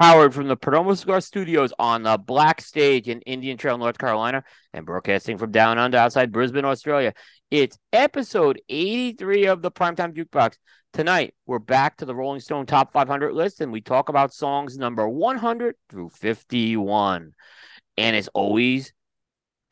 Howard 0.00 0.32
from 0.32 0.46
the 0.46 0.56
Perdomo 0.56 0.96
Cigar 0.96 1.20
Studios 1.20 1.72
on 1.76 2.04
the 2.04 2.16
Black 2.16 2.60
Stage 2.60 3.08
in 3.08 3.20
Indian 3.22 3.56
Trail, 3.56 3.76
North 3.78 3.98
Carolina, 3.98 4.44
and 4.72 4.86
broadcasting 4.86 5.38
from 5.38 5.50
down 5.50 5.76
under 5.76 5.98
outside 5.98 6.30
Brisbane, 6.30 6.64
Australia. 6.64 7.12
It's 7.50 7.76
episode 7.92 8.60
83 8.68 9.46
of 9.46 9.60
the 9.60 9.72
Primetime 9.72 10.14
Jukebox. 10.14 10.56
Tonight, 10.92 11.34
we're 11.46 11.58
back 11.58 11.96
to 11.96 12.04
the 12.04 12.14
Rolling 12.14 12.38
Stone 12.38 12.66
Top 12.66 12.92
500 12.92 13.34
list, 13.34 13.60
and 13.60 13.72
we 13.72 13.80
talk 13.80 14.08
about 14.08 14.32
songs 14.32 14.78
number 14.78 15.08
100 15.08 15.74
through 15.90 16.10
51. 16.10 17.32
And 17.96 18.16
as 18.16 18.28
always, 18.28 18.92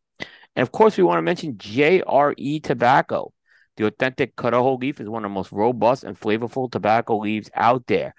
And 0.56 0.62
of 0.62 0.72
course, 0.72 0.96
we 0.96 1.04
want 1.04 1.18
to 1.18 1.22
mention 1.22 1.54
JRE 1.56 2.62
Tobacco. 2.62 3.32
The 3.78 3.86
authentic 3.86 4.36
Corojo 4.36 4.78
leaf 4.78 5.00
is 5.00 5.08
one 5.08 5.24
of 5.24 5.30
the 5.30 5.34
most 5.34 5.50
robust 5.50 6.04
and 6.04 6.18
flavorful 6.18 6.70
tobacco 6.70 7.16
leaves 7.16 7.50
out 7.54 7.86
there 7.86 8.14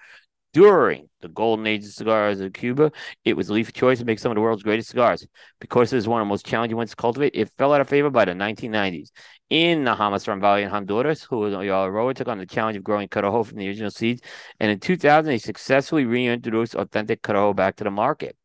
during 0.54 1.08
the 1.20 1.28
golden 1.28 1.66
age 1.66 1.84
of 1.84 1.90
cigars 1.90 2.40
of 2.40 2.52
Cuba, 2.52 2.92
it 3.24 3.36
was 3.36 3.48
the 3.48 3.52
leaf 3.52 3.68
of 3.68 3.74
choice 3.74 3.98
to 3.98 4.04
make 4.04 4.20
some 4.20 4.30
of 4.30 4.36
the 4.36 4.40
world's 4.40 4.62
greatest 4.62 4.88
cigars. 4.88 5.26
Because 5.60 5.92
it 5.92 5.96
is 5.96 6.08
one 6.08 6.22
of 6.22 6.26
the 6.26 6.30
most 6.30 6.46
challenging 6.46 6.76
ones 6.76 6.90
to 6.90 6.96
cultivate, 6.96 7.34
it 7.34 7.50
fell 7.58 7.74
out 7.74 7.80
of 7.80 7.88
favor 7.88 8.08
by 8.08 8.24
the 8.24 8.32
1990s. 8.32 9.10
In 9.50 9.84
the 9.84 9.94
Jamastran 9.94 10.40
Valley 10.40 10.62
in 10.62 10.70
Honduras, 10.70 11.24
who 11.24 11.38
was 11.38 11.54
Roa 11.54 12.14
took 12.14 12.28
on 12.28 12.38
the 12.38 12.46
challenge 12.46 12.76
of 12.76 12.84
growing 12.84 13.08
Corojo 13.08 13.44
from 13.44 13.58
the 13.58 13.66
original 13.66 13.90
seeds, 13.90 14.22
and 14.60 14.70
in 14.70 14.78
2000, 14.78 15.26
they 15.26 15.38
successfully 15.38 16.04
reintroduced 16.04 16.76
authentic 16.76 17.20
Corojo 17.22 17.54
back 17.54 17.76
to 17.76 17.84
the 17.84 17.90
market 17.90 18.36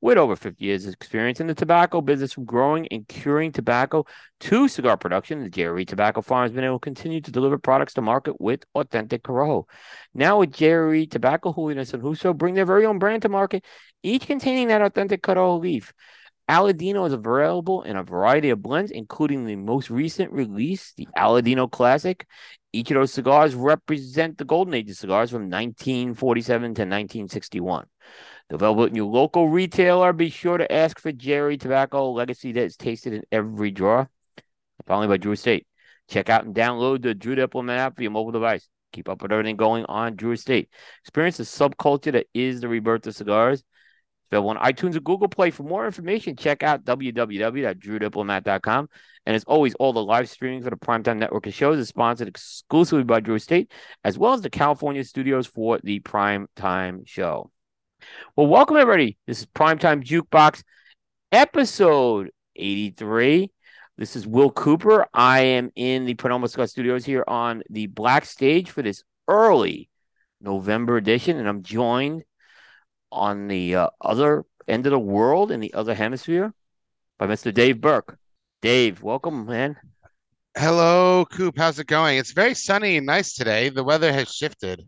with 0.00 0.16
over 0.16 0.34
50 0.34 0.64
years 0.64 0.86
of 0.86 0.94
experience 0.94 1.40
in 1.40 1.46
the 1.46 1.54
tobacco 1.54 2.00
business 2.00 2.32
from 2.32 2.44
growing 2.44 2.88
and 2.88 3.06
curing 3.06 3.52
tobacco 3.52 4.06
to 4.40 4.68
cigar 4.68 4.96
production, 4.96 5.42
the 5.42 5.50
JRE 5.50 5.86
Tobacco 5.86 6.22
Farm 6.22 6.44
has 6.44 6.52
been 6.52 6.64
able 6.64 6.78
to 6.78 6.84
continue 6.84 7.20
to 7.20 7.30
deliver 7.30 7.58
products 7.58 7.94
to 7.94 8.02
market 8.02 8.40
with 8.40 8.64
authentic 8.74 9.22
Corojo. 9.22 9.64
Now 10.14 10.38
with 10.38 10.52
JRE 10.52 11.10
Tobacco, 11.10 11.52
Julio 11.52 11.78
and 11.78 11.86
Justo 11.86 12.32
bring 12.32 12.54
their 12.54 12.64
very 12.64 12.86
own 12.86 12.98
brand 12.98 13.22
to 13.22 13.28
market, 13.28 13.64
each 14.02 14.26
containing 14.26 14.68
that 14.68 14.82
authentic 14.82 15.22
Corojo 15.22 15.60
leaf. 15.60 15.92
Aladino 16.48 17.06
is 17.06 17.12
available 17.12 17.82
in 17.82 17.96
a 17.96 18.02
variety 18.02 18.50
of 18.50 18.60
blends, 18.60 18.90
including 18.90 19.44
the 19.44 19.54
most 19.54 19.88
recent 19.88 20.32
release, 20.32 20.92
the 20.96 21.06
Aladino 21.16 21.70
Classic. 21.70 22.26
Each 22.72 22.90
of 22.90 22.96
those 22.96 23.12
cigars 23.12 23.54
represent 23.54 24.36
the 24.36 24.44
golden 24.44 24.74
age 24.74 24.90
of 24.90 24.96
cigars 24.96 25.30
from 25.30 25.42
1947 25.42 26.62
to 26.62 26.66
1961. 26.82 27.86
Available 28.50 28.84
at 28.84 28.96
your 28.96 29.06
local 29.06 29.48
retailer. 29.48 30.12
Be 30.12 30.28
sure 30.28 30.58
to 30.58 30.72
ask 30.72 30.98
for 30.98 31.12
JRE 31.12 31.60
Tobacco 31.60 32.10
Legacy 32.10 32.50
that 32.52 32.64
is 32.64 32.76
tasted 32.76 33.12
in 33.12 33.22
every 33.30 33.70
drawer. 33.70 34.10
Finally, 34.86 35.06
by 35.06 35.18
Drew 35.18 35.32
Estate. 35.32 35.66
Check 36.08 36.28
out 36.28 36.44
and 36.44 36.54
download 36.54 37.02
the 37.02 37.14
Drew 37.14 37.36
Diplomat 37.36 37.78
app 37.78 37.96
for 37.96 38.02
your 38.02 38.10
mobile 38.10 38.32
device. 38.32 38.68
Keep 38.92 39.08
up 39.08 39.22
with 39.22 39.30
everything 39.30 39.54
going 39.54 39.84
on 39.84 40.16
Drew 40.16 40.32
Estate. 40.32 40.68
Experience 41.04 41.36
the 41.36 41.44
subculture 41.44 42.10
that 42.12 42.26
is 42.34 42.60
the 42.60 42.66
rebirth 42.66 43.06
of 43.06 43.14
cigars. 43.14 43.62
Available 44.32 44.50
on 44.50 44.56
iTunes 44.56 44.96
or 44.96 45.00
Google 45.00 45.28
Play. 45.28 45.50
For 45.50 45.62
more 45.62 45.86
information, 45.86 46.34
check 46.34 46.64
out 46.64 46.84
www.drewdiplomat.com. 46.84 48.88
And 49.26 49.36
as 49.36 49.44
always, 49.44 49.74
all 49.74 49.92
the 49.92 50.02
live 50.02 50.28
streaming 50.28 50.64
for 50.64 50.70
the 50.70 50.76
Primetime 50.76 51.18
Network 51.18 51.46
of 51.46 51.54
shows 51.54 51.78
is 51.78 51.88
sponsored 51.88 52.26
exclusively 52.26 53.04
by 53.04 53.20
Drew 53.20 53.36
Estate, 53.36 53.70
as 54.02 54.18
well 54.18 54.32
as 54.32 54.40
the 54.40 54.50
California 54.50 55.04
studios 55.04 55.46
for 55.46 55.78
the 55.84 56.00
Primetime 56.00 57.06
Show. 57.06 57.52
Well, 58.36 58.46
welcome 58.46 58.76
everybody. 58.76 59.18
This 59.26 59.40
is 59.40 59.46
Primetime 59.46 60.04
Jukebox, 60.04 60.62
episode 61.32 62.30
83. 62.56 63.50
This 63.98 64.16
is 64.16 64.26
Will 64.26 64.50
Cooper. 64.50 65.06
I 65.12 65.40
am 65.40 65.70
in 65.76 66.06
the 66.06 66.14
Perdomo 66.14 66.48
Cigar 66.48 66.66
Studios 66.66 67.04
here 67.04 67.24
on 67.26 67.62
the 67.68 67.86
Black 67.86 68.24
Stage 68.24 68.70
for 68.70 68.82
this 68.82 69.02
early 69.28 69.88
November 70.40 70.96
edition, 70.96 71.38
and 71.38 71.48
I'm 71.48 71.62
joined 71.62 72.24
on 73.12 73.48
the 73.48 73.76
uh, 73.76 73.90
other 74.00 74.44
end 74.66 74.86
of 74.86 74.92
the 74.92 74.98
world 74.98 75.50
in 75.50 75.60
the 75.60 75.74
other 75.74 75.94
hemisphere 75.94 76.54
by 77.18 77.26
Mr. 77.26 77.52
Dave 77.52 77.80
Burke. 77.80 78.18
Dave, 78.62 79.02
welcome, 79.02 79.46
man. 79.46 79.76
Hello, 80.56 81.24
Coop. 81.24 81.56
How's 81.56 81.78
it 81.78 81.86
going? 81.86 82.18
It's 82.18 82.32
very 82.32 82.54
sunny 82.54 82.96
and 82.96 83.06
nice 83.06 83.34
today. 83.34 83.68
The 83.68 83.84
weather 83.84 84.12
has 84.12 84.32
shifted 84.32 84.86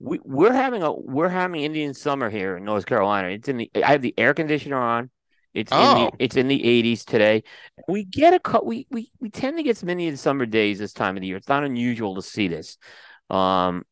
we 0.00 0.20
we're 0.24 0.52
having 0.52 0.82
a 0.82 0.92
we're 0.92 1.28
having 1.28 1.60
Indian 1.60 1.94
summer 1.94 2.30
here 2.30 2.56
in 2.56 2.64
North 2.64 2.86
Carolina. 2.86 3.28
It's 3.28 3.48
in 3.48 3.56
the 3.56 3.70
I 3.74 3.92
have 3.92 4.02
the 4.02 4.14
air 4.16 4.34
conditioner 4.34 4.78
on. 4.78 5.10
It's 5.54 5.72
oh. 5.72 5.76
in 5.76 5.98
the 5.98 6.10
oh. 6.10 6.16
it's 6.18 6.36
in 6.36 6.48
the 6.48 6.60
80s 6.60 7.04
today. 7.04 7.42
We 7.88 8.04
get 8.04 8.34
a 8.34 8.38
cut. 8.38 8.64
We 8.64 8.86
we 8.90 9.10
we 9.20 9.30
tend 9.30 9.56
to 9.56 9.62
get 9.62 9.76
some 9.76 9.88
Indian 9.88 10.16
summer 10.16 10.46
days 10.46 10.78
this 10.78 10.92
time 10.92 11.16
of 11.16 11.22
the 11.22 11.26
year. 11.26 11.36
It's 11.36 11.48
not 11.48 11.64
unusual 11.64 12.14
to 12.14 12.22
see 12.22 12.48
this. 12.48 12.78
Um, 13.28 13.84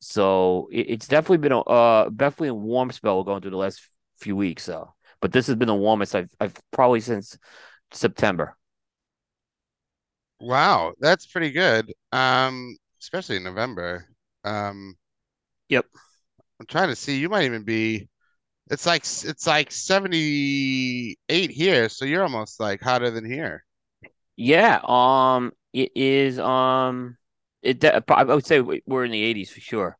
so 0.00 0.68
it, 0.70 0.90
it's 0.90 1.08
definitely 1.08 1.38
been 1.38 1.52
a 1.52 1.60
uh 1.60 2.10
definitely 2.10 2.48
a 2.48 2.54
warm 2.54 2.92
spell 2.92 3.24
going 3.24 3.40
through 3.40 3.52
the 3.52 3.56
last 3.56 3.80
few 4.18 4.36
weeks. 4.36 4.64
So, 4.64 4.92
but 5.20 5.32
this 5.32 5.46
has 5.46 5.56
been 5.56 5.68
the 5.68 5.74
warmest 5.74 6.14
I've 6.14 6.30
I've 6.40 6.54
probably 6.72 7.00
since 7.00 7.38
September. 7.90 8.56
Wow, 10.40 10.92
that's 11.00 11.26
pretty 11.26 11.52
good. 11.52 11.90
Um, 12.12 12.76
especially 13.00 13.36
in 13.36 13.44
November. 13.44 14.06
Um, 14.44 14.96
Yep. 15.68 15.86
I'm 16.60 16.66
trying 16.66 16.88
to 16.88 16.96
see. 16.96 17.18
You 17.18 17.28
might 17.28 17.44
even 17.44 17.64
be. 17.64 18.08
It's 18.70 18.86
like 18.86 19.02
it's 19.02 19.46
like 19.46 19.70
78 19.70 21.50
here, 21.50 21.88
so 21.88 22.04
you're 22.04 22.22
almost 22.22 22.58
like 22.60 22.80
hotter 22.80 23.10
than 23.10 23.24
here. 23.24 23.64
Yeah. 24.36 24.80
Um. 24.84 25.52
It 25.72 25.92
is. 25.94 26.38
Um. 26.38 27.16
It. 27.62 27.84
I 27.84 28.24
would 28.24 28.46
say 28.46 28.60
we're 28.60 29.04
in 29.04 29.10
the 29.10 29.34
80s 29.34 29.50
for 29.50 29.60
sure. 29.60 29.98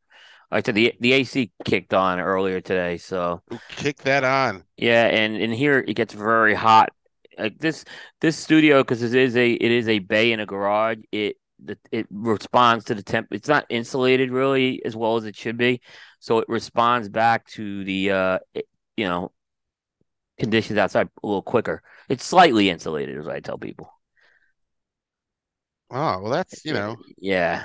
Like 0.50 0.66
said, 0.66 0.76
the 0.76 0.94
the 1.00 1.12
AC 1.12 1.50
kicked 1.64 1.92
on 1.92 2.20
earlier 2.20 2.60
today, 2.60 2.96
so 2.96 3.42
kick 3.70 3.98
that 4.02 4.22
on. 4.22 4.62
Yeah, 4.76 5.06
and 5.06 5.36
and 5.36 5.52
here 5.52 5.84
it 5.86 5.94
gets 5.94 6.14
very 6.14 6.54
hot. 6.54 6.90
Like 7.36 7.58
this 7.58 7.84
this 8.20 8.36
studio 8.36 8.82
because 8.82 9.02
it 9.02 9.14
is 9.14 9.36
a 9.36 9.52
it 9.52 9.72
is 9.72 9.88
a 9.88 9.98
bay 9.98 10.30
in 10.30 10.38
a 10.38 10.46
garage. 10.46 10.98
It 11.10 11.36
the, 11.64 11.78
it 11.92 12.06
responds 12.10 12.84
to 12.86 12.94
the 12.94 13.02
temp. 13.02 13.28
It's 13.32 13.48
not 13.48 13.66
insulated 13.68 14.30
really 14.30 14.84
as 14.84 14.96
well 14.96 15.16
as 15.16 15.24
it 15.24 15.36
should 15.36 15.56
be, 15.56 15.80
so 16.20 16.38
it 16.38 16.48
responds 16.48 17.08
back 17.08 17.46
to 17.48 17.84
the 17.84 18.10
uh, 18.10 18.38
it, 18.54 18.66
you 18.96 19.06
know 19.06 19.32
conditions 20.38 20.78
outside 20.78 21.08
a 21.22 21.26
little 21.26 21.42
quicker. 21.42 21.82
It's 22.08 22.24
slightly 22.24 22.70
insulated, 22.70 23.18
as 23.18 23.28
I 23.28 23.40
tell 23.40 23.58
people. 23.58 23.90
Oh 25.90 26.20
well, 26.22 26.30
that's 26.30 26.64
you 26.64 26.72
know 26.72 26.96
yeah. 27.18 27.64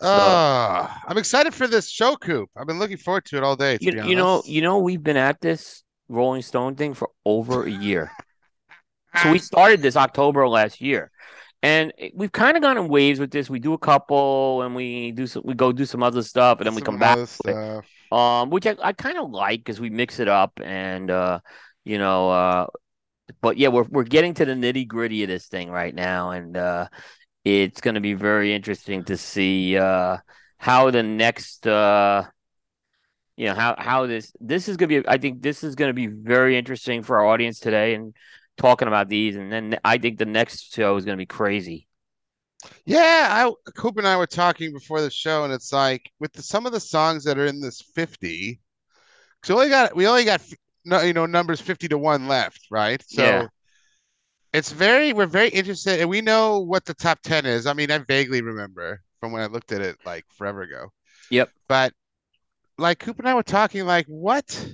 So 0.00 0.06
Uh, 0.06 0.88
I'm 1.06 1.16
excited 1.16 1.54
for 1.54 1.66
this 1.66 1.88
show, 1.88 2.16
Coop. 2.16 2.50
I've 2.56 2.66
been 2.66 2.78
looking 2.78 2.98
forward 2.98 3.24
to 3.26 3.36
it 3.38 3.42
all 3.42 3.56
day, 3.56 3.78
you 3.80 3.92
you 4.02 4.16
know 4.16 4.42
you 4.44 4.60
know 4.60 4.78
we've 4.78 5.02
been 5.02 5.16
at 5.16 5.40
this 5.40 5.82
Rolling 6.08 6.42
Stone 6.42 6.76
thing 6.76 6.94
for 6.94 7.10
over 7.24 7.64
a 7.64 7.70
year. 7.70 8.10
So 9.22 9.32
we 9.32 9.38
started 9.38 9.80
this 9.80 9.96
October 9.96 10.46
last 10.46 10.80
year, 10.82 11.10
and 11.66 11.92
we've 12.14 12.30
kind 12.30 12.56
of 12.56 12.62
gone 12.62 12.78
in 12.78 12.88
waves 12.88 13.18
with 13.18 13.32
this. 13.32 13.50
We 13.50 13.58
do 13.58 13.72
a 13.72 13.78
couple, 13.78 14.62
and 14.62 14.74
we 14.74 15.10
do 15.10 15.26
some, 15.26 15.42
we 15.44 15.54
go 15.54 15.72
do 15.72 15.84
some 15.84 16.02
other 16.02 16.22
stuff, 16.22 16.58
and 16.58 16.66
then 16.66 16.74
we 16.74 16.82
come 16.82 16.98
back. 16.98 17.18
other 17.18 17.26
to 17.26 17.48
it. 17.48 17.82
stuff. 17.82 17.86
Um, 18.12 18.50
which 18.50 18.66
I, 18.66 18.76
I 18.80 18.92
kind 18.92 19.18
of 19.18 19.30
like 19.30 19.60
because 19.60 19.80
we 19.80 19.90
mix 19.90 20.20
it 20.20 20.28
up, 20.28 20.52
and 20.62 21.10
uh, 21.10 21.40
you 21.84 21.98
know, 21.98 22.30
uh, 22.30 22.66
but 23.40 23.56
yeah, 23.56 23.68
we're 23.68 23.86
we're 23.90 24.04
getting 24.04 24.34
to 24.34 24.44
the 24.44 24.52
nitty 24.52 24.86
gritty 24.86 25.24
of 25.24 25.28
this 25.28 25.46
thing 25.46 25.68
right 25.70 25.94
now, 25.94 26.30
and 26.30 26.56
uh, 26.56 26.86
it's 27.44 27.80
going 27.80 27.96
to 27.96 28.00
be 28.00 28.14
very 28.14 28.52
interesting 28.52 29.04
to 29.04 29.16
see 29.16 29.76
uh 29.78 30.16
how 30.58 30.90
the 30.90 31.02
next 31.02 31.64
uh 31.66 32.24
you 33.36 33.46
know 33.46 33.54
how 33.54 33.76
how 33.78 34.06
this 34.06 34.32
this 34.40 34.68
is 34.68 34.76
going 34.76 34.88
to 34.88 35.02
be 35.02 35.08
I 35.08 35.18
think 35.18 35.42
this 35.42 35.62
is 35.62 35.76
going 35.76 35.90
to 35.90 35.94
be 35.94 36.08
very 36.08 36.58
interesting 36.58 37.02
for 37.02 37.18
our 37.18 37.26
audience 37.26 37.60
today 37.60 37.94
and 37.94 38.14
talking 38.56 38.88
about 38.88 39.08
these 39.08 39.36
and 39.36 39.52
then 39.52 39.78
I 39.84 39.98
think 39.98 40.18
the 40.18 40.26
next 40.26 40.72
show 40.74 40.96
is 40.96 41.04
going 41.04 41.16
to 41.16 41.22
be 41.22 41.26
crazy. 41.26 41.88
Yeah, 42.84 43.28
I 43.30 43.70
Coop 43.72 43.98
and 43.98 44.06
I 44.08 44.16
were 44.16 44.26
talking 44.26 44.72
before 44.72 45.00
the 45.00 45.10
show, 45.10 45.44
and 45.44 45.52
it's 45.52 45.72
like 45.72 46.10
with 46.18 46.32
the, 46.32 46.42
some 46.42 46.66
of 46.66 46.72
the 46.72 46.80
songs 46.80 47.24
that 47.24 47.38
are 47.38 47.46
in 47.46 47.60
this 47.60 47.80
50, 47.94 48.60
so 49.44 49.54
we 49.54 49.60
only 49.60 49.70
got 49.70 49.96
we 49.96 50.06
only 50.06 50.24
got 50.24 50.42
no, 50.84 51.02
you 51.02 51.12
know, 51.12 51.26
numbers 51.26 51.60
50 51.60 51.88
to 51.88 51.98
one 51.98 52.28
left, 52.28 52.66
right? 52.70 53.02
So 53.06 53.22
Yeah. 53.22 53.48
it's 54.52 54.72
very 54.72 55.12
we're 55.12 55.26
very 55.26 55.48
interested, 55.48 56.00
and 56.00 56.08
we 56.08 56.20
know 56.20 56.60
what 56.60 56.84
the 56.84 56.94
top 56.94 57.20
10 57.22 57.46
is. 57.46 57.66
I 57.66 57.72
mean, 57.72 57.90
I 57.90 57.98
vaguely 57.98 58.42
remember 58.42 59.02
from 59.20 59.32
when 59.32 59.42
I 59.42 59.46
looked 59.46 59.72
at 59.72 59.80
it 59.80 59.96
like 60.04 60.24
forever 60.36 60.62
ago. 60.62 60.92
Yep. 61.30 61.50
But 61.68 61.92
like 62.78 63.00
Coop 63.00 63.18
and 63.18 63.28
I 63.28 63.34
were 63.34 63.42
talking, 63.42 63.86
like 63.86 64.06
what 64.06 64.70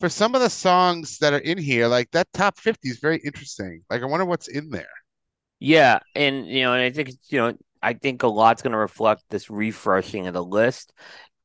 for 0.00 0.08
some 0.08 0.34
of 0.34 0.40
the 0.40 0.50
songs 0.50 1.18
that 1.18 1.32
are 1.32 1.38
in 1.38 1.58
here, 1.58 1.88
like 1.88 2.10
that 2.12 2.28
top 2.32 2.58
50 2.58 2.88
is 2.88 2.98
very 3.00 3.18
interesting. 3.18 3.82
Like 3.90 4.02
I 4.02 4.06
wonder 4.06 4.24
what's 4.26 4.48
in 4.48 4.70
there. 4.70 4.88
Yeah, 5.60 5.98
and 6.14 6.46
you 6.46 6.62
know, 6.62 6.72
and 6.72 6.82
I 6.82 6.90
think 6.90 7.10
it's, 7.10 7.32
you 7.32 7.38
know, 7.38 7.52
I 7.82 7.94
think 7.94 8.22
a 8.22 8.28
lot's 8.28 8.62
going 8.62 8.72
to 8.72 8.78
reflect 8.78 9.24
this 9.28 9.50
refreshing 9.50 10.26
of 10.26 10.34
the 10.34 10.44
list, 10.44 10.92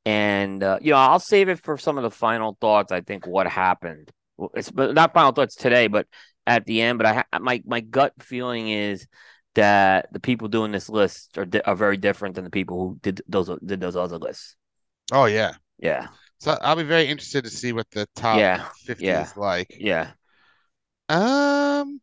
and 0.05 0.63
uh, 0.63 0.79
you 0.81 0.91
know, 0.91 0.97
I'll 0.97 1.19
save 1.19 1.49
it 1.49 1.59
for 1.63 1.77
some 1.77 1.97
of 1.97 2.03
the 2.03 2.11
final 2.11 2.57
thoughts. 2.61 2.91
I 2.91 3.01
think 3.01 3.27
what 3.27 3.47
happened, 3.47 4.11
it's 4.55 4.73
not 4.73 5.13
final 5.13 5.31
thoughts 5.31 5.55
today, 5.55 5.87
but 5.87 6.07
at 6.47 6.65
the 6.65 6.81
end. 6.81 6.99
But 6.99 7.07
I 7.07 7.13
ha- 7.15 7.39
my 7.39 7.63
my 7.65 7.81
gut 7.81 8.13
feeling 8.19 8.69
is 8.69 9.07
that 9.55 10.11
the 10.13 10.19
people 10.19 10.47
doing 10.47 10.71
this 10.71 10.89
list 10.89 11.37
are 11.37 11.45
di- 11.45 11.61
are 11.61 11.75
very 11.75 11.97
different 11.97 12.35
than 12.35 12.43
the 12.43 12.51
people 12.51 12.79
who 12.79 12.99
did 13.01 13.21
those 13.27 13.49
did 13.65 13.81
those 13.81 13.95
other 13.95 14.17
lists. 14.19 14.55
Oh 15.11 15.25
yeah. 15.25 15.53
Yeah, 15.79 16.07
So 16.39 16.57
I'll 16.61 16.75
be 16.75 16.83
very 16.83 17.07
interested 17.07 17.43
to 17.45 17.49
see 17.49 17.71
what 17.73 17.89
the 17.91 18.07
top 18.15 18.39
Yeah, 18.39 18.65
50 18.85 19.05
yeah. 19.05 19.21
is 19.23 19.37
like. 19.37 19.75
yeah, 19.79 20.11
Um, 21.09 22.01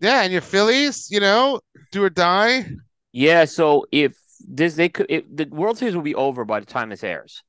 yeah, 0.00 0.22
and 0.22 0.32
your 0.32 0.42
Phillies, 0.42 1.10
you 1.10 1.20
know, 1.20 1.60
do 1.92 2.04
or 2.04 2.10
die. 2.10 2.66
yeah. 3.12 3.44
So 3.44 3.86
if 3.92 4.16
this 4.46 4.74
they 4.74 4.88
could, 4.88 5.06
if 5.08 5.24
the 5.32 5.46
World 5.50 5.78
Series 5.78 5.94
will 5.94 6.02
be 6.02 6.14
over 6.14 6.44
by 6.44 6.60
the 6.60 6.66
time 6.66 6.90
this 6.90 7.04
airs. 7.04 7.42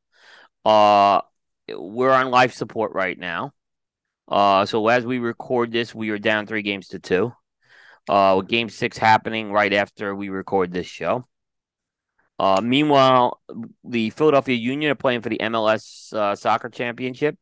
Uh, 0.66 1.22
we're 1.70 2.12
on 2.12 2.32
life 2.32 2.54
support 2.54 2.94
right 2.94 3.18
now. 3.18 3.54
Uh, 4.28 4.66
so 4.66 4.88
as 4.88 5.06
we 5.06 5.20
record 5.20 5.72
this, 5.72 5.94
we 5.96 6.10
are 6.10 6.20
down 6.20 6.46
three 6.48 6.62
games 6.62 6.90
to 6.90 7.00
two. 7.00 7.32
Uh, 8.08 8.36
with 8.38 8.48
game 8.48 8.70
six 8.70 8.98
happening 8.98 9.52
right 9.52 9.74
after 9.74 10.16
we 10.16 10.30
record 10.30 10.72
this 10.74 10.88
show. 10.88 11.26
Uh, 12.40 12.62
meanwhile, 12.64 13.42
the 13.84 14.10
Philadelphia 14.12 14.56
Union 14.56 14.92
are 14.92 14.96
playing 14.96 15.22
for 15.22 15.30
the 15.30 15.40
MLS 15.40 16.14
uh, 16.14 16.36
soccer 16.36 16.70
championship. 16.70 17.38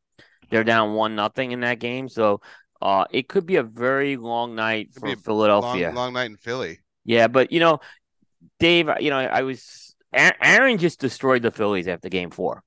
They're 0.50 0.64
down 0.64 0.94
one 0.94 1.16
nothing 1.16 1.52
in 1.52 1.60
that 1.60 1.80
game, 1.80 2.10
so 2.10 2.42
uh, 2.82 3.06
it 3.12 3.28
could 3.30 3.46
be 3.46 3.58
a 3.58 3.64
very 3.64 4.18
long 4.18 4.56
night 4.56 4.90
for 4.94 5.16
Philadelphia. 5.16 5.88
Long, 5.88 5.96
long 5.96 6.14
night 6.14 6.32
in 6.32 6.38
Philly. 6.38 6.80
Yeah, 7.06 7.28
but 7.28 7.52
you 7.52 7.60
know, 7.60 7.80
Dave, 8.60 8.90
you 9.00 9.10
know, 9.12 9.18
I 9.20 9.44
was 9.44 9.96
Aaron 10.14 10.78
just 10.78 11.00
destroyed 11.00 11.42
the 11.44 11.52
Phillies 11.52 11.88
after 11.88 12.10
game 12.10 12.32
four. 12.32 12.64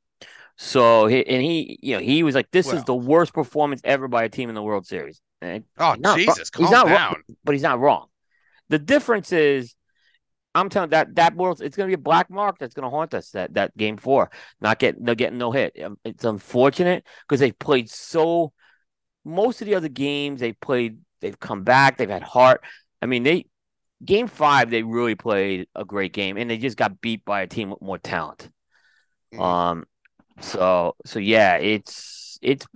So 0.56 1.06
and 1.08 1.42
he, 1.42 1.78
you 1.82 1.94
know, 1.96 2.00
he 2.02 2.22
was 2.22 2.34
like, 2.34 2.50
"This 2.50 2.70
is 2.72 2.84
the 2.84 2.94
worst 2.94 3.32
performance 3.32 3.80
ever 3.82 4.08
by 4.08 4.24
a 4.24 4.28
team 4.28 4.50
in 4.50 4.54
the 4.54 4.62
World 4.62 4.86
Series." 4.86 5.20
And 5.40 5.64
Oh, 5.78 5.92
He's 5.92 6.00
not 6.02 6.08
wrong. 6.10 6.18
Jesus, 6.18 6.38
He's 6.38 6.66
calm 6.68 6.70
not 6.70 6.86
wrong. 6.86 6.96
down. 6.96 7.22
but 7.44 7.52
he's 7.52 7.62
not 7.62 7.80
wrong. 7.80 8.06
The 8.68 8.78
difference 8.78 9.32
is, 9.32 9.74
I'm 10.54 10.68
telling 10.68 10.90
that 10.90 11.14
that 11.16 11.36
world, 11.36 11.60
it's 11.62 11.76
going 11.76 11.88
to 11.88 11.96
be 11.96 12.00
a 12.00 12.02
black 12.02 12.30
mark 12.30 12.58
that's 12.58 12.74
going 12.74 12.84
to 12.84 12.90
haunt 12.90 13.14
us. 13.14 13.30
That 13.30 13.54
that 13.54 13.76
game 13.76 13.96
four, 13.96 14.30
not 14.60 14.78
getting, 14.78 15.04
no 15.04 15.14
getting 15.14 15.38
no 15.38 15.52
hit. 15.52 15.76
Um, 15.82 15.98
It's 16.04 16.24
unfortunate 16.24 17.06
because 17.22 17.40
they've 17.40 17.58
played 17.58 17.90
so. 17.90 18.52
Most 19.24 19.60
of 19.60 19.66
the 19.66 19.74
other 19.74 19.88
games 19.88 20.40
they 20.40 20.52
played, 20.54 20.98
they've 21.20 21.38
come 21.38 21.62
back. 21.62 21.96
They've 21.98 22.08
had 22.08 22.22
heart. 22.22 22.62
I 23.02 23.06
mean, 23.06 23.22
they 23.22 23.46
game 24.04 24.28
five 24.28 24.70
they 24.70 24.82
really 24.82 25.14
played 25.14 25.68
a 25.74 25.84
great 25.84 26.12
game, 26.12 26.36
and 26.36 26.50
they 26.50 26.58
just 26.58 26.76
got 26.76 27.00
beat 27.00 27.24
by 27.24 27.42
a 27.42 27.46
team 27.46 27.70
with 27.70 27.82
more 27.82 27.98
talent. 27.98 28.50
Mhm. 29.34 29.40
Um, 29.40 29.86
so 30.40 30.96
so 31.06 31.18
yeah, 31.18 31.56
it's 31.56 32.38
it's. 32.42 32.66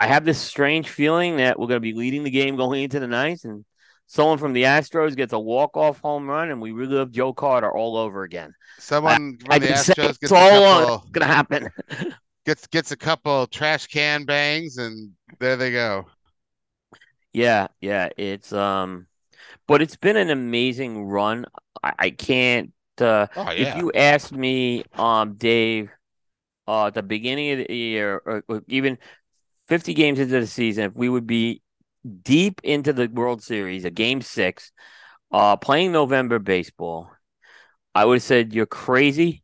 I 0.00 0.06
have 0.08 0.24
this 0.24 0.40
strange 0.40 0.88
feeling 0.88 1.36
that 1.38 1.58
we're 1.58 1.68
going 1.68 1.76
to 1.76 1.80
be 1.80 1.94
leading 1.94 2.24
the 2.24 2.30
game 2.30 2.56
going 2.56 2.82
into 2.82 3.00
the 3.00 3.06
ninth, 3.06 3.44
and 3.44 3.64
someone 4.06 4.38
from 4.38 4.52
the 4.52 4.64
Astros 4.64 5.16
gets 5.16 5.32
a 5.32 5.38
walk 5.38 5.76
off 5.76 6.00
home 6.00 6.28
run, 6.28 6.50
and 6.50 6.60
we 6.60 6.72
relive 6.72 7.10
Joe 7.10 7.32
Carter 7.32 7.70
all 7.70 7.96
over 7.96 8.22
again. 8.22 8.54
Someone 8.78 9.38
from 9.38 9.52
I've 9.52 9.62
the 9.62 9.68
Astros 9.68 10.18
gets 10.20 10.32
a 10.32 10.34
all 10.34 10.98
couple 10.98 11.10
to 11.20 11.24
happen. 11.24 11.68
gets 12.46 12.66
gets 12.66 12.90
a 12.90 12.96
couple 12.96 13.46
trash 13.46 13.86
can 13.86 14.24
bangs, 14.24 14.76
and 14.78 15.12
there 15.38 15.56
they 15.56 15.72
go. 15.72 16.06
yeah, 17.32 17.68
yeah, 17.80 18.08
it's 18.16 18.52
um, 18.52 19.06
but 19.66 19.82
it's 19.82 19.96
been 19.96 20.16
an 20.16 20.30
amazing 20.30 21.04
run. 21.04 21.46
I, 21.82 21.92
I 21.98 22.10
can't. 22.10 22.72
Uh, 23.00 23.26
Oh 23.34 23.48
if 23.50 23.76
you 23.76 23.90
asked 23.92 24.32
me, 24.32 24.84
um, 24.94 25.34
Dave, 25.34 25.90
uh, 26.68 26.86
at 26.86 26.94
the 26.94 27.02
beginning 27.02 27.50
of 27.50 27.66
the 27.66 27.74
year, 27.74 28.22
or, 28.24 28.44
or 28.46 28.62
even 28.68 28.98
50 29.66 29.94
games 29.94 30.20
into 30.20 30.38
the 30.38 30.46
season, 30.46 30.84
if 30.84 30.94
we 30.94 31.08
would 31.08 31.26
be 31.26 31.60
deep 32.22 32.60
into 32.64 32.92
the 32.92 33.08
World 33.08 33.42
Series, 33.42 33.84
a 33.84 33.90
game 33.90 34.22
six, 34.22 34.72
uh, 35.30 35.56
playing 35.56 35.92
November 35.92 36.38
baseball, 36.38 37.10
I 37.94 38.04
would 38.04 38.16
have 38.16 38.22
said 38.22 38.52
you're 38.52 38.66
crazy. 38.66 39.42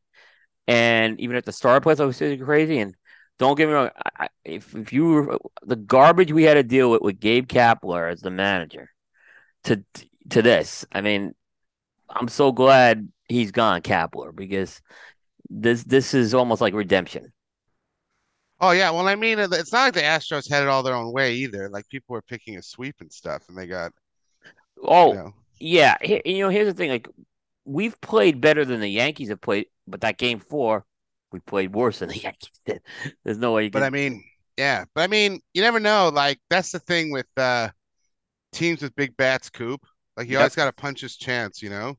And 0.66 1.20
even 1.20 1.36
at 1.36 1.44
the 1.44 1.52
start 1.52 1.84
playoffs, 1.84 2.00
I 2.00 2.04
would 2.04 2.14
say 2.14 2.34
you're 2.34 2.46
crazy. 2.46 2.78
And 2.78 2.94
don't 3.38 3.56
get 3.56 3.66
me 3.66 3.74
wrong, 3.74 3.90
I, 4.18 4.28
if 4.44 4.74
if 4.74 4.92
you 4.92 5.06
were 5.06 5.38
the 5.62 5.76
garbage 5.76 6.32
we 6.32 6.44
had 6.44 6.54
to 6.54 6.62
deal 6.62 6.90
with 6.90 7.02
with 7.02 7.20
Gabe 7.20 7.46
Kapler 7.46 8.10
as 8.10 8.20
the 8.20 8.30
manager 8.30 8.90
to 9.64 9.82
to 10.30 10.42
this, 10.42 10.84
I 10.92 11.00
mean, 11.00 11.34
I'm 12.08 12.28
so 12.28 12.52
glad 12.52 13.08
he's 13.28 13.50
gone, 13.50 13.80
Kapler, 13.80 14.34
because 14.34 14.80
this 15.48 15.82
this 15.84 16.14
is 16.14 16.34
almost 16.34 16.60
like 16.60 16.74
redemption. 16.74 17.32
Oh 18.60 18.70
yeah. 18.72 18.90
Well, 18.90 19.08
I 19.08 19.16
mean, 19.16 19.38
it's 19.38 19.72
not 19.72 19.84
like 19.86 19.94
the 19.94 20.00
Astros 20.02 20.48
had 20.48 20.62
it 20.62 20.68
all 20.68 20.82
their 20.82 20.94
own 20.94 21.12
way 21.12 21.34
either. 21.34 21.68
Like 21.68 21.88
people 21.88 22.12
were 22.14 22.22
picking 22.22 22.56
a 22.58 22.62
sweep 22.62 22.96
and 23.00 23.12
stuff, 23.12 23.48
and 23.48 23.56
they 23.56 23.66
got 23.66 23.92
Oh, 24.82 25.10
you 25.10 25.16
know. 25.16 25.34
yeah. 25.58 25.96
You 26.02 26.40
know, 26.44 26.48
here's 26.48 26.66
the 26.68 26.74
thing: 26.74 26.90
like 26.90 27.08
we've 27.64 28.00
played 28.00 28.40
better 28.40 28.64
than 28.64 28.80
the 28.80 28.88
Yankees 28.88 29.28
have 29.30 29.40
played, 29.40 29.66
but 29.86 30.00
that 30.02 30.18
game 30.18 30.40
four, 30.40 30.84
we 31.32 31.40
played 31.40 31.74
worse 31.74 32.00
than 32.00 32.08
the 32.10 32.18
Yankees 32.22 32.60
did. 32.66 32.82
There's 33.24 33.38
no 33.38 33.52
way 33.54 33.64
you 33.66 33.70
But. 33.72 33.82
I 33.82 33.90
mean, 33.90 34.24
yeah. 34.56 34.84
But 34.94 35.02
I 35.02 35.06
mean, 35.06 35.40
you 35.54 35.62
never 35.62 35.80
know. 35.80 36.10
Like 36.12 36.40
that's 36.50 36.72
the 36.72 36.78
thing 36.80 37.10
with 37.10 37.26
uh 37.36 37.70
teams 38.52 38.82
with 38.82 38.96
big 38.96 39.16
bats, 39.18 39.50
Coop. 39.50 39.82
Like 40.16 40.28
you 40.28 40.38
Yep. 40.38 40.38
always 40.38 40.56
got 40.56 40.66
to 40.66 40.72
punch 40.72 41.02
his 41.02 41.16
chance, 41.16 41.62
you 41.62 41.70
know. 41.70 41.96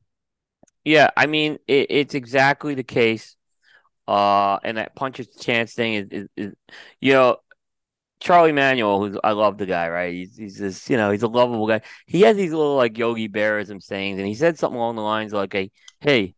Yeah, 0.84 1.10
I 1.16 1.26
mean, 1.26 1.58
it, 1.68 1.86
it's 1.90 2.14
exactly 2.14 2.74
the 2.74 2.82
case. 2.82 3.36
Uh, 4.08 4.58
and 4.64 4.76
that 4.78 4.94
puncher's 4.96 5.28
chance 5.36 5.74
thing 5.74 5.94
is, 5.94 6.06
is, 6.10 6.28
is, 6.36 6.52
you 7.00 7.12
know, 7.12 7.36
Charlie 8.20 8.52
Manuel, 8.52 9.00
who's 9.00 9.16
I 9.24 9.32
love 9.32 9.58
the 9.58 9.66
guy, 9.66 9.88
right? 9.88 10.12
He's 10.14 10.36
he's 10.36 10.58
this, 10.58 10.88
you 10.88 10.96
know, 10.96 11.10
he's 11.10 11.22
a 11.22 11.28
lovable 11.28 11.66
guy. 11.66 11.80
He 12.06 12.20
has 12.22 12.36
these 12.36 12.52
little 12.52 12.76
like 12.76 12.96
Yogi 12.96 13.28
Berrism 13.28 13.82
sayings, 13.82 14.18
and 14.18 14.26
he 14.28 14.34
said 14.34 14.58
something 14.58 14.76
along 14.78 14.96
the 14.96 15.02
lines 15.02 15.32
like, 15.32 15.52
"Hey, 15.52 15.70
hey, 16.00 16.34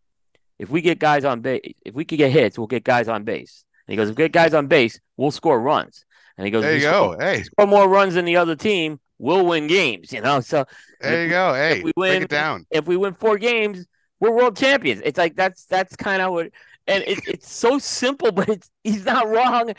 if 0.59 0.71
we 0.71 0.81
get 0.81 0.99
guys 0.99 1.25
on 1.27 1.41
base, 1.41 1.61
if 1.85 1.95
we 1.95 2.05
could 2.07 2.17
get 2.19 2.33
hits, 2.33 2.57
we'll 2.59 2.67
get 2.69 2.85
guys 2.85 3.09
on 3.09 3.25
base." 3.25 3.65
And 3.87 3.93
he 3.93 3.97
goes, 3.99 4.09
"If 4.09 4.17
we 4.17 4.25
get 4.25 4.33
guys 4.33 4.55
on 4.55 4.67
base, 4.67 4.99
we'll 5.19 5.31
score 5.31 5.61
runs." 5.61 6.05
And 6.39 6.45
he 6.47 6.51
goes, 6.51 6.63
There 6.63 6.75
you 6.75 6.81
go. 6.81 7.13
Score, 7.13 7.21
Hey, 7.21 7.43
score 7.45 7.67
more 7.67 7.89
runs 7.89 8.15
than 8.15 8.25
the 8.25 8.37
other 8.39 8.57
team, 8.57 8.99
we'll 9.19 9.45
win 9.47 9.67
games." 9.67 10.11
You 10.13 10.23
know, 10.23 10.41
so 10.41 10.65
there 11.03 11.19
you 11.23 11.25
we- 11.25 11.31
go. 11.31 11.53
Hey, 11.55 11.83
we 11.83 11.93
break 11.93 11.97
win- 11.97 12.23
it 12.23 12.29
down. 12.31 12.67
if 12.71 12.87
we 12.87 12.97
win 12.97 13.13
four 13.15 13.37
games, 13.37 13.85
we're 14.21 14.31
world 14.33 14.57
champions. 14.57 15.03
It's 15.05 15.19
like 15.19 15.37
that's 15.37 15.67
that's 15.67 15.97
kind 15.97 16.23
of 16.23 16.33
what, 16.33 16.47
and 16.87 17.03
it, 17.05 17.21
it's 17.27 17.53
so 17.53 17.79
simple, 17.79 18.33
but 18.33 18.49
it's 18.49 18.71
he's 18.83 19.05
not 19.05 19.29
wrong. 19.29 19.73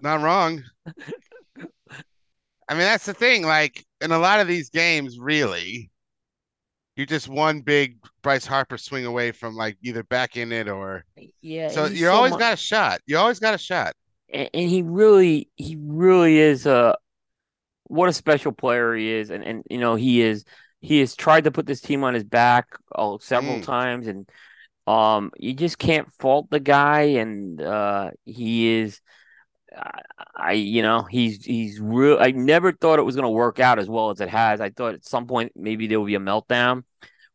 Not 0.00 0.20
wrong. 0.20 0.62
I 2.68 2.74
mean, 2.74 2.80
that's 2.82 3.06
the 3.06 3.14
thing. 3.14 3.42
Like 3.44 3.84
in 4.00 4.12
a 4.12 4.18
lot 4.18 4.40
of 4.40 4.48
these 4.48 4.70
games, 4.70 5.18
really, 5.18 5.90
you're 6.96 7.04
you're 7.04 7.06
just 7.06 7.28
one 7.28 7.60
big 7.60 7.98
Bryce 8.22 8.46
Harper 8.46 8.78
swing 8.78 9.06
away 9.06 9.32
from 9.32 9.54
like 9.56 9.76
either 9.82 10.02
back 10.04 10.36
in 10.36 10.52
it 10.52 10.68
or 10.68 11.04
Yeah. 11.40 11.68
so 11.68 11.86
he's 11.86 12.00
you 12.00 12.08
always 12.08 12.32
mu- 12.32 12.38
got 12.38 12.52
a 12.54 12.56
shot. 12.56 13.00
You 13.06 13.18
always 13.18 13.38
got 13.38 13.54
a 13.54 13.58
shot. 13.58 13.94
and, 14.32 14.48
and 14.54 14.68
he 14.70 14.82
really 14.82 15.48
he 15.56 15.76
really 15.80 16.38
is 16.38 16.66
a 16.66 16.96
what 17.84 18.08
a 18.08 18.12
special 18.12 18.52
player 18.52 18.94
he 18.94 19.10
is 19.10 19.30
and 19.30 19.44
and 19.44 19.62
you 19.68 19.78
know 19.78 19.94
he 19.96 20.22
is 20.22 20.44
he 20.80 21.00
has 21.00 21.14
tried 21.14 21.44
to 21.44 21.50
put 21.50 21.66
this 21.66 21.80
team 21.80 22.04
on 22.04 22.14
his 22.14 22.24
back 22.24 22.68
all 22.92 23.18
several 23.18 23.58
Mm. 23.58 23.64
times 23.64 24.06
and 24.06 24.28
um 24.86 25.30
you 25.38 25.54
just 25.54 25.78
can't 25.78 26.12
fault 26.14 26.48
the 26.50 26.58
guy 26.60 27.02
and 27.22 27.60
uh 27.62 28.10
he 28.24 28.78
is 28.80 29.00
I, 29.74 30.00
I 30.36 30.52
you 30.52 30.82
know 30.82 31.02
he's 31.02 31.44
he's 31.44 31.80
real 31.80 32.18
I 32.20 32.32
never 32.32 32.72
thought 32.72 32.98
it 32.98 33.02
was 33.04 33.14
going 33.14 33.24
to 33.24 33.30
work 33.30 33.60
out 33.60 33.78
as 33.78 33.88
well 33.88 34.10
as 34.10 34.20
it 34.20 34.28
has 34.28 34.60
I 34.60 34.70
thought 34.70 34.94
at 34.94 35.04
some 35.04 35.26
point 35.26 35.52
maybe 35.54 35.86
there 35.86 36.00
would 36.00 36.06
be 36.06 36.16
a 36.16 36.20
meltdown 36.20 36.82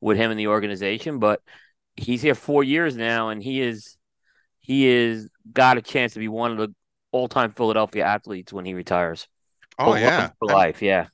with 0.02 0.18
him 0.18 0.30
in 0.32 0.38
the 0.38 0.48
organization 0.48 1.20
but 1.20 1.42
he's 1.96 2.22
here 2.22 2.36
4 2.36 2.64
years 2.64 2.96
now 2.96 3.30
and 3.30 3.42
he 3.42 3.62
is 3.62 3.98
he 4.60 4.88
is 4.88 5.30
got 5.54 5.78
a 5.78 5.82
chance 5.82 6.14
to 6.14 6.20
be 6.20 6.28
one 6.28 6.52
of 6.52 6.58
the 6.58 6.76
all-time 7.12 7.52
Philadelphia 7.52 8.04
athletes 8.04 8.52
when 8.52 8.66
he 8.66 8.74
retires. 8.74 9.28
Oh 9.80 9.94
For- 9.94 10.00
yeah. 10.00 10.32
for 10.40 10.52
I- 10.52 10.54
life. 10.54 10.82
Yeah, 10.82 11.08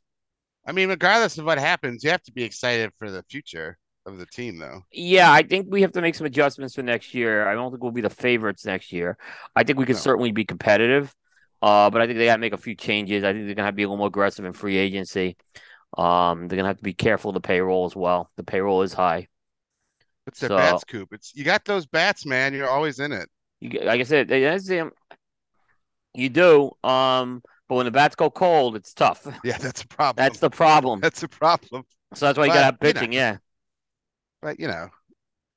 I 0.66 0.72
mean, 0.72 0.90
regardless 0.90 1.38
of 1.38 1.46
what 1.46 1.60
happens, 1.60 2.04
you 2.04 2.10
have 2.10 2.24
to 2.24 2.32
be 2.32 2.44
excited 2.44 2.92
for 2.98 3.12
the 3.12 3.24
future 3.30 3.78
of 4.05 4.17
the 4.17 4.25
team, 4.25 4.57
though. 4.57 4.83
yeah. 4.91 5.31
I 5.31 5.43
think 5.43 5.67
we 5.69 5.81
have 5.81 5.93
to 5.93 6.01
make 6.01 6.15
some 6.15 6.25
adjustments 6.27 6.75
for 6.75 6.81
next 6.83 7.13
year. 7.13 7.48
I 7.48 7.53
don't 7.53 7.72
think 7.72 7.81
we'll 7.81 7.91
be 7.91 8.01
the 8.01 8.10
favorites 8.10 8.65
next 8.65 8.91
year. 8.91 9.17
I 9.55 9.63
think 9.63 9.79
we 9.79 9.86
can 9.86 9.93
No. 9.95 10.00
certainly 10.00 10.31
be 10.31 10.43
competitive, 10.45 11.13
uh, 11.62 11.89
but 11.89 12.01
I 12.01 12.07
think 12.07 12.17
they 12.19 12.25
got 12.25 12.36
to 12.36 12.41
make 12.41 12.53
a 12.53 12.57
few 12.57 12.75
changes. 12.75 13.24
I 13.24 13.31
think 13.33 13.45
they're 13.45 13.55
gonna 13.55 13.65
have 13.67 13.74
to 13.75 13.77
be 13.77 13.83
a 13.83 13.88
little 13.88 13.98
more 13.98 14.07
aggressive 14.07 14.43
in 14.45 14.53
free 14.53 14.77
agency. 14.77 15.38
Um, 15.98 16.48
they're 16.48 16.57
gonna 16.57 16.67
have 16.69 16.77
to 16.77 16.83
be 16.83 16.93
careful 16.93 17.29
of 17.29 17.36
the 17.36 17.41
payroll 17.41 17.86
as 17.86 17.95
well. 17.95 18.29
The 18.36 18.43
payroll 18.43 18.81
is 18.81 18.93
high. 18.93 19.27
It's 20.27 20.39
their 20.39 20.50
So- 20.50 20.57
bats, 20.57 20.83
Coop. 20.83 21.13
It's 21.13 21.33
you 21.36 21.43
got 21.43 21.63
those 21.65 21.86
bats, 21.86 22.25
man. 22.25 22.53
You're 22.53 22.69
always 22.69 23.00
in 23.00 23.12
it. 23.12 23.29
You, 23.62 23.79
like 23.83 24.01
I 24.01 24.03
said, 24.03 24.27
that's 24.27 24.69
um, 24.72 24.91
you 26.13 26.29
do. 26.29 26.72
Um, 26.83 27.41
but 27.69 27.75
when 27.75 27.86
the 27.86 27.91
bats 27.91 28.15
go 28.15 28.29
cold, 28.29 28.75
it's 28.75 28.93
tough. 28.93 29.25
Yeah, 29.43 29.57
that's 29.57 29.83
a 29.83 29.88
problem. 29.88 30.22
That's 30.24 30.39
the 30.39 30.50
problem. 30.50 31.00
that's 31.00 31.24
a 31.24 31.27
problem. 31.29 31.83
So 32.15 32.25
that's 32.25 32.38
why 32.38 32.45
you 32.45 32.51
gotta 32.51 32.65
have 32.65 32.77
you 32.81 32.88
know, 32.89 32.93
pitching. 32.93 33.13
Yeah. 33.13 33.38
But 34.44 34.60
you 34.62 34.68
know, 34.70 34.92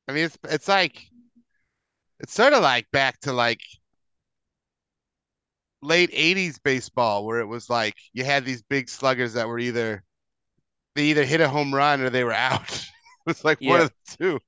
I 0.09 0.13
mean, 0.13 0.27
it's 0.27 0.39
it's 0.45 0.69
like 0.69 1.11
it's 2.21 2.33
sort 2.35 2.53
of 2.53 2.63
like 2.63 2.91
back 2.91 3.21
to 3.21 3.33
like 3.33 3.61
late 5.83 6.11
'80s 6.13 6.59
baseball, 6.59 7.25
where 7.25 7.41
it 7.41 7.47
was 7.47 7.71
like 7.71 7.95
you 8.13 8.25
had 8.25 8.45
these 8.45 8.63
big 8.63 8.89
sluggers 8.89 9.35
that 9.35 9.49
were 9.49 9.59
either 9.59 10.03
they 10.97 11.05
either 11.07 11.25
hit 11.27 11.41
a 11.43 11.49
home 11.51 11.75
run 11.75 12.01
or 12.03 12.11
they 12.11 12.25
were 12.25 12.33
out. 12.35 12.73
it 12.75 12.91
was 13.27 13.45
like 13.45 13.61
one 13.65 13.81
of 13.81 13.91
the 14.09 14.17
two. 14.19 14.41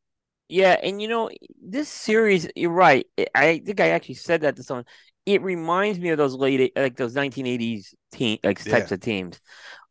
Yeah, 0.49 0.79
and 0.83 1.03
you 1.03 1.09
know, 1.09 1.31
this 1.63 1.89
series, 1.89 2.49
you're 2.57 2.71
right. 2.71 3.07
I- 3.19 3.27
I 3.35 3.59
think 3.61 3.81
I 3.81 3.91
actually 3.91 4.15
said 4.15 4.41
that 4.43 4.57
to 4.57 4.63
someone. 4.63 4.87
It 5.27 5.43
reminds 5.43 5.99
me 6.01 6.09
of 6.11 6.17
those 6.19 6.35
late, 6.35 6.73
like 6.77 6.97
those 6.97 7.15
1980s 7.15 7.95
team, 8.13 8.39
like 8.43 8.65
types 8.67 8.91
Yeah. 8.91 8.93
of 8.93 9.01
teams. 9.01 9.41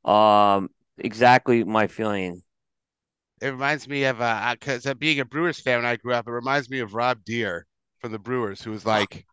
Um, 0.05 0.69
exactly 0.99 1.63
my 1.65 1.87
feeling. 1.87 2.43
It 3.41 3.47
reminds 3.49 3.87
me 3.87 4.03
of 4.05 4.19
uh, 4.21 4.55
because 4.59 4.85
uh, 4.85 4.93
being 4.95 5.19
a 5.19 5.25
Brewers 5.25 5.59
fan 5.59 5.77
when 5.79 5.85
I 5.85 5.95
grew 5.95 6.13
up, 6.13 6.27
it 6.27 6.31
reminds 6.31 6.69
me 6.69 6.79
of 6.79 6.93
Rob 6.95 7.23
Deere 7.23 7.65
from 7.99 8.11
the 8.11 8.19
Brewers, 8.19 8.61
who 8.61 8.71
was 8.71 8.85
like 8.85 9.25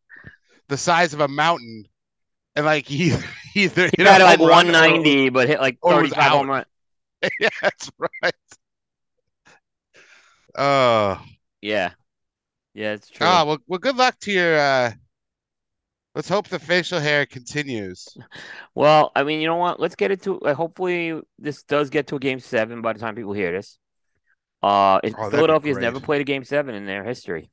the 0.69 0.77
size 0.77 1.15
of 1.15 1.21
a 1.21 1.29
mountain, 1.29 1.85
and 2.55 2.67
like 2.67 2.87
he 2.89 3.15
either 3.55 3.91
He 3.97 4.05
batted 4.05 4.27
like 4.27 4.41
or- 4.41 4.51
190, 4.51 5.31
but 5.31 5.49
hit 5.49 5.61
like 5.61 5.79
or 5.81 5.93
35 5.93 6.31
home 6.31 6.49
run. 6.51 6.65
yeah, 7.41 7.49
that's 7.63 7.91
right. 8.23 8.35
Oh, 10.57 11.21
Yeah, 11.63 11.93
yeah, 12.75 12.93
it's 12.93 13.09
true. 13.09 13.27
ah, 13.27 13.45
well, 13.45 13.59
well, 13.67 13.79
good 13.79 13.97
luck 13.97 14.19
to 14.21 14.33
your. 14.33 14.59
uh 14.59 14.93
Let's 16.15 16.29
hope 16.29 16.47
the 16.47 16.61
facial 16.61 17.01
hair 17.01 17.27
continues. 17.27 18.07
Well, 18.77 19.11
I 19.17 19.25
mean, 19.25 19.41
you 19.41 19.49
know 19.49 19.57
what? 19.57 19.81
Let's 19.81 19.97
get 19.97 20.13
it 20.13 20.23
to. 20.23 20.39
Uh, 20.43 20.55
hopefully, 20.55 21.21
this 21.41 21.65
does 21.65 21.91
get 21.91 22.07
to 22.09 22.17
a 22.17 22.19
game 22.21 22.39
seven 22.39 22.83
by 22.83 22.93
the 22.93 23.01
time 23.01 23.17
people 23.17 23.33
hear 23.33 23.51
this. 23.51 23.79
Uh, 24.65 25.01
Oh, 25.19 25.31
Philadelphia's 25.31 25.79
never 25.79 26.01
played 26.01 26.23
a 26.23 26.25
game 26.25 26.43
seven 26.43 26.75
in 26.75 26.87
their 26.87 27.05
history. 27.05 27.51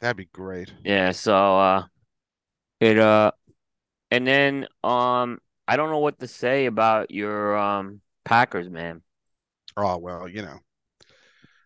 That'd 0.00 0.16
be 0.16 0.24
great. 0.26 0.72
Yeah, 0.84 1.12
so 1.12 1.58
uh 1.58 1.84
it 2.80 2.98
uh 2.98 3.32
and 4.10 4.26
then 4.26 4.66
um 4.84 5.38
I 5.68 5.76
don't 5.76 5.90
know 5.90 5.98
what 5.98 6.18
to 6.20 6.26
say 6.28 6.66
about 6.66 7.10
your 7.10 7.56
um 7.56 8.00
Packers, 8.24 8.68
man. 8.70 9.02
Oh 9.76 9.98
well, 9.98 10.28
you 10.28 10.42
know. 10.42 10.58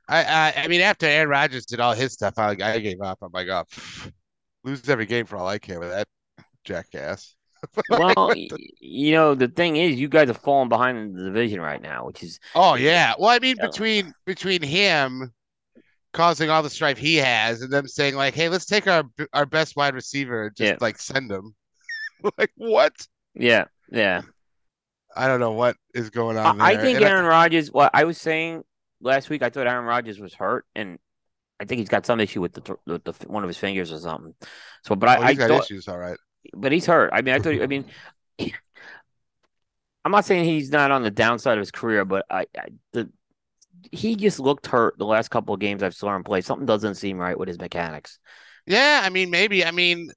I 0.08 0.24
I, 0.24 0.64
I 0.64 0.68
mean, 0.68 0.80
after 0.80 1.06
Aaron 1.06 1.28
Rodgers 1.28 1.66
did 1.66 1.80
all 1.80 1.94
his 1.94 2.12
stuff, 2.12 2.34
I 2.38 2.50
I 2.50 2.78
gave 2.80 3.00
up. 3.00 3.18
I'm 3.22 3.30
like, 3.32 3.48
oh, 3.48 3.64
pff, 3.70 4.12
lose 4.64 4.88
every 4.88 5.06
game 5.06 5.26
for 5.26 5.36
all 5.36 5.46
I 5.48 5.58
care 5.58 5.78
with 5.78 5.90
that 5.90 6.08
jackass. 6.64 7.36
Well, 7.90 8.32
you 8.80 9.12
know, 9.12 9.34
the 9.34 9.48
thing 9.48 9.76
is 9.76 9.98
you 9.98 10.08
guys 10.08 10.30
are 10.30 10.34
falling 10.34 10.68
behind 10.68 10.98
in 10.98 11.12
the 11.14 11.24
division 11.24 11.60
right 11.60 11.80
now, 11.80 12.06
which 12.06 12.22
is 12.22 12.40
Oh 12.54 12.74
yeah. 12.74 13.14
Well, 13.18 13.30
I 13.30 13.38
mean, 13.38 13.56
Yeah. 13.58 13.66
between 13.66 14.12
between 14.26 14.62
him 14.62 15.32
causing 16.12 16.50
all 16.50 16.62
the 16.62 16.70
strife 16.70 16.98
he 16.98 17.16
has, 17.16 17.62
and 17.62 17.72
them 17.72 17.86
saying 17.86 18.16
like, 18.16 18.34
"Hey, 18.34 18.48
let's 18.48 18.66
take 18.66 18.86
our 18.86 19.04
our 19.32 19.46
best 19.46 19.76
wide 19.76 19.94
receiver 19.94 20.46
and 20.46 20.56
just 20.56 20.72
Yeah. 20.72 20.78
like 20.80 20.98
send 20.98 21.30
him." 21.30 21.54
like 22.38 22.52
what? 22.56 22.94
yeah, 23.34 23.64
yeah. 23.90 24.22
I 25.16 25.26
don't 25.26 25.40
know 25.40 25.52
what 25.52 25.76
is 25.92 26.10
going 26.10 26.36
on 26.36 26.60
I, 26.60 26.72
I 26.72 26.76
think 26.76 26.96
And 26.96 27.04
Aaron 27.04 27.24
Rodgers 27.24 27.72
what 27.72 27.90
I 27.94 28.04
was 28.04 28.16
saying 28.16 28.62
last 29.00 29.28
week, 29.28 29.42
I 29.42 29.50
thought 29.50 29.66
Aaron 29.66 29.84
Rodgers 29.84 30.20
was 30.20 30.34
hurt 30.34 30.66
and 30.74 30.98
I 31.60 31.64
think 31.64 31.80
he's 31.80 31.88
got 31.88 32.06
some 32.06 32.20
issue 32.20 32.40
with 32.40 32.54
the 32.54 32.76
with 32.86 33.04
the 33.04 33.12
one 33.26 33.42
of 33.42 33.48
his 33.48 33.58
fingers 33.58 33.92
or 33.92 33.98
something. 33.98 34.34
So, 34.84 34.96
but 34.96 35.08
oh, 35.08 35.22
I, 35.22 35.26
I 35.28 35.34
thought, 35.34 35.64
issues, 35.64 35.88
all 35.88 35.98
right. 35.98 36.16
But 36.54 36.72
he's 36.72 36.86
hurt. 36.86 37.10
I 37.12 37.22
mean, 37.22 37.34
I 37.34 37.38
thought. 37.38 37.60
I 37.60 37.66
mean, 37.66 37.84
I'm 40.04 40.12
not 40.12 40.24
saying 40.24 40.44
he's 40.44 40.70
not 40.70 40.90
on 40.90 41.02
the 41.02 41.10
downside 41.10 41.58
of 41.58 41.62
his 41.62 41.70
career, 41.70 42.04
but 42.04 42.24
I, 42.30 42.46
I 42.56 42.68
the 42.92 43.10
he 43.92 44.16
just 44.16 44.40
looked 44.40 44.66
hurt 44.66 44.98
the 44.98 45.06
last 45.06 45.28
couple 45.30 45.54
of 45.54 45.60
games 45.60 45.82
I've 45.82 45.94
saw 45.94 46.14
him 46.14 46.24
play. 46.24 46.40
Something 46.40 46.66
doesn't 46.66 46.94
seem 46.94 47.18
right 47.18 47.38
with 47.38 47.48
his 47.48 47.58
mechanics. 47.58 48.18
Yeah, 48.66 49.00
I 49.02 49.10
mean, 49.10 49.30
maybe. 49.30 49.64
I 49.64 49.70
mean, 49.70 50.10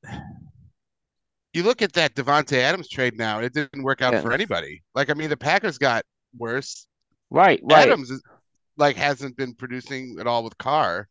you 1.53 1.63
look 1.63 1.82
at 1.82 1.94
that 1.94 2.15
Davante 2.15 2.58
Adams 2.58 2.89
trade 2.89 3.18
now; 3.18 3.39
it 3.39 3.53
didn't 3.53 3.84
work 3.84 4.01
out 4.01 4.13
Yeah. 4.13 4.22
for 4.22 4.32
anybody. 4.32 4.84
Like, 4.96 5.10
I 5.10 5.13
mean, 5.13 5.30
the 5.30 5.38
Packers 5.38 5.77
got 5.77 6.03
worse. 6.38 6.88
Right, 7.30 7.60
right. 7.63 7.88
Adams 7.88 8.12
is, 8.12 8.22
like 8.77 8.96
hasn't 8.96 9.38
been 9.38 9.53
producing 9.53 10.18
at 10.20 10.27
all 10.27 10.44
with 10.44 10.58
Carr. 10.58 11.08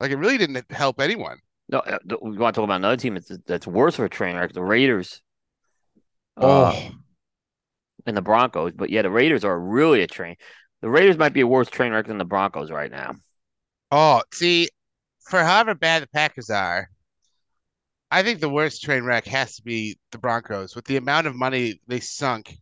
Like, 0.00 0.10
it 0.10 0.16
really 0.16 0.38
didn't 0.38 0.70
help 0.70 1.00
anyone. 1.00 1.38
No, 1.68 1.78
uh, 1.78 1.98
we 2.22 2.36
want 2.36 2.54
to 2.54 2.60
talk 2.60 2.64
about 2.64 2.76
another 2.76 2.96
team 2.96 3.14
that's 3.14 3.32
that's 3.46 3.66
worse 3.66 3.96
for 3.96 4.04
a 4.04 4.10
train 4.10 4.36
wreck. 4.36 4.52
The 4.52 4.62
Raiders. 4.62 5.20
Uh, 6.36 6.90
and 8.06 8.16
the 8.16 8.22
Broncos, 8.22 8.72
but 8.76 8.90
yeah, 8.90 9.02
the 9.02 9.10
Raiders 9.10 9.44
are 9.44 9.58
really 9.58 10.02
a 10.02 10.06
train. 10.06 10.36
The 10.82 10.90
Raiders 10.90 11.16
might 11.16 11.32
be 11.32 11.40
a 11.40 11.46
worse 11.46 11.68
train 11.68 11.92
wreck 11.92 12.06
than 12.06 12.18
the 12.18 12.24
Broncos 12.24 12.70
right 12.70 12.90
now. 12.90 13.14
Oh, 13.90 14.22
see, 14.32 14.68
for 15.28 15.42
however 15.42 15.74
bad 15.74 16.02
the 16.02 16.08
Packers 16.08 16.50
are, 16.50 16.88
I 18.10 18.22
think 18.22 18.40
the 18.40 18.48
worst 18.48 18.82
train 18.82 19.04
wreck 19.04 19.26
has 19.26 19.56
to 19.56 19.62
be 19.62 19.98
the 20.12 20.18
Broncos 20.18 20.76
with 20.76 20.84
the 20.84 20.96
amount 20.96 21.26
of 21.26 21.34
money 21.34 21.80
they 21.88 22.00
sunk 22.00 22.56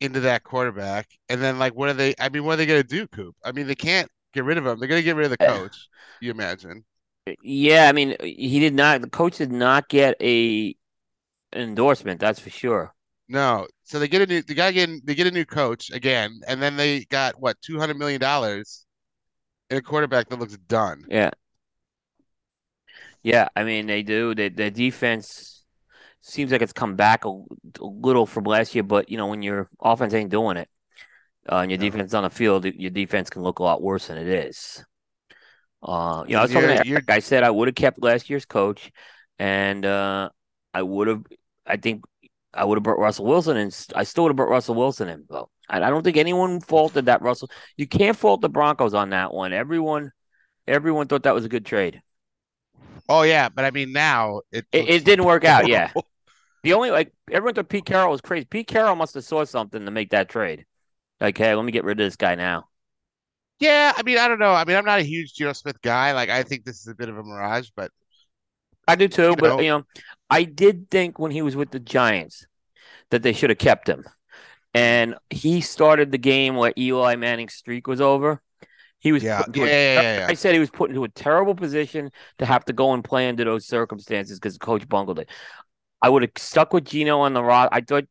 into 0.00 0.20
that 0.20 0.42
quarterback. 0.42 1.08
And 1.28 1.40
then, 1.40 1.58
like, 1.58 1.74
what 1.74 1.88
are 1.88 1.94
they? 1.94 2.14
I 2.20 2.28
mean, 2.28 2.44
what 2.44 2.54
are 2.54 2.56
they 2.56 2.66
going 2.66 2.82
to 2.82 2.88
do, 2.88 3.06
Coop? 3.06 3.34
I 3.44 3.52
mean, 3.52 3.66
they 3.66 3.74
can't 3.74 4.10
get 4.34 4.44
rid 4.44 4.58
of 4.58 4.66
him. 4.66 4.78
They're 4.78 4.88
going 4.88 5.00
to 5.00 5.04
get 5.04 5.16
rid 5.16 5.24
of 5.24 5.30
the 5.30 5.38
coach. 5.38 5.76
You 6.20 6.30
imagine? 6.30 6.84
Yeah, 7.42 7.88
I 7.88 7.92
mean, 7.92 8.16
he 8.20 8.58
did 8.60 8.74
not. 8.74 9.00
The 9.00 9.08
coach 9.08 9.38
did 9.38 9.52
not 9.52 9.88
get 9.88 10.16
a 10.20 10.74
endorsement. 11.52 12.20
That's 12.20 12.40
for 12.40 12.50
sure. 12.50 12.94
No. 13.28 13.66
So 13.84 13.98
they 13.98 14.08
get 14.08 14.22
a 14.22 14.26
new. 14.26 14.42
They 14.42 14.54
got 14.54 14.68
to 14.68 14.72
get. 14.72 15.06
They 15.06 15.14
get 15.14 15.26
a 15.26 15.30
new 15.30 15.44
coach 15.44 15.90
again, 15.90 16.40
and 16.46 16.62
then 16.62 16.76
they 16.76 17.04
got 17.04 17.40
what 17.40 17.60
two 17.62 17.78
hundred 17.78 17.98
million 17.98 18.20
dollars 18.20 18.86
in 19.70 19.78
a 19.78 19.82
quarterback 19.82 20.28
that 20.28 20.38
looks 20.38 20.56
done. 20.56 21.04
Yeah. 21.08 21.30
Yeah, 23.22 23.48
I 23.54 23.64
mean 23.64 23.86
they 23.86 24.02
do. 24.02 24.34
They, 24.34 24.48
their 24.48 24.70
defense 24.70 25.64
seems 26.22 26.52
like 26.52 26.62
it's 26.62 26.72
come 26.72 26.96
back 26.96 27.24
a, 27.24 27.28
a 27.28 27.84
little 27.84 28.26
from 28.26 28.44
last 28.44 28.74
year, 28.74 28.84
but 28.84 29.08
you 29.08 29.16
know 29.16 29.28
when 29.28 29.42
your 29.42 29.68
offense 29.80 30.14
ain't 30.14 30.30
doing 30.30 30.56
it, 30.56 30.68
uh, 31.50 31.58
and 31.58 31.70
your 31.70 31.78
No. 31.78 31.86
defense 31.86 32.14
on 32.14 32.24
the 32.24 32.30
field, 32.30 32.64
your 32.64 32.90
defense 32.90 33.30
can 33.30 33.42
look 33.42 33.60
a 33.60 33.62
lot 33.62 33.82
worse 33.82 34.08
than 34.08 34.18
it 34.18 34.28
is. 34.28 34.84
Uh, 35.82 36.24
you 36.26 36.34
know, 36.34 36.40
I 36.40 36.42
was 36.42 36.52
talking 36.52 36.68
You're- 36.68 36.82
to 36.84 36.88
Eric. 36.88 37.10
I 37.10 37.18
said 37.18 37.42
I 37.42 37.50
would 37.50 37.68
have 37.68 37.74
kept 37.74 38.02
last 38.02 38.30
year's 38.30 38.44
coach, 38.44 38.90
and 39.38 39.84
uh, 39.84 40.30
I 40.72 40.82
would 40.82 41.08
have. 41.08 41.24
I 41.66 41.76
think 41.76 42.04
I 42.54 42.64
would 42.64 42.76
have 42.78 42.82
brought 42.82 42.98
Russell 42.98 43.24
Wilson, 43.26 43.56
and 43.56 43.86
I 43.94 44.04
still 44.04 44.24
would 44.24 44.30
have 44.30 44.36
brought 44.36 44.50
Russell 44.50 44.74
Wilson 44.74 45.08
in. 45.08 45.24
Well, 45.28 45.50
I, 45.68 45.78
I 45.82 45.90
don't 45.90 46.02
think 46.02 46.16
anyone 46.16 46.60
faulted 46.60 47.06
that 47.06 47.22
Russell. 47.22 47.50
You 47.76 47.86
can't 47.88 48.16
fault 48.16 48.40
the 48.42 48.48
Broncos 48.48 48.94
on 48.94 49.10
that 49.10 49.32
one. 49.34 49.52
Everyone, 49.52 50.12
everyone 50.68 51.08
thought 51.08 51.24
that 51.24 51.34
was 51.34 51.44
a 51.44 51.48
good 51.48 51.66
trade. 51.66 52.00
Oh 53.08 53.22
yeah, 53.22 53.48
but 53.48 53.64
I 53.64 53.72
mean 53.72 53.92
now 53.92 54.42
it 54.52 54.64
It, 54.70 54.88
it 54.88 55.04
didn't 55.04 55.24
work 55.24 55.44
out. 55.44 55.66
Yeah. 55.68 55.92
The 56.64 56.74
only 56.74 56.92
like 56.92 57.12
everyone 57.28 57.54
thought 57.54 57.68
Pete 57.68 57.84
Carroll 57.84 58.12
was 58.12 58.20
crazy. 58.20 58.44
Pete 58.44 58.68
Carroll 58.68 58.94
must 58.94 59.14
have 59.14 59.24
saw 59.24 59.42
something 59.44 59.84
to 59.84 59.90
make 59.90 60.10
that 60.10 60.28
trade. 60.28 60.64
Like, 61.20 61.36
hey, 61.36 61.52
let 61.56 61.64
me 61.64 61.72
get 61.72 61.82
rid 61.82 61.98
of 61.98 62.06
this 62.06 62.14
guy 62.14 62.36
now. 62.36 62.66
Yeah, 63.62 63.92
I 63.96 64.02
mean, 64.02 64.18
I 64.18 64.26
don't 64.26 64.40
know. 64.40 64.52
I 64.52 64.64
mean, 64.64 64.76
I'm 64.76 64.84
not 64.84 64.98
a 64.98 65.04
huge 65.04 65.34
Geno 65.34 65.52
Smith 65.52 65.80
guy. 65.82 66.12
Like, 66.12 66.28
I 66.28 66.42
think 66.42 66.64
this 66.64 66.80
is 66.80 66.88
a 66.88 66.96
bit 66.96 67.08
of 67.08 67.16
a 67.16 67.22
mirage, 67.22 67.68
but 67.76 67.92
I 68.88 68.96
do 68.96 69.06
too, 69.06 69.36
You 69.36 69.36
but 69.36 69.50
know. 69.50 69.60
you 69.60 69.68
know, 69.68 69.84
I 70.28 70.42
did 70.42 70.90
think 70.90 71.20
when 71.20 71.30
he 71.30 71.42
was 71.42 71.54
with 71.54 71.70
the 71.70 71.78
Giants 71.78 72.44
that 73.10 73.22
they 73.22 73.32
should 73.32 73.50
have 73.50 73.58
kept 73.58 73.88
him. 73.88 74.04
And 74.74 75.16
he 75.30 75.60
started 75.60 76.12
the 76.12 76.18
game 76.18 76.56
where 76.56 76.72
Eli 76.78 77.16
Manning's 77.16 77.54
streak 77.54 77.86
was 77.86 78.00
over. 78.00 78.42
He 79.00 79.12
was 79.12 79.24
yeah, 79.24 79.44
yeah, 79.54 79.64
a- 79.64 79.66
yeah, 79.66 80.00
yeah, 80.00 80.18
yeah. 80.18 80.26
I 80.28 80.34
said 80.34 80.54
he 80.54 80.60
was 80.60 80.70
put 80.70 80.90
into 80.90 81.04
a 81.04 81.08
terrible 81.08 81.54
position 81.54 82.10
to 82.38 82.46
have 82.46 82.64
to 82.66 82.72
go 82.72 82.94
and 82.94 83.04
play 83.04 83.28
under 83.28 83.44
those 83.44 83.66
circumstances 83.66 84.38
because 84.38 84.58
coach 84.58 84.88
bungled 84.88 85.20
it. 85.20 85.28
I 86.02 86.08
would 86.08 86.22
have 86.22 86.32
stuck 86.36 86.72
with 86.72 86.86
Geno 86.86 87.20
on 87.20 87.34
the 87.34 87.44
rod. 87.44 87.68
I 87.72 87.82
thought 87.82 88.04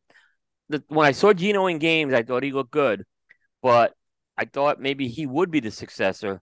that 0.70 0.84
when 0.90 1.06
I 1.06 1.12
saw 1.12 1.34
Geno 1.34 1.68
in 1.68 1.80
games, 1.80 2.14
I 2.14 2.24
thought 2.24 2.44
he 2.44 2.54
looked 2.54 2.72
good, 2.72 3.06
but 3.62 3.94
I 4.38 4.46
thought 4.46 4.80
maybe 4.82 5.08
he 5.08 5.26
would 5.26 5.52
be 5.52 5.60
the 5.62 5.72
successor 5.72 6.42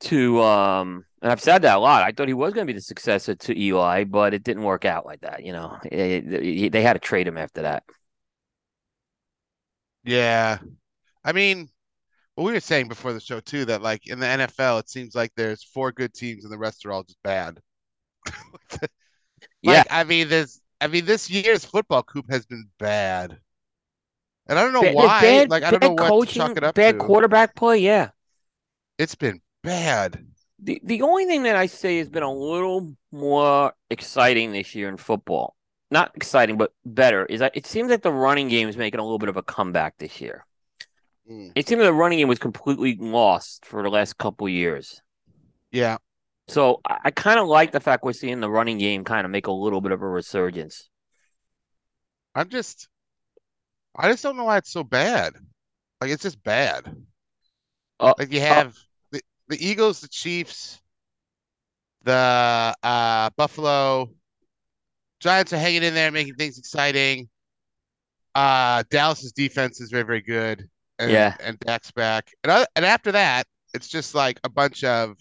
to 0.00 0.40
um 0.42 1.04
and 1.20 1.32
I've 1.32 1.40
said 1.40 1.62
that 1.62 1.76
a 1.76 1.80
lot. 1.80 2.04
I 2.04 2.12
thought 2.12 2.28
he 2.28 2.34
was 2.34 2.54
going 2.54 2.64
to 2.64 2.72
be 2.72 2.76
the 2.78 2.80
successor 2.80 3.34
to 3.34 3.58
Eli, 3.60 4.04
but 4.04 4.32
it 4.34 4.44
didn't 4.44 4.62
work 4.62 4.84
out 4.84 5.04
like 5.04 5.20
that. 5.22 5.44
You 5.44 5.52
know, 5.52 5.76
It- 5.90 6.32
it- 6.32 6.72
they 6.72 6.82
had 6.82 6.92
to 6.92 7.00
trade 7.00 7.26
him 7.26 7.36
after 7.36 7.62
that. 7.62 7.82
Yeah. 10.04 10.58
I 11.24 11.32
mean, 11.32 11.70
well, 12.36 12.46
we 12.46 12.52
were 12.54 12.60
saying 12.60 12.88
before 12.88 13.12
the 13.14 13.20
show 13.20 13.40
too 13.40 13.66
that 13.66 13.82
like 13.82 14.06
in 14.08 14.20
the 14.20 14.28
NFL, 14.28 14.78
it 14.78 14.88
seems 14.90 15.14
like 15.14 15.32
there's 15.36 15.64
four 15.64 15.92
good 15.92 16.14
teams 16.14 16.44
and 16.44 16.52
the 16.52 16.58
rest 16.58 16.86
are 16.86 16.92
all 16.92 17.04
just 17.04 17.22
bad. 17.24 17.60
Yeah, 19.62 19.82
I 19.90 20.04
mean, 20.04 20.28
this, 20.28 20.60
I 20.80 20.86
mean, 20.88 21.04
this 21.04 21.30
year's 21.30 21.64
football 21.64 22.02
coop 22.02 22.26
has 22.30 22.46
been 22.46 22.68
bad, 22.78 23.38
and 24.48 24.58
I 24.58 24.62
don't 24.64 24.72
know 24.72 24.82
Ba- 24.82 24.92
why. 24.92 25.20
bad, 25.20 25.50
like, 25.50 25.62
I 25.62 25.70
don't 25.70 25.82
know 25.82 25.94
bad 25.94 26.02
what 26.02 26.08
coaching, 26.08 26.42
to 26.42 26.48
chalk 26.48 26.56
it 26.56 26.64
up 26.64 26.74
bad 26.74 26.98
to. 26.98 26.98
quarterback 26.98 27.54
play. 27.54 27.78
Yeah, 27.78 28.10
It's 28.98 29.14
been 29.14 29.40
bad. 29.62 30.24
the 30.58 30.80
the 30.84 31.02
only 31.02 31.24
thing 31.26 31.42
that 31.44 31.56
I 31.56 31.66
say 31.66 31.98
has 31.98 32.08
been 32.08 32.22
a 32.22 32.32
little 32.32 32.94
more 33.12 33.72
exciting 33.90 34.52
this 34.52 34.74
year 34.74 34.88
in 34.88 34.96
football, 34.96 35.54
not 35.90 36.12
exciting 36.14 36.56
but 36.56 36.72
better, 36.84 37.24
is 37.26 37.40
that 37.40 37.56
it 37.56 37.66
seems 37.66 37.90
like 37.90 38.02
the 38.02 38.12
running 38.12 38.48
game 38.48 38.68
is 38.68 38.76
making 38.76 39.00
a 39.00 39.04
little 39.04 39.18
bit 39.18 39.28
of 39.28 39.36
a 39.36 39.42
comeback 39.42 39.96
this 39.98 40.20
year. 40.20 40.44
Mm. 41.30 41.52
It 41.54 41.68
seemed 41.68 41.80
like 41.82 41.88
the 41.88 41.92
running 41.94 42.18
game 42.18 42.28
was 42.28 42.38
completely 42.38 42.96
lost 42.96 43.66
for 43.66 43.82
the 43.82 43.90
last 43.90 44.16
couple 44.18 44.48
years. 44.48 45.00
Yeah. 45.70 45.98
So 46.48 46.80
I, 46.88 46.98
I 47.04 47.10
kind 47.10 47.38
of 47.38 47.46
like 47.46 47.72
the 47.72 47.80
fact 47.80 48.02
we're 48.02 48.14
seeing 48.14 48.40
the 48.40 48.50
running 48.50 48.78
game 48.78 49.04
kind 49.04 49.26
of 49.26 49.30
make 49.30 49.46
a 49.46 49.52
little 49.52 49.82
bit 49.82 49.92
of 49.92 50.00
a 50.00 50.08
resurgence. 50.08 50.88
I'm 52.34 52.48
just, 52.48 52.88
I 53.98 54.08
just 54.08 54.22
don't 54.22 54.36
know 54.36 54.44
why 54.44 54.58
it's 54.58 54.70
so 54.70 54.84
bad. 54.84 55.34
Like, 56.00 56.10
it's 56.10 56.22
just 56.22 56.42
bad. 56.44 56.94
Uh, 57.98 58.14
Like, 58.16 58.32
you 58.32 58.40
have 58.40 58.76
the, 59.10 59.20
the 59.48 59.66
Eagles, 59.66 60.00
the 60.00 60.08
Chiefs, 60.08 60.80
the 62.04 62.74
uh, 62.82 63.30
Buffalo 63.36 64.10
Giants 65.20 65.52
are 65.52 65.58
hanging 65.58 65.82
in 65.82 65.94
there, 65.94 66.12
making 66.12 66.34
things 66.36 66.58
exciting. 66.58 67.28
Uh, 68.36 68.84
Dallas's 68.88 69.32
defense 69.32 69.80
is 69.80 69.90
very, 69.90 70.04
very 70.04 70.20
good. 70.20 70.68
And, 71.00 71.10
Yeah. 71.10 71.36
and 71.40 71.58
Dak's 71.58 71.90
back. 71.90 72.32
And, 72.44 72.52
other, 72.52 72.66
and 72.76 72.84
after 72.84 73.10
that, 73.12 73.48
it's 73.74 73.88
just 73.88 74.14
like 74.14 74.38
a 74.44 74.48
bunch 74.48 74.84
of. 74.84 75.16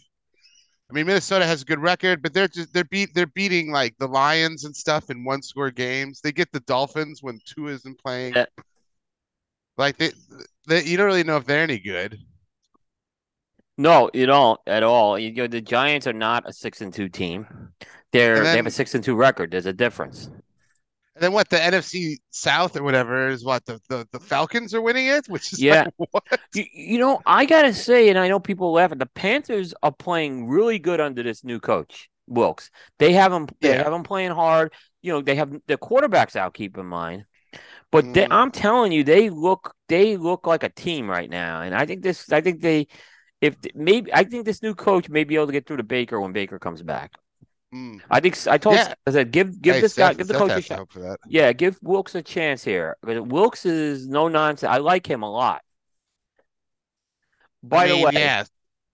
I 0.89 0.93
mean, 0.93 1.05
Minnesota 1.05 1.45
has 1.45 1.61
a 1.61 1.65
good 1.65 1.79
record, 1.79 2.21
but 2.21 2.33
they're 2.33 2.47
just 2.47 2.73
they're 2.73 2.85
beat 2.85 3.13
they're 3.13 3.27
beating 3.27 3.71
like 3.71 3.97
the 3.97 4.07
Lions 4.07 4.63
and 4.63 4.75
stuff 4.75 5.09
in 5.09 5.25
one 5.25 5.41
score 5.41 5.69
games. 5.69 6.21
They 6.21 6.31
get 6.31 6.51
the 6.53 6.61
Dolphins 6.61 7.21
when 7.21 7.39
Tua 7.45 7.71
isn't 7.71 8.01
playing. 8.01 8.35
Yeah. 8.35 8.45
Like 9.77 9.97
they, 9.97 10.11
they, 10.67 10.83
you 10.83 10.97
don't 10.97 11.05
really 11.05 11.23
know 11.23 11.37
if 11.37 11.45
they're 11.45 11.61
any 11.61 11.77
good. 11.77 12.19
No, 13.77 14.09
you 14.13 14.25
don't 14.25 14.59
at 14.65 14.81
all. 14.81 15.19
You, 15.19 15.31
know, 15.31 15.47
the 15.47 15.61
Giants 15.61 16.07
are 16.07 16.13
not 16.13 16.49
a 16.49 16.53
six 16.53 16.81
and 16.81 16.91
two 16.91 17.09
team. 17.09 17.45
They're 18.11 18.37
And 18.37 18.45
they 18.45 18.55
have 18.55 18.65
a 18.65 18.71
six 18.71 18.95
and 18.95 19.03
two 19.03 19.15
record. 19.15 19.51
There's 19.51 19.67
a 19.67 19.73
difference. 19.73 20.31
And 21.17 21.23
then 21.23 21.31
what 21.33 21.49
the 21.49 21.57
NFC 21.57 22.17
South 22.29 22.77
or 22.77 22.83
whatever 22.83 23.27
is 23.27 23.43
what 23.43 23.65
the 23.65 23.81
the, 23.89 24.07
the 24.11 24.19
Falcons 24.19 24.75
are 24.75 24.81
winning 24.81 25.07
it, 25.07 25.25
which 25.29 25.51
is 25.51 25.59
Yeah. 25.59 25.85
like 25.85 26.09
what? 26.11 26.23
You, 26.53 26.65
you 26.71 26.99
know, 26.99 27.21
I 27.25 27.45
gotta 27.45 27.73
say, 27.73 28.09
and 28.09 28.19
I 28.19 28.27
know 28.27 28.39
people 28.39 28.71
laugh 28.71 28.91
at 28.91 28.99
the 28.99 29.07
Panthers 29.07 29.73
are 29.81 29.91
playing 29.91 30.47
really 30.47 30.77
good 30.77 31.01
under 31.01 31.23
this 31.23 31.43
new 31.43 31.59
coach 31.59 32.07
Wilks. 32.27 32.69
They 32.99 33.13
have 33.13 33.31
them. 33.31 33.47
They 33.61 33.69
Yeah. 33.69 33.83
have 33.83 33.91
them 33.91 34.03
playing 34.03 34.29
hard. 34.31 34.73
You 35.01 35.13
know, 35.13 35.21
they 35.21 35.33
have 35.35 35.51
the 35.65 35.77
quarterbacks 35.79 36.35
out. 36.35 36.53
Keep 36.53 36.77
in 36.77 36.85
mind, 36.85 37.25
but 37.91 38.13
they, 38.13 38.25
Mhm. 38.25 38.31
I'm 38.31 38.51
telling 38.51 38.91
you, 38.91 39.03
they 39.03 39.29
look 39.31 39.73
they 39.89 40.17
look 40.17 40.45
like 40.45 40.63
a 40.63 40.69
team 40.69 41.09
right 41.09 41.29
now. 41.29 41.61
And 41.61 41.73
I 41.73 41.87
think 41.87 42.03
this. 42.03 42.31
I 42.31 42.41
think 42.41 42.61
they. 42.61 42.87
If 43.41 43.55
maybe 43.73 44.13
I 44.13 44.23
think 44.23 44.45
this 44.45 44.61
new 44.61 44.75
coach 44.75 45.09
may 45.09 45.23
be 45.23 45.35
able 45.35 45.47
to 45.47 45.53
get 45.53 45.65
through 45.67 45.77
to 45.77 45.83
Baker 45.83 46.21
when 46.21 46.31
Baker 46.33 46.59
comes 46.59 46.83
back. 46.83 47.13
Mm. 47.73 48.01
I 48.09 48.19
think 48.21 48.47
I 48.47 48.57
told 48.57 48.75
Yeah. 48.75 48.93
I 49.05 49.11
said 49.11 49.31
give 49.31 49.61
give 49.61 49.75
Hey, 49.75 49.81
this 49.81 49.93
guy 49.93 50.13
give 50.13 50.27
the 50.27 50.33
Seth 50.35 50.41
coach 50.47 50.51
a 50.57 50.61
shot. 50.61 50.91
for 50.91 50.99
that. 50.99 51.19
Yeah, 51.27 51.51
give 51.51 51.77
Wilks 51.81 52.15
a 52.15 52.21
chance 52.21 52.63
here. 52.63 52.95
Wilks 53.03 53.65
is 53.65 54.07
no 54.07 54.29
nonsense. 54.29 54.69
I 54.71 54.77
like 54.77 55.05
him 55.05 55.21
a 55.21 55.29
lot. 55.29 55.61
By 57.63 57.85
I 57.85 57.87
the 57.89 57.97
way, 57.97 58.11
yeah, 58.13 58.43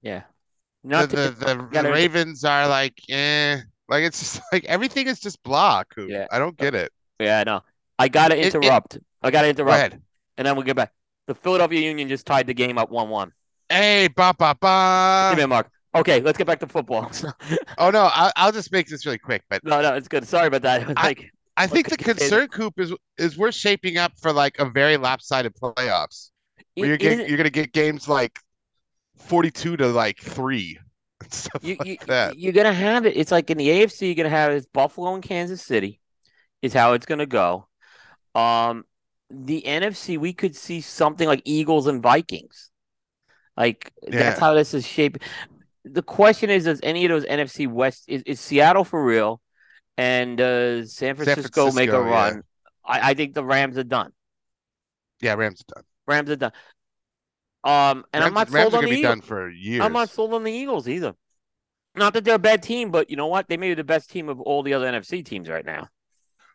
yeah. 0.02 0.24
the 0.84 0.90
Not 0.90 1.10
the, 1.10 1.16
to, 1.18 1.32
the, 1.32 1.68
the 1.84 1.84
Ravens 1.92 2.44
are 2.44 2.68
like, 2.68 3.00
eh, 3.10 3.60
like 3.90 4.04
it's 4.04 4.20
just 4.20 4.42
like 4.52 4.66
everything 4.66 5.08
is 5.08 5.20
just 5.20 5.42
blah. 5.44 5.84
Coop. 5.84 6.10
Yeah. 6.10 6.26
I 6.32 6.40
don't 6.40 6.58
get 6.58 6.74
it. 6.74 6.92
yeah, 7.20 7.44
no. 7.44 7.62
I 8.00 8.08
gotta 8.08 8.36
It- 8.36 8.48
it- 8.48 8.56
interrupt. 8.56 8.98
I 9.22 9.30
gotta 9.32 9.48
Go 9.48 9.50
interrupt. 9.52 9.78
ahead. 9.78 10.02
And 10.38 10.48
then 10.48 10.56
we'll 10.56 10.66
get 10.66 10.76
back. 10.76 10.92
The 11.28 11.36
Philadelphia 11.36 11.80
Union 11.80 12.10
just 12.10 12.26
tied 12.26 12.48
the 12.48 12.54
game 12.54 12.78
up 12.78 12.90
one 12.90 13.10
one. 13.10 13.32
Hey, 13.70 14.08
ba 14.08 14.34
ba 14.38 14.56
ba. 14.60 15.30
Give 15.32 15.38
me 15.38 15.44
a 15.44 15.48
mark. 15.48 15.70
Okay, 15.96 16.22
let's 16.22 16.38
get 16.38 16.48
back 16.48 16.60
to 16.60 16.68
football. 16.68 17.12
Oh 17.78 17.90
no, 17.90 18.04
I, 18.04 18.32
I'll 18.36 18.52
just 18.52 18.72
make 18.72 18.88
this 18.88 19.06
really 19.06 19.18
quick. 19.18 19.44
But 19.50 19.64
no, 19.64 19.82
no, 19.82 19.94
it's 19.96 20.08
good. 20.08 20.28
Sorry 20.28 20.48
about 20.48 20.62
that. 20.64 20.94
I- 20.98 21.04
like 21.04 21.32
I 21.56 21.68
think 21.68 21.90
the 21.90 21.98
concern, 21.98 22.48
Coop, 22.48 22.80
is 22.80 22.94
is 23.18 23.38
we're 23.38 23.52
shaping 23.52 23.98
up 23.98 24.14
for 24.20 24.32
like 24.34 24.58
a 24.60 24.66
very 24.66 24.98
lopsided 24.98 25.54
playoffs. 25.56 26.32
Where 26.76 26.86
it- 26.86 26.88
you're 26.90 26.98
getting, 26.98 27.28
you're 27.28 27.38
gonna 27.38 27.50
get 27.52 27.74
games 27.74 28.08
like 28.08 28.40
forty-two 29.18 29.78
to 29.78 29.88
like 29.88 30.20
three 30.20 30.80
stuff 31.30 31.64
you, 31.64 31.76
like 31.80 31.88
you, 31.88 31.98
that. 32.08 32.38
you're 32.40 32.54
gonna 32.54 32.74
have 32.74 33.06
it. 33.06 33.16
It's 33.18 33.32
like 33.32 33.50
in 33.50 33.58
the 33.58 33.68
AFC, 33.68 34.08
you're 34.08 34.16
gonna 34.16 34.30
have 34.30 34.52
it's 34.52 34.66
Buffalo 34.66 35.14
and 35.14 35.24
Kansas 35.24 35.62
City, 35.62 36.00
is 36.62 36.74
how 36.74 36.94
it's 36.94 37.06
gonna 37.06 37.26
go. 37.28 37.68
Um, 38.34 38.86
the 39.30 39.62
NFC, 39.66 40.18
we 40.18 40.34
could 40.34 40.56
see 40.56 40.82
something 40.82 41.28
like 41.28 41.42
Eagles 41.46 41.88
and 41.88 42.02
Vikings. 42.02 42.72
Like 43.56 43.92
Yeah. 44.04 44.18
that's 44.20 44.40
how 44.40 44.56
this 44.56 44.74
is 44.74 44.86
shaped. 44.88 45.20
The 45.86 46.02
question 46.02 46.50
is, 46.50 46.66
does 46.66 46.80
any 46.84 47.06
of 47.06 47.10
those 47.10 47.26
NFC 47.26 47.68
West 47.68 48.06
is, 48.08 48.24
is 48.24 48.40
Seattle 48.40 48.84
for 48.84 49.04
real, 49.04 49.42
and 49.98 50.38
does 50.38 50.96
San 50.96 51.16
Francisco, 51.16 51.72
make 51.72 51.90
a 51.90 51.94
Francisco, 51.94 52.06
yeah. 52.06 52.30
run? 52.30 52.44
I, 52.86 53.12
I 53.12 53.14
think 53.14 53.34
the 53.34 53.44
Rams 53.44 53.78
are 53.78 53.84
done. 53.84 54.12
Yeah, 55.22 55.34
Rams 55.36 55.62
are 55.62 55.76
done. 55.76 55.84
Rams 56.08 56.30
are 56.30 56.36
done. 56.36 56.52
Um, 57.64 58.06
and 58.14 58.24
I'm 58.24 58.34
not 58.34 58.50
Rams 58.50 58.72
sold 58.72 58.76
on 58.76 58.84
the 58.84 58.90
be 58.90 58.98
Eagles. 58.98 59.12
done 59.16 59.22
for 59.22 59.50
years. 59.50 59.82
I'm 59.82 59.94
not 59.94 60.10
sold 60.10 60.34
on 60.34 60.44
the 60.44 60.52
Eagles 60.52 60.88
either. 60.88 61.14
Not 61.96 62.14
that 62.14 62.26
they're 62.26 62.36
a 62.36 62.40
bad 62.40 62.64
team, 62.64 62.92
but 62.92 63.10
you 63.10 63.16
know 63.16 63.28
what? 63.28 63.48
They 63.48 63.58
may 63.58 63.70
be 63.70 63.76
the 63.76 63.84
best 63.84 64.10
team 64.10 64.28
of 64.28 64.42
all 64.42 64.64
the 64.64 64.74
other 64.74 64.88
NFC 64.88 65.24
teams 65.24 65.48
right 65.48 65.66
now. 65.66 65.88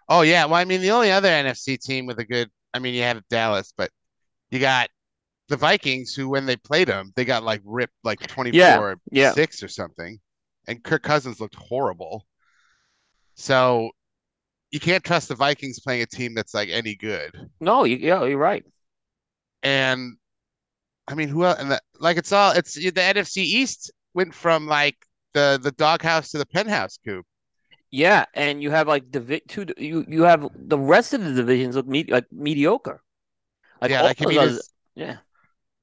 Oh 0.09 0.23
yeah, 0.23 0.45
well, 0.47 0.57
I 0.57 0.65
mean, 0.65 0.81
the 0.81 0.91
only 0.91 1.13
other 1.13 1.29
NFC 1.29 1.79
team 1.79 2.07
with 2.07 2.19
a 2.19 2.25
good, 2.25 2.51
I 2.75 2.79
mean, 2.79 2.95
you 2.95 3.03
have 3.03 3.23
Dallas, 3.29 3.73
but 3.77 3.91
you 4.51 4.59
got 4.59 4.89
the 5.49 5.57
Vikings, 5.57 6.15
who 6.15 6.29
when 6.29 6.47
they 6.47 6.57
played 6.57 6.89
them, 6.89 7.13
they 7.17 7.25
got 7.25 7.43
like 7.43 7.63
ripped 7.65 7.95
like 8.05 8.21
24 8.27 8.99
yeah. 9.11 9.33
6 9.33 9.63
or 9.63 9.69
something, 9.69 10.19
and 10.67 10.83
Kirk 10.83 11.03
Cousins 11.03 11.41
looked 11.41 11.55
horrible. 11.55 12.27
So 13.35 13.91
you 14.71 14.81
can't 14.81 15.03
trust 15.05 15.29
the 15.29 15.35
Vikings 15.35 15.81
playing 15.81 16.03
a 16.03 16.07
team 16.07 16.35
that's 16.35 16.55
like 16.55 16.69
any 16.71 16.95
good. 16.95 17.49
No, 17.61 17.85
you, 17.85 17.97
yeah, 17.97 18.25
you're 18.25 18.37
right. 18.39 18.65
And 19.63 20.17
I 21.07 21.15
mean, 21.15 21.29
who 21.29 21.45
else? 21.45 21.59
And 21.59 21.71
the, 21.71 21.81
like 21.99 22.17
it's 22.17 22.33
all 22.33 22.53
it's 22.53 22.75
the 22.75 22.91
NFC 22.93 23.39
East 23.39 23.91
went 24.15 24.35
from 24.35 24.67
like 24.67 24.97
the 25.33 25.59
the 25.63 25.73
doghouse 25.73 26.31
to 26.31 26.39
the 26.39 26.47
penthouse 26.47 26.99
coop. 27.05 27.25
Yeah, 27.91 28.27
and 28.35 28.63
you 28.63 28.71
have 28.71 28.87
like 28.87 29.11
the 29.11 29.41
two. 29.49 29.67
You 29.79 30.05
you 30.07 30.23
have 30.25 30.47
the 30.55 30.79
rest 30.79 31.15
of 31.15 31.25
the 31.25 31.33
divisions 31.33 31.75
look 31.77 31.87
me, 31.87 32.05
like 32.05 32.27
mediocre. 32.31 33.03
Like 33.81 33.91
yeah, 33.91 34.01
all 34.01 34.05
like 34.05 34.21
I 34.21 34.25
those 34.25 34.31
mean, 34.31 34.39
others- 34.39 34.57
is- 34.59 34.73
yeah. 34.95 35.17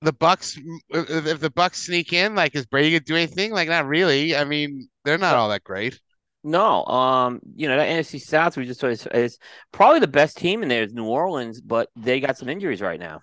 The 0.06 0.14
Bucks 0.14 0.58
if, 0.90 1.28
if 1.28 1.40
the 1.40 1.50
Bucks 1.52 1.84
sneak 1.86 2.14
in, 2.14 2.36
like 2.36 2.56
is 2.56 2.66
Brady 2.66 2.92
gonna 2.92 3.02
do 3.02 3.16
anything? 3.16 3.52
Like 3.52 3.70
not 3.70 3.88
really. 3.88 4.36
I 4.36 4.46
mean, 4.46 4.90
they're 5.04 5.18
not 5.18 5.36
all 5.36 5.50
that 5.50 5.64
great. 5.64 6.00
No, 6.44 6.86
um, 6.86 7.40
you 7.56 7.68
know 7.68 7.78
that 7.78 7.88
NFC 7.90 8.20
South 8.22 8.56
we 8.56 8.66
just 8.66 8.80
saw 8.80 8.88
is, 8.88 9.08
is 9.08 9.40
probably 9.72 10.00
the 10.00 10.08
best 10.08 10.38
team 10.38 10.62
in 10.62 10.70
there 10.70 10.84
is 10.84 10.94
New 10.94 11.06
Orleans, 11.06 11.60
but 11.60 11.90
they 11.96 12.20
got 12.20 12.38
some 12.38 12.50
injuries 12.50 12.82
right 12.82 13.00
now. 13.00 13.22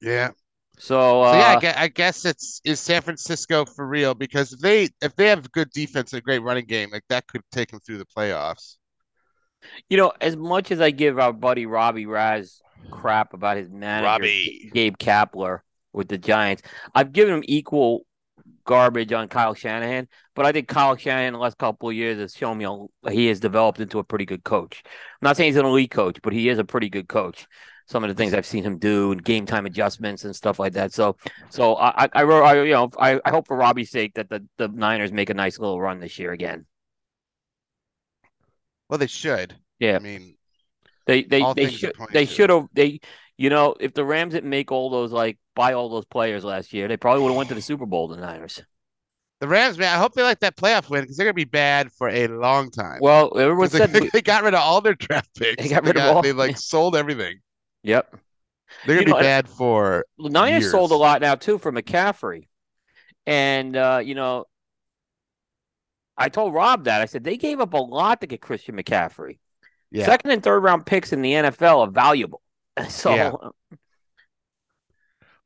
Yeah. 0.00 0.30
So, 0.78 1.22
uh, 1.22 1.32
So 1.32 1.36
yeah, 1.36 1.48
I 1.48 1.56
guess, 1.56 1.76
I 1.76 1.88
guess 1.88 2.24
it's 2.24 2.60
is 2.64 2.80
San 2.80 3.02
Francisco 3.02 3.64
for 3.64 3.86
real 3.86 4.14
because 4.14 4.52
if 4.52 4.60
they 4.60 4.88
if 5.00 5.14
they 5.16 5.28
have 5.28 5.50
good 5.52 5.70
defense 5.72 6.12
and 6.12 6.18
a 6.20 6.22
great 6.22 6.42
running 6.42 6.66
game, 6.66 6.90
like 6.90 7.04
that 7.08 7.26
could 7.28 7.42
take 7.52 7.70
them 7.70 7.80
through 7.80 7.98
the 7.98 8.06
playoffs. 8.06 8.76
you 9.88 9.96
know, 9.96 10.12
as 10.20 10.36
much 10.36 10.70
as 10.70 10.80
I 10.80 10.90
give 10.90 11.18
our 11.18 11.32
buddy 11.32 11.66
Robbie 11.66 12.06
Raz 12.06 12.60
crap 12.90 13.34
about 13.34 13.56
his 13.56 13.70
manager, 13.70 14.06
Robbie. 14.06 14.72
Gabe 14.72 14.96
Kapler, 14.98 15.60
with 15.92 16.08
the 16.08 16.18
Giants. 16.18 16.62
I've 16.94 17.12
given 17.12 17.34
him 17.34 17.44
equal 17.46 18.06
garbage 18.64 19.12
on 19.12 19.28
Kyle 19.28 19.54
Shanahan, 19.54 20.08
but 20.34 20.46
I 20.46 20.52
think 20.52 20.68
Kyle 20.68 20.96
Shanahan 20.96 21.28
in 21.28 21.32
the 21.34 21.38
last 21.38 21.58
couple 21.58 21.88
of 21.88 21.94
years 21.94 22.18
has 22.18 22.34
shown 22.34 22.58
me 22.58 22.66
he 23.10 23.26
has 23.26 23.40
developed 23.40 23.80
into 23.80 23.98
a 23.98 24.04
pretty 24.04 24.24
good 24.24 24.44
coach. 24.44 24.82
I'm 24.84 24.92
not 25.22 25.36
saying 25.36 25.48
he's 25.48 25.56
an 25.56 25.66
elite 25.66 25.90
coach, 25.90 26.18
but 26.22 26.32
he 26.32 26.48
is 26.48 26.58
a 26.58 26.64
pretty 26.64 26.88
good 26.88 27.08
coach. 27.08 27.46
Some 27.86 28.04
of 28.04 28.08
the 28.08 28.14
things 28.14 28.32
I've 28.32 28.46
seen 28.46 28.64
him 28.64 28.78
do 28.78 29.12
and 29.12 29.22
game 29.22 29.44
time 29.44 29.66
adjustments 29.66 30.24
and 30.24 30.34
stuff 30.34 30.58
like 30.58 30.74
that. 30.74 30.92
So, 30.92 31.16
so 31.50 31.74
I, 31.76 32.08
I, 32.14 32.22
I 32.22 32.62
you 32.62 32.72
know, 32.72 32.88
I, 32.98 33.20
I 33.24 33.30
hope 33.30 33.48
for 33.48 33.56
Robbie's 33.56 33.90
sake 33.90 34.14
that 34.14 34.30
the, 34.30 34.46
the 34.56 34.68
Niners 34.68 35.12
make 35.12 35.30
a 35.30 35.34
nice 35.34 35.58
little 35.58 35.80
run 35.80 35.98
this 35.98 36.18
year 36.18 36.32
again. 36.32 36.64
Well, 38.88 38.98
they 38.98 39.08
should. 39.08 39.56
Yeah. 39.78 39.96
I 39.96 39.98
mean, 39.98 40.36
they 41.06 41.24
they 41.24 41.44
they 41.54 41.70
should 41.70 41.94
they 42.12 42.26
should 42.26 42.50
have 42.50 42.68
they 42.72 43.00
you 43.42 43.50
know 43.50 43.74
if 43.80 43.92
the 43.92 44.04
Rams 44.04 44.34
didn't 44.34 44.50
make 44.50 44.70
all 44.70 44.88
those 44.88 45.10
like 45.10 45.36
buy 45.56 45.72
all 45.72 45.88
those 45.88 46.04
players 46.04 46.44
last 46.44 46.72
year, 46.72 46.86
they 46.86 46.96
probably 46.96 47.22
would 47.22 47.30
have 47.30 47.36
went 47.36 47.48
to 47.48 47.56
the 47.56 47.60
Super 47.60 47.86
Bowl. 47.86 48.06
The 48.06 48.16
Niners. 48.16 48.62
The 49.40 49.48
Rams, 49.48 49.76
man, 49.76 49.92
I 49.92 49.98
hope 49.98 50.14
they 50.14 50.22
like 50.22 50.38
that 50.40 50.56
playoff 50.56 50.88
win 50.88 51.00
because 51.00 51.16
they're 51.16 51.26
gonna 51.26 51.34
be 51.34 51.42
bad 51.42 51.90
for 51.90 52.08
a 52.08 52.28
long 52.28 52.70
time. 52.70 53.00
Well, 53.02 53.36
everyone 53.36 53.68
said 53.68 53.92
they, 53.92 54.08
they, 54.12 54.22
got 54.22 54.44
rid 54.44 54.54
of 54.54 54.60
all 54.60 54.80
their 54.80 54.94
draft 54.94 55.34
picks. 55.36 55.60
They 55.60 55.68
got 55.68 55.82
rid 55.82 55.96
they 55.96 56.00
got, 56.00 56.10
of 56.10 56.16
all. 56.16 56.22
They 56.22 56.30
like 56.30 56.56
sold 56.56 56.94
everything. 56.94 57.40
Yep. 57.82 58.14
They're 58.86 58.96
gonna 58.98 59.00
you 59.00 59.06
be 59.06 59.12
know, 59.12 59.18
bad 59.18 59.48
for. 59.48 60.06
Niners 60.20 60.62
years. 60.62 60.70
sold 60.70 60.92
a 60.92 60.96
lot 60.96 61.20
now 61.20 61.34
too 61.34 61.58
for 61.58 61.72
McCaffrey, 61.72 62.46
and 63.26 63.76
uh, 63.76 64.00
you 64.04 64.14
know, 64.14 64.44
I 66.16 66.28
told 66.28 66.54
Rob 66.54 66.84
that 66.84 67.00
I 67.00 67.06
said 67.06 67.24
they 67.24 67.36
gave 67.36 67.58
up 67.58 67.74
a 67.74 67.78
lot 67.78 68.20
to 68.20 68.28
get 68.28 68.40
Christian 68.40 68.76
McCaffrey. 68.76 69.40
Yeah. 69.90 70.06
Second 70.06 70.30
and 70.30 70.44
third 70.44 70.60
round 70.60 70.86
picks 70.86 71.12
in 71.12 71.22
the 71.22 71.32
NFL 71.32 71.88
are 71.88 71.90
valuable. 71.90 72.40
So, 72.88 73.14
yeah. 73.14 73.30
well, 73.30 73.52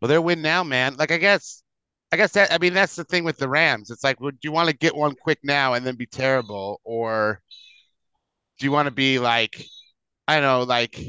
they're 0.02 0.22
win 0.22 0.42
now, 0.42 0.62
man. 0.62 0.94
Like 0.96 1.10
I 1.10 1.18
guess, 1.18 1.62
I 2.12 2.16
guess 2.16 2.32
that 2.32 2.52
I 2.52 2.58
mean 2.58 2.72
that's 2.72 2.94
the 2.94 3.04
thing 3.04 3.24
with 3.24 3.36
the 3.36 3.48
Rams. 3.48 3.90
It's 3.90 4.04
like, 4.04 4.20
would 4.20 4.38
you 4.42 4.52
want 4.52 4.68
to 4.68 4.76
get 4.76 4.94
one 4.94 5.14
quick 5.14 5.40
now 5.42 5.74
and 5.74 5.84
then 5.84 5.96
be 5.96 6.06
terrible, 6.06 6.80
or 6.84 7.40
do 8.58 8.64
you 8.64 8.70
want 8.72 8.86
to 8.86 8.92
be 8.92 9.18
like, 9.18 9.64
I 10.28 10.34
don't 10.34 10.44
know, 10.44 10.62
like 10.62 11.00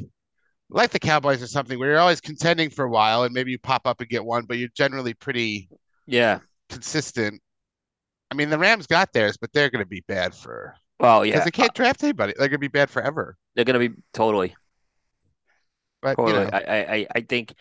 like 0.69 0.89
the 0.89 0.99
Cowboys 0.99 1.43
or 1.43 1.47
something, 1.47 1.77
where 1.77 1.91
you're 1.91 1.99
always 1.99 2.19
contending 2.21 2.69
for 2.71 2.86
a 2.86 2.89
while 2.89 3.23
and 3.23 3.34
maybe 3.34 3.51
you 3.51 3.60
pop 3.60 3.86
up 3.86 4.01
and 4.01 4.10
get 4.10 4.25
one, 4.25 4.45
but 4.45 4.58
you're 4.58 4.69
generally 4.69 5.13
pretty 5.13 5.69
yeah 6.08 6.39
consistent. 6.69 7.41
I 8.32 8.36
mean, 8.36 8.49
the 8.49 8.58
Rams 8.58 8.88
got 8.88 9.13
theirs, 9.13 9.38
but 9.38 9.53
they're 9.53 9.69
going 9.69 9.86
to 9.86 9.89
be 9.89 10.03
bad 10.08 10.34
for 10.34 10.75
well, 10.99 11.25
yeah, 11.25 11.34
because 11.34 11.45
they 11.45 11.51
can't 11.51 11.73
draft 11.73 12.03
anybody. 12.03 12.34
They're 12.38 12.47
gonna 12.47 12.60
be 12.60 12.67
bad 12.67 12.89
forever. 12.89 13.38
They're 13.56 13.65
gonna 13.65 13.80
be 13.80 13.91
totally. 14.13 14.56
But. 16.15 16.28
You 16.28 16.34
know. 16.34 16.50
I, 16.54 16.60
I, 16.60 17.08
I 17.15 17.22
think, 17.22 17.54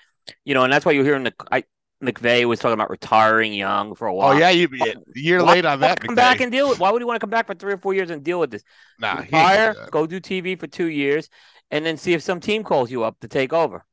you 0.44 0.54
know, 0.54 0.64
and 0.64 0.72
that's 0.72 0.84
why 0.84 0.92
you're 0.92 1.04
hearing 1.04 1.24
the 1.24 1.34
I, 1.50 1.64
McVay 2.02 2.44
was 2.44 2.58
talking 2.58 2.74
about 2.74 2.90
retiring 2.90 3.54
young 3.54 3.94
for 3.94 4.06
a 4.06 4.12
oh, 4.12 4.16
while. 4.16 4.34
Oh 4.34 4.38
yeah, 4.38 4.50
you 4.50 4.68
be 4.68 4.80
a 4.80 4.94
year 5.14 5.42
why, 5.42 5.54
late 5.54 5.64
on 5.64 5.80
that. 5.80 6.00
Come 6.00 6.14
McVay. 6.14 6.16
back 6.16 6.40
and 6.40 6.52
deal 6.52 6.68
with. 6.68 6.78
Why 6.78 6.90
would 6.90 7.00
he 7.00 7.06
want 7.06 7.16
to 7.16 7.20
come 7.20 7.30
back 7.30 7.46
for 7.46 7.54
three 7.54 7.72
or 7.72 7.78
four 7.78 7.94
years 7.94 8.10
and 8.10 8.22
deal 8.22 8.38
with 8.38 8.50
this? 8.50 8.62
Nah, 8.98 9.20
retire, 9.20 9.74
go 9.90 10.06
do 10.06 10.20
TV 10.20 10.58
for 10.58 10.66
two 10.66 10.86
years, 10.86 11.30
and 11.70 11.84
then 11.86 11.96
see 11.96 12.12
if 12.12 12.22
some 12.22 12.40
team 12.40 12.64
calls 12.64 12.90
you 12.90 13.02
up 13.02 13.18
to 13.20 13.28
take 13.28 13.52
over. 13.52 13.84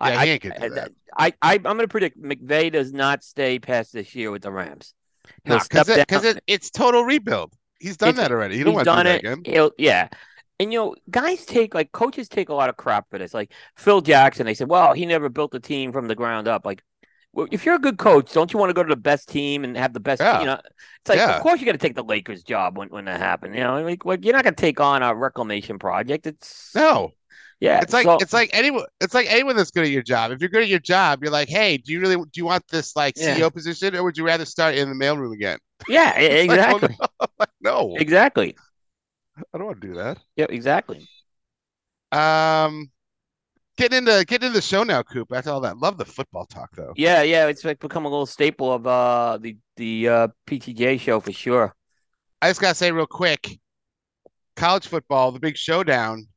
Yeah, 0.00 0.18
I, 0.18 0.26
he 0.26 0.32
ain't 0.32 0.42
do 0.42 0.50
that. 0.70 0.90
I, 1.16 1.32
I, 1.40 1.54
I'm 1.54 1.62
going 1.62 1.78
to 1.78 1.88
predict 1.88 2.20
McVay 2.20 2.72
does 2.72 2.92
not 2.92 3.22
stay 3.22 3.58
past 3.58 3.92
this 3.92 4.14
year 4.14 4.30
with 4.30 4.42
the 4.42 4.50
Rams. 4.50 4.92
Because 5.44 5.88
it, 5.88 6.06
it, 6.10 6.42
it's 6.46 6.70
total 6.70 7.04
rebuild. 7.04 7.54
He's 7.78 7.96
done 7.96 8.10
it's, 8.10 8.18
that 8.18 8.32
already. 8.32 8.56
He 8.56 8.64
don't 8.64 8.74
want 8.74 8.86
to 8.86 8.96
do 8.96 9.02
that 9.04 9.18
again. 9.20 9.42
He'll, 9.44 9.70
yeah. 9.78 10.08
And 10.60 10.72
you 10.72 10.78
know, 10.78 10.94
guys 11.10 11.44
take 11.44 11.74
like 11.74 11.92
coaches 11.92 12.28
take 12.28 12.48
a 12.48 12.54
lot 12.54 12.68
of 12.68 12.76
crap 12.76 13.10
for 13.10 13.18
this. 13.18 13.34
Like 13.34 13.52
Phil 13.76 14.00
Jackson, 14.00 14.46
they 14.46 14.54
said, 14.54 14.68
"Well, 14.68 14.92
he 14.92 15.04
never 15.04 15.28
built 15.28 15.54
a 15.54 15.60
team 15.60 15.92
from 15.92 16.06
the 16.06 16.14
ground 16.14 16.46
up." 16.46 16.64
Like, 16.64 16.82
well, 17.32 17.48
if 17.50 17.66
you're 17.66 17.74
a 17.74 17.80
good 17.80 17.98
coach, 17.98 18.32
don't 18.32 18.52
you 18.52 18.58
want 18.58 18.70
to 18.70 18.74
go 18.74 18.82
to 18.82 18.88
the 18.88 19.00
best 19.00 19.28
team 19.28 19.64
and 19.64 19.76
have 19.76 19.92
the 19.92 20.00
best? 20.00 20.20
Yeah. 20.20 20.40
You 20.40 20.46
know, 20.46 20.60
it's 20.64 21.08
like, 21.08 21.18
yeah. 21.18 21.36
of 21.36 21.42
course, 21.42 21.60
you 21.60 21.66
got 21.66 21.72
to 21.72 21.78
take 21.78 21.96
the 21.96 22.04
Lakers 22.04 22.44
job 22.44 22.78
when 22.78 22.88
when 22.88 23.06
that 23.06 23.18
happened. 23.18 23.54
You 23.54 23.62
know, 23.62 23.82
like, 23.82 24.04
like 24.04 24.24
you're 24.24 24.34
not 24.34 24.44
going 24.44 24.54
to 24.54 24.60
take 24.60 24.80
on 24.80 25.02
a 25.02 25.14
reclamation 25.14 25.78
project. 25.78 26.26
It's 26.26 26.74
no. 26.74 27.12
Yeah, 27.60 27.80
it's 27.80 27.92
like 27.92 28.04
so, 28.04 28.18
it's 28.20 28.32
like 28.32 28.50
anyone. 28.52 28.84
It's 29.00 29.14
like 29.14 29.26
anyone 29.30 29.56
that's 29.56 29.70
good 29.70 29.84
at 29.84 29.90
your 29.90 30.02
job. 30.02 30.32
If 30.32 30.40
you're 30.40 30.50
good 30.50 30.62
at 30.62 30.68
your 30.68 30.80
job, 30.80 31.22
you're 31.22 31.32
like, 31.32 31.48
hey, 31.48 31.78
do 31.78 31.92
you 31.92 32.00
really 32.00 32.16
do 32.16 32.30
you 32.34 32.44
want 32.44 32.66
this 32.68 32.94
like 32.94 33.14
CEO 33.14 33.38
yeah. 33.38 33.48
position, 33.48 33.96
or 33.96 34.02
would 34.04 34.18
you 34.18 34.26
rather 34.26 34.44
start 34.44 34.74
in 34.74 34.88
the 34.88 34.94
mailroom 34.94 35.32
again? 35.32 35.58
Yeah, 35.88 36.14
exactly. 36.18 36.96
Like, 36.98 37.10
well, 37.18 37.48
no. 37.62 37.88
no, 37.88 37.96
exactly. 37.96 38.56
I 39.36 39.58
don't 39.58 39.66
want 39.66 39.80
to 39.80 39.86
do 39.88 39.94
that. 39.94 40.18
Yeah, 40.36 40.46
exactly. 40.48 41.06
Um, 42.12 42.90
getting 43.76 43.98
into 43.98 44.24
getting 44.24 44.48
into 44.48 44.58
the 44.58 44.62
show 44.62 44.82
now, 44.84 45.02
Coop. 45.02 45.32
After 45.32 45.50
all 45.50 45.60
that, 45.60 45.78
love 45.78 45.98
the 45.98 46.04
football 46.04 46.46
talk 46.46 46.70
though. 46.76 46.92
Yeah, 46.96 47.22
yeah, 47.22 47.46
it's 47.46 47.64
like 47.64 47.80
become 47.80 48.04
a 48.04 48.08
little 48.08 48.26
staple 48.26 48.72
of 48.72 48.86
uh 48.86 49.38
the 49.40 49.56
the 49.76 50.08
uh, 50.08 50.28
PTJ 50.46 51.00
show 51.00 51.20
for 51.20 51.32
sure. 51.32 51.74
I 52.40 52.50
just 52.50 52.60
gotta 52.60 52.74
say 52.74 52.92
real 52.92 53.06
quick, 53.06 53.58
college 54.54 54.86
football, 54.86 55.32
the 55.32 55.40
big 55.40 55.56
showdown 55.56 56.28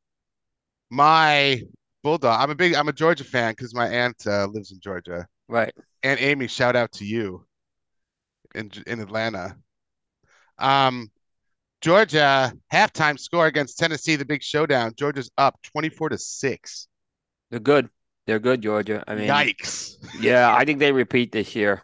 my 0.90 1.62
bulldog. 2.04 2.42
I'm 2.42 2.50
a 2.50 2.56
big. 2.56 2.76
I'm 2.76 2.88
a 2.88 2.94
Georgia 2.94 3.24
fan 3.24 3.52
because 3.52 3.74
my 3.74 3.88
aunt 3.88 4.16
uh, 4.26 4.48
lives 4.48 4.72
in 4.72 4.80
Georgia. 4.80 5.28
Right. 5.48 5.74
Aunt 6.04 6.22
Amy, 6.22 6.48
shout 6.48 6.76
out 6.76 6.92
to 6.94 7.06
you 7.06 7.46
in 8.56 8.72
in 8.86 9.00
Atlanta. 9.00 9.58
Um, 10.58 11.12
Georgia 11.82 12.54
halftime 12.74 13.20
score 13.20 13.46
against 13.46 13.78
Tennessee, 13.78 14.16
the 14.16 14.26
big 14.26 14.42
showdown. 14.42 14.94
Georgia's 14.98 15.30
up 15.38 15.62
24 15.64 16.10
to 16.10 16.18
six. 16.18 16.88
They're 17.50 17.60
good. 17.60 17.90
They're 18.26 18.40
good, 18.40 18.62
Georgia. 18.62 19.04
I 19.08 19.16
mean, 19.16 19.30
yikes. 19.30 19.98
yeah, 20.20 20.54
I 20.54 20.66
think 20.66 20.80
they 20.80 20.92
repeat 20.92 21.32
this 21.32 21.56
year. 21.56 21.84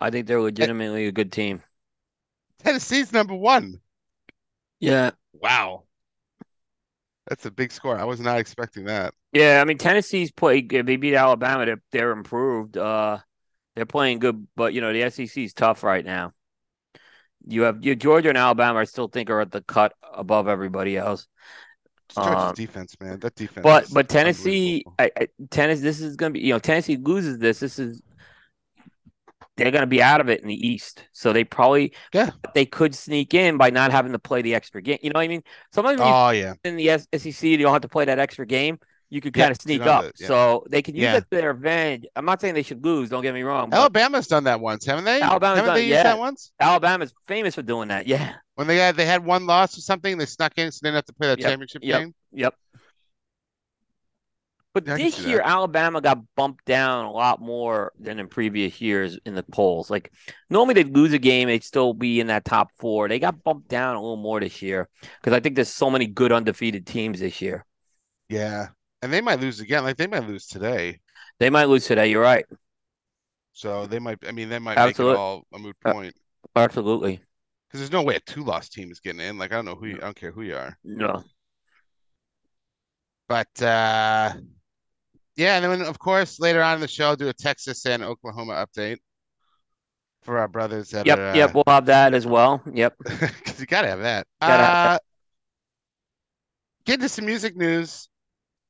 I 0.00 0.10
think 0.10 0.26
they're 0.26 0.40
legitimately 0.40 1.06
a 1.06 1.12
good 1.12 1.32
team. 1.32 1.62
Tennessee's 2.62 3.12
number 3.12 3.34
one. 3.34 3.80
Yeah. 4.80 5.10
Wow. 5.32 5.84
That's 7.28 7.44
a 7.44 7.50
big 7.50 7.72
score. 7.72 7.98
I 7.98 8.04
was 8.04 8.20
not 8.20 8.38
expecting 8.38 8.84
that. 8.84 9.12
Yeah, 9.32 9.60
I 9.60 9.64
mean 9.64 9.78
Tennessee's 9.78 10.30
played. 10.30 10.68
They 10.70 10.82
beat 10.82 11.14
Alabama. 11.14 11.66
They're, 11.66 11.82
they're 11.92 12.12
improved. 12.12 12.76
Uh, 12.76 13.18
they're 13.74 13.84
playing 13.84 14.20
good, 14.20 14.46
but 14.56 14.72
you 14.72 14.80
know 14.80 14.92
the 14.92 15.10
SEC 15.10 15.36
is 15.36 15.52
tough 15.52 15.82
right 15.82 16.04
now. 16.04 16.32
You 17.46 17.62
have 17.62 17.84
you, 17.84 17.94
Georgia 17.94 18.28
and 18.28 18.38
Alabama. 18.38 18.80
I 18.80 18.84
still 18.84 19.08
think 19.08 19.30
are 19.30 19.40
at 19.40 19.52
the 19.52 19.62
cut 19.62 19.92
above 20.12 20.48
everybody 20.48 20.96
else. 20.96 21.28
Um, 22.16 22.54
defense, 22.54 22.96
man. 23.00 23.18
That 23.20 23.34
defense. 23.34 23.62
But 23.62 23.86
but 23.92 24.08
Tennessee, 24.08 24.84
I, 24.98 25.10
I, 25.16 25.28
Tennessee. 25.50 25.82
This 25.82 26.00
is 26.00 26.16
going 26.16 26.32
to 26.32 26.38
be 26.38 26.44
you 26.44 26.52
know 26.52 26.58
Tennessee 26.58 26.96
loses 26.96 27.38
this. 27.38 27.60
This 27.60 27.78
is 27.78 28.02
they're 29.56 29.70
going 29.70 29.82
to 29.82 29.86
be 29.86 30.02
out 30.02 30.20
of 30.20 30.28
it 30.28 30.40
in 30.42 30.48
the 30.48 30.68
East. 30.68 31.06
So 31.12 31.32
they 31.32 31.44
probably 31.44 31.94
yeah 32.12 32.30
they 32.54 32.66
could 32.66 32.94
sneak 32.94 33.34
in 33.34 33.56
by 33.56 33.70
not 33.70 33.90
having 33.90 34.12
to 34.12 34.18
play 34.18 34.42
the 34.42 34.54
extra 34.54 34.82
game. 34.82 34.98
You 35.02 35.10
know 35.10 35.18
what 35.18 35.24
I 35.24 35.28
mean? 35.28 35.42
Sometimes 35.72 36.00
oh 36.02 36.30
yeah 36.30 36.54
in 36.64 36.76
the 36.76 36.98
SEC 36.98 37.42
you 37.42 37.58
don't 37.58 37.72
have 37.72 37.82
to 37.82 37.88
play 37.88 38.04
that 38.04 38.18
extra 38.18 38.46
game. 38.46 38.78
You 39.08 39.20
could 39.20 39.34
kind 39.34 39.46
yeah, 39.46 39.50
of 39.52 39.60
sneak 39.60 39.82
up, 39.82 40.12
yeah. 40.18 40.26
so 40.26 40.64
they 40.68 40.82
can 40.82 40.96
use 40.96 41.04
yeah. 41.04 41.12
that 41.12 41.30
to 41.30 41.36
their 41.36 41.50
advantage. 41.50 42.06
I'm 42.16 42.24
not 42.24 42.40
saying 42.40 42.54
they 42.54 42.64
should 42.64 42.84
lose. 42.84 43.08
Don't 43.08 43.22
get 43.22 43.34
me 43.34 43.42
wrong. 43.42 43.72
Alabama's 43.72 44.26
done 44.26 44.44
that 44.44 44.60
once, 44.60 44.84
haven't 44.84 45.04
they? 45.04 45.20
Alabama's 45.20 45.58
haven't 45.58 45.68
done, 45.68 45.74
they 45.76 45.86
used 45.86 46.04
that 46.04 46.18
once? 46.18 46.50
Alabama's 46.58 47.14
famous 47.28 47.54
for 47.54 47.62
doing 47.62 47.88
that. 47.88 48.08
Yeah. 48.08 48.34
When 48.56 48.66
they 48.66 48.78
had 48.78 48.96
they 48.96 49.06
had 49.06 49.24
one 49.24 49.46
loss 49.46 49.78
or 49.78 49.80
something, 49.80 50.18
they 50.18 50.26
snuck 50.26 50.58
in, 50.58 50.72
so 50.72 50.80
they 50.82 50.88
didn't 50.88 50.96
have 50.96 51.04
to 51.04 51.12
play 51.12 51.28
that 51.28 51.38
yep. 51.38 51.50
championship 51.50 51.82
yep. 51.84 52.00
game. 52.00 52.14
Yep. 52.32 52.54
But 54.74 54.84
this 54.84 55.20
year. 55.20 55.40
Alabama 55.40 56.02
got 56.02 56.18
bumped 56.34 56.66
down 56.66 57.06
a 57.06 57.10
lot 57.10 57.40
more 57.40 57.92
than 57.98 58.18
in 58.18 58.28
previous 58.28 58.78
years 58.78 59.18
in 59.24 59.34
the 59.34 59.42
polls. 59.44 59.88
Like 59.88 60.12
normally 60.50 60.74
they'd 60.74 60.94
lose 60.94 61.14
a 61.14 61.18
game, 61.18 61.48
they'd 61.48 61.64
still 61.64 61.94
be 61.94 62.20
in 62.20 62.26
that 62.26 62.44
top 62.44 62.68
four. 62.76 63.08
They 63.08 63.18
got 63.18 63.42
bumped 63.42 63.68
down 63.68 63.96
a 63.96 64.00
little 64.00 64.18
more 64.18 64.38
this 64.38 64.60
year 64.60 64.90
because 65.20 65.32
I 65.34 65.40
think 65.40 65.54
there's 65.54 65.72
so 65.72 65.88
many 65.88 66.06
good 66.06 66.30
undefeated 66.30 66.86
teams 66.86 67.20
this 67.20 67.40
year. 67.40 67.64
Yeah, 68.28 68.68
and 69.02 69.12
they 69.12 69.20
might 69.20 69.40
lose 69.40 69.60
again. 69.60 69.84
Like 69.84 69.96
they 69.96 70.06
might 70.06 70.26
lose 70.26 70.46
today. 70.46 71.00
They 71.38 71.50
might 71.50 71.64
lose 71.64 71.86
today. 71.86 72.08
You're 72.08 72.22
right. 72.22 72.46
So 73.52 73.86
they 73.86 73.98
might. 73.98 74.18
I 74.26 74.32
mean, 74.32 74.48
they 74.48 74.58
might 74.58 74.78
Absolutely. 74.78 75.14
make 75.14 75.18
it 75.18 75.20
all 75.20 75.46
a 75.52 75.58
moot 75.58 75.76
point. 75.80 76.14
Uh, 76.54 76.60
absolutely. 76.60 77.20
Because 77.68 77.80
there's 77.80 77.92
no 77.92 78.02
way 78.02 78.16
a 78.16 78.20
two-loss 78.20 78.68
team 78.68 78.90
is 78.90 79.00
getting 79.00 79.20
in. 79.20 79.38
Like 79.38 79.52
I 79.52 79.56
don't 79.56 79.64
know 79.64 79.74
who. 79.74 79.86
You, 79.86 79.96
I 79.96 80.00
don't 80.00 80.16
care 80.16 80.30
who 80.30 80.42
you 80.42 80.56
are. 80.56 80.76
No. 80.84 81.24
But 83.28 83.60
uh 83.60 84.34
yeah, 85.36 85.56
and 85.56 85.64
then 85.64 85.82
of 85.82 85.98
course 85.98 86.40
later 86.40 86.62
on 86.62 86.76
in 86.76 86.80
the 86.80 86.88
show, 86.88 87.08
I'll 87.08 87.16
do 87.16 87.28
a 87.28 87.32
Texas 87.32 87.84
and 87.86 88.02
Oklahoma 88.02 88.66
update 88.66 88.98
for 90.22 90.38
our 90.38 90.48
brothers 90.48 90.90
that 90.90 91.06
yep, 91.06 91.18
are. 91.18 91.36
Yep, 91.36 91.54
we'll 91.54 91.64
have 91.66 91.86
that 91.86 92.14
as 92.14 92.26
well. 92.26 92.62
Yep, 92.72 92.94
because 93.04 93.60
you 93.60 93.66
gotta 93.66 93.88
have 93.88 94.00
that. 94.00 94.26
Gotta 94.40 94.52
uh, 94.52 94.66
have 94.66 94.90
that. 94.92 95.02
Get 96.84 96.94
into 96.94 97.08
some 97.08 97.26
music 97.26 97.56
news. 97.56 98.08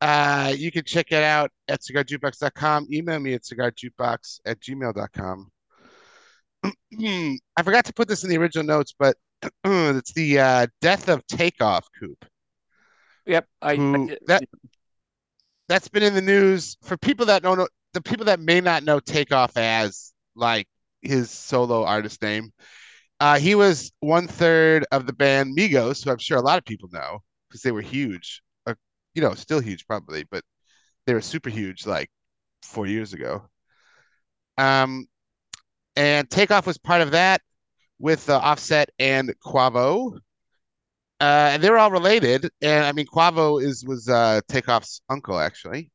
Uh, 0.00 0.52
you 0.56 0.70
can 0.70 0.84
check 0.84 1.12
it 1.12 1.22
out 1.22 1.50
at 1.68 1.80
cigarjukebox.com. 1.80 2.88
Email 2.92 3.18
me 3.18 3.34
at 3.34 3.42
cigarjukebox 3.42 4.40
at 4.44 4.60
gmail.com. 4.60 5.50
I 6.66 7.62
forgot 7.62 7.84
to 7.86 7.94
put 7.94 8.08
this 8.08 8.24
in 8.24 8.30
the 8.30 8.38
original 8.38 8.66
notes, 8.66 8.94
but 8.98 9.16
it's 9.64 10.12
the 10.12 10.38
uh, 10.38 10.66
death 10.80 11.08
of 11.08 11.26
Takeoff 11.26 11.86
Coop. 11.98 12.24
Yep, 13.26 13.46
I, 13.60 13.76
who, 13.76 14.10
I 14.10 14.18
that 14.26 14.44
that's 15.68 15.88
been 15.88 16.02
in 16.02 16.14
the 16.14 16.22
news 16.22 16.76
for 16.82 16.96
people 16.96 17.26
that 17.26 17.42
don't 17.42 17.58
know 17.58 17.68
the 17.92 18.00
people 18.00 18.26
that 18.26 18.40
may 18.40 18.60
not 18.60 18.84
know 18.84 19.00
Takeoff 19.00 19.56
as 19.56 20.12
like 20.36 20.68
his 21.02 21.30
solo 21.30 21.84
artist 21.84 22.22
name, 22.22 22.52
uh, 23.20 23.38
he 23.38 23.54
was 23.54 23.92
one 24.00 24.28
third 24.28 24.86
of 24.92 25.06
the 25.06 25.12
band 25.12 25.56
Migos, 25.56 26.04
who 26.04 26.10
I'm 26.10 26.18
sure 26.18 26.38
a 26.38 26.42
lot 26.42 26.58
of 26.58 26.64
people 26.64 26.88
know 26.92 27.20
because 27.48 27.62
they 27.62 27.72
were 27.72 27.80
huge. 27.80 28.42
You 29.16 29.22
know, 29.22 29.34
still 29.34 29.60
huge 29.60 29.88
probably, 29.88 30.24
but 30.30 30.44
they 31.06 31.14
were 31.14 31.20
super 31.22 31.50
huge 31.50 31.86
like 31.86 32.10
four 32.62 32.86
years 32.86 33.14
ago. 33.14 33.48
Um, 34.58 35.06
and 35.96 36.30
Takeoff 36.30 36.66
was 36.66 36.78
part 36.78 37.02
of 37.02 37.12
that 37.12 37.42
with 37.98 38.30
uh, 38.30 38.38
Offset 38.38 38.90
and 38.98 39.34
Quavo. 39.44 40.18
Uh, 41.20 41.50
and 41.52 41.62
they 41.62 41.70
were 41.70 41.78
all 41.78 41.90
related. 41.90 42.50
And 42.62 42.84
I 42.84 42.92
mean, 42.92 43.06
Quavo 43.06 43.62
is 43.62 43.84
was 43.86 44.08
uh, 44.08 44.40
Takeoff's 44.48 45.00
uncle 45.08 45.38
actually, 45.38 45.90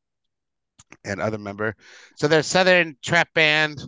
and 1.04 1.20
other 1.20 1.38
member. 1.38 1.74
So 2.16 2.28
they're 2.28 2.42
Southern 2.42 2.96
trap 3.02 3.28
band 3.34 3.80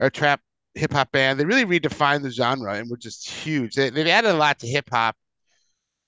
or 0.00 0.10
trap 0.10 0.40
hip 0.74 0.92
hop 0.92 1.12
band. 1.12 1.38
They 1.38 1.44
really 1.44 1.64
redefined 1.64 2.22
the 2.22 2.30
genre 2.30 2.74
and 2.74 2.88
were 2.90 2.96
just 2.96 3.28
huge. 3.28 3.74
They, 3.74 3.90
they've 3.90 4.06
added 4.06 4.30
a 4.30 4.34
lot 4.34 4.60
to 4.60 4.66
hip 4.66 4.88
hop, 4.90 5.16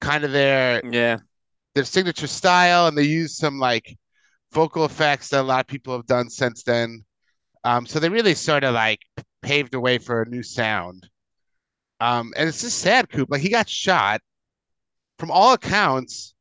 kind 0.00 0.24
of 0.24 0.32
their 0.32 0.82
Yeah. 0.90 1.18
Their 1.74 1.84
signature 1.84 2.26
style, 2.26 2.86
and 2.86 2.96
they 2.96 3.04
use 3.04 3.36
some 3.36 3.58
like 3.58 3.96
vocal 4.52 4.84
effects 4.84 5.28
that 5.28 5.40
a 5.40 5.42
lot 5.42 5.60
of 5.60 5.66
people 5.66 5.94
have 5.96 6.06
done 6.06 6.28
since 6.28 6.62
then. 6.62 7.04
Um, 7.64 7.86
so 7.86 7.98
they 7.98 8.08
really 8.08 8.34
sort 8.34 8.64
of 8.64 8.74
like 8.74 9.00
paved 9.42 9.72
the 9.72 9.80
way 9.80 9.98
for 9.98 10.22
a 10.22 10.28
new 10.28 10.42
sound. 10.42 11.08
Um, 12.00 12.32
and 12.36 12.48
it's 12.48 12.62
just 12.62 12.78
sad, 12.78 13.10
Coop. 13.10 13.30
Like 13.30 13.42
he 13.42 13.50
got 13.50 13.68
shot, 13.68 14.20
from 15.18 15.30
all 15.30 15.52
accounts, 15.52 16.34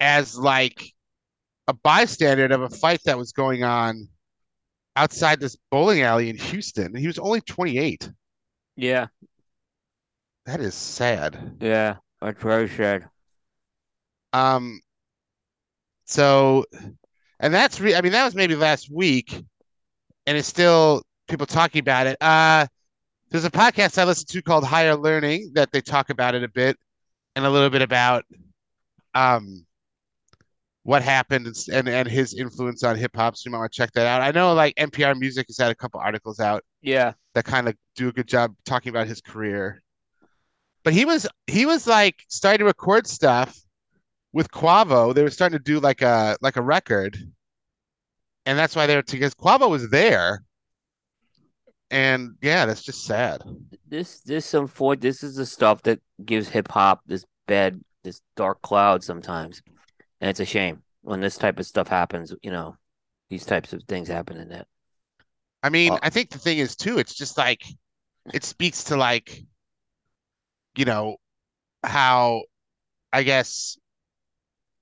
as 0.00 0.38
like 0.38 0.92
a 1.66 1.72
bystander 1.72 2.44
of 2.44 2.62
a 2.62 2.68
fight 2.68 3.00
that 3.04 3.18
was 3.18 3.32
going 3.32 3.64
on 3.64 4.08
outside 4.94 5.40
this 5.40 5.56
bowling 5.70 6.02
alley 6.02 6.28
in 6.28 6.36
Houston. 6.36 6.86
And 6.86 6.98
he 6.98 7.06
was 7.06 7.18
only 7.18 7.40
28. 7.40 8.10
Yeah. 8.76 9.06
That 10.44 10.60
is 10.60 10.74
sad. 10.74 11.56
Yeah. 11.60 11.96
That's 12.20 12.42
very 12.42 12.68
sad. 12.68 13.08
Um, 14.36 14.80
so, 16.04 16.64
and 17.40 17.52
that's 17.52 17.80
re 17.80 17.94
I 17.94 18.00
mean, 18.00 18.12
that 18.12 18.24
was 18.24 18.34
maybe 18.34 18.54
last 18.54 18.90
week, 18.92 19.32
and 20.26 20.36
it's 20.36 20.48
still 20.48 21.02
people 21.28 21.46
talking 21.46 21.80
about 21.80 22.06
it. 22.06 22.16
Uh, 22.20 22.66
there's 23.30 23.44
a 23.44 23.50
podcast 23.50 23.98
I 23.98 24.04
listen 24.04 24.26
to 24.28 24.42
called 24.42 24.64
Higher 24.64 24.94
Learning 24.94 25.50
that 25.54 25.72
they 25.72 25.80
talk 25.80 26.10
about 26.10 26.34
it 26.34 26.44
a 26.44 26.48
bit 26.48 26.76
and 27.34 27.44
a 27.44 27.50
little 27.50 27.70
bit 27.70 27.82
about 27.82 28.24
um 29.14 29.64
what 30.84 31.02
happened 31.02 31.46
and 31.46 31.56
and, 31.72 31.88
and 31.88 32.08
his 32.08 32.34
influence 32.34 32.82
on 32.84 32.94
hip 32.96 33.16
hop. 33.16 33.36
So 33.36 33.48
you 33.48 33.52
might 33.52 33.58
want 33.58 33.72
to 33.72 33.76
check 33.76 33.92
that 33.92 34.06
out. 34.06 34.20
I 34.22 34.30
know 34.30 34.54
like 34.54 34.74
NPR 34.76 35.18
Music 35.18 35.46
has 35.48 35.58
had 35.58 35.70
a 35.70 35.74
couple 35.74 35.98
articles 36.00 36.38
out 36.40 36.62
Yeah. 36.82 37.14
that 37.34 37.44
kind 37.44 37.68
of 37.68 37.74
do 37.96 38.08
a 38.08 38.12
good 38.12 38.28
job 38.28 38.54
talking 38.64 38.90
about 38.90 39.06
his 39.08 39.20
career. 39.20 39.82
But 40.84 40.92
he 40.92 41.04
was 41.04 41.26
he 41.48 41.66
was 41.66 41.86
like 41.86 42.16
starting 42.28 42.60
to 42.60 42.64
record 42.66 43.06
stuff 43.08 43.58
with 44.36 44.50
Quavo. 44.50 45.14
They 45.14 45.22
were 45.22 45.30
starting 45.30 45.58
to 45.58 45.64
do 45.64 45.80
like 45.80 46.02
a 46.02 46.36
like 46.42 46.56
a 46.56 46.62
record, 46.62 47.16
and 48.44 48.58
that's 48.58 48.76
why 48.76 48.86
they 48.86 48.94
were 48.94 49.02
because 49.02 49.34
Quavo 49.34 49.70
was 49.70 49.88
there. 49.88 50.44
And 51.90 52.34
yeah, 52.42 52.66
that's 52.66 52.82
just 52.82 53.04
sad. 53.04 53.40
This 53.88 54.20
this 54.20 54.44
some 54.44 54.66
for 54.66 54.94
this 54.94 55.22
is 55.22 55.36
the 55.36 55.46
stuff 55.46 55.80
that 55.84 56.00
gives 56.22 56.50
hip 56.50 56.70
hop 56.70 57.00
this 57.06 57.24
bad 57.46 57.80
this 58.04 58.20
dark 58.36 58.60
cloud 58.60 59.02
sometimes. 59.02 59.62
And 60.20 60.28
it's 60.28 60.40
a 60.40 60.44
shame 60.44 60.82
when 61.00 61.20
this 61.20 61.38
type 61.38 61.58
of 61.58 61.64
stuff 61.64 61.88
happens, 61.88 62.34
you 62.42 62.50
know, 62.50 62.76
these 63.30 63.46
types 63.46 63.72
of 63.72 63.82
things 63.84 64.06
happen 64.06 64.36
in 64.36 64.52
it. 64.52 64.66
I 65.62 65.70
mean, 65.70 65.92
Well- 65.92 66.00
I 66.02 66.10
think 66.10 66.28
the 66.28 66.38
thing 66.38 66.58
is 66.58 66.76
too, 66.76 66.98
it's 66.98 67.14
just 67.14 67.38
like 67.38 67.64
it 68.34 68.44
speaks 68.44 68.84
to 68.84 68.96
like, 68.96 69.42
you 70.76 70.84
know, 70.84 71.16
how 71.82 72.42
I 73.14 73.22
guess 73.22 73.78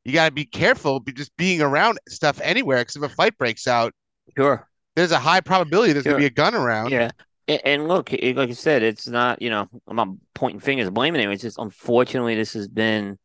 you 0.05 0.13
got 0.13 0.27
to 0.27 0.33
be 0.33 0.45
careful 0.45 1.01
be 1.01 1.13
just 1.13 1.37
being 1.37 1.61
around 1.63 1.99
stuff 2.09 2.41
anywhere 2.43 2.79
because 2.83 2.97
if 2.97 3.03
a 3.03 3.09
fight 3.09 3.37
breaks 3.39 3.67
out, 3.67 3.93
Sure. 4.37 4.67
there's 4.97 5.13
a 5.13 5.19
high 5.19 5.41
probability 5.41 5.93
there's 5.93 6.05
gonna 6.05 6.19
be 6.19 6.27
a 6.27 6.31
gun 6.31 6.55
around. 6.55 6.91
Yeah. 6.91 7.11
And, 7.47 7.89
look, 7.89 8.11
like 8.11 8.39
I 8.49 8.53
said, 8.53 8.83
it's 8.83 9.07
not, 9.07 9.43
you 9.43 9.51
know, 9.51 9.69
I'm 9.87 9.97
not 9.97 10.09
pointing 10.35 10.61
fingers, 10.61 10.89
blaming 10.89 11.21
anyone. 11.21 11.35
It's 11.35 11.43
just 11.43 11.59
unfortunately 11.59 12.35
this 12.37 12.55
has 12.55 12.69
been, 12.69 13.19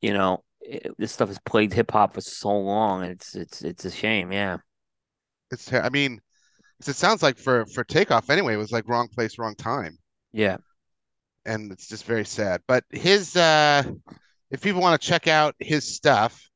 you 0.00 0.14
know, 0.14 0.42
it, 0.62 0.92
this 0.96 1.12
stuff 1.12 1.28
has 1.28 1.38
plagued 1.44 1.74
hip 1.74 1.90
hop 1.90 2.14
for 2.14 2.22
so 2.22 2.48
long. 2.58 3.02
And 3.02 3.12
it's 3.12 3.34
it's 3.34 3.60
it's 3.62 3.84
a 3.84 3.90
shame. 3.90 4.32
Yeah. 4.32 4.58
It's 5.50 5.70
I 5.72 5.90
mean, 5.90 6.20
it 6.86 6.96
sounds 6.96 7.22
like 7.22 7.36
for 7.36 7.66
for 7.66 7.84
takeoff 7.84 8.30
anyway, 8.30 8.54
it 8.54 8.56
was 8.58 8.72
like 8.72 8.88
wrong 8.88 9.08
place, 9.08 9.38
wrong 9.38 9.54
time. 9.56 9.98
Yeah. 10.32 10.56
and 11.44 11.70
it's 11.72 11.86
just 11.88 12.04
very 12.04 12.24
sad. 12.24 12.62
But 12.66 12.84
his 12.90 13.36
uh 13.36 13.82
if 14.50 14.60
people 14.60 14.80
want 14.80 15.00
to 15.00 15.08
check 15.08 15.28
out 15.28 15.54
his 15.58 15.84
stuff, 15.96 16.48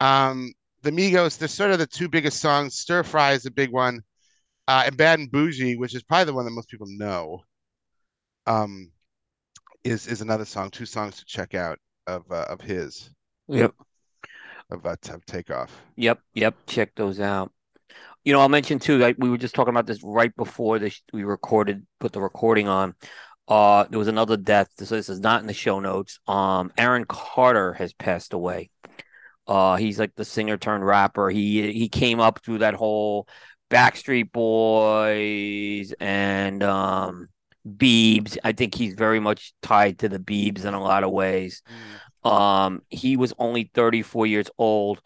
um 0.00 0.52
the 0.82 0.90
Migos, 0.92 1.38
they're 1.38 1.48
sort 1.48 1.72
of 1.72 1.78
the 1.78 1.86
two 1.86 2.08
biggest 2.08 2.40
songs. 2.40 2.74
Stir 2.76 3.02
Fry 3.02 3.32
is 3.32 3.46
a 3.46 3.50
big 3.50 3.70
one. 3.70 4.00
Uh 4.68 4.84
and 4.86 4.96
Bad 4.96 5.18
and 5.18 5.30
Bougie, 5.30 5.76
which 5.76 5.94
is 5.94 6.02
probably 6.02 6.26
the 6.26 6.34
one 6.34 6.44
that 6.44 6.50
most 6.52 6.68
people 6.68 6.86
know, 6.88 7.42
um 8.46 8.90
is 9.84 10.06
is 10.06 10.20
another 10.20 10.44
song, 10.44 10.70
two 10.70 10.86
songs 10.86 11.16
to 11.16 11.24
check 11.24 11.54
out 11.54 11.78
of 12.06 12.30
uh, 12.30 12.46
of 12.48 12.60
his 12.60 13.10
Yep. 13.48 13.74
of 14.70 14.84
uh, 14.84 14.96
of 15.10 15.26
Takeoff. 15.26 15.80
Yep. 15.96 16.20
Yep. 16.34 16.54
Check 16.66 16.94
those 16.96 17.20
out. 17.20 17.52
You 18.24 18.32
know, 18.32 18.40
I'll 18.40 18.48
mention 18.48 18.80
too, 18.80 18.98
like 18.98 19.16
we 19.18 19.30
were 19.30 19.38
just 19.38 19.54
talking 19.54 19.70
about 19.70 19.86
this 19.86 20.02
right 20.02 20.34
before 20.34 20.80
this 20.80 21.00
we 21.12 21.22
recorded, 21.22 21.86
put 22.00 22.12
the 22.12 22.20
recording 22.20 22.66
on. 22.66 22.94
Uh, 23.48 23.84
there 23.90 23.98
was 23.98 24.08
another 24.08 24.36
death. 24.36 24.68
This, 24.76 24.88
this 24.88 25.08
is 25.08 25.20
not 25.20 25.40
in 25.40 25.46
the 25.46 25.54
show 25.54 25.78
notes. 25.80 26.18
Um, 26.26 26.72
Aaron 26.76 27.04
Carter 27.04 27.74
has 27.74 27.92
passed 27.92 28.32
away. 28.32 28.70
Uh, 29.46 29.76
he's 29.76 29.98
like 29.98 30.14
the 30.16 30.24
singer 30.24 30.56
turned 30.56 30.84
rapper. 30.84 31.30
He 31.30 31.72
he 31.72 31.88
came 31.88 32.18
up 32.18 32.40
through 32.44 32.58
that 32.58 32.74
whole 32.74 33.28
Backstreet 33.70 34.32
Boys 34.32 35.92
and 36.00 36.62
um 36.64 37.28
Biebs. 37.66 38.38
I 38.42 38.52
think 38.52 38.74
he's 38.74 38.94
very 38.94 39.20
much 39.20 39.52
tied 39.62 40.00
to 40.00 40.08
the 40.08 40.18
Biebs 40.18 40.64
in 40.64 40.74
a 40.74 40.82
lot 40.82 41.04
of 41.04 41.12
ways. 41.12 41.62
Um, 42.24 42.82
he 42.90 43.16
was 43.16 43.32
only 43.38 43.70
34 43.72 44.26
years 44.26 44.50
old, 44.58 45.00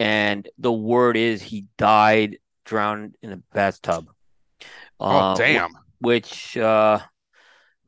and 0.00 0.48
the 0.58 0.72
word 0.72 1.18
is 1.18 1.42
he 1.42 1.66
died 1.76 2.38
drowned 2.64 3.16
in 3.20 3.32
a 3.32 3.36
bathtub. 3.52 4.08
Oh 4.98 5.32
Uh, 5.32 5.34
damn. 5.34 5.72
which 6.00 6.56
uh 6.56 7.00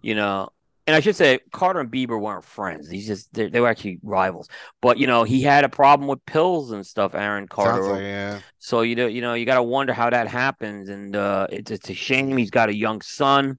you 0.05 0.15
know 0.15 0.51
and 0.87 0.95
I 0.95 1.01
should 1.01 1.17
say 1.17 1.39
Carter 1.51 1.81
and 1.81 1.91
Bieber 1.91 2.21
weren't 2.21 2.45
friends. 2.45 2.91
He's 2.91 3.07
just 3.07 3.33
they, 3.33 3.49
they 3.49 3.61
were 3.61 3.69
actually 3.69 4.01
rivals. 4.03 4.49
But 4.83 4.99
you 4.99 5.07
know, 5.07 5.25
he 5.25 5.41
had 5.41 5.65
a 5.65 5.69
problem 5.69 6.09
with 6.09 6.25
pills 6.27 6.73
and 6.73 6.87
stuff, 6.87 7.15
Aaron 7.15 7.49
Carter. 7.49 7.91
Like 7.91 8.03
yeah. 8.03 8.41
So 8.59 8.83
you 8.83 8.95
know, 8.95 9.07
you 9.07 9.23
know, 9.23 9.35
you 9.35 9.47
got 9.47 9.57
to 9.57 9.63
wonder 9.63 9.95
how 9.95 10.11
that 10.11 10.29
happens, 10.29 10.91
and 10.91 11.17
uh, 11.17 11.47
it's 11.51 11.71
it's 11.71 11.89
a 11.89 11.95
shame. 11.95 12.37
He's 12.37 12.51
got 12.51 12.69
a 12.69 12.75
young 12.75 13.01
son. 13.01 13.59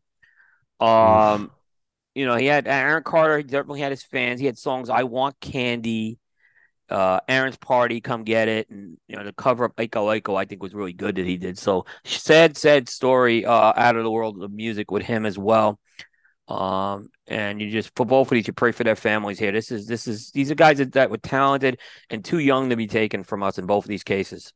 Um, 0.79 1.51
you 2.13 2.25
know, 2.25 2.36
he 2.36 2.45
had 2.45 2.67
Aaron 2.67 3.03
Carter. 3.03 3.38
He 3.38 3.43
definitely 3.43 3.81
had 3.81 3.91
his 3.91 4.03
fans. 4.03 4.39
He 4.39 4.45
had 4.45 4.60
songs 4.60 4.91
"I 4.91 5.01
Want 5.03 5.39
Candy," 5.39 6.19
uh, 6.89 7.21
"Aaron's 7.27 7.58
Party," 7.58 8.01
"Come 8.01 8.23
Get 8.23 8.47
It," 8.49 8.69
and 8.69 8.97
you 9.08 9.15
know, 9.15 9.23
the 9.23 9.34
cover 9.34 9.65
of 9.65 9.75
"Iko 9.77 10.21
Iko" 10.21 10.38
I 10.39 10.45
think 10.45 10.62
was 10.62 10.75
really 10.75 10.93
good 10.93 11.15
that 11.15 11.25
he 11.25 11.38
did. 11.38 11.58
So 11.58 11.86
sad, 12.03 12.55
sad 12.55 12.88
story 12.88 13.47
uh, 13.47 13.73
out 13.75 13.95
of 13.95 14.03
the 14.03 14.12
world 14.12 14.43
of 14.43 14.51
music 14.51 14.91
with 14.91 15.01
him 15.01 15.25
as 15.25 15.39
well. 15.39 15.79
Um, 16.47 17.10
and 17.27 17.60
you 17.62 17.71
just 17.71 17.91
for 17.95 18.05
both 18.05 18.27
of 18.27 18.36
these, 18.36 18.47
you 18.47 18.53
pray 18.53 18.71
for 18.71 18.84
their 18.84 18.95
families 18.95 19.39
here. 19.39 19.51
This 19.51 19.71
is 19.71 19.88
this 19.88 20.08
is 20.08 20.31
these 20.31 20.51
are 20.51 20.55
guys 20.55 20.77
that, 20.77 20.93
that 20.93 21.10
were 21.10 21.17
talented 21.17 21.79
and 22.10 22.23
too 22.23 22.39
young 22.39 22.69
to 22.69 22.75
be 22.75 22.88
taken 22.88 23.23
from 23.23 23.43
us 23.43 23.58
in 23.58 23.65
both 23.65 23.86
of 23.86 23.89
these 23.89 24.03
cases. 24.03 24.53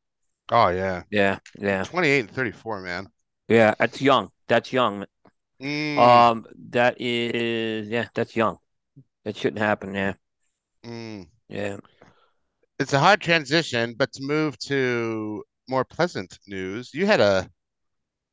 Oh 0.51 0.69
yeah. 0.69 1.03
Yeah, 1.09 1.39
yeah, 1.57 1.85
28 1.85 2.19
and 2.21 2.31
34, 2.31 2.81
man. 2.81 3.07
yeah. 3.47 3.73
That's 3.79 4.01
young. 4.01 4.29
That's 4.47 4.71
young. 4.73 5.05
Mm, 5.61 5.97
Um, 5.97 6.45
that 6.71 6.99
is 7.01 7.87
yeah, 7.89 8.07
that's 8.13 8.35
young. 8.35 8.57
That 9.25 9.37
shouldn't 9.37 9.59
happen. 9.61 9.93
Yeah, 9.95 10.13
mm. 10.83 11.27
yeah. 11.47 11.77
It's 12.79 12.93
a 12.93 12.99
hard 12.99 13.21
transition, 13.21 13.93
but 13.97 14.11
to 14.13 14.23
move 14.23 14.57
to 14.59 15.43
more 15.67 15.85
pleasant 15.85 16.39
news, 16.47 16.93
you 16.93 17.05
had 17.05 17.19
a 17.21 17.49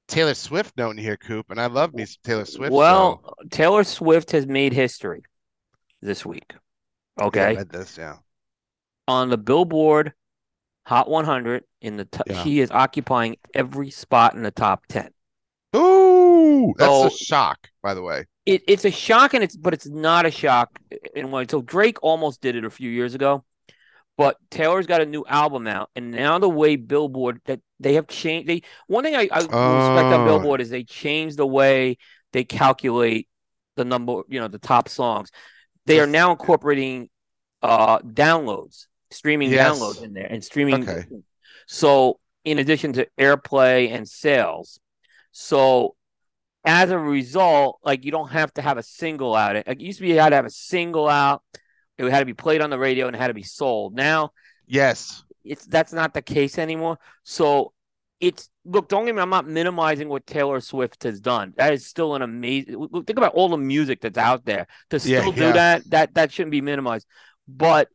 Taylor 0.09 0.35
Swift 0.35 0.77
note 0.77 0.91
in 0.93 0.99
here, 0.99 1.17
Coop, 1.17 1.47
and 1.51 1.61
I 1.61 1.67
love 1.67 1.93
me 1.95 2.05
some 2.05 2.17
Taylor 2.23 2.45
Swift. 2.45 2.73
Well, 2.73 3.35
Taylor 3.51 3.85
Swift 3.85 4.31
has 4.33 4.47
made 4.47 4.73
history 4.73 5.23
this 6.03 6.25
week. 6.25 6.53
so 7.19 7.25
I 7.25 7.27
Okay, 7.27 7.57
read 7.57 7.71
this, 7.71 7.97
yeah. 7.99 8.17
on 9.09 9.31
the 9.31 9.39
Billboard 9.39 10.13
Hot 10.87 11.09
100 11.11 11.65
in 11.81 11.97
the 11.97 12.05
t- 12.05 12.21
Yeah. 12.29 12.45
she 12.45 12.61
is 12.61 12.71
occupying 12.71 13.39
every 13.55 13.91
spot 13.91 14.35
in 14.35 14.43
the 14.45 14.53
top 14.53 14.87
10. 14.87 15.11
Ooh, 15.75 16.73
that's 16.79 16.89
So- 16.93 17.07
a 17.07 17.11
shock, 17.11 17.69
by 17.83 17.93
the 17.95 18.03
way. 18.03 18.27
It, 18.47 18.63
it's 18.69 18.85
a 18.85 18.93
shock 18.93 19.35
and 19.35 19.43
it's 19.43 19.57
but 19.57 19.75
it's 19.75 19.89
not 19.89 20.25
a 20.27 20.31
shock 20.31 20.79
in 21.17 21.33
one. 21.33 21.49
So 21.49 21.61
Drake 21.63 21.99
almost 22.03 22.41
did 22.41 22.55
it 22.55 22.65
a 22.65 22.71
few 22.71 22.89
years 22.89 23.17
ago, 23.17 23.45
But 24.17 24.37
Taylor's 24.51 24.87
got 24.87 25.03
a 25.03 25.07
new 25.07 25.25
album 25.27 25.67
out, 25.67 25.91
and 25.95 26.11
now 26.11 26.39
the 26.39 26.49
way 26.49 26.77
Billboard 26.77 27.41
that 27.45 27.61
they 27.81 27.95
have 27.95 28.07
changed. 28.07 28.49
They 28.49 28.63
one 28.87 29.05
thing 29.05 29.15
I, 29.15 29.29
I 29.31 29.41
respect 29.41 29.55
on 29.59 30.21
Oh. 30.21 30.25
Billboard 30.25 30.61
is 30.61 30.71
they 30.71 30.85
changed 30.85 31.37
the 31.37 31.47
way 31.47 31.99
they 32.33 32.45
calculate 32.45 33.29
the 33.77 33.85
number, 33.85 34.23
you 34.29 34.41
know, 34.41 34.49
the 34.49 34.59
top 34.59 34.89
songs. 34.89 35.31
They 35.85 36.01
are 36.01 36.07
now 36.07 36.31
incorporating 36.31 37.11
uh 37.63 37.99
downloads, 38.01 38.87
streaming 39.11 39.51
Yes. 39.51 39.79
downloads 39.79 40.03
in 40.03 40.15
there, 40.15 40.27
and 40.27 40.43
streaming. 40.43 40.89
Okay. 40.89 41.05
So 41.67 42.19
in 42.45 42.59
addition 42.59 42.95
to 42.95 43.07
airplay 43.19 43.91
and 43.91 44.09
sales, 44.09 44.81
so 45.33 45.95
as 46.65 46.91
a 46.91 46.99
result, 46.99 47.79
like 47.85 48.05
you 48.05 48.11
don't 48.11 48.31
have 48.31 48.53
to 48.55 48.63
have 48.63 48.79
a 48.79 48.83
single 48.83 49.35
out. 49.35 49.57
Like 49.57 49.67
it 49.69 49.81
used 49.81 49.99
to 49.99 50.03
be 50.03 50.09
you 50.09 50.19
had 50.21 50.31
to 50.31 50.37
have 50.37 50.47
a 50.47 50.51
single 50.51 51.09
out. 51.09 51.43
It 51.99 52.11
had 52.11 52.21
to 52.21 52.25
be 52.27 52.35
played 52.35 52.61
on 52.61 52.71
the 52.71 52.79
radio 52.79 53.07
and 53.07 53.17
it 53.17 53.19
had 53.19 53.29
to 53.29 53.35
be 53.35 53.43
sold. 53.43 53.95
Now 53.95 54.33
Yes. 54.67 55.25
it's 55.45 55.65
that's 55.67 55.93
not 55.93 56.13
the 56.15 56.23
case 56.23 56.59
anymore. 56.59 56.99
So 57.23 57.73
it's 58.21 58.49
look, 58.65 58.89
don't 58.89 59.05
get 59.07 59.15
me. 59.15 59.21
I'm 59.21 59.31
not 59.31 59.47
minimizing 59.47 60.09
what 60.09 60.27
Taylor 60.27 60.61
Swift 60.61 61.03
has 61.05 61.21
done. 61.21 61.53
That 61.57 61.73
is 61.73 61.87
still 61.87 62.15
an 62.15 62.23
amazing. 62.23 62.89
Think 63.07 63.19
about 63.19 63.35
all 63.35 63.49
the 63.49 63.59
music 63.59 64.01
that's 64.01 64.19
out 64.19 64.45
there 64.45 64.67
to 64.91 64.97
Yeah, 64.97 65.21
still 65.21 65.33
do 65.33 65.43
yeah. 65.43 65.53
that. 65.53 65.91
That 65.91 66.15
that 66.15 66.33
shouldn't 66.33 66.53
be 66.53 66.61
minimized. 66.63 67.07
But 67.47 67.89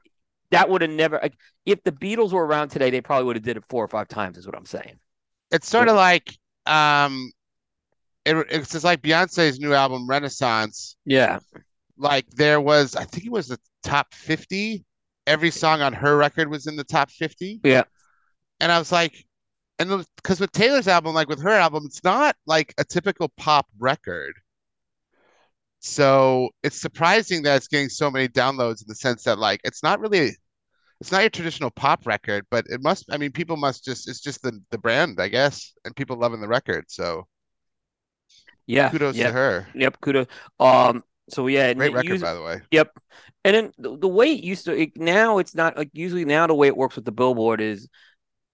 that 0.51 0.69
would 0.69 0.81
have 0.81 0.91
never. 0.91 1.19
Like, 1.21 1.33
if 1.65 1.83
the 1.83 1.91
Beatles 1.91 2.31
were 2.33 2.45
around 2.45 2.69
today, 2.69 2.89
they 2.89 3.01
probably 3.01 3.25
would 3.25 3.35
have 3.35 3.43
did 3.43 3.57
it 3.57 3.63
four 3.69 3.83
or 3.83 3.87
five 3.87 4.07
times. 4.07 4.37
Is 4.37 4.45
what 4.45 4.55
I'm 4.55 4.65
saying. 4.65 4.99
It's 5.49 5.67
sort 5.67 5.89
of 5.89 5.95
like 5.95 6.37
um 6.65 7.31
it, 8.25 8.35
it's 8.49 8.83
like 8.83 9.01
Beyonce's 9.01 9.59
new 9.59 9.73
album 9.73 10.07
Renaissance. 10.07 10.95
Yeah. 11.05 11.39
Like 11.97 12.29
there 12.31 12.61
was 12.61 12.95
I 12.95 13.03
think 13.05 13.25
it 13.25 13.31
was 13.31 13.47
the 13.47 13.59
top 13.83 14.13
50. 14.13 14.83
Every 15.27 15.51
song 15.51 15.81
on 15.81 15.93
her 15.93 16.17
record 16.17 16.49
was 16.49 16.67
in 16.67 16.75
the 16.75 16.83
top 16.83 17.11
50. 17.11 17.61
Yeah. 17.63 17.83
And 18.59 18.71
I 18.71 18.79
was 18.79 18.91
like 18.91 19.25
and 19.79 20.05
because 20.17 20.39
with 20.39 20.51
Taylor's 20.51 20.87
album 20.87 21.13
like 21.13 21.27
with 21.29 21.41
her 21.41 21.49
album 21.49 21.83
it's 21.85 22.03
not 22.03 22.35
like 22.45 22.73
a 22.77 22.83
typical 22.83 23.29
pop 23.37 23.67
record. 23.79 24.33
So 25.79 26.49
it's 26.63 26.79
surprising 26.79 27.41
that 27.43 27.55
it's 27.55 27.67
getting 27.67 27.89
so 27.89 28.11
many 28.11 28.27
downloads 28.27 28.81
in 28.81 28.87
the 28.87 28.95
sense 28.95 29.23
that 29.23 29.39
like 29.39 29.61
it's 29.63 29.81
not 29.81 29.99
really 29.99 30.37
it's 30.99 31.11
not 31.11 31.21
your 31.21 31.31
traditional 31.31 31.71
pop 31.71 32.05
record, 32.05 32.45
but 32.51 32.65
it 32.69 32.83
must 32.83 33.05
I 33.11 33.17
mean 33.17 33.31
people 33.31 33.57
must 33.57 33.83
just 33.83 34.07
it's 34.07 34.21
just 34.21 34.43
the 34.43 34.61
the 34.69 34.77
brand, 34.77 35.19
I 35.19 35.27
guess, 35.27 35.73
and 35.83 35.95
people 35.95 36.17
loving 36.17 36.41
the 36.41 36.47
record. 36.47 36.85
So 36.89 37.27
Yeah. 38.67 38.89
kudos 38.91 39.15
to 39.15 39.31
her. 39.31 39.67
Yep. 39.73 40.01
Kudos. 40.01 40.27
Um. 40.59 41.03
So 41.31 41.47
yeah. 41.47 41.73
Great 41.73 41.93
record, 41.93 42.09
use- 42.09 42.21
by 42.21 42.33
the 42.33 42.41
way. 42.41 42.61
Yep. 42.71 42.91
And 43.43 43.55
then 43.55 43.71
the, 43.79 43.97
the 43.97 44.07
way 44.07 44.33
it 44.33 44.43
used 44.43 44.65
to 44.65 44.77
it, 44.79 44.91
now 44.97 45.39
it's 45.39 45.55
not 45.55 45.75
like 45.77 45.89
usually 45.93 46.25
now 46.25 46.45
the 46.47 46.53
way 46.53 46.67
it 46.67 46.77
works 46.77 46.95
with 46.95 47.05
the 47.05 47.11
Billboard 47.11 47.59
is 47.61 47.89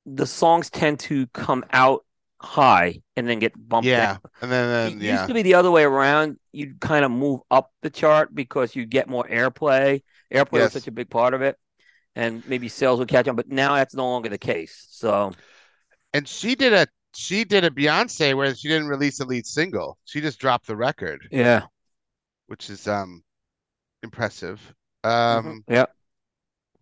the 0.06 0.26
songs 0.26 0.70
tend 0.70 1.00
to 1.02 1.28
come 1.28 1.66
out 1.72 2.06
high 2.40 3.02
and 3.18 3.28
then 3.28 3.40
get 3.40 3.52
bumped 3.58 3.88
Yeah. 3.88 4.06
down. 4.14 4.20
And 4.42 4.52
then, 4.52 4.92
It 4.94 5.00
then 5.00 5.16
used 5.16 5.28
to 5.28 5.34
be 5.34 5.42
the 5.42 5.56
other 5.56 5.72
way 5.72 5.84
around. 5.84 6.38
You'd 6.54 6.80
kind 6.80 7.04
of 7.04 7.12
move 7.12 7.42
up 7.52 7.72
the 7.82 7.90
chart 7.90 8.34
because 8.34 8.76
you 8.76 8.86
get 8.86 9.10
more 9.10 9.26
airplay. 9.28 10.04
Airplay 10.34 10.60
Yes. 10.60 10.74
was 10.74 10.74
such 10.74 10.88
a 10.88 10.92
big 10.92 11.10
part 11.10 11.34
of 11.34 11.42
it. 11.42 11.58
And 12.16 12.48
maybe 12.48 12.70
sales 12.70 13.00
would 13.00 13.10
catch 13.10 13.28
on, 13.28 13.36
but 13.36 13.50
now 13.50 13.76
that's 13.76 13.94
no 13.94 14.08
longer 14.10 14.30
the 14.30 14.38
case. 14.38 14.88
So 14.90 15.34
And 16.14 16.28
she 16.28 16.56
did 16.56 16.74
a 16.74 16.88
she 17.16 17.44
did 17.44 17.64
a 17.64 17.70
Beyonce 17.72 18.36
where 18.36 18.54
she 18.54 18.68
didn't 18.68 18.88
release 18.88 19.20
a 19.20 19.26
lead 19.26 19.46
single. 19.48 19.98
She 20.06 20.22
just 20.22 20.40
dropped 20.40 20.68
the 20.68 20.76
record, 20.76 21.28
yeah. 21.32 21.64
Which 22.48 22.70
is 22.70 22.88
um 22.88 23.24
impressive. 24.04 24.60
Um 25.04 25.12
Mhm. 25.68 25.74
yeah. 25.74 25.86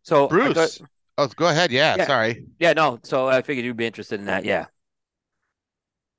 So 0.03 0.27
Bruce. 0.27 0.53
thought- 0.77 0.87
Oh, 1.17 1.27
go 1.27 1.47
ahead. 1.47 1.71
Yeah, 1.71 1.95
Yeah. 1.97 2.07
sorry. 2.07 2.45
yeah, 2.59 2.73
no. 2.73 2.99
So 3.03 3.27
I 3.27 3.41
figured 3.41 3.65
you'd 3.65 3.77
be 3.77 3.85
interested 3.85 4.19
in 4.19 4.25
that. 4.25 4.43
Yeah. 4.43 4.65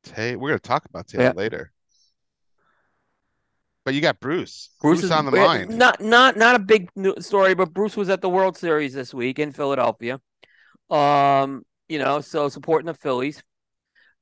Tay, 0.04 0.37
we're 0.37 0.48
gonna 0.50 0.59
talk 0.59 0.85
about 0.87 1.06
Taylor 1.09 1.24
Yeah. 1.24 1.32
later. 1.32 1.72
But 3.85 3.94
you 3.94 4.00
got 4.00 4.18
Bruce. 4.18 4.70
Bruce 4.80 5.00
Bruce, 5.00 5.04
is 5.04 5.11
on 5.12 5.26
the 5.26 5.37
yeah, 5.37 5.44
mind. 5.46 5.78
Not 5.78 6.00
not 6.00 6.37
not 6.37 6.56
a 6.56 6.59
big 6.59 6.90
story, 7.20 7.54
but 7.54 7.72
Bruce 7.72 7.96
was 7.96 8.09
at 8.09 8.20
the 8.20 8.28
World 8.28 8.56
Series 8.56 8.94
this 8.94 9.12
week 9.14 9.38
in 9.38 9.52
Philadelphia. 9.52 10.20
Um, 10.90 11.64
you 11.88 11.98
know, 11.98 12.20
so 12.20 12.48
supporting 12.48 12.87
the 12.87 12.94
Phillies. 12.94 13.42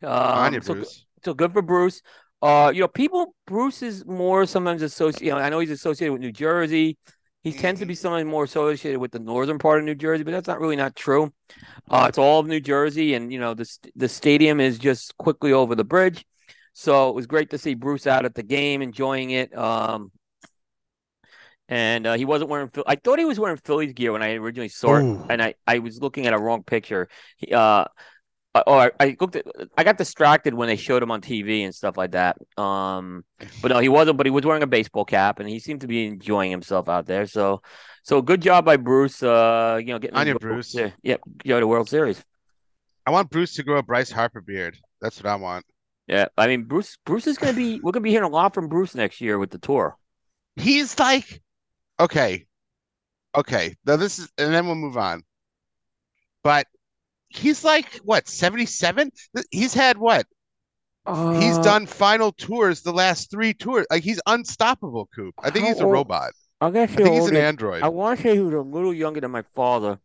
on 0.02 0.52
you, 0.52 0.58
Um, 0.58 0.62
so, 0.64 0.74
Bruce. 0.74 1.06
so 1.24 1.32
good 1.32 1.52
for 1.52 1.62
Bruce. 1.62 2.02
Uh, 2.44 2.70
you 2.70 2.80
know, 2.80 2.88
people 2.88 3.35
Bruce 3.46 3.80
is 3.80 4.04
more 4.04 4.44
sometimes 4.44 4.83
associated. 4.83 5.24
You 5.24 5.33
know, 5.33 5.38
I 5.38 5.48
know 5.48 5.61
he's 5.61 5.70
associated 5.70 6.12
with 6.12 6.20
New 6.20 6.30
Jersey. 6.30 6.98
He 7.42 7.52
tends 7.52 7.80
to 7.80 7.87
be 7.87 7.94
sometimes 7.94 8.26
more 8.26 8.44
associated 8.44 9.00
with 9.00 9.12
the 9.12 9.18
northern 9.18 9.59
part 9.59 9.78
of 9.78 9.87
New 9.87 9.94
Jersey, 9.94 10.24
but 10.24 10.33
that's 10.33 10.46
not 10.46 10.61
really 10.61 10.76
not 10.76 10.94
true. 10.94 11.33
Uh, 11.88 12.04
it's 12.07 12.18
all 12.18 12.40
of 12.40 12.46
New 12.46 12.61
Jersey, 12.61 13.14
and 13.14 13.33
you 13.33 13.40
know 13.40 13.54
the 13.54 13.66
the 13.96 14.11
stadium 14.11 14.61
is 14.61 14.78
just 14.78 15.16
quickly 15.16 15.54
over 15.54 15.74
the 15.74 15.85
bridge. 15.85 16.26
So 16.74 17.09
it 17.09 17.14
was 17.14 17.26
great 17.26 17.48
to 17.50 17.59
see 17.59 17.72
Bruce 17.72 18.07
out 18.07 18.26
at 18.26 18.35
the 18.35 18.42
game, 18.42 18.83
enjoying 18.83 19.30
it. 19.30 19.57
Um, 19.57 20.12
and 21.70 22.07
uh, 22.07 22.12
he 22.12 22.26
wasn't 22.26 22.50
wearing. 22.50 22.70
I 22.87 22.96
thought 22.96 23.18
he 23.18 23.24
was 23.24 23.40
wearing 23.40 23.57
Phillies 23.64 23.94
gear 23.94 24.12
when 24.12 24.22
I 24.22 24.35
originally 24.35 24.68
saw 24.68 24.96
it, 24.96 25.07
and 25.30 25.42
I, 25.42 25.54
I 25.66 25.78
was 25.78 26.02
looking 26.02 26.26
at 26.26 26.35
a 26.35 26.38
wrong 26.38 26.62
picture. 26.62 27.09
He, 27.38 27.54
uh, 27.54 27.87
oh, 28.66 28.78
I, 28.78 28.90
I 29.00 29.16
looked 29.20 29.36
at. 29.36 29.46
I 29.76 29.84
got 29.84 29.98
distracted 29.98 30.54
when 30.54 30.68
they 30.68 30.76
showed 30.76 31.02
him 31.02 31.10
on 31.10 31.20
TV 31.20 31.64
and 31.64 31.74
stuff 31.74 31.96
like 31.96 32.12
that. 32.12 32.36
Um, 32.56 33.24
but 33.60 33.72
no, 33.72 33.78
he 33.80 33.88
wasn't. 33.88 34.16
But 34.16 34.26
he 34.26 34.30
was 34.30 34.44
wearing 34.46 34.62
a 34.62 34.66
baseball 34.68 35.04
cap, 35.04 35.40
and 35.40 35.48
he 35.48 35.58
seemed 35.58 35.80
to 35.80 35.86
be 35.86 36.06
enjoying 36.06 36.50
himself 36.50 36.88
out 36.88 37.06
there. 37.06 37.26
So, 37.26 37.62
so 38.02 38.22
good 38.22 38.40
job 38.40 38.64
by 38.64 38.76
Bruce. 38.76 39.22
Uh, 39.22 39.78
you 39.80 39.92
know, 39.92 39.98
getting 39.98 40.16
On 40.16 40.24
to 40.24 40.28
you, 40.28 40.32
World 40.34 40.40
Bruce. 40.40 40.72
Ser- 40.72 40.94
Yep, 41.02 41.20
go 41.46 41.60
to 41.60 41.66
World 41.66 41.88
Series. 41.88 42.22
I 43.06 43.10
want 43.10 43.30
Bruce 43.30 43.54
to 43.56 43.62
grow 43.62 43.78
a 43.78 43.82
Bryce 43.82 44.10
Harper 44.10 44.40
beard. 44.40 44.78
That's 45.00 45.22
what 45.22 45.30
I 45.30 45.36
want. 45.36 45.66
Yeah, 46.06 46.26
I 46.36 46.46
mean, 46.46 46.64
Bruce. 46.64 46.96
Bruce 47.04 47.26
is 47.26 47.38
gonna 47.38 47.54
be. 47.54 47.80
We're 47.80 47.92
gonna 47.92 48.02
be 48.02 48.10
hearing 48.10 48.30
a 48.30 48.32
lot 48.34 48.54
from 48.54 48.68
Bruce 48.68 48.94
next 48.94 49.20
year 49.20 49.38
with 49.38 49.50
the 49.50 49.58
tour. 49.58 49.96
He's 50.56 50.98
like, 50.98 51.42
okay, 51.98 52.46
okay. 53.34 53.74
Now 53.84 53.96
this 53.96 54.18
is, 54.18 54.28
and 54.38 54.54
then 54.54 54.66
we'll 54.66 54.74
move 54.76 54.96
on. 54.96 55.22
But 56.42 56.66
he's 57.36 57.64
like 57.64 57.96
what, 58.04 58.28
77? 58.28 59.10
He's 59.50 59.74
had 59.74 59.98
what? 59.98 60.26
He's 61.06 61.58
Uh, 61.58 61.62
done 61.62 61.86
final 61.86 62.32
tours 62.32 62.80
the 62.82 62.92
last 62.92 63.30
three 63.30 63.52
tours. 63.52 63.86
Like 63.90 64.02
he's 64.02 64.20
unstoppable, 64.26 65.08
Coop. 65.14 65.34
I 65.42 65.50
think 65.50 65.66
he's 65.66 65.80
a 65.80 65.84
old- 65.84 65.92
robot. 65.92 66.32
I 66.60 66.70
guess 66.70 66.92
I 66.92 66.96
think 66.96 67.08
he's 67.14 67.26
an 67.28 67.36
android. 67.36 67.82
I 67.82 67.88
want 67.88 68.18
to 68.18 68.22
say 68.22 68.34
he 68.36 68.40
was 68.40 68.54
a 68.54 68.60
little 68.60 68.94
younger 68.94 69.20
than 69.20 69.30
my 69.30 69.42
father. 69.54 69.98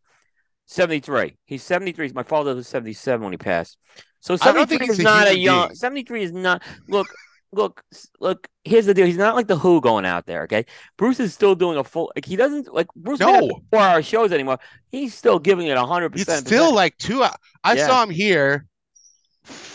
73. 0.66 1.36
He's 1.46 1.62
73. 1.62 2.12
My 2.14 2.22
father 2.22 2.54
was 2.54 2.68
77 2.68 3.22
when 3.24 3.32
he 3.32 3.38
passed. 3.38 3.78
So 4.20 4.34
I 4.34 4.52
don't 4.52 4.68
73 4.68 4.78
think 4.78 4.90
he's 4.90 4.98
is 4.98 5.04
not 5.04 5.26
a 5.26 5.36
young. 5.38 5.74
73 5.74 6.22
is 6.24 6.32
not. 6.32 6.62
Look, 6.88 7.08
look, 7.52 7.82
look. 8.20 8.48
Here's 8.64 8.86
the 8.86 8.94
deal. 8.94 9.06
He's 9.06 9.16
not 9.16 9.34
like 9.34 9.46
the 9.46 9.56
Who 9.56 9.80
going 9.80 10.04
out 10.04 10.26
there. 10.26 10.42
Okay, 10.44 10.66
Bruce 10.96 11.20
is 11.20 11.32
still 11.34 11.54
doing 11.54 11.78
a 11.78 11.84
full. 11.84 12.12
Like 12.14 12.24
he 12.24 12.36
doesn't 12.36 12.72
like 12.72 12.88
Bruce. 12.96 13.20
No. 13.20 13.48
four 13.70 13.80
hour 13.80 14.02
shows 14.02 14.32
anymore. 14.32 14.58
He's 14.90 15.14
still 15.14 15.38
giving 15.38 15.66
it 15.66 15.76
100. 15.76 16.14
He's 16.14 16.24
percent 16.24 16.46
still 16.46 16.74
like 16.74 16.96
two. 16.98 17.22
I 17.22 17.74
Yeah. 17.74 17.86
saw 17.86 18.02
him 18.02 18.10
here. 18.10 18.66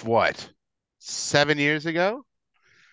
What? 0.03 0.49
Seven 0.99 1.57
years 1.57 1.85
ago 1.85 2.25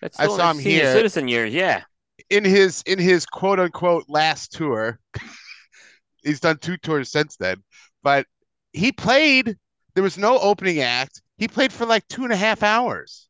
That's 0.01 0.19
I 0.19 0.27
saw 0.27 0.51
him 0.51 0.59
here. 0.59 0.91
Citizen 0.93 1.27
years. 1.27 1.53
Yeah. 1.53 1.81
in 2.29 2.43
his 2.45 2.83
in 2.85 2.99
his 2.99 3.25
quote 3.25 3.59
unquote 3.59 4.05
last 4.07 4.51
tour. 4.53 4.99
He's 6.23 6.39
done 6.39 6.57
two 6.57 6.77
tours 6.77 7.11
since 7.11 7.35
then, 7.37 7.63
but 8.01 8.25
he 8.71 8.91
played. 8.91 9.57
There 9.93 10.03
was 10.03 10.17
no 10.17 10.39
opening 10.39 10.79
act. 10.79 11.21
He 11.37 11.47
played 11.47 11.71
for 11.73 11.85
like 11.85 12.07
two 12.07 12.23
and 12.23 12.31
a 12.33 12.35
half 12.37 12.63
hours, 12.63 13.27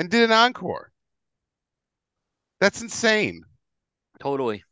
and 0.00 0.08
did 0.08 0.22
an 0.22 0.32
encore. 0.32 0.90
That's 2.58 2.80
insane. 2.80 3.42
Totally. 4.18 4.64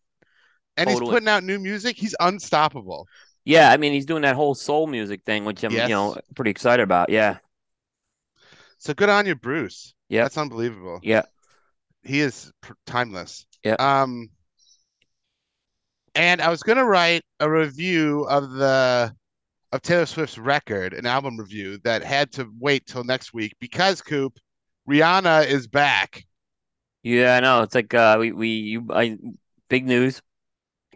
And 0.78 0.88
he's 0.88 1.00
putting 1.00 1.28
out 1.28 1.44
new 1.44 1.58
music. 1.58 1.96
He's 1.96 2.14
unstoppable. 2.18 3.06
Yeah. 3.44 3.70
I 3.70 3.76
mean, 3.76 3.92
he's 3.92 4.06
doing 4.06 4.22
that 4.22 4.36
whole 4.36 4.54
soul 4.54 4.86
music 4.86 5.22
thing, 5.26 5.44
which 5.44 5.62
I'm 5.62 5.72
Yes. 5.72 5.90
you 5.90 5.94
know 5.94 6.16
pretty 6.34 6.50
excited 6.50 6.82
about. 6.82 7.10
Yeah. 7.10 7.38
So 8.78 8.94
good 8.94 9.10
on 9.10 9.26
you, 9.26 9.34
Bruce. 9.34 9.92
Yeah. 10.08 10.22
That's 10.22 10.38
unbelievable. 10.38 11.00
Yeah. 11.02 11.22
He 12.04 12.20
is 12.20 12.50
pr- 12.62 12.72
timeless. 12.86 13.44
Yeah. 13.62 13.76
Um, 13.78 14.30
and 16.14 16.40
I 16.40 16.48
was 16.48 16.62
gonna 16.62 16.86
write 16.86 17.22
a 17.38 17.50
review 17.50 18.22
of 18.30 18.50
the 18.52 19.14
of 19.72 19.82
Taylor 19.82 20.06
Swift's 20.06 20.38
record, 20.38 20.94
an 20.94 21.04
album 21.04 21.36
review 21.36 21.78
that 21.84 22.02
had 22.02 22.32
to 22.32 22.50
wait 22.58 22.86
till 22.86 23.04
next 23.04 23.34
week 23.34 23.54
because 23.60 24.00
Coop, 24.00 24.38
Rihanna 24.88 25.46
is 25.46 25.66
back. 25.66 26.24
Yeah, 27.02 27.36
I 27.36 27.40
know. 27.40 27.62
It's 27.62 27.74
like 27.74 27.92
uh 27.94 28.16
we 28.18 28.32
we 28.32 28.48
you 28.48 28.86
I 28.90 29.18
big 29.68 29.86
news. 29.86 30.22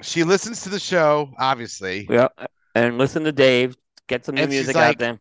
She 0.02 0.24
listens 0.24 0.62
to 0.62 0.68
the 0.68 0.80
show, 0.80 1.32
obviously. 1.38 2.06
Yeah. 2.10 2.28
And 2.74 2.98
listen 2.98 3.24
to 3.24 3.32
Dave. 3.32 3.76
Get 4.08 4.24
some 4.24 4.34
new 4.34 4.42
And 4.42 4.50
music 4.50 4.74
like- 4.74 4.84
out 4.84 4.98
there. 4.98 5.18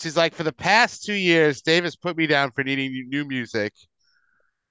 She's 0.00 0.16
like, 0.16 0.34
for 0.34 0.44
the 0.44 0.52
past 0.52 1.02
two 1.02 1.14
years, 1.14 1.62
Dave 1.62 1.82
has 1.82 1.96
put 1.96 2.16
me 2.16 2.28
down 2.28 2.52
for 2.52 2.62
needing 2.62 3.08
new 3.08 3.24
music. 3.24 3.72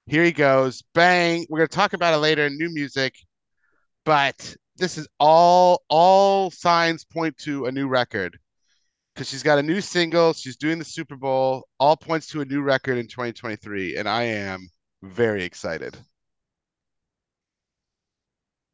Here 0.06 0.24
he 0.24 0.32
goes. 0.32 0.82
Bang. 0.94 1.44
We're 1.50 1.58
gonna 1.58 1.68
talk 1.68 1.92
about 1.92 2.14
it 2.14 2.18
later 2.18 2.46
in 2.46 2.56
new 2.56 2.70
music. 2.72 3.16
But 4.06 4.56
this 4.76 4.96
is 4.96 5.06
all 5.18 5.82
all 5.90 6.50
signs 6.50 7.04
point 7.04 7.36
to 7.38 7.66
a 7.66 7.72
new 7.72 7.86
record 7.86 8.38
because 9.20 9.28
she's 9.28 9.42
got 9.42 9.58
a 9.58 9.62
new 9.62 9.82
single. 9.82 10.32
She's 10.32 10.56
doing 10.56 10.78
the 10.78 10.84
Super 10.84 11.14
Bowl. 11.14 11.68
All 11.78 11.94
points 11.94 12.26
to 12.28 12.40
a 12.40 12.44
new 12.46 12.62
record 12.62 12.96
in 12.96 13.06
2023, 13.06 13.98
and 13.98 14.08
I 14.08 14.22
am 14.22 14.66
very 15.02 15.44
excited. 15.44 15.94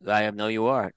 I 0.07 0.31
no, 0.31 0.47
you 0.47 0.67
are. 0.67 0.93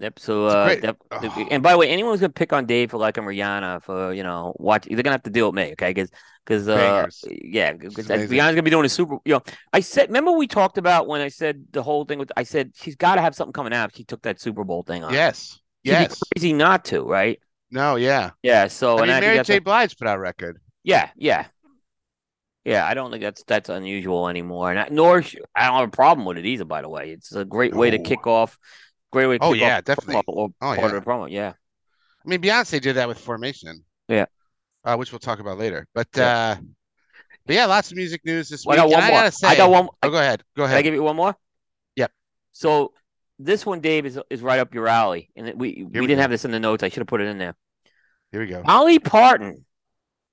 Yep. 0.00 0.18
So, 0.18 0.46
uh, 0.46 0.74
that- 0.80 0.96
Oh. 1.12 1.46
and 1.48 1.62
by 1.62 1.70
the 1.70 1.78
way, 1.78 1.88
anyone 1.90 2.12
who's 2.12 2.20
gonna 2.20 2.32
pick 2.32 2.52
on 2.52 2.66
Dave 2.66 2.90
for 2.90 2.96
liking 2.96 3.22
Rihanna 3.22 3.84
for 3.84 4.12
you 4.12 4.24
know 4.24 4.52
watch, 4.58 4.84
they're 4.86 4.96
gonna 4.96 5.12
have 5.12 5.22
to 5.22 5.30
deal 5.30 5.46
with 5.46 5.54
me, 5.54 5.70
okay? 5.74 5.90
Because 5.90 6.10
because 6.44 6.66
uh, 6.66 7.06
yeah, 7.30 7.74
because 7.74 7.94
Rihanna's 8.08 8.30
gonna 8.30 8.64
be 8.64 8.70
doing 8.70 8.84
a 8.84 8.88
super. 8.88 9.18
You 9.24 9.34
know, 9.34 9.42
I 9.72 9.78
said, 9.78 10.08
remember 10.08 10.32
we 10.32 10.48
talked 10.48 10.76
about 10.76 11.06
when 11.06 11.20
I 11.20 11.28
said 11.28 11.66
the 11.70 11.84
whole 11.84 12.04
thing 12.04 12.18
with, 12.18 12.32
I 12.36 12.42
said 12.42 12.72
she's 12.74 12.96
got 12.96 13.14
to 13.14 13.20
have 13.20 13.36
something 13.36 13.52
coming 13.52 13.72
out. 13.72 13.94
She 13.94 14.02
took 14.02 14.22
that 14.22 14.40
Super 14.40 14.64
Bowl 14.64 14.82
thing 14.82 15.04
on. 15.04 15.12
Yes, 15.12 15.60
She'd 15.86 15.92
yes, 15.92 16.20
crazy 16.34 16.52
not 16.52 16.84
to, 16.86 17.02
right? 17.02 17.38
No, 17.70 17.96
yeah. 17.96 18.30
Yeah. 18.42 18.66
So, 18.68 18.96
I 18.98 19.00
and 19.02 19.06
mean, 19.08 19.16
I 19.16 19.20
Mary 19.20 19.42
J. 19.44 19.56
a- 19.56 19.60
Blige 19.60 19.96
put 19.96 20.06
out 20.08 20.16
a 20.16 20.20
record. 20.20 20.60
yeah, 20.82 21.10
yeah, 21.16 21.46
yeah. 22.64 22.86
I 22.86 22.94
don't 22.94 23.10
think 23.10 23.22
that's 23.22 23.42
that's 23.44 23.68
unusual 23.68 24.28
anymore, 24.28 24.70
and 24.70 24.78
I, 24.80 24.88
nor 24.90 25.18
I 25.54 25.66
don't 25.66 25.76
have 25.80 25.88
a 25.88 25.90
problem 25.90 26.24
with 26.26 26.38
it 26.38 26.46
either. 26.46 26.64
By 26.64 26.82
the 26.82 26.88
way, 26.88 27.10
it's 27.10 27.32
a 27.34 27.44
great 27.44 27.74
way 27.74 27.90
to 27.90 27.98
kick 27.98 28.26
off. 28.26 28.58
Great 29.12 29.26
way 29.26 29.38
to 29.38 29.44
Oh, 29.44 29.52
kick 29.52 29.62
yeah, 29.62 29.78
off 29.78 29.84
definitely. 29.84 30.22
Oh, 30.28 30.52
part 30.60 30.78
yeah. 30.78 30.86
of 30.86 30.92
the 30.92 31.00
promo. 31.00 31.28
Yeah. 31.30 31.52
I 32.24 32.28
mean, 32.28 32.40
Beyonce 32.40 32.80
did 32.80 32.96
that 32.96 33.08
with 33.08 33.18
Formation. 33.18 33.82
Yeah. 34.08 34.26
Uh, 34.84 34.96
which 34.96 35.10
we'll 35.10 35.18
talk 35.18 35.40
about 35.40 35.58
later. 35.58 35.86
But 35.94 36.08
Yeah. 36.16 36.56
uh, 36.56 36.56
but 37.46 37.54
yeah, 37.56 37.66
lots 37.66 37.90
of 37.90 37.96
music 37.96 38.20
news 38.24 38.48
this 38.48 38.64
Well, 38.64 38.78
I 38.78 38.84
week. 38.84 38.92
got 38.92 39.02
and 39.02 39.02
one 39.02 39.10
more. 39.12 39.20
gotta 39.22 39.32
say, 39.32 39.48
I 39.48 39.56
got 39.56 39.70
one. 39.70 39.88
Oh, 40.02 40.10
go 40.10 40.18
ahead. 40.18 40.42
Go 40.56 40.64
ahead. 40.64 40.74
Can 40.74 40.78
I 40.78 40.82
give 40.82 40.94
you 40.94 41.02
one 41.02 41.16
more? 41.16 41.34
Yep. 41.96 42.12
So 42.52 42.92
this 43.42 43.64
one, 43.66 43.80
Dave, 43.80 44.06
is 44.06 44.18
is 44.30 44.42
right 44.42 44.58
up 44.60 44.74
your 44.74 44.86
alley, 44.88 45.30
and 45.36 45.46
we 45.58 45.84
we 45.84 45.84
we 45.84 46.06
didn't 46.06 46.16
go. 46.16 46.22
have 46.22 46.30
this 46.30 46.44
in 46.44 46.50
the 46.50 46.60
notes. 46.60 46.82
I 46.82 46.88
should 46.88 46.98
have 47.00 47.06
put 47.06 47.20
it 47.20 47.26
in 47.28 47.38
there. 47.38 47.54
Here 48.32 48.40
we 48.40 48.46
go. 48.46 48.62
Dolly 48.62 48.98
Parton. 48.98 49.64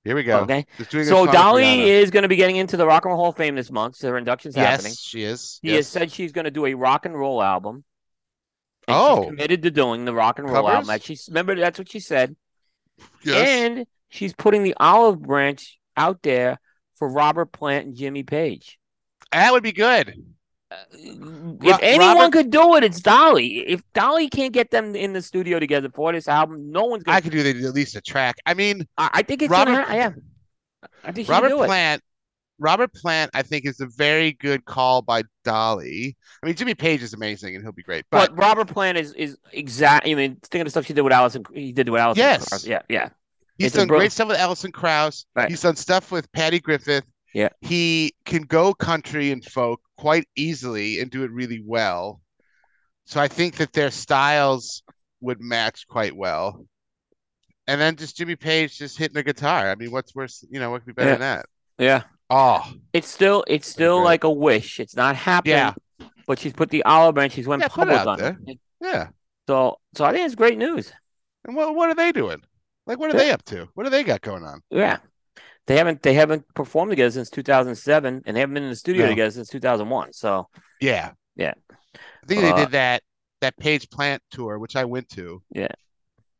Here 0.04 0.14
we 0.14 0.22
go. 0.22 0.40
Okay. 0.40 0.64
Just 0.78 0.90
doing 0.90 1.02
a 1.04 1.06
So 1.06 1.26
Dolly 1.26 1.90
is 1.90 2.10
going 2.10 2.22
to 2.22 2.28
be 2.28 2.36
getting 2.36 2.56
into 2.56 2.76
the 2.76 2.86
Rock 2.86 3.04
and 3.04 3.10
Roll 3.10 3.18
Hall 3.20 3.28
of 3.30 3.36
Fame 3.36 3.56
this 3.56 3.70
month. 3.70 3.96
So 3.96 4.08
her 4.08 4.16
induction's 4.16 4.56
yes, 4.56 4.70
happening. 4.70 4.94
she 4.98 5.22
is. 5.22 5.58
She 5.62 5.70
yes. 5.72 5.76
has 5.78 5.88
said 5.88 6.12
she's 6.12 6.32
going 6.32 6.44
to 6.46 6.50
do 6.50 6.64
a 6.66 6.74
rock 6.74 7.04
and 7.04 7.18
roll 7.18 7.42
album. 7.42 7.84
And 8.86 8.96
Oh. 8.96 9.16
she's 9.22 9.26
committed 9.30 9.62
to 9.64 9.70
doing 9.70 10.04
the 10.04 10.14
rock 10.14 10.38
and 10.38 10.48
roll 10.48 10.62
Covers? 10.62 10.74
album. 10.74 10.86
That 10.86 11.02
She's 11.02 11.26
remember 11.28 11.56
that's 11.56 11.78
what 11.78 11.90
she 11.90 12.00
said. 12.00 12.36
Yes. 13.22 13.48
And 13.48 13.86
she's 14.08 14.32
putting 14.32 14.62
the 14.62 14.74
olive 14.78 15.20
branch 15.20 15.78
out 15.96 16.22
there 16.22 16.58
for 16.94 17.08
Robert 17.10 17.52
Plant 17.52 17.86
and 17.86 17.96
Jimmy 17.96 18.22
Page. 18.22 18.78
that 19.32 19.52
would 19.52 19.62
be 19.64 19.72
good. 19.72 20.14
If 20.70 21.78
anyone 21.82 22.16
Robert- 22.18 22.32
could 22.32 22.50
do 22.50 22.74
it, 22.76 22.84
it's 22.84 23.00
Dolly. 23.00 23.60
If 23.60 23.82
Dolly 23.94 24.28
can't 24.28 24.52
get 24.52 24.70
them 24.70 24.94
in 24.94 25.12
the 25.12 25.22
studio 25.22 25.58
together 25.58 25.88
for 25.94 26.12
this 26.12 26.28
album, 26.28 26.70
no 26.70 26.84
one's 26.84 27.04
I 27.06 27.12
gonna. 27.12 27.22
could 27.22 27.32
do 27.32 27.42
the, 27.42 27.66
at 27.66 27.74
least 27.74 27.96
a 27.96 28.00
track. 28.00 28.36
I 28.44 28.54
mean, 28.54 28.86
I, 28.98 29.10
I 29.14 29.22
think 29.22 29.42
it's 29.42 29.50
Robert- 29.50 29.86
gonna. 29.86 29.96
Yeah, 29.96 30.10
I 31.04 31.12
think 31.12 31.28
Robert 31.28 31.48
do 31.48 31.62
it. 31.62 31.66
Plant. 31.66 32.02
Robert 32.60 32.92
Plant, 32.92 33.30
I 33.34 33.42
think, 33.42 33.66
is 33.66 33.80
a 33.80 33.86
very 33.86 34.32
good 34.32 34.64
call 34.64 35.00
by 35.00 35.22
Dolly. 35.44 36.16
I 36.42 36.46
mean, 36.46 36.56
Jimmy 36.56 36.74
Page 36.74 37.02
is 37.04 37.14
amazing, 37.14 37.54
and 37.54 37.62
he'll 37.64 37.70
be 37.72 37.84
great. 37.84 38.04
But, 38.10 38.30
But 38.34 38.38
Robert 38.38 38.66
Plant 38.66 38.98
is 38.98 39.12
is 39.14 39.38
exact. 39.52 40.06
I 40.08 40.14
mean, 40.14 40.36
think 40.42 40.62
of 40.62 40.66
the 40.66 40.70
stuff 40.70 40.84
she 40.86 40.92
did 40.92 41.02
with 41.02 41.12
Alison. 41.12 41.44
He 41.54 41.72
did 41.72 41.88
with 41.88 42.00
Alison. 42.00 42.20
Yes. 42.20 42.48
Krauss. 42.48 42.66
Yeah, 42.66 42.82
yeah. 42.88 43.10
he's 43.58 43.68
it's 43.68 43.76
done 43.76 43.86
great 43.86 44.10
stuff 44.12 44.28
with 44.28 44.38
Alison 44.38 44.72
Krauss. 44.72 45.24
Right. 45.36 45.48
He's 45.48 45.62
done 45.62 45.76
stuff 45.76 46.10
with 46.10 46.30
Patty 46.32 46.58
Griffin. 46.58 47.02
Yeah. 47.34 47.50
He 47.60 48.14
can 48.24 48.42
go 48.42 48.72
country 48.74 49.30
and 49.30 49.44
folk 49.44 49.80
quite 49.96 50.26
easily 50.36 51.00
and 51.00 51.10
do 51.10 51.24
it 51.24 51.30
really 51.30 51.62
well. 51.64 52.20
So 53.04 53.20
I 53.20 53.28
think 53.28 53.56
that 53.56 53.72
their 53.72 53.90
styles 53.90 54.82
would 55.20 55.40
match 55.40 55.86
quite 55.88 56.16
well. 56.16 56.64
And 57.66 57.80
then 57.80 57.96
just 57.96 58.16
Jimmy 58.16 58.36
Page 58.36 58.78
just 58.78 58.96
hitting 58.98 59.14
the 59.14 59.22
guitar. 59.22 59.70
I 59.70 59.74
mean, 59.74 59.90
what's 59.90 60.14
worse? 60.14 60.44
You 60.50 60.58
know, 60.60 60.70
what 60.70 60.80
could 60.84 60.86
be 60.88 60.92
better 60.94 61.10
Yeah. 61.10 61.14
than 61.14 61.20
that? 61.20 61.46
Yeah. 61.78 62.02
Oh, 62.30 62.70
It's 62.92 63.08
still 63.08 63.44
it's 63.46 63.68
still 63.68 64.02
like 64.02 64.24
a 64.24 64.30
wish. 64.30 64.80
It's 64.80 64.96
not 64.96 65.16
happening. 65.16 65.54
Yeah. 65.56 65.74
But 66.26 66.38
she's 66.38 66.52
put 66.52 66.70
the 66.70 66.82
olive 66.84 67.14
branch. 67.14 67.32
She's 67.32 67.46
went 67.46 67.62
Yeah, 67.62 67.68
public 67.68 68.06
on 68.06 68.18
there. 68.18 68.38
it. 68.46 68.58
yeah. 68.80 69.08
So 69.48 69.78
so 69.94 70.04
I 70.04 70.12
think 70.12 70.26
it's 70.26 70.34
great 70.34 70.58
news. 70.58 70.92
And 71.44 71.56
what 71.56 71.74
what 71.74 71.88
are 71.88 71.94
they 71.94 72.12
doing? 72.12 72.42
Like, 72.86 72.98
what 72.98 73.10
are 73.10 73.16
Yeah. 73.16 73.24
they 73.24 73.30
up 73.32 73.44
to? 73.46 73.68
What 73.74 73.84
do 73.84 73.90
they 73.90 74.02
got 74.04 74.20
going 74.22 74.44
on? 74.44 74.60
Yeah. 74.70 74.98
They 75.68 75.76
haven't 75.76 76.02
they 76.02 76.14
haven't 76.14 76.44
performed 76.54 76.90
together 76.90 77.10
since 77.12 77.30
2007 77.30 78.22
and 78.26 78.36
they 78.36 78.40
haven't 78.40 78.54
been 78.54 78.64
in 78.64 78.70
the 78.70 78.76
studio 78.76 79.04
No. 79.04 79.10
together 79.10 79.30
since 79.30 79.48
2001. 79.48 80.12
So 80.14 80.48
Yeah. 80.80 81.12
Yeah. 81.36 81.54
I 81.94 82.26
think 82.26 82.40
they 82.42 82.50
Uh, 82.50 82.56
did 82.56 82.70
that 82.72 83.02
that 83.40 83.56
Page 83.56 83.88
Plant 83.90 84.20
tour, 84.32 84.58
which 84.58 84.74
I 84.74 84.84
went 84.84 85.08
to. 85.10 85.40
Yeah. 85.52 85.68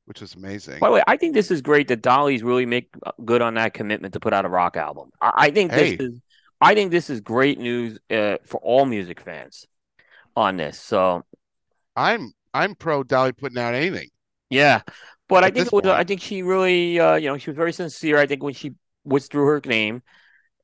Which 0.06 0.20
was 0.20 0.34
amazing. 0.34 0.80
by 0.80 0.88
the 0.88 0.94
way, 0.94 1.02
I 1.06 1.16
think 1.18 1.34
this 1.34 1.50
is 1.50 1.60
great 1.62 1.86
that 1.88 2.02
Dolly's 2.02 2.42
really 2.42 2.66
make 2.66 2.88
good 3.24 3.42
on 3.42 3.54
that 3.54 3.74
commitment 3.74 4.14
to 4.14 4.20
put 4.20 4.32
out 4.32 4.44
a 4.44 4.48
rock 4.48 4.76
album. 4.76 5.10
I, 5.20 5.32
I 5.36 5.50
think 5.50 5.70
Hey. 5.72 5.96
this 5.96 6.08
is 6.08 6.20
I 6.60 6.74
think 6.74 6.90
this 6.90 7.08
is 7.10 7.20
great 7.20 7.58
news 7.60 7.98
uh, 8.10 8.38
for 8.44 8.58
all 8.62 8.84
music 8.86 9.20
fans 9.20 9.66
on 10.34 10.56
this. 10.56 10.80
So 10.80 11.22
I'm 11.94 12.32
I'm 12.54 12.74
pro 12.74 13.02
Dolly 13.04 13.32
putting 13.32 13.58
out 13.58 13.74
anything. 13.74 14.08
yeah, 14.50 14.80
but 15.28 15.44
I 15.44 15.50
think 15.50 15.66
it 15.66 15.72
was, 15.72 15.84
I 15.84 16.04
think 16.04 16.22
she 16.22 16.42
really 16.42 16.98
uh, 16.98 17.14
you 17.16 17.28
know 17.28 17.36
she 17.38 17.50
was 17.50 17.56
very 17.56 17.72
sincere. 17.74 18.18
I 18.18 18.26
think 18.26 18.42
when 18.42 18.54
she 18.54 18.72
withdrew 19.04 19.46
her 19.46 19.60
name, 19.64 20.02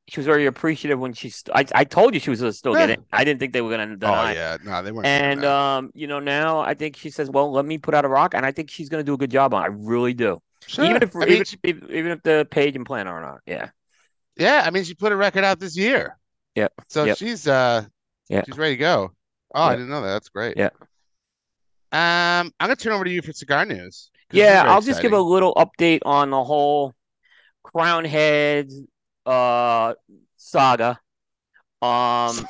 she 0.08 0.20
was 0.20 0.26
very 0.26 0.46
appreciative 0.46 0.98
when 0.98 1.12
she. 1.14 1.30
St- 1.30 1.54
I 1.56 1.80
I 1.80 1.84
told 1.84 2.12
you 2.14 2.20
she 2.20 2.30
was 2.30 2.40
still 2.58 2.74
get 2.74 2.88
Yeah. 2.90 2.94
it. 2.96 3.00
I 3.12 3.24
didn't 3.24 3.40
think 3.40 3.52
they 3.52 3.62
were 3.62 3.70
gonna 3.70 3.92
Oh 3.92 3.96
deny. 3.96 4.32
it. 4.32 4.36
yeah, 4.36 4.56
no, 4.62 4.82
they 4.82 4.92
weren't. 4.92 5.06
And 5.06 5.44
um, 5.44 5.90
you 5.94 6.06
know, 6.06 6.20
now 6.20 6.60
I 6.60 6.74
think 6.74 6.96
she 6.96 7.10
says, 7.10 7.30
"Well, 7.30 7.50
let 7.52 7.64
me 7.64 7.78
put 7.78 7.94
out 7.94 8.04
a 8.04 8.08
rock," 8.08 8.34
and 8.34 8.44
I 8.44 8.52
think 8.52 8.70
she's 8.70 8.88
going 8.88 9.00
to 9.00 9.04
do 9.04 9.14
a 9.14 9.16
good 9.18 9.30
job 9.30 9.54
on. 9.54 9.62
it. 9.62 9.64
I 9.64 9.68
really 9.68 10.12
do. 10.14 10.40
sure. 10.66 10.84
Even 10.84 11.02
if 11.02 11.16
I 11.16 11.20
mean, 11.20 11.28
even, 11.32 11.44
she- 11.44 11.58
if 11.62 11.76
even 11.90 12.12
if 12.12 12.22
the 12.22 12.46
page 12.50 12.76
and 12.76 12.84
plan 12.84 13.06
are 13.08 13.20
not, 13.22 13.38
yeah, 13.46 13.70
yeah, 14.36 14.62
I 14.66 14.70
mean, 14.70 14.84
she 14.84 14.94
put 14.94 15.12
a 15.12 15.16
record 15.16 15.44
out 15.44 15.58
this 15.58 15.76
year. 15.76 16.18
Yeah. 16.54 16.68
So 16.88 17.04
Yep. 17.04 17.16
she's 17.16 17.48
uh, 17.48 17.84
Yeah. 18.28 18.42
she's 18.44 18.58
ready 18.58 18.74
to 18.74 18.80
go. 18.80 19.12
Oh, 19.54 19.62
I 19.62 19.74
didn't 19.76 19.88
know 19.88 20.02
that. 20.02 20.12
That's 20.12 20.28
great. 20.28 20.56
Yeah. 20.58 20.70
Um, 21.92 22.52
I'm 22.58 22.66
gonna 22.68 22.76
turn 22.76 22.92
over 22.92 23.04
to 23.04 23.10
you 23.10 23.22
for 23.22 23.32
cigar 23.32 23.64
news. 23.64 24.10
yeah. 24.32 24.64
I'll 24.66 24.80
just 24.80 25.00
give 25.00 25.12
a 25.12 25.20
little 25.20 25.54
update 25.54 26.00
on 26.04 26.30
the 26.30 26.42
whole 26.42 26.92
Crown 27.74 28.04
Heads 28.04 28.80
uh 29.26 29.94
saga. 30.36 31.00
Um, 31.82 32.46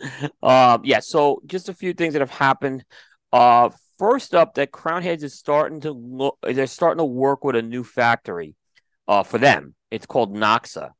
uh, 0.42 0.78
yeah. 0.82 1.00
So 1.00 1.42
just 1.46 1.68
a 1.68 1.74
few 1.74 1.92
things 1.92 2.14
that 2.14 2.20
have 2.20 2.30
happened. 2.30 2.84
Uh, 3.32 3.70
first 3.98 4.34
up, 4.34 4.54
that 4.54 4.72
Crown 4.72 5.02
Heads 5.02 5.22
is 5.22 5.34
starting 5.34 5.80
to 5.82 5.92
look. 5.92 6.38
They're 6.42 6.66
starting 6.66 6.98
to 6.98 7.04
work 7.04 7.44
with 7.44 7.56
a 7.56 7.62
new 7.62 7.84
factory. 7.84 8.54
Uh, 9.08 9.22
for 9.22 9.38
them, 9.38 9.74
it's 9.90 10.06
called 10.06 10.34
NACSA. 10.34 10.90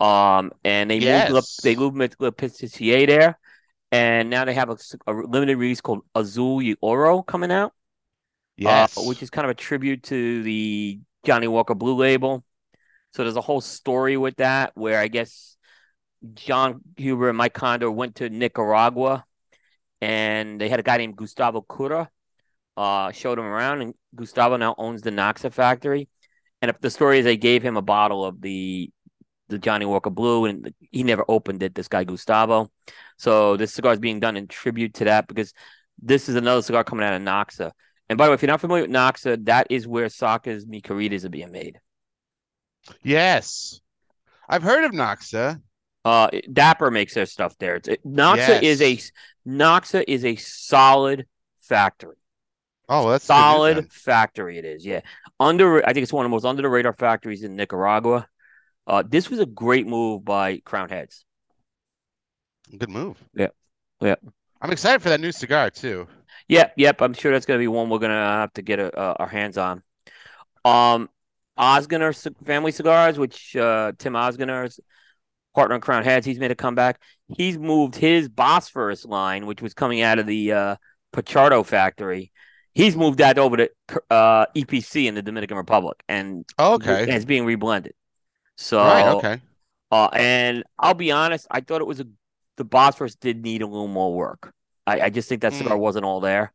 Um, 0.00 0.52
and 0.64 0.90
they 0.90 0.98
Yes. 0.98 1.30
moved 1.30 1.62
they 1.62 1.76
moved 1.76 2.16
Le 2.20 2.32
Patissier 2.32 3.06
there, 3.06 3.38
and 3.90 4.30
now 4.30 4.44
they 4.44 4.54
have 4.54 4.70
a 4.70 5.12
limited 5.12 5.56
release 5.56 5.80
called 5.80 6.00
Azul 6.14 6.56
y 6.56 6.74
Oro 6.80 7.22
coming 7.22 7.50
out. 7.50 7.72
Yes. 8.56 8.98
uh, 8.98 9.02
which 9.02 9.22
is 9.22 9.30
kind 9.30 9.44
of 9.44 9.50
a 9.50 9.54
tribute 9.54 10.02
to 10.04 10.42
the 10.42 11.00
Johnnie 11.24 11.48
Walker 11.48 11.74
Blue 11.74 11.94
label. 11.94 12.44
So 13.18 13.24
there's 13.24 13.34
a 13.34 13.40
whole 13.40 13.60
story 13.60 14.16
with 14.16 14.36
that 14.36 14.70
where 14.76 15.00
I 15.00 15.08
guess 15.08 15.56
Jon 16.34 16.80
Huber 16.96 17.30
and 17.30 17.36
Mike 17.36 17.52
Conder 17.52 17.90
went 17.90 18.14
to 18.16 18.30
Nicaragua 18.30 19.24
and 20.00 20.60
they 20.60 20.68
had 20.68 20.78
a 20.78 20.84
guy 20.84 20.98
named 20.98 21.16
Gustavo 21.16 21.62
Cura, 21.62 22.08
uh, 22.76 23.10
showed 23.10 23.40
him 23.40 23.44
around, 23.44 23.82
and 23.82 23.94
Gustavo 24.14 24.56
now 24.56 24.76
owns 24.78 25.02
the 25.02 25.10
NACSA 25.10 25.52
factory. 25.52 26.08
And 26.62 26.70
if 26.70 26.80
the 26.80 26.90
story 26.90 27.18
is 27.18 27.24
they 27.24 27.36
gave 27.36 27.60
him 27.60 27.76
a 27.76 27.82
bottle 27.82 28.24
of 28.24 28.40
the 28.40 28.92
the 29.48 29.58
Johnnie 29.58 29.84
Walker 29.84 30.10
Blue 30.10 30.44
and 30.44 30.72
he 30.92 31.02
never 31.02 31.24
opened 31.26 31.64
it, 31.64 31.74
this 31.74 31.88
guy 31.88 32.04
Gustavo. 32.04 32.70
So 33.16 33.56
this 33.56 33.74
cigar 33.74 33.94
is 33.94 33.98
being 33.98 34.20
done 34.20 34.36
in 34.36 34.46
tribute 34.46 34.94
to 34.94 35.06
that 35.06 35.26
because 35.26 35.52
this 36.00 36.28
is 36.28 36.36
another 36.36 36.62
cigar 36.62 36.84
coming 36.84 37.04
out 37.04 37.14
of 37.14 37.22
NACSA. 37.22 37.72
And 38.08 38.16
by 38.16 38.26
the 38.26 38.30
way, 38.30 38.34
if 38.34 38.42
you're 38.42 38.46
not 38.46 38.60
familiar 38.60 38.84
with 38.84 38.92
NACSA, 38.92 39.44
that 39.46 39.66
is 39.70 39.88
where 39.88 40.08
Saka's 40.08 40.68
Mi 40.68 40.80
Queridas 40.80 41.24
are 41.24 41.30
being 41.30 41.50
made. 41.50 41.80
Yes. 43.02 43.80
I've 44.48 44.62
heard 44.62 44.84
of 44.84 44.92
NACSA. 44.92 45.60
Uh, 46.04 46.30
Dapper 46.52 46.90
makes 46.90 47.14
their 47.14 47.26
stuff 47.26 47.56
there. 47.58 47.76
It's, 47.76 47.88
it, 47.88 48.06
NACSA 48.06 48.62
is 48.62 48.80
a 48.80 48.92
Yes. 48.92 49.12
NACSA 49.46 50.04
is 50.06 50.24
a 50.24 50.36
solid 50.36 51.26
factory. 51.60 52.16
Oh, 52.88 53.10
that's 53.10 53.24
Solid 53.24 53.92
factory 53.92 54.58
it 54.58 54.64
is. 54.64 54.86
Yeah. 54.86 55.00
Under 55.38 55.86
I 55.86 55.92
think 55.92 56.04
it's 56.04 56.12
one 56.12 56.24
of 56.24 56.30
the 56.30 56.34
most 56.34 56.44
under 56.44 56.62
the 56.62 56.68
radar 56.68 56.94
factories 56.94 57.42
in 57.42 57.56
Nicaragua. 57.56 58.26
Uh, 58.86 59.02
this 59.06 59.28
was 59.28 59.40
a 59.40 59.46
great 59.46 59.86
move 59.86 60.24
by 60.24 60.58
Crown 60.64 60.88
Heads. 60.88 61.26
Good 62.76 62.88
move. 62.88 63.22
Yeah. 63.34 63.48
Yeah. 64.00 64.16
I'm 64.60 64.70
excited 64.70 65.02
for 65.02 65.10
that 65.10 65.20
new 65.20 65.32
cigar 65.32 65.70
too. 65.70 66.08
Yep, 66.48 66.74
yep. 66.76 67.02
I'm 67.02 67.12
sure 67.12 67.30
that's 67.30 67.44
gonna 67.44 67.58
be 67.58 67.68
one 67.68 67.90
we're 67.90 67.98
gonna 67.98 68.14
have 68.14 68.52
to 68.54 68.62
get 68.62 68.78
a, 68.78 68.98
uh, 68.98 69.14
our 69.18 69.28
hands 69.28 69.58
on. 69.58 69.82
Um, 70.64 71.10
Ozgener 71.58 72.14
Family 72.46 72.72
Cigars, 72.72 73.18
which 73.18 73.56
uh, 73.56 73.92
Tim 73.98 74.12
Ozgener's 74.14 74.80
partner 75.54 75.74
in 75.76 75.80
Crown 75.80 76.04
Heads, 76.04 76.24
he's 76.26 76.38
made 76.38 76.50
a 76.50 76.54
comeback. 76.54 77.00
He's 77.28 77.58
moved 77.58 77.96
his 77.96 78.28
Bosphorus 78.28 79.04
line, 79.04 79.46
which 79.46 79.60
was 79.60 79.74
coming 79.74 80.00
out 80.02 80.18
of 80.18 80.26
the 80.26 80.52
uh, 80.52 80.76
Pichardo 81.12 81.64
factory. 81.66 82.32
He's 82.74 82.96
moved 82.96 83.18
that 83.18 83.38
over 83.38 83.56
to 83.56 83.70
uh, 84.10 84.46
EPC 84.54 85.06
in 85.06 85.14
the 85.14 85.22
Dominican 85.22 85.56
Republic, 85.56 86.02
and 86.08 86.44
Oh, 86.58 86.74
okay. 86.74 87.02
and 87.02 87.10
it's 87.12 87.24
being 87.24 87.44
reblended. 87.44 87.92
So 88.56 88.78
right. 88.78 89.08
Okay. 89.16 89.40
Uh, 89.90 90.08
and 90.12 90.64
I'll 90.78 90.94
be 90.94 91.10
honest, 91.10 91.46
I 91.50 91.60
thought 91.60 91.80
it 91.80 91.86
was 91.86 92.00
a 92.00 92.06
the 92.56 92.64
Bosphorus 92.64 93.14
did 93.14 93.42
need 93.42 93.62
a 93.62 93.66
little 93.66 93.88
more 93.88 94.12
work. 94.12 94.52
I, 94.86 95.00
I 95.02 95.10
just 95.10 95.28
think 95.28 95.42
that 95.42 95.52
cigar 95.54 95.76
Mm. 95.76 95.80
wasn't 95.80 96.04
all 96.04 96.20
there. 96.20 96.52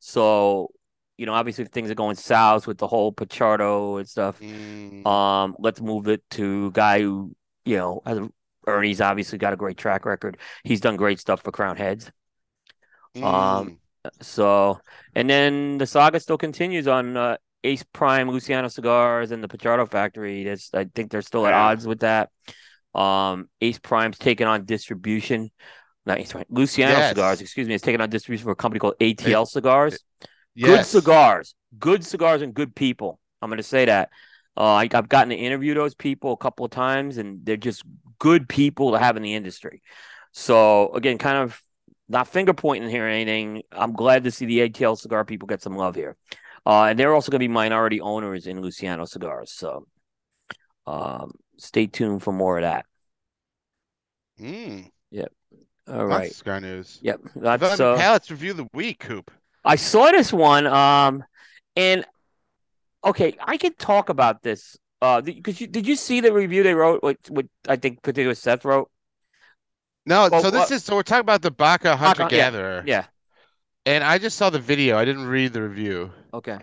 So, 0.00 0.70
you 1.18 1.26
know, 1.26 1.32
obviously 1.34 1.64
things 1.64 1.90
are 1.90 1.94
going 1.94 2.16
south 2.16 2.66
with 2.66 2.78
the 2.78 2.86
whole 2.86 3.12
Pichardo 3.12 3.98
and 3.98 4.08
stuff, 4.08 4.38
Mm, 4.40 5.06
um, 5.06 5.56
let's 5.58 5.80
move 5.80 6.08
it 6.08 6.22
to 6.32 6.70
guy 6.72 7.00
who, 7.00 7.34
you 7.64 7.76
know, 7.76 8.02
has 8.04 8.18
a, 8.18 8.28
Ernie's 8.66 9.00
obviously 9.00 9.38
got 9.38 9.52
a 9.52 9.56
great 9.56 9.76
track 9.76 10.04
record. 10.04 10.38
He's 10.64 10.80
done 10.80 10.96
great 10.96 11.20
stuff 11.20 11.42
for 11.42 11.52
Crown 11.52 11.76
Heads. 11.76 12.10
um, 13.16 13.22
mm. 13.24 13.76
So, 14.20 14.78
and 15.14 15.28
then 15.28 15.78
the 15.78 15.86
saga 15.86 16.20
still 16.20 16.38
continues 16.38 16.86
on 16.86 17.16
uh, 17.16 17.36
Ace 17.64 17.84
Prime, 17.92 18.30
Luciano 18.30 18.68
Cigars, 18.68 19.30
and 19.32 19.42
the 19.42 19.48
Pichardo 19.48 19.88
Factory. 19.90 20.44
That's 20.44 20.70
I 20.74 20.84
think 20.94 21.10
they're 21.10 21.22
still 21.22 21.46
at 21.46 21.50
Yeah. 21.50 21.66
odds 21.66 21.86
with 21.86 22.00
that. 22.00 22.30
Um, 22.94 23.48
Ace 23.60 23.78
Prime's 23.78 24.18
taking 24.18 24.46
on 24.46 24.64
distribution. 24.64 25.50
Not 26.04 26.18
Ace 26.18 26.32
Prime, 26.32 26.44
Luciano 26.50 26.98
Yes. 26.98 27.08
Cigars, 27.10 27.40
excuse 27.40 27.66
me, 27.66 27.74
is 27.74 27.82
taking 27.82 28.00
on 28.00 28.10
distribution 28.10 28.44
for 28.44 28.52
a 28.52 28.56
company 28.56 28.78
called 28.78 28.94
ATL 29.00 29.44
Cigars. 29.44 29.98
Good 30.20 30.28
Yes. 30.56 30.88
cigars, 30.88 31.54
good 31.78 32.04
cigars, 32.04 32.42
and 32.42 32.54
good 32.54 32.74
people. 32.74 33.20
I'm 33.42 33.50
going 33.50 33.58
to 33.58 33.62
say 33.62 33.84
that. 33.84 34.10
Uh, 34.56 34.74
I, 34.74 34.88
I've 34.92 35.08
gotten 35.08 35.28
to 35.28 35.36
interview 35.36 35.74
those 35.74 35.94
people 35.94 36.32
a 36.32 36.36
couple 36.36 36.64
of 36.64 36.70
times, 36.70 37.18
and 37.18 37.44
they're 37.44 37.56
just 37.58 37.84
good 38.18 38.48
people 38.48 38.92
to 38.92 38.98
have 38.98 39.16
in 39.16 39.22
the 39.22 39.34
industry. 39.34 39.82
So 40.32 40.92
again, 40.94 41.18
kind 41.18 41.38
of 41.38 41.60
not 42.08 42.28
finger 42.28 42.54
pointing 42.54 42.88
here 42.88 43.04
or 43.04 43.08
anything. 43.08 43.62
I'm 43.70 43.92
glad 43.92 44.24
to 44.24 44.30
see 44.30 44.46
the 44.46 44.68
ATL 44.68 44.98
cigar 44.98 45.24
people 45.24 45.46
get 45.46 45.62
some 45.62 45.76
love 45.76 45.94
here. 45.94 46.16
Uh, 46.64 46.84
and 46.84 46.98
they're 46.98 47.14
also 47.14 47.30
going 47.30 47.40
to 47.40 47.44
be 47.44 47.52
minority 47.52 48.00
owners 48.00 48.46
in 48.46 48.60
Luciano 48.60 49.04
Cigars. 49.04 49.52
So 49.52 49.86
um, 50.86 51.32
stay 51.58 51.86
tuned 51.86 52.22
for 52.22 52.32
more 52.32 52.58
of 52.58 52.62
that. 52.62 52.86
Mm. 54.40 54.90
All 55.88 56.06
Lots 56.06 56.10
right. 56.10 56.34
cigar 56.34 56.60
news. 56.60 56.98
Yep. 57.02 57.20
That's 57.36 57.80
uh, 57.80 57.96
Palates 57.96 58.30
review 58.30 58.52
of 58.52 58.56
the 58.56 58.66
week, 58.74 58.98
Coop. 58.98 59.30
I 59.66 59.76
saw 59.76 60.10
this 60.10 60.32
one. 60.32 60.66
Um, 60.66 61.24
and 61.74 62.06
okay, 63.04 63.36
I 63.40 63.56
can 63.56 63.74
talk 63.74 64.08
about 64.08 64.42
this. 64.42 64.76
Uh, 65.02 65.20
because 65.20 65.60
you 65.60 65.66
did 65.66 65.86
you 65.86 65.94
see 65.94 66.20
the 66.20 66.32
review 66.32 66.62
they 66.62 66.74
wrote? 66.74 67.02
What, 67.02 67.18
what 67.28 67.46
I 67.68 67.76
think 67.76 68.02
particular 68.02 68.34
Seth 68.34 68.64
wrote. 68.64 68.90
No, 70.06 70.28
Well, 70.30 70.40
so 70.40 70.50
this 70.50 70.70
is 70.70 70.84
so 70.84 70.94
we're 70.94 71.02
talking 71.02 71.20
about 71.20 71.42
the 71.42 71.50
Baca 71.50 71.96
Hunter 71.96 72.22
yeah, 72.22 72.28
Gatherer. 72.28 72.84
Yeah. 72.86 73.06
And 73.84 74.02
I 74.02 74.18
just 74.18 74.36
saw 74.36 74.50
the 74.50 74.58
video. 74.58 74.96
I 74.96 75.04
didn't 75.04 75.26
read 75.26 75.52
the 75.52 75.62
review. 75.62 76.12
Okay. 76.32 76.58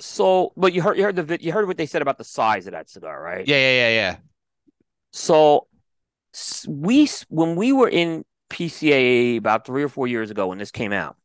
So, 0.00 0.52
but 0.56 0.72
you 0.72 0.82
heard 0.82 0.96
you 0.96 1.04
heard 1.04 1.16
the 1.16 1.38
you 1.40 1.52
heard 1.52 1.66
what 1.66 1.76
they 1.76 1.86
said 1.86 2.02
about 2.02 2.18
the 2.18 2.24
size 2.24 2.66
of 2.66 2.72
that 2.72 2.90
cigar, 2.90 3.20
right? 3.20 3.46
Yeah, 3.46 3.56
yeah, 3.56 3.72
yeah, 3.72 3.88
yeah. 3.88 4.16
So 5.12 5.66
we 6.68 7.08
when 7.28 7.56
we 7.56 7.72
were 7.72 7.88
in 7.88 8.24
PCAA 8.50 9.38
about 9.38 9.66
three 9.66 9.82
or 9.82 9.88
four 9.88 10.06
years 10.06 10.30
ago 10.30 10.48
when 10.48 10.58
this 10.58 10.70
came 10.70 10.92
out, 10.92 11.16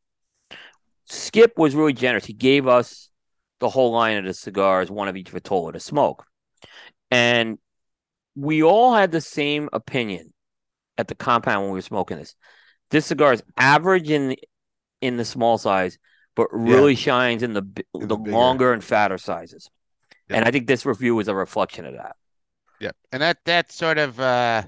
Skip 1.13 1.57
was 1.57 1.75
really 1.75 1.93
generous. 1.93 2.25
He 2.25 2.33
gave 2.33 2.67
us 2.67 3.09
the 3.59 3.69
whole 3.69 3.91
line 3.91 4.17
of 4.17 4.25
the 4.25 4.33
cigars, 4.33 4.89
one 4.91 5.07
of 5.07 5.15
each 5.15 5.31
Vitola 5.31 5.73
to 5.73 5.79
smoke, 5.79 6.25
and 7.11 7.57
we 8.35 8.63
all 8.63 8.93
had 8.93 9.11
the 9.11 9.21
same 9.21 9.69
opinion 9.73 10.33
at 10.97 11.07
the 11.07 11.15
compound 11.15 11.63
when 11.63 11.71
we 11.71 11.77
were 11.77 11.81
smoking 11.81 12.17
this. 12.17 12.35
This 12.89 13.05
cigar 13.05 13.33
is 13.33 13.43
average 13.57 14.09
in 14.09 14.29
the, 14.29 14.39
in 15.01 15.17
the 15.17 15.25
small 15.25 15.57
size, 15.57 15.97
but 16.35 16.47
really 16.51 16.95
shines 16.95 17.43
in 17.43 17.53
the 17.53 17.63
In 17.93 18.07
the, 18.07 18.17
the 18.17 18.31
longer 18.31 18.73
and 18.73 18.83
fatter 18.83 19.17
sizes. 19.17 19.69
Yeah. 20.29 20.37
And 20.37 20.45
I 20.45 20.51
think 20.51 20.67
this 20.67 20.85
review 20.85 21.19
is 21.19 21.27
a 21.27 21.35
reflection 21.35 21.85
of 21.85 21.93
that. 21.93 22.15
Yeah. 22.79 22.91
And 23.11 23.21
that 23.21 23.37
that 23.45 23.71
sort 23.71 23.97
of 23.97 24.19
uh 24.19 24.63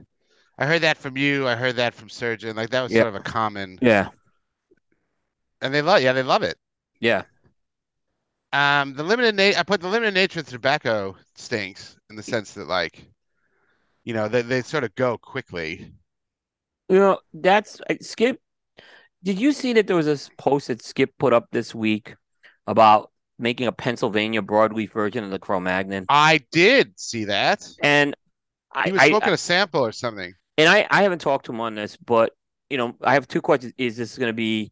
I 0.58 0.66
heard 0.66 0.82
that 0.84 0.98
from 0.98 1.18
you, 1.18 1.48
I 1.48 1.56
heard 1.56 1.78
that 1.78 1.94
from 1.94 2.10
Surgeon. 2.10 2.56
Like 2.56 2.70
that 2.70 2.82
was 2.82 2.92
Yeah. 2.92 3.02
sort 3.02 3.16
of 3.16 3.22
a 3.22 3.24
common 3.24 3.80
Yeah. 3.82 4.10
And 5.66 5.74
they 5.74 5.82
love 5.82 6.02
yeah, 6.02 6.14
they 6.14 6.24
love 6.24 6.44
it. 6.44 6.58
Yeah. 7.00 7.24
Um 8.54 8.94
the 8.94 9.04
limited 9.04 9.36
na- 9.36 9.60
I 9.60 9.64
put 9.64 9.82
the 9.82 9.88
limited 9.90 10.14
nature 10.14 10.40
of 10.40 10.48
tobacco 10.48 11.16
stinks 11.36 11.98
in 12.10 12.16
the 12.16 12.24
sense 12.24 12.54
that 12.54 12.68
like 12.68 13.06
you 14.04 14.14
know, 14.14 14.28
they 14.28 14.44
they 14.44 14.62
sort 14.62 14.84
of 14.84 14.94
go 14.96 15.18
quickly. 15.18 15.92
You 16.90 17.00
know, 17.00 17.20
that's 17.34 17.82
I- 17.90 17.98
Skip. 18.02 18.40
Did 19.24 19.40
you 19.40 19.52
see 19.52 19.74
that 19.74 19.88
there 19.88 19.96
was 19.96 20.06
this 20.06 20.30
post 20.38 20.68
that 20.68 20.84
Skip 20.84 21.12
put 21.18 21.34
up 21.34 21.48
this 21.52 21.74
week 21.74 22.16
about 22.68 23.12
making 23.40 23.66
a 23.66 23.72
Pennsylvania 23.72 24.44
broadleaf 24.44 24.92
version 24.92 25.24
of 25.24 25.32
the 25.32 25.40
Cro-Magnon? 25.40 26.06
I 26.10 26.42
did 26.52 27.00
see 27.00 27.26
that. 27.26 27.68
And 27.82 28.16
I, 28.72 28.84
He 28.86 28.92
was 28.92 29.02
I, 29.02 29.08
smoking 29.10 29.34
a 29.34 29.38
sample 29.38 29.84
or 29.84 29.92
something. 29.92 30.32
and 30.60 30.70
I, 30.70 30.86
I 30.92 31.02
haven't 31.02 31.20
talked 31.20 31.48
to 31.48 31.52
him 31.52 31.62
on 31.62 31.74
this, 31.74 31.98
but 31.98 32.34
you 32.70 32.78
know, 32.78 32.96
I 33.02 33.14
have 33.16 33.28
two 33.28 33.42
questions. 33.42 33.74
Is 33.78 33.98
this 33.98 34.18
going 34.18 34.30
to 34.30 34.34
be 34.34 34.72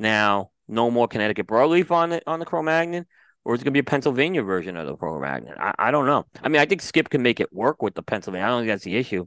now 0.00 0.50
no 0.68 0.90
more 0.90 1.08
Connecticut 1.08 1.46
broadleaf 1.46 1.90
on 1.90 2.10
the 2.10 2.22
on 2.26 2.40
the 2.40 2.46
Cro-Magnon, 2.46 3.06
or 3.44 3.54
is 3.54 3.60
it 3.60 3.64
going 3.64 3.72
to 3.72 3.76
be 3.76 3.80
a 3.80 3.84
Pennsylvania 3.84 4.42
version 4.42 4.76
of 4.76 4.86
the 4.86 4.96
Cro-Magnon? 4.96 5.54
I, 5.58 5.74
I 5.78 5.90
don't 5.90 6.06
know. 6.06 6.26
I 6.42 6.48
mean, 6.48 6.60
I 6.60 6.66
think 6.66 6.82
Skip 6.82 7.10
can 7.10 7.22
make 7.22 7.40
it 7.40 7.52
work 7.52 7.82
with 7.82 7.94
the 7.94 8.02
Pennsylvania. 8.02 8.46
I 8.46 8.50
don't 8.50 8.60
think 8.62 8.70
that's 8.70 8.84
the 8.84 8.96
issue. 8.96 9.26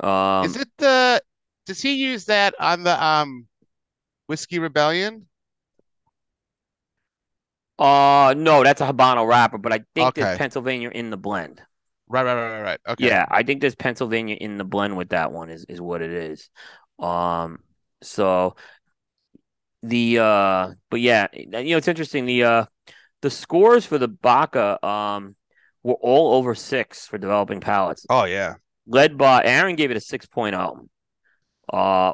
Um, 0.00 0.48
Is 0.48 0.56
it 0.56 0.68
the 0.78 1.22
does 1.66 1.82
he 1.82 1.94
use 1.94 2.24
that 2.26 2.54
on 2.58 2.84
the 2.84 3.02
um 3.04 3.48
Whiskey 4.28 4.58
Rebellion? 4.60 5.28
Uh 7.78 8.34
no, 8.36 8.62
that's 8.64 8.80
a 8.80 8.86
Habano 8.86 9.26
wrapper, 9.28 9.58
but 9.58 9.72
I 9.72 9.80
think 9.94 10.14
Okay. 10.14 10.14
there's 10.14 10.30
Pennsylvania 10.30 10.88
in 10.90 11.10
the 11.10 11.16
blend. 11.18 11.60
Right, 12.08 12.24
right, 12.24 12.34
right, 12.34 12.50
right, 12.50 12.62
right. 12.62 12.80
Okay. 12.88 13.08
Yeah, 13.08 13.26
I 13.30 13.42
think 13.42 13.60
there's 13.60 13.74
Pennsylvania 13.74 14.36
in 14.36 14.56
the 14.56 14.64
blend 14.64 14.96
with 14.96 15.10
that 15.10 15.32
one 15.32 15.50
is 15.50 15.64
is 15.68 15.80
what 15.80 16.02
it 16.02 16.10
is. 16.12 16.48
Um 16.98 17.60
so 18.02 18.56
the 19.88 20.18
uh 20.18 20.68
but 20.90 21.00
yeah, 21.00 21.26
you 21.32 21.46
know 21.48 21.76
it's 21.76 21.88
interesting 21.88 22.26
the 22.26 22.44
uh 22.44 22.64
the 23.22 23.30
scores 23.30 23.86
for 23.86 23.98
the 23.98 24.08
Baca 24.08 24.84
um 24.86 25.36
were 25.82 25.94
all 25.94 26.34
over 26.34 26.54
6 26.54 27.06
for 27.06 27.18
developing 27.18 27.60
palates. 27.60 28.06
Oh 28.10 28.24
yeah. 28.24 28.54
Led 28.86 29.18
by 29.18 29.44
Aaron 29.44 29.76
gave 29.76 29.90
it 29.90 29.96
a 29.96 30.00
6.0. 30.00 30.88
Uh 31.72 32.12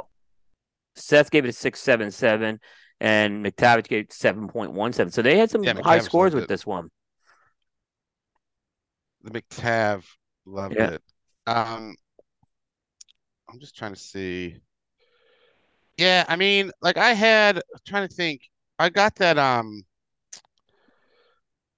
Seth 0.95 1.31
gave 1.31 1.45
it 1.45 1.49
a 1.49 1.53
677 1.53 2.61
and 3.01 3.45
McTavish 3.45 3.89
gave 3.89 4.05
it 4.05 4.13
7.17. 4.13 5.13
So 5.13 5.23
they 5.23 5.39
had 5.39 5.51
some 5.51 5.65
Yeah, 5.65 5.75
high 5.75 5.99
McTavish 5.99 6.03
scores 6.03 6.35
with 6.35 6.45
it. 6.45 6.49
this 6.49 6.67
one. 6.67 6.91
The 9.23 9.41
McTav 9.41 10.05
loved 10.45 10.75
Yeah. 10.77 10.91
it. 10.91 11.03
Um, 11.47 11.95
I'm 13.49 13.59
just 13.61 13.77
trying 13.77 13.95
to 13.95 14.01
see. 14.01 14.57
Yeah, 16.03 16.25
I 16.29 16.35
mean, 16.37 16.73
like 16.81 16.97
I 16.97 17.15
had 17.15 17.59
I'm 17.59 17.63
trying 17.87 18.09
to 18.09 18.15
think. 18.15 18.43
I 18.79 18.89
got 18.89 19.15
that 19.17 19.39
um 19.39 19.85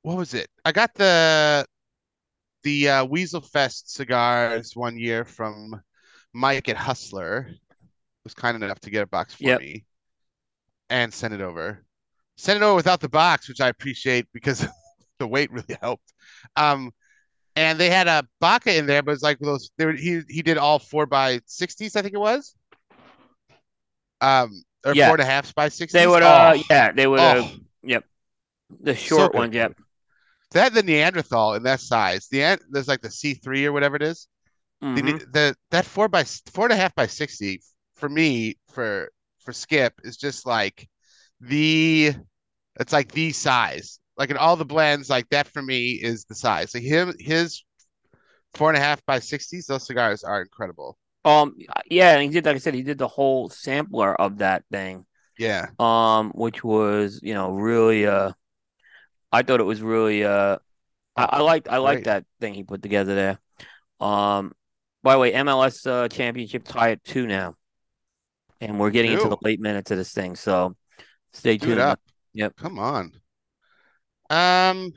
what 0.03 0.17
was 0.17 0.35
it? 0.35 0.49
I 0.65 0.73
got 0.73 0.95
the 0.95 1.67
the 2.63 2.89
uh, 2.89 3.05
Weasel 3.05 3.41
Fest 3.43 3.93
cigars 3.95 4.75
one 4.77 4.99
year 4.99 5.25
from 5.25 5.83
Mike 6.33 6.69
at 6.69 6.77
Hustler. 6.77 7.49
Was 8.25 8.35
kind 8.35 8.63
enough 8.63 8.81
to 8.81 8.91
get 8.91 9.03
a 9.03 9.07
box 9.07 9.35
for 9.35 9.43
Yep. 9.45 9.61
me 9.61 9.85
and 10.91 11.13
send 11.13 11.35
it 11.35 11.41
over. 11.41 11.85
Send 12.37 12.57
it 12.57 12.63
over 12.63 12.75
without 12.77 13.01
the 13.01 13.09
box, 13.09 13.49
which 13.49 13.61
I 13.61 13.69
appreciate 13.69 14.27
because 14.33 14.67
the 15.19 15.27
weight 15.27 15.51
really 15.53 15.77
helped. 15.81 16.13
Um, 16.57 16.93
and 17.57 17.79
they 17.79 17.91
had 17.91 18.09
a 18.09 18.27
Baca 18.41 18.77
in 18.77 18.87
there, 18.87 19.03
but 19.03 19.13
it's 19.13 19.23
like 19.23 19.39
those. 19.41 19.71
They 19.79 19.87
were, 19.87 19.93
he 19.93 20.23
he 20.29 20.43
did 20.43 20.59
all 20.59 20.79
four 20.79 21.07
by 21.07 21.41
sixties, 21.47 21.97
I 21.97 22.03
think 22.03 22.15
it 22.15 22.19
was. 22.21 22.55
Um, 24.25 24.63
or 24.87 24.95
Yeah. 24.95 25.07
four 25.07 25.15
and 25.15 25.23
a 25.23 25.27
half 25.27 25.55
by 25.55 25.69
sixties. 25.69 25.93
They 25.93 26.07
would 26.07 26.23
uh 26.23 26.53
Oh, 26.55 26.63
yeah, 26.71 26.93
they 26.93 27.07
would 27.07 27.21
uh, 27.21 27.43
oh. 27.43 27.57
yep. 27.83 28.05
The 28.81 28.95
short 28.95 29.35
one, 29.35 29.53
yep. 29.53 29.73
Had 30.53 30.75
the 30.75 30.83
Neanderthal 30.83 31.55
in 31.55 31.63
that 31.65 31.81
size. 31.81 32.29
The 32.29 32.59
there's 32.71 32.89
like 32.89 33.01
the 33.01 33.11
C 33.11 33.35
three 33.35 33.67
or 33.67 33.73
whatever 33.73 33.97
it 33.97 34.03
is. 34.03 34.29
The, 34.81 35.03
Mhm. 35.03 35.33
the 35.33 35.57
that 35.71 35.85
four 35.87 36.09
by 36.09 36.25
four 36.25 36.67
and 36.67 36.73
a 36.73 36.77
half 36.77 36.95
by 36.95 37.07
sixty 37.07 37.63
for 37.95 38.09
me 38.09 38.57
for 38.71 39.11
for 39.41 39.53
Skip 39.53 39.95
is 40.05 40.17
just 40.17 40.47
like 40.47 40.89
the 41.41 42.15
it's 42.81 42.93
like 42.93 43.11
the 43.13 43.33
size. 43.33 43.99
Like 44.17 44.31
in 44.31 44.37
all 44.37 44.57
the 44.57 44.65
blends, 44.65 45.11
like 45.11 45.29
that 45.31 45.49
for 45.49 45.63
me 45.63 45.93
is 45.93 46.25
the 46.25 46.35
size. 46.35 46.75
Like 46.75 46.85
him 46.85 47.15
his 47.19 47.65
four 48.55 48.69
and 48.71 48.77
a 48.77 48.81
half 48.81 49.05
by 49.07 49.19
sixties, 49.19 49.67
those 49.67 49.87
cigars 49.87 50.23
are 50.23 50.43
incredible. 50.43 50.99
Um 51.25 51.57
yeah, 51.91 52.15
and 52.15 52.23
he 52.23 52.29
did 52.29 52.45
like 52.45 52.57
I 52.57 52.59
said, 52.59 52.75
he 52.75 52.83
did 52.83 52.99
the 52.99 53.09
whole 53.09 53.49
sampler 53.49 54.15
of 54.15 54.39
that 54.39 54.65
thing. 54.71 55.07
Yeah. 55.39 55.67
Um, 55.79 56.31
which 56.35 56.63
was, 56.63 57.21
you 57.23 57.35
know, 57.35 57.51
really 57.53 58.07
uh 58.07 58.33
I 59.33 59.43
thought 59.43 59.61
it 59.61 59.65
was 59.65 59.83
really 59.83 60.25
uh 60.25 60.59
I, 61.17 61.25
I 61.25 61.41
liked 61.41 61.69
I 61.69 61.79
liked 61.79 62.05
Great. 62.05 62.05
that 62.07 62.25
thing 62.41 62.55
he 62.55 62.65
put 62.65 62.83
together 62.83 63.15
there. 63.15 63.39
Um 64.07 64.53
by 65.03 65.13
the 65.15 65.19
way, 65.19 65.33
MLS 65.33 65.87
uh, 65.87 66.09
championship 66.09 66.65
tie 66.65 66.93
at 66.93 67.05
two 67.05 67.27
now. 67.27 67.57
and 68.61 68.79
we're 68.81 68.91
getting 68.91 69.13
into 69.13 69.29
the 69.29 69.37
late 69.43 69.61
minutes 69.61 69.91
of 69.91 69.99
this 69.99 70.13
thing. 70.13 70.35
So 70.37 70.77
stay 71.33 71.59
tuned. 71.59 71.79
up. 71.81 72.01
Yep. 72.33 72.57
Come 72.57 72.79
on. 72.79 73.13
Um, 74.31 74.93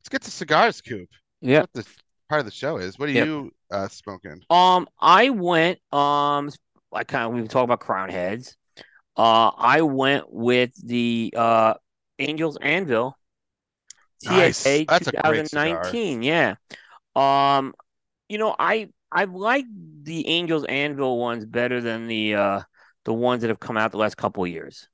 let's 0.00 0.08
get 0.10 0.22
to 0.22 0.30
cigars, 0.30 0.80
Coop. 0.80 1.08
Yeah. 1.40 1.66
What 1.72 1.86
part 2.28 2.40
of 2.40 2.46
the 2.46 2.52
show 2.52 2.78
is. 2.78 2.98
What 2.98 3.08
are 3.08 3.12
Yep. 3.12 3.24
you 3.24 3.52
uh 3.70 3.88
smoking? 3.88 4.42
Um, 4.50 4.88
I 5.00 5.30
went. 5.30 5.78
Um, 5.92 6.50
I 6.92 7.04
kind 7.04 7.26
of 7.26 7.32
we 7.32 7.40
were 7.40 7.48
talking 7.48 7.64
about 7.64 7.80
crown 7.80 8.10
heads. 8.10 8.56
Uh, 9.16 9.48
I 9.56 9.82
went 9.82 10.32
with 10.32 10.72
the 10.86 11.34
uh 11.36 11.74
Angels 12.18 12.58
Anvil. 12.60 13.16
Nice. 14.22 14.58
TSA 14.58 14.86
That's 14.88 15.06
a 15.08 15.12
great 15.12 15.46
cigar. 15.46 15.98
2019. 15.98 16.22
Yeah. 16.22 16.56
Um, 17.16 17.74
you 18.28 18.38
know, 18.38 18.54
I 18.58 18.90
I 19.12 19.24
like 19.24 19.66
the 20.02 20.28
Angels 20.28 20.64
Anvil 20.66 21.18
ones 21.18 21.46
better 21.46 21.80
than 21.80 22.08
the 22.08 22.34
uh 22.36 22.62
the 23.04 23.14
ones 23.14 23.42
that 23.42 23.48
have 23.48 23.60
come 23.60 23.76
out 23.76 23.92
the 23.92 23.98
last 23.98 24.16
couple 24.16 24.44
of 24.44 24.50
years. 24.50 24.88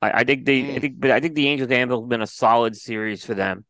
I, 0.00 0.20
I 0.20 0.24
think 0.24 0.44
they 0.46 0.76
I 0.76 0.78
Mm. 0.78 0.80
think 0.80 1.00
but 1.00 1.10
I 1.10 1.20
think 1.20 1.34
the 1.34 1.48
Angels 1.48 1.70
Anvil 1.70 2.02
has 2.02 2.08
been 2.08 2.22
a 2.22 2.26
solid 2.26 2.76
series 2.76 3.24
for 3.24 3.34
them. 3.34 3.64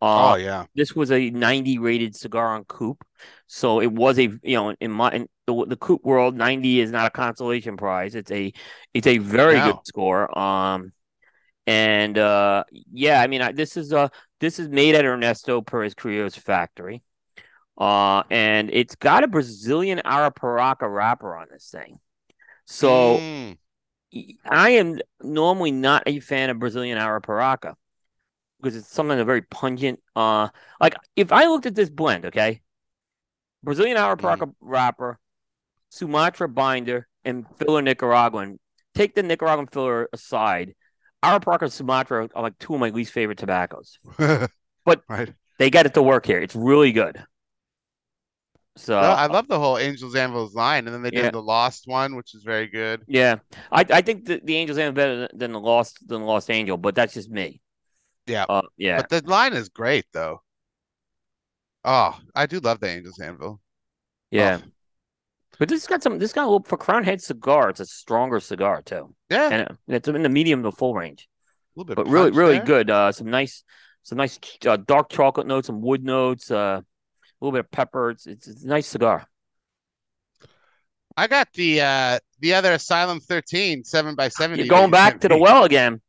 Uh, 0.00 0.34
Oh 0.34 0.36
yeah. 0.36 0.66
this 0.74 0.94
was 0.94 1.10
a 1.10 1.30
90 1.30 1.78
rated 1.78 2.14
cigar 2.16 2.54
on 2.54 2.64
Coop. 2.64 3.04
So 3.46 3.80
it 3.80 3.92
was 3.92 4.18
a 4.18 4.24
you 4.42 4.56
know 4.56 4.74
in 4.80 4.90
my 4.90 5.10
in 5.12 5.28
the 5.46 5.66
the 5.66 5.76
Coop 5.76 6.02
world 6.04 6.36
90 6.36 6.80
is 6.80 6.90
not 6.90 7.06
a 7.06 7.10
consolation 7.10 7.76
prize. 7.76 8.14
It's 8.14 8.30
a 8.30 8.52
it's 8.94 9.06
a 9.06 9.18
very 9.18 9.60
No. 9.60 9.62
good 9.62 9.86
score. 9.86 10.36
Um 10.38 10.92
and 11.66 12.18
uh 12.18 12.64
yeah, 12.70 13.20
I 13.22 13.26
mean 13.28 13.42
I, 13.42 13.52
this 13.52 13.76
is 13.76 13.92
uh 13.92 14.08
this 14.40 14.58
is 14.58 14.68
made 14.68 14.94
at 14.94 15.04
Ernesto 15.04 15.62
Perez 15.62 15.94
Carrillo's 15.94 16.36
factory. 16.36 17.02
Uh 17.78 18.22
and 18.30 18.70
it's 18.72 18.96
got 18.96 19.24
a 19.24 19.28
Brazilian 19.28 20.00
Arapiraca 20.04 20.92
wrapper 20.92 21.36
on 21.36 21.48
this 21.50 21.70
thing. 21.70 22.00
So 22.66 23.24
Mm. 23.24 23.56
I 24.48 24.70
am 24.70 24.98
normally 25.22 25.72
not 25.72 26.02
a 26.06 26.20
fan 26.20 26.50
of 26.50 26.58
Brazilian 26.58 26.98
Arapiraca 26.98 27.74
because 28.60 28.76
it's 28.76 28.88
something 28.90 29.16
that's 29.16 29.26
very 29.26 29.42
pungent. 29.42 30.00
Uh, 30.14 30.48
like 30.80 30.96
if 31.14 31.32
I 31.32 31.46
looked 31.46 31.66
at 31.66 31.74
this 31.74 31.90
blend, 31.90 32.26
okay, 32.26 32.60
Brazilian 33.62 33.96
Arapiraca 33.96 34.52
wrapper, 34.60 35.18
Sumatra 35.90 36.48
binder, 36.48 37.06
and 37.24 37.46
filler 37.58 37.82
Nicaraguan. 37.82 38.58
Take 38.94 39.14
the 39.14 39.22
Nicaraguan 39.22 39.66
filler 39.66 40.08
aside. 40.12 40.74
Arapiraca 41.22 41.62
and 41.62 41.72
Sumatra 41.72 42.28
are 42.34 42.42
like 42.42 42.58
two 42.58 42.74
of 42.74 42.80
my 42.80 42.90
least 42.90 43.12
favorite 43.12 43.38
tobaccos. 43.38 43.98
But- 44.84 45.02
right. 45.08 45.32
They 45.58 45.70
get 45.70 45.86
it 45.86 45.94
to 45.94 46.02
work 46.02 46.26
here. 46.26 46.38
It's 46.38 46.54
really 46.54 46.92
good. 46.92 47.20
So 48.76 49.00
No, 49.00 49.08
I 49.08 49.26
love 49.26 49.48
the 49.48 49.58
whole 49.58 49.78
Angels 49.78 50.14
Anvils 50.14 50.54
line, 50.54 50.86
and 50.86 50.94
then 50.94 51.02
they 51.02 51.10
Yeah. 51.12 51.22
did 51.22 51.32
the 51.34 51.42
Lost 51.42 51.84
one, 51.86 52.14
which 52.14 52.34
is 52.34 52.42
very 52.42 52.66
good. 52.66 53.02
yeah, 53.08 53.36
I 53.72 53.86
I 53.90 54.02
think 54.02 54.26
the, 54.26 54.40
the 54.44 54.54
Angels 54.56 54.78
are 54.78 54.92
better 54.92 55.28
than 55.32 55.52
the 55.52 55.60
Lost 55.60 56.06
than 56.06 56.20
the 56.20 56.26
Lost 56.26 56.50
Angel, 56.50 56.76
but 56.76 56.94
that's 56.94 57.14
just 57.14 57.30
me. 57.30 57.60
Yeah. 58.26 58.44
Uh, 58.48 58.62
yeah. 58.76 58.98
But 59.08 59.08
the 59.24 59.30
line 59.30 59.52
is 59.52 59.68
great 59.68 60.04
though. 60.12 60.42
Oh, 61.84 62.18
I 62.34 62.46
do 62.46 62.58
love 62.60 62.80
the 62.80 62.88
Angels 62.88 63.20
Anvil. 63.20 63.60
Yeah. 64.30 64.60
Oh. 64.64 64.68
But 65.58 65.68
this 65.68 65.86
got 65.86 66.02
some. 66.02 66.18
This 66.18 66.32
got 66.32 66.42
a 66.42 66.46
little 66.50 66.64
for 66.64 66.76
Crown 66.76 67.04
Head 67.04 67.22
cigar. 67.22 67.70
It's 67.70 67.80
a 67.80 67.86
stronger 67.86 68.40
cigar 68.40 68.82
too, 68.82 69.14
Yeah, 69.30 69.48
and 69.50 69.60
it- 69.62 69.76
it's 69.88 70.08
in 70.08 70.22
the 70.22 70.28
medium 70.28 70.62
to 70.64 70.72
full 70.72 70.94
range. 70.94 71.28
a 71.76 71.80
little 71.80 71.86
bit. 71.86 71.96
But 71.96 72.10
really, 72.10 72.30
really 72.32 72.56
there. 72.56 72.64
good. 72.66 72.90
Uh, 72.90 73.10
some 73.12 73.28
nice, 73.30 73.64
some 74.02 74.18
nice 74.18 74.38
uh, 74.66 74.76
dark 74.76 75.08
chocolate 75.08 75.46
notes, 75.46 75.68
some 75.68 75.80
wood 75.80 76.04
notes, 76.04 76.50
uh, 76.50 76.80
a 76.82 76.84
little 77.40 77.52
bit 77.52 77.60
of 77.64 77.70
pepper. 77.70 78.10
It's 78.10 78.26
it's, 78.26 78.48
it's 78.48 78.64
a 78.64 78.68
nice 78.68 78.86
cigar. 78.86 79.26
I 81.16 81.26
got 81.28 81.48
the 81.54 81.80
uh 81.80 82.18
the 82.40 82.52
other 82.54 82.72
Asylum 82.72 83.20
13 83.20 83.84
7 83.84 84.14
by 84.14 84.28
70 84.28 84.62
You're 84.62 84.68
going 84.68 84.90
back 84.90 85.20
to 85.20 85.28
the 85.28 85.38
well 85.38 85.64
again. 85.64 86.02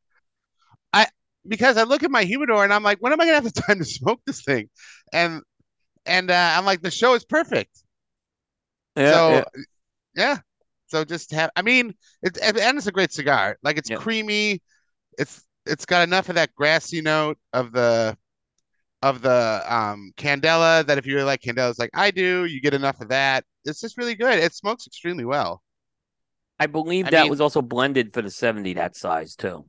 Because 1.48 1.78
I 1.78 1.84
look 1.84 2.04
at 2.04 2.12
my 2.12 2.24
humidor 2.24 2.64
and 2.64 2.74
I'm 2.74 2.84
like, 2.84 3.00
when 3.00 3.14
am 3.14 3.20
I 3.22 3.26
gonna 3.26 3.36
have 3.36 3.44
the 3.44 3.62
time 3.68 3.80
to 3.80 3.86
smoke 3.86 4.22
this 4.26 4.44
thing? 4.44 4.70
And 5.14 5.42
and 6.06 6.32
uh, 6.32 6.54
I'm 6.58 6.66
like, 6.66 6.82
the 6.82 6.92
show 6.92 7.14
is 7.16 7.26
perfect. 7.26 7.84
Yeah, 8.96 9.12
so 9.12 9.30
yeah. 9.32 9.44
yeah. 10.16 10.38
So 10.88 11.04
just 11.04 11.32
have 11.32 11.52
I 11.56 11.62
mean 11.62 11.94
it 12.24 12.38
and 12.42 12.78
it's 12.78 12.88
a 12.88 12.92
great 12.92 13.12
cigar. 13.12 13.58
Like 13.64 13.78
it's 13.78 13.90
Yeah. 13.90 13.98
creamy. 13.98 14.62
It's 15.18 15.44
it's 15.66 15.86
got 15.86 16.08
enough 16.08 16.30
of 16.30 16.36
that 16.36 16.56
grassy 16.56 17.02
note 17.02 17.38
of 17.54 17.72
the 17.74 18.18
of 19.04 19.22
the 19.22 19.64
um 19.68 20.12
Candela 20.18 20.86
that 20.88 20.98
if 20.98 21.06
you 21.06 21.14
really 21.16 21.26
like 21.26 21.42
Candelas 21.42 21.78
like 21.78 21.92
I 21.94 22.12
do, 22.12 22.46
you 22.46 22.62
get 22.62 22.74
enough 22.74 23.02
of 23.02 23.10
that. 23.10 23.44
It's 23.66 23.82
just 23.82 23.98
really 23.98 24.16
good. 24.16 24.40
It 24.40 24.54
smokes 24.54 24.88
extremely 24.88 25.26
well. 25.26 25.62
I 26.60 26.66
believe 26.68 27.08
I 27.08 27.12
that 27.12 27.22
mean- 27.24 27.30
was 27.30 27.42
also 27.42 27.62
blended 27.62 28.14
for 28.14 28.22
the 28.22 28.32
seventy 28.32 28.74
that 28.74 28.96
size 28.96 29.36
too. 29.36 29.66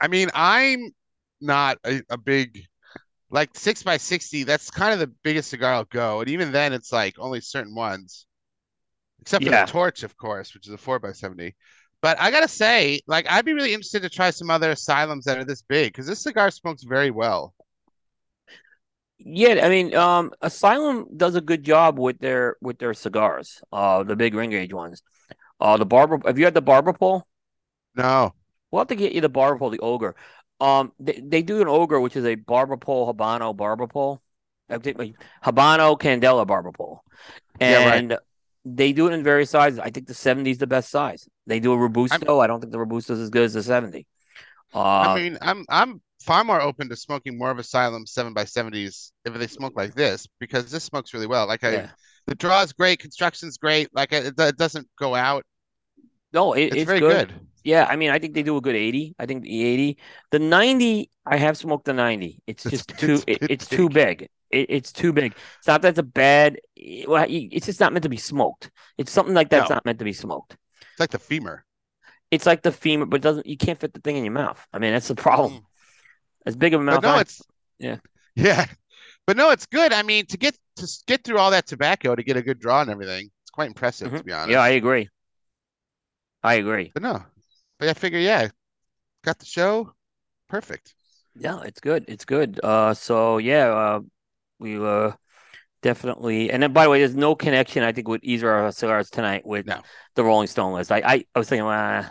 I 0.00 0.08
mean, 0.08 0.30
I'm 0.34 0.90
not 1.40 1.78
a, 1.84 2.02
a 2.10 2.18
big 2.18 2.64
like 3.30 3.50
six 3.58 3.82
by 3.82 3.96
sixty. 3.98 4.44
That's 4.44 4.70
kind 4.70 4.92
of 4.92 5.00
the 5.00 5.12
biggest 5.24 5.50
cigar 5.50 5.74
I'll 5.74 5.84
go, 5.84 6.20
and 6.20 6.30
even 6.30 6.52
then, 6.52 6.72
it's 6.72 6.92
like 6.92 7.16
only 7.18 7.40
certain 7.40 7.74
ones, 7.74 8.26
except 9.20 9.44
for 9.44 9.50
Yeah. 9.50 9.54
the 9.54 9.70
Torch, 9.70 10.02
of 10.02 10.16
course, 10.16 10.54
which 10.54 10.66
is 10.66 10.72
a 10.74 10.78
four 10.78 10.98
by 10.98 11.12
seventy. 11.12 11.56
But 12.02 12.20
I 12.20 12.30
gotta 12.30 12.48
say, 12.48 13.00
like, 13.06 13.26
I'd 13.30 13.44
be 13.44 13.54
really 13.54 13.74
interested 13.74 14.02
to 14.02 14.10
try 14.10 14.30
some 14.30 14.50
other 14.50 14.70
asylums 14.72 15.24
that 15.26 15.38
are 15.38 15.44
this 15.44 15.62
big 15.62 15.92
because 15.92 16.06
this 16.06 16.22
cigar 16.22 16.50
smokes 16.50 16.84
very 16.84 17.10
well. 17.10 17.54
Yeah, 19.18 19.64
I 19.64 19.68
mean, 19.70 19.94
um, 19.94 20.32
Asylum 20.42 21.06
does 21.16 21.34
a 21.36 21.40
good 21.40 21.64
job 21.64 21.98
with 21.98 22.18
their 22.18 22.56
with 22.60 22.78
their 22.78 22.92
cigars. 22.94 23.62
Uh, 23.72 24.02
the 24.04 24.14
big 24.16 24.34
ring 24.34 24.50
gauge 24.50 24.72
ones. 24.74 25.02
Uh, 25.60 25.76
the 25.78 25.86
barber. 25.86 26.20
Have 26.26 26.38
you 26.38 26.44
had 26.46 26.54
the 26.54 26.62
barber 26.62 26.92
pole? 26.92 27.26
No, 27.94 28.34
We'll 28.70 28.80
have 28.80 28.88
to 28.88 28.96
get 28.96 29.12
you 29.12 29.20
the 29.20 29.28
barber 29.28 29.58
pole, 29.58 29.70
the 29.70 29.78
ogre. 29.80 30.14
Um, 30.60 30.92
they, 30.98 31.20
they 31.22 31.42
do 31.42 31.60
an 31.60 31.68
ogre, 31.68 32.00
which 32.00 32.16
is 32.16 32.24
a 32.24 32.34
barber 32.34 32.76
pole 32.76 33.12
habano 33.12 33.54
barber 33.56 33.86
pole. 33.86 34.22
I 34.68 34.78
think 34.78 34.98
like 34.98 35.14
habano 35.44 35.98
candela 35.98 36.46
barber 36.46 36.72
pole, 36.72 37.02
Yeah, 37.60 37.86
right. 37.88 37.94
and 37.98 38.18
they 38.64 38.92
do 38.92 39.06
it 39.06 39.12
in 39.12 39.22
various 39.22 39.50
sizes. 39.50 39.78
I 39.78 39.90
think 39.90 40.06
the 40.08 40.14
seventy 40.14 40.50
is 40.50 40.58
the 40.58 40.66
best 40.66 40.90
size. 40.90 41.28
They 41.46 41.60
do 41.60 41.72
a 41.72 41.78
robusto. 41.78 42.40
I 42.40 42.46
don't 42.46 42.60
think 42.60 42.72
the 42.72 42.78
robusto 42.80 43.12
is 43.14 43.20
as 43.20 43.30
good 43.30 43.44
as 43.44 43.54
the 43.54 43.62
seventy. 43.62 44.06
Uh, 44.74 44.80
I 44.80 45.14
mean, 45.14 45.38
I'm 45.40 45.64
I'm 45.68 46.00
far 46.22 46.42
more 46.42 46.60
open 46.60 46.88
to 46.88 46.96
smoking 46.96 47.38
more 47.38 47.50
of 47.50 47.58
asylum 47.58 48.06
seven 48.06 48.32
by 48.34 48.44
seventies 48.44 49.12
if 49.24 49.34
they 49.34 49.46
smoke 49.46 49.74
like 49.76 49.94
this 49.94 50.26
because 50.40 50.70
this 50.72 50.82
smokes 50.84 51.14
really 51.14 51.26
well. 51.28 51.46
Like 51.46 51.62
I, 51.62 51.72
yeah. 51.72 51.90
the 52.26 52.34
draw 52.34 52.62
is 52.62 52.72
great, 52.72 52.98
construction's 52.98 53.58
great. 53.58 53.88
Like 53.94 54.12
it, 54.12 54.34
it 54.38 54.56
doesn't 54.56 54.88
go 54.98 55.14
out. 55.14 55.44
No, 56.32 56.54
it, 56.54 56.64
It's, 56.64 56.76
it's 56.76 56.84
very 56.86 57.00
good. 57.00 57.28
good. 57.28 57.40
Yeah, 57.66 57.84
I 57.90 57.96
mean, 57.96 58.10
I 58.10 58.18
think 58.20 58.34
they 58.34 58.44
do 58.44 58.56
a 58.56 58.60
good 58.60 58.76
80. 58.76 59.16
I 59.18 59.26
think 59.26 59.42
the 59.42 59.64
80, 59.64 59.98
the 60.30 60.38
90, 60.38 61.10
I 61.26 61.36
have 61.36 61.56
smoked 61.56 61.84
the 61.86 61.92
90. 61.92 62.40
It's 62.46 62.64
It's- 62.64 62.86
just 62.86 62.98
too, 63.00 63.14
it's 63.14 63.24
it, 63.26 63.50
it's 63.50 63.66
too 63.66 63.88
big. 63.88 64.28
It, 64.50 64.66
it's 64.70 64.92
too 64.92 65.12
big. 65.12 65.34
It's 65.58 65.66
not 65.66 65.82
that 65.82 65.88
it's 65.88 65.98
a 65.98 66.04
bad, 66.04 66.58
well, 67.08 67.26
it's 67.28 67.66
just 67.66 67.80
not 67.80 67.92
meant 67.92 68.04
to 68.04 68.08
be 68.08 68.16
smoked. 68.18 68.70
It's 68.98 69.10
something 69.10 69.34
like 69.34 69.50
that's 69.50 69.68
No. 69.68 69.74
not 69.76 69.84
meant 69.84 69.98
to 69.98 70.04
be 70.04 70.12
smoked. 70.12 70.56
It's 70.92 71.00
like 71.00 71.10
the 71.10 71.18
femur. 71.18 71.64
It's 72.30 72.46
like 72.46 72.62
the 72.62 72.70
femur, 72.70 73.06
but 73.06 73.16
it 73.16 73.22
doesn't, 73.22 73.46
you 73.46 73.56
can't 73.56 73.78
fit 73.80 73.92
the 73.94 74.00
thing 74.00 74.16
in 74.16 74.24
your 74.24 74.32
mouth. 74.32 74.64
I 74.72 74.78
mean, 74.78 74.92
that's 74.92 75.08
the 75.08 75.16
problem. 75.16 75.52
Mm. 75.54 75.62
As 76.46 76.54
big 76.54 76.72
of 76.74 76.80
a 76.80 76.84
mouth. 76.84 77.02
But 77.02 77.08
no, 77.08 77.14
I- 77.16 77.20
it's 77.22 77.42
Yeah. 77.80 77.96
yeah. 78.36 78.66
But 79.26 79.36
no, 79.36 79.50
it's 79.50 79.66
good. 79.66 79.92
I 79.92 80.02
mean, 80.04 80.26
to 80.26 80.36
get 80.38 80.56
to 80.76 80.86
get 81.08 81.24
through 81.24 81.38
all 81.38 81.50
that 81.50 81.66
tobacco 81.66 82.14
to 82.14 82.22
get 82.22 82.36
a 82.36 82.42
good 82.42 82.60
draw 82.60 82.80
and 82.82 82.90
everything, 82.90 83.28
it's 83.42 83.50
quite 83.50 83.66
impressive 83.66 84.12
to 84.12 84.18
Mhm. 84.20 84.24
be 84.24 84.32
honest. 84.32 84.50
yeah, 84.52 84.60
I 84.60 84.68
agree. 84.68 85.08
I 86.44 86.54
agree. 86.54 86.92
But 86.94 87.02
no, 87.02 87.24
but 87.78 87.88
I 87.88 87.94
figure, 87.94 88.18
yeah, 88.18 88.48
got 89.24 89.38
the 89.38 89.46
show, 89.46 89.92
perfect. 90.48 90.94
Yeah, 91.38 91.60
it's 91.62 91.80
good. 91.80 92.04
It's 92.08 92.24
good. 92.24 92.60
Uh, 92.62 92.94
so 92.94 93.38
yeah, 93.38 93.68
uh, 93.68 94.00
we 94.58 94.78
uh 94.78 95.12
definitely. 95.82 96.50
And 96.50 96.62
then, 96.62 96.72
by 96.72 96.84
the 96.84 96.90
way, 96.90 97.00
there's 97.00 97.14
no 97.14 97.34
connection. 97.34 97.82
I 97.82 97.92
think 97.92 98.08
with 98.08 98.22
either 98.24 98.56
of 98.56 98.64
our 98.64 98.72
cigars 98.72 99.10
tonight 99.10 99.46
with 99.46 99.66
No. 99.66 99.82
the 100.14 100.24
Rolling 100.24 100.46
Stone 100.46 100.74
list. 100.74 100.90
I 100.90 101.02
I, 101.04 101.24
I 101.34 101.38
was 101.38 101.48
thinking, 101.48 101.66
uh, 101.66 102.10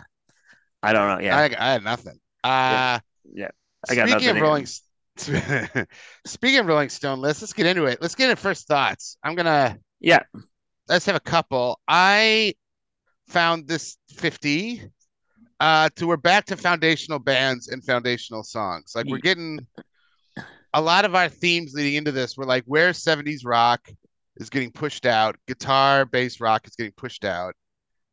I 0.82 0.92
don't 0.92 1.08
know. 1.08 1.24
Yeah, 1.24 1.36
I, 1.36 1.44
I 1.44 1.72
had 1.72 1.84
nothing. 1.84 2.18
Uh, 2.44 3.00
Yeah. 3.32 3.48
I 3.88 3.94
got 3.94 4.08
speaking 4.08 4.30
of 4.30 4.40
Rolling, 4.40 4.66
speaking 6.26 6.58
of 6.58 6.66
Rolling 6.66 6.88
Stone, 6.88 7.20
let's 7.20 7.40
let's 7.40 7.52
get 7.52 7.66
into 7.66 7.86
it. 7.86 8.00
Let's 8.00 8.14
get 8.14 8.30
into 8.30 8.40
first 8.40 8.66
thoughts. 8.66 9.18
I'm 9.22 9.34
gonna 9.34 9.78
yeah. 10.00 10.20
let's 10.88 11.06
have 11.06 11.16
a 11.16 11.20
couple. 11.20 11.80
I 11.88 12.54
found 13.28 13.66
this 13.66 13.96
50 14.16 14.90
uh 15.60 15.88
to 15.96 16.06
we're 16.06 16.16
back 16.16 16.44
to 16.46 16.56
foundational 16.56 17.18
bands 17.18 17.68
and 17.68 17.84
foundational 17.84 18.42
songs. 18.42 18.92
Like 18.94 19.06
we're 19.06 19.18
getting 19.18 19.66
a 20.74 20.80
lot 20.80 21.04
of 21.04 21.14
our 21.14 21.28
themes 21.28 21.72
leading 21.74 21.94
into 21.94 22.12
this. 22.12 22.36
We're 22.36 22.44
like 22.44 22.64
where 22.66 22.90
70s 22.90 23.40
rock 23.44 23.88
is 24.36 24.50
getting 24.50 24.70
pushed 24.70 25.06
out, 25.06 25.36
guitar, 25.46 26.04
bass 26.04 26.40
rock 26.40 26.66
is 26.66 26.76
getting 26.76 26.92
pushed 26.92 27.24
out. 27.24 27.54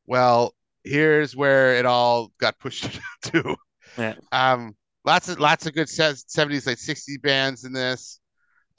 Well, 0.06 0.54
here's 0.84 1.36
where 1.36 1.76
it 1.76 1.86
all 1.86 2.32
got 2.40 2.60
pushed 2.60 3.00
to. 3.24 3.56
Yeah. 3.98 4.16
Um 4.32 4.76
lots 5.06 5.28
of 5.28 5.40
lots 5.40 5.66
of 5.66 5.74
good 5.74 5.88
70s 5.88 6.66
like 6.66 6.78
60s 6.78 7.22
bands 7.22 7.66
in 7.66 7.74
this. 7.74 8.20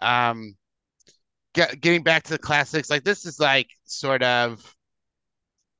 Um 0.00 0.54
get, 1.52 1.80
getting 1.80 2.02
back 2.02 2.24
to 2.24 2.32
the 2.32 2.38
classics 2.38 2.90
like 2.90 3.04
this 3.04 3.26
is 3.26 3.38
like 3.38 3.68
sort 3.84 4.22
of 4.22 4.74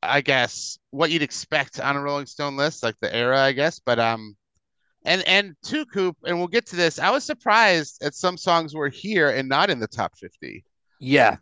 I 0.05 0.21
guess 0.21 0.79
what 0.91 1.11
you'd 1.11 1.23
expect 1.23 1.81
on 1.81 1.97
a 1.97 2.01
Rolling 2.01 2.27
Stone 2.27 2.57
list, 2.57 2.83
like 2.83 2.97
the 3.01 3.15
era, 3.15 3.41
I 3.41 3.53
guess. 3.53 3.79
But 3.79 3.99
um, 3.99 4.37
and 5.05 5.27
and 5.27 5.55
two 5.63 5.85
Coop, 5.87 6.17
and 6.25 6.39
we'll 6.39 6.49
get 6.49 6.67
to 6.67 6.77
this. 6.77 6.99
I 6.99 7.11
was 7.11 7.25
surprised 7.25 8.03
at 8.03 8.15
some 8.15 8.37
songs 8.37 8.75
were 8.75 8.89
here 8.89 9.31
and 9.31 9.49
not 9.49 9.71
in 9.71 9.79
the 9.79 9.87
top 9.87 10.17
fifty. 10.17 10.65
Yeah, 11.01 11.37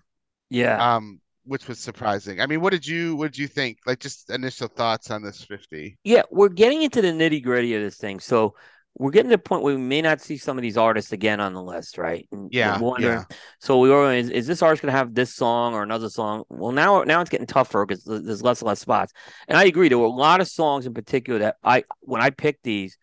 yeah. 0.51 0.97
Um, 0.97 1.21
which 1.45 1.67
was 1.67 1.79
surprising. 1.79 2.41
I 2.41 2.47
mean, 2.47 2.61
what 2.61 2.71
did 2.71 2.87
you 2.87 3.17
what 3.17 3.33
did 3.33 3.39
you 3.39 3.49
think? 3.49 3.79
Like 3.87 3.99
just 3.99 4.31
initial 4.31 4.69
thoughts 4.69 5.11
on 5.11 5.23
this 5.23 5.43
fifty? 5.43 5.99
Yeah, 6.05 6.23
we're 6.31 6.49
getting 6.49 6.83
into 6.83 7.03
the 7.03 7.09
nitty 7.09 7.43
gritty 7.43 7.75
of 7.75 7.83
this 7.83 7.97
thing. 7.97 8.21
So 8.21 8.55
we're 8.99 9.11
getting 9.11 9.31
to 9.31 9.37
the 9.37 9.43
point 9.43 9.63
where 9.63 9.75
we 9.75 9.81
may 9.81 10.03
not 10.03 10.21
see 10.21 10.37
some 10.37 10.59
of 10.59 10.63
these 10.63 10.77
artists 10.77 11.13
again 11.13 11.41
on 11.41 11.55
the 11.55 11.63
list, 11.63 11.99
right? 11.99 12.27
And 12.31 12.51
Yeah, 12.53 12.79
yeah. 12.99 13.25
So 13.59 13.79
we 13.79 13.91
were 13.91 14.13
is, 14.13 14.29
is 14.31 14.47
this 14.47 14.63
artist 14.63 14.83
going 14.83 14.93
to 14.93 14.99
have 14.99 15.15
this 15.15 15.35
song 15.35 15.75
or 15.75 15.83
another 15.83 16.11
song? 16.11 16.45
Well, 16.49 16.73
now 16.73 17.03
now 17.05 17.21
it's 17.21 17.31
getting 17.31 17.47
tougher 17.47 17.87
because 17.87 18.05
there's 18.05 18.43
less 18.43 18.61
and 18.61 18.69
less 18.69 18.81
spots. 18.81 19.13
And 19.49 19.57
I 19.57 19.65
agree. 19.65 19.89
There 19.89 19.99
were 19.99 20.05
a 20.05 20.11
lot 20.11 20.41
of 20.41 20.49
songs 20.49 20.87
in 20.87 20.95
particular 20.95 21.41
that 21.41 21.57
I 21.65 21.85
when 22.01 22.21
I 22.21 22.31
picked 22.31 22.65
these, 22.65 22.99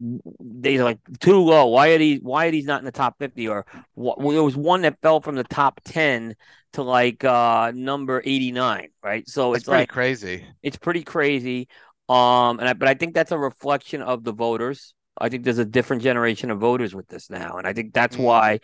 they're 0.00 0.82
like 0.82 0.98
too 1.20 1.38
low. 1.38 1.66
Why 1.66 1.90
are 1.90 1.98
these? 1.98 2.20
Why 2.22 2.46
are 2.46 2.50
these 2.50 2.64
not 2.66 2.80
in 2.80 2.84
the 2.84 2.92
top 2.92 3.18
fifty? 3.18 3.48
Or 3.48 3.66
well, 3.94 4.16
there 4.32 4.42
was 4.42 4.56
one 4.56 4.82
that 4.82 5.00
fell 5.00 5.20
from 5.20 5.36
the 5.36 5.44
top 5.44 5.80
ten 5.84 6.34
to 6.72 6.82
like 6.82 7.22
uh 7.24 7.72
number 7.74 8.20
eighty 8.24 8.50
nine, 8.50 8.88
right? 9.02 9.28
So 9.28 9.54
It's 9.54 9.62
it's 9.62 9.68
pretty 9.68 9.86
like 9.86 9.86
crazy. 9.86 10.44
it's 10.62 10.76
pretty 10.76 11.02
crazy. 11.04 11.68
Um, 12.08 12.58
and 12.58 12.68
I, 12.68 12.72
but 12.74 12.88
I 12.88 12.94
think 12.94 13.14
that's 13.14 13.32
a 13.32 13.38
reflection 13.38 14.02
of 14.02 14.24
the 14.24 14.32
voters. 14.32 14.94
I 15.18 15.28
think 15.28 15.44
there's 15.44 15.58
a 15.58 15.64
different 15.64 16.02
generation 16.02 16.50
of 16.50 16.58
voters 16.58 16.94
with 16.94 17.08
this 17.08 17.30
now, 17.30 17.56
and 17.56 17.66
I 17.66 17.72
think 17.72 17.92
that's 17.92 18.16
Mm. 18.16 18.24
why. 18.24 18.60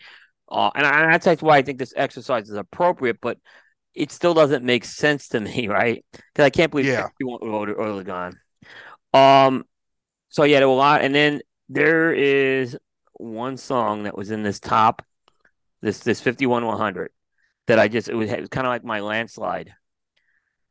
Uh, 0.51 0.71
and, 0.75 0.85
I, 0.85 1.13
and 1.13 1.23
that's 1.23 1.41
why 1.41 1.57
I 1.57 1.61
think 1.61 1.77
this 1.77 1.93
exercise 1.95 2.49
is 2.49 2.55
appropriate, 2.55 3.19
but 3.21 3.37
it 3.93 4.11
still 4.11 4.33
doesn't 4.33 4.63
make 4.63 4.83
sense 4.85 5.29
to 5.29 5.39
me, 5.39 5.67
right? 5.67 6.03
Because 6.11 6.45
I 6.45 6.49
can't 6.49 6.71
believe 6.71 6.87
Yeah. 6.87 7.07
everyone 7.19 7.39
voted 7.51 7.75
early 7.77 8.03
gone. 8.03 8.39
Um, 9.13 9.65
so 10.29 10.43
yeah, 10.43 10.59
there 10.59 10.67
were 10.67 10.73
a 10.75 10.77
lot, 10.77 11.01
and 11.01 11.13
then 11.13 11.41
there 11.69 12.13
is 12.13 12.77
one 13.13 13.57
song 13.57 14.03
that 14.03 14.17
was 14.17 14.31
in 14.31 14.43
this 14.43 14.59
top, 14.59 15.03
this 15.81 15.99
this 15.99 16.21
fifty 16.21 16.45
one 16.45 16.65
one 16.65 16.77
hundred, 16.77 17.11
that 17.67 17.79
I 17.79 17.87
just 17.87 18.09
it 18.09 18.15
was, 18.15 18.31
it 18.31 18.39
was 18.39 18.49
kind 18.49 18.67
of 18.67 18.71
like 18.71 18.83
my 18.83 18.99
landslide. 18.99 19.73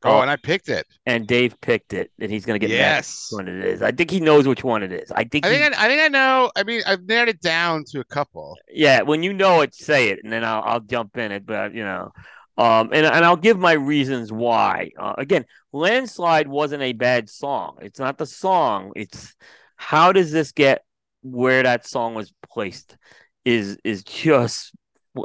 Oh, 0.05 0.19
Uh, 0.19 0.23
and 0.23 0.31
I 0.31 0.37
picked 0.37 0.69
it. 0.69 0.87
and 1.07 1.27
Dave 1.27 1.61
picked 1.61 1.93
it, 1.93 2.13
and 2.21 2.31
he's 2.31 2.47
gonna 2.47 2.61
get 2.61 2.71
mad 2.71 2.77
Yes. 2.77 3.29
which 3.33 3.39
one 3.39 3.49
it 3.49 3.65
is. 3.65 3.83
I 3.83 3.91
think 3.91 4.11
he 4.11 4.21
knows 4.21 4.47
which 4.47 4.63
one 4.63 4.83
it 4.85 4.93
is. 4.93 5.11
I 5.11 5.25
think, 5.25 5.45
I 5.45 5.51
he- 5.53 5.57
think 5.59 5.77
I, 5.77 5.85
I 5.87 5.89
think 5.89 6.03
I 6.03 6.09
know. 6.09 6.53
I 6.55 6.63
mean, 6.63 6.83
I've 6.87 7.03
narrowed 7.05 7.29
it 7.29 7.41
down 7.41 7.83
to 7.89 8.01
a 8.01 8.05
couple. 8.05 8.57
yeah, 8.71 9.03
when 9.03 9.23
you 9.25 9.33
know 9.33 9.61
it, 9.63 9.75
say 9.75 10.11
it, 10.11 10.21
and 10.23 10.33
then 10.33 10.45
I'll 10.45 10.63
I'll 10.63 10.81
jump 10.81 11.17
in 11.19 11.33
it. 11.33 11.45
But 11.45 11.75
you 11.75 11.83
know, 11.83 12.13
um, 12.57 12.91
and 12.93 13.05
and 13.07 13.25
I'll 13.25 13.37
give 13.37 13.59
my 13.59 13.73
reasons 13.73 14.31
why. 14.33 14.91
Uh, 14.97 15.15
again, 15.19 15.45
landslide 15.73 16.47
wasn't 16.47 16.83
a 16.85 16.93
bad 16.93 17.29
song. 17.29 17.79
It's 17.83 17.99
not 17.99 18.19
the 18.19 18.27
song. 18.27 18.93
It's 18.95 19.35
how 19.75 20.13
does 20.13 20.31
this 20.31 20.53
get 20.53 20.85
where 21.23 21.65
that 21.65 21.87
song 21.89 22.15
was 22.15 22.33
placed? 22.49 22.97
Is 23.45 23.79
is 23.83 24.05
just 24.05 24.73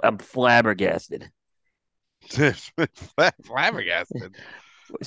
I'm 0.02 0.18
flabbergasted. 0.18 1.30
Flabbergasted. 3.44 4.36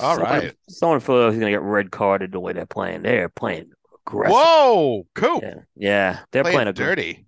All 0.00 0.16
Someone- 0.16 0.22
right. 0.32 0.54
someone 0.68 1.00
feels 1.00 1.34
he's 1.34 1.40
gonna 1.40 1.52
get 1.52 1.62
red 1.62 1.90
carded 1.90 2.32
the 2.32 2.40
way 2.40 2.52
they're 2.52 2.66
playing. 2.66 3.02
They're 3.02 3.28
playing 3.28 3.70
aggressive. 4.06 4.34
Whoa, 4.36 5.06
cool. 5.14 5.40
Yeah, 5.42 5.54
yeah, 5.76 6.18
they're 6.32 6.42
Playing 6.42 6.58
playing, 6.58 6.72
dirty. 6.74 7.26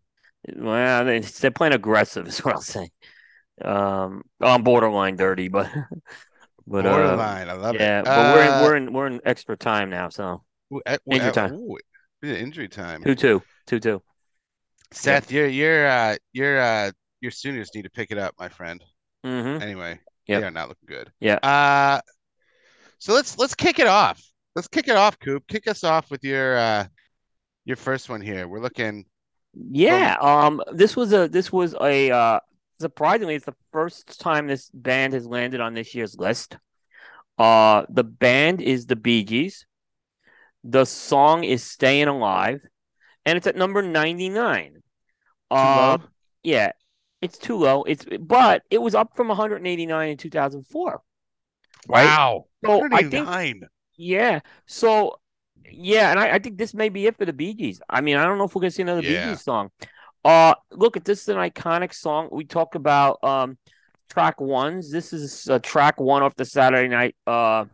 Well, 0.57 1.05
they- 1.05 1.21
they're 1.21 1.51
playing 1.51 1.75
aggressive, 1.75 2.27
is 2.29 2.45
what 2.45 2.55
I'll 2.55 2.61
say. 2.61 2.91
Um, 3.63 4.23
on 4.41 4.63
borderline 4.63 5.17
dirty, 5.17 5.49
but 5.49 5.69
but 6.67 6.87
uh, 6.87 6.91
Borderline. 6.91 7.49
I 7.49 7.53
love 7.55 7.75
yeah, 7.75 8.01
it. 8.01 8.05
but 8.05 8.35
we're 8.35 8.43
in 8.43 8.49
Uh, 8.53 8.63
we're 8.63 8.77
in 8.77 8.93
we're 8.93 9.07
in 9.09 9.21
extra 9.25 9.57
time 9.57 9.91
now, 9.91 10.09
so 10.09 10.43
uh, 10.87 10.99
injury 11.11 11.29
uh, 11.31 11.33
time. 11.33 11.55
ooh, 11.55 11.77
yeah, 12.23 12.35
injury 12.35 12.69
time. 12.69 13.03
two 13.03 13.15
two 13.15 13.43
two 13.67 13.81
two. 13.81 14.03
Seth, 14.93 15.31
your 15.31 15.47
your 15.49 15.87
uh 15.89 16.17
your 16.33 16.61
uh 16.61 16.91
your 17.21 17.31
Sooners 17.31 17.71
need 17.75 17.83
to 17.83 17.91
pick 17.91 18.11
it 18.11 18.19
up, 18.19 18.35
my 18.39 18.49
friend. 18.49 18.83
Mm-hmm. 19.27 19.61
Anyway, 19.63 19.99
Yep. 20.29 20.41
they 20.41 20.47
are 20.47 20.51
not 20.51 20.69
looking 20.69 20.87
good. 20.87 21.11
Yeah. 21.21 21.35
Uh 21.43 22.01
so 22.99 23.13
let's 23.15 23.39
let's 23.39 23.55
kick 23.55 23.79
it 23.79 23.87
off. 23.87 24.23
Let's 24.55 24.69
kick 24.69 24.89
it 24.89 24.97
off, 24.97 25.19
Coop. 25.19 25.47
Kick 25.49 25.69
us 25.69 25.85
off 25.85 26.11
with 26.11 26.25
your 26.25 26.57
uh 26.59 26.87
your 27.65 27.77
first 27.77 28.09
one 28.09 28.21
here. 28.21 28.49
We're 28.49 28.61
looking 28.61 29.05
Yeah, 29.55 30.17
um, 30.21 30.63
this 30.73 30.97
was 30.97 31.13
a 31.13 31.29
this 31.29 31.53
was 31.53 31.75
a 31.81 32.11
uh 32.11 32.41
surprisingly, 32.81 33.35
it's 33.35 33.47
the 33.47 33.55
first 33.73 34.21
time 34.21 34.47
this 34.47 34.71
band 34.71 35.13
has 35.13 35.27
landed 35.27 35.61
on 35.61 35.75
this 35.75 35.95
year's 35.95 36.17
list. 36.17 36.57
Uh, 37.39 37.85
the 37.89 38.05
band 38.05 38.61
is 38.61 38.87
the 38.87 38.97
Bee 38.97 39.25
Gees. 39.25 39.67
The 40.65 40.85
song 40.85 41.45
is 41.45 41.63
"Staying 41.63 42.09
Alive," 42.09 42.61
and 43.25 43.37
it's 43.37 43.47
at 43.47 43.57
number 43.57 43.83
ninety 43.83 44.29
nine. 44.29 44.83
Uh, 45.51 45.99
yeah, 46.43 46.73
it's 47.21 47.39
too 47.39 47.57
low. 47.57 47.85
It's 47.85 48.05
but 48.21 48.63
it 48.71 48.83
was 48.83 48.95
up 48.95 49.17
from 49.17 49.29
189 49.29 50.09
in 50.11 50.17
2004. 50.17 51.03
Right? 51.89 52.05
Wow. 52.05 52.47
So 52.65 52.83
I 52.93 53.03
think 53.03 53.29
yeah. 53.97 54.41
So 54.67 55.19
yeah, 55.71 56.11
and 56.11 56.19
I, 56.21 56.35
I 56.35 56.39
think 56.39 56.59
this 56.59 56.75
may 56.75 56.89
be 56.89 57.07
it 57.07 57.17
for 57.17 57.25
the 57.25 57.33
Bee 57.33 57.55
Gees. 57.55 57.81
I 57.89 58.01
mean, 58.01 58.17
I 58.17 58.25
don't 58.25 58.39
know 58.39 58.45
if 58.45 58.55
we're 58.55 58.61
gonna 58.63 58.71
see 58.71 58.83
another 58.83 59.03
Yeah. 59.03 59.21
Bee 59.23 59.31
Gees 59.31 59.45
song. 59.45 59.71
Uh 60.25 60.55
look 60.71 60.97
at 60.97 61.05
this 61.05 61.23
is 61.23 61.29
an 61.29 61.37
iconic 61.37 61.95
song. 61.95 62.29
We 62.33 62.45
talk 62.45 62.75
about 62.75 63.23
um 63.25 63.59
track 64.11 64.41
ones. 64.41 64.91
This 64.91 65.13
is 65.13 65.49
uh, 65.49 65.59
track 65.61 66.01
one 66.01 66.23
off 66.23 66.35
the 66.37 66.45
Saturday 66.45 66.89
night 66.89 67.17
uh 67.27 67.67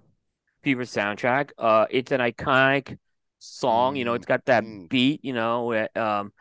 Fever 0.63 0.83
soundtrack. 0.85 1.51
Uh 1.59 1.87
it's 1.91 2.13
an 2.13 2.21
iconic 2.21 2.99
song, 3.39 3.97
you 3.97 4.05
know, 4.05 4.15
it's 4.15 4.27
got 4.27 4.45
that 4.47 4.65
Mm. 4.65 4.89
beat, 4.89 5.25
you 5.25 5.33
know, 5.33 5.87
um 5.95 6.33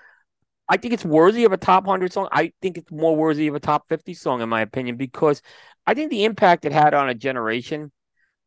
I 0.74 0.78
think 0.78 0.92
it's 0.96 1.06
worthy 1.06 1.46
of 1.46 1.52
a 1.52 1.58
top 1.58 1.86
100 1.86 2.12
song. 2.14 2.30
I 2.32 2.52
think 2.62 2.80
it's 2.80 2.92
more 2.92 3.16
worthy 3.16 3.48
of 3.48 3.54
a 3.54 3.60
top 3.60 3.88
50 3.90 4.16
song 4.16 4.42
in 4.42 4.50
my 4.50 4.62
opinion 4.62 4.98
because 4.98 5.40
I 5.86 5.94
think 5.94 6.10
the 6.10 6.24
impact 6.26 6.66
it 6.66 6.72
had 6.72 6.96
on 6.96 7.10
a 7.10 7.14
generation 7.14 7.92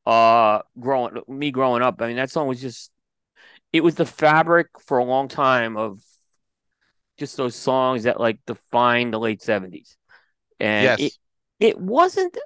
uh 0.06 0.60
growing 0.80 1.22
me 1.28 1.50
growing 1.52 1.82
up. 1.82 2.02
I 2.02 2.08
mean 2.08 2.16
that 2.16 2.30
song 2.30 2.48
was 2.48 2.60
just 2.60 2.90
it 3.72 3.82
was 3.82 3.96
the 3.96 4.06
fabric 4.06 4.68
for 4.86 4.98
a 4.98 5.04
long 5.04 5.28
time 5.28 5.76
of 5.76 6.00
just 7.18 7.36
those 7.36 7.54
songs 7.54 8.04
that 8.04 8.20
like 8.20 8.38
defined 8.46 9.12
the 9.12 9.18
late 9.18 9.42
70s. 9.42 9.96
And 10.60 10.94
Yes. 10.94 10.98
it 10.98 11.14
it 11.60 11.78
wasn't 11.80 12.36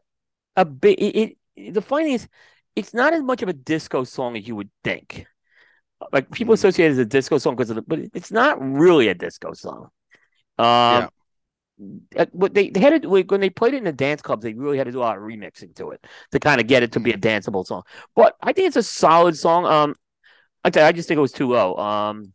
a 0.56 0.64
big 0.66 1.00
it, 1.00 1.36
it 1.56 1.74
the 1.74 1.82
funny 1.82 2.14
is 2.14 2.28
it's 2.76 2.94
not 2.94 3.14
as 3.14 3.22
much 3.22 3.42
of 3.42 3.48
a 3.48 3.54
disco 3.54 4.04
song 4.04 4.36
as 4.36 4.46
you 4.48 4.56
would 4.56 4.70
think. 4.84 5.26
Like 6.12 6.30
people 6.30 6.52
Mm. 6.52 6.58
associate 6.58 6.86
it 6.88 6.92
as 6.92 6.98
a 6.98 7.04
disco 7.04 7.38
song 7.38 7.54
because 7.56 7.70
of 7.70 7.76
the, 7.76 7.82
but 7.82 7.98
it's 8.14 8.32
not 8.32 8.60
really 8.60 9.08
a 9.08 9.14
disco 9.14 9.52
song. 9.52 9.88
Um, 10.58 11.08
uh, 12.16 12.26
but 12.34 12.52
they, 12.52 12.68
they 12.70 12.80
had 12.80 13.02
to 13.02 13.08
when 13.08 13.40
they 13.40 13.48
played 13.50 13.74
it 13.74 13.78
in 13.78 13.84
the 13.84 13.92
dance 13.92 14.20
clubs, 14.20 14.42
they 14.42 14.52
really 14.52 14.76
had 14.78 14.84
to 14.86 14.92
do 14.92 14.98
a 14.98 15.00
lot 15.00 15.16
of 15.16 15.22
remixing 15.22 15.74
to 15.76 15.90
it 15.92 16.04
to 16.32 16.38
kind 16.38 16.60
of 16.60 16.66
get 16.66 16.82
it 16.82 16.92
to 16.92 17.00
be 17.00 17.10
a 17.10 17.16
danceable 17.16 17.64
song. 17.66 17.82
But 18.14 18.36
I 18.42 18.52
think 18.52 18.68
it's 18.68 18.76
a 18.76 18.82
solid 18.82 19.36
song. 19.36 19.64
Um, 19.64 19.94
I 20.64 20.70
you, 20.70 20.84
I 20.84 20.92
just 20.92 21.08
think 21.08 21.18
it 21.18 21.22
was 21.22 21.32
too 21.32 21.48
low. 21.48 21.76
Um, 21.76 22.32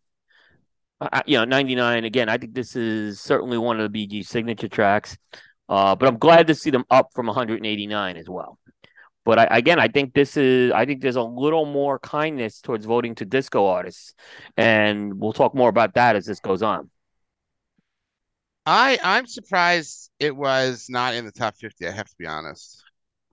I, 1.00 1.10
I- 1.14 1.24
you 1.28 1.38
know, 1.38 1.46
ninety 1.46 1.76
nine 1.76 2.06
again. 2.06 2.30
I 2.30 2.38
think 2.38 2.54
this 2.56 2.76
is 2.76 3.20
certainly 3.22 3.58
one 3.58 3.78
of 3.80 3.84
the 3.84 3.90
Bee 3.90 4.08
Gees 4.08 4.30
signature 4.30 4.68
tracks. 4.70 5.18
Uh, 5.68 5.96
but 5.96 6.08
I'm 6.08 6.18
glad 6.18 6.48
to 6.48 6.56
see 6.56 6.70
them 6.70 6.86
up 6.92 7.10
from 7.16 7.26
189 7.26 8.18
as 8.18 8.30
well. 8.30 8.60
But 9.26 9.40
I, 9.40 9.48
again, 9.58 9.80
I 9.80 9.88
think 9.88 10.14
this 10.14 10.38
is. 10.38 10.72
I 10.72 10.86
think 10.86 11.02
there's 11.02 11.16
a 11.18 11.24
little 11.24 11.66
more 11.66 12.00
kindness 12.00 12.62
towards 12.62 12.86
voting 12.86 13.16
to 13.16 13.26
disco 13.26 13.66
artists, 13.66 14.14
and 14.58 15.20
we'll 15.20 15.34
talk 15.34 15.56
more 15.56 15.70
about 15.70 15.96
that 15.96 16.16
as 16.16 16.26
this 16.26 16.40
goes 16.40 16.62
on. 16.64 16.90
I 18.66 18.98
I'm 19.04 19.28
surprised 19.28 20.12
it 20.20 20.36
was 20.36 20.88
not 20.90 21.14
in 21.16 21.26
the 21.26 21.32
top 21.32 21.56
50, 21.56 21.88
I 21.88 21.92
have 21.92 22.08
to 22.08 22.16
be 22.18 22.26
honest. 22.26 22.84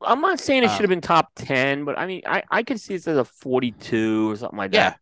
I'm 0.00 0.20
not 0.20 0.40
saying 0.40 0.64
it 0.64 0.70
Um, 0.70 0.76
should 0.76 0.80
have 0.82 0.90
been 0.90 1.00
top 1.00 1.30
10, 1.36 1.84
but 1.84 1.98
I 1.98 2.06
mean, 2.06 2.22
I, 2.26 2.42
I 2.50 2.62
could 2.62 2.80
see 2.80 2.94
it 2.94 3.06
as 3.06 3.16
a 3.16 3.24
42 3.24 4.32
or 4.32 4.36
something 4.36 4.58
like 4.58 4.72
Yeah. 4.72 4.90
that. 4.90 4.98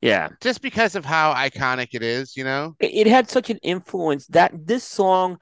Yeah. 0.00 0.28
Just 0.40 0.62
because 0.62 0.94
of 0.94 1.04
how 1.04 1.34
iconic 1.34 1.88
it 1.92 2.02
is, 2.02 2.36
you 2.36 2.44
know? 2.44 2.76
It, 2.78 3.06
it 3.06 3.06
had 3.06 3.28
such 3.30 3.50
an 3.50 3.58
influence 3.58 4.26
that 4.28 4.52
this 4.66 4.84
song 4.84 5.38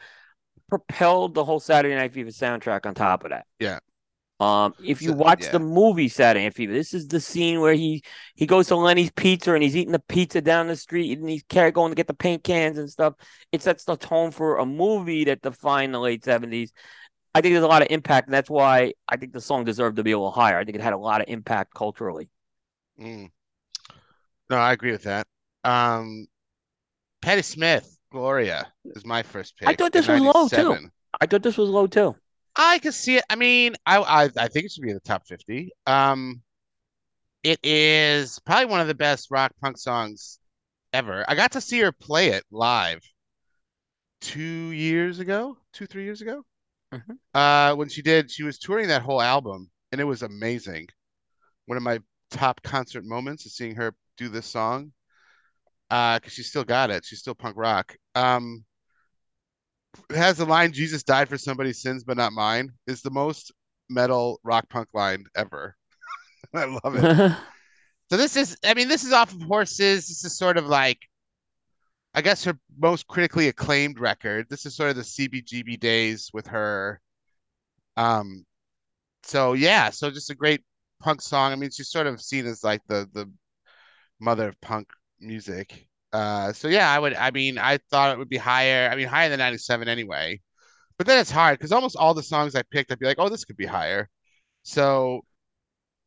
propelled 0.69 1.35
the 1.35 1.45
whole 1.45 1.61
Saturday 1.61 1.95
Night 1.95 2.13
Fever 2.13 2.31
soundtrack 2.31 2.87
on 2.87 2.95
top 2.95 3.25
of 3.25 3.31
that. 3.31 3.47
Yeah. 3.59 3.79
Um, 4.39 4.75
if 4.85 5.01
you 5.01 5.11
So- 5.11 5.15
watch 5.17 5.45
yeah. 5.45 5.53
the 5.53 5.59
movie 5.61 6.09
Saturday 6.09 6.45
Night 6.45 6.55
Fever, 6.55 6.73
this 6.73 6.93
is 6.93 7.09
the 7.09 7.21
scene 7.21 7.61
where 7.61 7.73
he 7.73 8.03
he 8.35 8.45
goes 8.47 8.67
to 8.69 8.77
Lenny's 8.77 9.11
Pizza 9.13 9.55
and 9.55 9.63
he's 9.63 9.75
eating 9.77 9.93
the 9.93 9.99
pizza 9.99 10.43
down 10.43 10.67
the 10.69 10.77
street 10.77 11.19
and 11.19 11.29
he's 11.29 11.43
going 11.45 11.73
to 11.91 11.95
get 11.95 12.07
the 12.07 12.13
paint 12.15 12.45
cans 12.45 12.77
and 12.77 12.91
stuff. 12.91 13.15
It 13.51 13.63
sets 13.63 13.85
the 13.85 13.97
tone 13.97 14.31
for 14.33 14.59
a 14.59 14.67
movie 14.67 15.25
that 15.25 15.41
defined 15.41 15.95
the 15.95 16.01
late 16.01 16.23
70s. 16.23 16.71
I 17.35 17.41
think 17.41 17.53
there's 17.55 17.65
a 17.65 17.69
lot 17.69 17.83
of 17.83 17.89
impact, 17.91 18.29
and 18.29 18.35
that's 18.35 18.49
why 18.49 18.93
I 19.09 19.17
think 19.17 19.33
the 19.33 19.41
song 19.43 19.65
deserved 19.65 19.97
to 19.97 20.03
be 20.03 20.13
a 20.13 20.19
little 20.19 20.31
higher. 20.31 20.59
I 20.59 20.65
think 20.65 20.77
it 20.77 20.81
had 20.83 20.95
a 20.95 20.99
lot 20.99 21.21
of 21.21 21.29
impact 21.29 21.75
culturally. 21.75 22.31
Mm. 23.01 23.31
No, 24.49 24.57
I 24.57 24.73
agree 24.73 24.93
with 24.93 25.03
that. 25.03 25.27
Um, 25.65 26.27
Patti 27.21 27.43
Smith, 27.43 27.99
Gloria 28.13 28.73
is 28.85 29.05
my 29.05 29.23
first 29.23 29.57
pick. 29.59 29.69
I 29.69 29.75
thought 29.75 29.93
this 29.93 30.09
was 30.09 30.21
low, 30.21 30.49
too. 30.49 30.89
I 31.21 31.27
thought 31.27 31.43
this 31.43 31.57
was 31.59 31.69
low 31.69 31.87
too. 31.87 32.15
I 32.57 32.79
can 32.79 32.93
see 32.93 33.17
it. 33.17 33.25
I 33.31 33.37
mean, 33.37 33.77
I, 33.85 33.99
I 33.99 34.23
I 34.25 34.49
think 34.49 34.67
it 34.67 34.73
should 34.73 34.83
be 34.83 34.91
in 34.91 34.95
the 34.97 35.01
top 35.01 35.27
50. 35.27 35.71
Um, 35.87 36.43
it 37.43 37.61
is 37.63 38.39
probably 38.41 38.67
one 38.67 38.81
of 38.81 38.89
the 38.89 38.95
best 38.95 39.31
rock 39.31 39.53
punk 39.61 39.79
songs 39.79 40.39
ever. 40.93 41.25
I 41.29 41.35
got 41.35 41.53
to 41.53 41.61
see 41.61 41.81
her 41.81 41.93
play 41.93 42.29
it 42.31 42.45
live 42.51 43.03
two 44.21 44.71
years 44.71 45.19
ago, 45.19 45.57
two, 45.73 45.87
three 45.87 46.05
years 46.05 46.21
ago. 46.21 46.45
Mhm. 46.93 47.19
Uh, 47.35 47.75
when 47.75 47.89
she 47.89 48.03
did, 48.03 48.31
she 48.31 48.43
was 48.43 48.59
touring 48.59 48.89
that 48.89 49.03
whole 49.03 49.21
album, 49.23 49.71
and 49.93 50.01
it 50.01 50.05
was 50.05 50.23
amazing. 50.23 50.89
One 51.67 51.77
of 51.79 51.85
my 51.85 52.01
top 52.31 52.63
concert 52.63 53.05
moments 53.05 53.47
is 53.47 53.57
seeing 53.57 53.77
her 53.77 53.95
do 54.17 54.29
this 54.29 54.47
song. 54.47 54.93
Uh, 55.91 56.19
because 56.19 56.33
she 56.33 56.43
still 56.43 56.65
got 56.65 56.91
it. 56.91 57.05
She's 57.05 57.21
still 57.21 57.35
punk 57.35 57.57
rock. 57.57 57.97
Um, 58.15 58.65
has 60.11 60.37
the 60.39 60.47
line 60.47 60.73
"Jesus 60.73 61.03
died 61.03 61.29
for 61.29 61.39
somebody's 61.39 61.83
sins, 61.83 62.05
but 62.05 62.17
not 62.17 62.33
mine" 62.33 62.73
is 62.87 63.03
the 63.03 63.11
most 63.11 63.53
metal 63.89 64.41
rock 64.45 64.69
punk 64.69 64.89
line 64.95 65.25
ever. 65.37 65.77
I 66.55 66.65
love 66.65 66.97
it. 66.97 67.37
So 68.09 68.17
this 68.17 68.37
is, 68.37 68.57
I 68.65 68.75
mean, 68.75 68.87
this 68.87 69.03
is 69.03 69.13
off 69.13 69.35
of 69.35 69.43
Horses. 69.43 70.07
This 70.07 70.25
is 70.25 70.39
sort 70.39 70.59
of 70.59 70.67
like, 70.69 70.99
I 72.15 72.23
guess, 72.23 72.45
her 72.45 72.57
most 72.79 73.09
critically 73.09 73.49
acclaimed 73.49 73.99
record. 73.99 74.47
This 74.49 74.65
is 74.65 74.77
sort 74.77 74.91
of 74.91 74.97
the 74.97 75.03
CBGB 75.03 75.81
days 75.81 76.31
with 76.33 76.47
her. 76.47 77.01
Um, 77.97 78.45
so 79.25 79.55
yeah, 79.55 79.91
so 79.91 80.11
just 80.11 80.31
a 80.31 80.35
great 80.37 80.63
punk 81.01 81.21
song. 81.21 81.53
I 81.53 81.57
mean, 81.57 81.71
she's 81.71 81.91
sort 81.91 82.07
of 82.07 82.21
seen 82.23 82.47
as 82.47 82.63
like 82.63 82.83
the 82.87 83.09
the 83.13 83.31
mother 84.21 84.49
of 84.49 84.61
punk 84.61 84.89
music. 85.21 85.89
Uh, 86.17 86.51
so 86.55 86.69
yeah, 86.69 86.91
I 86.91 86.99
would. 86.99 87.15
I 87.15 87.31
mean, 87.31 87.59
I 87.59 87.79
thought 87.91 88.13
it 88.13 88.19
would 88.19 88.31
be 88.31 88.39
higher. 88.39 88.89
I 88.91 88.97
mean, 88.97 89.07
higher 89.07 89.29
than 89.29 89.39
97 89.39 89.87
anyway. 89.87 90.41
But 90.97 91.07
then 91.07 91.19
it's 91.19 91.31
hard 91.31 91.59
because 91.59 91.73
almost 91.73 91.95
all 91.95 92.15
the 92.15 92.23
songs 92.23 92.55
I 92.55 92.63
picked, 92.71 92.91
I'd 92.91 92.99
be 92.99 93.05
like, 93.05 93.19
oh, 93.19 93.29
this 93.29 93.45
could 93.45 93.59
be 93.59 93.67
higher. 93.67 94.09
So, 94.63 95.27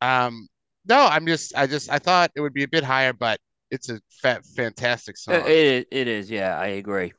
um, 0.01 0.47
no, 0.87 1.05
I'm 1.05 1.27
just, 1.27 1.55
I 1.55 1.67
just, 1.67 1.91
I 1.91 1.99
thought 1.99 2.31
it 2.35 2.41
would 2.41 2.53
be 2.53 2.63
a 2.63 2.67
bit 2.67 2.83
higher, 2.83 3.13
but 3.13 3.39
it's 3.69 3.89
a 3.89 4.01
fa 4.09 4.41
fantastic 4.55 5.15
song. 5.15 5.43
it 5.45 5.87
it 5.91 6.07
is, 6.07 6.31
yeah, 6.31 6.57
I 6.57 6.67
agree. 6.67 7.13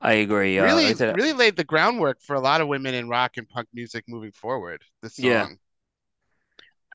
I 0.00 0.14
agree. 0.14 0.58
Uh, 0.58 0.62
like 0.62 0.70
Really, 0.70 0.86
I 0.86 0.92
said, 0.94 1.14
really 1.14 1.34
laid 1.34 1.56
the 1.56 1.64
groundwork 1.64 2.22
for 2.22 2.34
a 2.34 2.40
lot 2.40 2.62
of 2.62 2.68
women 2.68 2.94
in 2.94 3.06
rock 3.06 3.32
and 3.36 3.46
punk 3.46 3.68
music 3.74 4.04
moving 4.08 4.32
forward. 4.32 4.82
This 5.02 5.18
yeah. 5.18 5.44
song. 5.44 5.58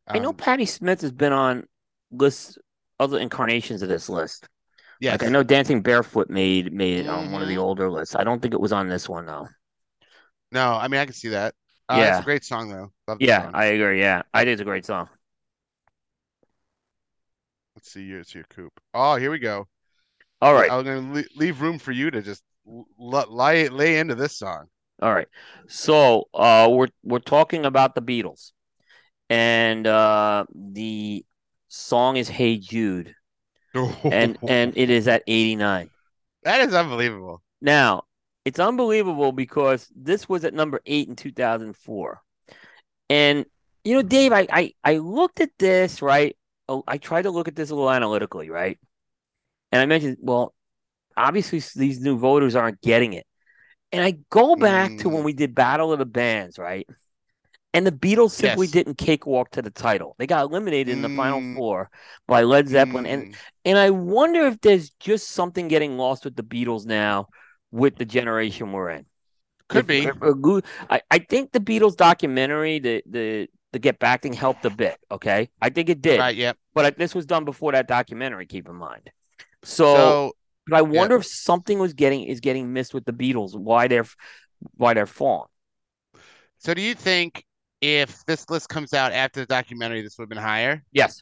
I 0.07 0.17
know 0.17 0.29
Um, 0.29 0.35
Patti 0.35 0.65
Smith 0.65 1.01
has 1.01 1.11
been 1.11 1.33
on 1.33 1.67
lists, 2.09 2.57
other 2.99 3.19
incarnations 3.19 3.83
of 3.83 3.89
this 3.89 4.09
list. 4.09 4.49
Yes. 4.99 5.13
Like 5.13 5.23
I 5.23 5.29
know 5.29 5.43
Dancing 5.43 5.81
Barefoot 5.81 6.29
made 6.29 6.71
made 6.73 6.99
it 6.99 7.07
on 7.07 7.31
one 7.31 7.41
of 7.41 7.47
the 7.47 7.55
Mhm. 7.55 7.61
older 7.61 7.89
lists. 7.89 8.15
I 8.15 8.23
don't 8.23 8.41
think 8.41 8.53
it 8.53 8.59
was 8.61 8.71
on 8.73 8.87
this 8.89 9.07
one 9.09 9.25
though. 9.25 9.47
No, 10.51 10.73
I 10.73 10.87
mean, 10.87 10.99
I 11.01 11.05
can 11.05 11.13
see 11.13 11.29
that. 11.29 11.55
Uh, 11.89 12.05
it's 12.09 12.17
Yeah. 12.17 12.19
a 12.19 12.23
great 12.23 12.43
song 12.43 12.69
though. 12.69 12.91
Love 13.07 13.21
Yeah, 13.21 13.43
song. 13.43 13.51
I 13.53 13.65
agree. 13.65 13.99
Yeah, 13.99 14.23
I 14.33 14.41
think 14.43 14.53
it's 14.53 14.61
a 14.61 14.65
great 14.65 14.85
song. 14.85 15.09
Let's 17.75 17.91
see, 17.91 18.07
here's 18.09 18.33
your 18.33 18.43
coop. 18.45 18.73
Oh, 18.93 19.15
here 19.15 19.31
we 19.31 19.39
go. 19.39 19.67
All 20.41 20.53
right, 20.53 20.71
I'm 20.71 20.83
gonna 20.83 21.13
le 21.13 21.23
leave 21.35 21.61
room 21.61 21.79
for 21.79 21.91
you 21.91 22.11
to 22.11 22.21
just 22.21 22.43
l- 22.67 22.87
lay 23.29 23.69
lay 23.69 23.99
into 23.99 24.15
this 24.15 24.37
song. 24.37 24.67
all 25.01 25.13
right. 25.13 25.27
So, 25.67 26.25
uh, 26.33 26.67
we're 26.71 26.87
we're 27.03 27.19
talking 27.19 27.65
about 27.65 27.95
the 27.95 28.01
Beatles, 28.01 28.51
and 29.29 29.85
uh, 29.87 30.45
the 30.55 31.25
song 31.69 32.17
is 32.17 32.29
"Hey 32.29 32.57
Jude," 32.57 33.15
and 33.73 34.37
and 34.47 34.73
it 34.77 34.89
is 34.89 35.07
at 35.07 35.23
eighty 35.27 35.55
nine. 35.55 35.89
that 36.43 36.61
is 36.61 36.73
unbelievable. 36.73 37.41
Now, 37.61 38.03
it's 38.45 38.59
unbelievable 38.59 39.31
because 39.31 39.89
this 39.95 40.29
was 40.29 40.45
at 40.45 40.53
number 40.53 40.81
eight 40.85 41.07
in 41.09 41.15
2004. 41.15 42.21
And, 43.09 43.45
you 43.83 43.95
know, 43.95 44.01
Dave, 44.01 44.31
I, 44.33 44.47
I, 44.51 44.73
I 44.83 44.97
looked 44.97 45.39
at 45.41 45.51
this, 45.57 46.01
right? 46.01 46.37
Oh, 46.69 46.83
I 46.87 46.97
tried 46.97 47.23
to 47.23 47.31
look 47.31 47.47
at 47.47 47.55
this 47.55 47.69
a 47.69 47.75
little 47.75 47.89
analytically, 47.91 48.49
right? 48.49 48.77
And 49.71 49.81
I 49.81 49.85
mentioned, 49.85 50.17
well, 50.21 50.53
obviously 51.17 51.61
these 51.75 51.99
new 51.99 52.17
voters 52.17 52.55
aren't 52.55 52.81
getting 52.81 53.13
it. 53.13 53.25
And 53.91 54.03
I 54.03 54.17
go 54.29 54.55
back 54.55 54.97
to 54.97 55.09
when 55.09 55.21
Mm. 55.21 55.25
we 55.25 55.33
did 55.33 55.55
Battle 55.55 55.93
of 55.93 55.99
the 55.99 56.05
Bands, 56.05 56.59
right? 56.59 56.87
And 57.73 57.85
the 57.85 57.91
Beatles 57.91 58.31
simply 58.31 58.65
Yes. 58.67 58.73
didn't 58.73 58.97
cakewalk 58.97 59.51
to 59.51 59.61
the 59.61 59.69
title. 59.69 60.15
They 60.17 60.25
got 60.25 60.43
eliminated 60.45 60.93
in 60.93 61.01
the 61.01 61.09
final 61.09 61.39
Mm. 61.41 61.55
four 61.55 61.89
by 62.27 62.43
Led 62.43 62.67
Zeppelin. 62.67 63.05
And 63.05 63.23
Mm. 63.27 63.35
and 63.65 63.77
I 63.77 63.89
wonder 63.91 64.41
if 64.47 64.59
there's 64.61 64.89
just 64.99 65.29
something 65.29 65.67
getting 65.67 65.97
lost 65.97 66.25
with 66.25 66.35
the 66.35 66.43
Beatles 66.43 66.85
now 66.85 67.27
with 67.71 67.97
the 67.97 68.05
generation 68.05 68.71
we're 68.71 68.89
in. 68.91 69.05
Could 69.67 69.89
If- 69.89 70.19
be. 70.19 70.61
I, 70.89 71.01
I 71.11 71.19
think 71.19 71.51
the 71.51 71.59
Beatles 71.59 71.95
documentary, 71.97 72.79
the 72.79 73.03
the 73.05 73.47
the 73.73 73.79
Get 73.79 73.99
Back 73.99 74.21
thing 74.23 74.31
helped 74.33 74.63
a 74.65 74.69
bit. 74.69 74.97
Okay. 75.11 75.49
I 75.61 75.69
think 75.69 75.89
it 75.89 76.01
did. 76.01 76.19
Right, 76.19 76.35
yep. 76.35 76.57
But 76.73 76.85
I, 76.85 76.89
this 76.91 77.13
was 77.13 77.25
done 77.25 77.43
before 77.43 77.73
that 77.73 77.85
documentary, 77.87 78.45
keep 78.45 78.67
in 78.69 78.75
mind. 78.75 79.11
So, 79.63 79.95
So 79.95 80.31
but 80.67 80.77
I 80.77 80.81
wonder 80.83 81.17
if 81.17 81.25
something 81.25 81.77
was 81.77 81.93
getting 81.93 82.23
is 82.23 82.39
getting 82.39 82.71
missed 82.71 82.93
with 82.93 83.03
the 83.05 83.11
Beatles, 83.13 83.55
why 83.55 83.87
they're 83.89 84.05
why 84.75 84.93
they're 84.93 85.05
falling. 85.05 85.49
so 86.59 86.73
do 86.73 86.81
you 86.81 86.95
think 86.95 87.43
if 87.81 88.25
this 88.25 88.49
list 88.49 88.69
comes 88.69 88.93
out 88.93 89.11
after 89.11 89.39
the 89.39 89.45
documentary, 89.45 90.01
this 90.01 90.17
would 90.17 90.23
have 90.23 90.29
been 90.29 90.37
higher? 90.37 90.83
Yes. 90.91 91.21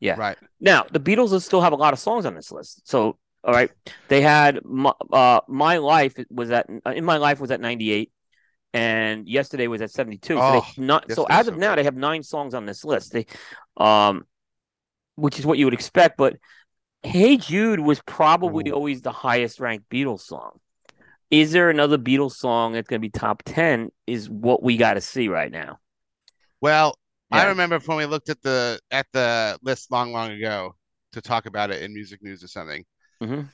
Yeah. 0.00 0.16
Right. 0.18 0.36
Now, 0.60 0.84
the 0.90 1.00
Beatles 1.00 1.40
still 1.42 1.60
have 1.60 1.72
a 1.72 1.76
lot 1.76 1.92
of 1.92 1.98
songs 1.98 2.26
on 2.26 2.34
this 2.34 2.50
list. 2.52 2.88
So, 2.88 3.18
all 3.42 3.52
right, 3.52 3.70
they 4.08 4.22
had 4.22 4.64
my, 4.64 4.92
uh, 5.12 5.40
my 5.48 5.78
life 5.78 6.14
was 6.30 6.50
at 6.50 6.66
in 6.86 7.04
my 7.04 7.18
life 7.18 7.40
was 7.40 7.50
at 7.50 7.60
98 7.60 8.10
and 8.72 9.28
yesterday 9.28 9.66
was 9.66 9.82
at 9.82 9.90
72. 9.90 10.34
So 10.34 10.40
Oh, 10.40 10.66
they 10.76 10.82
not 10.82 11.10
so 11.12 11.24
as 11.24 11.48
of 11.48 11.54
so 11.54 11.60
now 11.60 11.70
good. 11.70 11.80
they 11.80 11.84
have 11.84 11.96
9 11.96 12.22
songs 12.22 12.54
on 12.54 12.66
this 12.66 12.84
list. 12.84 13.12
They 13.12 13.26
um 13.76 14.24
which 15.16 15.38
is 15.38 15.46
what 15.46 15.58
you 15.58 15.66
would 15.66 15.74
expect, 15.74 16.16
but 16.16 16.36
Hey 17.02 17.36
Jude 17.36 17.80
was 17.80 18.00
probably 18.02 18.70
Ooh. 18.70 18.74
always 18.74 19.02
the 19.02 19.12
highest 19.12 19.60
ranked 19.60 19.88
Beatles 19.90 20.20
song. 20.22 20.58
Is 21.40 21.50
there 21.50 21.68
another 21.68 21.98
Beatles 21.98 22.32
song 22.36 22.74
that's 22.74 22.86
going 22.86 23.00
to 23.00 23.04
be 23.04 23.10
top 23.10 23.42
10 23.44 23.90
is 24.06 24.30
what 24.30 24.62
we 24.62 24.76
got 24.76 24.94
to 24.94 25.00
see 25.00 25.26
right 25.26 25.50
now. 25.50 25.78
Well, 26.60 26.96
I 27.32 27.46
remember 27.46 27.80
when 27.80 27.96
we 27.98 28.06
looked 28.06 28.28
at 28.28 28.40
the 28.42 28.78
at 28.92 29.06
the 29.12 29.58
list 29.62 29.90
long, 29.90 30.12
long 30.12 30.30
ago 30.30 30.76
to 31.12 31.20
talk 31.20 31.46
about 31.46 31.72
it 31.72 31.82
in 31.82 31.92
music 31.92 32.22
news 32.22 32.44
or 32.44 32.46
something. 32.46 32.84
Mhm. 33.20 33.48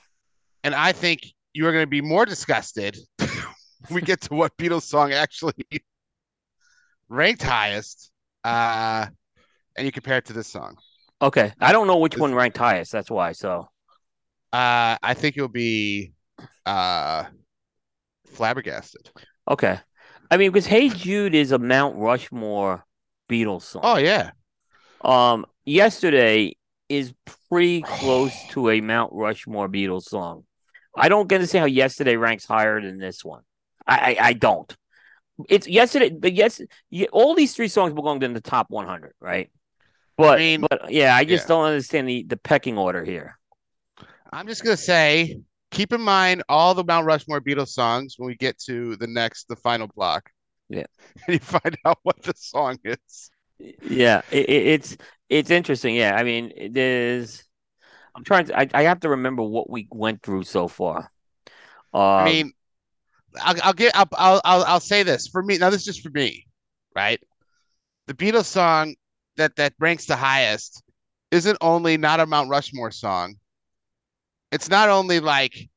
And 0.63 0.75
I 0.75 0.91
think 0.91 1.25
you 1.53 1.65
are 1.67 1.71
going 1.71 1.81
to 1.81 1.89
be 1.89 2.01
more 2.01 2.23
disgusted 2.25 2.97
when 3.17 3.95
we 3.95 4.01
get 4.01 4.21
to 4.21 4.35
what 4.35 4.55
Beatles 4.57 4.83
song 4.83 5.11
actually 5.13 5.65
ranked 7.09 7.41
highest. 7.41 8.11
Uh, 8.43 9.07
and 9.75 9.85
you 9.87 9.91
compare 9.91 10.17
it 10.17 10.25
to 10.25 10.33
this 10.33 10.47
song. 10.47 10.77
Okay. 11.19 11.51
I 11.59 11.71
don't 11.71 11.87
know 11.87 11.97
which 11.97 12.13
This- 12.13 12.21
one 12.21 12.35
ranked 12.35 12.57
highest, 12.59 12.91
that's 12.91 13.09
why. 13.09 13.31
So, 13.31 13.67
Uh, 14.53 14.97
I 15.01 15.13
think 15.15 15.35
it'll 15.37 15.47
be 15.47 16.13
uh, 16.65 17.23
flabbergasted. 18.31 19.09
Okay. 19.49 19.79
I 20.29 20.37
mean, 20.37 20.51
because 20.51 20.65
Hey 20.65 20.89
Jude 20.89 21.35
is 21.35 21.51
a 21.51 21.59
Mount 21.59 21.97
Rushmore 21.97 22.85
Beatles 23.29 23.63
song. 23.63 23.81
Oh 23.83 23.97
yeah, 23.97 24.31
Um, 25.01 25.45
yesterday 25.65 26.55
is 26.89 27.13
pretty 27.49 27.81
close 27.85 28.33
to 28.49 28.69
a 28.69 28.81
Mount 28.81 29.11
Rushmore 29.13 29.69
Beatles 29.69 30.03
song. 30.03 30.45
I 30.95 31.09
don't 31.09 31.27
get 31.27 31.39
to 31.39 31.47
see 31.47 31.57
how 31.57 31.65
yesterday 31.65 32.17
ranks 32.17 32.45
higher 32.45 32.81
than 32.81 32.97
this 32.97 33.23
one. 33.23 33.43
I, 33.87 34.15
I, 34.19 34.27
I 34.27 34.33
don't. 34.33 34.75
It's 35.49 35.67
yesterday, 35.67 36.09
but 36.09 36.33
yes, 36.33 36.61
all 37.11 37.33
these 37.33 37.55
three 37.55 37.69
songs 37.69 37.93
belonged 37.93 38.23
in 38.23 38.33
the 38.33 38.41
top 38.41 38.69
100, 38.69 39.13
right? 39.19 39.49
But, 40.17 40.35
I 40.35 40.37
mean, 40.37 40.61
but 40.61 40.91
yeah, 40.91 41.15
I 41.15 41.23
just 41.23 41.45
yeah. 41.45 41.47
don't 41.47 41.65
understand 41.65 42.07
the, 42.07 42.23
the 42.23 42.37
pecking 42.37 42.77
order 42.77 43.03
here. 43.03 43.39
I'm 44.31 44.47
just 44.47 44.63
gonna 44.63 44.77
say, 44.77 45.41
keep 45.71 45.93
in 45.93 46.01
mind 46.01 46.43
all 46.49 46.73
the 46.73 46.83
Mount 46.83 47.05
Rushmore 47.05 47.41
Beatles 47.41 47.69
songs 47.69 48.15
when 48.17 48.27
we 48.27 48.35
get 48.35 48.59
to 48.59 48.95
the 48.97 49.07
next, 49.07 49.47
the 49.47 49.55
final 49.55 49.87
block. 49.87 50.29
Yeah. 50.69 50.85
and 51.27 51.33
you 51.33 51.39
find 51.39 51.77
out 51.85 51.99
what 52.03 52.21
the 52.21 52.33
song 52.35 52.77
is. 52.83 53.31
Yeah, 53.83 54.21
it, 54.31 54.49
it, 54.49 54.67
it's 54.67 54.97
it's 55.29 55.51
interesting. 55.51 55.95
Yeah, 55.95 56.15
I 56.15 56.23
mean, 56.23 56.51
it 56.55 56.75
is. 56.75 57.43
I'm 58.15 58.23
trying 58.23 58.45
to. 58.45 58.59
I, 58.59 58.67
I 58.73 58.83
have 58.83 59.01
to 59.01 59.09
remember 59.09 59.43
what 59.43 59.69
we 59.69 59.87
went 59.91 60.23
through 60.23 60.43
so 60.43 60.67
far. 60.67 61.11
Um, 61.93 62.01
I 62.01 62.25
mean, 62.25 62.53
I'll, 63.41 63.55
I'll 63.63 63.73
get, 63.73 63.95
I'll, 63.95 64.07
I'll, 64.13 64.41
I'll, 64.43 64.63
I'll 64.63 64.79
say 64.79 65.03
this 65.03 65.27
for 65.27 65.43
me. 65.43 65.57
Now, 65.57 65.69
this 65.69 65.81
is 65.81 65.85
just 65.85 66.01
for 66.01 66.09
me, 66.09 66.47
right? 66.95 67.21
The 68.07 68.13
Beatles 68.13 68.45
song 68.45 68.95
that 69.37 69.55
that 69.57 69.73
ranks 69.79 70.05
the 70.05 70.15
highest 70.15 70.83
isn't 71.31 71.57
only 71.61 71.97
not 71.97 72.19
a 72.19 72.25
Mount 72.25 72.49
Rushmore 72.49 72.91
song. 72.91 73.35
It's 74.51 74.69
not 74.69 74.89
only 74.89 75.19
like 75.19 75.69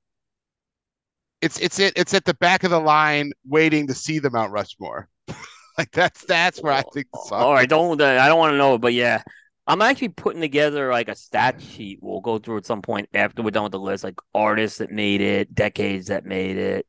it's 1.41 1.59
it's 1.59 1.79
it 1.79 1.93
it's 1.97 2.15
at 2.15 2.25
the 2.25 2.35
back 2.35 2.65
of 2.65 2.71
the 2.71 2.81
line 2.81 3.33
waiting 3.47 3.87
to 3.87 3.95
see 3.95 4.19
the 4.19 4.31
Mount 4.31 4.53
Rushmore. 4.53 5.09
like 5.79 5.91
that's 5.93 6.25
that's 6.25 6.63
where 6.63 6.73
I 6.73 6.83
think 6.93 7.07
the 7.13 7.21
song. 7.27 7.43
all 7.43 7.53
right, 7.53 7.69
don't. 7.69 8.01
I 8.01 8.27
don't 8.29 8.39
want 8.39 8.53
to 8.53 8.59
know, 8.59 8.79
but 8.79 8.95
yeah, 8.95 9.23
I'm 9.67 9.83
actually 9.83 10.09
putting 10.09 10.41
together 10.41 10.91
like 10.91 11.09
a 11.09 11.15
stat 11.15 11.61
sheet. 11.61 11.99
We'll 12.03 12.21
go 12.21 12.39
through 12.39 12.59
at 12.59 12.67
some 12.67 12.83
point 12.83 13.09
after 13.15 13.43
we're 13.43 13.51
done 13.51 13.65
with 13.65 13.73
the 13.73 13.79
list, 13.79 14.05
like 14.05 14.19
artists 14.35 14.79
that 14.79 14.91
made 14.91 15.21
it, 15.21 15.55
decades 15.55 16.09
that 16.09 16.25
made 16.25 16.57
it, 16.57 16.87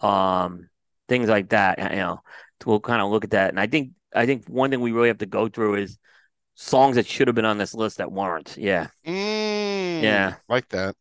um, 0.00 0.68
things 1.08 1.28
like 1.28 1.50
that. 1.50 1.78
You 1.78 1.96
know, 1.96 2.22
we'll 2.64 2.80
kind 2.80 3.02
of 3.02 3.10
look 3.10 3.24
at 3.24 3.30
that. 3.30 3.50
And 3.50 3.60
I 3.60 3.66
think 3.66 3.92
I 4.14 4.26
think 4.26 4.46
one 4.48 4.70
thing 4.70 4.80
we 4.80 4.92
really 4.92 5.08
have 5.08 5.18
to 5.18 5.26
go 5.26 5.48
through 5.48 5.76
is 5.76 5.98
songs 6.54 6.96
that 6.96 7.06
should 7.06 7.28
have 7.28 7.36
been 7.36 7.44
on 7.44 7.58
this 7.58 7.74
list 7.74 7.98
that 7.98 8.10
weren't. 8.12 8.56
Yeah. 8.58 8.88
Mm, 9.06 10.02
Yeah. 10.02 10.34
like 10.48 10.68
that. 10.70 10.96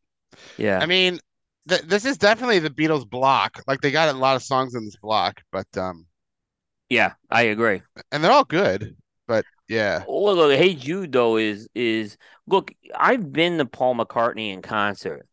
Yeah. 0.58 0.80
I 0.80 0.86
mean, 0.86 1.20
th- 1.68 1.82
this 1.84 2.06
is 2.06 2.18
definitely 2.18 2.60
the 2.60 2.70
Beatles 2.70 3.10
block. 3.10 3.62
Like 3.68 3.82
they 3.82 3.92
got 3.92 4.14
a 4.14 4.18
lot 4.18 4.36
of 4.36 4.44
songs 4.44 4.76
in 4.76 4.86
this 4.86 4.98
block, 4.98 5.42
but 5.52 5.68
um, 5.78 6.06
yeah, 6.90 7.14
I 7.30 7.44
agree. 7.44 7.82
and 8.12 8.24
they're 8.24 8.32
all 8.32 8.46
good. 8.46 8.96
But 9.28 9.46
yeah, 9.68 10.04
Look, 10.08 10.38
look, 10.38 10.58
Hey 10.58 10.74
Jude 10.74 11.12
though 11.12 11.38
is 11.38 11.68
is 11.76 12.18
look. 12.48 12.72
I've 12.96 13.32
been 13.34 13.58
to 13.58 13.66
Paul 13.66 13.96
McCartney 13.96 14.54
in 14.54 14.62
concert, 14.62 15.28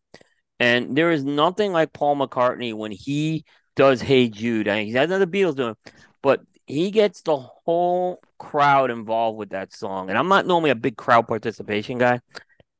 and 0.58 0.96
there 0.96 1.12
is 1.12 1.24
nothing 1.24 1.72
like 1.72 1.92
Paul 1.92 2.16
McCartney 2.16 2.74
when 2.74 2.90
he 2.92 3.44
does 3.76 4.00
Hey 4.00 4.28
Jude. 4.28 4.68
I 4.68 4.78
mean, 4.78 4.86
he's 4.86 4.96
had 4.96 5.08
another 5.10 5.26
Beatles 5.26 5.56
doing, 5.56 5.76
but 6.22 6.40
he 6.66 6.90
gets 6.90 7.22
the 7.22 7.36
whole 7.36 8.20
crowd 8.38 8.90
involved 8.90 9.38
with 9.38 9.50
that 9.50 9.72
song. 9.72 10.08
And 10.08 10.18
I'm 10.18 10.28
not 10.28 10.46
normally 10.46 10.70
a 10.70 10.74
big 10.74 10.96
crowd 10.96 11.28
participation 11.28 11.98
guy, 11.98 12.20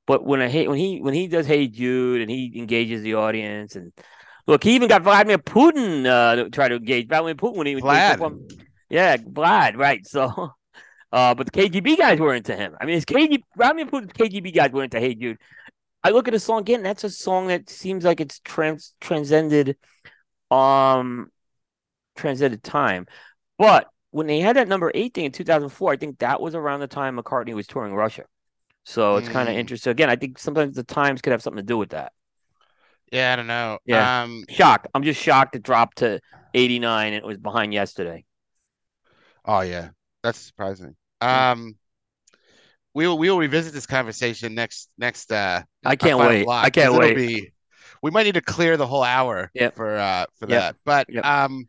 but 0.06 0.24
when 0.24 0.40
I 0.40 0.48
hate 0.48 0.68
when 0.68 0.78
he 0.78 1.00
when 1.00 1.14
he 1.14 1.28
does 1.28 1.46
Hey 1.46 1.68
Jude 1.68 2.20
and 2.20 2.30
he 2.30 2.52
engages 2.56 3.02
the 3.02 3.14
audience 3.14 3.76
and 3.76 3.92
look, 4.46 4.62
he 4.62 4.74
even 4.74 4.88
got 4.88 5.02
Vladimir 5.02 5.38
Putin 5.38 6.06
uh, 6.06 6.36
to 6.36 6.50
try 6.50 6.68
to 6.68 6.76
engage 6.76 7.08
Vladimir 7.08 7.34
Putin 7.34 7.56
when 7.56 7.66
he 7.66 7.74
was 7.74 7.84
yeah, 8.88 9.16
Vlad, 9.16 9.76
right? 9.76 10.06
So. 10.06 10.52
Uh, 11.12 11.32
but 11.32 11.46
the 11.46 11.52
KGB 11.52 11.96
guys 11.96 12.18
were 12.18 12.34
into 12.34 12.56
him. 12.56 12.74
I 12.80 12.86
mean, 12.86 12.96
his 12.96 13.04
KGB, 13.04 13.44
Vladimir 13.56 13.86
Putin's 13.86 14.12
KGB 14.14 14.52
guys 14.52 14.72
were 14.72 14.82
into 14.82 14.98
Hey 14.98 15.14
Jude. 15.14 15.38
I 16.02 16.10
look 16.10 16.26
at 16.26 16.32
the 16.32 16.40
song 16.40 16.62
again. 16.62 16.82
That's 16.82 17.04
a 17.04 17.10
song 17.10 17.46
that 17.46 17.70
seems 17.70 18.02
like 18.02 18.20
it's 18.20 18.40
trans 18.40 18.96
transcended, 19.00 19.76
um, 20.50 21.30
transcended 22.16 22.64
time. 22.64 23.06
But 23.58 23.86
when 24.10 24.26
they 24.26 24.40
had 24.40 24.56
that 24.56 24.66
number 24.66 24.90
eight 24.92 25.14
thing 25.14 25.26
in 25.26 25.30
2004, 25.30 25.92
I 25.92 25.96
think 25.96 26.18
that 26.18 26.40
was 26.40 26.56
around 26.56 26.80
the 26.80 26.88
time 26.88 27.16
McCartney 27.16 27.54
was 27.54 27.68
touring 27.68 27.94
Russia. 27.94 28.24
So 28.84 29.16
it's 29.16 29.28
kind 29.28 29.48
of 29.48 29.54
Mm. 29.54 29.60
interesting. 29.60 29.90
Again, 29.90 30.10
I 30.10 30.16
think 30.16 30.38
sometimes 30.38 30.76
the 30.76 30.84
times 30.84 31.22
could 31.22 31.30
have 31.32 31.42
something 31.42 31.62
to 31.62 31.66
do 31.66 31.78
with 31.78 31.90
that. 31.90 32.12
yeah, 33.12 33.32
I 33.32 33.36
don't 33.36 33.46
know. 33.46 33.78
Yeah. 33.86 34.22
Um, 34.22 34.44
Shocked. 34.48 34.88
I'm 34.94 35.02
just 35.02 35.20
shocked 35.20 35.56
it 35.56 35.62
dropped 35.62 35.98
to 35.98 36.20
89 36.52 37.12
and 37.12 37.16
it 37.16 37.26
was 37.26 37.38
behind 37.38 37.72
yesterday. 37.72 38.24
oh 39.44 39.60
yeah, 39.60 39.90
that's 40.22 40.38
surprising. 40.38 40.96
Um, 41.20 41.76
we 42.92 43.06
will 43.06 43.18
we 43.18 43.30
will 43.30 43.38
revisit 43.38 43.72
this 43.72 43.86
conversation 43.86 44.54
next 44.54 44.90
next 44.98 45.32
uh 45.32 45.62
I 45.84 45.96
can't 45.96 46.18
wait. 46.18 46.44
block, 46.44 46.64
I 46.64 46.70
can't 46.70 46.94
wait. 46.94 47.14
Be, 47.14 47.52
we 48.02 48.10
might 48.10 48.24
need 48.24 48.34
to 48.34 48.40
clear 48.40 48.76
the 48.76 48.86
whole 48.86 49.02
hour 49.02 49.50
Yep. 49.54 49.76
for 49.76 49.96
uh 49.96 50.26
for 50.38 50.46
Yep. 50.46 50.60
that. 50.60 50.76
But 50.84 51.06
Yep. 51.08 51.24
um, 51.24 51.68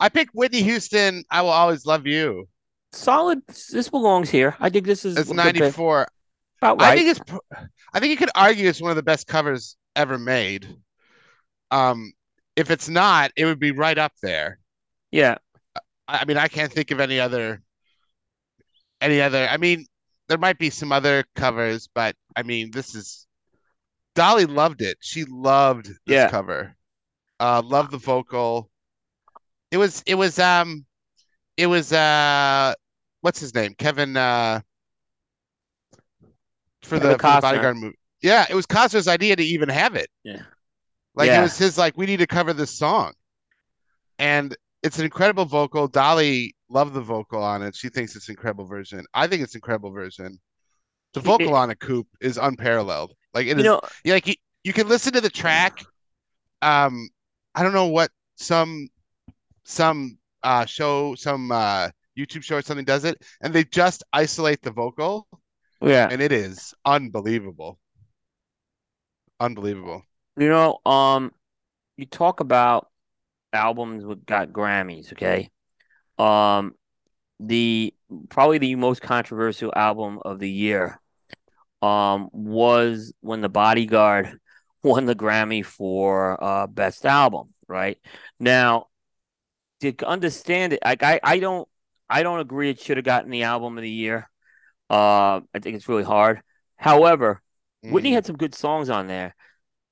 I 0.00 0.08
picked 0.08 0.34
Whitney 0.34 0.62
Houston. 0.62 1.24
I 1.30 1.42
will 1.42 1.50
always 1.50 1.84
love 1.86 2.06
you. 2.06 2.48
Solid. 2.92 3.42
This 3.46 3.88
belongs 3.88 4.30
here. 4.30 4.56
I 4.60 4.70
think 4.70 4.86
this 4.86 5.04
is 5.04 5.16
It's 5.16 5.28
pick. 5.28 5.36
94. 5.36 6.08
About 6.60 6.82
I 6.82 6.96
think 6.96 7.08
it's 7.10 7.20
I 7.94 8.00
think 8.00 8.10
you 8.10 8.16
could 8.16 8.30
argue 8.34 8.68
it's 8.68 8.80
one 8.82 8.90
of 8.90 8.96
the 8.96 9.02
best 9.02 9.26
covers 9.26 9.76
ever 9.94 10.18
made. 10.18 10.66
Um, 11.70 12.12
if 12.56 12.70
it's 12.70 12.88
not, 12.88 13.30
it 13.36 13.44
would 13.44 13.60
be 13.60 13.70
right 13.70 13.96
up 13.98 14.12
there. 14.22 14.58
yeah. 15.12 15.36
I 15.76 15.80
I 16.20 16.24
mean, 16.24 16.36
I 16.38 16.48
can't 16.48 16.72
think 16.72 16.90
of 16.90 16.98
any 17.00 17.20
other 17.20 17.62
any 19.00 19.20
other. 19.20 19.46
I 19.48 19.56
mean, 19.58 19.86
there 20.28 20.38
might 20.38 20.58
be 20.58 20.70
some 20.70 20.90
other 20.90 21.24
covers, 21.36 21.88
but 21.94 22.16
I 22.34 22.42
mean, 22.42 22.70
this 22.72 22.94
is 22.94 23.26
Dolly 24.14 24.46
loved 24.46 24.82
it. 24.82 24.96
She 25.00 25.24
loved 25.24 25.86
this 25.86 25.94
Yeah. 26.06 26.28
cover. 26.30 26.74
Uh, 27.38 27.62
loved 27.64 27.92
the 27.92 27.98
vocal. 27.98 28.68
It 29.70 29.76
was 29.76 30.02
it 30.06 30.16
was 30.16 30.38
um 30.40 30.84
it 31.58 31.66
was 31.66 31.92
uh 31.92 32.72
what's 33.20 33.40
his 33.40 33.54
name? 33.54 33.74
Kevin 33.76 34.16
uh 34.16 34.60
for 36.82 36.98
the, 36.98 37.10
for 37.10 37.16
the 37.16 37.18
bodyguard 37.18 37.76
movie. 37.76 37.98
Yeah, 38.22 38.46
it 38.48 38.54
was 38.54 38.66
Costner's 38.66 39.08
idea 39.08 39.36
to 39.36 39.42
even 39.42 39.68
have 39.68 39.94
it. 39.94 40.08
Yeah. 40.24 40.42
Like 41.14 41.30
it 41.30 41.42
was 41.42 41.58
his 41.58 41.76
like 41.76 41.98
we 41.98 42.06
need 42.06 42.18
to 42.20 42.26
cover 42.26 42.52
this 42.52 42.70
song. 42.70 43.12
And 44.18 44.56
it's 44.82 44.98
an 44.98 45.04
incredible 45.04 45.44
vocal. 45.44 45.88
Dolly 45.88 46.54
loved 46.70 46.94
the 46.94 47.00
vocal 47.00 47.42
on 47.42 47.62
it. 47.62 47.74
She 47.74 47.88
thinks 47.88 48.14
it's 48.16 48.28
an 48.28 48.32
incredible 48.32 48.64
version. 48.64 49.04
I 49.12 49.26
think 49.26 49.42
it's 49.42 49.54
an 49.54 49.58
incredible 49.58 49.90
version. 49.90 50.38
The 51.14 51.20
It- 51.20 51.24
vocal 51.24 51.54
on 51.54 51.70
a 51.70 51.74
Coop, 51.76 52.06
is 52.20 52.38
unparalleled. 52.38 53.14
Like 53.34 53.46
it 53.46 53.50
You 53.50 53.56
is 53.58 53.64
know, 53.64 53.80
yeah, 54.04 54.14
like 54.14 54.26
you, 54.28 54.34
you 54.62 54.72
can 54.72 54.88
listen 54.88 55.12
to 55.14 55.20
the 55.20 55.30
track. 55.30 55.84
Um, 56.62 57.08
I 57.54 57.62
don't 57.62 57.72
know 57.72 57.86
what 57.86 58.10
some 58.36 58.88
some 59.64 60.18
uh 60.48 60.64
show, 60.64 61.14
some 61.14 61.52
uh 61.52 61.90
YouTube 62.18 62.42
show 62.42 62.56
or 62.56 62.62
something 62.62 62.84
does 62.84 63.04
it, 63.04 63.22
and 63.42 63.52
they 63.52 63.64
just 63.64 64.02
isolate 64.12 64.62
the 64.62 64.70
vocal, 64.70 65.28
yeah. 65.82 66.08
and 66.10 66.22
it 66.22 66.32
is 66.32 66.74
unbelievable. 66.84 67.78
Unbelievable. 69.38 70.02
You 70.36 70.48
know, 70.48 70.78
um, 70.90 71.32
you 71.96 72.06
talk 72.06 72.40
about 72.40 72.88
albums 73.52 74.04
with 74.04 74.24
got 74.24 74.48
Grammys, 74.48 75.12
okay? 75.12 75.50
Um, 76.18 76.74
the 77.38 77.94
probably 78.30 78.58
the 78.58 78.74
most 78.74 79.02
controversial 79.02 79.72
album 79.76 80.18
of 80.24 80.38
the 80.38 80.50
year, 80.50 81.00
um, 81.82 82.30
was 82.32 83.12
when 83.20 83.42
The 83.42 83.48
Bodyguard 83.50 84.38
won 84.82 85.04
the 85.04 85.14
Grammy 85.14 85.64
for 85.64 86.42
uh 86.42 86.66
best 86.66 87.04
album, 87.04 87.52
right? 87.68 87.98
Now, 88.40 88.86
to 89.80 89.94
understand 90.06 90.72
it, 90.74 90.80
like 90.84 91.02
I, 91.02 91.20
I 91.22 91.38
don't 91.38 91.68
I 92.10 92.22
don't 92.22 92.40
agree 92.40 92.70
it 92.70 92.80
should 92.80 92.96
have 92.98 93.04
gotten 93.04 93.30
the 93.30 93.44
album 93.44 93.76
of 93.78 93.82
the 93.82 93.90
year. 93.90 94.28
Uh, 94.90 95.40
I 95.54 95.58
think 95.60 95.76
it's 95.76 95.88
really 95.88 96.04
hard. 96.04 96.42
However, 96.76 97.42
Whitney 97.82 98.10
Mm. 98.12 98.14
had 98.14 98.26
some 98.26 98.36
good 98.36 98.54
songs 98.54 98.90
on 98.90 99.06
there, 99.08 99.34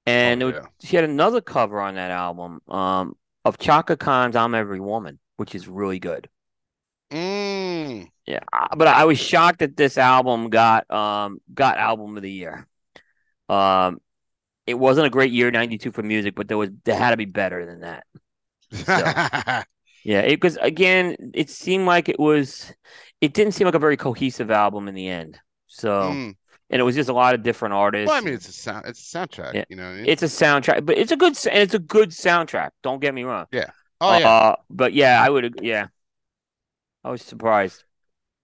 and 0.06 0.42
Oh, 0.42 0.46
was- 0.48 0.56
yeah. 0.56 0.66
she 0.82 0.96
had 0.96 1.04
another 1.04 1.40
cover 1.40 1.80
on 1.80 1.96
that 1.96 2.10
album 2.10 2.60
um, 2.68 3.16
of 3.44 3.58
Chaka 3.58 3.96
Khan's 3.96 4.36
"I'm 4.36 4.54
Every 4.54 4.80
Woman," 4.80 5.18
which 5.36 5.54
is 5.54 5.68
really 5.68 5.98
good. 5.98 6.28
Mm. 7.10 8.08
Yeah, 8.26 8.40
but 8.76 8.88
I 8.88 9.04
was 9.04 9.18
shocked 9.18 9.60
that 9.60 9.76
this 9.76 9.96
album 9.98 10.50
got 10.50 10.90
um 10.90 11.40
got 11.54 11.78
album 11.78 12.16
of 12.16 12.22
the 12.22 12.30
year. 12.32 12.66
Um, 13.48 14.00
it 14.66 14.74
wasn't 14.74 15.06
a 15.06 15.10
great 15.10 15.32
year 15.32 15.50
'92 15.50 15.92
for 15.92 16.02
music, 16.02 16.34
but 16.36 16.48
there 16.48 16.58
was 16.58 16.70
there 16.84 16.96
had 16.98 17.10
to 17.12 17.16
be 17.16 17.26
better 17.26 17.66
than 17.66 17.80
that. 17.82 18.06
Yeah, 20.06 20.26
because 20.26 20.56
again, 20.58 21.16
it 21.34 21.50
seemed 21.50 21.86
like 21.86 22.08
it 22.08 22.18
was. 22.18 22.72
It 23.20 23.32
didn't 23.34 23.52
seem 23.54 23.64
like 23.64 23.74
a 23.74 23.78
very 23.80 23.96
cohesive 23.96 24.50
album 24.50 24.88
in 24.88 24.94
the 24.94 25.08
end. 25.08 25.38
So, 25.66 25.90
Mm. 26.12 26.34
and 26.70 26.80
it 26.80 26.84
was 26.84 26.94
just 26.94 27.08
a 27.08 27.12
lot 27.12 27.34
of 27.34 27.42
different 27.42 27.74
artists. 27.74 28.08
Well, 28.08 28.16
I 28.16 28.20
mean, 28.20 28.34
it's 28.34 28.48
a 28.48 28.52
sound, 28.52 28.84
it's 28.86 29.00
a 29.14 29.18
soundtrack. 29.18 29.54
Yeah. 29.54 29.64
You 29.68 29.76
know 29.76 29.84
what 29.84 29.92
I 29.92 29.96
mean? 29.96 30.06
it's 30.06 30.22
a 30.22 30.26
soundtrack, 30.26 30.86
but 30.86 30.96
it's 30.98 31.12
a 31.12 31.16
good 31.16 31.36
and 31.46 31.62
it's 31.62 31.74
a 31.74 31.78
good 31.78 32.10
soundtrack. 32.10 32.70
Don't 32.82 33.00
get 33.00 33.14
me 33.14 33.24
wrong. 33.24 33.46
Yeah. 33.52 33.70
Oh 34.00 34.16
yeah. 34.18 34.28
Uh, 34.28 34.56
but 34.70 34.92
yeah, 34.92 35.20
I 35.22 35.28
would. 35.28 35.60
Yeah, 35.62 35.88
I 37.02 37.10
was 37.10 37.22
surprised. 37.22 37.82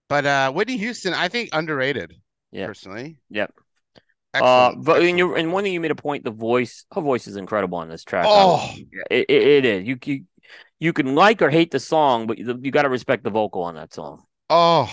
But 0.09 0.27
uh, 0.27 0.53
Whitney 0.53 0.79
Houston, 0.79 1.15
I 1.15 1.29
think 1.29 1.51
underrated. 1.53 2.15
Yeah. 2.51 2.67
Personally. 2.67 3.19
Yep. 3.31 3.55
Uh, 4.35 4.39
Excellent. 4.69 4.85
but 4.85 5.03
and 5.03 5.19
you 5.19 5.35
and 5.35 5.53
one 5.53 5.63
thing 5.65 5.75
you 5.75 5.81
made 5.81 5.91
a 5.91 5.95
point. 5.95 6.25
The 6.25 6.31
voice, 6.31 6.87
her 6.93 7.03
voice 7.03 7.27
is 7.27 7.37
incredible 7.37 7.79
on 7.79 7.89
this 7.89 8.03
track. 8.05 8.25
Oh, 8.27 8.75
it, 9.11 9.27
it, 9.29 9.43
it 9.43 9.65
is. 9.65 9.87
You, 9.87 9.99
you 10.05 10.25
you 10.83 10.93
can 10.93 11.15
like 11.15 11.41
or 11.43 11.49
hate 11.49 11.71
the 11.71 11.79
song, 11.79 12.27
but 12.27 12.39
you, 12.39 12.59
you 12.61 12.73
got 12.73 12.83
to 12.83 12.89
respect 12.89 13.23
the 13.23 13.31
vocal 13.31 13.63
on 13.63 13.77
that 13.77 13.95
song. 13.95 14.25
oh, 14.51 14.91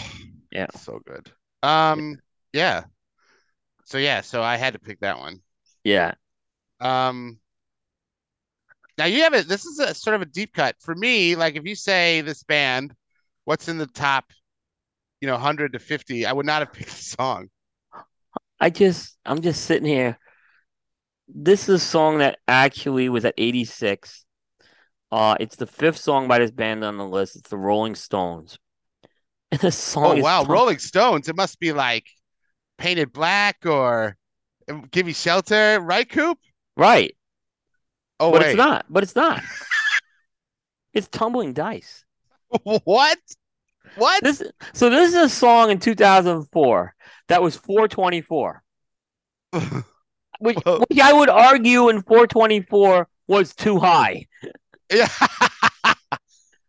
Yeah. 0.52 0.68
so 0.76 1.00
good. 1.04 1.32
Um, 1.64 2.20
yeah. 2.54 2.84
So 3.86 3.98
yeah, 3.98 4.22
so 4.22 4.44
I 4.44 4.56
had 4.58 4.74
to 4.74 4.80
pick 4.80 5.00
that 5.00 5.18
one. 5.18 5.42
Yeah, 5.84 6.14
Um, 6.80 7.40
now 9.00 9.06
you 9.06 9.24
have 9.24 9.34
it. 9.34 9.48
This 9.48 9.66
is 9.66 9.80
a 9.80 9.96
sort 9.96 10.16
of 10.16 10.22
a 10.22 10.26
deep 10.26 10.54
cut 10.54 10.76
for 10.80 10.94
me. 10.94 11.36
Like 11.36 11.56
if 11.56 11.66
you 11.66 11.74
say 11.74 12.22
this 12.22 12.44
band, 12.44 12.94
what's 13.46 13.68
in 13.68 13.80
the 13.80 13.88
top, 13.88 14.26
you 15.22 15.28
know, 15.28 15.38
hundred 15.38 15.74
to 15.74 15.80
fifty, 15.80 16.28
I 16.28 16.34
would 16.34 16.46
not 16.46 16.62
have 16.62 16.72
picked 16.78 16.92
the 16.92 17.16
song. 17.18 17.50
I 18.60 18.70
just 18.70 19.18
I'm 19.26 19.42
just 19.42 19.66
sitting 19.66 19.88
here. 19.88 20.20
This 21.28 21.64
is 21.64 21.82
a 21.82 21.86
song 21.86 22.20
that 22.20 22.38
actually 22.48 23.10
was 23.10 23.26
at 23.26 23.34
86. 23.38 24.26
Uh, 25.12 25.36
it's 25.40 25.56
the 25.56 25.66
fifth 25.68 25.98
song 25.98 26.28
by 26.28 26.40
this 26.40 26.52
band 26.52 26.84
on 26.84 26.98
the 26.98 27.06
list. 27.06 27.36
It's 27.36 27.50
the 27.50 27.58
Rolling 27.58 27.96
Stones. 27.96 28.58
And 29.52 29.60
the 29.62 29.72
song 29.72 30.20
Oh 30.20 30.22
wow, 30.22 30.44
Rolling 30.44 30.78
Stones. 30.78 31.28
It 31.28 31.36
must 31.36 31.60
be 31.60 31.74
like 31.74 32.06
Paint 32.78 33.00
It 33.00 33.12
Black 33.12 33.66
or 33.66 34.16
Give 34.92 35.08
Me 35.08 35.14
Shelter, 35.14 35.80
right, 35.82 36.08
Coop? 36.08 36.38
right, 36.78 37.16
Oh 38.20 38.32
but 38.32 38.42
wait, 38.42 38.50
it's 38.50 38.58
not. 38.58 38.86
But 38.90 39.04
it's 39.04 39.16
not. 39.16 39.42
it's 40.94 41.08
Tumbling 41.08 41.54
Dice. 41.54 42.06
what? 42.84 43.18
What? 43.96 44.24
This 44.24 44.44
so 44.74 44.90
this 44.90 45.10
is 45.10 45.16
a 45.16 45.30
song 45.30 45.72
in 45.72 45.80
2004 45.80 46.96
that 47.30 47.42
was 47.42 47.56
424, 47.56 48.64
which, 50.40 50.58
which 50.66 51.00
I 51.00 51.14
would 51.14 51.30
argue 51.30 51.90
in 51.90 52.02
424 52.04 53.08
was 53.28 53.56
too 53.56 53.80
high. 53.80 54.28
Yeah. 54.92 55.08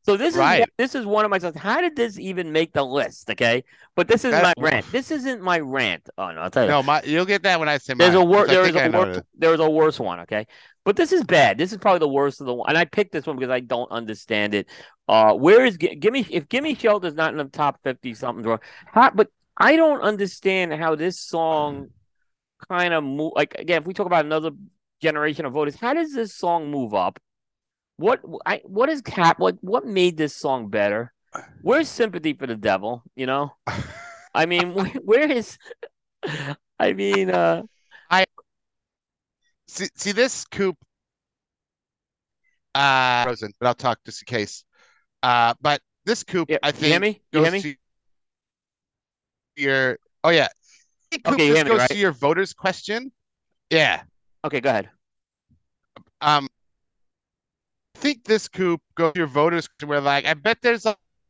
So 0.02 0.16
this 0.16 0.34
Right. 0.34 0.62
is 0.62 0.66
this 0.78 0.94
is 0.94 1.04
one 1.06 1.26
of 1.26 1.30
my 1.30 1.38
songs. 1.38 1.56
How 1.58 1.80
did 1.82 1.94
this 1.94 2.18
even 2.18 2.52
make 2.52 2.72
the 2.72 2.82
list? 2.82 3.30
Okay, 3.30 3.62
but 3.94 4.08
this 4.08 4.24
is 4.24 4.30
That- 4.32 4.42
my 4.42 4.54
rant. 4.58 4.90
This 4.90 5.10
isn't 5.10 5.42
my 5.42 5.60
rant. 5.60 6.08
Oh 6.16 6.30
no, 6.32 6.40
I'll 6.40 6.50
tell 6.50 6.64
you. 6.64 6.70
No, 6.70 6.82
my 6.82 7.02
you'll 7.04 7.26
get 7.26 7.42
that 7.42 7.60
when 7.60 7.68
I 7.68 7.76
say 7.76 7.92
There's 7.94 8.14
mine, 8.14 8.26
a 8.26 8.36
I 8.38 8.46
There 8.46 8.64
is 8.64 8.74
a 8.74 8.88
know 8.88 8.98
worse. 9.00 9.20
There's 9.36 9.60
a 9.60 9.70
worse 9.70 10.00
one. 10.00 10.20
Okay, 10.20 10.46
but 10.86 10.96
this 10.96 11.12
is 11.12 11.22
bad. 11.22 11.58
This 11.58 11.70
is 11.70 11.78
probably 11.78 11.98
the 11.98 12.08
worst 12.08 12.40
of 12.40 12.46
the 12.46 12.54
one. 12.54 12.68
And 12.70 12.78
I 12.78 12.86
picked 12.86 13.12
this 13.12 13.26
one 13.26 13.36
because 13.36 13.50
I 13.52 13.60
don't 13.60 13.90
understand 13.92 14.54
it. 14.54 14.68
Uh, 15.06 15.34
where 15.34 15.66
is 15.66 15.76
Gimme? 15.76 16.26
If 16.30 16.48
Gimme 16.48 16.74
Shelter's 16.76 17.14
not 17.14 17.32
in 17.32 17.36
the 17.38 17.44
top 17.44 17.78
fifty, 17.84 18.14
something's 18.14 18.46
wrong. 18.46 18.60
How, 18.86 19.10
but 19.10 19.28
I 19.56 19.76
don't 19.76 20.00
understand 20.00 20.72
how 20.72 20.94
this 20.96 21.20
song 21.20 21.88
kind 22.70 22.94
of 22.94 23.04
move. 23.04 23.32
Like 23.36 23.54
again, 23.58 23.82
if 23.82 23.86
we 23.86 23.92
talk 23.92 24.06
about 24.06 24.24
another 24.24 24.50
generation 25.02 25.44
of 25.44 25.52
voters, 25.52 25.76
how 25.76 25.92
does 25.92 26.14
this 26.14 26.34
song 26.34 26.70
move 26.70 26.94
up? 26.94 27.20
What 28.00 28.20
I 28.46 28.62
what 28.64 28.88
is 28.88 29.02
cap? 29.02 29.40
Like 29.40 29.56
what 29.60 29.84
made 29.84 30.16
this 30.16 30.34
song 30.34 30.68
better? 30.70 31.12
Where's 31.60 31.86
sympathy 31.88 32.32
for 32.32 32.46
the 32.46 32.56
devil? 32.56 33.02
You 33.14 33.26
know, 33.26 33.52
I 34.34 34.46
mean, 34.46 34.72
where, 34.74 34.86
where 35.04 35.30
is? 35.30 35.58
I 36.78 36.94
mean, 36.94 37.30
uh. 37.30 37.62
I 38.10 38.24
see, 39.68 39.88
see 39.94 40.12
this 40.12 40.44
coop. 40.46 40.76
Uh, 42.74 43.24
frozen, 43.24 43.52
but 43.58 43.66
I'll 43.66 43.74
talk 43.74 43.98
just 44.06 44.22
in 44.22 44.26
case. 44.26 44.64
Uh, 45.22 45.54
but 45.60 45.82
this 46.06 46.22
coop, 46.24 46.48
Yeah, 46.48 46.58
I 46.62 46.68
you 46.68 46.78
think 46.78 46.92
hear 46.92 47.00
me? 47.00 47.20
You 47.32 47.42
hear 47.42 47.50
goes 47.50 47.52
me? 47.52 47.60
to 47.62 47.74
your. 49.56 49.98
Oh 50.24 50.30
yeah, 50.30 50.48
I 51.12 51.16
coop 51.18 51.34
Okay, 51.34 51.46
you 51.46 51.52
just 51.52 51.56
hear 51.56 51.64
me, 51.64 51.70
goes 51.70 51.80
right? 51.80 51.90
to 51.90 51.96
your 51.98 52.12
voters 52.12 52.54
question. 52.54 53.12
Yeah. 53.70 54.02
Okay, 54.44 54.60
go 54.60 54.70
ahead. 54.70 54.90
Um, 56.20 56.46
I 56.46 56.48
think 58.00 58.24
this 58.24 58.48
coop 58.48 58.80
goes 58.96 59.12
to 59.12 59.20
your 59.20 59.26
voters 59.26 59.68
where 59.84 60.00
like 60.00 60.24
I 60.24 60.34
bet 60.34 60.58
there's 60.62 60.86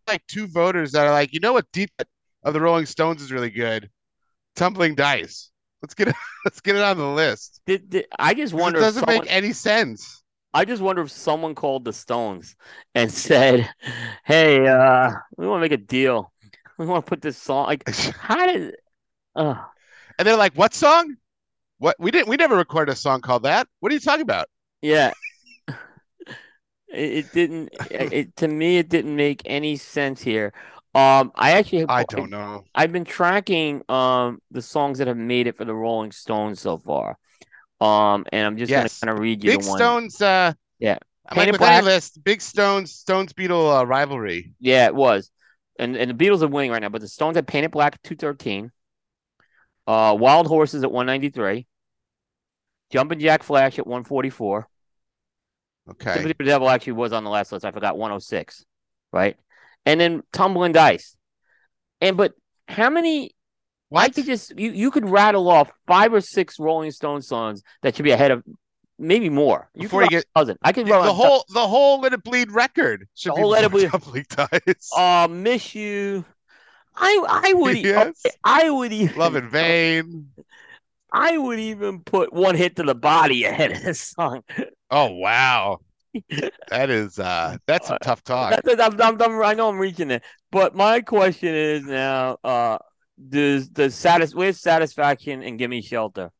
like, 0.06 0.26
two 0.26 0.46
voters 0.46 0.92
that 0.92 1.06
are 1.06 1.12
like, 1.12 1.32
you 1.32 1.40
know 1.40 1.52
what, 1.52 1.66
deep 1.72 1.90
of 2.42 2.54
the 2.54 2.60
Rolling 2.60 2.86
Stones 2.86 3.22
is 3.22 3.32
really 3.32 3.50
good. 3.50 3.90
Tumbling 4.56 4.94
dice. 4.94 5.50
Let's 5.82 5.94
get 5.94 6.08
it. 6.08 6.14
Let's 6.44 6.60
get 6.60 6.76
it 6.76 6.82
on 6.82 6.98
the 6.98 7.06
list. 7.06 7.60
Did, 7.66 7.90
did 7.90 8.06
I 8.18 8.34
just 8.34 8.54
wonder 8.54 8.78
It 8.78 8.82
doesn't 8.82 9.00
someone, 9.04 9.24
make 9.24 9.32
any 9.32 9.52
sense. 9.52 10.22
I 10.52 10.64
just 10.64 10.82
wonder 10.82 11.02
if 11.02 11.10
someone 11.10 11.54
called 11.54 11.84
the 11.84 11.92
Stones 11.92 12.56
and 12.94 13.10
said, 13.26 13.68
"Hey, 14.24 14.66
uh, 14.66 15.12
we 15.36 15.46
want 15.46 15.60
to 15.60 15.62
make 15.62 15.72
a 15.72 15.82
deal. 15.82 16.32
We 16.78 16.86
want 16.86 17.04
to 17.04 17.08
put 17.08 17.22
this 17.22 17.36
song 17.36 17.66
like 17.66 17.88
how 18.18 18.46
did 18.46 18.74
uh 19.36 19.62
And 20.18 20.26
they're 20.26 20.36
like, 20.36 20.54
"What 20.54 20.74
song? 20.74 21.16
What? 21.78 21.96
We 21.98 22.10
didn't. 22.10 22.28
We 22.28 22.36
never 22.36 22.56
recorded 22.56 22.92
a 22.92 22.96
song 22.96 23.20
called 23.20 23.44
that. 23.44 23.68
What 23.80 23.92
are 23.92 23.94
you 23.94 24.00
talking 24.00 24.22
about?" 24.22 24.48
yeah." 24.82 25.12
It, 26.92 27.10
it 27.26 27.32
didn't 27.32 27.68
it, 27.90 28.12
it- 28.12 28.36
to 28.36 28.48
me 28.48 28.78
it 28.78 28.88
didn't 28.88 29.16
make 29.16 29.42
any 29.44 29.76
sense 29.76 30.20
here. 30.20 30.52
Um 30.94 31.32
I 31.36 31.52
actually 31.52 31.86
I 31.88 32.04
don't 32.04 32.30
know. 32.30 32.64
I've 32.74 32.92
been 32.92 33.04
tracking 33.04 33.82
um 33.88 34.40
the 34.50 34.62
songs 34.62 34.98
that 34.98 35.06
have 35.08 35.16
made 35.16 35.46
it 35.46 35.56
for 35.56 35.64
the 35.64 35.74
Rolling 35.74 36.12
Stones 36.12 36.60
so 36.60 36.78
far. 36.78 37.16
Um 37.80 38.26
and 38.32 38.46
I'm 38.46 38.56
just 38.56 38.70
Yes. 38.70 38.98
gonna 39.00 39.12
kind 39.12 39.18
of 39.18 39.22
read 39.22 39.44
you 39.44 39.50
Big 39.52 39.62
the 39.62 39.68
one. 39.68 39.78
Stones. 39.78 40.20
Uh, 40.20 40.52
Yeah. 40.78 40.98
Paint 41.30 41.50
It 41.50 41.58
Black. 41.58 41.84
list, 41.84 42.24
Big 42.24 42.40
Stones, 42.40 42.92
Stones 42.92 43.32
Beatle 43.32 43.80
uh, 43.80 43.86
rivalry. 43.86 44.52
Yeah, 44.58 44.86
it 44.86 44.94
was. 44.96 45.30
And 45.78 45.96
and 45.96 46.10
the 46.10 46.14
Beatles 46.24 46.42
are 46.42 46.48
winning 46.48 46.72
right 46.72 46.82
now, 46.82 46.88
but 46.88 47.00
the 47.02 47.08
Stones 47.08 47.36
had 47.36 47.46
Paint 47.46 47.66
It 47.66 47.70
Black 47.70 47.94
at 47.94 48.02
213. 48.02 48.72
Uh 49.86 50.16
Wild 50.18 50.48
Horses 50.48 50.82
at 50.82 50.90
193. 50.90 51.66
Jumpin' 52.90 53.20
Jack 53.20 53.44
Flash 53.44 53.78
at 53.78 53.86
144. 53.86 54.58
Okay. 54.58 54.66
Sympathy 54.66 54.69
for 55.86 56.22
the 56.22 56.34
Devil 56.44 56.68
actually 56.68 56.92
was 56.94 57.12
on 57.12 57.24
the 57.24 57.30
last 57.30 57.52
list. 57.52 57.64
I 57.64 57.70
forgot 57.70 57.96
106. 57.98 58.64
Right? 59.12 59.36
And 59.86 60.00
then 60.00 60.22
Tumbling 60.32 60.72
Dice. 60.72 61.16
And 62.00 62.16
but 62.16 62.32
how 62.68 62.90
many 62.90 63.26
I 63.26 63.28
What? 63.88 64.14
could 64.14 64.24
just 64.26 64.58
you, 64.58 64.70
you 64.70 64.90
could 64.90 65.08
rattle 65.08 65.48
off 65.48 65.70
five 65.86 66.14
or 66.14 66.20
six 66.20 66.58
Rolling 66.60 66.90
Stone 66.92 67.22
songs 67.22 67.62
that 67.82 67.96
should 67.96 68.04
be 68.04 68.12
ahead 68.12 68.30
of 68.30 68.44
maybe 68.98 69.28
more. 69.28 69.68
You 69.74 69.82
Before 69.82 70.02
you 70.02 70.08
get 70.10 70.24
a 70.36 70.38
dozen. 70.40 70.56
I 70.62 70.72
could 70.72 70.86
the 70.86 70.92
rattle 70.92 71.10
a 71.10 71.12
whole 71.12 71.44
the 71.52 71.66
whole 71.66 72.00
Let 72.00 72.12
It 72.12 72.22
Bleed 72.22 72.52
record 72.52 73.08
should 73.14 73.30
The 73.32 73.34
be 73.36 73.40
whole 73.40 73.50
Let 73.50 73.64
It 73.64 73.70
Bleed- 73.72 73.90
Tumbling 73.90 74.26
Dice. 74.30 74.90
uh 74.96 75.26
miss 75.28 75.74
you. 75.74 76.24
I 76.94 77.24
I 77.28 77.52
would 77.54 77.78
Yes. 77.78 78.20
okay, 78.24 78.36
I 78.44 78.70
would 78.70 78.92
even 78.92 79.16
Love 79.16 79.34
in 79.34 79.48
Vain. 79.50 80.28
I 81.12 81.36
would 81.36 81.58
even 81.58 82.00
put 82.04 82.32
one 82.32 82.54
hit 82.54 82.76
to 82.76 82.84
the 82.84 82.94
body 82.94 83.44
ahead 83.44 83.72
of 83.72 83.82
this 83.82 84.00
song. 84.00 84.44
Oh 84.90 85.12
wow. 85.12 85.78
That 86.70 86.90
is 86.90 87.18
uh 87.18 87.56
that's 87.66 87.90
Uh, 87.90 87.98
tough 88.02 88.22
talk. 88.24 88.50
That's, 88.50 88.76
that's, 88.76 88.80
I'm, 88.82 89.00
I'm, 89.00 89.22
I'm- 89.22 89.42
I 89.42 89.54
know 89.54 89.68
I'm 89.68 89.78
reaching 89.78 90.10
it, 90.10 90.24
but 90.50 90.74
my 90.74 91.00
question 91.00 91.54
is 91.54 91.84
now: 91.84 92.38
uh, 92.42 92.78
Does 93.28 93.68
does 93.68 93.94
satis 93.94 94.34
where's 94.34 94.60
satisfaction 94.60 95.42
and 95.42 95.58
give 95.58 95.70
me 95.70 95.82
shelter? 95.82 96.30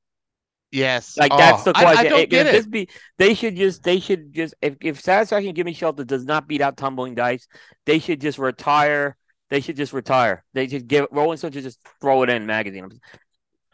Yes. 0.73 1.17
Like 1.17 1.33
Oh, 1.33 1.37
that's 1.37 1.65
the 1.65 1.73
question. 1.73 2.07
I, 2.07 2.09
don't 2.09 2.21
If- 2.23 2.31
get 2.31 2.47
if 2.47 2.67
it. 2.67 2.71
Be 2.71 2.89
they 3.19 3.35
should 3.35 3.57
just 3.57 3.83
they 3.83 4.01
should 4.01 4.33
just 4.33 4.55
if 4.61 4.77
if 4.81 5.01
satisfaction 5.01 5.49
and 5.49 5.57
give 5.57 5.67
me 5.67 5.73
shelter 5.73 6.05
does 6.05 6.25
not 6.25 6.49
beat 6.49 6.61
out 6.61 6.77
tumbling 6.77 7.15
dice, 7.15 7.47
they 7.87 7.99
should 8.01 8.21
just 8.21 8.39
retire. 8.39 9.17
They 9.51 9.61
should 9.61 9.77
just 9.77 9.93
retire. 9.93 10.45
They 10.55 10.69
should 10.69 10.87
give 10.87 11.07
Rolling 11.11 11.37
Stone 11.39 11.53
should 11.53 11.65
just 11.65 11.81
throw 12.01 12.23
it 12.23 12.31
in 12.31 12.47
magazine. 12.47 12.89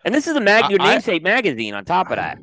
And 0.04 0.14
this 0.14 0.26
is 0.26 0.36
a 0.36 0.40
mag 0.40 0.64
I- 0.64 0.68
your 0.70 0.80
I- 0.82 0.90
namesake 0.92 1.22
magazine 1.22 1.74
on 1.74 1.84
top 1.84 2.10
of 2.10 2.16
that. 2.16 2.38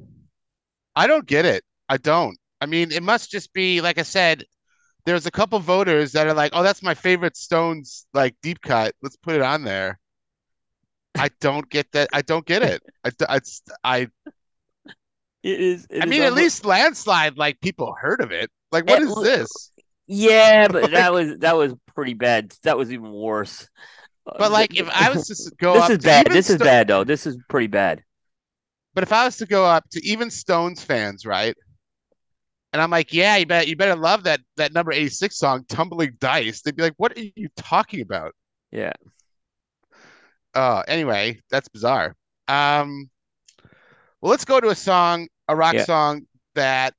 I 0.96 1.08
don't 1.08 1.26
get 1.26 1.46
it. 1.46 1.64
I 1.90 1.98
don't. 1.98 2.38
I 2.62 2.66
mean, 2.66 2.92
it 2.92 3.04
must 3.04 3.32
just 3.32 3.54
be 3.54 3.82
like 3.82 3.98
I 3.98 4.04
said. 4.04 4.46
There's 5.06 5.26
a 5.28 5.32
couple 5.32 5.60
voters 5.60 6.14
that 6.14 6.28
are 6.28 6.34
like, 6.36 6.52
"Oh, 6.56 6.64
that's 6.64 6.84
my 6.84 6.94
favorite 6.96 7.38
Stones 7.38 8.08
like 8.14 8.36
deep 8.44 8.62
cut. 8.62 8.96
Let's 9.04 9.18
put 9.18 9.36
it 9.36 9.42
on 9.42 9.64
there." 9.64 10.00
I 11.18 11.30
don't 11.40 11.70
get 11.70 11.92
that. 11.94 12.10
I 12.14 12.22
don't 12.22 12.46
get 12.46 12.64
it. 12.64 12.82
I, 13.04 13.12
I, 13.30 13.40
I, 13.84 14.08
It 15.44 15.60
is. 15.60 15.88
it 15.90 16.04
I 16.04 16.06
is 16.06 16.10
mean, 16.10 16.22
at 16.24 16.34
unbe- 16.34 16.38
least 16.38 16.66
landslide, 16.66 17.38
like 17.38 17.60
people 17.62 17.94
heard 18.00 18.22
of 18.22 18.32
it. 18.32 18.50
Like, 18.72 18.88
what 18.88 19.02
It 19.02 19.04
is 19.04 19.16
this? 19.22 19.72
Yeah, 20.08 20.68
but 20.68 20.92
that 20.92 21.14
was 21.14 21.38
that 21.40 21.56
was 21.58 21.74
pretty 21.96 22.14
bad. 22.14 22.54
That 22.64 22.78
was 22.78 22.92
even 22.92 23.12
worse. 23.12 23.68
Uh, 24.28 24.34
But 24.38 24.52
like, 24.52 24.76
if 24.80 24.90
I 24.90 25.10
was 25.10 25.26
to 25.28 25.52
go 25.58 25.74
this 25.74 25.84
up 25.84 25.90
is 25.90 25.98
to 26.00 26.00
bad. 26.00 26.28
This 26.32 26.50
is 26.50 26.58
bad 26.58 26.88
though. 26.88 27.04
This 27.04 27.26
is 27.28 27.38
pretty 27.50 27.68
bad. 27.68 28.04
But 28.96 29.04
if 29.04 29.12
I 29.12 29.26
was 29.26 29.38
to 29.38 29.46
go 29.46 29.66
up 29.66 29.88
to 29.92 30.04
even 30.06 30.32
Stones 30.32 30.84
fans, 30.84 31.26
right? 31.28 31.56
And 32.74 32.82
I'm 32.82 32.90
like, 32.90 33.14
yeah, 33.14 33.38
you 33.38 33.46
bet 33.46 33.68
you 33.68 33.76
better 33.76 33.96
love 33.96 34.24
that 34.24 34.42
that 34.58 34.74
number 34.74 34.92
86 34.92 35.38
song, 35.38 35.64
Tumbling 35.70 36.18
Dice. 36.20 36.62
They'd 36.62 36.76
be 36.76 36.82
like, 36.84 36.96
what 36.98 37.16
are 37.18 37.24
you 37.36 37.48
talking 37.56 38.02
about? 38.02 38.34
Yeah. 38.72 38.94
Uh 40.56 40.84
anyway, 40.88 41.40
that's 41.50 41.68
bizarre. 41.68 42.16
Um 42.48 43.10
well 44.22 44.32
let's 44.32 44.46
go 44.46 44.60
to 44.60 44.70
a 44.70 44.76
song, 44.76 45.28
a 45.48 45.56
rock 45.56 45.76
Yeah. 45.76 45.86
song 45.86 46.26
that 46.56 46.94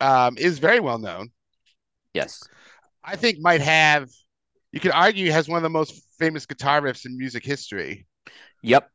um 0.00 0.36
is 0.38 0.58
very 0.58 0.80
well 0.80 0.98
known. 0.98 1.30
Yes. 2.14 2.42
I 3.02 3.16
think 3.16 3.38
might 3.40 3.60
have 3.60 4.08
you 4.72 4.80
could 4.80 4.92
argue 4.92 5.30
has 5.30 5.48
one 5.48 5.56
of 5.56 5.62
the 5.62 5.70
most 5.70 6.02
famous 6.18 6.46
guitar 6.46 6.80
riffs 6.80 7.04
in 7.06 7.16
music 7.16 7.44
history. 7.44 8.06
Yep. 8.62 8.90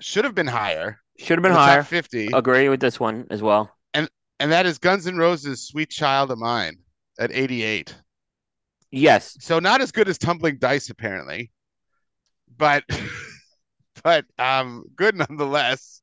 Should 0.00 0.24
have 0.24 0.34
been 0.34 0.46
higher. 0.46 1.00
Should 1.18 1.38
have 1.38 1.42
been 1.42 1.52
higher. 1.52 1.82
50. 1.82 2.30
Agree 2.34 2.68
with 2.68 2.80
this 2.80 3.00
one 3.00 3.26
as 3.30 3.40
well. 3.42 3.75
And 4.40 4.52
that 4.52 4.66
is 4.66 4.78
Guns 4.78 5.06
N' 5.06 5.16
Roses' 5.16 5.66
"Sweet 5.66 5.90
Child 5.90 6.30
of 6.30 6.38
Mine" 6.38 6.76
at 7.18 7.30
88. 7.32 7.94
Yes. 8.90 9.36
So 9.40 9.58
not 9.58 9.80
as 9.80 9.92
good 9.92 10.08
as 10.08 10.18
Tumbling 10.18 10.58
Dice, 10.58 10.90
apparently, 10.90 11.50
but 12.56 12.84
but 14.02 14.24
um, 14.38 14.84
good 14.96 15.16
nonetheless. 15.16 16.02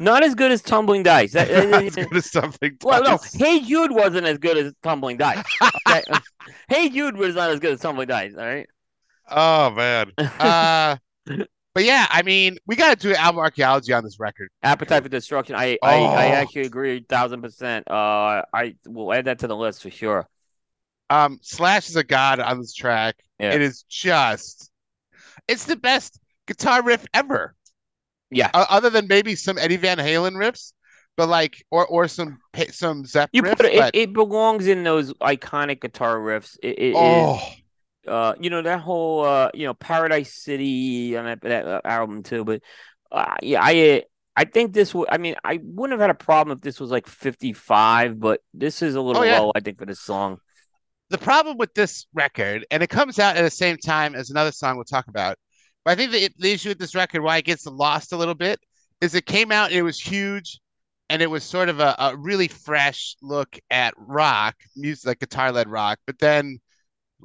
Not 0.00 0.24
as 0.24 0.34
good 0.34 0.50
as 0.50 0.60
tumbling 0.60 1.04
dice. 1.04 1.32
That- 1.32 1.48
Not 1.70 1.84
as 1.84 1.94
good 1.94 2.16
as 2.16 2.28
Tumbling 2.30 2.78
well, 2.82 3.02
no. 3.04 3.18
Hey 3.32 3.60
Jude 3.60 3.92
wasn't 3.92 4.26
as 4.26 4.38
good 4.38 4.56
as 4.56 4.74
tumbling 4.82 5.18
dice. 5.18 5.44
Okay? 5.88 6.02
hey 6.68 6.88
Jude 6.88 7.16
was 7.16 7.36
not 7.36 7.50
as 7.50 7.60
good 7.60 7.74
as 7.74 7.80
tumbling 7.80 8.08
dice. 8.08 8.32
All 8.36 8.44
right. 8.44 8.66
Oh 9.30 9.70
man. 9.70 10.10
Uh, 10.18 10.96
but 11.74 11.84
yeah, 11.84 12.06
I 12.10 12.22
mean, 12.22 12.58
we 12.66 12.76
got 12.76 12.98
to 13.00 13.08
do 13.08 13.14
album 13.14 13.40
archaeology 13.40 13.92
on 13.92 14.04
this 14.04 14.18
record. 14.20 14.48
Appetite 14.62 15.02
for 15.02 15.08
Destruction. 15.08 15.56
I, 15.56 15.78
I, 15.82 15.94
I 15.98 16.26
Oh. 16.28 16.32
actually 16.32 16.62
agree, 16.62 17.04
thousand 17.08 17.42
percent. 17.42 17.90
Uh, 17.90 18.42
I 18.52 18.76
will 18.86 19.12
add 19.12 19.24
that 19.26 19.40
to 19.40 19.46
the 19.46 19.56
list 19.56 19.82
for 19.82 19.90
sure. 19.90 20.28
Um, 21.10 21.38
Slash 21.42 21.88
is 21.90 21.96
a 21.96 22.04
god 22.04 22.40
on 22.40 22.58
this 22.60 22.74
track. 22.74 23.16
Yeah. 23.38 23.52
It 23.52 23.60
is 23.60 23.82
just, 23.88 24.70
it's 25.48 25.64
the 25.64 25.76
best 25.76 26.18
guitar 26.46 26.82
riff 26.82 27.04
ever. 27.12 27.54
Yeah. 28.30 28.50
O- 28.54 28.66
other 28.70 28.88
than 28.90 29.06
maybe 29.08 29.34
some 29.34 29.58
Eddie 29.58 29.76
Van 29.76 29.98
Halen 29.98 30.32
riffs, 30.32 30.72
but 31.16 31.28
like, 31.28 31.64
or 31.70 31.86
or 31.86 32.08
some 32.08 32.38
some 32.70 33.04
Zepp 33.04 33.30
You 33.32 33.42
riffs. 33.42 33.56
put 33.56 33.66
it, 33.66 33.78
but, 33.78 33.94
it, 33.94 34.12
belongs 34.12 34.66
in 34.66 34.82
those 34.82 35.12
iconic 35.14 35.80
guitar 35.80 36.16
riffs. 36.18 36.56
It, 36.62 36.78
it 36.78 36.82
is, 36.90 36.96
oh, 36.96 37.40
uh, 38.06 38.34
you 38.40 38.50
know, 38.50 38.62
that 38.62 38.80
whole, 38.80 39.24
uh, 39.24 39.50
you 39.54 39.66
know, 39.66 39.74
Paradise 39.74 40.34
City 40.34 41.16
on 41.16 41.24
that, 41.24 41.40
that 41.42 41.66
uh, 41.66 41.80
album 41.84 42.22
too. 42.22 42.44
But, 42.44 42.62
uh, 43.12 43.36
yeah, 43.42 43.60
I, 43.62 43.98
uh, 43.98 44.00
I 44.36 44.44
think 44.44 44.72
this 44.72 44.94
would. 44.94 45.08
I 45.10 45.18
mean, 45.18 45.36
I 45.44 45.60
wouldn't 45.62 45.98
have 45.98 46.00
had 46.00 46.10
a 46.10 46.18
problem 46.18 46.56
if 46.56 46.62
this 46.62 46.80
was 46.80 46.90
like 46.90 47.06
fifty-five, 47.06 48.18
but 48.18 48.40
this 48.52 48.82
is 48.82 48.96
a 48.96 49.00
little 49.00 49.22
Oh, 49.22 49.24
yeah. 49.24 49.38
low. 49.38 49.52
I 49.54 49.60
think 49.60 49.78
for 49.78 49.86
this 49.86 50.00
song. 50.00 50.38
the 51.10 51.18
problem 51.18 51.56
with 51.56 51.72
this 51.74 52.06
record, 52.14 52.66
and 52.70 52.82
it 52.82 52.88
comes 52.88 53.18
out 53.18 53.36
at 53.36 53.42
the 53.42 53.50
same 53.50 53.76
time 53.76 54.14
as 54.14 54.30
another 54.30 54.50
song 54.50 54.74
we'll 54.76 54.84
talk 54.84 55.06
about, 55.06 55.36
but 55.84 55.92
I 55.92 55.94
think 55.94 56.12
the, 56.12 56.28
the 56.38 56.52
issue 56.52 56.70
with 56.70 56.78
this 56.78 56.94
record, 56.94 57.22
why 57.22 57.36
it 57.36 57.44
gets 57.44 57.66
lost 57.66 58.12
a 58.12 58.16
little 58.16 58.34
bit, 58.34 58.58
is 59.00 59.14
it 59.14 59.26
came 59.26 59.52
out 59.52 59.68
and 59.70 59.78
it 59.78 59.82
was 59.82 60.00
huge, 60.00 60.58
and 61.10 61.22
it 61.22 61.30
was 61.30 61.44
sort 61.44 61.68
of 61.68 61.78
a, 61.78 61.94
a 61.98 62.16
really 62.16 62.48
fresh 62.48 63.14
look 63.22 63.56
at 63.70 63.94
rock 63.96 64.56
music, 64.74 65.06
like 65.06 65.20
guitar 65.20 65.52
led 65.52 65.68
rock. 65.68 65.98
But 66.06 66.18
then, 66.18 66.58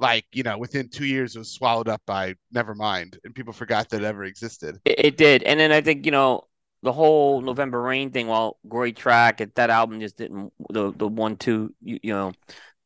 like 0.00 0.26
you 0.32 0.42
know, 0.42 0.58
within 0.58 0.88
two 0.88 1.06
years, 1.06 1.36
it 1.36 1.38
was 1.40 1.52
swallowed 1.52 1.88
up 1.88 2.02
by 2.06 2.34
Nevermind, 2.54 3.18
and 3.24 3.34
people 3.34 3.52
forgot 3.52 3.88
that 3.90 4.02
it 4.02 4.06
ever 4.06 4.24
existed. 4.24 4.80
It, 4.84 5.04
it 5.04 5.16
did, 5.16 5.42
and 5.42 5.60
then 5.60 5.72
I 5.72 5.80
think 5.80 6.06
you 6.06 6.12
know 6.12 6.46
the 6.82 6.92
whole 6.92 7.40
November 7.42 7.80
Rain 7.80 8.10
thing. 8.10 8.26
While 8.26 8.58
great 8.68 8.96
track, 8.96 9.38
that 9.54 9.70
album 9.70 10.00
just 10.00 10.16
didn't 10.16 10.52
the 10.70 10.92
the 10.92 11.08
one 11.08 11.36
two 11.36 11.74
you, 11.82 12.00
you 12.02 12.12
know 12.12 12.32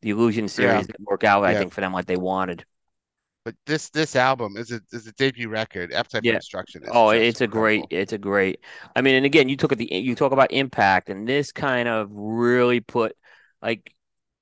the 0.02 0.10
Illusion 0.10 0.48
series 0.48 0.82
Yeah. 0.82 0.86
didn't 0.86 1.06
work 1.06 1.24
out. 1.24 1.44
I 1.44 1.52
Yeah. 1.52 1.58
think 1.60 1.72
for 1.72 1.80
them 1.80 1.92
what 1.92 2.06
they 2.06 2.16
wanted. 2.16 2.64
But 3.44 3.54
this 3.66 3.90
this 3.90 4.16
album 4.16 4.56
is 4.56 4.72
a 4.72 4.80
is 4.92 5.06
a 5.06 5.12
debut 5.12 5.48
record. 5.48 5.92
Appetite 5.92 6.24
Yeah. 6.24 6.32
for 6.32 6.36
Destruction. 6.36 6.82
Is 6.84 6.90
Oh, 6.92 7.10
it's 7.10 7.40
a 7.40 7.46
great, 7.46 7.84
it's 7.90 8.12
a 8.12 8.18
great. 8.18 8.60
I 8.96 9.02
mean, 9.02 9.14
and 9.14 9.26
again, 9.26 9.48
you 9.48 9.56
took 9.56 9.76
the 9.76 9.86
you 9.92 10.14
talk 10.14 10.32
about 10.32 10.52
impact, 10.52 11.10
and 11.10 11.28
this 11.28 11.52
kind 11.52 11.88
of 11.88 12.08
really 12.12 12.80
put 12.80 13.16
like 13.62 13.94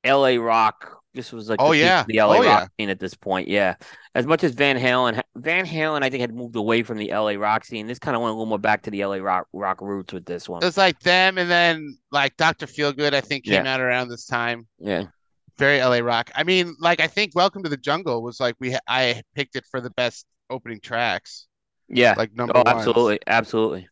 L.A. 0.05 0.39
rock. 0.39 1.01
This 1.14 1.30
was 1.32 1.48
like 1.51 1.60
Oh, 1.60 1.72
the 1.72 1.78
yeah. 1.78 2.05
the 2.09 2.18
L.A. 2.18 2.39
Oh, 2.39 2.43
rock 2.43 2.60
yeah. 2.62 2.66
scene 2.84 2.89
at 2.90 2.98
this 2.98 3.14
point. 3.14 3.47
Yeah, 3.48 3.74
as 4.14 4.26
much 4.26 4.44
as 4.44 4.52
Van 4.52 4.78
Halen, 4.78 5.20
Van 5.36 5.66
Halen, 5.66 6.02
I 6.02 6.09
think 6.09 6.22
had 6.22 6.34
moved 6.34 6.56
away 6.56 6.82
from 6.82 6.97
the 6.97 7.10
L.A. 7.10 7.36
rock 7.36 7.64
scene. 7.66 7.86
This 7.86 7.98
kind 7.98 8.16
of 8.16 8.22
went 8.22 8.30
a 8.30 8.34
little 8.34 8.47
more 8.47 8.59
back 8.59 8.82
to 8.84 8.90
the 8.90 9.02
L.A. 9.02 9.20
rock 9.20 9.47
rock 9.52 9.80
roots 9.82 10.12
with 10.12 10.24
this 10.24 10.48
one. 10.48 10.62
It 10.62 10.66
was 10.66 10.78
like 10.78 10.98
them, 11.01 11.36
and 11.36 11.51
then 11.51 11.98
like 12.10 12.36
Doctor 12.39 12.66
Feelgood. 12.66 13.12
I 13.12 13.20
think 13.20 13.44
came 13.44 13.64
Yeah. 13.64 13.74
out 13.74 13.80
around 13.80 14.09
this 14.09 14.24
time. 14.26 14.66
Yeah, 14.78 15.05
Very 15.59 15.80
LA 15.82 15.98
rock. 15.98 16.30
I 16.34 16.44
mean, 16.44 16.74
like 16.80 17.01
I 17.01 17.06
think 17.09 17.32
Welcome 17.34 17.62
to 17.64 17.68
the 17.68 17.76
Jungle 17.76 18.22
was 18.22 18.40
like 18.40 18.55
we 18.59 18.76
I 18.89 19.22
picked 19.34 19.55
it 19.56 19.64
for 19.70 19.80
the 19.82 19.90
best 19.90 20.24
opening 20.48 20.80
tracks, 20.80 21.47
yeah. 21.89 22.14
like 22.16 22.30
oh, 22.32 22.36
number 22.36 22.52
one. 22.55 22.64
Oh, 22.66 22.70
absolutely, 22.70 23.18
absolutely. 23.26 23.89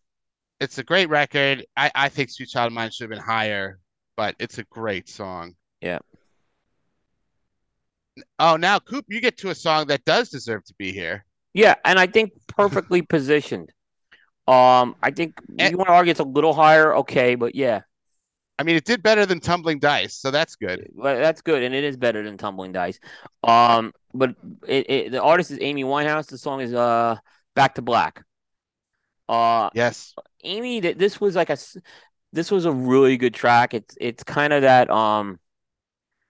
It's 0.59 0.78
a 0.78 0.84
great 0.84 1.09
record. 1.10 1.66
I 1.76 1.90
I 1.94 2.09
think 2.09 2.30
Sweet 2.30 2.48
Child 2.48 2.68
of 2.68 2.72
Mine 2.72 2.90
should 2.90 3.05
have 3.05 3.10
been 3.10 3.18
higher, 3.24 3.78
but 4.16 4.36
it's 4.38 4.56
a 4.59 4.64
great 4.64 5.09
song. 5.09 5.55
Yeah. 5.82 5.98
Oh, 8.38 8.56
now 8.56 8.78
Coop, 8.78 9.05
you 9.09 9.20
get 9.20 9.36
to 9.38 9.51
a 9.51 9.55
song 9.55 9.86
that 9.88 10.05
does 10.05 10.28
deserve 10.30 10.64
to 10.64 10.74
be 10.78 10.92
here. 10.92 11.24
Yeah, 11.55 11.74
and 11.84 11.98
I 11.98 12.06
think 12.06 12.32
perfectly 12.47 13.02
positioned. 13.16 13.72
Um, 14.47 14.97
I 15.02 15.10
think 15.10 15.34
And- 15.59 15.70
you 15.70 15.76
want 15.76 15.88
to 15.88 15.92
argue 15.94 16.10
it's 16.10 16.20
a 16.20 16.24
little 16.24 16.52
higher, 16.55 16.94
okay, 16.97 17.34
but 17.34 17.55
yeah. 17.55 17.82
I 18.59 18.62
mean, 18.62 18.76
it 18.76 18.84
did 18.84 19.02
better 19.02 19.24
than 19.24 19.40
Tumbling 19.40 19.78
Dice, 19.78 20.14
so 20.16 20.30
that's 20.30 20.55
good. 20.56 20.86
That's 21.02 21.40
good, 21.40 21.62
and 21.62 21.74
it 21.74 21.82
is 21.82 21.97
better 21.97 22.22
than 22.22 22.36
Tumbling 22.36 22.72
Dice. 22.72 23.01
Um, 23.42 23.92
but 24.12 24.34
it, 24.68 24.90
it, 24.90 25.12
the 25.12 25.22
artist 25.22 25.51
is 25.51 25.59
Amy 25.62 25.82
Winehouse. 25.82 26.26
The 26.26 26.36
song 26.36 26.60
is 26.60 26.74
uh 26.74 27.16
Back 27.55 27.76
to 27.76 27.82
Black. 27.82 28.22
Uh, 29.28 29.70
Yes. 29.74 30.14
Amy, 30.44 30.80
th- 30.82 30.98
this 30.98 31.20
was 31.20 31.36
like 31.36 31.48
a 31.48 31.52
s- 31.52 31.76
this 32.32 32.51
was 32.51 32.64
a 32.66 32.72
really 32.72 33.16
good 33.16 33.32
track. 33.32 33.72
It's 33.72 33.97
it's 34.01 34.22
kind 34.24 34.52
of 34.52 34.62
that 34.62 34.90
um 34.90 35.38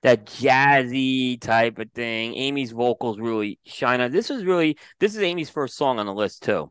that 0.02 0.26
jazzy 0.26 1.40
type 1.40 1.78
of 1.78 1.90
thing. 1.92 2.34
Amy's 2.36 2.72
vocals 2.72 3.18
really 3.18 3.58
shine 3.66 4.00
on. 4.00 4.10
This 4.12 4.28
was 4.30 4.44
really 4.44 4.78
this 4.98 5.14
is 5.14 5.22
Amy's 5.22 5.50
first 5.50 5.76
song 5.76 5.98
on 5.98 6.06
the 6.06 6.14
list 6.14 6.42
too. 6.42 6.70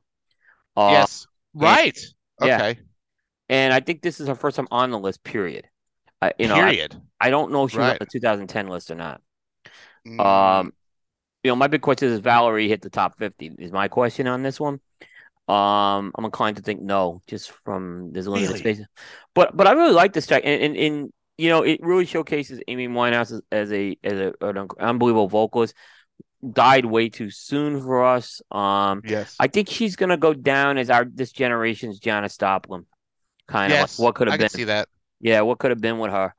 Uh, 0.75 0.89
yes. 0.91 1.27
Right. 1.53 1.97
yeah. 2.41 2.55
Okay. 2.55 2.79
and 3.49 3.73
I 3.73 3.79
think 3.79 4.01
this 4.01 4.19
is 4.19 4.27
her 4.27 4.35
first 4.35 4.55
time 4.55 4.67
on 4.71 4.91
the 4.91 4.99
list. 4.99 5.23
Period. 5.23 5.67
I, 6.21 6.33
you 6.37 6.47
know, 6.47 6.55
I, 6.55 6.71
Period. 6.71 7.01
I 7.19 7.29
don't 7.29 7.51
know 7.51 7.65
if 7.65 7.71
she 7.71 7.77
was 7.77 7.91
on 7.91 7.97
the 7.99 8.05
2010 8.05 8.67
list 8.67 8.91
or 8.91 8.95
not. 8.95 9.21
Mm, 10.07 10.19
Um, 10.19 10.73
you 11.43 11.51
know, 11.51 11.55
my 11.55 11.67
big 11.67 11.81
question 11.81 12.09
is 12.09 12.19
Valerie 12.19 12.67
hit 12.67 12.81
the 12.81 12.89
top 12.89 13.17
50. 13.17 13.55
Is 13.59 13.71
my 13.71 13.87
question 13.87 14.27
on 14.27 14.43
this 14.43 14.59
one? 14.59 14.79
Um, 15.47 16.11
I'm 16.15 16.25
inclined 16.25 16.57
to 16.57 16.61
think 16.63 16.81
no, 16.81 17.21
just 17.27 17.51
from 17.65 18.11
there's 18.11 18.27
a 18.27 18.31
limited 18.31 18.49
Really? 18.49 18.59
space. 18.59 18.81
But 19.33 19.55
but 19.57 19.65
I 19.67 19.71
really 19.71 19.93
like 19.93 20.13
this 20.13 20.27
track, 20.27 20.43
and, 20.45 20.61
and 20.61 20.77
and 20.77 21.13
you 21.39 21.49
know, 21.49 21.63
it 21.63 21.79
really 21.81 22.05
showcases 22.05 22.59
Amy 22.67 22.87
Winehouse 22.87 23.31
as, 23.31 23.41
as 23.51 23.71
a 23.71 23.97
as 24.03 24.13
a, 24.13 24.33
an 24.41 24.67
unbelievable 24.79 25.27
vocalist. 25.29 25.73
Died 26.51 26.85
way 26.85 27.09
too 27.09 27.29
soon 27.29 27.81
for 27.81 28.05
us. 28.05 28.41
Um, 28.49 29.01
yes. 29.05 29.35
I 29.39 29.47
think 29.47 29.69
she's 29.69 29.95
gonna 29.95 30.17
go 30.17 30.33
down 30.33 30.77
as 30.77 30.89
our 30.89 31.05
this 31.05 31.31
generation's 31.31 31.99
Janis 31.99 32.37
Joplin, 32.37 32.85
kind 33.47 33.73
of 33.73 33.79
like 33.81 33.89
what 33.97 34.15
could 34.15 34.27
have 34.29 34.39
been. 34.39 34.49
see 34.49 34.63
that. 34.65 34.87
Yeah, 35.19 35.41
what 35.41 35.59
could 35.59 35.71
have 35.71 35.81
been 35.81 35.99
with 35.99 36.11
her? 36.11 36.33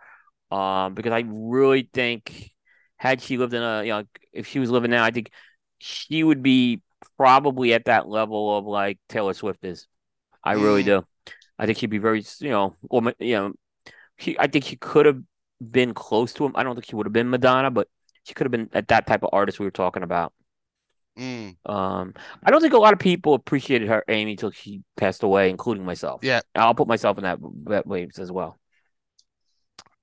Um, 0.50 0.94
because 0.94 1.12
I 1.12 1.24
really 1.26 1.88
think 1.92 2.50
had 2.96 3.20
she 3.20 3.36
lived 3.36 3.54
in 3.54 3.62
a, 3.62 3.82
you 3.82 3.90
know, 3.90 4.04
if 4.32 4.46
she 4.46 4.58
was 4.58 4.70
living 4.70 4.90
now, 4.90 5.04
I 5.04 5.10
think 5.10 5.30
she 5.78 6.22
would 6.24 6.42
be 6.42 6.80
probably 7.16 7.72
at 7.74 7.84
that 7.86 8.08
level 8.08 8.56
of 8.56 8.64
like 8.66 8.98
Taylor 9.08 9.34
Swift 9.34 9.64
is. 9.64 9.86
I 10.42 10.54
really 10.54 10.82
Mm. 10.82 10.86
do. 10.86 11.06
I 11.58 11.66
think 11.66 11.76
she'd 11.76 11.90
be 11.90 11.98
very, 11.98 12.24
you 12.40 12.48
know, 12.48 12.74
or 12.88 13.12
you 13.18 13.34
know, 13.36 13.52
she. 14.20 14.36
I 14.38 14.46
think 14.46 14.64
he 14.64 14.76
could 14.76 15.06
have 15.06 15.20
been 15.60 15.94
close 15.94 16.32
to 16.34 16.44
him. 16.44 16.52
I 16.54 16.62
don't 16.62 16.74
think 16.74 16.86
he 16.86 16.96
would 16.96 17.06
have 17.06 17.12
been 17.12 17.30
Madonna, 17.30 17.70
but 17.70 17.88
he 18.24 18.34
could 18.34 18.44
have 18.44 18.52
been 18.52 18.68
at 18.72 18.88
that 18.88 19.06
type 19.06 19.22
of 19.22 19.30
artist 19.32 19.58
we 19.58 19.66
were 19.66 19.70
talking 19.70 20.02
about. 20.02 20.32
Mm. 21.18 21.56
Um, 21.66 22.14
I 22.42 22.50
don't 22.50 22.60
think 22.60 22.72
a 22.72 22.78
lot 22.78 22.92
of 22.92 22.98
people 22.98 23.34
appreciated 23.34 23.88
her 23.88 24.04
Amy 24.08 24.36
till 24.36 24.50
she 24.50 24.82
passed 24.96 25.22
away, 25.22 25.50
including 25.50 25.84
myself. 25.84 26.20
Yeah. 26.22 26.40
I'll 26.54 26.74
put 26.74 26.88
myself 26.88 27.18
in 27.18 27.24
that 27.24 27.38
that 27.64 27.86
waves 27.86 28.18
as 28.18 28.30
well. 28.30 28.58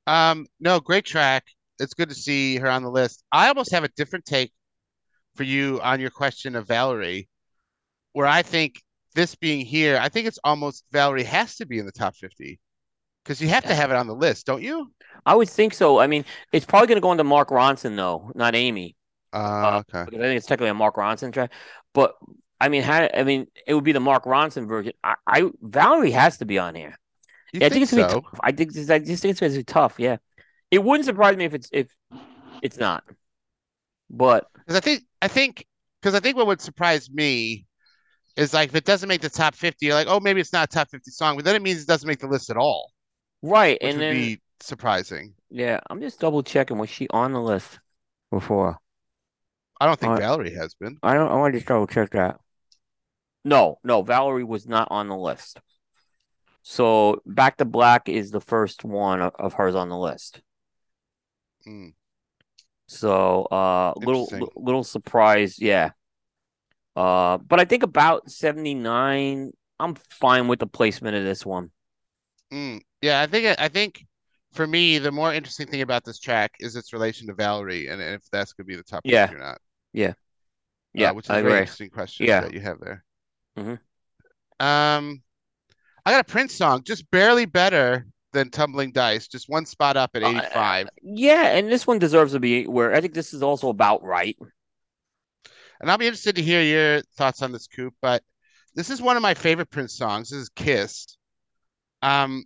Um, 0.05 0.47
no, 0.59 0.79
great 0.79 1.05
track. 1.05 1.45
It's 1.79 1.93
good 1.93 2.09
to 2.09 2.15
see 2.15 2.57
her 2.57 2.69
on 2.69 2.83
the 2.83 2.91
list. 2.91 3.23
I 3.31 3.47
almost 3.47 3.71
have 3.71 3.83
a 3.83 3.89
different 3.89 4.25
take 4.25 4.51
for 5.35 5.43
you 5.43 5.79
on 5.81 5.99
your 5.99 6.09
question 6.09 6.55
of 6.55 6.67
Valerie, 6.67 7.29
where 8.13 8.27
I 8.27 8.41
think 8.41 8.81
this 9.15 9.35
being 9.35 9.65
here, 9.65 9.99
I 10.01 10.09
think 10.09 10.27
it's 10.27 10.39
almost 10.43 10.85
Valerie 10.91 11.23
has 11.23 11.55
to 11.57 11.65
be 11.65 11.79
in 11.79 11.85
the 11.85 11.91
top 11.91 12.15
50 12.15 12.59
because 13.27 13.41
you 13.41 13.49
have 13.49 13.65
to 13.65 13.75
have 13.75 13.91
it 13.91 13.97
on 13.97 14.07
the 14.07 14.15
list, 14.15 14.45
don't 14.45 14.63
you? 14.63 14.91
I 15.25 15.35
would 15.35 15.49
think 15.49 15.73
so. 15.73 15.99
I 15.99 16.07
mean, 16.07 16.25
it's 16.51 16.65
probably 16.65 16.87
going 16.87 16.97
to 16.97 17.01
go 17.01 17.11
into 17.11 17.23
Mark 17.23 17.49
Ronson 17.49 17.95
though, 17.95 18.31
not 18.35 18.55
Amy, 18.55 18.95
Uh, 19.33 19.81
okay. 19.87 20.05
because 20.05 20.21
I 20.21 20.23
think 20.25 20.37
it's 20.37 20.47
technically 20.47 20.69
a 20.69 20.73
Mark 20.73 20.95
Ronson 20.95 21.33
track. 21.33 21.51
But 21.93 22.15
I 22.59 22.69
mean, 22.69 22.83
how? 22.83 23.09
I 23.13 23.23
mean, 23.23 23.47
it 23.67 23.73
would 23.73 23.83
be 23.83 23.91
the 23.91 23.99
Mark 23.99 24.25
Ronson 24.25 24.67
version. 24.67 24.93
I, 25.03 25.15
I 25.27 25.49
Valerie 25.61 26.11
has 26.11 26.37
to 26.39 26.45
be 26.45 26.59
on 26.59 26.75
here. 26.75 26.95
You 27.53 27.61
Yeah, 27.61 27.67
I 27.67 27.69
think, 27.69 27.83
think 27.83 27.83
it's 27.83 27.91
gonna 27.91 28.03
so? 28.05 28.07
be 28.07 28.21
tough. 28.31 28.39
I 28.43 28.51
think 28.51 28.71
I 28.91 28.99
just 28.99 29.21
think 29.21 29.31
it's 29.31 29.39
gonna 29.39 29.53
be 29.53 29.63
tough. 29.63 29.95
Yeah, 29.99 30.17
it 30.71 30.83
wouldn't 30.83 31.05
surprise 31.05 31.37
me 31.37 31.45
if 31.45 31.53
it's 31.53 31.69
if 31.73 31.95
it's 32.61 32.77
not. 32.77 33.03
But 34.09 34.49
Because 34.65 34.77
I 34.77 34.81
think 34.81 35.03
I 35.21 35.27
think 35.27 35.65
because 36.01 36.13
I 36.15 36.19
think 36.19 36.37
what 36.37 36.47
would 36.47 36.61
surprise 36.61 37.09
me 37.09 37.65
is 38.37 38.53
like 38.53 38.69
if 38.69 38.75
it 38.75 38.85
doesn't 38.85 39.09
make 39.09 39.21
the 39.21 39.29
top 39.29 39.55
50, 39.55 39.85
you're 39.87 39.95
like, 39.95 40.07
oh, 40.09 40.19
maybe 40.19 40.41
it's 40.41 40.53
not 40.53 40.69
a 40.69 40.73
top 40.73 40.89
50 40.89 41.11
song, 41.11 41.35
but 41.37 41.45
then 41.45 41.55
it 41.55 41.61
means 41.63 41.81
it 41.83 41.87
doesn't 41.87 42.07
make 42.07 42.19
the 42.19 42.27
list 42.27 42.49
at 42.51 42.57
all, 42.57 42.91
right, 43.41 43.77
and 43.81 43.97
would 43.97 44.01
then 44.01 44.15
be 44.15 44.41
surprising. 44.59 45.33
yeah, 45.49 45.79
I'm 45.89 46.01
just 46.01 46.19
double 46.19 46.43
checking. 46.43 46.77
Was 46.77 46.89
she 46.89 47.07
on 47.09 47.33
the 47.33 47.41
list 47.41 47.79
before? 48.31 48.77
I 49.79 49.85
don't 49.85 49.99
think 49.99 50.09
Alright. 50.11 50.23
Valerie 50.23 50.55
has 50.55 50.73
been. 50.73 50.97
I 51.03 51.13
don't. 51.13 51.31
I 51.31 51.35
want 51.35 51.53
to 51.53 51.59
just 51.59 51.67
double 51.67 51.87
check 51.87 52.11
that. 52.11 52.39
No, 53.45 53.79
no, 53.83 54.01
Valerie 54.01 54.43
was 54.43 54.67
not 54.67 54.87
on 54.91 55.07
the 55.07 55.15
list. 55.15 55.59
So 56.63 57.21
Back 57.25 57.57
to 57.57 57.65
Black 57.65 58.09
is 58.09 58.29
the 58.31 58.41
first 58.41 58.83
one 58.83 59.21
of, 59.21 59.33
of 59.39 59.53
hers 59.53 59.73
on 59.73 59.87
the 59.87 59.97
list. 59.97 60.41
Mm. 61.65 61.93
So 62.87 63.43
uh 63.43 63.93
little 63.97 64.27
little 64.55 64.83
surprise, 64.83 65.59
yeah. 65.59 65.91
Uh 66.95 67.37
but 67.37 67.61
I 67.61 67.65
think 67.65 67.83
about 67.83 68.29
79, 68.29 69.51
I'm 69.79 69.95
fine 70.09 70.49
with 70.49 70.59
the 70.59 70.67
placement 70.67 71.15
of 71.15 71.23
this 71.23 71.45
one. 71.45 71.71
Mm. 72.51 72.81
Yeah, 73.01 73.21
I 73.21 73.27
think 73.27 73.59
I 73.59 73.67
think 73.67 74.05
for 74.53 74.65
me, 74.65 74.97
the 74.97 75.11
more 75.11 75.33
interesting 75.33 75.67
thing 75.67 75.81
about 75.81 76.03
this 76.03 76.19
track 76.19 76.51
is 76.59 76.75
its 76.75 76.93
relation 76.93 77.27
to 77.27 77.33
Valerie, 77.33 77.87
and, 77.87 78.01
and 78.01 78.15
if 78.15 78.23
that's 78.31 78.53
gonna 78.53 78.65
be 78.65 78.75
the 78.75 78.83
top 78.83 79.01
Yeah. 79.03 79.31
or 79.31 79.37
not. 79.37 79.59
Yeah. 79.93 80.09
Uh, 80.09 80.13
Yeah, 80.93 81.11
which 81.11 81.25
is 81.25 81.29
I 81.29 81.39
a 81.39 81.43
very 81.43 81.59
interesting 81.59 81.89
question 81.89 82.25
Yeah. 82.25 82.41
that 82.41 82.53
you 82.53 82.61
have 82.61 82.79
there. 82.79 83.03
Mhm. 83.57 83.79
Um, 84.59 85.21
I 86.05 86.11
got 86.11 86.21
a 86.21 86.31
Prince 86.31 86.55
song, 86.55 86.83
just 86.83 87.09
barely 87.11 87.45
better 87.45 88.07
than 88.33 88.49
Tumbling 88.49 88.91
Dice, 88.91 89.27
just 89.27 89.49
one 89.49 89.65
spot 89.65 89.97
up 89.97 90.11
at 90.15 90.23
Uh, 90.23 90.29
85. 90.29 90.89
Yeah, 91.03 91.55
and 91.55 91.71
this 91.71 91.85
one 91.85 91.99
deserves 91.99 92.33
to 92.33 92.39
be 92.39 92.65
where 92.65 92.93
I 92.93 93.01
think 93.01 93.13
this 93.13 93.33
is 93.33 93.43
also 93.43 93.69
about 93.69 94.03
right. 94.03 94.37
And 95.79 95.91
I'll 95.91 95.97
be 95.97 96.07
interested 96.07 96.35
to 96.37 96.41
hear 96.41 96.61
your 96.61 97.01
thoughts 97.15 97.41
on 97.43 97.51
this, 97.51 97.67
Coop. 97.67 97.93
But 98.01 98.23
this 98.73 98.89
is 98.89 99.01
one 99.01 99.15
of 99.15 99.21
my 99.21 99.35
favorite 99.35 99.69
Prince 99.69 99.95
songs. 99.95 100.29
This 100.29 100.39
is 100.39 100.49
Kiss. 100.49 101.17
Um, 102.01 102.45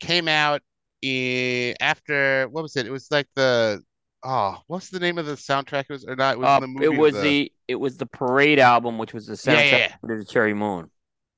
came 0.00 0.28
out 0.28 0.62
in, 1.02 1.74
after 1.80 2.48
what 2.48 2.62
was 2.62 2.76
it? 2.76 2.86
It 2.86 2.90
was 2.92 3.10
like 3.10 3.28
the 3.36 3.82
oh, 4.24 4.62
what's 4.66 4.90
the 4.90 5.00
name 5.00 5.18
of 5.18 5.26
the 5.26 5.34
soundtrack? 5.34 5.82
It 5.88 5.90
was 5.90 6.04
or 6.06 6.16
not? 6.16 6.34
It 6.34 6.38
was 6.38 6.52
Uh, 6.52 6.58
the 6.58 6.66
movie. 6.66 6.86
it 6.90 6.90
was 6.90 7.20
the, 7.20 7.20
the 7.20 7.52
it 7.68 7.76
was 7.76 7.96
the 7.96 8.06
Parade 8.06 8.58
album, 8.58 8.98
which 8.98 9.12
was 9.14 9.26
the 9.26 9.34
Yeah, 9.42 9.62
soundtrack 9.62 9.82
yeah, 9.88 9.96
to 10.08 10.18
the 10.18 10.24
Cherry 10.24 10.54
Moon. 10.54 10.90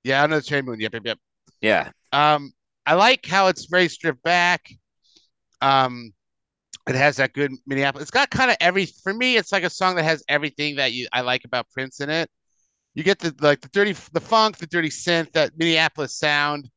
yeah, 0.04 0.22
I 0.22 0.26
know 0.26 0.36
the 0.36 0.42
Cherry 0.42 0.62
Moon. 0.62 0.80
Yep, 0.80 0.94
yep, 0.94 1.02
yep. 1.04 1.18
Yeah. 1.60 1.90
Um, 2.12 2.52
I 2.86 2.94
like 2.94 3.26
how 3.26 3.48
it's 3.48 3.66
very 3.66 3.88
stripped 3.88 4.22
back. 4.22 4.70
Um, 5.60 6.12
It 6.88 6.96
has 6.96 7.16
that 7.16 7.34
good 7.34 7.52
Minneapolis. 7.66 8.02
It's 8.04 8.10
got 8.10 8.30
kind 8.30 8.50
of 8.50 8.56
every 8.60 8.86
for 8.86 9.14
me. 9.14 9.36
It's 9.36 9.52
like 9.52 9.64
a 9.64 9.70
song 9.70 9.96
that 9.96 10.04
has 10.04 10.24
everything 10.28 10.76
that 10.76 10.92
you 10.92 11.08
I 11.12 11.22
like 11.22 11.44
about 11.44 11.70
Prince 11.70 12.00
in 12.00 12.10
it. 12.10 12.30
You 12.94 13.04
get 13.04 13.18
the 13.20 13.34
like 13.40 13.60
the 13.62 13.68
dirty 13.70 13.94
the 14.12 14.20
funk, 14.20 14.58
the 14.58 14.66
dirty 14.68 14.90
synth, 14.90 15.32
that 15.32 15.52
Minneapolis 15.58 16.16
sound. 16.18 16.70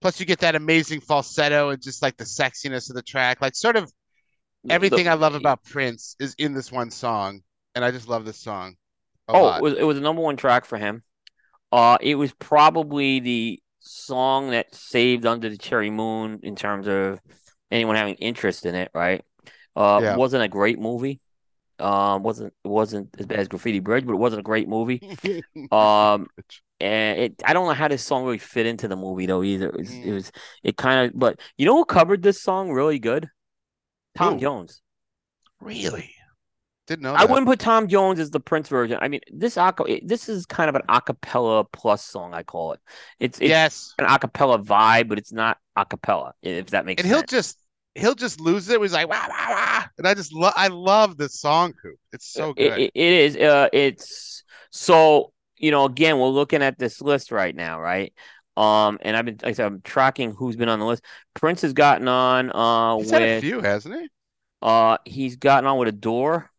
Plus, 0.00 0.20
you 0.20 0.26
get 0.26 0.38
that 0.40 0.54
amazing 0.54 1.00
falsetto 1.00 1.70
and 1.70 1.82
just 1.82 2.02
like 2.02 2.16
the 2.16 2.24
sexiness 2.24 2.88
of 2.88 2.96
the 2.96 3.02
track. 3.02 3.40
Like 3.40 3.54
sort 3.54 3.76
of 3.76 3.92
everything 4.70 5.04
The- 5.04 5.10
I 5.10 5.14
love 5.14 5.34
about 5.34 5.64
Prince 5.64 6.16
is 6.20 6.34
in 6.38 6.54
this 6.54 6.70
one 6.70 6.90
song, 6.90 7.40
and 7.74 7.84
I 7.84 7.90
just 7.90 8.08
love 8.08 8.24
this 8.24 8.38
song. 8.38 8.76
Oh, 9.28 9.54
it 9.56 9.62
was 9.62 9.74
it 9.74 9.82
was 9.82 9.96
the 9.96 10.02
number 10.02 10.22
one 10.22 10.36
track 10.36 10.64
for 10.64 10.78
him. 10.78 11.02
Uh, 11.70 11.98
it 12.00 12.14
was 12.14 12.32
probably 12.32 13.20
the 13.20 13.60
song 13.80 14.50
that 14.52 14.74
saved 14.74 15.26
Under 15.26 15.50
the 15.50 15.58
Cherry 15.58 15.90
Moon 15.90 16.40
in 16.42 16.56
terms 16.56 16.86
of 16.88 17.20
anyone 17.70 17.96
having 17.96 18.14
interest 18.14 18.64
in 18.64 18.74
it, 18.74 18.90
right? 18.94 19.22
Uh, 19.76 20.00
Yeah. 20.02 20.16
wasn't 20.16 20.42
a 20.44 20.48
great 20.48 20.78
movie. 20.78 21.20
Um, 21.80 22.22
wasn't 22.22 22.52
it 22.64 22.68
wasn't 22.68 23.08
as 23.18 23.26
bad 23.26 23.40
as 23.40 23.48
Graffiti 23.48 23.80
Bridge, 23.80 24.04
but 24.06 24.12
it 24.14 24.16
wasn't 24.18 24.40
a 24.40 24.44
great 24.44 24.68
movie. 24.68 25.00
Um, 25.72 26.28
and 26.80 27.18
it 27.20 27.42
I 27.44 27.52
don't 27.52 27.66
know 27.66 27.72
how 27.74 27.88
this 27.88 28.04
song 28.04 28.24
really 28.24 28.38
fit 28.38 28.66
into 28.66 28.88
the 28.88 28.96
movie 28.96 29.26
though 29.26 29.42
either. 29.42 29.68
It 29.68 29.76
was, 29.78 29.90
it 30.04 30.04
Mm. 30.06 30.14
was 30.14 30.32
it 30.62 30.76
kind 30.76 31.10
of 31.10 31.18
but 31.18 31.40
you 31.56 31.66
know 31.66 31.74
who 31.76 31.84
covered 31.84 32.22
this 32.22 32.40
song 32.42 32.70
really 32.72 32.98
good? 32.98 33.28
Tom 34.16 34.34
Who? 34.34 34.40
Jones. 34.40 34.80
really 35.60 36.14
didn't 36.86 37.02
know. 37.02 37.14
I 37.14 37.26
wouldn't 37.26 37.46
put 37.46 37.58
Tom 37.58 37.86
Jones 37.88 38.18
as 38.18 38.30
the 38.30 38.40
Prince 38.40 38.68
version. 38.68 38.98
I 39.00 39.08
mean, 39.08 39.20
this 39.30 39.58
aca- 39.58 40.00
this 40.04 40.28
is 40.28 40.46
kind 40.46 40.70
of 40.70 40.74
an 40.74 40.82
acapella 40.88 41.66
plus 41.70 42.02
song. 42.02 42.32
I 42.32 42.42
call 42.42 42.72
it. 42.72 42.80
It's 43.20 43.38
it's 43.40 43.48
yes, 43.50 43.94
an 43.98 44.06
acapella 44.06 44.64
vibe, 44.64 45.08
but 45.08 45.18
it's 45.18 45.32
not 45.32 45.58
acapella. 45.76 46.32
If 46.42 46.70
that 46.70 46.86
makes 46.86 47.02
sense. 47.02 47.12
and 47.12 47.18
he'll 47.18 47.26
just 47.26 47.58
he'll 47.98 48.14
just 48.14 48.40
lose 48.40 48.68
it. 48.68 48.80
He's 48.80 48.92
like 48.92 49.08
wah 49.08 49.26
wah 49.28 49.48
wah, 49.50 49.84
and 49.98 50.06
I 50.06 50.14
just 50.14 50.32
love 50.32 50.54
I 50.56 50.68
love 50.68 51.16
this 51.16 51.40
song, 51.40 51.72
Coop. 51.82 51.96
It's 52.12 52.26
so 52.32 52.52
good. 52.54 52.78
it- 52.78 52.92
it 52.94 53.12
is. 53.12 53.36
Uh, 53.36 53.68
it's 53.72 54.42
so 54.70 55.32
you 55.56 55.70
know. 55.70 55.84
Again, 55.84 56.18
we're 56.18 56.28
looking 56.28 56.62
at 56.62 56.78
this 56.78 57.00
list 57.00 57.30
right 57.32 57.54
now, 57.54 57.80
right? 57.80 58.12
Um, 58.56 58.98
and 59.02 59.16
I've 59.16 59.24
been 59.24 59.36
like 59.42 59.50
I 59.50 59.52
said, 59.52 59.66
I'm 59.66 59.80
tracking 59.82 60.32
who's 60.32 60.56
been 60.56 60.68
on 60.68 60.78
the 60.80 60.84
list. 60.86 61.04
Prince 61.34 61.62
has 61.62 61.72
gotten 61.72 62.08
on. 62.08 62.50
Uh, 62.52 62.98
He's 62.98 63.10
had 63.10 63.22
a 63.22 63.40
few, 63.40 63.60
hasn't 63.60 63.94
he? 64.00 64.08
uh, 64.62 64.98
he's 65.04 65.36
gotten 65.36 65.66
on 65.68 65.78
with 65.78 65.88
a 65.88 65.92
door. 65.92 66.50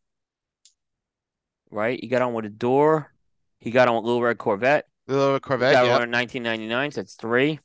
Right, 1.71 1.99
he 2.01 2.07
got 2.07 2.21
on 2.21 2.33
with 2.33 2.45
a 2.45 2.49
door. 2.49 3.13
He 3.59 3.71
got 3.71 3.87
on 3.87 3.95
with 3.97 4.05
Little 4.05 4.21
Red 4.21 4.37
Corvette. 4.37 4.85
Little 5.07 5.33
Red 5.33 5.41
Corvette. 5.41 5.73
got 5.73 5.85
Yeah. 5.85 5.95
on 5.97 6.03
in 6.03 6.11
1999, 6.11 6.91
so 6.91 7.01
that's 7.01 7.15
three. 7.15 7.59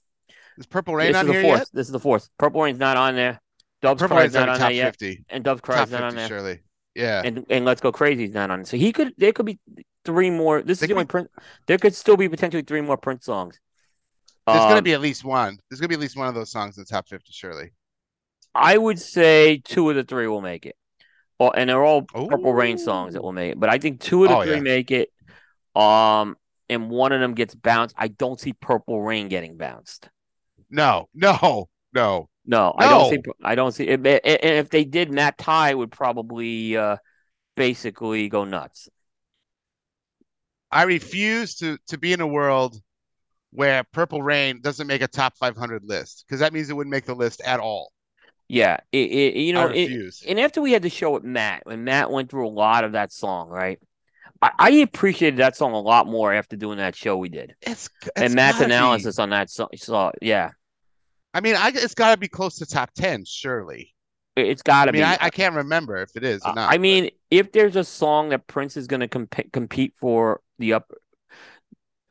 Is 0.59 0.67
Purple 0.67 0.95
Rain 0.95 1.09
this 1.13 1.17
on 1.17 1.25
is 1.27 1.29
the 1.29 1.33
here 1.33 1.43
fourth. 1.43 1.59
yet? 1.61 1.69
This 1.73 1.87
is 1.87 1.93
the 1.93 2.01
fourth. 2.01 2.29
Purple 2.39 2.63
Rain's 2.63 2.79
not 2.79 2.97
on 2.97 3.15
there. 3.15 3.41
Dove's 3.85 4.01
Purple 4.01 4.17
Cry's 4.17 4.33
not 4.35 4.47
not 4.47 4.49
on 4.51 4.59
top 4.59 4.69
there 4.69 4.77
yet, 4.77 4.85
fifty. 4.99 5.25
and 5.29 5.45
Dove's 5.45 5.61
Top 5.61 5.67
Cry's 5.67 5.91
not 5.91 6.03
on 6.03 6.11
fifty, 6.13 6.17
there. 6.17 6.29
surely. 6.29 6.61
Yeah. 6.95 7.23
And 7.25 7.45
and 7.51 7.65
Let's 7.65 7.81
Go 7.81 7.93
Crazy's 7.93 8.33
not 8.35 8.51
on. 8.51 8.61
it. 8.61 8.67
So 8.67 8.77
he 8.77 8.93
could. 8.93 9.15
There 9.19 9.33
could 9.33 9.47
be 9.47 9.59
three 10.05 10.31
more. 10.31 10.63
This 10.63 10.81
They 10.81 10.85
is 10.85 10.89
the 10.89 10.95
only 10.95 11.05
could 11.05 11.09
Prince. 11.11 11.29
There 11.67 11.79
could 11.79 11.95
still 11.95 12.17
be 12.17 12.29
potentially 12.29 12.63
three 12.63 12.81
more 12.81 12.97
Prince 12.97 13.25
songs. 13.27 13.59
There's 14.47 14.59
gonna 14.59 14.77
Um, 14.77 14.85
be 14.85 14.93
at 14.93 15.01
least 15.01 15.25
one. 15.25 15.59
There's 15.71 15.81
gonna 15.81 15.89
be 15.89 15.95
at 15.95 16.01
least 16.01 16.17
one 16.17 16.29
of 16.29 16.35
those 16.35 16.51
songs 16.51 16.77
in 16.77 16.83
the 16.83 16.87
top 16.87 17.09
fifty, 17.09 17.33
surely. 17.33 17.73
I 18.55 18.79
would 18.79 19.01
say 19.01 19.61
two 19.65 19.91
of 19.91 19.97
the 19.97 20.05
three 20.05 20.27
will 20.29 20.41
make 20.43 20.67
it. 20.67 20.77
Well, 21.41 21.53
and 21.57 21.69
they're 21.69 21.83
all 21.83 22.03
Purple 22.03 22.53
Rain 22.55 22.79
songs 22.79 23.15
that 23.15 23.23
will 23.23 23.33
make 23.33 23.53
it. 23.53 23.61
But 23.61 23.69
I 23.71 23.79
think 23.79 24.01
two 24.01 24.25
of 24.25 24.31
the 24.31 24.37
Oh, 24.37 24.43
three 24.45 24.55
yeah. 24.55 24.61
make 24.61 24.91
it. 24.93 25.11
Um, 25.75 26.37
and 26.71 26.89
one 26.89 27.11
of 27.13 27.21
them 27.21 27.35
gets 27.35 27.55
bounced. 27.55 27.95
I 27.99 28.09
don't 28.09 28.39
see 28.39 28.53
Purple 28.53 29.03
Rain 29.03 29.29
getting 29.29 29.57
bounced. 29.57 30.09
No, 30.71 31.09
no, 31.13 31.69
no. 31.93 32.29
No, 32.47 32.75
I 32.77 32.89
don't 32.89 33.11
see. 33.11 33.33
I 33.43 33.55
don't 33.55 33.73
see. 33.73 33.89
And 33.89 34.07
if 34.07 34.71
they 34.71 34.85
did, 34.85 35.11
Matt 35.11 35.39
Ty 35.39 35.75
would 35.75 35.91
probably 35.91 36.77
uh, 36.77 36.97
basically 37.57 38.29
go 38.29 38.45
nuts. 38.45 38.89
I 40.71 40.83
refuse 40.83 41.55
to 41.57 41.79
to 41.89 41.99
be 41.99 42.13
in 42.13 42.21
a 42.21 42.27
world 42.27 42.81
where 43.51 43.85
Purple 43.93 44.21
Rain 44.21 44.61
doesn't 44.61 44.87
make 44.87 45.01
a 45.01 45.07
top 45.07 45.37
500 45.39 45.85
list 45.85 46.25
because 46.27 46.41
that 46.41 46.53
means 46.53 46.69
it 46.69 46.75
wouldn't 46.75 46.91
make 46.91 47.07
the 47.07 47.15
list 47.15 47.41
at 47.43 47.61
all. 47.61 47.93
Yeah, 48.49 48.79
it, 48.93 49.11
it, 49.11 49.37
you 49.37 49.53
know, 49.53 49.69
it, 49.69 50.15
and 50.29 50.39
after 50.39 50.61
we 50.61 50.73
had 50.73 50.83
the 50.83 50.91
show 50.91 51.13
with 51.13 51.25
Matt, 51.25 51.63
when 51.65 51.85
Matt 51.85 52.11
went 52.11 52.31
through 52.31 52.47
a 52.47 52.51
lot 52.51 52.85
of 52.85 52.93
that 52.93 53.11
song, 53.11 53.49
right? 53.49 53.81
I, 54.43 54.51
I 54.59 54.71
appreciated 54.71 55.39
that 55.39 55.57
song 55.57 55.73
a 55.73 55.81
lot 55.81 56.07
more 56.07 56.33
after 56.33 56.57
doing 56.57 56.77
that 56.79 56.95
show 56.95 57.17
we 57.17 57.31
did, 57.31 57.55
it's, 57.63 57.89
it's 58.03 58.11
and 58.17 58.35
Matt's 58.35 58.59
be- 58.59 58.65
analysis 58.65 59.19
on 59.19 59.31
that 59.31 59.49
song. 59.49 59.69
So 59.77 60.13
yeah, 60.21 60.51
I 61.35 61.41
mean, 61.41 61.57
I, 61.57 61.73
it's 61.75 61.95
got 61.95 62.13
to 62.13 62.17
be 62.17 62.29
close 62.29 62.57
to 62.57 62.67
top 62.67 62.91
10, 62.95 63.25
surely. 63.27 63.93
it, 64.37 64.49
has 64.49 64.63
got 64.63 64.89
I 64.89 64.93
to 64.93 64.93
mean, 64.93 65.03
be. 65.03 65.05
I, 65.05 65.19
I 65.21 65.31
can't 65.31 65.55
remember 65.57 65.97
if 65.99 66.17
it 66.17 66.25
is 66.25 66.43
or 66.45 66.55
not. 66.55 66.71
I 66.71 66.75
but- 66.75 66.81
mean, 66.81 67.11
if 67.31 67.53
there's 67.53 67.77
a 67.77 67.85
song 67.85 68.31
that 68.31 68.47
Prince 68.47 68.77
is 68.77 68.87
going 68.87 69.01
to 69.01 69.09
comp- 69.09 69.53
compete 69.53 69.95
for 69.97 70.41
the 70.59 70.75
upper, 70.75 70.99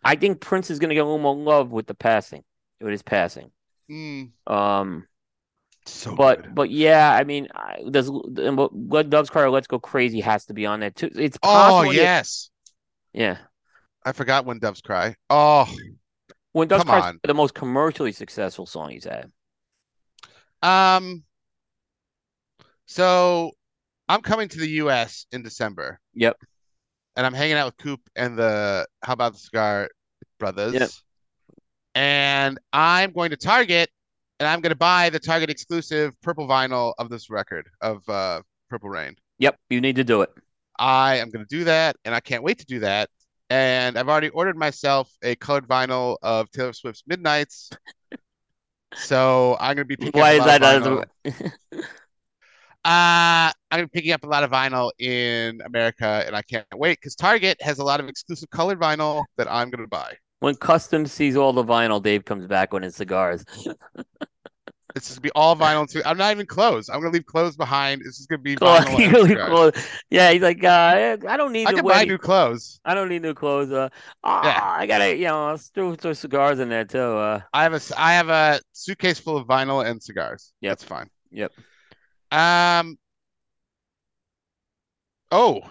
I 0.04 0.16
think 0.16 0.42
Prince 0.42 0.70
is 0.70 0.80
going 0.80 0.90
to 0.90 0.96
get 0.96 1.02
a 1.02 1.06
little 1.06 1.18
more 1.20 1.36
love 1.36 1.72
with 1.72 1.88
the 1.88 1.94
passing, 1.96 2.44
with 2.82 2.92
his 2.92 3.02
passing. 3.02 3.52
Mm, 3.90 4.32
Um, 4.48 5.08
so 5.86 6.16
but 6.16 6.44
good. 6.44 6.56
but 6.56 6.70
yeah, 6.70 7.12
I 7.14 7.24
mean, 7.26 7.48
does 7.92 8.10
Let 8.10 9.10
Doves 9.10 9.30
Cry 9.30 9.44
or 9.44 9.50
Let's 9.50 9.68
Go 9.68 9.80
Crazy 9.80 10.22
has 10.22 10.46
to 10.46 10.54
be 10.54 10.66
on 10.66 10.80
there 10.80 10.92
too. 10.92 11.10
It's 11.16 11.38
oh 11.44 11.92
yes, 11.92 12.50
yeah. 13.14 13.38
I 14.06 14.12
forgot 14.14 14.46
when 14.46 14.60
Doves 14.60 14.82
Cry. 14.82 15.16
Oh, 15.30 15.70
When 16.54 16.68
Doves 16.68 16.84
Come 16.84 17.02
on. 17.02 17.20
the 17.24 17.34
most 17.34 17.54
commercially 17.54 18.12
successful 18.12 18.66
song 18.66 18.90
he's 18.92 19.06
had. 19.06 19.32
um, 20.62 21.24
so 22.86 23.52
I'm 24.08 24.22
coming 24.22 24.48
to 24.50 24.60
the 24.60 24.70
U.S. 24.70 25.26
in 25.32 25.42
December. 25.44 26.00
Yep. 26.14 26.38
and 27.16 27.26
I'm 27.26 27.34
hanging 27.34 27.56
out 27.56 27.66
with 27.66 27.78
Coop 27.78 28.02
and 28.16 28.38
the 28.38 28.88
How 29.04 29.14
About 29.14 29.34
the 29.34 29.40
Cigar 29.40 29.90
brothers. 30.40 30.74
Yep. 30.74 30.90
And 31.96 32.60
I'm 32.72 33.12
going 33.12 33.30
to 33.32 33.38
Target 33.38 33.90
and 34.40 34.48
I'm 34.48 34.62
going 34.62 34.72
to 34.72 34.76
buy 34.76 35.10
the 35.10 35.20
Target 35.20 35.50
exclusive 35.50 36.20
purple 36.22 36.48
vinyl 36.48 36.94
of 36.98 37.10
this 37.10 37.30
record 37.30 37.68
of 37.82 38.08
uh, 38.10 38.42
Purple 38.70 38.90
Rain. 38.90 39.16
Yep, 39.40 39.58
you 39.70 39.80
need 39.82 39.96
to 39.98 40.04
do 40.04 40.22
it. 40.22 40.30
I 40.78 41.18
am 41.18 41.30
going 41.30 41.46
to 41.46 41.56
do 41.56 41.64
that 41.66 41.96
and 42.04 42.14
I 42.16 42.20
can't 42.20 42.44
wait 42.44 42.60
to 42.60 42.66
do 42.66 42.80
that. 42.80 43.10
And 43.54 44.00
I've 44.00 44.10
already 44.10 44.30
ordered 44.30 44.58
myself 44.58 45.12
a 45.22 45.36
colored 45.36 45.68
vinyl 45.68 46.18
of 46.24 46.50
Taylor 46.50 46.74
Swift's 46.74 47.04
Midnights. 47.06 47.70
So 48.96 49.58
I'm 49.60 49.76
going 49.76 49.86
to 49.88 49.98
be 49.98 49.98
picking 49.98 50.22
Why 50.22 50.32
up 50.32 50.38
is 50.38 50.46
a 50.46 50.48
lot 50.48 50.60
that? 50.60 50.62
vinyl. 50.62 51.06
Uh, 52.86 53.48
I'm 53.72 53.80
gonna 53.80 53.88
picking 53.88 54.12
up 54.12 54.24
a 54.24 54.28
lot 54.28 54.44
of 54.44 54.52
vinyl 54.52 54.92
in 55.00 55.62
America, 55.62 56.24
and 56.28 56.36
I 56.36 56.42
can't 56.42 56.66
wait 56.74 57.00
because 57.00 57.16
Target 57.16 57.62
has 57.62 57.80
a 57.80 57.84
lot 57.84 58.02
of 58.02 58.10
exclusive 58.10 58.50
colored 58.50 58.78
vinyl 58.80 59.24
that 59.38 59.50
I'm 59.50 59.70
gonna 59.70 59.88
buy. 59.88 60.16
when 60.40 60.56
Custom 60.56 61.06
sees 61.06 61.38
all 61.38 61.54
the 61.54 61.64
vinyl, 61.64 62.04
Dave 62.04 62.26
comes 62.26 62.46
back 62.46 62.74
on 62.74 62.82
his 62.82 62.96
cigars. 62.96 63.46
It's 64.96 65.08
just 65.08 65.18
gonna 65.20 65.24
be 65.24 65.32
all 65.36 65.56
vinyl 65.56 65.90
too. 65.90 66.02
I'm 66.06 66.18
not 66.18 66.32
even 66.32 66.46
clothes. 66.46 66.88
I'm 66.90 67.00
gonna 67.00 67.12
leave 67.12 67.26
clothes 67.26 67.56
behind. 67.56 68.02
It's 68.06 68.18
just 68.18 68.30
gonna 68.30 68.42
be 68.42 68.56
Cool. 68.56 68.68
vinyl. 68.68 69.00
and 69.04 69.14
Really 69.14 69.30
cigars. 69.30 69.50
cool. 69.50 69.72
Yeah, 70.12 70.32
he's 70.32 70.42
like, 70.42 70.64
uh, 70.64 71.18
I 71.28 71.36
don't 71.38 71.52
need 71.52 71.68
I 71.68 71.72
to 71.72 71.78
can 71.78 71.86
buy 71.86 72.02
any- 72.02 72.10
new 72.10 72.18
clothes. 72.20 72.80
I 72.86 72.94
don't 72.94 73.10
need 73.10 73.22
new 73.24 73.34
clothes. 73.34 73.72
Uh, 73.72 73.90
ah, 74.24 74.44
Yeah. 74.44 74.82
I 74.82 74.86
gotta, 74.86 75.16
you 75.16 75.26
know, 75.26 75.48
let's 75.52 75.70
throw, 75.70 75.96
throw 75.96 76.14
cigars 76.14 76.60
in 76.60 76.70
there 76.70 76.86
too. 76.86 77.00
Uh, 77.00 77.42
I 77.54 77.64
have 77.64 77.74
a 77.74 77.82
I 77.98 78.14
have 78.14 78.30
a 78.30 78.60
suitcase 78.74 79.20
full 79.20 79.38
of 79.38 79.48
vinyl 79.48 79.84
and 79.86 80.02
cigars. 80.02 80.54
Yep. 80.62 80.72
That's 80.72 80.84
fine. 80.84 81.10
Yep. 81.32 81.52
Um. 82.32 82.98
Oh. 85.32 85.62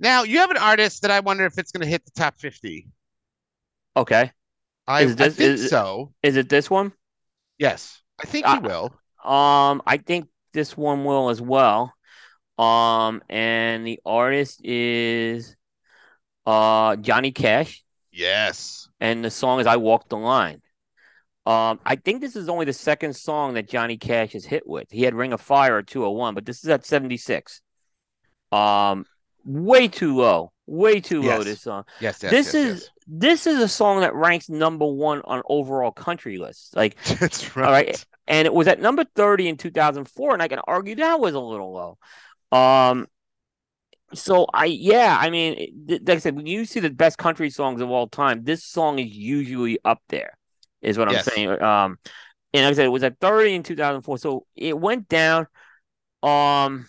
Now 0.00 0.22
you 0.22 0.38
have 0.38 0.50
an 0.50 0.56
artist 0.56 1.02
that 1.02 1.10
I 1.10 1.20
wonder 1.20 1.44
if 1.44 1.58
it's 1.58 1.72
gonna 1.72 1.86
hit 1.86 2.04
the 2.04 2.10
top 2.12 2.38
50. 2.38 2.86
okay. 3.96 4.30
I, 4.86 5.02
Is 5.02 5.20
I 5.20 5.28
think 5.28 5.38
is- 5.58 5.68
so. 5.68 6.14
Is 6.22 6.36
it 6.36 6.48
this 6.48 6.70
one? 6.70 6.92
Yes, 7.58 8.00
I 8.22 8.26
think 8.26 8.46
he 8.46 8.58
will. 8.58 8.92
Um, 9.24 9.82
I 9.86 9.98
think 10.04 10.28
this 10.52 10.76
one 10.76 11.04
will 11.04 11.28
as 11.28 11.40
well. 11.40 11.92
Um, 12.56 13.22
and 13.28 13.86
the 13.86 14.00
artist 14.04 14.60
is 14.64 15.56
uh 16.46 16.96
Johnny 16.96 17.30
Cash, 17.30 17.84
Yes. 18.10 18.88
and 19.00 19.24
the 19.24 19.30
song 19.30 19.60
is 19.60 19.66
"I 19.66 19.76
Walk 19.76 20.08
the 20.08 20.16
Line." 20.16 20.62
Um, 21.46 21.80
I 21.86 21.96
think 21.96 22.20
this 22.20 22.36
is 22.36 22.48
only 22.48 22.64
the 22.64 22.72
second 22.72 23.14
song 23.14 23.54
that 23.54 23.68
Johnny 23.68 23.96
Cash 23.96 24.32
has 24.32 24.44
hit 24.44 24.66
with. 24.66 24.90
He 24.90 25.02
had 25.02 25.14
"Ring 25.14 25.32
of 25.32 25.40
Fire" 25.40 25.78
at 25.78 25.86
two 25.86 26.02
hundred 26.02 26.14
one, 26.14 26.34
but 26.34 26.44
this 26.44 26.64
is 26.64 26.70
at 26.70 26.84
seventy 26.84 27.16
six. 27.16 27.60
Um, 28.50 29.04
way 29.44 29.88
too 29.88 30.16
low, 30.16 30.52
way 30.66 31.00
too 31.00 31.22
low. 31.22 31.36
Yes. 31.36 31.44
This 31.44 31.62
song. 31.62 31.84
Yes. 32.00 32.22
Yes. 32.22 32.30
this 32.32 32.54
yes, 32.54 32.54
is 32.54 32.90
this 33.08 33.46
is 33.46 33.60
a 33.60 33.68
song 33.68 34.00
that 34.00 34.14
ranks 34.14 34.48
number 34.48 34.86
one 34.86 35.22
on 35.24 35.42
overall 35.48 35.92
country 35.92 36.38
lists. 36.38 36.74
Like. 36.74 36.96
That's 37.20 37.56
right. 37.56 37.66
All 37.66 37.72
right. 37.72 38.06
and 38.26 38.46
it 38.46 38.52
was 38.54 38.68
at 38.68 38.80
number 38.80 39.04
30 39.16 39.48
in 39.48 39.56
2004 39.56 40.34
and 40.34 40.42
i 40.42 40.48
can 40.48 40.60
argue 40.66 40.94
that 40.96 41.18
was 41.20 41.34
a 41.34 41.40
little 41.40 41.72
low 41.72 42.58
um 42.58 43.06
so 44.14 44.46
i 44.54 44.64
yeah 44.66 45.16
i 45.20 45.28
mean 45.30 45.86
like 45.88 46.16
i 46.16 46.18
said 46.18 46.34
when 46.34 46.46
you 46.46 46.64
see 46.64 46.80
the 46.80 46.90
best 46.90 47.18
country 47.18 47.50
songs 47.50 47.80
of 47.80 47.90
all 47.90 48.08
time 48.08 48.42
this 48.44 48.64
song 48.64 48.98
is 48.98 49.14
usually 49.14 49.78
up 49.84 50.00
there 50.08 50.36
is 50.80 50.96
what 50.96 51.08
i'm 51.08 51.22
saying 51.22 51.50
um 51.62 51.98
and 52.54 52.64
like 52.64 52.72
i 52.72 52.74
said 52.74 52.86
it 52.86 52.90
was 52.90 53.02
at 53.02 53.18
30 53.20 53.54
in 53.56 53.62
2004 53.62 54.18
so 54.18 54.46
it 54.56 54.78
went 54.78 55.08
down 55.08 55.46
Um, 56.22 56.88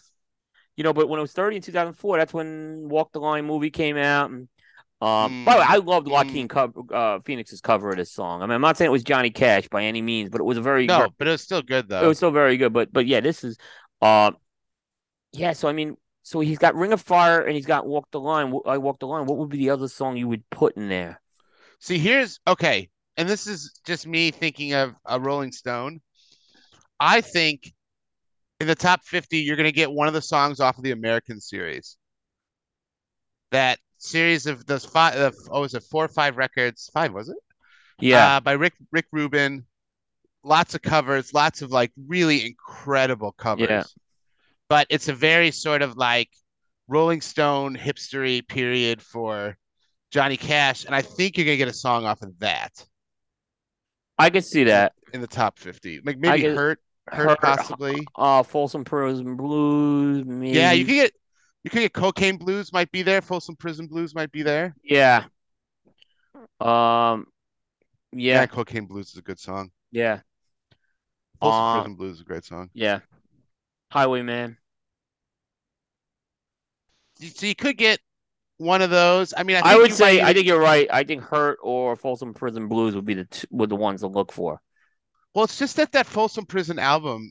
you 0.78 0.84
know, 0.84 0.94
but 0.94 1.10
when 1.10 1.20
it 1.20 1.22
was 1.22 1.34
30 1.34 1.58
in 1.58 1.62
2004, 1.64 2.18
that's 2.18 2.34
when 2.34 2.90
Walk 2.90 3.14
the 3.14 3.20
Line 3.22 3.46
movie 3.46 3.72
came 3.72 3.98
out. 3.98 4.32
And, 4.32 4.50
um, 5.02 5.46
by 5.46 5.54
the 5.54 5.60
way, 5.60 5.66
I 5.68 5.78
loved 5.78 6.08
Mm. 6.08 6.12
Joaquin 6.12 6.88
uh, 6.94 7.20
Phoenix's 7.26 7.62
cover 7.62 7.90
of 7.92 7.98
this 7.98 8.12
song. 8.12 8.42
I 8.42 8.46
mean, 8.46 8.56
I'm 8.56 8.62
not 8.62 8.76
saying 8.78 8.88
it 8.90 8.92
was 8.92 9.04
Johnny 9.04 9.30
Cash 9.30 9.68
by 9.70 9.84
any 9.86 10.02
means, 10.02 10.30
but 10.30 10.42
it 10.42 10.44
was 10.44 10.58
a 10.58 10.62
very 10.62 10.86
No, 10.88 11.08
but 11.18 11.28
it 11.28 11.32
was 11.32 11.42
still 11.42 11.62
good 11.62 11.88
though. 11.88 12.04
it 12.04 12.08
was 12.08 12.18
still 12.18 12.32
very 12.32 12.58
good. 12.58 12.74
But 12.74 12.92
but 12.92 13.06
yeah, 13.06 13.22
this 13.22 13.44
is 13.44 13.58
uh 14.02 14.32
yeah. 15.32 15.54
So 15.54 15.68
I 15.70 15.72
mean, 15.74 15.96
so 16.24 16.42
he's 16.42 16.58
got 16.58 16.76
Ring 16.76 16.92
of 16.92 17.02
Fire 17.02 17.42
and 17.42 17.56
he's 17.56 17.66
got 17.66 17.88
Walk 17.88 18.08
the 18.12 18.20
Line. 18.20 18.54
I 18.66 18.78
Walk 18.78 19.00
the 19.00 19.08
Line. 19.08 19.26
What 19.26 19.38
would 19.38 19.50
be 19.50 19.58
the 19.58 19.70
other 19.70 19.88
song 19.88 20.18
you 20.18 20.28
would 20.28 20.48
put 20.50 20.76
in 20.76 20.90
there? 20.90 21.22
See, 21.80 21.98
here's 21.98 22.40
okay, 22.46 22.90
and 23.16 23.30
this 23.30 23.48
is 23.48 23.80
just 23.86 24.06
me 24.06 24.32
thinking 24.32 24.74
of 24.74 24.96
a 25.06 25.20
Rolling 25.20 25.54
Stone. 25.54 26.02
I 27.00 27.22
think 27.22 27.72
in 28.60 28.68
the 28.68 28.76
top 28.76 29.06
50, 29.06 29.38
you're 29.38 29.56
going 29.56 29.64
to 29.64 29.72
get 29.72 29.90
one 29.90 30.10
of 30.10 30.14
the 30.14 30.22
songs 30.22 30.60
off 30.60 30.78
of 30.78 30.84
the 30.84 30.92
American 30.92 31.40
series. 31.40 31.96
That 33.52 33.80
series 34.00 34.46
of 34.48 34.66
those 34.66 34.86
five, 34.86 35.16
of, 35.16 35.36
oh, 35.52 35.62
was 35.62 35.74
it 35.76 35.84
four 35.84 36.06
or 36.06 36.10
five 36.10 36.38
records? 36.38 36.90
Five, 36.94 37.14
was 37.14 37.30
it? 37.30 37.38
Yeah, 38.00 38.38
Uh, 38.38 38.40
by 38.40 38.54
Rick 38.54 38.74
Rick 38.92 39.08
Rubin. 39.12 39.66
Lots 40.44 40.74
of 40.74 40.82
covers, 40.82 41.34
lots 41.34 41.62
of 41.62 41.72
like 41.72 41.92
really 42.08 42.46
incredible 42.46 43.34
covers. 43.34 43.70
Yeah. 43.70 43.84
But 44.70 44.88
it's 44.90 45.10
a 45.10 45.14
very 45.14 45.52
sort 45.52 45.82
of 45.82 45.98
like 45.98 46.30
Rolling 46.88 47.20
Stone 47.22 47.76
hipstery 47.76 48.48
period 48.48 49.02
for 49.02 49.58
Johnny 50.12 50.38
Cash, 50.38 50.86
and 50.86 50.96
I 50.96 51.02
think 51.02 51.38
you're 51.38 51.46
gonna 51.46 51.58
get 51.58 51.68
a 51.68 51.74
song 51.74 52.06
off 52.06 52.22
of 52.22 52.40
that 52.40 52.72
I 54.18 54.30
could 54.30 54.46
see 54.46 54.66
that. 54.66 54.94
in 55.14 55.22
the 55.22 55.28
top 55.28 55.58
50. 55.60 56.02
Like 56.04 56.20
maybe 56.20 56.44
Hurt, 56.44 56.80
Hurt, 57.08 57.30
Hurt, 57.30 57.42
possibly. 57.42 58.06
Uh, 58.16 58.44
Folsom 58.44 58.84
Prison 58.84 59.36
Blues. 59.36 60.26
Maybe. 60.26 60.58
Yeah, 60.58 60.72
you 60.74 60.86
could 60.86 60.94
get 60.94 61.14
you 61.64 61.70
could 61.70 61.80
get 61.80 61.94
Cocaine 61.94 62.38
Blues 62.38 62.72
might 62.72 62.92
be 62.92 63.02
there. 63.02 63.22
Folsom 63.22 63.56
Prison 63.56 63.88
Blues 63.88 64.16
might 64.16 64.32
be 64.32 64.44
there. 64.44 64.76
Yeah. 64.84 65.26
Um. 66.60 67.26
Yeah, 68.12 68.42
Yeah. 68.42 68.46
Cocaine 68.48 68.86
Blues 68.86 69.12
is 69.12 69.18
a 69.18 69.22
good 69.22 69.40
song. 69.40 69.72
Yeah. 69.92 70.22
Folsom 71.40 71.62
Uh, 71.62 71.82
Prison 71.82 71.96
Blues 71.96 72.16
is 72.16 72.22
a 72.22 72.26
great 72.26 72.46
song. 72.46 72.70
Yeah. 72.74 73.00
Highwayman. 73.92 74.58
So 77.22 77.46
you 77.46 77.56
could 77.56 77.78
get 77.78 78.00
one 78.58 78.82
of 78.82 78.90
those. 78.90 79.34
I 79.36 79.44
mean, 79.44 79.58
I, 79.58 79.74
I, 79.74 79.76
would 79.76 79.94
say 79.94 80.22
might 80.22 80.30
I 80.30 80.34
think 80.34 80.46
you're 80.46 80.60
right. 80.60 80.88
I 80.92 81.04
think 81.04 81.24
Hurt 81.24 81.60
or 81.62 81.96
Folsom 81.96 82.34
Prison 82.34 82.68
Blues 82.68 82.96
would 82.96 83.06
be 83.06 83.16
the 83.16 83.26
two, 83.26 83.48
would 83.52 83.70
the 83.70 83.76
ones 83.76 84.02
to 84.02 84.08
look 84.08 84.32
for. 84.32 84.62
Well, 85.34 85.46
it's 85.46 85.60
just 85.60 85.76
that 85.78 85.92
that 85.94 86.08
Folsom 86.08 86.46
Prison 86.46 86.80
album 86.80 87.30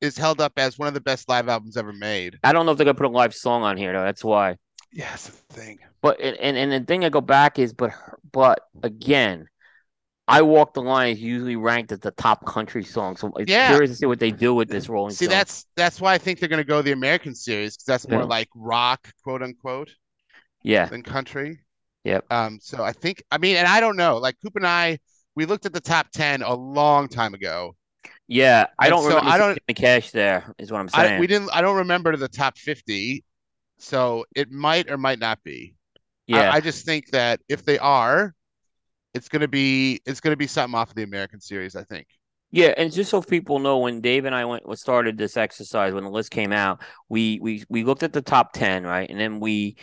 is 0.00 0.16
held 0.16 0.40
up 0.40 0.52
as 0.56 0.78
one 0.78 0.88
of 0.88 0.94
the 0.94 1.00
best 1.00 1.28
live 1.28 1.48
albums 1.48 1.76
ever 1.76 1.92
made. 1.92 2.38
I 2.42 2.52
don't 2.52 2.66
know 2.66 2.72
if 2.72 2.78
they're 2.78 2.84
gonna 2.84 2.94
put 2.94 3.06
a 3.06 3.10
live 3.10 3.34
song 3.34 3.62
on 3.62 3.76
here 3.76 3.92
though. 3.92 4.04
That's 4.04 4.24
why. 4.24 4.56
Yeah, 4.92 5.10
that's 5.10 5.26
the 5.28 5.54
thing. 5.54 5.78
But 6.02 6.20
and 6.20 6.56
and, 6.56 6.72
the 6.72 6.80
thing 6.80 7.04
I 7.04 7.08
go 7.10 7.20
back 7.20 7.58
is, 7.58 7.72
but 7.72 7.92
but 8.32 8.60
again, 8.82 9.48
I 10.26 10.42
Walk 10.42 10.74
the 10.74 10.82
Line 10.82 11.12
is 11.12 11.20
usually 11.20 11.56
ranked 11.56 11.92
as 11.92 12.00
the 12.00 12.12
top 12.12 12.46
country 12.46 12.84
song. 12.84 13.16
So 13.16 13.32
I'm 13.36 13.44
Yeah. 13.46 13.68
curious 13.68 13.90
to 13.90 13.96
see 13.96 14.06
what 14.06 14.20
they 14.20 14.30
do 14.30 14.54
with 14.54 14.68
this 14.68 14.88
Rolling 14.88 15.10
See, 15.10 15.26
Stone. 15.26 15.32
that's 15.36 15.66
that's 15.76 16.00
why 16.00 16.14
I 16.14 16.18
think 16.18 16.38
they're 16.38 16.48
to 16.48 16.64
go 16.64 16.82
the 16.82 16.92
American 16.92 17.34
series 17.34 17.76
because 17.76 17.84
that's 17.84 18.08
more 18.08 18.20
Yeah. 18.20 18.26
like 18.26 18.48
rock, 18.54 19.12
quote 19.22 19.42
unquote, 19.42 19.90
yeah, 20.62 20.86
than 20.86 21.02
country. 21.02 21.60
Yep. 22.04 22.24
Um. 22.30 22.58
So 22.62 22.82
I 22.82 22.92
think 22.92 23.22
I 23.30 23.38
mean, 23.38 23.56
and 23.56 23.66
I 23.68 23.80
don't 23.80 23.96
know. 23.96 24.16
Like 24.18 24.36
Coop 24.42 24.56
and 24.56 24.66
I, 24.66 24.98
we 25.34 25.44
looked 25.46 25.66
at 25.66 25.72
the 25.72 25.80
top 25.80 26.10
ten 26.12 26.42
a 26.42 26.54
long 26.54 27.08
time 27.08 27.34
ago. 27.34 27.76
Yeah. 28.30 28.66
I 28.78 28.88
don't 28.88 29.02
so 29.02 29.08
remember 29.08 29.28
I 29.30 29.38
don't- 29.38 29.58
the 29.66 29.74
cash 29.74 30.10
there. 30.12 30.54
Is 30.58 30.70
what 30.72 30.80
I'm 30.80 30.88
I 30.94 31.06
saying. 31.06 31.20
we 31.20 31.26
didn't. 31.26 31.50
I 31.52 31.60
don't 31.60 31.76
remember 31.78 32.16
the 32.16 32.28
top 32.28 32.56
fifty, 32.56 33.24
so 33.78 34.24
it 34.34 34.50
might 34.50 34.90
or 34.90 34.96
might 34.96 35.18
not 35.18 35.42
be. 35.42 35.74
Yeah, 36.26 36.52
I, 36.52 36.60
just 36.60 36.86
think 36.86 37.10
that 37.10 37.40
if 37.48 37.64
they 37.64 37.76
are, 37.78 38.34
it's 39.14 39.28
gonna 39.28 39.48
be 39.48 40.00
it's 40.06 40.20
gonna 40.20 40.36
be 40.36 40.46
something 40.46 40.78
off 40.78 40.90
of 40.90 40.94
the 40.94 41.02
American 41.02 41.40
series. 41.40 41.74
I 41.74 41.82
think. 41.82 42.06
Yeah, 42.52 42.72
and 42.76 42.92
just 42.92 43.10
so 43.10 43.20
people 43.22 43.58
know, 43.60 43.78
when 43.78 44.00
Dave 44.00 44.24
and 44.24 44.34
I 44.34 44.44
went 44.44 44.62
started 44.78 45.16
this 45.18 45.36
exercise, 45.36 45.92
when 45.92 46.04
the 46.04 46.10
list 46.10 46.30
came 46.30 46.52
out, 46.52 46.82
we 47.08 47.38
we 47.40 47.64
we 47.68 47.84
looked 47.84 48.02
at 48.02 48.12
the 48.12 48.22
top 48.22 48.52
ten, 48.52 48.84
right, 48.84 49.08
and 49.10 49.18
then 49.18 49.40
we 49.40 49.76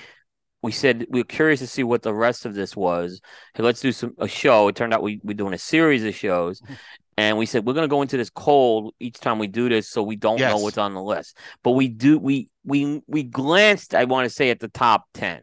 we 0.61 0.71
said 0.71 1.05
we 1.09 1.19
were 1.19 1.25
curious 1.25 1.59
to 1.59 1.67
see 1.67 1.83
what 1.83 2.01
the 2.01 2.13
rest 2.13 2.45
of 2.45 2.53
this 2.55 2.75
was. 2.75 3.21
Hey, 3.53 3.63
let's 3.63 3.81
do 3.81 3.91
some 3.91 4.13
a 4.17 4.27
show. 4.27 4.67
It 4.69 4.75
turned 4.75 4.93
out 4.93 5.03
we 5.03 5.19
we're 5.23 5.33
doing 5.33 5.53
a 5.53 5.57
series 5.57 6.03
of 6.03 6.15
shows, 6.15 6.61
and 7.17 7.37
we 7.37 7.45
said 7.45 7.65
we're 7.65 7.73
gonna 7.73 7.87
go 7.87 8.01
into 8.01 8.17
this 8.17 8.29
cold 8.29 8.93
each 8.99 9.19
time 9.19 9.39
we 9.39 9.47
do 9.47 9.69
this, 9.69 9.89
so 9.89 10.03
we 10.03 10.15
don't 10.15 10.45
know 10.45 10.57
what's 10.59 10.77
on 10.77 10.93
the 10.93 11.01
list. 11.01 11.37
But 11.63 11.71
we 11.71 11.87
do 11.87 12.19
we 12.19 12.49
we 12.63 13.01
we 13.07 13.23
glanced, 13.23 13.95
I 13.95 14.05
want 14.05 14.25
to 14.25 14.29
say, 14.29 14.49
at 14.49 14.59
the 14.59 14.67
top 14.69 15.05
ten. 15.13 15.41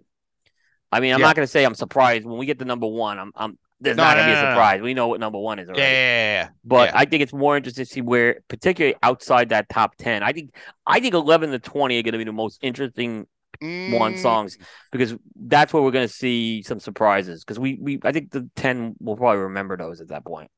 I 0.93 1.01
mean, 1.01 1.13
I'm 1.13 1.21
Yeah. 1.21 1.27
not 1.27 1.37
gonna 1.37 1.47
say 1.47 1.65
I'm 1.65 1.75
surprised 1.75 2.25
when 2.27 2.39
we 2.39 2.47
get 2.47 2.59
to 2.61 2.65
number 2.65 2.87
one. 2.87 3.19
I'm 3.19 3.33
I'm 3.35 3.59
there's 3.81 3.97
No, 3.97 4.03
not 4.03 4.15
no, 4.15 4.15
gonna 4.17 4.25
be 4.25 4.33
no, 4.33 4.35
a 4.35 4.37
no, 4.37 4.43
no. 4.43 4.49
surprise. 4.53 4.81
We 4.81 4.95
know 4.95 5.09
what 5.09 5.21
number 5.21 5.39
one 5.39 5.59
is 5.59 5.69
Yeah, 5.75 5.75
already. 5.75 5.97
yeah, 5.97 5.99
yeah, 5.99 6.33
yeah. 6.45 6.49
But. 6.65 6.95
I 6.95 7.05
think 7.05 7.23
it's 7.23 7.33
more 7.33 7.57
interesting 7.57 7.85
to 7.85 7.91
see 7.91 8.01
where, 8.03 8.41
particularly 8.49 8.97
outside 9.03 9.51
that 9.51 9.69
top 9.69 9.97
ten. 9.97 10.23
I 10.23 10.33
think 10.33 10.55
I 10.87 11.01
think 11.01 11.15
eleven 11.15 11.51
to 11.51 11.59
twenty 11.59 11.99
are 11.99 12.03
going 12.03 12.13
to 12.13 12.19
be 12.19 12.25
the 12.25 12.33
most 12.33 12.59
interesting 12.63 13.27
one 13.87 14.15
Mm, 14.15 14.19
songs 14.19 14.59
because 14.93 15.15
that's 15.37 15.73
where 15.73 15.83
we're 15.83 15.91
going 15.91 16.09
to 16.09 16.13
see 16.15 16.63
some 16.63 16.81
surprises. 16.81 17.45
Because 17.45 17.59
we 17.59 17.79
we 17.81 18.01
I 18.05 18.13
think 18.13 18.31
the 18.31 18.49
ten 18.57 18.95
will 19.01 19.17
probably 19.17 19.43
remember 19.43 19.77
those 19.77 20.01
at 20.01 20.09
that 20.09 20.25
point. 20.25 20.51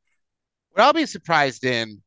What 0.76 0.84
I'll 0.84 0.92
be 0.92 1.06
surprised 1.06 1.64
in 1.64 2.02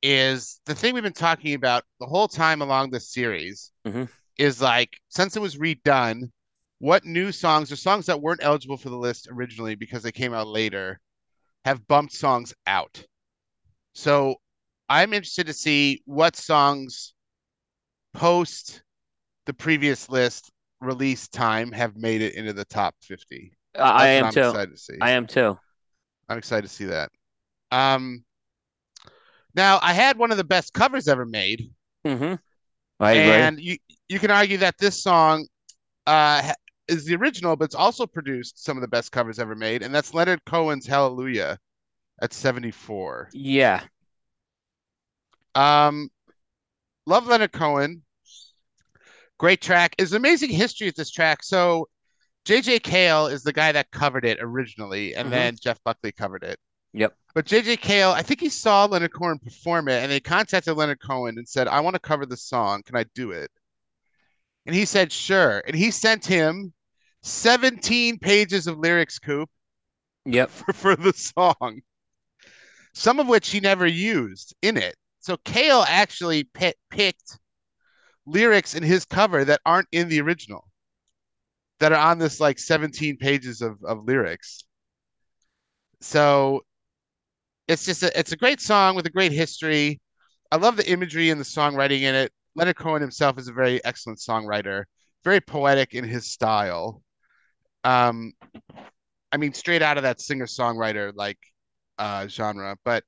is 0.00 0.60
the 0.64 0.76
thing 0.76 0.94
we've 0.94 1.02
been 1.02 1.12
talking 1.12 1.54
about 1.54 1.82
the 1.98 2.06
whole 2.06 2.28
time 2.28 2.62
along 2.62 2.90
this 2.90 3.12
series 3.12 3.72
Mhm. 3.84 4.08
is 4.38 4.62
like 4.62 5.00
since 5.08 5.34
it 5.34 5.40
was 5.42 5.56
redone, 5.56 6.30
what 6.78 7.04
new 7.04 7.32
songs 7.32 7.72
or 7.72 7.74
songs 7.74 8.06
that 8.06 8.20
weren't 8.20 8.44
eligible 8.44 8.76
for 8.76 8.90
the 8.90 8.96
list 8.96 9.26
originally 9.28 9.74
because 9.74 10.04
they 10.04 10.12
came 10.12 10.32
out 10.32 10.46
later 10.46 11.00
have 11.64 11.88
bumped 11.88 12.12
songs 12.12 12.54
out. 12.68 13.04
So 13.92 14.36
I'm 14.88 15.12
interested 15.12 15.48
to 15.48 15.52
see 15.52 16.04
what 16.04 16.36
songs 16.36 17.12
post 18.14 18.84
the 19.46 19.52
previous 19.52 20.08
list 20.08 20.52
release 20.80 21.26
time 21.26 21.72
have 21.72 21.96
made 21.96 22.22
it 22.22 22.34
into 22.34 22.52
the 22.52 22.66
top 22.66 22.94
50. 23.02 23.58
I, 23.74 23.80
I 23.80 24.06
am 24.10 24.32
too. 24.32 24.42
excited 24.42 24.70
to 24.70 24.78
see. 24.78 24.98
I 25.00 25.10
am 25.10 25.26
too. 25.26 25.58
I'm 26.28 26.38
excited 26.38 26.68
to 26.68 26.72
see 26.72 26.84
that. 26.84 27.10
Um, 27.70 28.24
now 29.54 29.78
I 29.82 29.92
had 29.92 30.18
one 30.18 30.30
of 30.30 30.36
the 30.36 30.44
best 30.44 30.72
covers 30.72 31.08
ever 31.08 31.24
made, 31.24 31.72
hmm 32.04 32.34
I 33.00 33.12
agree. 33.12 33.50
and 33.50 33.60
you 33.60 33.76
you 34.08 34.18
can 34.18 34.30
argue 34.30 34.58
that 34.58 34.78
this 34.78 35.02
song 35.02 35.46
uh 36.06 36.52
is 36.88 37.04
the 37.06 37.16
original, 37.16 37.56
but 37.56 37.66
it's 37.66 37.74
also 37.74 38.06
produced 38.06 38.64
some 38.64 38.76
of 38.76 38.80
the 38.82 38.88
best 38.88 39.12
covers 39.12 39.38
ever 39.38 39.54
made, 39.56 39.82
and 39.82 39.94
that's 39.94 40.14
Leonard 40.14 40.44
Cohen's 40.46 40.86
Hallelujah 40.86 41.58
at 42.22 42.32
74. 42.34 43.30
yeah, 43.32 43.82
Um, 45.54 46.10
love 47.06 47.26
Leonard 47.26 47.52
Cohen. 47.52 48.04
Great 49.38 49.60
track. 49.62 49.94
Is 49.98 50.12
amazing 50.12 50.50
history 50.50 50.88
of 50.88 50.94
this 50.94 51.10
track. 51.10 51.42
So, 51.42 51.88
JJ 52.44 52.78
Cale 52.80 53.26
is 53.26 53.42
the 53.42 53.52
guy 53.52 53.72
that 53.72 53.90
covered 53.90 54.24
it 54.24 54.38
originally, 54.40 55.14
and 55.14 55.28
Mhm. 55.28 55.30
then 55.32 55.56
Jeff 55.60 55.82
Buckley 55.84 56.12
covered 56.12 56.42
it. 56.44 56.58
Yep. 56.96 57.14
But 57.34 57.44
JJ 57.44 57.80
Cale, 57.82 58.10
I 58.12 58.22
think 58.22 58.40
he 58.40 58.48
saw 58.48 58.86
Leonard 58.86 59.12
Cohen 59.12 59.38
perform 59.38 59.88
it, 59.88 60.02
and 60.02 60.10
they 60.10 60.18
contacted 60.18 60.76
Leonard 60.76 61.00
Cohen 61.00 61.36
and 61.36 61.46
said, 61.46 61.68
"I 61.68 61.80
want 61.80 61.94
to 61.94 62.00
cover 62.00 62.24
this 62.24 62.42
song. 62.42 62.82
Can 62.82 62.96
I 62.96 63.04
do 63.14 63.32
it?" 63.32 63.50
And 64.64 64.74
he 64.74 64.86
said, 64.86 65.12
"Sure." 65.12 65.62
And 65.66 65.76
he 65.76 65.90
sent 65.90 66.24
him 66.24 66.72
17 67.22 68.18
pages 68.18 68.66
of 68.66 68.78
lyrics, 68.78 69.18
Coop, 69.18 69.50
yep, 70.24 70.48
for, 70.48 70.72
for 70.72 70.96
the 70.96 71.12
song, 71.12 71.82
some 72.94 73.20
of 73.20 73.28
which 73.28 73.50
he 73.50 73.60
never 73.60 73.86
used 73.86 74.54
in 74.62 74.78
it. 74.78 74.96
So 75.20 75.36
Cale 75.36 75.84
actually 75.86 76.44
pi 76.44 76.72
picked 76.90 77.38
lyrics 78.24 78.74
in 78.74 78.82
his 78.82 79.04
cover 79.04 79.44
that 79.44 79.60
aren't 79.66 79.88
in 79.92 80.08
the 80.08 80.22
original, 80.22 80.66
that 81.80 81.92
are 81.92 82.10
on 82.10 82.18
this 82.18 82.40
like 82.40 82.58
17 82.58 83.18
pages 83.18 83.60
of, 83.60 83.84
of 83.84 84.06
lyrics. 84.06 84.64
So 86.00 86.64
it's 87.68 87.84
just 87.84 88.02
a, 88.02 88.18
it's 88.18 88.32
a 88.32 88.36
great 88.36 88.60
song 88.60 88.94
with 88.94 89.06
a 89.06 89.10
great 89.10 89.32
history. 89.32 90.00
I 90.52 90.56
love 90.56 90.76
the 90.76 90.88
imagery 90.90 91.30
and 91.30 91.40
the 91.40 91.44
songwriting 91.44 92.02
in 92.02 92.14
it. 92.14 92.32
Leonard 92.54 92.76
Cohen 92.76 93.02
himself 93.02 93.38
is 93.38 93.48
a 93.48 93.52
very 93.52 93.84
excellent 93.84 94.18
songwriter, 94.18 94.84
very 95.24 95.40
poetic 95.40 95.94
in 95.94 96.04
his 96.04 96.30
style. 96.30 97.02
Um, 97.84 98.32
I 99.32 99.36
mean, 99.36 99.52
straight 99.52 99.82
out 99.82 99.96
of 99.96 100.04
that 100.04 100.20
singer-songwriter 100.20 101.12
like 101.14 101.38
uh 101.98 102.26
genre, 102.28 102.76
but 102.84 103.04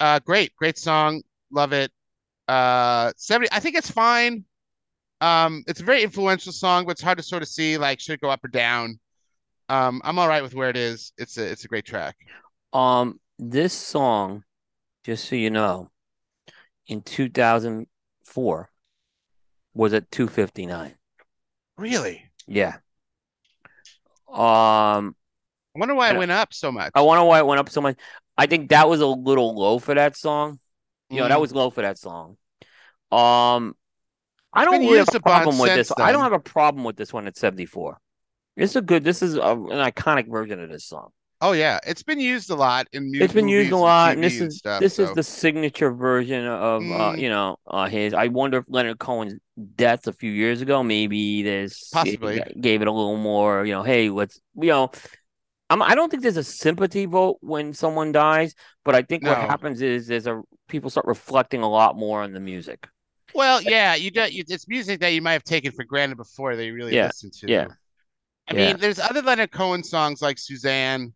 uh 0.00 0.20
great, 0.20 0.54
great 0.56 0.78
song. 0.78 1.22
Love 1.50 1.72
it. 1.72 1.90
Uh 2.46 3.12
70, 3.16 3.48
I 3.52 3.60
think 3.60 3.76
it's 3.76 3.90
fine. 3.90 4.44
Um, 5.20 5.64
it's 5.66 5.80
a 5.80 5.84
very 5.84 6.02
influential 6.02 6.52
song, 6.52 6.84
but 6.84 6.92
it's 6.92 7.02
hard 7.02 7.18
to 7.18 7.24
sort 7.24 7.42
of 7.42 7.48
see 7.48 7.76
like 7.76 8.00
should 8.00 8.14
it 8.14 8.20
go 8.20 8.30
up 8.30 8.44
or 8.44 8.48
down. 8.48 9.00
Um, 9.68 10.00
I'm 10.04 10.18
all 10.18 10.28
right 10.28 10.42
with 10.42 10.54
where 10.54 10.70
it 10.70 10.76
is. 10.76 11.12
It's 11.18 11.38
a 11.38 11.44
it's 11.44 11.64
a 11.64 11.68
great 11.68 11.84
track. 11.84 12.16
Um, 12.72 13.18
this 13.38 13.72
song, 13.72 14.44
just 15.04 15.28
so 15.28 15.36
you 15.36 15.50
know, 15.50 15.90
in 16.86 17.02
2004, 17.02 18.70
was 19.74 19.92
at 19.92 20.10
259. 20.10 20.94
Really? 21.76 22.24
Yeah. 22.46 22.76
Um, 24.28 25.14
I 25.74 25.78
wonder 25.78 25.94
why 25.94 26.10
it 26.10 26.18
went 26.18 26.30
up 26.30 26.52
so 26.52 26.72
much. 26.72 26.90
I 26.94 27.00
wonder 27.00 27.24
why 27.24 27.38
it 27.38 27.46
went 27.46 27.60
up 27.60 27.68
so 27.68 27.80
much. 27.80 27.96
I 28.36 28.46
think 28.46 28.70
that 28.70 28.88
was 28.88 29.00
a 29.00 29.06
little 29.06 29.54
low 29.54 29.78
for 29.78 29.94
that 29.94 30.16
song. 30.16 30.58
You 31.10 31.18
know, 31.18 31.28
that 31.28 31.38
Mm. 31.38 31.40
was 31.40 31.52
low 31.52 31.70
for 31.70 31.82
that 31.82 31.98
song. 31.98 32.36
Um, 33.10 33.74
I 34.52 34.64
don't 34.64 34.80
really 34.80 34.98
have 34.98 35.14
a 35.14 35.20
problem 35.20 35.58
with 35.58 35.74
this. 35.74 35.88
since 35.88 35.98
I 35.98 36.12
don't 36.12 36.22
have 36.22 36.32
a 36.32 36.38
problem 36.38 36.84
with 36.84 36.96
this 36.96 37.12
one 37.12 37.26
at 37.26 37.36
74. 37.36 37.98
It's 38.56 38.76
a 38.76 38.82
good. 38.82 39.04
This 39.04 39.22
is 39.22 39.36
a, 39.36 39.40
an 39.40 39.90
iconic 39.90 40.28
version 40.28 40.60
of 40.60 40.68
this 40.68 40.84
song. 40.84 41.10
Oh 41.40 41.52
yeah, 41.52 41.78
it's 41.86 42.02
been 42.02 42.18
used 42.20 42.50
a 42.50 42.56
lot 42.56 42.88
in 42.92 43.12
mu- 43.12 43.20
It's 43.20 43.32
been 43.32 43.48
used 43.48 43.70
a 43.72 43.76
lot, 43.76 44.14
and 44.14 44.22
TV 44.22 44.30
this 44.30 44.40
is 44.40 44.58
stuff. 44.58 44.80
this 44.80 44.94
so. 44.94 45.04
is 45.04 45.12
the 45.12 45.22
signature 45.22 45.90
version 45.92 46.44
of 46.46 46.82
uh, 46.90 47.12
Mm. 47.14 47.20
you 47.20 47.28
know 47.28 47.56
uh, 47.66 47.88
his. 47.88 48.12
I 48.14 48.28
wonder 48.28 48.58
if 48.58 48.64
Leonard 48.68 48.98
Cohen's 48.98 49.34
death 49.76 50.06
a 50.06 50.12
few 50.12 50.30
years 50.30 50.62
ago, 50.62 50.82
maybe 50.82 51.42
this 51.42 51.90
Possibly. 51.92 52.42
gave 52.60 52.82
it 52.82 52.88
a 52.88 52.92
little 52.92 53.16
more. 53.16 53.64
You 53.64 53.74
know, 53.74 53.82
hey, 53.82 54.10
let's 54.10 54.40
you 54.56 54.68
know. 54.68 54.90
I'm, 55.70 55.82
I 55.82 55.94
don't 55.94 56.10
think 56.10 56.22
there's 56.22 56.38
a 56.38 56.44
sympathy 56.44 57.06
vote 57.06 57.38
when 57.40 57.74
someone 57.74 58.10
dies, 58.12 58.54
but 58.84 58.94
I 58.94 59.02
think 59.02 59.24
what 59.24 59.36
happens 59.38 59.82
is 59.82 60.06
there's 60.06 60.26
a 60.26 60.42
people 60.68 60.90
start 60.90 61.06
reflecting 61.06 61.62
a 61.62 61.68
lot 61.68 61.96
more 61.96 62.22
on 62.22 62.32
the 62.32 62.40
music. 62.40 62.88
Well, 63.34 63.60
yeah, 63.62 63.94
you 63.94 64.10
do. 64.10 64.26
You, 64.30 64.44
it's 64.48 64.66
music 64.68 65.00
that 65.00 65.08
you 65.12 65.22
might 65.22 65.34
have 65.34 65.44
taken 65.44 65.72
for 65.72 65.84
granted 65.84 66.16
before 66.16 66.56
they 66.56 66.70
really 66.70 66.94
Yeah, 66.94 67.06
listened 67.06 67.32
to. 67.40 67.48
yeah, 67.48 67.66
I 68.48 68.54
yeah. 68.54 68.68
mean, 68.68 68.78
there's 68.78 68.98
other 68.98 69.22
Leonard 69.22 69.50
Cohen 69.50 69.84
songs 69.84 70.22
like 70.22 70.38
Suzanne 70.38 71.12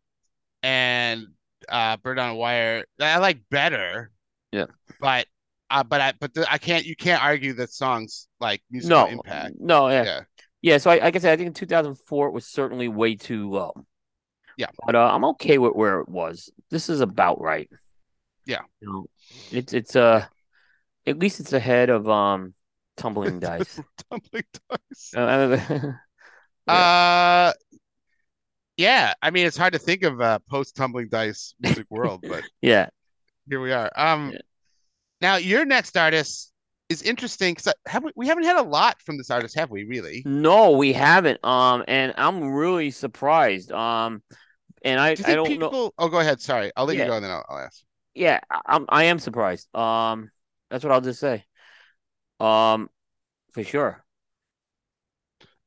and 0.62 1.26
uh, 1.68 1.96
Bird 1.98 2.18
on 2.18 2.30
a 2.30 2.34
Wire 2.34 2.84
that 2.98 3.16
I 3.16 3.20
like 3.20 3.40
better. 3.50 4.10
Yeah. 4.52 4.66
But 5.00 5.26
uh, 5.70 5.82
but 5.84 6.00
I 6.00 6.12
but 6.20 6.34
the, 6.34 6.50
I 6.52 6.58
can't. 6.58 6.84
You 6.84 6.96
can't 6.96 7.22
argue 7.22 7.54
that 7.54 7.70
songs 7.72 8.28
like 8.40 8.62
musical 8.70 8.96
No, 8.98 9.06
impact. 9.06 9.54
no, 9.58 9.88
yeah, 9.88 10.04
Yeah. 10.04 10.20
yeah. 10.60 10.78
So 10.78 10.90
I, 10.90 10.98
like 10.98 11.16
I 11.16 11.18
said, 11.18 11.32
I 11.32 11.36
think 11.36 11.48
in 11.48 11.54
2004 11.54 12.28
it 12.28 12.32
was 12.32 12.46
certainly 12.46 12.88
way 12.88 13.14
too 13.16 13.50
low. 13.50 13.72
Yeah. 14.58 14.66
but 14.84 14.94
uh, 14.94 15.10
I'm 15.12 15.24
okay 15.26 15.56
with 15.58 15.72
where 15.74 16.00
it 16.00 16.08
was. 16.08 16.50
This 16.70 16.88
is 16.90 17.00
about 17.00 17.40
right. 17.40 17.70
Yeah. 18.44 18.60
You 18.80 18.88
know, 18.92 19.06
it's 19.50 19.72
it's 19.72 19.96
uh, 19.96 20.26
at 21.06 21.18
least 21.18 21.40
it's 21.40 21.52
ahead 21.54 21.88
of 21.90 22.08
um, 22.08 22.52
tumbling 22.96 23.40
dice. 23.40 23.80
Tumbling 24.10 24.44
dice. 24.70 25.14
Uh, 25.16 25.92
Uh, 26.68 27.52
yeah. 28.76 29.14
I 29.22 29.30
mean, 29.30 29.46
it's 29.46 29.56
hard 29.56 29.72
to 29.74 29.78
think 29.78 30.02
of 30.02 30.20
a 30.20 30.40
post 30.50 30.76
tumbling 30.76 31.08
dice 31.08 31.54
music 31.60 31.86
world, 31.90 32.22
but 32.28 32.44
yeah. 32.62 32.90
here 33.48 33.60
we 33.60 33.72
are. 33.72 33.90
Um, 33.96 34.32
Yeah. 34.32 34.38
now 35.20 35.36
your 35.36 35.64
next 35.64 35.96
artist 35.96 36.52
is 36.88 37.02
interesting 37.02 37.54
because 37.54 37.74
have 37.86 38.04
we, 38.04 38.12
we 38.16 38.28
haven't 38.28 38.44
had 38.44 38.56
a 38.58 38.62
lot 38.62 39.00
from 39.02 39.18
this 39.18 39.30
artist, 39.30 39.56
have 39.56 39.70
we? 39.70 39.84
Really? 39.84 40.26
No, 40.26 40.72
we 40.72 40.92
haven't. 40.92 41.44
Um, 41.44 41.84
and 41.88 42.14
I'm 42.16 42.52
really 42.52 42.90
surprised. 42.90 43.72
Um, 43.72 44.22
and 44.84 45.00
I 45.00 45.16
Do 45.16 45.24
I 45.24 45.34
think 45.34 45.36
don't 45.36 45.58
people? 45.58 45.72
know. 45.72 45.90
Oh, 45.98 46.08
go 46.08 46.20
ahead. 46.20 46.40
Sorry, 46.42 46.70
I'll 46.76 46.84
let 46.86 46.96
Yeah. 46.96 46.98
you 46.98 47.04
go, 47.06 47.14
and 47.14 47.24
then 47.24 47.30
I'll, 47.30 47.44
I'll 47.48 47.58
ask. 47.58 47.82
Yeah, 48.14 48.40
I- 48.50 48.60
I'm 48.66 48.86
I 48.88 49.04
am 49.04 49.18
surprised. 49.18 49.74
Um, 49.74 50.30
that's 50.70 50.84
what 50.84 50.92
I'll 50.92 51.00
just 51.00 51.20
say. 51.20 51.44
Um, 52.40 52.90
for 53.52 53.64
sure. 53.64 54.04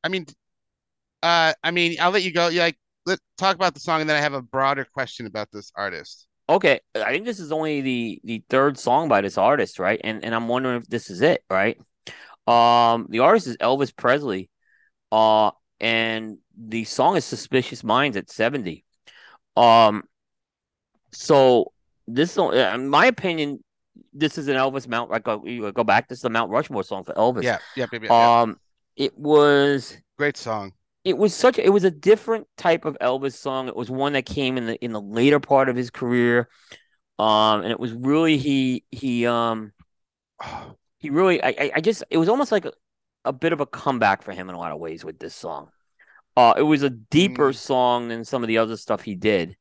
I 0.03 0.09
mean, 0.09 0.25
uh, 1.23 1.53
I 1.63 1.71
mean, 1.71 1.97
I'll 1.99 2.11
let 2.11 2.23
you 2.23 2.33
go. 2.33 2.49
Yeah, 2.49 2.63
like, 2.63 2.77
let 3.05 3.19
talk 3.37 3.55
about 3.55 3.73
the 3.73 3.79
song, 3.79 4.01
and 4.01 4.09
then 4.09 4.17
I 4.17 4.21
have 4.21 4.33
a 4.33 4.41
broader 4.41 4.85
question 4.85 5.25
about 5.25 5.49
this 5.51 5.71
artist. 5.75 6.27
Okay, 6.47 6.79
I 6.95 7.11
think 7.11 7.25
this 7.25 7.39
is 7.39 7.51
only 7.51 7.81
the 7.81 8.21
the 8.23 8.43
third 8.49 8.77
song 8.77 9.07
by 9.09 9.21
this 9.21 9.37
artist, 9.37 9.79
right? 9.79 9.99
And 10.03 10.23
and 10.23 10.35
I'm 10.35 10.47
wondering 10.47 10.77
if 10.81 10.87
this 10.87 11.09
is 11.09 11.21
it, 11.21 11.43
right? 11.49 11.79
Um, 12.47 13.07
the 13.09 13.19
artist 13.19 13.47
is 13.47 13.57
Elvis 13.57 13.95
Presley, 13.95 14.49
uh, 15.11 15.51
and 15.79 16.37
the 16.57 16.83
song 16.83 17.17
is 17.17 17.25
"Suspicious 17.25 17.83
Minds" 17.83 18.17
at 18.17 18.29
70. 18.29 18.83
Um, 19.55 20.03
so 21.11 21.71
this 22.07 22.37
uh, 22.37 22.51
in 22.75 22.89
my 22.89 23.07
opinion, 23.07 23.63
this 24.13 24.37
is 24.37 24.47
an 24.47 24.55
Elvis 24.55 24.87
Mount. 24.87 25.09
Like 25.09 25.23
go, 25.23 25.43
you 25.45 25.71
go 25.71 25.83
back, 25.83 26.07
this 26.07 26.19
is 26.19 26.23
the 26.23 26.29
Mount 26.29 26.51
Rushmore 26.51 26.83
song 26.83 27.03
for 27.03 27.13
Elvis. 27.13 27.43
Yeah, 27.43 27.57
yeah, 27.75 27.87
yeah, 27.91 27.99
yeah, 28.01 28.07
yeah. 28.09 28.41
Um, 28.41 28.59
it 28.95 29.17
was 29.17 29.97
Great 30.17 30.37
song. 30.37 30.71
It 31.05 31.17
was 31.17 31.35
such 31.35 31.59
it 31.59 31.69
was 31.69 31.83
a 31.85 31.91
different 31.91 32.47
type 32.57 32.85
of 32.85 32.97
Elvis 32.99 33.33
song. 33.33 33.67
It 33.69 33.75
was 33.75 33.91
one 33.91 34.13
that 34.13 34.25
came 34.25 34.57
in 34.57 34.65
the 34.65 34.83
in 34.83 34.91
the 34.91 35.01
later 35.01 35.39
part 35.39 35.69
of 35.69 35.75
his 35.77 35.91
career. 35.91 36.49
Um, 37.19 37.61
and 37.61 37.71
it 37.71 37.79
was 37.79 37.93
really 37.93 38.37
he 38.37 38.83
he 38.91 39.25
um 39.27 39.71
he 40.99 41.09
really 41.11 41.41
I 41.43 41.71
I, 41.75 41.81
just 41.81 42.03
it 42.09 42.17
was 42.17 42.29
almost 42.29 42.51
like 42.51 42.65
a, 42.65 42.73
a 43.23 43.33
bit 43.33 43.53
of 43.53 43.61
a 43.61 43.65
comeback 43.65 44.23
for 44.23 44.31
him 44.33 44.49
in 44.49 44.55
a 44.55 44.59
lot 44.59 44.71
of 44.71 44.79
ways 44.79 45.05
with 45.05 45.19
this 45.19 45.35
song. 45.35 45.69
Uh, 46.35 46.53
it 46.57 46.63
was 46.63 46.83
a 46.83 46.89
deeper 46.89 47.51
Mm. 47.51 47.55
song 47.55 48.07
than 48.09 48.25
some 48.25 48.43
of 48.43 48.47
the 48.47 48.57
other 48.57 48.77
stuff 48.77 49.01
he 49.01 49.15
did. 49.15 49.55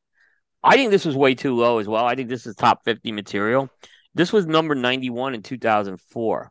I 0.62 0.76
think 0.76 0.90
this 0.90 1.04
was 1.04 1.16
way 1.16 1.34
too 1.34 1.54
low 1.54 1.78
as 1.78 1.86
well. 1.88 2.04
I 2.06 2.14
think 2.14 2.28
this 2.28 2.46
is 2.46 2.56
top 2.56 2.84
50 2.84 3.12
material. 3.12 3.68
This 4.14 4.32
was 4.32 4.46
number 4.46 4.74
91 4.74 5.34
in 5.34 5.42
2004. 5.42 6.50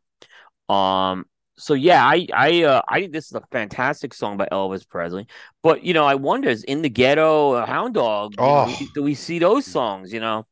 Um 0.69 1.25
so 1.57 1.73
yeah, 1.73 2.05
I 2.05 2.27
I 2.33 2.63
uh, 2.63 2.81
I 2.87 3.01
think 3.01 3.13
this 3.13 3.25
is 3.27 3.33
a 3.33 3.41
fantastic 3.51 4.13
song 4.13 4.37
by 4.37 4.47
Elvis 4.51 4.87
Presley. 4.87 5.27
But 5.61 5.83
you 5.83 5.93
know, 5.93 6.05
I 6.05 6.15
wonder 6.15 6.49
is 6.49 6.63
in 6.63 6.81
the 6.81 6.89
ghetto, 6.89 7.53
uh, 7.53 7.65
Hound 7.65 7.93
Dog, 7.93 8.33
you 8.39 8.53
know, 8.53 8.65
Oh. 8.65 8.87
do, 8.93 9.03
we 9.03 9.13
see 9.15 9.39
those 9.39 9.65
songs, 9.65 10.11
you 10.11 10.19
know? 10.19 10.45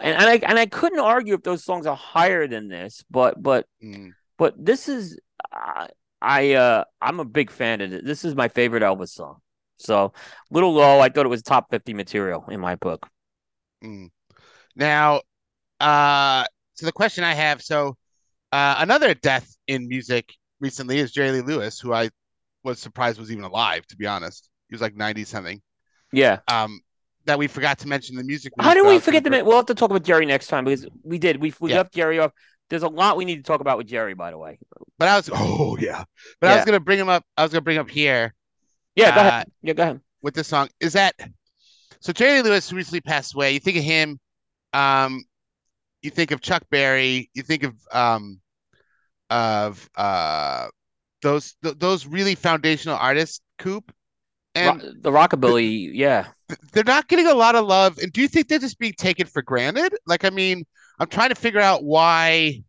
And, 0.00 0.16
and 0.16 0.24
I 0.24 0.36
and 0.48 0.58
I 0.58 0.66
couldn't 0.66 1.00
argue 1.00 1.34
if 1.34 1.42
those 1.42 1.64
songs 1.64 1.86
are 1.86 1.96
higher 1.96 2.46
than 2.48 2.68
this, 2.68 3.04
but 3.10 3.40
but 3.42 3.66
Mm. 3.82 4.12
but 4.38 4.54
this 4.62 4.88
is 4.88 5.18
I 5.52 5.88
I 6.20 6.54
uh 6.54 6.84
I'm 7.00 7.20
a 7.20 7.24
big 7.24 7.50
fan 7.50 7.80
of 7.80 7.92
it. 7.92 8.04
This 8.04 8.24
is 8.24 8.34
my 8.34 8.48
favorite 8.48 8.82
Elvis 8.82 9.10
song. 9.10 9.40
So 9.78 10.12
little 10.50 10.72
low. 10.72 11.00
I 11.00 11.08
thought 11.10 11.26
it 11.26 11.28
was 11.28 11.42
top 11.42 11.70
50 11.70 11.94
material 11.94 12.44
in 12.50 12.60
my 12.60 12.76
book. 12.76 13.06
Mm. 13.82 14.10
Now, 14.76 15.20
uh, 15.80 16.44
so 16.74 16.86
the 16.86 16.92
question 16.92 17.24
I 17.24 17.34
have, 17.34 17.62
so 17.62 17.96
uh, 18.52 18.76
another 18.78 19.14
death 19.14 19.53
in 19.66 19.88
music 19.88 20.32
recently 20.60 20.98
is 20.98 21.12
Jerry 21.12 21.30
Lee 21.32 21.40
Lewis, 21.40 21.80
who 21.80 21.92
I 21.92 22.10
was 22.62 22.78
surprised 22.78 23.18
was 23.18 23.30
even 23.30 23.44
alive, 23.44 23.86
to 23.88 23.96
be 23.96 24.06
honest. 24.06 24.48
He 24.68 24.74
was 24.74 24.80
like 24.80 24.96
90 24.96 25.24
something. 25.24 25.60
Yeah. 26.12 26.38
Um, 26.48 26.80
that 27.26 27.38
we 27.38 27.46
forgot 27.46 27.78
to 27.78 27.88
mention 27.88 28.16
the 28.16 28.24
music. 28.24 28.52
How 28.58 28.74
did 28.74 28.86
we 28.86 28.98
forget 28.98 29.24
the 29.24 29.30
to? 29.30 29.42
We'll 29.42 29.56
have 29.56 29.66
to 29.66 29.74
talk 29.74 29.90
about 29.90 30.02
Jerry 30.04 30.26
next 30.26 30.48
time 30.48 30.64
because 30.64 30.86
we 31.02 31.18
did. 31.18 31.40
We 31.40 31.54
we 31.60 31.70
Yeah. 31.70 31.78
left 31.78 31.94
Jerry 31.94 32.18
off. 32.18 32.32
There's 32.70 32.82
a 32.82 32.88
lot 32.88 33.16
we 33.16 33.24
need 33.24 33.36
to 33.36 33.42
talk 33.42 33.60
about 33.60 33.78
with 33.78 33.86
Jerry, 33.86 34.14
by 34.14 34.30
the 34.30 34.38
way. 34.38 34.58
But 34.98 35.08
I 35.08 35.16
was, 35.16 35.30
oh 35.32 35.76
yeah. 35.80 36.04
But 36.40 36.50
I 36.50 36.56
was 36.56 36.64
gonna 36.66 36.80
bring 36.80 36.98
him 36.98 37.08
up. 37.08 37.24
I 37.36 37.42
was 37.42 37.52
gonna 37.52 37.62
bring 37.62 37.78
up 37.78 37.88
here 37.90 38.34
Yeah, 38.94 39.14
go 39.14 39.20
Uh, 39.22 39.24
ahead. 39.28 39.52
Yeah, 39.62 39.72
go 39.72 39.82
ahead. 39.84 40.00
with 40.22 40.34
this 40.34 40.48
song. 40.48 40.68
Is 40.80 40.92
that 40.94 41.14
so? 42.00 42.12
Jerry 42.12 42.42
Lewis 42.42 42.72
recently 42.72 43.00
passed 43.00 43.34
away. 43.34 43.52
You 43.52 43.60
think 43.60 43.76
of 43.78 43.84
him, 43.84 44.20
um, 44.74 45.24
you 46.02 46.10
think 46.10 46.30
of 46.30 46.40
Chuck 46.42 46.64
Berry. 46.70 47.30
You 47.34 47.42
think 47.42 47.62
of 47.62 47.74
um, 47.92 48.40
of 49.30 49.88
uh, 49.96 50.68
those 51.22 51.54
th- 51.62 51.78
those 51.78 52.06
really 52.06 52.34
foundational 52.34 52.96
artists, 52.96 53.40
Coop, 53.58 53.92
and 54.54 54.82
Ro- 54.82 54.92
the 55.00 55.10
rockabilly, 55.10 55.90
yeah. 55.92 56.28
they're 56.72 56.84
not 56.84 57.08
getting 57.08 57.26
a 57.26 57.34
lot 57.34 57.54
of 57.56 57.66
love. 57.66 57.98
And 57.98 58.12
do 58.12 58.20
you 58.20 58.28
think 58.28 58.48
they're 58.48 58.58
just 58.58 58.78
being 58.78 58.94
taken 58.96 59.26
for 59.26 59.42
granted? 59.42 59.94
Like, 60.06 60.24
I 60.24 60.30
mean, 60.30 60.64
I'm 61.00 61.08
trying 61.08 61.30
to 61.30 61.34
figure 61.34 61.60
out 61.60 61.84
why, 61.84 62.62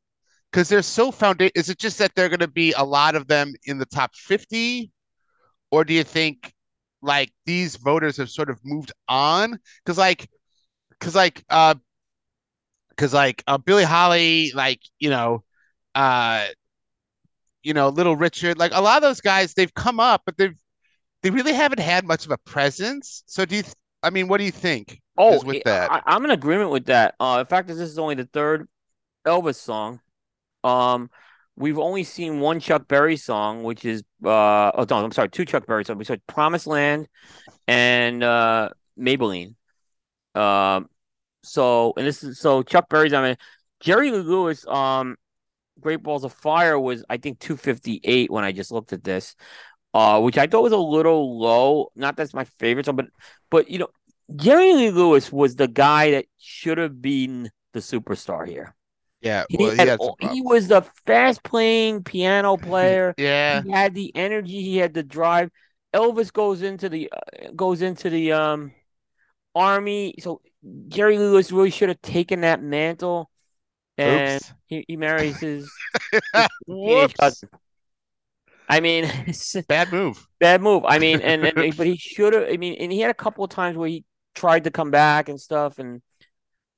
because 0.51 0.69
they're 0.69 0.81
so 0.81 1.11
foundation. 1.11 1.51
Is 1.55 1.69
it 1.69 1.77
just 1.77 1.97
that 1.99 2.11
they're 2.15 2.29
going 2.29 2.39
to 2.39 2.47
be 2.47 2.73
a 2.73 2.83
lot 2.83 3.15
of 3.15 3.27
them 3.27 3.53
in 3.65 3.77
the 3.77 3.85
top 3.85 4.15
50, 4.15 4.91
or 5.71 5.83
do 5.83 5.93
you 5.93 6.03
think 6.03 6.53
like 7.01 7.31
these 7.45 7.75
voters 7.75 8.17
have 8.17 8.29
sort 8.29 8.49
of 8.49 8.59
moved 8.63 8.91
on? 9.07 9.59
Because 9.83 9.97
like, 9.97 10.27
because 10.91 11.13
like, 11.15 11.43
uh, 11.49 11.75
because 12.89 13.13
like 13.13 13.43
uh, 13.47 13.57
Billy 13.57 13.83
Holly, 13.83 14.51
like 14.55 14.79
you 14.99 15.09
know, 15.09 15.43
uh, 15.95 16.45
you 17.63 17.73
know, 17.73 17.89
Little 17.89 18.15
Richard, 18.15 18.59
like 18.59 18.71
a 18.73 18.81
lot 18.81 18.97
of 18.97 19.01
those 19.01 19.21
guys, 19.21 19.53
they've 19.53 19.73
come 19.73 19.99
up, 19.99 20.21
but 20.25 20.37
they've 20.37 20.55
they 21.23 21.31
really 21.31 21.53
haven't 21.53 21.79
had 21.79 22.05
much 22.05 22.25
of 22.25 22.31
a 22.31 22.37
presence. 22.37 23.23
So 23.25 23.45
do 23.45 23.55
you? 23.55 23.63
Th- 23.63 23.73
I 24.03 24.11
mean, 24.11 24.27
what 24.27 24.37
do 24.37 24.43
you 24.43 24.51
think? 24.51 25.01
Oh, 25.17 25.43
with 25.43 25.63
that. 25.63 25.91
I, 25.91 26.01
I'm 26.05 26.23
in 26.25 26.29
agreement 26.29 26.69
with 26.69 26.85
that. 26.85 27.15
Uh, 27.19 27.39
the 27.39 27.45
fact 27.45 27.67
that 27.67 27.73
this 27.73 27.89
is 27.89 27.97
only 27.97 28.13
the 28.13 28.29
third 28.31 28.67
Elvis 29.25 29.55
song. 29.55 29.99
Um, 30.63 31.09
we've 31.55 31.79
only 31.79 32.03
seen 32.03 32.39
one 32.39 32.59
Chuck 32.59 32.87
Berry 32.87 33.17
song, 33.17 33.63
which 33.63 33.85
is 33.85 34.03
uh, 34.23 34.71
oh 34.75 34.85
no, 34.87 35.03
I'm 35.03 35.11
sorry, 35.11 35.29
two 35.29 35.45
Chuck 35.45 35.65
Berry 35.65 35.83
songs. 35.83 35.97
We 35.97 36.05
saw 36.05 36.15
Promised 36.27 36.67
Land 36.67 37.07
and 37.67 38.23
uh, 38.23 38.69
Maybelline. 38.99 39.55
Um, 40.35 40.89
so 41.41 41.93
and 41.97 42.05
this 42.05 42.23
is 42.23 42.39
so 42.39 42.61
Chuck 42.61 42.89
Berry's. 42.89 43.13
I 43.13 43.23
mean, 43.23 43.37
Jerry 43.79 44.11
Lee 44.11 44.19
Lewis. 44.19 44.67
Um, 44.67 45.15
Great 45.79 46.03
Balls 46.03 46.23
of 46.23 46.33
Fire 46.33 46.79
was 46.79 47.03
I 47.09 47.17
think 47.17 47.39
258 47.39 48.31
when 48.31 48.43
I 48.43 48.51
just 48.51 48.71
looked 48.71 48.93
at 48.93 49.03
this. 49.03 49.35
Uh, 49.93 50.19
which 50.19 50.37
I 50.37 50.45
thought 50.45 50.63
was 50.63 50.73
a 50.73 50.77
little 50.77 51.39
low. 51.39 51.89
Not 51.95 52.17
that's 52.17 52.33
my 52.33 52.43
favorite 52.59 52.85
song, 52.85 52.97
but 52.97 53.07
but 53.49 53.69
you 53.69 53.79
know, 53.79 53.87
Jerry 54.35 54.73
Lee 54.73 54.89
Lewis 54.91 55.31
was 55.31 55.55
the 55.55 55.69
guy 55.69 56.11
that 56.11 56.25
should 56.37 56.77
have 56.77 57.01
been 57.01 57.49
the 57.71 57.79
superstar 57.79 58.45
here. 58.45 58.75
Yeah, 59.21 59.45
He, 59.47 59.57
well, 59.57 59.71
he 59.71 59.77
had 59.79 59.87
had 59.87 60.01
some 60.01 60.15
all- 60.21 60.31
he 60.31 60.41
was 60.41 60.67
the 60.67 60.81
fast 61.05 61.43
playing 61.43 62.03
piano 62.03 62.57
player. 62.69 63.15
Yeah, 63.17 63.61
He 63.63 63.69
had 63.71 63.95
the 63.95 64.13
energy. 64.15 64.61
He 64.63 64.77
had 64.77 64.93
the 64.93 65.03
drive. 65.03 65.49
Elvis 65.93 66.31
goes 66.33 66.61
into 66.61 66.89
the 66.89 67.09
uh, 67.11 67.51
goes 67.55 67.81
into 67.81 68.09
the 68.09 68.33
um 68.33 68.73
army. 69.53 70.15
So 70.19 70.41
Jerry 70.87 71.17
Lewis 71.17 71.51
really 71.51 71.69
should 71.69 71.89
have 71.89 72.01
taken 72.01 72.41
that 72.41 72.61
mantle, 72.61 73.29
and 73.97 74.41
he, 74.67 74.85
he 74.87 74.97
marries 74.97 75.39
his 75.39 75.69
Whoops. 76.67 77.15
cousin. 77.19 77.49
I 78.67 78.79
mean, 78.79 79.05
Bad 79.67 79.91
move. 79.91 80.27
bad 80.39 80.61
move. 80.61 80.83
I 80.85 80.99
mean, 80.99 81.21
and, 81.21 81.45
and 81.45 81.55
but 81.77 81.87
he 81.87 81.97
should 81.97 82.33
have. 82.33 82.47
I 82.51 82.57
mean, 82.57 82.75
and 82.79 82.91
he 82.91 82.99
had 82.99 83.11
a 83.11 83.15
couple 83.15 83.43
of 83.43 83.49
times 83.51 83.77
where 83.77 83.89
he 83.89 84.03
tried 84.33 84.63
to 84.65 84.71
come 84.71 84.91
back 84.91 85.29
and 85.29 85.39
stuff, 85.39 85.79
and 85.79 86.01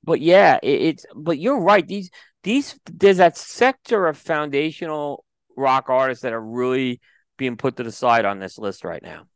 but 0.04 0.20
yeah, 0.20 0.58
it, 0.62 0.82
it's. 0.82 1.06
But 1.14 1.38
you're 1.38 1.60
right. 1.60 1.86
These 1.86 2.10
these 2.42 2.78
there's 2.90 3.18
that 3.18 3.36
sector 3.36 4.06
of 4.06 4.16
foundational 4.18 5.24
rock 5.56 5.88
artists 5.88 6.22
that 6.22 6.32
are 6.32 6.40
really 6.40 7.00
being 7.36 7.56
put 7.56 7.76
to 7.76 7.82
the 7.84 7.92
side 7.92 8.24
on 8.24 8.38
this 8.38 8.58
list 8.58 8.84
right 8.84 9.02
now. 9.02 9.26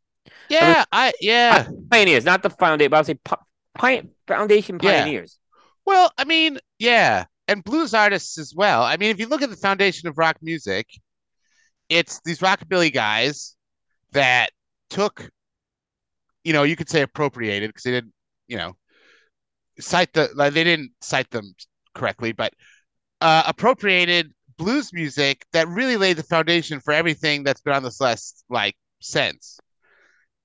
Yeah, 0.49 0.85
I 0.93 1.13
yeah. 1.21 1.67
Pioneers, 1.91 2.25
not 2.25 2.43
the 2.43 2.51
foundation, 2.51 2.91
but 2.91 2.97
I'll 2.99 3.05
say 3.05 3.15
pi- 3.15 3.37
pi- 3.75 4.03
foundation 4.27 4.79
Yeah. 4.83 5.05
pioneers. 5.05 5.39
Well, 5.85 6.13
I 6.17 6.25
mean, 6.25 6.59
yeah, 6.79 7.25
and 7.53 7.63
blues 7.63 7.95
artists 7.95 8.39
as 8.39 8.55
well. 8.55 8.83
I 8.83 8.97
mean, 8.97 9.11
if 9.11 9.21
you 9.21 9.29
look 9.29 9.43
at 9.43 9.51
the 9.51 9.57
foundation 9.57 10.09
of 10.09 10.19
rock 10.19 10.39
music, 10.43 10.87
it's 11.89 12.21
these 12.25 12.39
rockabilly 12.41 12.93
guys 12.93 13.55
that 14.13 14.51
took, 14.91 15.31
you 16.45 16.53
know, 16.53 16.63
you 16.63 16.77
could 16.77 16.89
say 16.89 17.03
appropriated 17.03 17.69
because 17.69 17.83
they 17.83 17.91
didn't, 17.91 18.13
you 18.49 18.57
know, 18.57 18.73
cite 19.79 20.13
the 20.15 20.31
like 20.35 20.55
they 20.55 20.65
didn't 20.65 20.93
cite 21.01 21.31
them 21.31 21.55
correctly, 21.95 22.33
but 22.33 22.55
uh, 23.21 23.43
appropriated 23.47 24.33
blues 24.57 24.93
music 24.93 25.45
that 25.53 25.69
really 25.69 25.97
laid 25.97 26.17
the 26.17 26.23
foundation 26.23 26.81
for 26.81 26.93
everything 26.93 27.43
that's 27.43 27.61
been 27.61 27.75
on 27.75 27.83
this 27.83 28.01
list 28.01 28.45
like 28.49 28.77
since. 29.01 29.61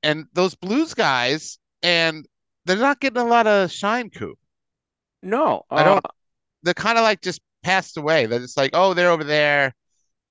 And 0.04 0.26
those 0.34 0.56
blues 0.56 0.94
guys, 0.94 1.58
and 1.82 2.26
they're 2.66 2.78
not 2.78 3.00
getting 3.00 3.22
a 3.22 3.26
lot 3.26 3.48
of 3.48 3.72
shine, 3.72 4.10
Coop 4.10 4.38
No, 5.24 5.64
I 5.72 5.84
don't- 5.84 6.06
uh, 6.06 6.10
they're 6.68 6.74
kind 6.74 6.98
of 6.98 7.04
like 7.04 7.22
just 7.22 7.42
passed 7.64 7.98
away. 7.98 8.26
That 8.26 8.42
it's 8.42 8.58
like, 8.58 8.72
oh, 8.74 8.94
they're 8.94 9.12
over 9.12 9.24
there, 9.24 9.74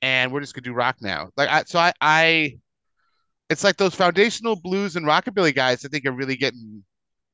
and 0.02 0.32
we're 0.32 0.40
just 0.40 0.54
gonna 0.54 0.64
do 0.64 0.72
rock 0.72 0.96
now. 1.00 1.30
Like, 1.36 1.48
I, 1.48 1.64
so 1.64 1.78
I, 1.78 1.92
I, 2.00 2.58
it's 3.50 3.64
like 3.64 3.76
those 3.76 3.94
foundational 3.94 4.56
blues 4.56 4.96
and 4.96 5.06
rockabilly 5.06 5.54
guys. 5.54 5.84
I 5.84 5.88
think 5.88 6.06
are 6.06 6.12
really 6.12 6.36
getting 6.36 6.84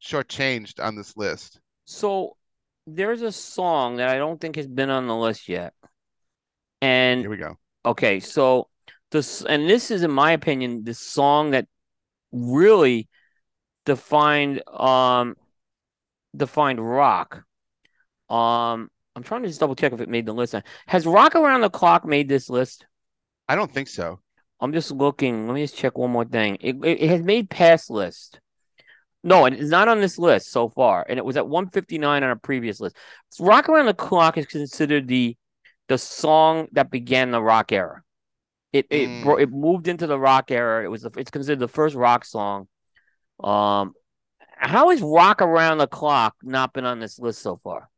shortchanged 0.03 0.83
on 0.83 0.97
this 0.97 1.17
list. 1.17 1.61
So 1.85 2.37
there's 2.87 3.23
a 3.23 3.33
song 3.33 3.97
that 3.97 4.09
I 4.09 4.19
don't 4.19 4.41
think 4.41 4.57
has 4.57 4.67
been 4.67 4.91
on 4.91 5.07
the 5.07 5.17
list 5.17 5.49
yet. 5.49 5.75
And 6.81 7.21
Here 7.21 7.31
we 7.31 7.37
go. 7.37 7.57
okay, 7.85 8.21
so 8.21 8.69
this 9.11 9.43
and 9.45 9.69
this 9.69 9.91
is 9.91 10.03
in 10.03 10.11
my 10.11 10.33
opinion 10.33 10.85
the 10.85 10.95
song 10.95 11.51
that 11.53 11.67
really 12.33 13.09
defined 13.85 14.63
um 14.69 15.37
defined 16.37 16.81
rock. 16.81 17.45
Um 18.29 18.91
I'm 19.15 19.23
trying 19.23 19.43
to 19.43 19.49
just 19.49 19.61
double 19.61 19.75
check 19.75 19.93
if 19.93 20.01
it 20.01 20.09
made 20.09 20.27
the 20.27 20.33
list. 20.33 20.55
Has 20.87 21.07
Rock 21.07 21.35
Around 21.35 21.61
the 21.61 21.71
Clock 21.71 22.05
made 22.07 22.29
this 22.29 22.49
list? 22.49 22.87
I 23.49 23.57
don't 23.57 23.73
think 23.73 23.89
so. 23.89 24.21
I'm 24.61 24.73
just 24.73 24.91
looking. 24.91 25.47
Let 25.47 25.55
me 25.55 25.63
just 25.63 25.77
check 25.77 25.99
one 25.99 26.11
more 26.11 26.25
thing. 26.25 26.57
It, 26.61 26.77
it, 26.83 27.03
it 27.03 27.11
has 27.11 27.23
made 27.23 27.51
past 27.51 27.91
list. 27.91 28.41
No, 29.25 29.45
it 29.47 29.55
is 29.55 29.71
not 29.71 29.89
on 29.89 30.01
this 30.01 30.19
list 30.19 30.51
so 30.51 30.69
far, 30.69 31.05
and 31.09 31.19
it 31.19 31.25
was 31.25 31.37
at 31.37 31.47
159 31.47 32.23
on 32.25 32.31
a 32.31 32.37
previous 32.37 32.81
list. 32.81 32.97
So 33.29 33.45
Rock 33.45 33.69
Around 33.69 33.87
the 33.87 33.95
Clock 33.95 34.39
is 34.39 34.47
considered 34.47 35.09
the 35.09 35.37
the 35.89 35.99
song 35.99 36.69
that 36.73 36.91
began 36.91 37.31
the 37.33 37.43
rock 37.43 37.71
era. 37.73 38.03
It 38.73 38.87
it 38.89 39.09
Mm. 39.09 39.23
bro- 39.25 39.37
it 39.37 39.51
moved 39.51 39.89
into 39.89 40.07
the 40.07 40.19
rock 40.19 40.51
era. 40.51 40.83
It 40.85 40.89
was 40.89 41.03
the, 41.03 41.11
it's 41.17 41.31
considered 41.31 41.59
the 41.61 41.69
first 41.69 41.95
rock 41.95 42.25
song. 42.25 42.67
Um, 43.43 43.95
how 44.57 44.91
has 44.91 45.03
Rock 45.03 45.43
Around 45.43 45.79
the 45.79 45.87
Clock 45.89 46.37
not 46.43 46.73
been 46.73 46.85
on 46.87 46.99
this 47.01 47.19
list 47.19 47.43
so 47.43 47.57
far? 47.57 47.91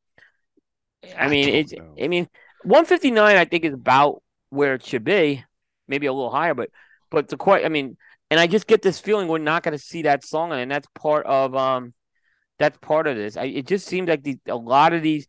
I 1.17 1.25
I 1.25 1.29
mean, 1.29 1.49
it's 1.49 1.73
know. 1.73 1.95
I 2.03 2.09
mean 2.09 2.29
159 2.63 3.37
I 3.37 3.45
think 3.45 3.65
is 3.65 3.75
about 3.75 4.23
where 4.51 4.75
it 4.75 4.85
should 4.85 5.05
be, 5.05 5.45
maybe 5.89 6.07
a 6.07 6.13
little 6.13 6.31
higher, 6.31 6.55
but 6.55 6.71
but 7.11 7.29
the 7.29 7.37
quite 7.37 7.65
I 7.65 7.69
mean, 7.69 7.97
and 8.31 8.41
I 8.41 8.47
just 8.47 8.67
get 8.67 8.83
this 8.83 8.99
feeling 8.99 9.29
we're 9.29 9.39
not 9.39 9.63
going 9.63 9.77
to 9.77 9.83
see 9.85 10.03
that 10.03 10.25
song, 10.25 10.53
and 10.53 10.71
that's 10.71 10.89
part 10.95 11.27
of 11.27 11.55
um, 11.55 11.93
that's 12.59 12.79
part 12.79 13.07
of 13.07 13.17
this. 13.17 13.37
I, 13.37 13.45
it 13.45 13.67
just 13.67 13.87
seems 13.87 14.09
like 14.09 14.23
the, 14.23 14.39
a 14.49 14.57
lot 14.57 14.93
of 14.93 15.03
these, 15.03 15.27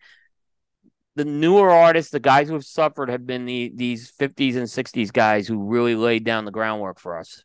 the 1.15 1.25
newer 1.25 1.69
artists, 1.71 2.11
the 2.11 2.19
guys 2.19 2.47
who 2.47 2.53
have 2.53 2.65
suffered, 2.65 3.09
have 3.09 3.25
been 3.25 3.45
the 3.45 3.71
these 3.75 4.11
50s 4.19 4.55
and 4.55 4.65
60s 4.67 5.11
guys 5.11 5.47
who 5.47 5.63
really 5.65 5.95
laid 5.95 6.23
down 6.23 6.45
the 6.45 6.51
groundwork 6.51 6.99
for 6.99 7.17
us. 7.17 7.43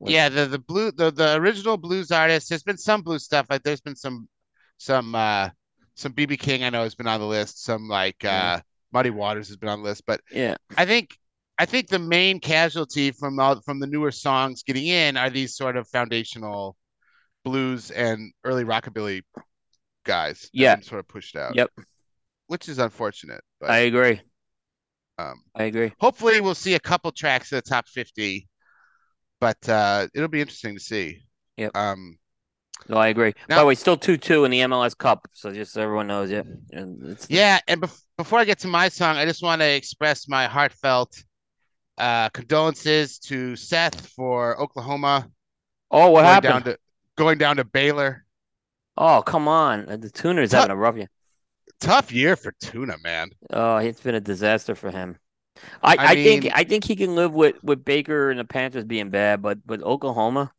Like- 0.00 0.12
Yeah, 0.12 0.28
the 0.28 0.46
the 0.46 0.58
blue 0.58 0.90
the 0.92 1.10
the 1.10 1.36
original 1.36 1.76
blues 1.76 2.10
artists. 2.10 2.48
There's 2.48 2.62
been 2.62 2.78
some 2.78 3.02
blues 3.02 3.24
stuff. 3.24 3.46
Like 3.50 3.62
there's 3.62 3.80
been 3.80 3.96
some 3.96 4.28
some 4.78 5.14
uh 5.14 5.50
some 5.94 6.12
BB 6.12 6.38
King 6.38 6.64
I 6.64 6.70
know 6.70 6.82
has 6.82 6.94
been 6.94 7.06
on 7.06 7.20
the 7.20 7.26
list. 7.26 7.62
Some 7.64 7.88
like 7.88 8.22
Yeah. 8.22 8.54
uh 8.54 8.60
Muddy 8.92 9.10
Waters 9.10 9.48
has 9.48 9.56
been 9.56 9.68
on 9.68 9.82
the 9.82 9.88
list, 9.88 10.04
but 10.06 10.20
Yeah, 10.30 10.56
I 10.76 10.84
think 10.86 11.16
I 11.58 11.66
think 11.66 11.88
the 11.88 11.98
main 11.98 12.40
casualty 12.40 13.10
from 13.12 13.38
all 13.38 13.60
from 13.60 13.78
the 13.80 13.86
newer 13.86 14.10
songs 14.10 14.62
getting 14.62 14.86
in 14.86 15.16
are 15.16 15.30
these 15.30 15.56
sort 15.56 15.76
of 15.76 15.88
foundational 15.88 16.76
blues 17.44 17.90
and 17.90 18.32
early 18.44 18.64
rockabilly 18.64 19.22
guys. 20.04 20.48
Yeah. 20.52 20.80
sort 20.80 21.00
of 21.00 21.08
pushed 21.08 21.36
out. 21.36 21.54
Yep. 21.56 21.70
which 22.46 22.68
is 22.68 22.78
unfortunate. 22.78 23.42
But 23.60 23.70
I 23.70 23.78
agree. 23.78 24.20
um, 25.18 25.42
I 25.54 25.64
agree. 25.64 25.92
hopefully 26.00 26.40
we'll 26.40 26.54
see 26.54 26.74
a 26.74 26.80
couple 26.80 27.10
tracks 27.12 27.52
in 27.52 27.56
the 27.56 27.62
top 27.62 27.88
fifty. 27.88 28.48
But 29.40 29.68
uh, 29.68 30.08
it'll 30.14 30.28
be 30.28 30.40
interesting 30.40 30.74
to 30.74 30.80
see. 30.80 31.22
Yep. 31.56 31.76
Um, 31.76 32.16
No, 32.88 32.96
I 32.98 33.08
agree. 33.08 33.32
By 33.48 33.56
the 33.56 33.64
way, 33.66 33.74
still 33.74 33.96
two 33.96 34.16
two 34.16 34.44
in 34.44 34.50
the 34.50 34.60
MLS 34.60 34.96
Cup, 34.96 35.26
so 35.32 35.52
just 35.52 35.72
so 35.72 35.80
everyone 35.82 36.06
knows 36.06 36.30
it. 36.30 36.46
And 36.72 37.02
it's 37.10 37.26
Yeah, 37.30 37.58
and 37.66 37.80
bef- 37.82 38.02
before 38.18 38.38
I 38.40 38.44
get 38.44 38.58
to 38.60 38.68
my 38.68 38.88
song, 38.88 39.16
I 39.16 39.24
just 39.24 39.42
want 39.42 39.60
to 39.62 39.66
express 39.68 40.28
my 40.28 40.46
heartfelt 40.46 41.22
uh, 41.96 42.28
condolences 42.30 43.18
to 43.20 43.56
Seth 43.56 44.08
for 44.08 44.60
Oklahoma 44.60 45.28
Oh, 45.90 46.10
what 46.10 46.22
going 46.22 46.24
happened? 46.34 46.52
down 46.52 46.62
to 46.64 46.78
going 47.16 47.38
down 47.38 47.56
to 47.56 47.64
Baylor. 47.64 48.24
Oh, 48.96 49.22
come 49.22 49.48
on. 49.48 49.86
The 49.86 50.10
Tuna's 50.10 50.50
Tough- 50.50 50.60
having 50.62 50.72
a 50.76 50.76
rough 50.76 50.96
year. 50.96 51.08
Tough 51.80 52.12
year 52.12 52.36
for 52.36 52.52
Tuna, 52.60 52.96
man. 53.02 53.30
Oh, 53.50 53.76
it's 53.76 54.00
been 54.00 54.14
a 54.14 54.20
disaster 54.20 54.74
for 54.74 54.90
him. 54.90 55.16
I, 55.82 55.94
I 55.96 56.06
I, 56.08 56.14
think 56.14 56.48
I 56.52 56.64
think 56.64 56.84
he 56.84 56.96
can 56.96 57.14
live 57.14 57.32
with, 57.32 57.62
with 57.62 57.84
Baker 57.84 58.30
and 58.30 58.38
the 58.40 58.44
Panthers 58.44 58.84
being 58.84 59.10
bad, 59.10 59.40
but 59.42 59.64
but 59.66 59.82
Oklahoma 59.82 60.52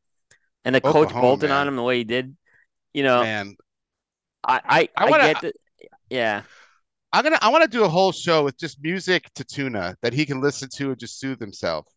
and 0.65 0.75
the 0.75 0.81
coach 0.81 1.07
Oklahoma, 1.09 1.21
bolted 1.21 1.49
man. 1.49 1.59
on 1.61 1.67
him 1.69 1.75
the 1.77 1.83
way 1.83 1.99
he 1.99 2.03
did, 2.03 2.35
you 2.93 3.03
know, 3.03 3.21
Man, 3.21 3.55
I 4.43 4.59
I, 4.65 4.79
I 4.81 4.89
I, 5.05 5.09
wanna- 5.09 5.23
get 5.33 5.41
that. 5.41 5.55
Yeah, 6.09 6.41
I'm 7.13 7.23
gonna 7.23 7.39
I 7.41 7.49
want 7.49 7.63
to 7.63 7.69
do 7.69 7.83
a 7.83 7.89
whole 7.89 8.11
show 8.11 8.43
with 8.43 8.57
just 8.57 8.81
music 8.83 9.29
to 9.35 9.43
Tuna 9.43 9.95
that 10.01 10.11
he 10.13 10.25
can 10.25 10.41
listen 10.41 10.67
to 10.75 10.89
and 10.89 10.99
just 10.99 11.19
soothe 11.19 11.39
himself. 11.39 11.87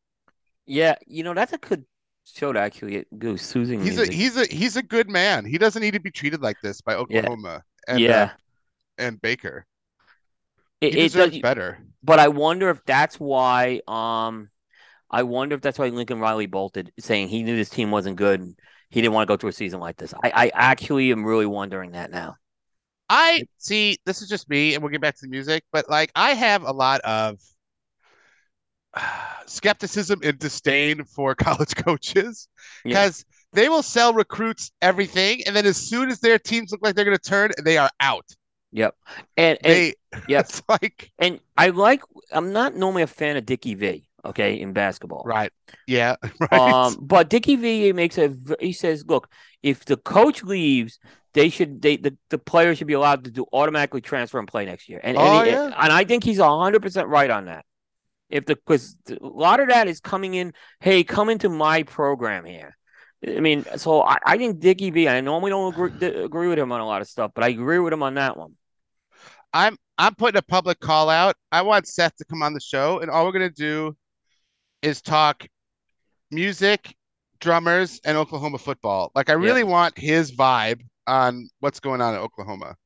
yeah, 0.67 0.95
you 1.07 1.23
know 1.25 1.35
that's 1.35 1.53
a 1.53 1.59
good 1.59 1.85
show 2.25 2.53
to 2.53 2.61
actually 2.61 2.93
get 2.93 3.19
go 3.19 3.37
soothing 3.37 3.81
He's 3.83 3.97
music. 3.97 4.13
a 4.13 4.17
he's 4.17 4.37
a 4.37 4.47
he's 4.47 4.77
a 4.77 4.83
good 4.83 5.09
man. 5.11 5.45
He 5.45 5.59
doesn't 5.59 5.81
need 5.83 5.95
to 5.95 6.01
be 6.01 6.11
treated 6.11 6.43
like 6.43 6.57
this 6.63 6.81
by 6.83 6.95
Oklahoma 6.95 7.63
and 7.89 7.99
yeah, 8.01 8.23
uh, 8.23 8.29
and 8.99 9.21
Baker. 9.21 9.65
it, 10.81 10.95
it 10.95 11.01
deserves 11.13 11.33
does. 11.33 11.41
better. 11.43 11.79
But 12.03 12.19
I 12.19 12.29
wonder 12.29 12.71
if 12.71 12.85
that's 12.87 13.19
why. 13.19 13.81
Um, 13.89 14.51
I 15.11 15.23
wonder 15.23 15.55
if 15.55 15.63
that's 15.63 15.79
why 15.79 15.89
Lincoln 15.89 16.21
Riley 16.21 16.47
bolted, 16.47 16.93
saying 16.99 17.29
he 17.29 17.43
knew 17.43 17.57
this 17.57 17.71
team 17.71 17.91
wasn't 17.91 18.17
good. 18.17 18.41
And 18.41 18.59
he 18.91 19.01
didn't 19.01 19.15
want 19.15 19.29
to 19.29 19.33
go 19.33 19.37
through 19.37 19.51
a 19.51 19.53
season 19.53 19.81
like 19.81 19.97
this. 19.97 20.15
I, 20.23 20.31
I 20.35 20.53
actually 20.55 21.11
am 21.13 21.25
really 21.25 21.47
wondering 21.47 21.93
that 21.93 22.11
now. 22.11 22.37
I 23.09 23.45
see. 23.59 23.99
This 24.05 24.21
is 24.23 24.29
just 24.29 24.49
me, 24.49 24.75
and 24.75 24.83
we'll 24.83 24.93
get 24.93 25.01
back 25.01 25.15
to 25.17 25.23
the 25.23 25.29
music. 25.31 25.65
But 25.73 25.89
like, 25.89 26.11
I 26.15 26.35
have 26.35 26.63
a 26.63 26.73
lot 26.73 27.01
of 27.03 27.39
skepticism 29.47 30.21
and 30.23 30.39
disdain 30.39 31.05
for 31.05 31.35
college 31.35 31.75
coaches 31.77 32.49
Yeah. 32.85 32.91
because 32.91 33.25
they 33.53 33.69
will 33.69 33.83
sell 33.83 34.13
recruits 34.13 34.73
everything, 34.83 35.43
and 35.47 35.57
then 35.57 35.67
as 35.67 35.77
soon 35.77 36.11
as 36.11 36.21
their 36.21 36.39
teams 36.39 36.71
look 36.71 36.81
like 36.83 36.95
they're 36.95 37.05
going 37.05 37.17
to 37.17 37.31
turn, 37.31 37.53
they 37.63 37.79
are 37.79 37.91
out. 38.01 38.27
Yep. 38.73 38.95
And 39.37 39.59
and 39.65 39.73
They, 39.73 39.95
yep. 40.29 40.47
it's 40.47 40.63
like 40.69 41.11
And 41.19 41.41
I 41.57 41.69
like. 41.71 42.03
I'm 42.31 42.53
not 42.53 42.75
normally 42.75 43.03
a 43.03 43.07
fan 43.07 43.37
of 43.37 43.47
Dickie 43.47 43.75
V. 43.75 44.08
Okay, 44.25 44.61
in 44.61 44.73
basketball. 44.73 45.23
right, 45.25 45.53
yeah, 45.87 46.17
right. 46.41 46.53
Um, 46.53 46.97
but 47.01 47.31
Dickie 47.31 47.57
V 47.57 47.93
makes 47.93 48.19
a 48.19 48.35
He 48.61 48.73
says, 48.73 49.05
look, 49.07 49.29
if 49.63 49.85
the 49.85 49.97
coach 49.97 50.43
leaves, 50.43 50.99
they 51.35 51.49
should. 51.51 51.81
They 51.81 51.97
the, 51.99 52.17
the 52.31 52.39
player 52.39 52.75
should 52.75 52.89
be 52.89 52.95
allowed 52.95 53.25
to 53.25 53.31
do 53.31 53.47
automatically 53.53 54.01
transfer 54.01 54.39
and 54.41 54.49
play 54.49 54.65
next 54.65 54.89
year. 54.89 55.01
And 55.03 55.17
and, 55.17 55.27
Oh, 55.27 55.43
he- 55.45 55.51
yeah. 55.51 55.65
and 55.67 55.93
I 55.93 56.05
think 56.05 56.25
he's 56.25 56.39
hundred 56.41 56.83
percent 56.83 57.07
right 57.09 57.31
on 57.31 57.45
that. 57.47 57.65
If 58.29 58.45
the 58.45 58.57
because 58.57 58.97
a 59.09 59.17
lot 59.21 59.61
of 59.61 59.69
that 59.69 59.87
is 59.89 60.01
coming 60.01 60.35
in. 60.35 60.53
Hey, 60.81 61.05
come 61.05 61.29
into 61.29 61.49
my 61.49 61.85
program 61.85 62.45
here. 62.45 62.77
I 63.27 63.41
mean, 63.41 63.65
so 63.77 64.03
I, 64.03 64.19
I 64.25 64.37
think 64.37 64.59
Dickie 64.61 64.91
V. 64.91 65.09
I 65.09 65.21
normally 65.21 65.51
don't 65.51 65.73
agree, 65.73 66.07
agree 66.25 66.49
with 66.49 66.59
him 66.59 66.71
on 66.73 66.81
a 66.81 66.87
lot 66.87 67.03
of 67.03 67.09
stuff, 67.09 67.31
but 67.35 67.45
I 67.45 67.49
agree 67.49 67.79
with 67.79 67.93
him 67.93 68.03
on 68.03 68.15
that 68.15 68.37
one. 68.37 68.55
I'm 69.53 69.77
I'm 69.97 70.15
putting 70.15 70.39
a 70.39 70.43
public 70.43 70.79
call 70.81 71.09
out. 71.09 71.37
I 71.53 71.63
want 71.63 71.87
Seth 71.87 72.17
to 72.17 72.25
come 72.25 72.43
on 72.43 72.53
the 72.53 72.61
show, 72.61 72.99
and 73.01 73.11
all 73.11 73.25
we're 73.25 73.33
gonna 73.33 73.49
do 73.51 73.97
is 74.83 75.03
talk 75.03 75.47
music, 76.31 76.95
drummers, 77.41 78.01
and 78.05 78.17
Oklahoma 78.19 78.59
football. 78.59 79.13
Like 79.15 79.31
I 79.31 79.35
really 79.35 79.65
Yep. 79.65 79.69
want 79.71 79.99
his 79.99 80.33
vibe 80.35 80.83
on 81.07 81.49
what's 81.61 81.81
going 81.81 82.01
on 82.01 82.15
in 82.15 82.21
Oklahoma. 82.21 82.77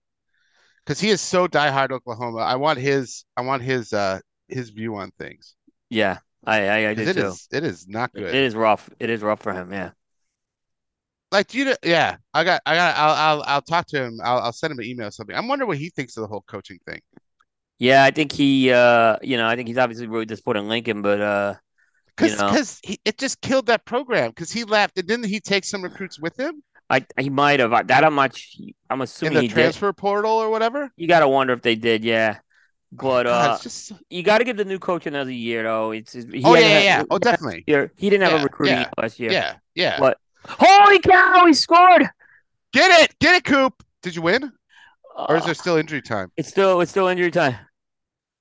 Because 0.85 1.01
he 1.01 1.11
is 1.11 1.21
so 1.21 1.49
diehard 1.49 1.91
Oklahoma. 1.93 2.39
I 2.39 2.57
want 2.57 2.79
his 2.79 3.25
I 3.37 3.43
want 3.43 3.63
his 3.63 3.93
uh 3.93 4.21
his 4.49 4.71
view 4.71 4.97
on 4.97 5.11
things. 5.13 5.57
Yeah, 5.91 6.19
I 6.45 6.69
I, 6.69 6.89
I 6.91 6.95
'Cause 6.95 7.05
do 7.05 7.09
it 7.09 7.15
too. 7.15 7.39
is 7.39 7.49
it 7.53 7.65
is 7.65 7.87
not 7.89 8.13
good. 8.15 8.35
It 8.35 8.43
is 8.45 8.55
rough. 8.57 8.91
It 8.99 9.11
is 9.11 9.23
rough 9.23 9.41
for 9.41 9.53
him. 9.53 9.73
Yeah. 9.73 9.93
Like 11.31 11.49
do 11.49 11.59
you 11.59 11.75
yeah, 11.83 12.17
I 12.35 12.45
got 12.45 12.61
I 12.67 12.75
got 12.75 12.97
I'll 12.97 13.15
I'll 13.15 13.43
I'll 13.47 13.63
talk 13.63 13.87
to 13.89 14.03
him. 14.03 14.21
I'll 14.23 14.39
I'll 14.41 14.53
send 14.53 14.73
him 14.73 14.79
an 14.81 14.85
email 14.85 15.09
or 15.09 15.11
something. 15.11 15.35
I'm 15.35 15.49
wondering 15.49 15.69
what 15.69 15.79
he 15.79 15.89
thinks 15.91 16.17
of 16.17 16.23
the 16.23 16.27
whole 16.29 16.43
coaching 16.43 16.79
thing. 16.87 17.01
Yeah, 17.79 18.05
I 18.05 18.11
think 18.11 18.33
he 18.33 18.71
uh 18.71 19.17
you 19.23 19.37
know, 19.37 19.47
I 19.47 19.57
think 19.57 19.69
he's 19.69 19.79
obviously 19.79 20.07
really 20.07 20.27
disappointed 20.27 20.61
in 20.61 20.69
Lincoln, 20.69 21.03
but 21.03 21.21
uh 21.21 21.55
you 22.19 22.31
Because 22.31 22.37
know, 22.37 22.49
because 22.49 22.81
it 23.05 23.19
just 23.19 23.41
killed 23.41 23.67
that 23.67 23.85
program 23.85 24.31
because 24.31 24.53
he 24.53 24.65
left 24.65 24.99
and 24.99 25.07
didn't 25.07 25.27
he 25.27 25.41
take 25.41 25.65
some 25.65 25.83
recruits 25.83 26.19
with 26.21 26.39
him 26.39 26.63
I 26.91 27.05
he 27.19 27.31
might 27.31 27.61
have 27.61 27.71
that 27.89 28.05
I'm 28.05 28.15
not 28.15 28.39
I'm 28.91 29.01
in 29.23 29.33
assuming 29.33 29.35
the 29.35 29.43
he 29.43 29.49
did. 29.49 29.55
transfer 29.55 29.93
portal 29.93 30.33
or 30.33 30.51
whatever? 30.51 30.91
You 30.97 31.09
got 31.09 31.21
to 31.21 31.29
wonder 31.29 31.53
if 31.53 31.63
they 31.63 31.75
did, 31.75 32.05
yeah. 32.05 32.39
But 32.93 33.27
God, 33.27 33.53
uh 33.53 33.59
just 33.59 33.93
you 34.11 34.23
got 34.23 34.39
to 34.39 34.45
give 34.45 34.57
the 34.57 34.65
new 34.65 34.79
coach 34.79 35.07
another 35.07 35.31
year 35.31 35.63
though. 35.63 35.93
It's 35.93 36.15
it's- 36.15 36.33
he 36.33 36.41
Oh 36.45 36.55
yeah, 36.55 36.69
yeah, 36.69 36.81
yeah. 36.81 37.03
Oh 37.11 37.19
definitely. 37.19 37.67
year. 37.67 37.93
He 37.97 38.11
didn't 38.11 38.23
have 38.25 38.33
Yeah, 38.33 38.41
a 38.41 38.45
recruiting 38.45 38.79
yeah, 38.79 38.91
last 38.99 39.19
year. 39.19 39.33
Yeah, 39.33 39.57
yeah. 39.75 39.99
But 39.99 40.19
holy 40.47 40.99
cow, 40.99 41.47
he 41.47 41.55
scored! 41.55 42.09
Get 42.73 43.03
it, 43.03 43.19
get 43.19 43.35
it, 43.35 43.45
Coop. 43.45 43.83
Did 44.03 44.15
you 44.17 44.23
win? 44.23 44.53
Or 45.29 45.37
is 45.37 45.45
Uh, 45.45 45.47
there 45.47 45.55
still 45.55 45.77
injury 45.77 46.03
time? 46.03 46.31
it's 46.37 46.49
still 46.49 46.81
it's 46.81 46.91
still 46.91 47.09
injury 47.09 47.31
time. 47.31 47.57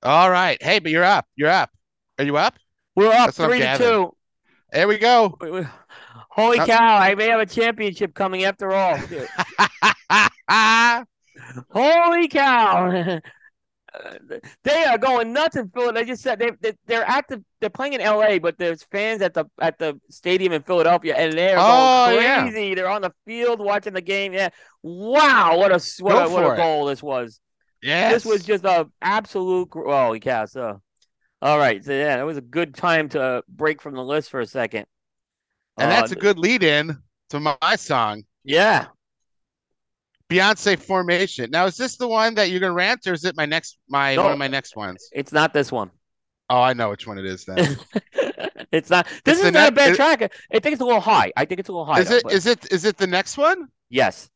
All 0.04 0.30
right. 0.30 0.62
Hey, 0.62 0.80
but 0.80 0.92
you're 0.92 1.04
up. 1.04 1.26
You're 1.36 1.50
up. 1.50 1.72
Are 2.18 2.24
you 2.26 2.38
up? 2.38 2.56
We're 2.96 3.08
up 3.08 3.28
That's 3.28 3.40
what 3.40 3.46
I'm 3.46 3.50
three 3.52 3.60
to 3.60 3.66
gathering. 3.66 3.90
two. 3.92 4.16
There 4.72 4.88
we 4.88 4.98
go. 4.98 5.38
We- 5.42 5.52
we- 5.52 5.68
Holy 6.30 6.60
cow! 6.60 6.96
I 6.98 7.14
may 7.16 7.28
have 7.28 7.42
a 7.42 7.46
championship 7.46 8.14
coming 8.14 8.46
after 8.46 8.72
all. 8.72 8.98
Holy 11.70 12.28
cow! 12.30 13.20
Uh, 13.94 13.94
they 14.64 14.84
are 14.86 14.98
going 14.98 15.34
nuts 15.34 15.58
in 15.58 15.70
Philadelphia. 15.70 16.04
They 16.04 16.08
just 16.12 16.24
said 16.24 16.40
they, 16.40 16.52
they 16.62 16.74
they're 16.86 17.06
active. 17.08 17.42
They're 17.60 17.70
playing 17.70 17.94
in 17.94 18.02
L.A., 18.02 18.40
but 18.40 18.58
there's 18.58 18.84
fans 18.84 19.22
at 19.22 19.34
the 19.34 19.46
at 19.60 19.78
the 19.78 20.00
stadium 20.10 20.54
in 20.54 20.64
Philadelphia, 20.64 21.16
and 21.18 21.34
they're 21.34 21.58
Oh, 21.60 22.08
going 22.16 22.52
crazy. 22.52 22.76
They're 22.76 22.90
on 22.90 23.02
the 23.02 23.12
field 23.26 23.60
watching 23.60 23.94
the 23.94 24.02
game. 24.02 24.32
Yeah, 24.34 24.50
wow! 24.84 25.58
What 25.58 25.72
a 25.72 25.82
what 26.02 26.14
Go 26.14 26.20
a, 26.20 26.30
what 26.30 26.44
for 26.44 26.52
a 26.52 26.54
it. 26.54 26.58
goal 26.58 26.86
this 26.86 27.04
was. 27.04 27.42
yes. 27.84 28.14
This 28.14 28.26
was 28.26 28.44
just 28.44 28.64
a 28.64 28.88
absolute. 29.02 29.70
gr- 29.70 29.90
Holy 29.90 30.22
cow! 30.22 30.46
So, 30.46 30.82
all 31.42 31.58
right. 31.58 31.84
So 31.84 31.92
yeah, 31.92 32.18
that 32.18 32.24
was 32.26 32.38
a 32.38 32.42
good 32.42 32.74
time 32.76 33.10
to 33.10 33.44
break 33.50 33.82
from 33.82 33.96
the 33.96 34.04
list 34.04 34.30
for 34.30 34.40
a 34.42 34.46
second. 34.46 34.86
and 35.78 35.92
Uh, 35.92 35.96
that's 35.96 36.12
a 36.12 36.16
good 36.16 36.38
lead 36.38 36.64
in 36.64 36.98
to 37.30 37.40
my, 37.40 37.76
song, 37.78 38.24
yeah. 38.44 38.88
Beyonce 40.30 40.78
Formation. 40.80 41.50
Now, 41.52 41.66
is 41.66 41.76
this 41.76 41.98
the 41.98 42.08
one 42.08 42.36
that 42.36 42.50
you're 42.50 42.60
gonna 42.62 42.74
rant, 42.74 43.06
or 43.08 43.14
is 43.14 43.26
it 43.26 43.36
my 43.36 43.46
next 43.46 43.78
my 43.90 44.16
No. 44.16 44.24
one 44.24 44.32
of 44.34 44.38
my 44.38 44.48
next 44.48 44.76
ones? 44.76 45.10
It's 45.12 45.32
not 45.32 45.54
this 45.54 45.72
one. 45.72 45.92
Oh, 46.50 46.62
I 46.62 46.74
know 46.74 46.90
which 46.90 47.06
one 47.08 47.18
it 47.18 47.26
is 47.26 47.46
then. 47.46 47.78
it's 48.72 48.90
not. 48.90 49.08
This 49.26 49.38
It's 49.38 49.40
is 49.40 49.44
the 49.44 49.52
not 49.52 49.70
a 49.70 49.72
bad 49.72 49.92
it- 49.92 49.96
track. 49.96 50.22
I 50.22 50.60
think 50.60 50.74
it's 50.74 50.82
a 50.82 50.86
little 50.86 51.02
high. 51.02 51.32
I 51.36 51.46
think 51.46 51.60
it's 51.60 51.70
a 51.70 51.72
little 51.74 51.86
high. 51.86 52.00
is 52.02 52.12
it 52.12 52.24
is 52.32 52.46
it 52.46 52.72
is 52.72 52.86
it 52.86 52.98
the 52.98 53.08
next 53.08 53.38
one? 53.38 53.68
Yes. 53.90 54.30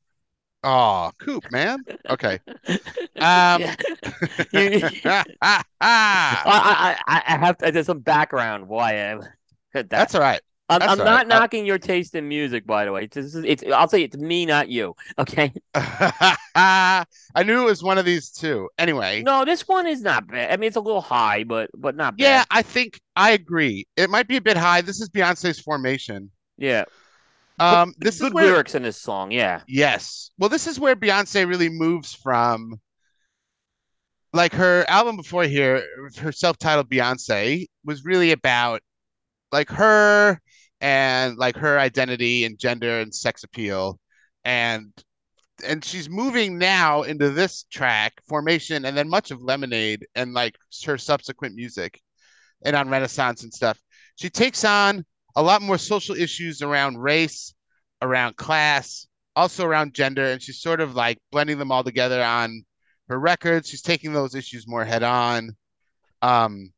Oh, 0.68 1.12
Coop, 1.20 1.52
man. 1.52 1.80
Okay. 2.10 2.40
Um. 3.18 3.62
I, 4.52 5.64
I, 5.82 6.98
I 7.08 7.38
have 7.38 7.58
to, 7.60 7.72
there's 7.72 7.86
some 7.86 8.00
background 8.00 8.68
why 8.68 9.14
I 9.14 9.20
that. 9.74 9.90
That's 9.90 10.16
all 10.16 10.22
right. 10.22 10.42
I'm, 10.68 10.82
I'm 10.82 10.90
all 10.90 10.98
not 10.98 11.06
right. 11.06 11.26
I- 11.26 11.40
knocking 11.40 11.66
your 11.66 11.78
taste 11.78 12.14
in 12.14 12.28
music, 12.28 12.66
by 12.66 12.84
the 12.86 12.92
way. 12.92 13.08
It's, 13.10 13.36
it's, 13.36 13.64
I'll 13.72 13.88
say 13.88 14.04
it's 14.04 14.18
me, 14.18 14.46
not 14.46 14.68
you. 14.68 14.96
Okay. 15.18 15.54
I 15.76 17.06
knew 17.46 17.62
it 17.62 17.66
was 17.66 17.84
one 17.84 17.98
of 17.98 18.06
these 18.06 18.32
two. 18.32 18.68
Anyway, 18.78 19.22
No, 19.24 19.46
this 19.46 19.68
one 19.68 19.88
is 19.88 20.02
not 20.02 20.28
bad. 20.28 20.52
I 20.52 20.58
mean, 20.58 20.68
it's 20.68 20.76
a 20.76 20.82
little 20.82 21.02
high, 21.02 21.44
but 21.46 21.70
but 21.76 21.96
not 21.96 22.16
yeah. 22.18 22.44
I 22.52 22.64
think 22.64 23.00
I 23.16 23.32
agree. 23.32 23.86
It 23.96 24.10
might 24.10 24.28
be 24.28 24.38
a 24.38 24.42
bit 24.42 24.58
high. 24.58 24.82
This 24.82 25.00
is 25.00 25.10
Beyonce's 25.10 25.60
Formation. 25.60 26.32
Yeah. 26.58 26.86
Um, 27.60 27.94
this 27.98 28.20
Good 28.20 28.28
is 28.28 28.34
where 28.34 28.46
lyrics 28.46 28.76
in 28.76 28.84
this 28.84 28.98
song. 28.98 29.32
Yeah. 29.32 29.62
yes. 29.68 30.32
Well, 30.38 30.50
this 30.50 30.68
is 30.68 30.80
where 30.80 30.96
Beyonce 30.96 31.48
really 31.48 31.70
moves 31.70 32.14
from 32.14 32.80
like 34.34 34.54
her 34.54 34.86
album 34.90 35.16
before 35.16 35.44
here, 35.44 35.84
her 36.20 36.32
self-titled 36.32 36.90
Beyonce 36.90 37.68
was 37.86 38.04
really 38.04 38.32
about 38.32 38.82
like 39.52 39.70
her 39.70 40.42
and 40.82 41.38
like 41.38 41.56
her 41.56 41.80
identity 41.80 42.44
and 42.44 42.60
gender 42.60 43.00
and 43.00 43.16
sex 43.16 43.44
appeal 43.44 44.00
and 44.44 44.92
and 45.66 45.86
she's 45.86 46.10
moving 46.10 46.58
now 46.58 47.04
into 47.04 47.30
this 47.30 47.64
track 47.72 48.14
formation 48.28 48.84
and 48.84 48.98
then 48.98 49.08
much 49.08 49.32
of 49.32 49.42
lemonade 49.42 50.06
and 50.16 50.34
like 50.34 50.56
her 50.86 50.98
subsequent 50.98 51.56
music 51.56 52.02
and 52.66 52.76
on 52.76 52.90
renaissance 52.90 53.44
and 53.44 53.54
stuff 53.54 53.80
she 54.18 54.30
takes 54.30 54.66
on 54.66 55.06
a 55.36 55.44
lot 55.44 55.62
more 55.62 55.78
social 55.78 56.16
issues 56.16 56.62
around 56.62 56.98
race 56.98 57.54
around 58.02 58.36
class 58.38 59.08
also 59.36 59.66
around 59.66 59.94
gender. 59.94 60.26
And 60.26 60.42
she's 60.42 60.62
sort 60.62 60.82
of 60.82 60.96
like 60.96 61.18
blending 61.32 61.58
them 61.60 61.72
all 61.72 61.84
together 61.84 62.24
on 62.24 62.64
her 63.10 63.20
records. 63.20 63.70
She's 63.70 63.82
taking 63.82 64.14
those 64.14 64.36
issues 64.36 64.68
more 64.68 64.86
head 64.86 65.04
on. 65.04 65.56
Um 66.22 66.72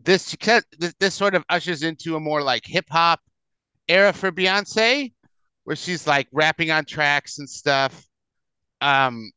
this 0.00 0.28
she 0.30 0.36
ca- 0.36 0.62
this, 0.78 0.94
this 0.98 1.14
sort 1.14 1.34
of 1.34 1.44
ushers 1.48 1.82
into 1.82 2.16
a 2.16 2.20
more 2.20 2.42
like 2.42 2.64
hip 2.64 2.86
hop 2.90 3.20
era 3.88 4.12
for 4.12 4.32
Beyonce 4.32 5.12
where 5.64 5.76
she's 5.76 6.06
like 6.06 6.28
rapping 6.32 6.70
on 6.70 6.84
tracks 6.84 7.38
and 7.38 7.48
stuff. 7.48 8.06
Um 8.80 9.30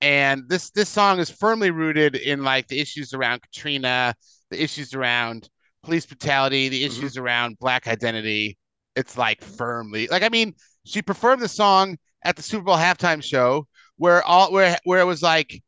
and 0.00 0.48
this 0.48 0.70
this 0.70 0.88
song 0.88 1.18
is 1.18 1.30
firmly 1.30 1.70
rooted 1.70 2.14
in 2.14 2.44
like 2.44 2.68
the 2.68 2.80
issues 2.80 3.12
around 3.12 3.42
Katrina 3.42 4.14
the 4.50 4.62
issues 4.62 4.94
around 4.94 5.48
police 5.82 6.06
brutality 6.06 6.68
the 6.68 6.84
issues 6.84 7.16
around 7.16 7.58
black 7.58 7.86
identity 7.86 8.56
it's 8.96 9.16
like 9.16 9.42
firmly 9.42 10.06
like 10.08 10.22
I 10.22 10.28
mean 10.28 10.54
she 10.84 11.02
performed 11.02 11.42
the 11.42 11.48
song 11.48 11.96
at 12.24 12.36
the 12.36 12.42
Super 12.42 12.64
Bowl 12.64 12.76
halftime 12.76 13.22
show 13.22 13.66
where 13.96 14.22
all 14.24 14.52
where 14.52 14.76
where 14.84 15.00
it 15.00 15.04
was 15.04 15.22
like 15.22 15.62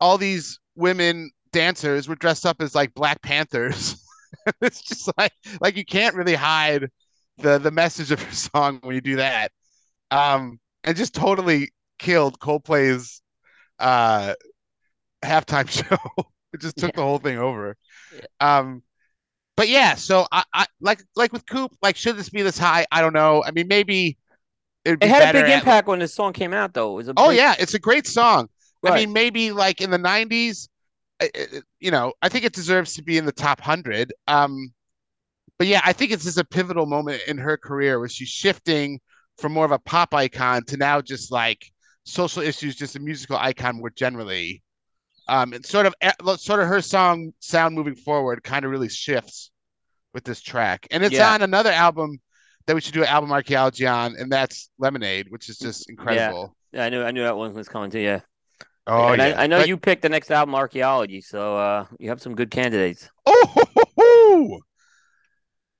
all 0.00 0.18
these 0.18 0.58
women 0.74 1.30
dancers 1.52 2.08
were 2.08 2.16
dressed 2.16 2.44
up 2.46 2.60
as 2.60 2.74
like 2.74 2.92
Black 2.94 3.20
Panthers. 3.22 4.02
it's 4.62 4.82
just 4.82 5.10
like 5.18 5.32
like 5.60 5.76
you 5.76 5.84
can't 5.84 6.16
really 6.16 6.34
hide 6.34 6.88
the 7.38 7.58
the 7.58 7.70
message 7.70 8.10
of 8.10 8.20
your 8.22 8.32
song 8.32 8.80
when 8.82 8.94
you 8.94 9.00
do 9.00 9.16
that. 9.16 9.52
Um 10.10 10.58
and 10.84 10.96
just 10.96 11.14
totally 11.14 11.70
killed 11.98 12.38
Coldplay's 12.40 13.22
uh 13.78 14.34
halftime 15.24 15.68
show. 15.88 15.96
it 16.52 16.60
just 16.60 16.76
took 16.76 16.92
Yeah. 16.92 16.96
the 16.96 17.02
whole 17.02 17.18
thing 17.18 17.38
over. 17.38 17.76
Um 18.40 18.82
but 19.56 19.68
yeah, 19.68 19.94
so 19.94 20.26
I, 20.32 20.44
I 20.54 20.66
like 20.80 21.02
like 21.16 21.32
with 21.32 21.46
Coop, 21.46 21.72
like 21.82 21.96
should 21.96 22.16
this 22.16 22.30
be 22.30 22.42
this 22.42 22.58
high? 22.58 22.86
I 22.92 23.00
don't 23.00 23.12
know. 23.12 23.42
I 23.44 23.50
mean 23.50 23.68
maybe 23.68 24.16
it'd 24.84 25.00
be 25.00 25.06
It 25.06 25.10
had 25.10 25.34
a 25.34 25.40
big 25.42 25.50
at- 25.50 25.58
impact 25.60 25.88
when 25.88 25.98
this 25.98 26.14
song 26.14 26.32
came 26.32 26.52
out, 26.52 26.74
though. 26.74 26.92
It 26.92 26.96
was 26.96 27.08
a 27.08 27.14
Oh 27.16 27.28
big- 27.28 27.38
yeah, 27.38 27.54
it's 27.58 27.74
a 27.74 27.78
great 27.78 28.06
song. 28.06 28.48
I 28.84 28.96
mean, 28.96 29.12
maybe 29.12 29.52
like 29.52 29.80
in 29.80 29.90
the 29.90 29.98
'90s, 29.98 30.68
uh, 31.20 31.26
uh, 31.38 31.60
you 31.78 31.92
know, 31.92 32.12
I 32.20 32.28
think 32.28 32.44
it 32.44 32.52
deserves 32.52 32.94
to 32.94 33.02
be 33.02 33.16
in 33.16 33.24
the 33.26 33.32
top 33.32 33.60
hundred. 33.60 34.12
Um, 34.26 34.72
but 35.58 35.68
yeah, 35.68 35.80
I 35.84 35.92
think 35.92 36.10
it's 36.10 36.24
just 36.24 36.38
a 36.38 36.44
pivotal 36.44 36.86
moment 36.86 37.22
in 37.28 37.38
her 37.38 37.56
career 37.56 38.00
where 38.00 38.08
she's 38.08 38.28
shifting 38.28 39.00
from 39.38 39.52
more 39.52 39.64
of 39.64 39.70
a 39.70 39.78
pop 39.78 40.14
icon 40.14 40.64
to 40.64 40.76
now 40.76 41.00
just 41.00 41.30
like 41.30 41.64
social 42.04 42.42
issues, 42.42 42.74
just 42.74 42.96
a 42.96 42.98
musical 43.00 43.36
icon 43.36 43.76
more 43.76 43.90
generally. 43.90 44.61
Um, 45.28 45.52
and 45.52 45.64
sort 45.64 45.86
of, 45.86 45.94
eh, 46.00 46.12
sort 46.36 46.60
of 46.60 46.66
her 46.68 46.80
song 46.82 47.32
sound 47.38 47.74
moving 47.74 47.94
forward 47.94 48.42
kind 48.42 48.64
of 48.64 48.70
really 48.70 48.88
shifts 48.88 49.50
with 50.14 50.24
this 50.24 50.40
track, 50.42 50.86
and 50.90 51.02
it's 51.04 51.14
Yeah. 51.14 51.32
on 51.32 51.42
another 51.42 51.70
album 51.70 52.20
that 52.66 52.74
we 52.74 52.80
should 52.80 52.92
do 52.94 53.02
an 53.02 53.08
album 53.08 53.32
archaeology 53.32 53.86
on, 53.86 54.14
and 54.16 54.30
that's 54.30 54.68
Lemonade, 54.78 55.26
which 55.30 55.48
is 55.48 55.58
just 55.58 55.88
incredible. 55.88 56.54
Yeah, 56.72 56.84
I 56.84 56.88
knew 56.90 57.02
I 57.02 57.10
knew 57.12 57.22
that 57.22 57.36
one 57.36 57.54
was 57.54 57.68
coming 57.68 57.90
too. 57.90 58.00
Yeah. 58.00 58.20
Oh 58.86 59.08
and 59.12 59.22
yeah, 59.22 59.28
I, 59.38 59.44
I 59.44 59.46
know 59.46 59.58
But- 59.60 59.68
you 59.68 59.76
picked 59.76 60.02
the 60.02 60.08
next 60.08 60.30
album, 60.30 60.54
Archaeology, 60.56 61.20
so 61.20 61.56
uh, 61.56 61.86
you 62.00 62.08
have 62.08 62.20
some 62.20 62.34
good 62.34 62.50
candidates. 62.50 63.08
Oh, 63.26 63.46
ho, 63.46 63.62
ho, 63.76 63.82
ho. 63.96 64.60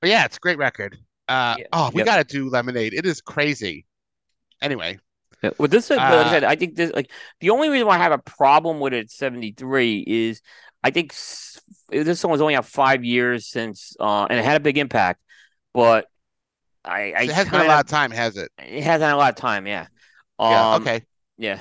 But 0.00 0.10
yeah, 0.10 0.24
it's 0.24 0.36
a 0.36 0.40
great 0.40 0.58
record. 0.58 0.96
Uh, 1.28 1.56
Yeah. 1.58 1.64
oh, 1.72 1.90
we 1.92 1.98
Yep. 2.00 2.06
gotta 2.06 2.24
do 2.24 2.48
Lemonade. 2.48 2.94
It 2.94 3.04
is 3.06 3.20
crazy. 3.20 3.86
Anyway, 4.60 4.92
Yeah. 4.92 4.98
Well, 5.58 5.68
this 5.68 5.90
is, 5.90 6.00
but 6.00 6.16
like 6.18 6.26
I 6.26 6.30
Uh, 6.30 6.30
said, 6.30 6.44
I 6.44 6.56
think 6.56 6.76
this 6.76 6.92
like 6.92 7.10
the 7.40 7.50
only 7.50 7.68
reason 7.68 7.86
why 7.86 7.96
I 7.96 7.98
have 7.98 8.12
a 8.12 8.18
problem 8.18 8.80
with 8.80 8.92
it 8.94 9.00
at 9.00 9.10
73 9.10 10.04
is 10.06 10.40
I 10.82 10.90
think 10.90 11.12
s- 11.12 11.60
this 11.88 12.20
song 12.20 12.30
was 12.30 12.40
only 12.40 12.54
out 12.56 12.66
five 12.66 13.04
years 13.04 13.46
since, 13.46 13.96
uh, 14.00 14.26
and 14.28 14.38
it 14.38 14.44
had 14.44 14.56
a 14.56 14.60
big 14.60 14.78
impact, 14.78 15.20
but 15.74 16.08
I, 16.84 17.12
I 17.16 17.22
it 17.22 17.32
has 17.32 17.48
been 17.48 17.60
a 17.60 17.64
lot 17.64 17.80
of 17.80 17.86
time, 17.86 18.10
has 18.10 18.36
it? 18.36 18.50
It 18.58 18.82
hasn't 18.82 19.08
had 19.08 19.14
a 19.14 19.16
lot 19.16 19.30
of 19.30 19.36
time, 19.36 19.66
yeah. 19.66 19.86
Yeah. 20.38 20.74
Um, 20.74 20.82
Okay. 20.82 21.06
Yeah. 21.38 21.60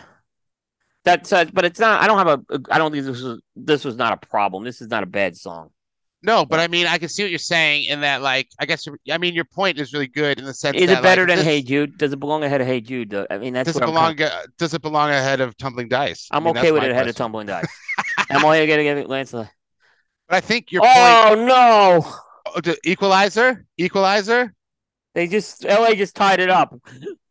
That's 1.04 1.34
uh, 1.34 1.46
but 1.52 1.66
it's 1.66 1.80
not. 1.80 2.02
I 2.02 2.08
don't 2.08 2.18
have 2.20 2.28
a. 2.28 2.62
I 2.70 2.78
don't 2.78 2.92
think 2.92 3.06
this 3.06 3.22
was 3.22 3.42
this 3.56 3.84
was 3.84 3.96
not 3.96 4.14
a 4.14 4.28
problem. 4.28 4.64
This 4.64 4.82
is 4.82 4.88
not 4.90 5.02
a 5.02 5.08
bad 5.08 5.36
song. 5.36 5.72
No, 6.24 6.46
but 6.46 6.60
I 6.60 6.68
mean, 6.68 6.86
I 6.86 7.00
can 7.00 7.10
see 7.10 7.24
what 7.24 7.32
you're 7.32 7.40
saying 7.40 7.86
in 7.86 8.02
that, 8.02 8.22
like, 8.22 8.48
I 8.60 8.68
guess, 8.68 8.88
I 9.10 9.18
mean, 9.18 9.34
your 9.34 9.46
point 9.46 9.80
is 9.80 9.92
really 9.92 10.08
good 10.08 10.38
in 10.38 10.46
the 10.46 10.54
sense. 10.54 10.78
Is 10.78 10.88
that, 10.88 11.00
it 11.00 11.02
better 11.02 11.24
like, 11.24 11.30
than 11.30 11.38
this, 11.38 11.46
Hey 11.46 11.64
Jude? 11.64 11.98
Does 11.98 12.14
it 12.14 12.20
belong 12.20 12.44
ahead 12.44 12.62
of 12.62 12.68
Hey 12.68 12.80
Jude? 12.80 13.10
Though? 13.10 13.26
I 13.30 13.40
mean, 13.40 13.54
that's 13.54 13.68
Does 13.68 13.78
it 13.78 13.86
belong? 13.86 14.20
Does 14.58 14.74
it 14.76 14.82
belong 14.84 15.10
ahead 15.10 15.42
of 15.42 15.58
Tumbling 15.58 15.88
Dice? 15.88 16.28
I 16.30 16.38
I'm 16.38 16.44
mean, 16.44 16.56
okay 16.58 16.72
with 16.72 16.84
it 16.84 16.92
ahead 16.92 17.08
of. 17.08 17.16
Tumbling 17.16 17.48
Dice. 17.48 17.68
I'm 18.30 18.46
only 18.46 18.66
gonna 18.68 18.84
give 18.84 18.98
it 19.00 19.10
Lance. 19.10 19.32
But 19.32 19.50
I 20.30 20.42
think 20.42 20.72
your 20.72 20.84
point. 20.84 20.94
Oh 20.96 21.46
no! 21.48 22.14
Oh, 22.46 22.62
the 22.62 22.78
Equalizer, 22.84 23.66
Equalizer. 23.78 24.54
They 25.14 25.28
just 25.28 25.66
LA 25.66 25.94
just 25.96 26.16
tied 26.16 26.40
it 26.40 26.50
up. 26.50 26.74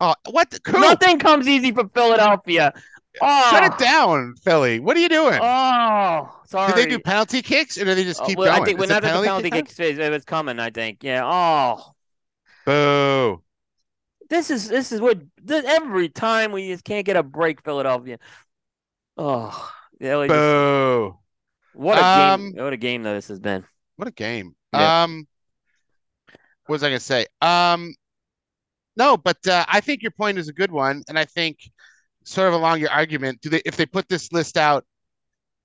Oh, 0.01 0.15
what? 0.31 0.51
The, 0.51 0.61
Nothing 0.73 1.19
comes 1.19 1.49
easy 1.49 1.73
for 1.73 1.89
Philadelphia. 1.89 2.75
Oh, 3.21 3.51
shut 3.51 3.65
it 3.73 3.79
down, 3.79 4.35
Philly. 4.37 4.79
What 4.81 4.97
are 4.97 5.01
you 5.01 5.09
doing? 5.09 5.41
Oh, 5.43 6.41
sorry. 6.47 6.73
Did 6.73 6.77
they 6.77 6.87
do 6.87 6.99
penalty 7.01 7.43
kicks 7.43 7.77
or 7.77 7.85
do 7.85 7.95
they 7.95 8.05
just 8.05 8.21
Oh, 8.23 8.27
keep 8.27 8.39
well, 8.39 8.49
going? 8.51 8.63
I 8.63 8.65
think 8.65 8.79
we're 8.79 8.87
not 8.87 9.03
penalty 9.03 9.27
penalty 9.27 9.51
kick 9.51 9.69
kick. 9.77 9.99
It 9.99 10.11
was 10.11 10.25
coming. 10.25 10.59
I 10.61 10.71
think. 10.71 11.03
Yeah. 11.03 11.23
Oh. 11.25 11.95
Boo. 12.67 13.43
this 14.29 14.51
is 14.51 14.69
this 14.69 14.93
is 14.93 15.01
what 15.01 15.21
this, 15.43 15.65
every 15.65 16.09
time 16.09 16.53
we 16.53 16.69
just 16.69 16.85
can't 16.85 17.05
get 17.05 17.17
a 17.17 17.23
break, 17.23 17.65
Philadelphia. 17.65 18.19
Oh, 19.17 19.73
yeah. 19.99 20.15
Just- 20.27 20.29
Boo. 20.29 21.19
what 21.73 21.99
a 21.99 22.05
Um, 22.05 22.53
game! 22.53 22.63
What 22.65 22.73
a 22.73 22.77
game 22.77 23.03
though 23.03 23.15
this 23.15 23.29
has 23.29 23.41
been. 23.41 23.65
What 23.97 24.07
a 24.09 24.13
game. 24.13 24.55
Yeah. 24.73 25.03
Um, 25.03 25.27
what 26.67 26.75
was 26.75 26.83
I 26.85 26.89
gonna 26.91 27.01
say? 27.01 27.27
Um, 27.43 27.95
no, 28.97 29.17
but 29.17 29.45
uh, 29.49 29.65
I 29.69 29.81
think 29.81 30.03
your 30.03 30.13
point 30.13 30.39
is 30.39 30.49
a 30.49 30.53
good 30.53 30.71
one, 30.71 31.03
and 31.09 31.19
I 31.19 31.25
think 31.25 31.59
sort 32.31 32.49
of 32.49 32.55
along 32.55 32.81
your 32.81 32.91
argument, 32.91 33.41
do 33.41 33.49
they 33.51 33.63
if 33.65 33.77
they 33.77 33.87
put 33.87 34.09
this 34.09 34.33
list 34.33 34.57
out 34.57 34.85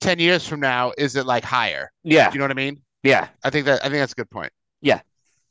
ten 0.00 0.18
years 0.18 0.46
from 0.46 0.60
now, 0.60 0.92
is 0.98 1.16
it 1.16 1.26
like 1.26 1.44
higher? 1.44 1.90
Yeah. 2.02 2.28
Do 2.30 2.34
you 2.34 2.38
know 2.40 2.44
what 2.44 2.50
I 2.50 2.54
mean? 2.54 2.82
Yeah. 3.02 3.28
I 3.44 3.50
think 3.50 3.66
that 3.66 3.80
I 3.84 3.88
think 3.88 3.98
that's 4.00 4.12
a 4.12 4.16
good 4.16 4.30
point. 4.30 4.52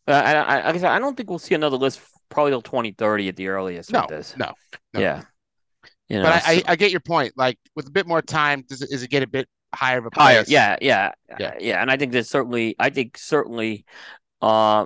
Uh, 0.08 0.12
I, 0.12 0.34
I, 0.34 0.56
like 0.68 0.76
I 0.76 0.78
said, 0.78 0.92
I 0.92 1.00
don't 1.00 1.18
think 1.18 1.32
we'll 1.32 1.40
see 1.40 1.56
another 1.56 1.78
list 1.78 2.00
probably 2.30 2.52
till 2.52 2.62
2030 2.62 3.28
at 3.30 3.36
the 3.36 3.48
earliest 3.48 3.92
No, 3.92 4.02
with 4.02 4.10
this. 4.10 4.38
no, 4.38 4.52
no. 4.94 5.00
Yeah. 5.00 5.24
You 6.10 6.18
know, 6.18 6.26
But 6.26 6.46
I, 6.46 6.52
I, 6.52 6.58
so- 6.58 6.64
I 6.68 6.76
get 6.76 6.92
your 6.92 7.00
point. 7.00 7.34
Like 7.36 7.58
with 7.76 7.88
a 7.88 7.90
bit 7.92 8.06
more 8.06 8.22
time, 8.22 8.64
does 8.70 8.84
it 8.84 8.92
is 8.92 9.02
it 9.02 9.10
get 9.10 9.24
a 9.24 9.28
bit 9.28 9.48
higher 9.74 9.98
of 9.98 10.06
a 10.06 10.10
higher. 10.14 10.44
Yeah, 10.48 10.78
yeah, 10.80 11.12
Yeah. 11.28 11.36
yeah, 11.40 11.54
yeah. 11.60 11.82
And 11.82 11.90
I 11.90 11.98
think 11.98 12.12
there's 12.12 12.30
certainly, 12.30 12.76
I 12.78 12.92
think 12.92 13.18
certainly, 13.18 13.84
uh, 14.44 14.86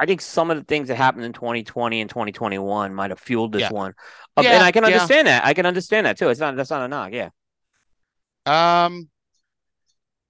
I 0.00 0.06
think 0.06 0.22
some 0.22 0.50
of 0.50 0.56
the 0.56 0.64
things 0.64 0.88
that 0.88 0.96
happened 0.96 1.24
in 1.26 1.34
2020 1.34 2.00
and 2.00 2.08
2021 2.08 2.94
might 2.94 3.10
have 3.10 3.20
fueled 3.20 3.52
this 3.52 3.60
Yeah. 3.60 3.70
one. 3.70 3.92
Uh, 4.34 4.42
Yeah, 4.42 4.54
and 4.54 4.62
I 4.64 4.72
can 4.72 4.82
yeah. 4.82 4.94
understand 4.94 5.28
that. 5.28 5.44
I 5.44 5.52
can 5.52 5.66
understand 5.66 6.06
that 6.06 6.16
too. 6.18 6.30
It's 6.30 6.40
not 6.40 6.56
that's 6.56 6.70
not 6.70 6.82
a 6.82 6.88
knock. 6.88 7.12
Yeah. 7.12 7.28
Um, 8.46 9.10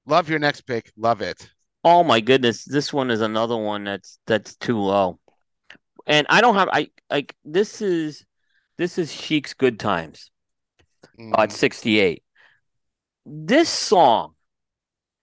love 0.06 0.28
your 0.28 0.40
next 0.40 0.62
pick. 0.62 0.92
Love 0.96 1.20
it. 1.20 1.48
Oh 1.84 2.02
my 2.02 2.20
goodness, 2.20 2.64
this 2.64 2.92
one 2.92 3.10
is 3.10 3.20
another 3.20 3.56
one 3.56 3.84
that's 3.84 4.18
that's 4.26 4.56
too 4.56 4.78
low. 4.78 5.20
And 6.06 6.26
I 6.28 6.40
don't 6.40 6.56
have 6.56 6.68
I 6.72 6.88
like 7.08 7.34
this 7.44 7.80
is 7.80 8.26
this 8.76 8.98
is 8.98 9.14
Chic's 9.14 9.54
Good 9.54 9.78
Times. 9.78 10.30
uh, 11.32 11.42
at 11.42 11.50
Mm, 11.50 11.52
68. 11.52 12.24
This 13.24 13.68
song 13.68 14.34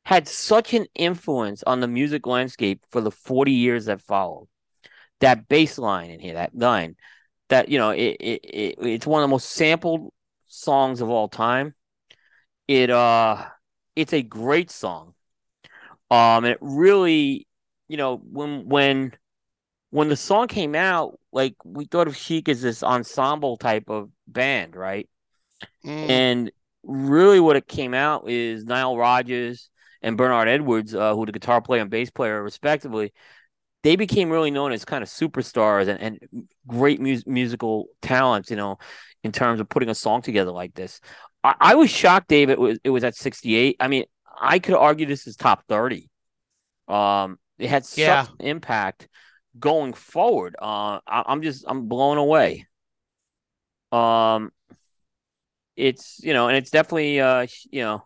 had 0.07 0.25
such 0.29 0.73
an 0.73 0.87
influence 0.95 1.63
on 1.67 1.81
the 1.81 1.87
music 1.87 2.25
landscape 2.25 2.81
for 2.91 3.01
the 3.01 3.11
40 3.11 3.51
years 3.51 3.87
that 3.87 4.01
followed. 4.01 4.47
That 5.19 5.49
bass 5.49 5.77
line 5.77 6.11
in 6.11 6.21
here, 6.21 6.35
that 6.35 6.55
line, 6.55 6.95
that 7.49 7.69
you 7.69 7.77
know, 7.77 7.91
it, 7.91 8.17
it, 8.21 8.41
it 8.45 8.75
it's 8.79 9.07
one 9.07 9.21
of 9.21 9.27
the 9.27 9.31
most 9.31 9.49
sampled 9.49 10.13
songs 10.47 11.01
of 11.01 11.09
all 11.09 11.27
time. 11.27 11.75
It 12.69 12.89
uh 12.89 13.45
it's 13.97 14.13
a 14.13 14.23
great 14.23 14.71
song. 14.71 15.13
Um 16.11 16.45
and 16.45 16.47
it 16.47 16.59
really, 16.61 17.47
you 17.89 17.97
know, 17.97 18.17
when 18.17 18.69
when 18.69 19.13
when 19.91 20.09
the 20.09 20.17
song 20.17 20.47
came 20.47 20.75
out, 20.75 21.19
like 21.33 21.55
we 21.65 21.85
thought 21.85 22.07
of 22.07 22.17
Chic 22.17 22.49
as 22.49 22.61
this 22.61 22.83
ensemble 22.83 23.57
type 23.57 23.89
of 23.89 24.09
band, 24.27 24.75
right? 24.75 25.09
mm, 25.83 26.07
And 26.07 26.51
really, 26.83 27.39
what 27.39 27.55
it 27.55 27.67
came 27.67 27.93
out 27.93 28.29
is 28.29 28.65
Nile 28.65 28.97
Rodgers 28.97 29.69
and 30.01 30.17
Bernard 30.17 30.47
Edwards, 30.47 30.93
uh, 30.95 31.15
who 31.15 31.25
the 31.25 31.31
guitar 31.31 31.61
player 31.61 31.81
and 31.81 31.89
bass 31.89 32.09
player, 32.09 32.41
respectively, 32.43 33.13
they 33.83 33.95
became 33.95 34.29
really 34.29 34.51
known 34.51 34.71
as 34.71 34.85
kind 34.85 35.03
of 35.03 35.09
superstars 35.09 35.87
and, 35.87 35.99
and 36.01 36.47
great 36.67 36.99
mus- 36.99 37.27
musical 37.27 37.87
talents, 38.01 38.49
you 38.49 38.57
know, 38.57 38.77
in 39.23 39.31
terms 39.31 39.59
of 39.59 39.69
putting 39.69 39.89
a 39.89 39.95
song 39.95 40.21
together 40.21 40.51
like 40.51 40.73
this. 40.73 40.99
I, 41.43 41.55
I 41.59 41.75
was 41.75 41.89
shocked, 41.89 42.27
Dave, 42.27 42.49
it 42.49 42.59
was, 42.59 42.79
it 42.83 42.89
was 42.89 43.03
at 43.03 43.15
68. 43.15 43.77
I 43.79 43.87
mean, 43.87 44.05
I 44.39 44.59
could 44.59 44.75
argue 44.75 45.05
this 45.05 45.27
is 45.27 45.35
top 45.35 45.63
30. 45.67 46.09
Um, 46.87 47.39
it 47.59 47.69
had 47.69 47.85
such 47.85 48.27
Yeah. 48.27 48.27
impact 48.39 49.07
going 49.59 49.93
forward. 49.93 50.55
Uh, 50.61 50.99
I, 51.07 51.23
I'm 51.27 51.41
just, 51.41 51.65
I'm 51.67 51.87
blown 51.87 52.17
away. 52.17 52.67
Um, 53.91 54.51
it's 55.75 56.19
you 56.23 56.33
know, 56.33 56.47
and 56.47 56.57
it's 56.57 56.71
definitely 56.71 57.19
uh, 57.19 57.45
you 57.71 57.81
know, 57.81 58.03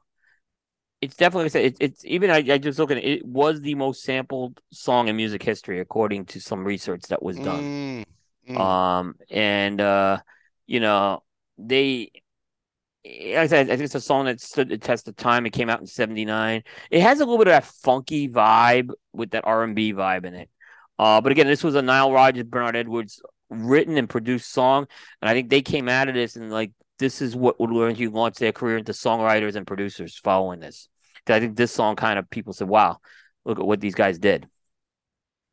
it's 1.01 1.15
definitely 1.15 1.45
like 1.45 1.51
I 1.51 1.53
said, 1.53 1.65
it, 1.65 1.77
it's 1.79 2.05
even 2.05 2.29
I, 2.29 2.37
I 2.37 2.57
just 2.59 2.77
looking 2.79 2.97
at 2.97 3.03
it, 3.03 3.19
it 3.19 3.25
was 3.25 3.61
the 3.61 3.75
most 3.75 4.03
sampled 4.03 4.61
song 4.71 5.07
in 5.07 5.15
music 5.15 5.41
history 5.41 5.79
according 5.79 6.25
to 6.25 6.39
some 6.39 6.63
research 6.63 7.03
that 7.09 7.23
was 7.23 7.37
done. 7.37 8.05
mm, 8.47 8.53
mm. 8.53 8.59
Um, 8.59 9.15
and 9.29 9.81
uh, 9.81 10.19
you 10.67 10.79
know, 10.79 11.23
they. 11.57 12.11
Like 13.03 13.37
I 13.37 13.47
said, 13.47 13.65
I 13.65 13.69
think 13.69 13.85
it's 13.85 13.95
a 13.95 13.99
song 13.99 14.25
that 14.25 14.39
stood 14.39 14.69
the 14.69 14.77
test 14.77 15.07
of 15.07 15.15
time. 15.15 15.47
It 15.47 15.53
came 15.53 15.71
out 15.71 15.79
in 15.79 15.87
'79. 15.87 16.61
It 16.91 17.01
has 17.01 17.19
a 17.19 17.25
little 17.25 17.39
bit 17.39 17.47
of 17.47 17.53
that 17.53 17.65
funky 17.65 18.29
vibe 18.29 18.91
with 19.11 19.31
that 19.31 19.47
R 19.47 19.63
and 19.63 19.75
B 19.75 19.91
vibe 19.91 20.23
in 20.23 20.35
it. 20.35 20.49
Uh, 20.99 21.19
but 21.19 21.31
again, 21.31 21.47
this 21.47 21.63
was 21.63 21.73
a 21.73 21.81
Nile 21.81 22.11
Rodgers, 22.11 22.43
Bernard 22.43 22.75
Edwards 22.75 23.19
written 23.49 23.97
and 23.97 24.07
produced 24.07 24.51
song, 24.51 24.85
and 25.19 25.27
I 25.27 25.33
think 25.33 25.49
they 25.49 25.63
came 25.63 25.89
out 25.89 26.09
of 26.09 26.13
this 26.13 26.35
and 26.35 26.51
like 26.51 26.73
this 26.99 27.21
is 27.21 27.35
what 27.35 27.59
would 27.59 27.71
learn 27.71 27.95
you 27.95 28.11
launch 28.11 28.35
their 28.35 28.51
career 28.51 28.77
into 28.77 28.91
songwriters 28.91 29.55
and 29.55 29.65
producers 29.65 30.19
following 30.23 30.59
this. 30.59 30.87
'Cause 31.25 31.35
I 31.35 31.39
think 31.39 31.57
this 31.57 31.71
song 31.73 31.95
kind 31.95 32.19
of 32.19 32.29
people 32.29 32.53
said, 32.53 32.67
"Wow, 32.69 32.99
look 33.45 33.59
at 33.59 33.65
what 33.65 33.81
these 33.81 33.95
guys 33.95 34.19
did." 34.19 34.49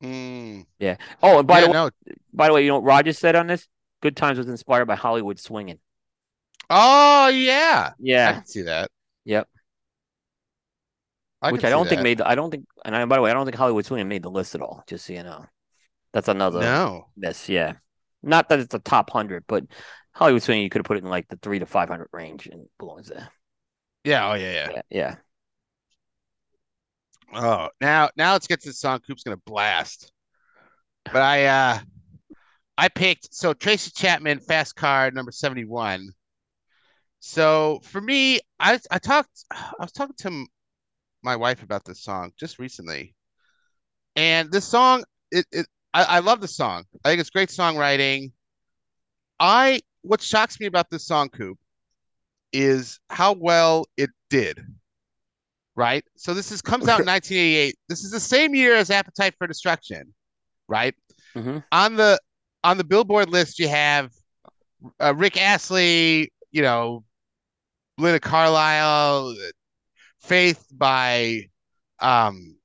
Mm. 0.02 0.66
Yeah. 0.78 0.96
Oh, 1.22 1.38
and 1.38 1.48
by 1.48 1.60
yeah, 1.60 1.60
the 1.60 1.68
way, 1.68 1.72
no. 1.72 1.90
by 2.32 2.48
the 2.48 2.54
way, 2.54 2.62
you 2.64 2.68
know 2.68 2.76
what 2.76 2.84
Rodgers 2.84 3.18
said 3.18 3.36
on 3.36 3.46
this? 3.48 3.68
Good 4.02 4.16
Times 4.16 4.38
was 4.38 4.48
inspired 4.48 4.86
by 4.86 4.96
Hollywood 4.96 5.38
swinging. 5.40 5.80
Oh 6.70 7.28
yeah, 7.28 7.92
I 8.24 8.32
Yeah, 8.32 8.34
can 8.34 8.44
see 8.46 8.62
that. 8.62 8.90
Yep. 9.24 9.48
I 11.42 11.48
which 11.48 11.64
I 11.64 11.70
don't 11.70 11.88
think 11.88 12.00
that. 12.00 12.02
made 12.02 12.18
the. 12.18 12.28
I 12.28 12.34
don't 12.34 12.50
think, 12.50 12.66
and 12.84 12.94
I, 12.94 13.04
by 13.04 13.16
the 13.16 13.22
way, 13.22 13.30
I 13.30 13.34
don't 13.34 13.46
think 13.46 13.56
Hollywood 13.56 13.86
swinging 13.86 14.08
made 14.08 14.22
the 14.22 14.30
list 14.30 14.54
at 14.54 14.60
all. 14.62 14.82
Just 14.86 15.06
so 15.06 15.12
you 15.12 15.22
know, 15.22 15.46
that's 16.12 16.28
another 16.28 16.72
No. 16.72 17.12
miss. 17.16 17.48
Yeah, 17.48 17.74
not 18.22 18.48
that 18.50 18.60
it's 18.60 18.74
a 18.74 18.80
top 18.80 19.10
hundred, 19.10 19.44
but 19.48 19.64
Hollywood 20.14 20.42
swinging 20.42 20.64
you 20.64 20.70
could 20.70 20.80
have 20.80 20.86
put 20.86 20.98
it 20.98 21.04
in 21.04 21.10
like 21.10 21.28
the 21.28 21.38
three 21.38 21.60
to 21.60 21.66
five 21.66 21.88
hundred 21.90 22.08
range 22.12 22.46
and 22.48 22.68
belongs 22.78 23.08
there. 23.08 23.30
Yeah. 24.04 24.30
Oh 24.30 24.34
yeah. 24.34 24.52
Yeah. 24.52 24.72
Yeah, 24.74 24.82
yeah. 24.90 25.16
Oh, 27.34 27.68
now 27.80 28.08
now 28.16 28.32
let's 28.32 28.46
get 28.46 28.60
to 28.62 28.68
the 28.68 28.74
song 28.74 29.00
Coop's 29.00 29.22
gonna 29.22 29.36
blast. 29.36 30.12
But 31.04 31.22
I 31.22 31.44
uh 31.46 31.78
I 32.76 32.88
picked 32.88 33.34
so 33.34 33.52
Tracy 33.52 33.90
Chapman 33.94 34.40
Fast 34.40 34.76
Car 34.76 35.10
number 35.10 35.32
71. 35.32 36.10
So 37.20 37.80
for 37.84 38.00
me, 38.00 38.40
I 38.58 38.78
I 38.90 38.98
talked 38.98 39.44
I 39.50 39.74
was 39.80 39.92
talking 39.92 40.14
to 40.18 40.46
my 41.22 41.36
wife 41.36 41.62
about 41.62 41.84
this 41.84 42.02
song 42.02 42.32
just 42.38 42.58
recently. 42.58 43.14
And 44.16 44.50
this 44.50 44.64
song 44.64 45.04
it, 45.30 45.46
it 45.52 45.66
I, 45.92 46.04
I 46.04 46.18
love 46.20 46.40
the 46.40 46.48
song. 46.48 46.84
I 47.04 47.10
think 47.10 47.20
it's 47.20 47.30
great 47.30 47.50
songwriting. 47.50 48.32
I 49.38 49.80
what 50.02 50.22
shocks 50.22 50.58
me 50.60 50.66
about 50.66 50.88
this 50.90 51.06
song, 51.06 51.28
Coop, 51.28 51.58
is 52.52 53.00
how 53.10 53.34
well 53.34 53.84
it 53.96 54.10
did 54.30 54.64
right? 55.78 56.04
So 56.16 56.34
this 56.34 56.50
is 56.50 56.60
comes 56.60 56.88
out 56.88 57.00
in 57.00 57.06
1988. 57.06 57.76
This 57.88 58.02
is 58.02 58.10
the 58.10 58.18
same 58.18 58.52
year 58.52 58.74
as 58.74 58.90
Appetite 58.90 59.34
for 59.38 59.46
Destruction, 59.46 60.12
right? 60.66 60.92
Mhm. 61.36 61.62
On 61.70 61.94
the 61.94 62.18
on 62.64 62.78
the 62.78 62.84
Billboard 62.84 63.30
list, 63.30 63.60
you 63.60 63.68
have 63.68 64.10
uh, 65.00 65.14
Rick 65.14 65.40
Astley, 65.40 66.32
you 66.50 66.62
know, 66.62 67.04
Linda 67.96 68.18
Carlisle, 68.18 69.36
Faith 70.20 70.66
by 70.72 71.42
um, 72.00 72.56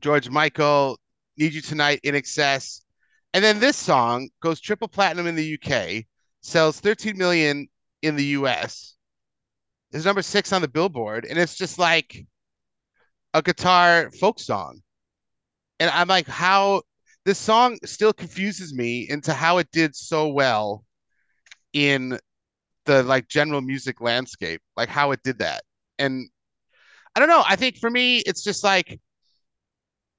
George 0.00 0.28
Michael, 0.28 0.98
Need 1.38 1.54
You 1.54 1.60
Tonight, 1.60 2.00
INXS, 2.04 2.80
and 3.34 3.44
then 3.44 3.60
this 3.60 3.76
song 3.76 4.30
goes 4.42 4.60
triple 4.60 4.88
platinum 4.88 5.28
in 5.28 5.36
the 5.36 5.58
UK, 5.62 6.06
sells 6.40 6.80
13 6.80 7.16
million 7.16 7.68
in 8.02 8.16
the 8.16 8.24
US 8.38 8.93
is 9.94 10.04
number 10.04 10.22
six 10.22 10.52
on 10.52 10.60
the 10.60 10.68
Billboard, 10.68 11.24
and 11.24 11.38
it's 11.38 11.56
just 11.56 11.78
like 11.78 12.26
a 13.32 13.40
guitar 13.40 14.10
folk 14.20 14.38
song. 14.40 14.80
And 15.80 15.90
I'm 15.90 16.08
like, 16.08 16.26
how 16.26 16.82
this 17.24 17.38
song 17.38 17.78
still 17.84 18.12
confuses 18.12 18.74
me 18.74 19.08
into 19.08 19.32
how 19.32 19.58
it 19.58 19.68
did 19.72 19.94
so 19.96 20.28
well 20.28 20.84
in 21.72 22.18
the 22.86 23.02
like 23.04 23.28
general 23.28 23.60
music 23.60 24.00
landscape, 24.00 24.60
like 24.76 24.88
how 24.88 25.12
it 25.12 25.22
did 25.22 25.38
that. 25.38 25.62
And 25.98 26.28
I 27.14 27.20
don't 27.20 27.28
know. 27.28 27.44
I 27.46 27.56
think 27.56 27.78
for 27.78 27.90
me, 27.90 28.18
it's 28.18 28.42
just 28.42 28.64
like 28.64 29.00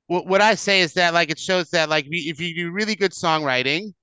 what 0.07 0.25
what 0.25 0.41
I 0.41 0.55
say 0.55 0.81
is 0.81 0.93
that 0.93 1.13
like 1.13 1.29
it 1.29 1.39
shows 1.39 1.69
that 1.71 1.89
like 1.89 2.05
if 2.09 2.39
you 2.39 2.55
do 2.55 2.71
really 2.71 2.95
good 2.95 3.11
songwriting 3.11 3.93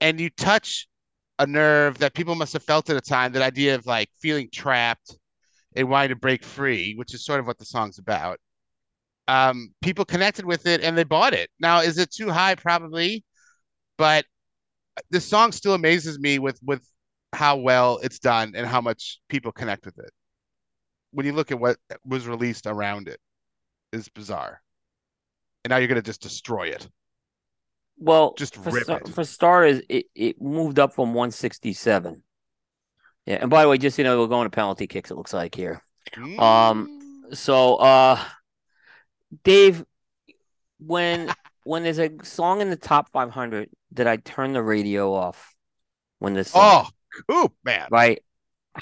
and 0.00 0.18
you 0.18 0.30
touch 0.30 0.88
a 1.38 1.46
nerve 1.46 1.98
that 1.98 2.14
people 2.14 2.34
must 2.34 2.52
have 2.52 2.62
felt 2.62 2.90
at 2.90 2.96
a 2.96 3.00
time, 3.00 3.32
that 3.32 3.42
idea 3.42 3.74
of 3.74 3.86
like 3.86 4.08
feeling 4.20 4.48
trapped 4.52 5.16
and 5.74 5.88
wanting 5.88 6.10
to 6.10 6.16
break 6.16 6.44
free, 6.44 6.94
which 6.94 7.14
is 7.14 7.24
sort 7.24 7.40
of 7.40 7.46
what 7.46 7.58
the 7.58 7.64
song's 7.64 7.98
about. 7.98 8.38
Um, 9.26 9.74
people 9.82 10.04
connected 10.04 10.44
with 10.44 10.66
it 10.66 10.82
and 10.82 10.96
they 10.96 11.04
bought 11.04 11.32
it. 11.32 11.50
Now, 11.58 11.80
is 11.80 11.98
it 11.98 12.12
too 12.12 12.30
high? 12.30 12.54
Probably, 12.54 13.24
but 13.96 14.26
this 15.10 15.24
song 15.24 15.52
still 15.52 15.74
amazes 15.74 16.18
me 16.18 16.38
with 16.38 16.58
with 16.62 16.86
how 17.32 17.56
well 17.56 17.98
it's 18.02 18.18
done 18.18 18.52
and 18.54 18.66
how 18.66 18.80
much 18.80 19.20
people 19.28 19.50
connect 19.50 19.86
with 19.86 19.98
it. 19.98 20.10
When 21.12 21.26
you 21.26 21.32
look 21.32 21.50
at 21.50 21.58
what 21.58 21.78
was 22.04 22.28
released 22.28 22.66
around 22.66 23.08
it, 23.08 23.18
is 23.92 24.08
bizarre. 24.08 24.60
And 25.64 25.70
now 25.70 25.78
you're 25.78 25.88
gonna 25.88 26.02
just 26.02 26.22
destroy 26.22 26.68
it. 26.68 26.88
Well, 27.98 28.34
Just 28.36 28.56
for, 28.56 28.70
rip 28.70 28.88
it. 28.88 29.08
for 29.08 29.24
starters, 29.24 29.80
it, 29.88 30.06
it 30.14 30.40
moved 30.42 30.78
up 30.78 30.94
from 30.94 31.14
167. 31.14 32.22
Yeah, 33.26 33.38
and 33.40 33.48
by 33.50 33.62
the 33.62 33.68
way, 33.68 33.78
just 33.78 33.96
you 33.96 34.04
know, 34.04 34.20
we're 34.20 34.26
going 34.26 34.44
to 34.46 34.50
penalty 34.50 34.86
kicks. 34.86 35.10
It 35.10 35.16
looks 35.16 35.32
like 35.32 35.54
here. 35.54 35.82
Um, 36.38 37.00
Mm. 37.30 37.36
So, 37.36 37.76
uh, 37.76 38.22
Dave, 39.44 39.82
when 40.78 41.32
when 41.64 41.82
there's 41.82 41.98
a 41.98 42.10
song 42.22 42.60
in 42.60 42.68
the 42.68 42.76
top 42.76 43.10
500, 43.12 43.70
did 43.92 44.06
I 44.06 44.16
turn 44.16 44.52
the 44.52 44.62
radio 44.62 45.14
off 45.14 45.54
when 46.18 46.34
this 46.34 46.50
song, 46.50 46.86
oh, 46.86 47.42
Coop, 47.42 47.52
man. 47.64 47.88
right? 47.90 48.22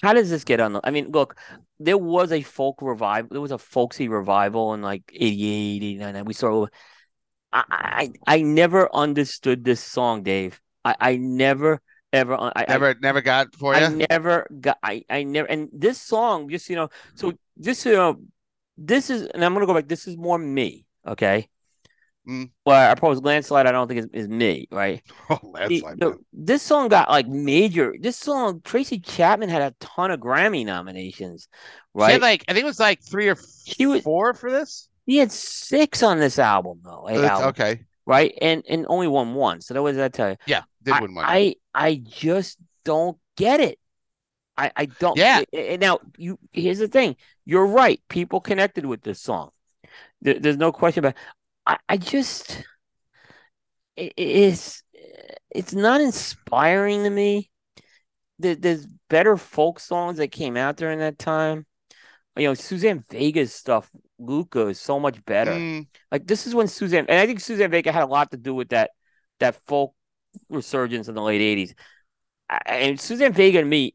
How 0.03 0.13
does 0.13 0.29
this 0.29 0.43
get 0.43 0.59
on 0.59 0.73
the? 0.73 0.81
I 0.83 0.91
mean, 0.91 1.13
look, 1.13 1.37
there 1.79 1.97
was 1.99 2.33
a 2.33 2.43
folk 2.43 2.83
revival. 2.83 3.29
There 3.31 3.41
was 3.41 3.53
a 3.53 3.59
folksy 3.59 4.09
revival 4.09 4.75
in 4.75 4.83
like 4.83 5.03
88, 5.15 5.77
89. 5.85 6.17
and 6.17 6.27
We 6.27 6.35
saw. 6.35 6.67
I, 7.53 7.65
I 8.27 8.37
I 8.39 8.43
never 8.43 8.89
understood 8.95 9.65
this 9.65 9.81
song, 9.81 10.23
Dave. 10.23 10.61
I 10.85 10.95
I 11.01 11.17
never 11.17 11.81
ever 12.13 12.35
I, 12.35 12.53
I 12.57 12.65
Never, 12.69 12.95
never 13.01 13.21
got 13.21 13.55
for 13.55 13.75
you. 13.75 13.81
I 13.85 13.89
never 14.11 14.47
got 14.61 14.79
I, 14.83 15.05
I 15.11 15.23
never 15.25 15.49
and 15.49 15.69
this 15.73 16.01
song, 16.01 16.49
just 16.49 16.69
you 16.71 16.77
know, 16.77 16.89
so 17.15 17.33
just 17.61 17.85
you 17.87 17.93
know, 17.93 18.21
this 18.77 19.11
is 19.11 19.27
and 19.29 19.45
I'm 19.45 19.55
gonna 19.55 19.67
go 19.67 19.75
back, 19.75 19.89
this 19.89 20.07
is 20.09 20.17
more 20.17 20.39
me, 20.39 20.87
okay? 21.07 21.49
Mm. 22.29 22.51
Well, 22.65 22.91
I 22.91 22.95
propose 22.95 23.21
landslide, 23.21 23.67
I 23.67 23.73
don't 23.73 23.89
think 23.89 24.01
is, 24.01 24.07
is 24.13 24.29
me, 24.29 24.69
right? 24.71 25.03
Oh, 25.31 25.39
The- 25.43 25.49
landslide. 25.49 25.99
the- 26.01 26.11
man. 26.11 26.19
this 26.33 26.63
song 26.63 26.89
got 26.89 27.11
like 27.11 27.27
major 27.27 27.95
this 27.99 28.17
song, 28.17 28.61
Tracy 28.65 29.01
Chapman 29.01 29.49
had 29.49 29.63
a 29.63 29.75
ton 29.81 30.11
of 30.11 30.21
Grammy 30.21 30.65
nominations, 30.65 31.49
She 31.53 32.01
right? 32.01 32.13
had 32.13 32.23
like 32.23 32.45
I 32.49 32.53
think 32.53 32.63
it 32.65 32.67
was 32.67 32.79
like 32.81 33.03
three 33.03 33.29
or 33.29 33.37
She 33.67 33.87
was- 33.87 34.03
four 34.03 34.35
for 34.35 34.51
this. 34.51 34.89
He 35.07 35.17
had 35.19 35.33
six 35.33 36.03
on 36.03 36.19
this 36.19 36.39
album 36.39 36.81
though, 36.85 37.09
a 37.09 37.15
That's- 37.15 37.31
album, 37.31 37.49
okay. 37.49 37.85
right? 38.07 38.37
And 38.41 38.63
and 38.69 38.87
only 38.89 39.09
won 39.09 39.35
one. 39.35 39.61
So 39.61 39.75
that 39.75 39.83
was 39.83 39.97
that 39.97 40.13
tell 40.13 40.31
you. 40.31 40.37
Yeah, 40.47 40.63
did 40.83 40.95
I, 40.95 41.01
win 41.01 41.15
one. 41.15 41.25
I 41.27 41.57
I 41.75 41.95
just 41.97 42.59
don't 42.85 43.19
get 43.37 43.61
it. 43.61 43.79
I 44.57 44.71
I 44.77 44.87
don't. 44.87 45.17
Yeah. 45.17 45.43
I- 45.55 45.73
I- 45.73 45.77
now 45.77 45.99
you 46.17 46.39
here's 46.53 46.79
the 46.79 46.89
thing. 46.89 47.17
You're 47.45 47.67
right. 47.67 48.01
People 48.09 48.41
connected 48.41 48.87
with 48.87 49.03
this 49.03 49.21
song. 49.21 49.51
There, 50.21 50.39
there's 50.39 50.57
no 50.57 50.73
question 50.73 51.01
about. 51.05 51.15
I 51.67 51.79
I 51.89 51.97
just 51.97 52.63
it's 53.97 54.83
it's 55.51 55.73
not 55.75 56.01
inspiring 56.01 57.05
to 57.05 57.11
me. 57.11 57.51
There, 58.39 58.55
there's 58.55 58.87
better 59.09 59.37
folk 59.37 59.79
songs 59.81 60.19
that 60.19 60.29
came 60.29 60.57
out 60.57 60.77
during 60.77 60.99
that 61.01 61.19
time. 61.19 61.67
You 62.37 62.49
know, 62.49 62.55
Suzanne 62.55 63.05
Vega's 63.11 63.55
stuff, 63.55 63.91
Luka 64.23 64.69
is 64.69 64.81
so 64.81 64.99
much 65.01 65.25
better. 65.25 65.53
Mm, 65.53 65.87
Like 66.11 66.27
this 66.27 66.47
is 66.47 66.55
when 66.55 66.69
Suzanne, 66.69 67.07
and 67.09 67.19
I 67.19 67.27
think 67.27 67.41
Suzanne 67.41 67.71
Vega 67.71 67.93
had 67.93 68.03
a 68.03 68.07
lot 68.07 68.31
to 68.31 68.37
do 68.37 68.55
with 68.55 68.71
that 68.71 68.91
that 69.41 69.57
folk 69.67 69.95
resurgence 70.49 71.09
in 71.09 71.15
the 71.15 71.23
late 71.23 71.41
'80s. 71.41 71.75
And 72.67 73.01
Suzanne 73.01 73.33
Vega 73.33 73.61
and 73.61 73.71
me 73.71 73.95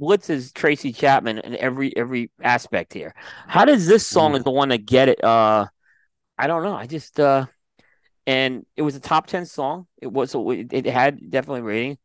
blitzes 0.00 0.52
Tracy 0.52 0.92
Chapman 0.92 1.38
in 1.38 1.56
every 1.56 1.96
every 1.96 2.30
aspect 2.42 2.92
here. 2.92 3.14
How 3.46 3.64
does 3.64 3.86
this 3.86 4.06
song 4.06 4.32
Ooh. 4.32 4.36
is 4.36 4.44
the 4.44 4.50
one 4.50 4.68
to 4.68 4.78
get 4.78 5.08
it? 5.08 5.22
Uh, 5.22 5.66
I 6.38 6.46
don't 6.46 6.62
know. 6.62 6.74
I 6.74 6.86
just 6.86 7.18
uh, 7.18 7.46
and 8.26 8.64
it 8.76 8.82
was 8.82 8.94
a 8.94 9.00
top 9.00 9.26
ten 9.26 9.46
song. 9.46 9.86
It 10.00 10.12
was 10.12 10.30
so 10.30 10.50
it, 10.50 10.68
it 10.72 10.86
had 10.86 11.30
definitely 11.30 11.62
rating. 11.62 11.98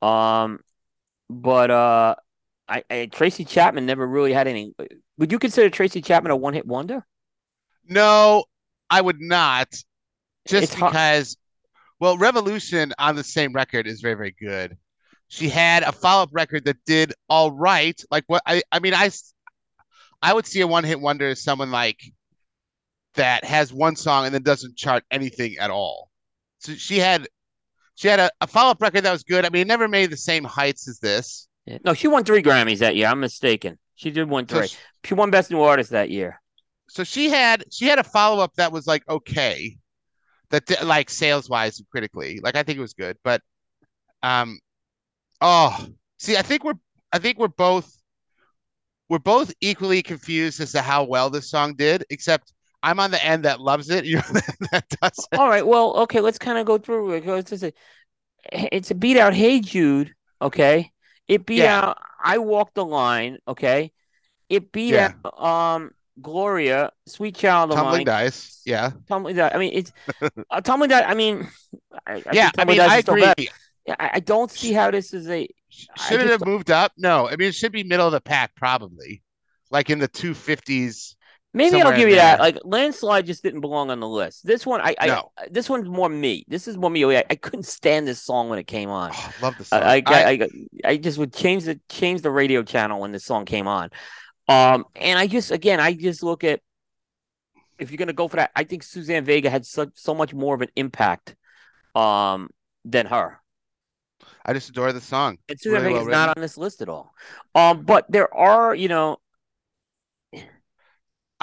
Um, 0.00 0.60
but 1.28 1.70
uh, 1.70 2.14
I, 2.68 2.82
I 2.90 3.06
Tracy 3.06 3.44
Chapman 3.44 3.86
never 3.86 4.06
really 4.06 4.32
had 4.32 4.46
any. 4.46 4.74
Would 5.18 5.32
you 5.32 5.38
consider 5.38 5.70
Tracy 5.70 6.00
Chapman 6.00 6.30
a 6.32 6.36
one 6.36 6.54
hit 6.54 6.66
wonder? 6.66 7.06
no, 7.86 8.44
I 8.90 9.00
would 9.00 9.20
not. 9.20 9.68
Just 10.46 10.64
It's 10.64 10.74
hard- 10.74 10.92
because, 10.92 11.36
well, 12.00 12.16
Revolution 12.18 12.92
on 12.98 13.16
the 13.16 13.24
same 13.24 13.52
record 13.52 13.86
is 13.86 14.00
very, 14.00 14.14
very 14.14 14.34
good. 14.38 14.76
She 15.28 15.48
had 15.48 15.82
a 15.82 15.92
follow-up 15.92 16.30
record 16.32 16.64
that 16.66 16.76
did 16.86 17.12
all 17.28 17.50
right. 17.50 18.00
Like 18.10 18.24
what 18.26 18.42
I, 18.46 18.62
I 18.70 18.78
mean, 18.78 18.94
I, 18.94 19.10
I 20.22 20.32
would 20.32 20.46
see 20.46 20.60
a 20.60 20.66
one-hit 20.66 21.00
wonder 21.00 21.28
as 21.28 21.42
someone 21.42 21.70
like 21.70 22.00
that 23.14 23.44
has 23.44 23.72
one 23.72 23.96
song 23.96 24.26
and 24.26 24.34
then 24.34 24.42
doesn't 24.42 24.76
chart 24.76 25.04
anything 25.10 25.56
at 25.58 25.70
all. 25.70 26.10
So 26.58 26.72
she 26.74 26.98
had, 26.98 27.28
she 27.94 28.08
had 28.08 28.20
a, 28.20 28.30
a 28.40 28.46
follow-up 28.46 28.80
record 28.80 29.02
that 29.02 29.12
was 29.12 29.24
good. 29.24 29.44
I 29.44 29.50
mean, 29.50 29.62
it 29.62 29.68
never 29.68 29.88
made 29.88 30.10
the 30.10 30.16
same 30.16 30.44
heights 30.44 30.88
as 30.88 30.98
this. 30.98 31.48
Yeah. 31.66 31.78
No, 31.84 31.94
she 31.94 32.08
won 32.08 32.24
three 32.24 32.42
Grammys 32.42 32.78
that 32.78 32.96
year. 32.96 33.08
I'm 33.08 33.20
mistaken. 33.20 33.78
She 33.94 34.10
did 34.10 34.28
win 34.28 34.46
three. 34.46 34.68
sh- 34.68 34.76
She 35.04 35.14
won 35.14 35.30
Best 35.30 35.50
New 35.50 35.60
Artist 35.60 35.90
that 35.90 36.10
year. 36.10 36.40
so 36.88 37.04
she 37.04 37.30
had 37.30 37.64
she 37.72 37.86
had 37.86 37.98
a 37.98 38.04
follow 38.04 38.42
up 38.42 38.54
that 38.56 38.72
was 38.72 38.86
like 38.86 39.02
okay, 39.08 39.76
that 40.50 40.84
like 40.86 41.10
sales 41.10 41.48
wise 41.50 41.78
and 41.78 41.88
critically, 41.90 42.40
like 42.42 42.56
I 42.56 42.62
think 42.62 42.78
it 42.78 42.82
was 42.82 42.94
good, 42.94 43.18
but 43.24 43.42
um, 44.22 44.58
oh, 45.40 45.88
see, 46.18 46.36
I 46.36 46.42
think 46.42 46.64
we're 46.64 46.78
I 47.12 47.18
think 47.18 47.38
we're 47.38 47.48
both 47.48 47.92
we're 49.08 49.18
both 49.18 49.52
equally 49.60 50.02
confused 50.02 50.60
as 50.60 50.72
to 50.72 50.82
how 50.82 51.04
well 51.04 51.30
this 51.30 51.50
song 51.50 51.74
did, 51.74 52.04
except 52.10 52.52
I'm 52.82 53.00
on 53.00 53.10
the 53.10 53.22
end 53.24 53.44
that 53.44 53.60
loves 53.60 53.90
it, 53.90 54.04
you 54.10 54.18
that, 54.18 54.56
that 54.72 54.88
doesn't. 55.00 55.28
All 55.34 55.48
right. 55.48 55.66
Well, 55.66 55.94
okay. 56.02 56.20
Let's 56.20 56.38
kind 56.38 56.58
of 56.58 56.66
go 56.66 56.78
through 56.78 57.12
it. 57.14 57.26
It's 57.26 57.62
a, 57.62 57.72
it's 58.52 58.90
a 58.90 58.94
beat 58.94 59.18
out. 59.18 59.34
Hey 59.34 59.60
Jude. 59.60 60.14
Okay. 60.42 60.92
It 61.28 61.46
beat 61.46 61.58
Yeah. 61.58 61.80
out. 61.80 61.98
I 62.22 62.38
walked 62.38 62.74
the 62.74 62.84
line. 62.84 63.38
Okay. 63.46 63.92
It 64.48 64.72
beat 64.72 64.94
Yeah. 64.94 65.12
out. 65.24 65.42
Um, 65.42 65.90
Gloria, 66.20 66.92
Sweet 67.06 67.34
Child 67.34 67.72
of 67.72 67.76
Tumbling 67.76 67.98
Mine, 68.00 68.04
dice, 68.06 68.62
yeah, 68.64 68.92
Tumbling 69.08 69.34
Dice. 69.36 69.50
I 69.52 69.58
mean, 69.58 69.72
it's 69.74 69.92
uh, 70.50 70.60
Tumbling 70.60 70.90
Dice. 70.90 71.04
I 71.06 71.14
mean, 71.14 71.48
I, 72.06 72.14
I 72.14 72.22
yeah. 72.32 72.50
I 72.56 72.64
mean, 72.64 72.80
I 72.80 72.98
agree. 72.98 73.48
Yeah, 73.86 73.96
I, 73.98 74.10
I 74.14 74.20
don't 74.20 74.50
see 74.50 74.72
how 74.72 74.90
this 74.90 75.12
is 75.12 75.28
a. 75.28 75.48
Should 75.68 76.20
it 76.20 76.28
have 76.28 76.46
moved 76.46 76.70
up? 76.70 76.92
No, 76.96 77.28
I 77.28 77.36
mean 77.36 77.48
it 77.48 77.54
should 77.54 77.72
be 77.72 77.82
middle 77.82 78.06
of 78.06 78.12
the 78.12 78.20
pack 78.20 78.54
probably, 78.54 79.22
like 79.70 79.90
in 79.90 79.98
the 79.98 80.08
two 80.08 80.34
fifties. 80.34 81.16
Maybe 81.54 81.80
I'll 81.80 81.96
give 81.96 82.08
you 82.08 82.16
that. 82.16 82.40
Like 82.40 82.58
landslide 82.64 83.26
just 83.26 83.42
didn't 83.44 83.60
belong 83.60 83.90
on 83.90 84.00
the 84.00 84.08
list. 84.08 84.44
This 84.44 84.66
one, 84.66 84.80
I, 84.80 84.96
I, 84.98 85.06
No. 85.06 85.30
this 85.50 85.70
one's 85.70 85.88
more 85.88 86.08
me. 86.08 86.44
This 86.48 86.66
is 86.66 86.76
more 86.76 86.90
me. 86.90 87.04
I, 87.04 87.24
I 87.30 87.36
couldn't 87.36 87.62
stand 87.62 88.08
this 88.08 88.20
song 88.20 88.48
when 88.48 88.58
it 88.58 88.66
came 88.66 88.90
on. 88.90 89.12
Oh, 89.14 89.32
love 89.40 89.56
the 89.56 89.64
song. 89.64 89.82
I, 89.82 90.02
I, 90.04 90.30
I, 90.30 90.48
I 90.84 90.96
just 90.96 91.16
would 91.16 91.32
change 91.32 91.64
the 91.64 91.80
change 91.88 92.22
the 92.22 92.30
radio 92.32 92.64
channel 92.64 93.00
when 93.00 93.12
this 93.12 93.24
song 93.24 93.44
came 93.44 93.68
on. 93.68 93.90
Um, 94.48 94.84
and 94.96 95.16
I 95.16 95.28
just 95.28 95.52
again, 95.52 95.78
I 95.78 95.94
just 95.94 96.24
look 96.24 96.42
at 96.42 96.60
if 97.78 97.90
you're 97.90 97.98
gonna 97.98 98.12
go 98.12 98.26
for 98.26 98.36
that, 98.36 98.50
I 98.56 98.64
think 98.64 98.82
Suzanne 98.82 99.24
Vega 99.24 99.48
had 99.48 99.64
such 99.64 99.90
so 99.94 100.12
much 100.12 100.34
more 100.34 100.54
of 100.56 100.60
an 100.60 100.68
impact, 100.74 101.36
um, 101.94 102.50
than 102.84 103.06
her. 103.06 103.40
I 104.44 104.52
just 104.52 104.68
adore 104.68 104.92
the 104.92 105.00
song. 105.00 105.38
And 105.48 105.58
Suzanne 105.58 105.82
Really 105.82 105.94
Vega's 105.94 106.08
well 106.08 106.26
not 106.26 106.36
on 106.36 106.42
this 106.42 106.58
list 106.58 106.82
at 106.82 106.88
all. 106.88 107.14
Um, 107.54 107.82
but 107.84 108.04
there 108.10 108.32
are, 108.34 108.74
you 108.74 108.88
know, 108.88 109.18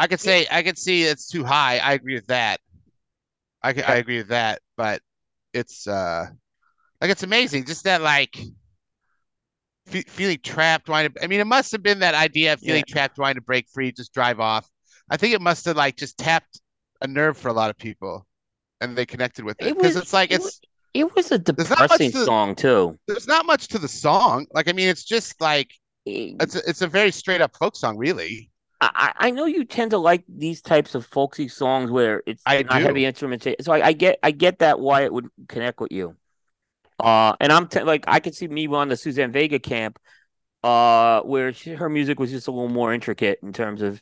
I 0.02 0.07
could 0.07 0.19
say 0.19 0.48
I 0.49 0.64
could 0.64 0.80
see 0.80 1.03
it's 1.03 1.28
too 1.30 1.44
high. 1.44 1.78
I 1.78 1.94
agree 1.94 2.15
with 2.15 2.26
that. 2.28 2.60
I 3.61 3.69
I 3.69 3.95
agree 3.98 4.18
with 4.18 4.30
that, 4.30 4.61
but 4.76 5.02
it's 5.53 5.86
uh 5.88 6.26
like 6.99 7.11
it's 7.11 7.22
amazing 7.22 7.65
just 7.65 7.84
that 7.84 8.02
like 8.02 8.36
fe 9.86 10.02
feeling 10.07 10.40
trapped 10.44 10.90
wanting 10.90 11.11
to, 11.14 11.23
I 11.23 11.28
mean 11.28 11.40
it 11.40 11.45
must 11.48 11.72
have 11.72 11.84
been 11.84 11.99
that 11.99 12.15
idea 12.15 12.53
of 12.53 12.60
feeling 12.60 12.84
trapped 12.88 13.19
wanting 13.19 13.36
to 13.36 13.41
break 13.41 13.68
free 13.73 13.91
just 13.91 14.11
drive 14.14 14.40
off. 14.40 14.68
I 15.10 15.18
think 15.18 15.36
it 15.36 15.41
must 15.41 15.65
have 15.65 15.78
like 15.78 15.98
just 15.98 16.18
tapped 16.18 16.61
a 17.02 17.07
nerve 17.07 17.38
for 17.38 17.49
a 17.49 17.53
lot 17.53 17.69
of 17.69 17.78
people 17.78 18.26
and 18.80 18.95
they 18.98 19.06
connected 19.06 19.45
with 19.45 19.57
it 19.61 19.68
It 19.68 19.78
because 19.78 19.95
it's 19.95 20.14
like 20.14 20.32
it 20.32 20.36
it's 20.36 20.45
was- 20.45 20.61
it 20.94 21.15
was 21.15 21.32
a 21.32 21.38
depressing 21.40 22.11
to- 22.11 22.26
song 22.26 22.53
too. 22.53 22.98
there's 23.07 23.26
not 23.28 23.45
much 23.45 23.69
to 23.69 23.78
the 23.80 23.88
song. 23.88 24.45
Like 24.52 24.68
I 24.68 24.73
mean 24.73 24.90
it's 24.90 25.06
just 25.06 25.40
like 25.40 25.72
it's 26.06 26.56
a, 26.56 26.61
it's 26.69 26.82
a 26.82 26.88
very 26.88 27.11
straight 27.11 27.40
up 27.41 27.56
folk 27.56 27.76
song 27.76 27.98
really. 27.98 28.51
I, 28.82 29.14
I 29.16 29.32
know 29.32 29.45
you 29.45 29.64
tend 29.64 29.91
to 29.91 29.98
like 29.98 30.24
these 30.28 30.62
types 30.62 30.95
of 30.95 31.06
folksy 31.06 31.48
songs 31.48 31.91
where 31.91 32.24
it's 32.26 32.41
I 32.45 32.64
not 32.64 32.82
do. 32.82 32.88
heavy 32.88 33.06
instrumentation. 33.06 33.64
So 33.64 33.74
I, 33.74 33.88
I 33.88 33.94
get 33.94 34.18
I 34.24 34.32
get 34.32 34.60
that 34.60 34.80
why 34.80 35.03
it 35.03 35.14
would 35.14 35.28
connect 35.48 35.80
with 35.80 35.91
you. 35.91 36.16
Uh, 36.99 37.36
and 37.40 37.52
I'm 37.52 37.68
t- 37.68 37.82
like, 37.82 38.03
I 38.08 38.20
could 38.20 38.36
see 38.36 38.48
me 38.48 38.68
on 38.68 38.90
the 38.90 38.98
Suzanne 38.98 39.32
Vega 39.32 39.60
camp, 39.60 39.98
uh, 40.64 41.22
where 41.22 41.52
she, 41.52 41.72
her 41.74 41.90
music 41.90 42.20
was 42.20 42.30
just 42.30 42.48
a 42.48 42.52
little 42.52 42.70
more 42.70 42.94
intricate 42.94 43.40
in 43.41 43.53
terms 43.53 43.82
of 43.82 44.02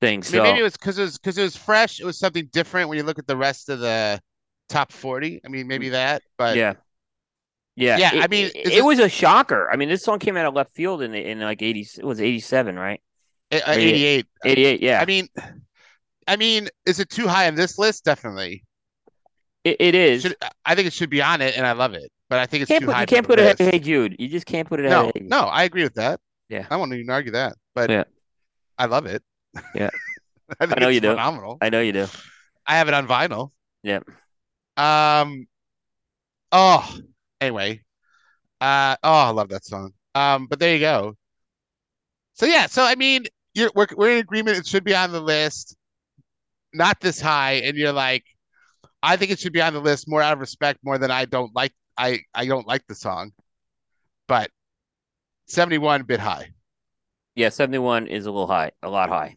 things. 0.00 0.28
I 0.28 0.32
mean, 0.32 0.42
so 0.42 0.42
maybe 0.42 0.60
it 0.60 0.62
was 0.64 0.72
because 0.72 0.98
it 0.98 1.02
was 1.02 1.18
because 1.18 1.38
it 1.38 1.42
was 1.42 1.56
fresh. 1.56 2.00
It 2.00 2.04
was 2.04 2.18
something 2.18 2.48
different 2.52 2.88
when 2.88 2.98
you 2.98 3.04
look 3.04 3.18
at 3.18 3.26
the 3.26 3.36
rest 3.36 3.68
of 3.68 3.80
the 3.80 4.20
top 4.68 4.92
forty. 4.92 5.40
I 5.44 5.48
mean, 5.48 5.68
maybe 5.68 5.90
that, 5.90 6.22
but 6.36 6.56
yeah, 6.56 6.74
yeah, 7.76 7.98
Yeah, 7.98 8.14
It, 8.16 8.24
I 8.24 8.26
mean, 8.28 8.50
it, 8.54 8.68
it 8.74 8.84
was 8.84 8.98
a 8.98 9.08
shocker. 9.08 9.70
I 9.70 9.76
mean, 9.76 9.88
this 9.88 10.02
song 10.02 10.18
came 10.18 10.36
out 10.36 10.46
of 10.46 10.54
left 10.54 10.74
field 10.74 11.02
in 11.02 11.14
in 11.14 11.40
like 11.40 11.62
eighty. 11.62 11.86
It 11.98 12.04
was 12.04 12.20
eighty 12.20 12.40
seven, 12.40 12.76
right? 12.76 13.00
uh, 13.52 13.60
eighty 13.68 14.04
eight. 14.04 14.26
Eighty 14.44 14.64
eight. 14.64 14.80
Yeah, 14.82 15.00
I 15.00 15.04
mean, 15.04 15.28
I 16.26 16.36
mean, 16.36 16.68
is 16.86 16.98
it 16.98 17.10
too 17.10 17.28
high 17.28 17.46
on 17.46 17.54
this 17.54 17.78
list? 17.78 18.04
Definitely. 18.04 18.64
it, 19.64 19.76
it 19.78 19.94
is. 19.94 20.22
Should 20.22 20.36
I 20.64 20.74
think 20.74 20.86
it 20.86 20.92
should 20.92 21.10
be 21.10 21.22
on 21.22 21.40
it, 21.40 21.56
and 21.56 21.66
I 21.66 21.72
love 21.72 21.94
it, 21.94 22.10
but 22.28 22.38
I 22.38 22.46
think 22.46 22.62
it's 22.62 22.70
too 22.70 22.86
put 22.86 22.94
high. 22.94 23.02
you 23.02 23.06
can't 23.06 23.26
put 23.26 23.38
it 23.38 23.42
ahead 23.42 23.54
of 23.54 23.60
list. 23.60 23.72
Hey 23.72 23.78
Jude. 23.78 24.16
You 24.18 24.28
just 24.28 24.46
can't 24.46 24.66
put 24.66 24.80
it. 24.80 24.88
No, 24.88 25.12
no, 25.20 25.40
I 25.40 25.64
agree 25.64 25.82
with 25.84 25.94
that. 25.94 26.20
Yeah. 26.48 26.66
I 26.70 26.76
won't 26.76 26.92
even 26.92 27.10
argue 27.10 27.32
that, 27.32 27.56
but 27.74 27.90
Yeah. 27.90 28.04
I 28.78 28.86
love 28.86 29.06
it. 29.06 29.22
Yeah. 29.74 29.90
I, 30.60 30.66
think 30.66 30.80
know 30.80 30.88
you 30.88 31.00
do. 31.00 31.10
Phenomenal. 31.10 31.58
I 31.60 31.70
know 31.70 31.80
you 31.80 31.92
do. 31.92 32.06
I 32.66 32.76
have 32.76 32.88
it 32.88 32.94
on 32.94 33.06
vinyl. 33.08 33.50
Yeah. 33.82 34.00
Um. 34.76 35.46
Oh. 36.52 36.98
Anyway. 37.40 37.82
Uh. 38.60 38.96
Oh, 39.02 39.12
I 39.12 39.30
love 39.30 39.48
that 39.50 39.64
song. 39.64 39.92
Um. 40.14 40.46
But 40.46 40.58
there 40.58 40.74
you 40.74 40.80
go. 40.80 41.16
So 42.34 42.46
yeah. 42.46 42.66
So 42.66 42.82
I 42.84 42.94
mean, 42.94 43.24
you're 43.54 43.70
we're 43.74 43.86
we're 43.96 44.12
in 44.12 44.18
agreement. 44.18 44.58
It 44.58 44.66
should 44.66 44.84
be 44.84 44.94
on 44.94 45.12
the 45.12 45.20
list. 45.20 45.76
Not 46.72 47.00
this 47.00 47.20
high, 47.20 47.52
and 47.52 47.76
you're 47.76 47.92
like, 47.92 48.24
I 49.02 49.16
think 49.16 49.30
it 49.30 49.38
should 49.38 49.52
be 49.52 49.62
on 49.62 49.72
the 49.72 49.80
list 49.80 50.08
more 50.08 50.20
out 50.20 50.34
of 50.34 50.40
respect, 50.40 50.80
more 50.82 50.98
than 50.98 51.10
I 51.10 51.24
don't 51.24 51.54
like. 51.54 51.72
I 51.96 52.20
I 52.34 52.46
don't 52.46 52.66
like 52.66 52.86
the 52.86 52.94
song, 52.94 53.32
but 54.28 54.50
71 55.46 56.02
bit 56.02 56.20
high. 56.20 56.50
Yeah, 57.34 57.50
seventy 57.50 57.78
one 57.78 58.06
is 58.06 58.26
a 58.26 58.30
little 58.30 58.46
high, 58.46 58.72
a 58.82 58.90
lot 58.90 59.08
high. 59.08 59.36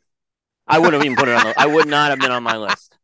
I 0.67 0.79
would 0.79 0.93
have 0.93 1.03
even 1.03 1.17
put 1.17 1.27
it 1.27 1.35
on. 1.35 1.45
The, 1.45 1.59
I 1.59 1.65
would 1.65 1.87
not 1.87 2.09
have 2.11 2.19
been 2.19 2.31
on 2.31 2.43
my 2.43 2.57
list. 2.57 2.97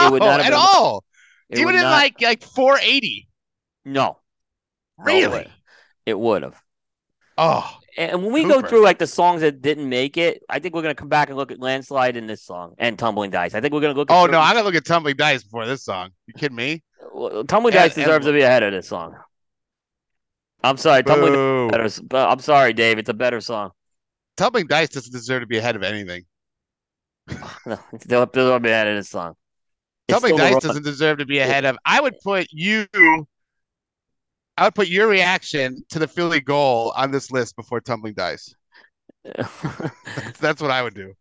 It 0.00 0.10
would 0.10 0.22
oh, 0.22 0.26
not 0.26 0.40
have 0.40 0.52
at 0.52 0.56
been- 0.56 0.58
all. 0.58 1.04
Even 1.50 1.74
in 1.74 1.82
not- 1.82 1.90
like 1.90 2.20
like 2.20 2.42
480. 2.42 3.28
no, 3.84 3.92
No 3.92 4.18
Really? 5.04 5.48
it 6.06 6.18
would 6.18 6.42
have. 6.42 6.60
Oh, 7.38 7.78
And 7.96 8.22
when 8.22 8.32
we 8.32 8.44
go 8.44 8.60
through 8.60 8.82
like 8.82 8.98
the 8.98 9.06
songs 9.06 9.40
that 9.40 9.62
didn't 9.62 9.88
make 9.88 10.16
it, 10.16 10.42
I 10.48 10.58
think 10.58 10.74
we're 10.74 10.82
gonna 10.82 10.94
come 10.94 11.08
back 11.08 11.28
and 11.28 11.36
look 11.36 11.50
at 11.50 11.60
landslide 11.60 12.16
in 12.16 12.26
this 12.26 12.42
song 12.44 12.74
and 12.78 12.98
tumbling 12.98 13.30
dice. 13.30 13.54
I 13.54 13.60
think 13.60 13.72
we're 13.72 13.80
gonna 13.80 13.94
look. 13.94 14.10
at 14.10 14.14
oh 14.16 14.26
no, 14.26 14.38
I'm 14.38 14.54
gonna 14.54 14.64
look 14.64 14.74
at 14.74 14.84
Tumbling 14.84 15.16
Dice 15.16 15.42
before 15.42 15.66
this 15.66 15.84
song. 15.84 16.10
You 16.26 16.34
kidding 16.34 16.56
me? 16.56 16.82
Well, 17.12 17.44
tumbling 17.44 17.74
And- 17.74 17.82
dice 17.84 17.94
deserves 17.94 18.26
and- 18.26 18.34
to 18.34 18.38
be 18.38 18.42
ahead 18.42 18.62
of 18.62 18.72
this 18.72 18.88
song. 18.88 19.16
I'm 20.64 20.76
sorry, 20.76 21.02
tumbling. 21.02 21.32
Boo. 21.32 21.70
Better, 21.70 21.88
I'm 22.28 22.38
sorry, 22.38 22.72
Dave. 22.72 22.98
It's 22.98 23.08
a 23.08 23.14
better 23.14 23.40
song. 23.40 23.70
Tumbling 24.36 24.66
Dice 24.66 24.88
doesn't 24.90 25.12
deserve 25.12 25.42
to 25.42 25.46
be 25.46 25.58
ahead 25.58 25.76
of 25.76 25.82
anything. 25.82 26.24
No, 27.66 27.78
still 28.00 28.26
still 28.28 28.58
be 28.58 28.68
ahead 28.70 28.88
of 28.88 28.96
this 28.96 29.08
song. 29.08 29.34
Tumbling 30.08 30.36
Dice 30.36 30.58
doesn't 30.60 30.84
deserve 30.84 31.18
to 31.18 31.26
be 31.26 31.38
ahead 31.38 31.64
of. 31.64 31.76
I 31.84 32.00
would 32.00 32.14
put 32.22 32.48
you. 32.50 32.86
I 34.56 34.64
would 34.64 34.74
put 34.74 34.88
your 34.88 35.06
reaction 35.08 35.82
to 35.90 35.98
the 35.98 36.06
Philly 36.08 36.40
goal 36.40 36.92
on 36.96 37.10
this 37.10 37.30
list 37.30 37.56
before 37.56 37.80
Tumbling 37.80 38.14
Dice. 38.14 38.54
That's, 39.24 40.38
that's 40.40 40.60
what 40.60 40.70
I 40.72 40.82
would 40.82 40.94
do. 40.94 41.14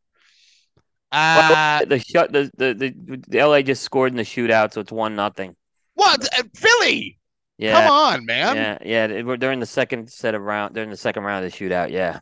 Uh, 1.11 1.85
the 1.85 1.99
shut 1.99 2.31
the, 2.31 2.49
the 2.57 2.73
the 2.73 3.21
the 3.27 3.43
LA 3.45 3.61
just 3.61 3.83
scored 3.83 4.11
in 4.11 4.17
the 4.17 4.23
shootout, 4.23 4.73
so 4.73 4.81
it's 4.81 4.91
one 4.91 5.15
nothing. 5.15 5.55
what? 5.93 6.25
Uh, 6.37 6.43
Philly? 6.55 7.19
Yeah, 7.57 7.73
Come 7.79 7.91
on, 7.91 8.25
man. 8.25 8.55
yeah, 8.55 8.77
yeah. 9.07 9.21
We're 9.21 9.37
during 9.37 9.59
the 9.59 9.65
second 9.67 10.09
set 10.09 10.33
of 10.33 10.41
round. 10.41 10.73
During 10.73 10.89
the 10.89 10.97
second 10.97 11.23
round 11.23 11.45
of 11.45 11.51
the 11.51 11.57
shootout. 11.57 11.91
Yeah. 11.91 12.21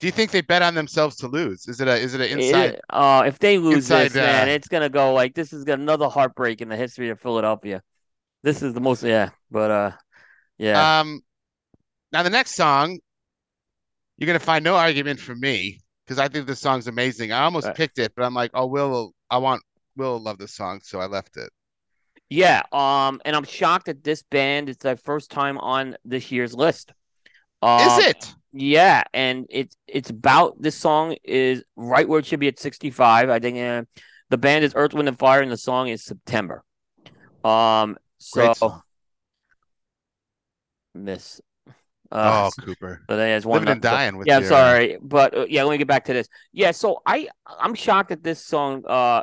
Do 0.00 0.06
you 0.06 0.10
think 0.10 0.32
they 0.32 0.42
bet 0.42 0.60
on 0.60 0.74
themselves 0.74 1.16
to 1.18 1.28
lose? 1.28 1.66
Is 1.66 1.80
it 1.80 1.88
a 1.88 1.96
is 1.96 2.14
it 2.14 2.20
an 2.20 2.38
inside? 2.38 2.70
It- 2.72 2.80
uh, 2.90 3.22
if 3.26 3.38
they 3.38 3.56
lose 3.58 3.76
inside, 3.76 4.04
this, 4.06 4.14
man, 4.16 4.48
uh, 4.48 4.52
it's 4.52 4.68
gonna 4.68 4.90
go 4.90 5.14
like 5.14 5.34
this 5.34 5.52
is 5.54 5.64
gonna, 5.64 5.82
another 5.82 6.08
heartbreak 6.08 6.60
in 6.60 6.68
the 6.68 6.76
history 6.76 7.08
of 7.08 7.20
Philadelphia. 7.20 7.82
This 8.42 8.60
is 8.62 8.74
the 8.74 8.80
most, 8.80 9.02
yeah, 9.02 9.30
but 9.50 9.70
uh, 9.70 9.90
yeah, 10.58 11.00
Um, 11.00 11.20
now 12.12 12.22
the 12.22 12.30
next 12.30 12.54
song, 12.54 12.98
you're 14.16 14.26
gonna 14.26 14.38
find 14.38 14.64
no 14.64 14.76
argument 14.76 15.20
from 15.20 15.40
me 15.40 15.80
because 16.04 16.18
I 16.18 16.28
think 16.28 16.46
this 16.46 16.60
song's 16.60 16.86
amazing. 16.86 17.32
I 17.32 17.42
almost 17.44 17.66
Right. 17.66 17.76
picked 17.76 17.98
it, 17.98 18.12
but 18.14 18.24
I'm 18.24 18.34
like, 18.34 18.50
oh, 18.54 18.66
Will, 18.66 19.12
I 19.30 19.38
want 19.38 19.62
Will 19.96 20.18
love 20.18 20.38
this 20.38 20.54
song, 20.54 20.80
so 20.82 21.00
I 21.00 21.06
left 21.06 21.36
it. 21.36 21.50
yeah. 22.28 22.62
Um, 22.72 23.20
and 23.24 23.34
I'm 23.36 23.44
shocked 23.44 23.86
that 23.86 24.04
this 24.04 24.22
band 24.22 24.68
is 24.68 24.76
their 24.78 24.96
first 24.96 25.30
time 25.30 25.58
on 25.58 25.96
this 26.04 26.30
year's 26.30 26.54
list. 26.54 26.92
Um, 27.62 27.80
Is 28.00 28.06
it? 28.06 28.34
Yeah, 28.52 29.02
and 29.12 29.46
it's 29.50 29.76
it's 29.86 30.10
about 30.10 30.60
this 30.60 30.76
song 30.76 31.16
is 31.24 31.62
right 31.76 32.08
where 32.08 32.20
it 32.20 32.26
should 32.26 32.40
be 32.40 32.48
at 32.48 32.58
65. 32.58 33.28
I 33.28 33.38
think 33.38 33.58
uh, 33.58 33.82
the 34.30 34.38
band 34.38 34.64
is 34.64 34.72
Earth, 34.74 34.94
Wind, 34.94 35.08
and 35.08 35.18
Fire, 35.18 35.42
and 35.42 35.52
the 35.52 35.56
song 35.56 35.88
is 35.88 36.04
September. 36.04 36.62
Um, 37.44 37.96
so. 38.18 38.82
Miss. 41.04 41.40
Uh, 42.12 42.48
oh, 42.56 42.62
Cooper, 42.62 43.02
so 43.10 43.16
there's 43.16 43.44
one. 43.44 43.60
living 43.60 43.72
and 43.72 43.82
dying 43.82 44.16
with 44.16 44.28
yeah, 44.28 44.36
I'm 44.36 44.42
your, 44.42 44.52
uh, 44.52 44.56
sorry, 44.56 44.98
but 45.02 45.36
uh, 45.36 45.46
yeah, 45.48 45.64
let 45.64 45.72
me 45.72 45.78
get 45.78 45.88
back 45.88 46.04
to 46.04 46.12
this. 46.12 46.28
Yeah, 46.52 46.70
so 46.70 47.02
I 47.04 47.28
I'm 47.58 47.74
shocked 47.74 48.10
that 48.10 48.22
this 48.22 48.44
song 48.44 48.84
uh 48.86 49.22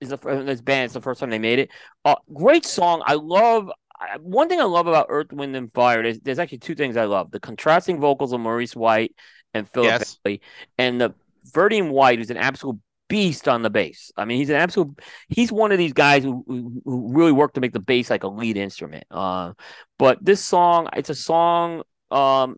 is 0.00 0.08
the 0.08 0.16
this 0.16 0.60
band. 0.60 0.86
It's 0.86 0.94
the 0.94 1.00
first 1.00 1.20
time 1.20 1.30
they 1.30 1.38
made 1.38 1.60
it. 1.60 1.70
Uh, 2.04 2.16
great 2.32 2.64
song. 2.64 3.02
I 3.06 3.14
love. 3.14 3.70
I- 4.00 4.18
One 4.20 4.48
thing 4.48 4.60
I 4.60 4.64
love 4.64 4.88
about 4.88 5.06
Earth, 5.08 5.32
Wind, 5.32 5.54
and 5.54 5.72
Fire. 5.72 6.02
There's, 6.02 6.18
there's 6.18 6.38
actually 6.40 6.58
two 6.58 6.74
things 6.74 6.96
I 6.96 7.04
love: 7.04 7.30
the 7.30 7.38
contrasting 7.38 8.00
vocals 8.00 8.32
of 8.32 8.40
Maurice 8.40 8.74
White 8.74 9.14
and 9.54 9.68
Philip 9.70 9.86
Yes. 10.00 10.18
Bailey, 10.24 10.40
and 10.78 11.00
the 11.00 11.14
Verdine 11.52 11.90
White, 11.90 12.18
who's 12.18 12.30
an 12.30 12.38
absolute 12.38 12.80
beast 13.08 13.48
on 13.48 13.62
the 13.62 13.70
bass. 13.70 14.10
I 14.16 14.24
mean, 14.24 14.38
he's 14.38 14.50
an 14.50 14.56
absolute. 14.56 14.98
He's 15.28 15.52
one 15.52 15.72
of 15.72 15.78
these 15.78 15.92
guys 15.92 16.22
who, 16.22 16.44
who, 16.46 17.12
really 17.12 17.32
work 17.32 17.54
to 17.54 17.60
make 17.60 17.72
the 17.72 17.80
bass 17.80 18.10
like 18.10 18.24
a 18.24 18.28
lead 18.28 18.56
instrument. 18.56 19.04
Uh, 19.10 19.52
but 19.98 20.24
this 20.24 20.44
song, 20.44 20.88
it's 20.94 21.10
a 21.10 21.14
song. 21.14 21.82
Um, 22.10 22.56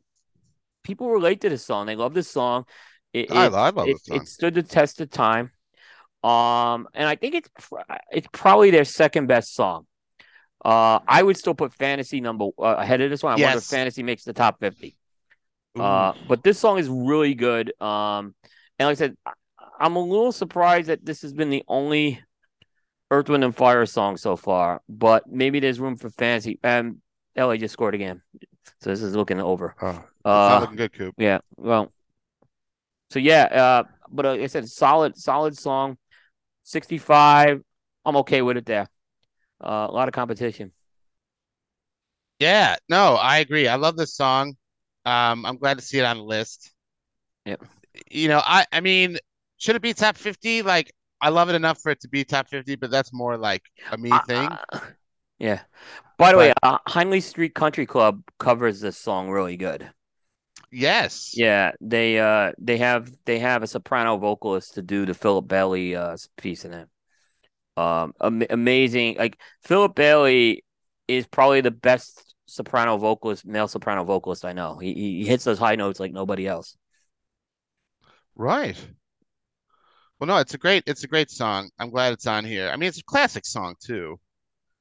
people 0.83 1.11
relate 1.11 1.41
to 1.43 1.49
this 1.49 1.65
song. 1.65 1.87
They 1.87 1.97
love 1.97 2.15
this 2.15 2.31
song. 2.31 2.65
It, 3.13 3.31
I, 3.31 3.47
it- 3.47 3.55
I 3.55 3.71
love 3.71 3.89
it, 3.89 4.05
song. 4.05 4.17
it 4.17 4.29
stood 4.29 4.55
the 4.55 4.63
test 4.63 5.01
of 5.01 5.11
time. 5.11 5.51
Um, 6.23 6.89
and 6.95 7.09
I 7.09 7.15
think 7.15 7.35
it's 7.35 7.49
it's 8.11 8.27
probably 8.33 8.71
their 8.71 8.85
second 8.85 9.27
best 9.27 9.55
song. 9.55 9.87
Uh, 10.65 10.99
I 11.07 11.23
would 11.23 11.37
still 11.37 11.55
put 11.55 11.73
Fantasy 11.75 12.21
number 12.21 12.47
uh, 12.59 12.77
ahead 12.79 13.01
of 13.01 13.11
this 13.11 13.23
one. 13.23 13.39
I 13.39 13.43
wonder 13.43 13.59
if 13.59 13.65
Fantasy 13.65 14.03
makes 14.03 14.25
the 14.25 14.33
top 14.33 14.59
fifty. 14.59 14.97
Uh, 15.79 16.15
but 16.27 16.43
this 16.43 16.59
song 16.59 16.79
is 16.79 16.89
really 16.89 17.35
good. 17.35 17.71
Um, 17.81 18.35
and 18.79 18.89
like 18.89 18.93
I 18.93 18.95
said, 18.95 19.17
I'm 19.79 19.97
a 19.97 20.01
little 20.01 20.33
surprised 20.33 20.89
that 20.89 21.05
this 21.05 21.23
has 21.23 21.33
been 21.33 21.51
the 21.51 21.65
only 21.69 22.23
Earth, 23.11 23.29
Wind, 23.29 23.45
and 23.45 23.55
Fire 23.55 23.87
song 23.87 24.17
so 24.17 24.37
far. 24.37 24.83
But 24.89 25.27
maybe 25.27 25.61
there's 25.61 25.81
room 25.81 25.97
for 25.97 26.11
fancy. 26.11 26.59
And 26.63 27.01
LA 27.37 27.57
just 27.57 27.73
scored 27.73 27.95
again, 27.95 28.23
so 28.81 28.91
this 28.91 29.03
is 29.03 29.15
looking 29.15 29.41
over. 29.41 29.75
oh, 29.83 30.05
Uh, 30.25 30.59
looking 30.61 30.77
good, 30.77 30.93
Coop. 30.93 31.15
yeah. 31.19 31.39
Well. 31.57 31.93
So 33.11 33.19
yeah. 33.19 33.45
Uh. 33.45 33.83
But 34.11 34.27
uh, 34.27 34.31
like 34.33 34.41
I 34.43 34.47
said, 34.47 34.69
solid, 34.69 35.17
solid 35.17 35.57
song. 35.59 35.99
Sixty-five. 36.63 37.61
I'm 38.05 38.17
okay 38.19 38.41
with 38.43 38.57
it 38.57 38.67
there. 38.67 38.89
Uh, 39.63 39.87
a 39.89 39.93
lot 39.93 40.09
of 40.09 40.15
competition. 40.15 40.73
Yeah, 42.39 42.77
no, 42.89 43.15
I 43.15 43.39
agree. 43.39 43.67
I 43.69 43.77
love 43.77 43.97
this 43.97 44.15
song. 44.15 44.57
Um, 45.05 45.47
I'm 45.47 45.57
glad 45.57 45.79
to 45.79 45.85
see 45.85 45.99
it 45.99 46.05
on 46.05 46.19
the 46.19 46.23
list. 46.25 46.73
Yep. 47.47 47.65
You 48.11 48.29
know, 48.29 48.41
I 48.45 48.67
I 48.73 48.81
mean, 48.81 49.17
should 49.59 49.77
it 49.77 49.83
be 49.83 49.95
top 49.95 50.17
50? 50.17 50.63
Like, 50.63 50.93
I 51.21 51.31
love 51.31 51.49
it 51.49 51.55
enough 51.55 51.81
for 51.81 51.91
it 51.91 52.01
to 52.01 52.09
be 52.09 52.25
top 52.25 52.49
50, 52.49 52.77
but 52.77 52.91
that's 52.91 53.13
more 53.13 53.37
like 53.37 53.63
a 53.91 53.97
me 53.97 54.13
thing. 54.27 54.49
Uh, 54.49 54.81
yeah. 55.39 55.61
By 56.19 56.33
the 56.33 56.39
way, 56.39 56.53
uh, 56.63 56.79
Hindley 56.89 57.21
Street 57.21 57.55
Country 57.55 57.87
Club 57.87 58.23
covers 58.39 58.81
this 58.81 58.99
song 58.99 59.31
really 59.31 59.57
good. 59.57 59.91
Yes. 60.73 61.33
Yeah, 61.35 61.73
they 61.81 62.19
uh 62.19 62.53
they 62.59 62.79
have 62.79 63.11
they 63.25 63.39
have 63.39 63.63
a 63.63 63.67
soprano 63.67 64.17
vocalist 64.17 64.75
to 64.75 64.83
do 64.83 65.07
the 65.07 65.15
Philip 65.15 65.47
Bailey 65.47 65.95
uh 65.95 66.17
piece 66.37 66.65
in 66.65 66.73
it. 66.73 66.89
Um, 67.77 68.13
am- 68.21 68.43
amazing. 68.51 69.17
Like 69.17 69.39
Philip 69.63 69.95
Bailey 69.95 70.65
is 71.09 71.27
probably 71.27 71.61
the 71.61 71.71
best 71.71 72.35
soprano 72.47 72.97
vocalist, 72.97 73.47
male 73.47 73.69
soprano 73.69 74.05
vocalist 74.05 74.45
I 74.45 74.53
know. 74.53 74.79
He 74.79 74.93
he 74.95 75.25
hits 75.27 75.45
those 75.45 75.59
high 75.59 75.77
notes 75.77 76.01
like 76.01 76.13
nobody 76.13 76.47
else. 76.47 76.77
Right. 78.35 78.77
Well, 80.19 80.29
no, 80.29 80.39
it's 80.39 80.55
a 80.55 80.59
great 80.59 80.85
it's 80.87 81.05
a 81.05 81.09
great 81.09 81.31
song. 81.31 81.71
I'm 81.79 81.91
glad 81.91 82.13
it's 82.13 82.27
on 82.27 82.45
here. 82.45 82.71
I 82.71 82.77
mean, 82.77 82.89
it's 82.89 83.01
a 83.01 83.05
classic 83.05 83.45
song 83.47 83.75
too. 83.81 84.19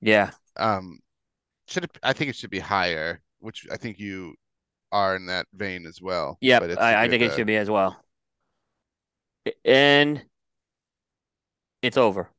Yeah, 0.02 0.32
Um, 0.58 1.00
should 1.68 1.86
it, 1.86 1.98
I 2.04 2.14
think 2.14 2.30
it 2.30 2.36
should 2.36 2.50
be 2.52 2.60
higher, 2.60 3.22
which 3.40 3.68
I 3.72 3.78
think 3.78 4.00
you 4.00 4.36
are 4.92 5.16
in 5.16 5.26
that 5.28 5.48
vein 5.54 5.86
as 5.86 6.02
well. 6.02 6.38
yeah. 6.42 6.60
But 6.60 6.72
it's 6.72 6.80
a 6.80 6.84
I, 6.84 7.04
I 7.04 7.10
think 7.10 7.24
it 7.24 7.32
uh, 7.32 7.36
should 7.36 7.48
be 7.48 7.58
as 7.58 7.70
well. 7.70 7.98
And 9.64 10.26
it's 11.82 11.98
over. 11.98 12.30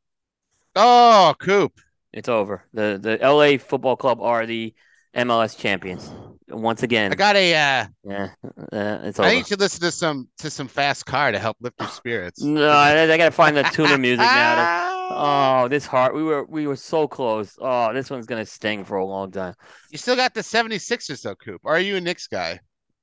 Oh, 0.76 1.34
Coop. 1.38 1.80
It's 2.12 2.28
over. 2.28 2.64
The 2.72 2.98
the 3.00 3.18
LA 3.22 3.58
Football 3.58 3.96
Club 3.96 4.20
are 4.20 4.46
the 4.46 4.74
MLS 5.14 5.56
champions 5.56 6.10
once 6.48 6.82
again. 6.82 7.12
I 7.12 7.14
got 7.14 7.36
a. 7.36 7.50
Uh, 7.54 7.86
yeah, 8.04 8.28
uh, 8.72 8.98
it's 9.04 9.18
all 9.18 9.24
I 9.24 9.28
over. 9.28 9.34
think 9.36 9.50
you 9.50 9.56
listen 9.56 9.80
to 9.82 9.90
some 9.90 10.28
to 10.38 10.50
some 10.50 10.68
fast 10.68 11.06
car 11.06 11.32
to 11.32 11.38
help 11.38 11.56
lift 11.60 11.80
your 11.80 11.88
spirits. 12.02 12.42
No, 12.42 12.68
I, 12.68 13.02
I 13.02 13.16
gotta 13.16 13.30
find 13.30 13.56
the 13.56 13.62
Tuna 13.64 13.98
music 13.98 14.20
now. 14.20 14.54
to- 14.90 14.96
oh, 15.14 15.68
this 15.68 15.86
heart. 15.86 16.14
We 16.14 16.22
were 16.22 16.44
we 16.44 16.66
were 16.66 16.76
so 16.76 17.06
close. 17.08 17.56
Oh, 17.60 17.92
this 17.92 18.10
one's 18.10 18.26
gonna 18.26 18.46
sting 18.46 18.84
for 18.84 18.96
a 18.98 19.04
long 19.04 19.30
time. 19.30 19.54
You 19.90 19.98
still 19.98 20.16
got 20.16 20.34
the 20.34 20.40
76ers 20.40 21.22
though, 21.22 21.34
Coop. 21.34 21.60
Or 21.64 21.74
are 21.76 21.80
you 21.80 21.96
a 21.96 22.00
Knicks 22.00 22.26
guy? 22.28 22.60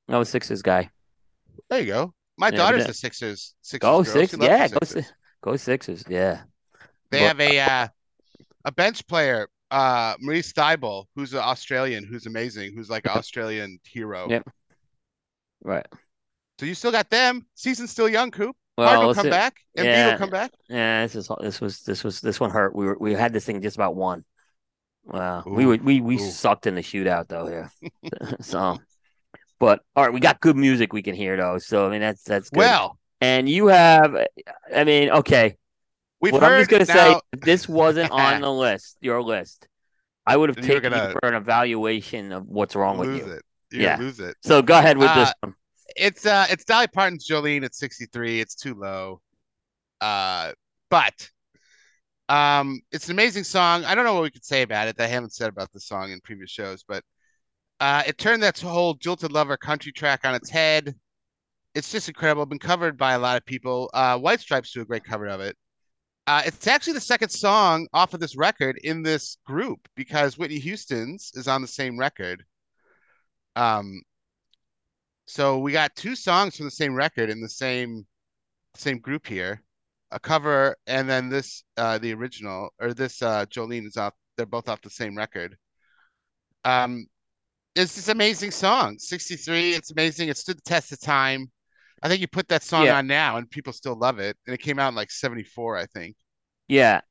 No 0.07 0.23
Sixers 0.23 0.61
guy. 0.61 0.89
There 1.69 1.79
you 1.79 1.87
go. 1.87 2.13
My 2.37 2.47
Yeah, 2.49 2.57
daughter's 2.57 2.85
a 2.87 2.93
Sixers. 2.93 3.53
Sixers 3.61 3.79
Go 3.79 4.03
girl. 4.03 4.11
six. 4.13 4.35
Yeah, 4.39 4.67
the 4.67 4.73
go 4.79 4.85
Sixers. 4.85 5.13
Go 5.41 5.55
Sixers. 5.55 6.03
Yeah. 6.09 6.41
They 7.11 7.19
But- 7.19 7.27
have 7.27 7.39
a 7.39 7.59
uh, 7.59 7.87
a 8.65 8.71
bench 8.71 9.05
player, 9.07 9.47
uh, 9.73 10.15
Maurice 10.19 10.53
who's 11.15 11.33
an 11.33 11.39
Australian, 11.39 12.03
who's 12.05 12.27
amazing, 12.27 12.75
who's 12.75 12.89
like 12.89 13.05
an 13.05 13.17
Australian 13.17 13.79
hero. 13.83 14.27
Yep. 14.29 14.49
Right. 15.63 15.87
So 16.59 16.67
you 16.67 16.75
still 16.75 16.91
got 16.91 17.09
them. 17.09 17.45
Season's 17.55 17.89
still 17.89 18.07
young, 18.07 18.29
Coop. 18.29 18.55
Well, 18.77 18.87
Hard 18.87 18.99
will 19.07 19.13
come 19.15 19.23
see. 19.23 19.29
back. 19.29 19.55
Embiid 19.77 19.85
Yeah. 19.85 20.11
will 20.11 20.17
come 20.19 20.29
back. 20.29 20.51
Yeah, 20.69 21.03
this 21.03 21.15
is 21.15 21.29
this 21.41 21.59
was 21.59 21.81
this 21.81 22.03
was 22.03 22.21
this 22.21 22.39
one 22.39 22.51
hurt. 22.51 22.75
We 22.75 22.85
were 22.85 22.97
we 22.99 23.13
had 23.13 23.33
this 23.33 23.45
thing 23.45 23.61
just 23.61 23.75
about 23.75 23.95
won. 23.95 24.23
Wow, 25.05 25.43
we 25.45 25.65
were 25.65 25.77
we 25.77 26.01
we 26.01 26.15
ooh. 26.15 26.31
sucked 26.31 26.67
in 26.67 26.75
the 26.75 26.81
shootout 26.81 27.27
though 27.27 27.47
here. 27.47 27.71
so, 28.41 28.79
but 29.59 29.81
all 29.95 30.03
right, 30.05 30.13
we 30.13 30.19
got 30.19 30.39
good 30.39 30.55
music 30.55 30.93
we 30.93 31.01
can 31.01 31.15
hear 31.15 31.35
though. 31.35 31.57
So 31.57 31.87
I 31.87 31.89
mean 31.89 32.01
that's 32.01 32.23
that's 32.23 32.49
good. 32.49 32.59
Well, 32.59 32.99
and 33.21 33.49
you 33.49 33.67
have, 33.67 34.15
I 34.75 34.83
mean, 34.83 35.09
okay. 35.09 35.57
We've 36.23 36.33
what 36.33 36.43
I'm 36.43 36.57
just 36.57 36.69
gonna 36.69 36.85
now, 36.87 37.21
say, 37.33 37.39
this 37.41 37.69
wasn't 37.69 38.11
on 38.11 38.41
the 38.41 38.51
list, 38.51 38.97
your 39.01 39.21
list, 39.21 39.67
I 40.25 40.37
would 40.37 40.49
have 40.49 40.65
taken 40.65 40.93
you 40.93 40.99
for 40.99 41.27
an 41.27 41.35
evaluation 41.35 42.31
of 42.31 42.47
what's 42.47 42.75
wrong 42.75 42.97
with 42.97 43.09
you. 43.09 43.25
it. 43.25 43.43
You're 43.71 43.83
Yeah. 43.83 43.97
lose 43.97 44.19
it. 44.19 44.35
So 44.41 44.61
go 44.61 44.77
ahead 44.77 44.97
with 44.97 45.13
this 45.13 45.29
Uh, 45.29 45.33
one. 45.41 45.55
It's 45.95 46.25
uh 46.25 46.47
it's 46.49 46.63
Dolly 46.63 46.87
Parton's 46.87 47.27
Jolene 47.27 47.63
at 47.65 47.75
63. 47.75 48.39
It's 48.39 48.55
too 48.55 48.73
low. 48.73 49.21
Uh 50.01 50.53
but 50.89 51.29
um 52.29 52.81
it's 52.91 53.07
an 53.07 53.11
amazing 53.11 53.43
song. 53.43 53.83
I 53.85 53.93
don't 53.93 54.05
know 54.05 54.13
what 54.13 54.23
we 54.23 54.31
could 54.31 54.45
say 54.45 54.61
about 54.61 54.87
it 54.87 54.95
that 54.97 55.03
I 55.03 55.07
haven't 55.07 55.33
said 55.33 55.49
about 55.49 55.71
the 55.71 55.79
song 55.79 56.11
in 56.11 56.19
previous 56.21 56.49
shows, 56.49 56.83
but 56.87 57.03
uh 57.79 58.03
it 58.07 58.17
turned 58.17 58.41
that 58.43 58.59
whole 58.59 58.93
jilted 58.95 59.31
lover 59.31 59.57
country 59.57 59.91
track 59.91 60.21
on 60.23 60.35
its 60.35 60.49
head. 60.49 60.95
It's 61.75 61.91
just 61.91 62.07
incredible. 62.07 62.45
Been 62.45 62.59
covered 62.59 62.97
by 62.97 63.13
a 63.13 63.19
lot 63.19 63.37
of 63.37 63.45
people. 63.45 63.89
Uh 63.93 64.17
White 64.17 64.39
Stripes 64.39 64.71
do 64.71 64.81
a 64.81 64.85
great 64.85 65.03
cover 65.03 65.27
of 65.27 65.41
it. 65.41 65.57
Uh, 66.25 66.41
it's 66.45 66.67
actually 66.67 66.93
the 66.93 67.01
second 67.01 67.29
song 67.29 67.85
off 67.93 68.13
of 68.13 68.19
this 68.19 68.37
record 68.37 68.79
in 68.83 69.03
this 69.03 69.37
group 69.45 69.87
because 69.95 70.37
Whitney 70.37 70.59
Houston's 70.59 71.31
is 71.33 71.49
on 71.49 71.61
the 71.61 71.67
same 71.67 71.99
record. 71.99 72.45
Um, 73.57 74.01
so 75.25 75.59
we 75.59 75.71
got 75.73 75.95
two 75.95 76.15
songs 76.15 76.55
from 76.55 76.65
the 76.65 76.71
same 76.71 76.93
record 76.93 77.29
in 77.29 77.41
the 77.41 77.49
same 77.49 78.05
same 78.75 78.99
group 78.99 79.27
here, 79.27 79.61
a 80.11 80.19
cover 80.19 80.75
and 80.87 81.09
then 81.09 81.29
this 81.29 81.63
uh 81.77 81.97
the 81.99 82.13
original 82.13 82.69
or 82.79 82.93
this 82.93 83.21
uh 83.21 83.45
Jolene 83.47 83.85
is 83.85 83.97
off. 83.97 84.13
They're 84.37 84.45
both 84.45 84.69
off 84.69 84.81
the 84.81 84.89
same 84.89 85.15
record. 85.17 85.57
Um, 86.65 87.07
it's 87.75 87.95
this 87.95 88.07
amazing 88.07 88.51
song. 88.51 88.97
63. 88.99 89.73
It's 89.73 89.91
amazing. 89.91 90.29
It 90.29 90.37
stood 90.37 90.57
the 90.57 90.61
test 90.61 90.91
of 90.91 90.99
time. 91.01 91.51
I 92.03 92.07
think 92.09 92.21
you 92.21 92.27
put 92.27 92.49
that 92.49 92.63
song 92.63 92.85
Yeah. 92.85 92.93
on 92.93 93.07
now 93.07 93.37
and 93.37 93.49
people 93.49 93.73
still 93.73 93.95
love 93.95 94.19
it. 94.19 94.37
And 94.45 94.53
it 94.53 94.59
came 94.59 94.79
out 94.79 94.89
in 94.89 94.95
like 94.95 95.11
74, 95.11 95.77
I 95.77 95.87
think. 95.87 96.15
Yeah. 96.67 97.01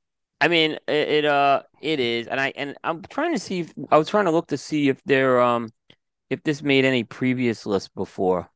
I 0.41 0.49
mean, 0.49 0.73
it, 0.89 1.09
it 1.09 1.25
uh 1.25 1.63
it 1.81 2.01
is, 2.01 2.27
and 2.27 2.41
I 2.41 2.53
and 2.57 2.77
I'm 2.85 3.03
trying 3.03 3.33
to 3.35 3.39
see 3.39 3.61
if 3.61 3.73
I 3.91 3.99
was 3.99 4.09
trying 4.09 4.25
to 4.27 4.33
look 4.33 4.49
to 4.49 4.59
see 4.59 4.89
if 4.89 5.03
there 5.05 5.41
um 5.41 5.73
if 6.31 6.43
this 6.45 6.63
made 6.63 6.85
any 6.87 7.05
previous 7.05 7.67
list 7.67 7.95
before. 7.95 8.51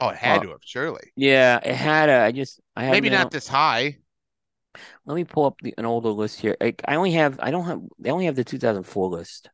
Oh, 0.00 0.08
it 0.08 0.16
had 0.16 0.40
Uh, 0.40 0.42
to 0.42 0.50
have, 0.50 0.60
surely. 0.64 1.12
Yeah, 1.16 1.60
it 1.64 1.74
had 1.76 2.10
a. 2.10 2.14
I 2.24 2.32
just 2.32 2.60
I 2.76 2.84
have 2.84 2.94
Maybe 2.94 3.10
not 3.10 3.30
this 3.30 3.46
high. 3.48 3.98
Let 5.04 5.14
me 5.14 5.24
pull 5.24 5.44
up 5.46 5.56
the, 5.62 5.74
an 5.78 5.86
older 5.86 6.10
list 6.10 6.40
here. 6.40 6.56
I, 6.60 6.74
I 6.86 6.96
only 6.96 7.12
have 7.12 7.38
I 7.40 7.50
don't 7.50 7.64
have 7.66 7.82
they 7.98 8.10
only 8.10 8.26
have 8.26 8.36
the 8.36 8.44
2004 8.44 9.08
list. 9.08 9.48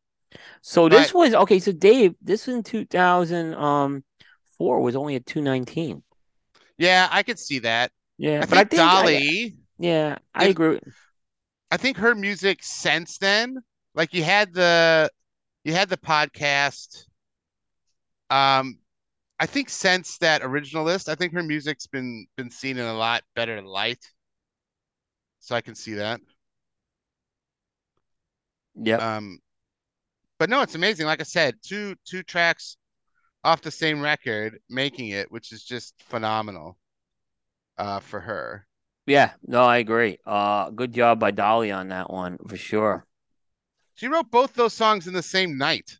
So 0.63 0.89
this 0.89 1.15
was 1.15 1.35
okay. 1.35 1.59
So 1.59 1.73
Dave, 1.73 2.15
this 2.23 2.49
in 2.49 2.63
2000 2.63 3.55
um 3.55 4.05
was 4.59 4.97
only 4.97 5.17
at 5.17 5.27
219. 5.27 6.03
Yeah, 6.79 7.09
I 7.11 7.23
could 7.23 7.39
see 7.39 7.61
that. 7.61 7.93
Yeah, 8.19 8.39
I 8.39 8.47
but 8.47 8.49
think 8.51 8.59
I 8.59 8.65
think 8.65 8.83
I- 8.83 9.03
Dolly, 9.03 9.57
yeah, 9.79 10.19
I 10.35 10.45
if- 10.45 10.51
agree. 10.51 10.81
I 11.71 11.77
think 11.79 11.97
her 11.97 12.15
music 12.15 12.59
since 12.63 13.19
then, 13.19 13.63
like 13.95 14.13
you 14.13 14.23
had 14.23 14.53
the 14.53 15.11
you 15.65 15.73
had 15.73 15.89
the 15.89 15.97
podcast. 15.97 17.07
Um, 18.31 18.79
I 19.39 19.47
think 19.47 19.69
since 19.71 20.19
that 20.19 20.43
original 20.43 20.85
list, 20.85 21.09
I 21.09 21.15
think 21.15 21.33
her 21.35 21.43
music's 21.43 21.87
been 21.87 22.27
been 22.37 22.51
seen 22.51 22.79
in 22.79 22.85
a 22.85 22.95
lot 22.95 23.23
better 23.35 23.61
light. 23.63 24.05
So 25.41 25.57
I 25.57 25.61
can 25.61 25.75
see 25.75 25.95
that. 25.95 26.21
Yeah. 28.75 29.17
Um, 29.17 29.39
but 30.39 30.51
no, 30.51 30.63
it's 30.63 30.75
amazing. 30.75 31.07
Like 31.07 31.21
I 31.21 31.25
said, 31.25 31.57
two 31.63 31.95
two 32.05 32.23
tracks 32.23 32.77
off 33.45 33.63
the 33.63 33.71
same 33.71 34.01
record, 34.01 34.59
making 34.69 35.09
it, 35.09 35.31
which 35.31 35.53
is 35.53 35.63
just 35.63 35.95
phenomenal. 36.09 36.77
Uh, 37.79 38.01
for 38.01 38.21
her. 38.21 38.67
Yeah, 39.07 39.33
no, 39.47 39.63
I 39.65 39.79
agree. 39.79 40.19
Uh, 40.27 40.71
good 40.71 40.93
job 40.93 41.19
by 41.19 41.31
Dolly 41.31 41.73
on 41.73 41.89
that 41.89 42.11
one 42.11 42.39
for 42.47 42.57
sure. 42.57 43.07
She 43.95 44.09
wrote 44.09 44.31
both 44.31 44.53
those 44.55 44.75
songs 44.75 45.07
in 45.07 45.15
the 45.15 45.23
same 45.23 45.57
night. 45.59 45.99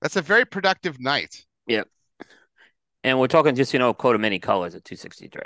That's 0.00 0.16
a 0.16 0.22
very 0.22 0.44
productive 0.44 0.98
night. 0.98 1.44
Yep. 1.66 1.88
And 3.04 3.20
we're 3.20 3.28
talking 3.28 3.54
just 3.54 3.72
you 3.72 3.78
know 3.78 3.94
Coat 3.94 4.14
of 4.14 4.20
Many 4.20 4.38
Colors 4.38 4.74
at 4.74 4.84
263. 4.84 5.42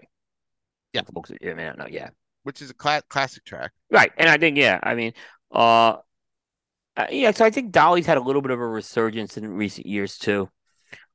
Yeah. 0.92 1.02
For 1.02 1.12
folks 1.12 1.30
that 1.30 1.42
you 1.42 1.54
may 1.54 1.70
know, 1.72 1.86
yeah. 1.90 2.10
which 2.44 2.62
is 2.62 2.70
a 2.70 2.74
cla- 2.74 3.02
classic 3.08 3.44
track. 3.44 3.72
Right, 3.90 4.12
and 4.16 4.30
I 4.30 4.38
think 4.38 4.56
yeah, 4.56 4.78
I 4.82 4.94
mean, 4.94 5.12
uh, 5.52 5.96
uh, 7.02 7.06
yeah. 7.10 7.30
So 7.32 7.44
I 7.44 7.50
think 7.50 7.72
Dolly's 7.72 8.06
had 8.06 8.16
a 8.18 8.22
little 8.22 8.42
bit 8.42 8.50
of 8.50 8.60
a 8.60 8.66
resurgence 8.66 9.36
in 9.36 9.48
recent 9.48 9.86
years 9.86 10.16
too. 10.18 10.48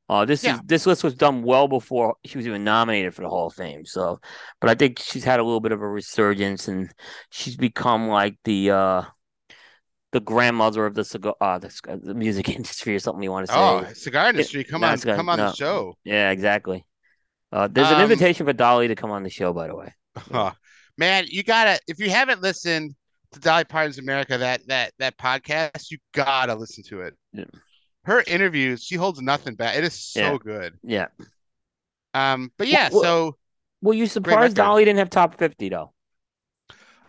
Uh, 0.07 0.24
this 0.26 0.44
Yeah. 0.44 0.56
is 0.56 0.62
this 0.66 0.86
list 0.86 1.03
was 1.03 1.16
done 1.16 1.41
well 1.44 1.68
before 1.68 2.16
she 2.26 2.38
was 2.38 2.45
even 2.45 2.64
nominated 2.64 3.16
for 3.16 3.22
the 3.24 3.30
Hall 3.30 3.48
of 3.48 3.53
Fame. 3.53 3.86
So, 3.86 4.20
but 4.62 4.70
I 4.70 4.76
think 4.76 4.99
she's 4.99 5.24
had 5.24 5.40
a 5.40 5.44
little 5.44 5.60
bit 5.62 5.72
of 5.72 5.82
a 5.82 5.88
resurgence, 5.88 6.68
and 6.68 6.91
she's 7.32 7.56
become 7.57 8.07
like 8.07 8.38
the 8.44 8.70
uh, 8.72 9.02
the 10.12 10.20
grandmother 10.20 10.86
of 10.86 10.94
the 10.94 11.03
cigar, 11.03 11.34
uh, 11.41 11.57
the, 11.57 11.99
the 12.03 12.14
music 12.14 12.49
industry 12.56 12.95
or 12.95 12.99
something 12.99 13.24
you 13.24 13.32
want 13.32 13.48
to 13.48 13.53
say. 13.53 13.57
Oh, 13.60 13.86
cigar 13.94 14.30
industry, 14.30 14.64
come 14.64 14.82
no, 14.82 14.88
on, 14.88 14.98
gonna- 14.99 15.18
come 15.18 15.30
on 15.30 15.38
no. 15.38 15.48
the 15.49 15.56
show. 15.56 15.95
Yeah, 16.03 16.30
exactly. 16.30 16.86
Uh, 17.52 17.68
there's 17.72 17.90
an 17.90 17.95
Um, 17.95 18.02
invitation 18.03 18.45
for 18.45 18.53
Dolly 18.53 18.88
to 18.90 18.95
come 18.95 19.12
on 19.12 19.24
the 19.24 19.30
show, 19.30 19.53
by 19.53 19.68
the 19.68 19.76
way. 19.76 19.94
Man, 20.98 21.26
you 21.28 21.44
gotta 21.44 21.80
if 21.88 21.99
you 21.99 22.10
haven't 22.10 22.41
listened 22.41 22.95
Dolly 23.41 23.64
Parton's 23.66 23.98
America, 23.98 24.38
that 24.38 24.68
that 24.68 24.94
that 24.99 25.18
podcast, 25.18 25.91
you 25.91 25.98
gotta 26.14 26.56
listen 26.56 26.84
to 26.86 27.02
it. 27.02 27.16
Yeah. 27.34 27.45
Her 28.06 28.24
interviews, 28.28 28.84
she 28.84 28.95
holds 28.95 29.20
nothing 29.22 29.56
back. 29.56 29.76
It 29.78 29.84
is 29.84 29.94
so 29.94 30.20
Yeah. 30.34 30.38
good. 30.44 30.80
Yeah. 30.84 31.07
Um, 32.14 32.52
but 32.57 32.68
yeah, 32.68 32.90
Well- 32.91 33.02
so 33.03 33.38
Were 33.82 33.94
you 33.94 34.07
surprised 34.07 34.56
Dolly 34.56 34.86
didn't 34.86 34.99
have 34.99 35.10
top 35.10 35.38
fifty 35.38 35.70
though? 35.70 35.94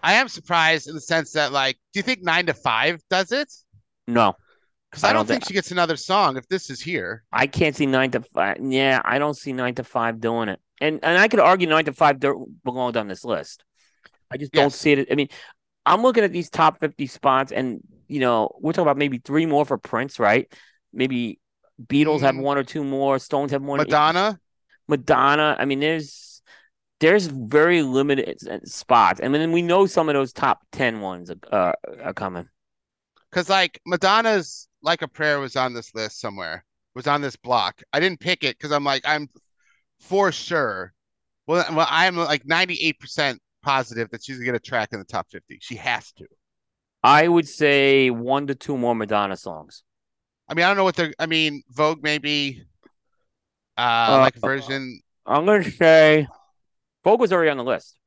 I 0.03 0.15
am 0.15 0.29
surprised 0.29 0.89
in 0.89 0.95
the 0.95 1.01
sense 1.01 1.33
that 1.33 1.53
like, 1.53 1.77
do 1.93 1.99
you 1.99 2.03
think 2.03 2.23
nine 2.23 2.47
to 2.47 2.55
five 2.55 3.01
does 3.11 3.33
it? 3.33 3.53
No. 4.07 4.35
Because 4.91 5.03
I, 5.05 5.09
I 5.09 5.13
don't 5.13 5.21
don't 5.21 5.27
think 5.27 5.43
thi- 5.45 5.49
she 5.49 5.55
gets 5.55 5.71
another 5.73 5.97
song 5.97 6.37
if 6.37 6.47
this 6.49 6.71
is 6.71 6.81
here. 6.81 7.25
I 7.33 7.47
can't 7.47 7.75
see 7.75 7.87
nine 7.87 8.11
to 8.13 8.23
five. 8.35 8.59
Yeah, 8.63 9.01
I 9.05 9.19
don't 9.19 9.35
see 9.37 9.53
nine 9.53 9.75
to 9.77 9.85
five 9.85 10.21
doing 10.21 10.49
it. 10.49 10.61
And 10.81 11.01
and 11.03 11.19
I 11.19 11.29
could 11.29 11.41
argue 11.41 11.67
nine 11.67 11.85
to 11.87 11.93
five 11.93 12.21
don't 12.21 12.63
belonged 12.63 12.97
on 12.97 13.09
this 13.09 13.25
list. 13.25 13.65
I 14.31 14.37
just 14.37 14.53
don't 14.53 14.73
see 14.73 14.93
it. 14.93 15.09
I 15.11 15.15
mean, 15.15 15.29
I'm 15.87 16.03
looking 16.03 16.25
at 16.25 16.33
these 16.33 16.51
top 16.51 16.81
fifty 16.81 17.07
spots, 17.07 17.53
and 17.53 17.81
you 18.09 18.21
know, 18.21 18.51
we're 18.61 18.73
talking 18.73 18.83
about 18.83 18.99
maybe 18.99 19.19
three 19.19 19.47
more 19.47 19.65
for 19.65 19.79
Prince, 19.79 20.19
right? 20.19 20.53
Maybe 20.93 21.39
Beatles 21.83 22.21
have 22.21 22.35
Mm. 22.35 22.43
one 22.43 22.59
or 22.59 22.65
two 22.65 22.85
more. 22.85 23.19
Stones 23.19 23.53
have 23.53 23.63
one. 23.63 23.79
Madonna, 23.79 24.39
Madonna. 24.89 25.57
I 25.59 25.65
mean, 25.65 25.81
there's 25.81 26.43
there's 27.01 27.27
very 27.27 27.83
limited 27.83 28.39
spots. 28.69 29.21
I 29.23 29.29
mean, 29.29 29.53
we 29.53 29.63
know 29.63 29.87
some 29.87 30.09
of 30.09 30.15
those 30.15 30.33
top 30.33 30.63
ten 30.73 31.01
ones 31.01 31.31
are, 31.31 31.37
uh, 31.53 31.73
are 32.03 32.15
coming. 32.15 32.49
because 33.31 33.49
like 33.51 33.81
Madonna's 33.87 34.69
"Like 34.83 35.03
a 35.03 35.09
Prayer" 35.09 35.39
was 35.41 35.57
on 35.57 35.75
this 35.75 35.95
list 35.95 36.21
somewhere, 36.21 36.65
was 36.95 37.07
on 37.07 37.21
this 37.21 37.37
block. 37.37 37.83
I 37.93 38.01
didn't 38.01 38.21
pick 38.21 38.45
it 38.45 38.57
because 38.59 38.73
I'm 38.73 38.85
like 38.85 39.03
I'm 39.05 39.29
for 40.01 40.33
sure. 40.33 40.93
Well, 41.47 41.65
well, 41.75 41.87
I'm 41.89 42.17
like 42.17 42.45
98% 42.45 43.39
positive 43.67 44.09
that 44.11 44.23
she's 44.25 44.37
gonna 44.37 44.47
get 44.47 44.55
a 44.55 44.61
track 44.61 44.91
in 44.93 44.99
the 45.01 45.05
top 45.05 45.27
50. 45.31 45.59
She 45.61 45.75
has 45.77 46.13
to. 46.13 46.27
I 47.03 47.27
would 47.29 47.49
say 47.49 48.11
one 48.11 48.47
to 48.47 48.55
two 48.55 48.79
more 48.79 48.95
Madonna 48.95 49.37
songs. 49.37 49.83
I 50.49 50.55
mean, 50.55 50.65
I 50.65 50.69
don't 50.69 50.77
know 50.77 50.85
what 50.85 50.95
they're. 50.97 51.13
I 51.19 51.27
mean, 51.27 51.63
Vogue 51.71 52.03
maybe. 52.03 52.65
Uh, 53.77 54.07
Uh, 54.11 54.19
like 54.21 54.37
a 54.37 54.41
version. 54.41 55.01
I'm 55.27 55.45
gonna 55.45 55.65
say 55.65 56.29
Vogue 57.05 57.21
was 57.21 57.33
already 57.33 57.51
on 57.51 57.57
the 57.57 57.65
list. 57.65 57.99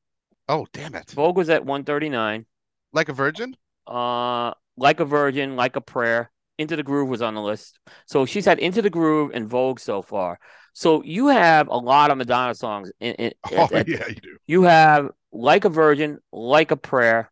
Oh, 0.48 0.66
damn 0.74 0.96
it! 0.96 1.12
Vogue 1.12 1.38
was 1.38 1.50
at 1.50 1.64
139. 1.66 2.46
Like 2.94 3.10
a 3.10 3.14
virgin. 3.14 3.56
uh, 3.86 4.52
like 4.78 5.00
a 5.02 5.06
virgin, 5.06 5.56
like 5.58 5.76
a 5.76 5.82
prayer. 5.82 6.32
Into 6.60 6.76
the 6.76 6.84
Groove 6.84 7.10
was 7.10 7.22
on 7.22 7.34
the 7.34 7.42
list. 7.42 7.80
So 8.06 8.26
she's 8.26 8.46
had 8.46 8.60
Into 8.60 8.82
the 8.82 8.90
Groove 8.90 9.32
and 9.34 9.48
Vogue 9.48 9.80
so 9.80 10.02
far. 10.02 10.40
So 10.74 11.02
you 11.04 11.28
have 11.28 11.68
a 11.70 11.78
lot 11.78 12.12
of 12.12 12.18
Madonna 12.18 12.54
songs. 12.54 12.92
In, 13.00 13.14
in, 13.16 13.32
Oh 13.54 13.68
at- 13.74 13.88
yeah, 13.88 14.08
you 14.08 14.16
do. 14.16 14.38
You 14.46 14.64
have 14.64 15.10
Like 15.32 15.66
a 15.66 15.70
Virgin, 15.70 16.20
Like 16.32 16.72
a 16.72 16.76
Prayer. 16.78 17.32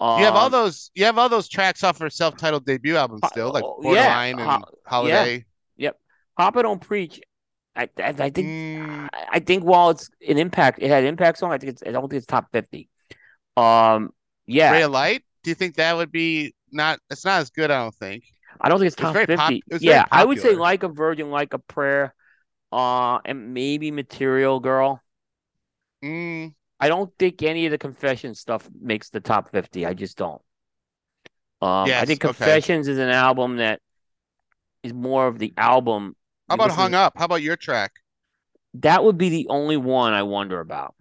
Um, 0.00 0.20
You 0.20 0.26
have 0.26 0.36
all 0.36 0.50
those. 0.50 0.90
You 0.94 1.06
have 1.06 1.18
all 1.18 1.28
those 1.28 1.48
tracks 1.48 1.82
off 1.82 1.98
her 1.98 2.08
self-titled 2.10 2.64
debut 2.64 2.96
album 2.96 3.18
still, 3.26 3.50
like 3.52 3.64
oh, 3.64 3.80
yeah, 3.82 4.04
Borderline 4.32 4.38
ho- 4.38 4.54
and 4.54 4.64
Holiday. 4.86 5.44
Yep. 5.76 5.96
Papa 6.36 6.62
Don't 6.62 6.80
Preach. 6.80 7.20
I, 7.74 7.88
I, 7.98 8.08
I 8.18 8.30
think 8.30 8.46
Mm, 8.48 9.08
I 9.12 9.26
I 9.32 9.38
think 9.40 9.64
while 9.64 9.90
it's 9.90 10.08
an 10.28 10.36
impact, 10.38 10.78
it 10.82 10.88
had 10.88 11.02
an 11.04 11.08
impact 11.08 11.38
song. 11.38 11.52
I 11.52 11.58
think 11.58 11.72
it's 11.72 11.82
I 11.86 11.90
don't 11.90 12.08
think 12.08 12.18
it's 12.18 12.26
top 12.26 12.46
fifty. 12.52 12.88
Um, 13.56 14.10
yeah, 14.46 14.72
Ray 14.72 14.82
of 14.82 14.90
Light. 14.92 15.24
Do 15.42 15.50
you 15.50 15.54
think 15.54 15.76
that 15.76 15.96
would 15.96 16.12
be 16.12 16.54
not? 16.70 17.00
It's 17.10 17.24
not 17.24 17.40
as 17.40 17.50
good. 17.50 17.70
I 17.70 17.82
don't 17.82 17.94
think. 17.94 18.24
I 18.60 18.68
don't 18.68 18.78
think 18.78 18.88
it's 18.88 18.96
It 18.98 19.02
top 19.02 19.10
very 19.10 19.26
pop- 19.28 19.56
fifty. 19.56 19.64
it 19.70 19.74
was 19.74 19.86
yeah, 19.86 20.06
I 20.10 20.24
would 20.24 20.40
say 20.40 20.54
like 20.54 20.82
a 20.82 20.88
virgin, 20.88 21.30
like 21.30 21.54
a 21.54 21.58
prayer, 21.58 22.14
uh, 22.72 23.20
and 23.24 23.54
maybe 23.54 23.90
Material 23.92 24.60
Girl. 24.60 25.02
Mm, 26.02 26.54
I 26.80 26.88
don't 26.88 27.16
think 27.18 27.42
any 27.42 27.66
of 27.66 27.70
the 27.70 27.78
Confession 27.78 28.34
stuff 28.34 28.68
makes 28.80 29.10
the 29.10 29.20
top 29.20 29.50
fifty. 29.50 29.86
I 29.86 29.94
just 29.94 30.16
don't. 30.16 30.42
Um, 31.60 31.94
I 31.96 32.04
Yes, 32.04 32.06
think 32.06 32.20
okay. 32.24 32.60
Confessions 32.60 32.86
is 32.88 32.98
an 32.98 33.08
album 33.08 33.56
that 33.56 33.80
is 34.82 34.92
more 34.92 35.26
of 35.26 35.38
the 35.38 35.52
album. 35.56 36.14
how 36.48 36.54
about 36.56 36.70
Hung 36.72 36.92
Up? 36.94 37.14
How 37.16 37.24
about 37.24 37.40
your 37.42 37.56
track? 37.56 37.92
That 38.74 39.04
would 39.04 39.18
be 39.18 39.28
the 39.28 39.46
only 39.50 39.76
one 39.76 40.14
I 40.14 40.22
wonder 40.22 40.58
about. 40.60 40.94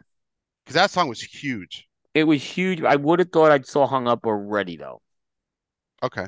Because 0.64 0.76
that 0.76 0.92
song 0.92 1.08
was 1.10 1.22
huge. 1.22 1.88
It 2.14 2.26
was 2.26 2.44
huge. 2.44 2.82
I 2.84 2.98
would 2.98 3.20
have 3.20 3.32
thought 3.32 3.52
I'd 3.52 3.66
saw 3.66 3.88
Hung 3.88 4.10
Up 4.10 4.26
already 4.26 4.76
though. 4.76 5.02
Okay. 6.04 6.28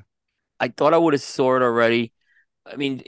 I 0.59 0.69
thought 0.69 0.93
I 0.93 0.97
would 0.97 1.13
have 1.13 1.21
saw 1.21 1.55
it 1.55 1.61
already. 1.61 2.13
I 2.65 2.75
mean, 2.75 3.01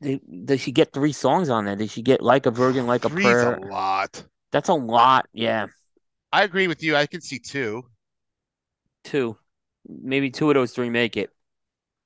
they, 0.00 0.20
does 0.44 0.60
she 0.60 0.72
get 0.72 0.92
three 0.92 1.12
songs 1.12 1.48
on 1.48 1.64
there? 1.64 1.76
Did 1.76 1.90
she 1.90 2.02
get 2.02 2.22
like 2.22 2.46
a 2.46 2.50
virgin, 2.50 2.86
like 2.86 3.04
a 3.04 3.10
Three's 3.10 3.42
prayer? 3.42 3.54
a 3.54 3.60
lot. 3.60 4.24
That's 4.52 4.68
a 4.68 4.74
lot. 4.74 5.26
Yeah, 5.32 5.66
I 6.32 6.44
agree 6.44 6.68
with 6.68 6.82
you. 6.82 6.96
I 6.96 7.06
can 7.06 7.20
see 7.20 7.38
two. 7.38 7.84
two, 9.04 9.36
maybe 9.86 10.30
two 10.30 10.50
of 10.50 10.54
those 10.54 10.72
three 10.72 10.90
make 10.90 11.16
it. 11.16 11.30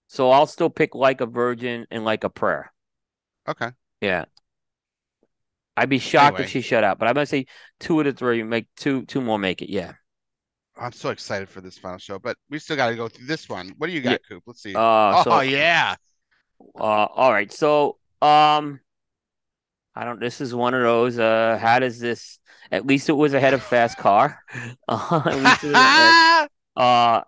So 0.08 0.30
I'll 0.30 0.46
still 0.46 0.70
pick 0.70 0.94
like 0.94 1.20
a 1.20 1.26
virgin 1.26 1.86
and 1.90 2.04
like 2.04 2.24
a 2.24 2.30
prayer. 2.30 2.72
Okay. 3.48 3.70
Yeah, 4.00 4.26
I'd 5.76 5.88
be 5.88 5.98
shocked 5.98 6.40
Anyway. 6.40 6.46
if 6.46 6.48
she 6.50 6.60
shut 6.60 6.84
out, 6.84 6.98
but 6.98 7.08
I'm 7.08 7.14
gonna 7.14 7.26
say 7.26 7.46
two 7.80 8.00
of 8.00 8.06
the 8.06 8.12
three 8.12 8.42
make 8.42 8.66
two, 8.76 9.04
two 9.06 9.20
more 9.20 9.38
make 9.38 9.62
it. 9.62 9.70
Yeah. 9.70 9.94
I'm 10.80 10.92
so 10.92 11.10
excited 11.10 11.48
for 11.48 11.60
this 11.60 11.76
final 11.78 11.98
show, 11.98 12.18
but 12.18 12.36
we 12.50 12.58
still 12.58 12.76
got 12.76 12.88
to 12.90 12.96
go 12.96 13.08
through 13.08 13.26
this 13.26 13.48
one. 13.48 13.72
What 13.78 13.88
do 13.88 13.92
you 13.92 14.00
got, 14.00 14.12
Yeah. 14.12 14.18
Coop? 14.28 14.42
Let's 14.46 14.62
see. 14.62 14.74
Uh, 14.74 14.78
oh 14.80 15.22
so 15.24 15.40
yeah. 15.40 15.96
Uh, 16.74 16.82
all 16.82 17.32
right. 17.32 17.52
So, 17.52 17.98
um, 18.22 18.80
I 19.94 20.04
don't. 20.04 20.20
This 20.20 20.40
is 20.40 20.54
one 20.54 20.74
of 20.74 20.82
those. 20.82 21.18
Uh, 21.18 21.58
how 21.60 21.78
does 21.78 21.98
this? 21.98 22.38
At 22.70 22.86
least 22.86 23.08
it 23.08 23.12
was 23.14 23.34
ahead 23.34 23.54
of 23.54 23.62
Fast 23.62 23.98
Car. 23.98 24.40
Uh, 24.88 25.22
at 25.26 25.36
least 25.36 25.64
it 25.64 25.66
was 25.68 25.74
ahead. 25.74 26.48
Uh, 26.76 27.22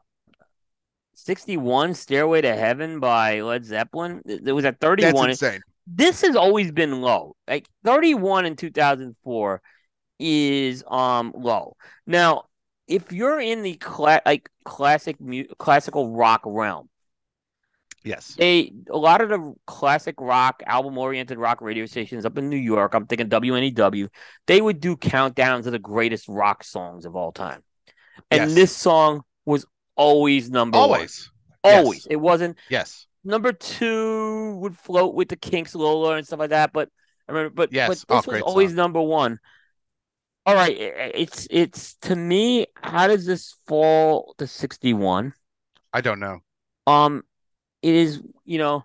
sixty-one 1.14 1.94
Stairway 1.94 2.40
to 2.42 2.54
Heaven 2.54 3.00
by 3.00 3.40
Led 3.40 3.64
Zeppelin. 3.64 4.22
It 4.26 4.52
was 4.52 4.64
at 4.64 4.78
That's 4.80 4.88
thirty-one. 4.88 5.30
insane. 5.30 5.60
This 5.86 6.20
has 6.22 6.36
always 6.36 6.70
been 6.70 7.00
low. 7.00 7.34
Like 7.48 7.66
thirty-one 7.84 8.46
in 8.46 8.54
two 8.56 8.70
thousand 8.70 9.16
four 9.24 9.60
is 10.20 10.84
um 10.86 11.32
low. 11.34 11.76
Now, 12.06 12.44
if 12.90 13.12
you're 13.12 13.40
in 13.40 13.62
the 13.62 13.74
cla- 13.76 14.20
like 14.26 14.50
classic 14.64 15.20
mu- 15.20 15.46
classical 15.58 16.10
rock 16.10 16.42
realm 16.44 16.88
Yes. 18.02 18.34
they 18.38 18.72
a 18.90 18.96
lot 18.96 19.20
of 19.20 19.28
the 19.28 19.54
classic 19.66 20.14
rock 20.18 20.62
album 20.66 20.96
oriented 20.96 21.38
rock 21.38 21.60
radio 21.60 21.84
stations 21.86 22.24
up 22.24 22.38
in 22.38 22.48
New 22.48 22.56
York, 22.56 22.94
I'm 22.94 23.06
thinking 23.06 23.28
WNEW, 23.28 24.08
they 24.46 24.60
would 24.60 24.80
do 24.80 24.96
countdowns 24.96 25.66
of 25.66 25.72
the 25.72 25.78
greatest 25.78 26.26
rock 26.26 26.64
songs 26.64 27.04
of 27.04 27.14
all 27.14 27.30
time. 27.30 27.62
And 28.30 28.48
Yes. 28.48 28.54
this 28.54 28.76
song 28.76 29.22
was 29.44 29.66
always 29.96 30.50
number 30.50 30.78
one. 30.78 30.88
Always. 30.88 31.30
Always. 31.62 31.98
Yes. 31.98 32.06
It 32.10 32.16
wasn't 32.16 32.56
Yes. 32.70 33.06
number 33.22 33.52
two 33.52 34.56
would 34.60 34.78
float 34.78 35.14
with 35.14 35.28
the 35.28 35.36
Kinks 35.36 35.74
Lola 35.74 36.16
and 36.16 36.26
stuff 36.26 36.38
like 36.40 36.50
that, 36.50 36.72
but 36.72 36.88
I 37.28 37.32
remember 37.32 37.54
but 37.54 37.70
Yes. 37.72 37.88
but 38.06 38.22
this 38.24 38.28
Oh, 38.28 38.32
was 38.32 38.42
always 38.42 38.70
song. 38.70 38.76
number 38.76 39.02
one. 39.02 39.38
All 40.46 40.54
right, 40.54 40.74
it's 40.78 41.46
it's 41.50 41.94
to 42.02 42.16
me, 42.16 42.66
how 42.74 43.06
does 43.06 43.26
this 43.26 43.56
fall 43.66 44.34
to 44.38 44.46
61? 44.46 45.34
I 45.92 46.00
don't 46.00 46.18
know. 46.20 46.40
Um, 46.86 47.22
it 47.82 47.94
is, 47.94 48.22
you 48.44 48.58
know, 48.58 48.84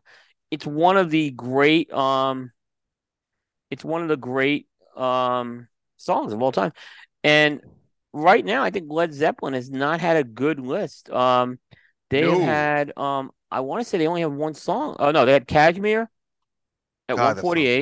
it's 0.51 0.65
one 0.65 0.97
of 0.97 1.09
the 1.09 1.31
great, 1.31 1.91
um, 1.93 2.51
it's 3.71 3.83
one 3.83 4.01
of 4.01 4.09
the 4.09 4.17
great, 4.17 4.67
um, 4.95 5.67
songs 5.97 6.33
of 6.33 6.41
all 6.41 6.51
time. 6.51 6.71
And 7.23 7.61
right 8.13 8.43
now, 8.43 8.63
I 8.63 8.69
think 8.69 8.91
Led 8.91 9.13
Zeppelin 9.13 9.53
has 9.53 9.69
not 9.71 9.99
had 10.01 10.17
a 10.17 10.23
good 10.23 10.59
list. 10.59 11.09
Um, 11.09 11.59
they 12.09 12.21
No. 12.21 12.39
had, 12.39 12.97
um, 12.97 13.31
I 13.51 13.61
want 13.61 13.83
to 13.83 13.89
say 13.89 13.97
they 13.97 14.07
only 14.07 14.21
have 14.21 14.33
one 14.33 14.53
song. 14.53 14.97
Oh 14.99 15.11
no, 15.11 15.25
they 15.25 15.33
had 15.33 15.47
Kashmir 15.47 16.09
at 17.09 17.15
God, 17.15 17.23
148 17.23 17.81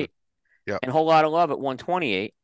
good. 0.66 0.72
Yep. 0.72 0.80
and 0.82 0.92
Whole 0.92 1.06
Lot 1.06 1.24
of 1.24 1.32
Love 1.32 1.50
at 1.50 1.58
128. 1.58 2.34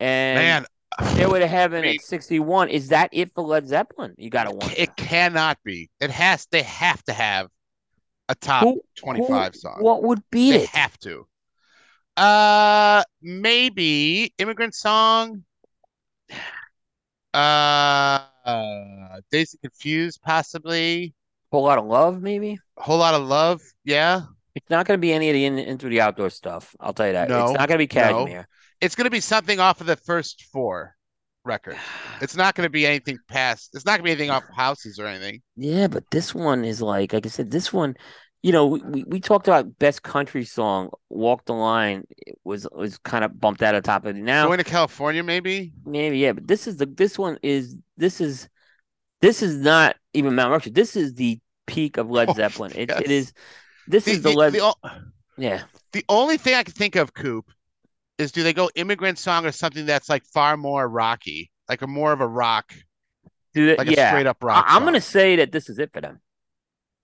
And 0.00 0.38
Man, 0.38 0.66
Stairway 1.12 1.40
to 1.40 1.46
Heaven 1.46 1.82
mean- 1.82 1.96
at 1.96 2.00
61. 2.02 2.68
Is 2.70 2.88
that 2.88 3.10
it 3.12 3.32
for 3.34 3.42
Led 3.44 3.68
Zeppelin? 3.68 4.14
You 4.18 4.30
got 4.30 4.44
to 4.44 4.50
wonder. 4.50 4.74
it 4.76 4.96
cannot 4.96 5.58
be. 5.64 5.90
It 6.00 6.10
has. 6.10 6.46
They 6.50 6.62
have 6.62 7.02
to 7.04 7.12
have 7.12 7.48
a 8.28 8.34
top 8.34 8.64
Who- 8.64 8.82
25 8.96 9.52
who- 9.54 9.58
song. 9.58 9.76
What 9.80 10.02
would 10.02 10.22
be 10.30 10.52
They 10.52 10.62
it? 10.64 10.68
have 10.70 10.98
to. 11.00 11.26
Uh, 12.16 13.02
maybe 13.22 14.32
immigrant 14.38 14.74
song. 14.74 15.44
Uh, 17.32 18.24
uh 18.44 19.20
Dazed 19.30 19.54
and 19.54 19.70
Confused, 19.70 20.20
possibly. 20.20 21.14
Whole 21.52 21.62
lot 21.62 21.78
of 21.78 21.84
love, 21.86 22.20
maybe. 22.20 22.58
Whole 22.76 22.98
lot 22.98 23.14
of 23.14 23.22
love. 23.22 23.60
Yeah, 23.84 24.22
It's 24.56 24.68
not 24.68 24.84
going 24.84 24.98
to 24.98 25.00
be 25.00 25.12
any 25.12 25.28
of 25.30 25.34
the 25.34 25.44
in, 25.44 25.58
into 25.58 25.88
the 25.88 26.00
outdoor 26.00 26.30
stuff. 26.30 26.74
I'll 26.80 26.92
tell 26.92 27.06
you 27.06 27.12
that. 27.12 27.28
No, 27.28 27.44
it's 27.44 27.52
not 27.58 27.68
going 27.68 27.76
to 27.76 27.78
be. 27.78 27.86
Kashmir. 27.86 28.48
It's 28.80 28.94
gonna 28.94 29.10
be 29.10 29.20
something 29.20 29.60
off 29.60 29.80
of 29.80 29.86
the 29.86 29.96
first 29.96 30.44
four 30.52 30.96
record. 31.44 31.76
It's 32.22 32.36
not 32.36 32.54
gonna 32.54 32.68
be 32.68 32.84
anything 32.86 33.18
past. 33.28 33.70
It's 33.74 33.86
not 33.86 33.92
gonna 33.92 34.02
be 34.04 34.10
anything 34.10 34.30
off 34.30 34.44
houses 34.54 34.98
or 34.98 35.06
anything. 35.06 35.40
Yeah, 35.56 35.86
but 35.88 36.04
this 36.10 36.34
one 36.34 36.64
is 36.66 36.82
like, 36.82 37.14
like 37.14 37.24
I 37.24 37.30
said, 37.30 37.50
this 37.50 37.72
one, 37.72 37.96
you 38.42 38.52
know, 38.52 38.66
we, 38.66 39.04
we, 39.06 39.20
talked 39.20 39.48
about 39.48 39.78
best 39.78 40.02
country 40.02 40.44
song, 40.44 40.90
"Walk 41.08 41.44
the 41.46 41.54
Line." 41.54 42.04
Was 42.44 42.66
was 42.72 42.98
kind 42.98 43.24
of 43.24 43.38
bumped 43.40 43.62
out 43.62 43.74
of 43.74 43.82
top 43.84 44.04
of 44.04 44.16
it. 44.16 44.20
Now, 44.20 44.46
Going 44.46 44.58
to 44.58 44.64
California, 44.64 45.22
maybe. 45.22 45.72
maybe 45.84 46.18
yeah, 46.18 46.32
but 46.32 46.46
this 46.46 46.66
is 46.66 46.76
the 46.78 46.86
this 46.86 47.18
one 47.18 47.38
is 47.42 47.76
this 47.96 48.20
is 48.20 48.48
this 49.22 49.42
is 49.42 49.56
not 49.56 49.96
even 50.14 50.34
Mount 50.34 50.50
Rushmore. 50.52 50.72
This 50.74 50.96
is 50.96 51.14
the 51.14 51.38
peak 51.66 51.96
of 51.98 52.10
Led 52.10 52.30
Oh, 52.30 52.34
Zeppelin. 52.34 52.72
It, 52.74 52.88
yes. 52.90 53.00
it 53.00 53.10
is. 53.10 53.32
This 53.86 54.04
The, 54.04 54.10
is 54.12 54.22
the, 54.22 54.30
the- 54.30 54.36
Led. 54.36 54.52
the 54.54 54.74
yeah, 55.38 55.62
the 55.92 56.04
only 56.08 56.36
thing 56.36 56.54
I 56.54 56.62
can 56.64 56.74
think 56.74 56.96
of, 56.96 57.12
Coop, 57.14 57.50
is 58.20 58.32
do 58.32 58.42
they 58.42 58.52
go 58.52 58.70
immigrant 58.74 59.18
song 59.18 59.46
or 59.46 59.52
something 59.52 59.86
that's 59.86 60.08
like 60.08 60.24
far 60.26 60.56
more 60.56 60.88
rocky, 60.88 61.50
like 61.68 61.82
a 61.82 61.86
more 61.86 62.12
of 62.12 62.20
a 62.20 62.26
rock, 62.26 62.72
do 63.54 63.66
that. 63.66 63.78
like 63.78 63.88
a 63.88 63.92
yeah, 63.92 64.10
straight 64.10 64.26
up 64.26 64.42
rock. 64.42 64.64
I, 64.68 64.76
am 64.76 64.84
gonna 64.84 65.00
say 65.00 65.36
that 65.36 65.52
this 65.52 65.68
is 65.68 65.78
it 65.78 65.90
for 65.92 66.00
them. 66.00 66.20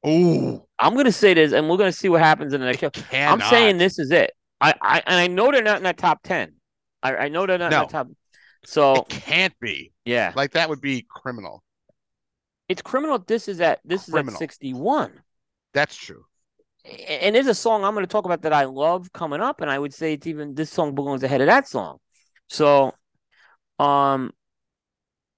Ooh, 0.07 0.63
I'm 0.79 0.95
gonna 0.95 1.11
say 1.13 1.35
this, 1.35 1.53
and 1.53 1.69
we're 1.69 1.77
gonna 1.79 1.93
see 1.93 2.09
what 2.09 2.21
happens 2.21 2.53
in 2.53 2.61
the 2.61 2.67
next 2.67 2.81
show. 2.81 2.91
I'm 3.13 3.41
saying 3.41 3.79
this 3.79 3.99
is 3.99 4.11
it. 4.11 4.31
I, 4.61 4.75
I 4.81 5.03
and 5.07 5.17
I 5.17 5.27
know 5.27 5.51
they're 5.51 5.63
not 5.63 5.79
in 5.79 5.83
that 5.85 5.99
top 5.99 6.23
ten. 6.23 6.55
I, 7.03 7.17
I 7.17 7.29
know 7.29 7.47
they're 7.47 7.59
not 7.59 7.67
in 7.73 7.79
No. 7.79 7.81
that 7.81 7.91
top. 7.91 8.09
So 8.65 8.95
It 8.97 9.09
can't 9.09 9.55
be. 9.61 9.93
yeah, 10.05 10.33
Like 10.35 10.53
that 10.53 10.69
would 10.69 10.81
be 10.81 11.07
criminal. 11.09 11.63
it's 12.69 12.83
criminal. 12.83 13.19
This 13.19 13.49
is 13.49 13.61
at 13.61 13.81
this 13.85 14.09
is 14.09 14.15
at 14.15 14.31
61. 14.31 15.13
That's 15.73 15.95
true. 15.95 16.25
And 17.09 17.35
there's 17.35 17.47
a 17.49 17.55
song 17.55 17.85
I'm 17.85 17.95
going 17.95 18.05
to 18.07 18.11
talk 18.11 18.25
about 18.25 18.43
that 18.43 18.53
I 18.53 18.65
love 18.65 19.13
coming 19.13 19.41
up, 19.41 19.61
and 19.61 19.71
I 19.71 19.79
would 19.79 19.93
say 19.95 20.13
it's 20.13 20.27
even 20.27 20.55
this 20.55 20.71
song 20.71 20.95
belongs 20.95 21.23
ahead 21.23 21.41
of 21.41 21.49
that 21.49 21.69
song. 21.69 21.99
So, 22.49 22.95
um, 23.79 24.33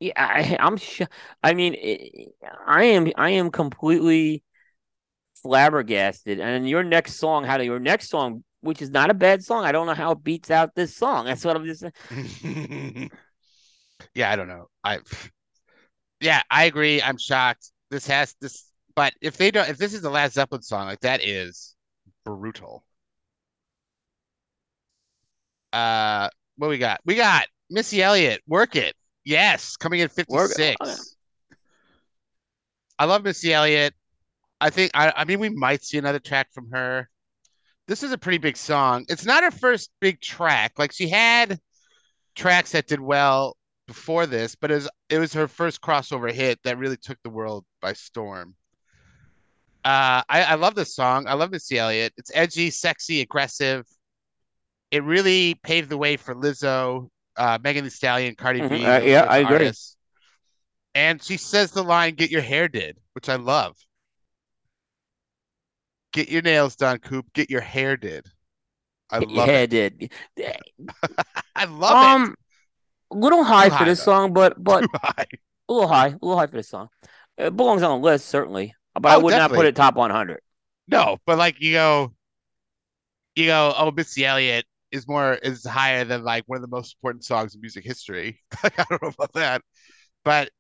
yeah, 0.01 0.13
I, 0.17 0.57
I'm. 0.61 0.77
Sh- 0.77 1.03
I 1.43 1.55
mean, 1.55 1.75
it, 1.75 2.35
I 2.67 2.85
am. 2.85 3.13
I 3.17 3.31
am 3.31 3.51
completely 3.51 4.43
flabbergasted. 5.43 6.41
And 6.41 6.69
your 6.69 6.85
next 6.85 7.15
song, 7.17 7.45
how 7.45 7.59
do 7.59 7.65
your 7.65 7.81
next 7.81 8.11
song, 8.11 8.45
which 8.61 8.83
is 8.83 8.91
not 8.91 9.11
a 9.11 9.15
bad 9.15 9.43
song, 9.45 9.65
I 9.65 9.73
don't 9.73 9.87
know 9.87 9.95
how 9.95 10.13
it 10.13 10.25
beats 10.25 10.51
out 10.51 10.75
this 10.75 10.97
song. 10.97 11.27
That's 11.27 11.45
what 11.45 11.57
I'm 11.57 11.65
just. 11.65 11.85
Saying. 12.11 13.11
Yeah, 14.15 14.31
I 14.31 14.37
don't 14.37 14.49
know. 14.49 14.69
I 14.85 15.01
yeah, 16.21 16.43
I 16.51 16.65
agree. 16.65 17.03
I'm 17.03 17.19
shocked. 17.19 17.71
This 17.91 18.07
has 18.07 18.35
this, 18.41 18.68
but 18.99 19.15
if 19.21 19.37
they 19.37 19.53
don't, 19.53 19.69
if 19.69 19.79
this 19.79 19.95
is 19.95 20.03
the 20.03 20.11
last 20.11 20.35
Zeppelin 20.35 20.61
song, 20.61 20.87
like 20.87 20.99
that 21.03 21.25
is 21.25 21.77
brutal. 22.25 22.83
Uh, 25.73 26.29
what 26.57 26.69
we 26.69 26.79
got? 26.79 27.01
We 27.05 27.15
got 27.15 27.47
Missy 27.71 28.03
Elliott. 28.03 28.43
Work 28.49 28.75
it. 28.75 28.97
Yes, 29.25 29.77
coming 29.77 30.01
in 30.01 30.09
56. 30.09 30.77
oh. 30.81 30.97
I 32.99 33.05
love 33.05 33.23
Missy 33.23 33.55
Elliott. 33.55 33.95
I 34.61 34.71
think 34.71 34.91
I 34.95 35.13
I 35.15 35.25
mean 35.25 35.39
we 35.39 35.51
might 35.51 35.85
see 35.85 35.99
another 35.99 36.19
track 36.19 36.49
from 36.53 36.69
her. 36.73 37.09
This 37.87 38.03
is 38.03 38.11
a 38.11 38.19
pretty 38.19 38.39
big 38.39 38.57
song. 38.57 39.05
It's 39.09 39.25
not 39.25 39.45
her 39.45 39.53
first 39.53 39.93
big 40.01 40.21
track. 40.21 40.73
Like 40.77 40.91
she 40.91 41.07
had 41.07 41.61
tracks 42.35 42.73
that 42.73 42.89
did 42.89 42.99
well 42.99 43.57
before 43.87 44.27
this, 44.27 44.57
but 44.57 44.73
it 44.73 44.75
was 44.75 44.89
it 45.09 45.19
was 45.21 45.33
her 45.35 45.47
first 45.47 45.81
crossover 45.81 46.33
hit 46.33 46.59
that 46.65 46.79
really 46.79 46.97
took 46.97 47.19
the 47.23 47.31
world 47.31 47.65
by 47.81 47.93
storm. 47.93 48.57
Uh, 49.85 50.23
I, 50.29 50.43
I 50.43 50.55
love 50.57 50.75
this 50.75 50.95
song. 50.95 51.27
I 51.29 51.35
love 51.35 51.51
Missy 51.51 51.79
Elliott. 51.79 52.13
It's 52.17 52.31
edgy, 52.35 52.71
sexy, 52.71 53.21
aggressive. 53.21 53.87
It 54.91 55.03
really 55.05 55.55
paved 55.63 55.89
the 55.89 55.97
way 55.99 56.17
for 56.17 56.35
Lizzo, 56.35 57.09
uh, 57.37 57.59
Megan 57.63 57.85
Thee 57.85 57.91
Stallion, 57.91 58.35
Cardi 58.35 58.61
Mhm. 58.61 58.69
B. 58.71 58.85
Uh, 58.85 59.01
yeah, 59.01 59.25
I 59.25 59.39
agree. 59.39 59.55
artists. 59.57 59.97
And 60.95 61.23
she 61.23 61.37
says 61.37 61.71
the 61.71 61.85
line, 61.85 62.15
"Get 62.17 62.31
your 62.31 62.43
hair 62.43 62.69
did," 62.69 62.99
which 63.13 63.29
I 63.29 63.37
love. 63.37 63.77
Get 66.13 66.29
your 66.29 66.43
nails 66.43 66.75
done, 66.75 66.99
Coop. 66.99 67.33
Get 67.35 67.51
your 67.51 67.61
hair 67.61 67.97
did. 67.97 68.27
I 69.11 69.19
love 69.19 69.49
yeah, 69.49 69.55
it. 69.61 69.71
did. 69.71 70.13
I 71.57 71.65
love 71.67 71.93
Um, 71.93 72.35
a 73.11 73.17
little 73.17 73.45
high 73.45 73.69
Too 73.69 73.77
for 73.77 73.85
this 73.85 73.99
though. 74.01 74.05
song, 74.13 74.33
but 74.33 74.63
but 74.63 74.85
it. 74.85 74.91
a 75.69 75.73
little 75.73 75.89
high, 75.89 76.09
a 76.09 76.13
little 76.21 76.39
high 76.39 76.47
for 76.47 76.57
this 76.57 76.69
song. 76.69 76.89
It 77.37 77.57
belongs 77.57 77.83
on 77.83 78.01
the 78.01 78.05
list 78.05 78.27
certainly, 78.27 78.75
but 78.99 79.13
I 79.13 79.17
Oh, 79.17 79.19
would 79.19 79.35
not 79.37 79.53
put 79.53 79.67
it 79.67 79.77
top 79.77 79.97
100. 79.97 80.41
No, 80.89 81.19
but 81.27 81.39
like 81.39 81.61
you 81.61 81.73
go, 81.73 82.15
you 83.35 83.47
go. 83.47 83.75
Oh, 83.77 83.91
Missy 83.91 84.25
Elliott 84.25 84.67
is 84.91 85.07
more 85.07 85.35
is 85.35 85.65
higher 85.65 86.05
than 86.05 86.25
like 86.25 86.45
one 86.47 86.57
of 86.57 86.63
the 86.63 86.69
most 86.75 86.97
important 86.97 87.25
songs 87.25 87.55
in 87.55 87.61
music 87.61 87.85
history. 87.85 88.41
Like, 88.63 88.79
I 88.79 88.85
don't 88.89 89.03
know 89.03 89.09
about 89.09 89.33
that, 89.35 89.63
but 90.25 90.51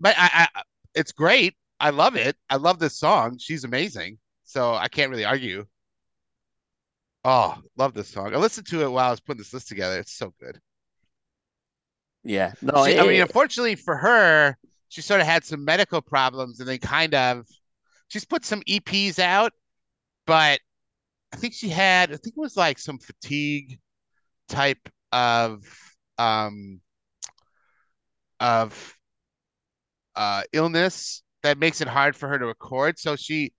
but 0.00 0.14
I, 0.18 0.48
I 0.56 0.62
it's 0.94 1.12
great. 1.12 1.56
I 1.80 1.90
love 1.90 2.16
it. 2.16 2.36
I 2.50 2.56
love 2.56 2.78
this 2.80 2.98
song. 2.98 3.38
She's 3.38 3.64
amazing. 3.64 4.18
So 4.44 4.74
I 4.74 4.88
can't 4.88 5.10
really 5.10 5.24
argue. 5.26 5.66
Oh, 7.24 7.60
love 7.76 7.94
this 7.94 8.08
song. 8.08 8.32
I 8.34 8.38
listened 8.38 8.66
to 8.68 8.82
it 8.82 8.88
while 8.90 9.08
I 9.08 9.10
was 9.10 9.18
putting 9.20 9.38
this 9.38 9.52
list 9.52 9.66
together. 9.68 9.98
It's 9.98 10.12
so 10.16 10.32
good. 10.40 10.60
Yeah, 12.24 12.52
no, 12.60 12.84
She, 12.84 12.96
I 12.98 13.04
mean, 13.06 13.20
unfortunately 13.20 13.74
for 13.74 13.96
her, 13.96 14.56
she 14.88 15.02
sort 15.02 15.20
of 15.20 15.26
had 15.26 15.44
some 15.44 15.64
medical 15.64 16.00
problems 16.00 16.60
and 16.60 16.68
then 16.68 16.78
kind 16.78 17.14
of 17.14 17.46
she's 18.12 18.26
put 18.26 18.44
some 18.44 18.62
EPs 18.68 19.18
out, 19.18 19.52
but 20.26 20.60
I 21.32 21.36
think 21.38 21.54
she 21.54 21.68
had 21.70 22.10
I 22.12 22.16
think 22.16 22.34
it 22.36 22.40
was 22.40 22.56
like 22.56 22.78
some 22.78 22.98
fatigue 22.98 23.78
type 24.48 24.88
of 25.12 25.64
um 26.18 26.80
of 28.40 28.96
uh 30.16 30.42
illness 30.52 31.22
that 31.42 31.58
makes 31.58 31.80
it 31.80 31.88
hard 31.88 32.14
for 32.16 32.28
her 32.28 32.38
to 32.38 32.46
record. 32.46 32.98
So 32.98 33.16
she 33.16 33.52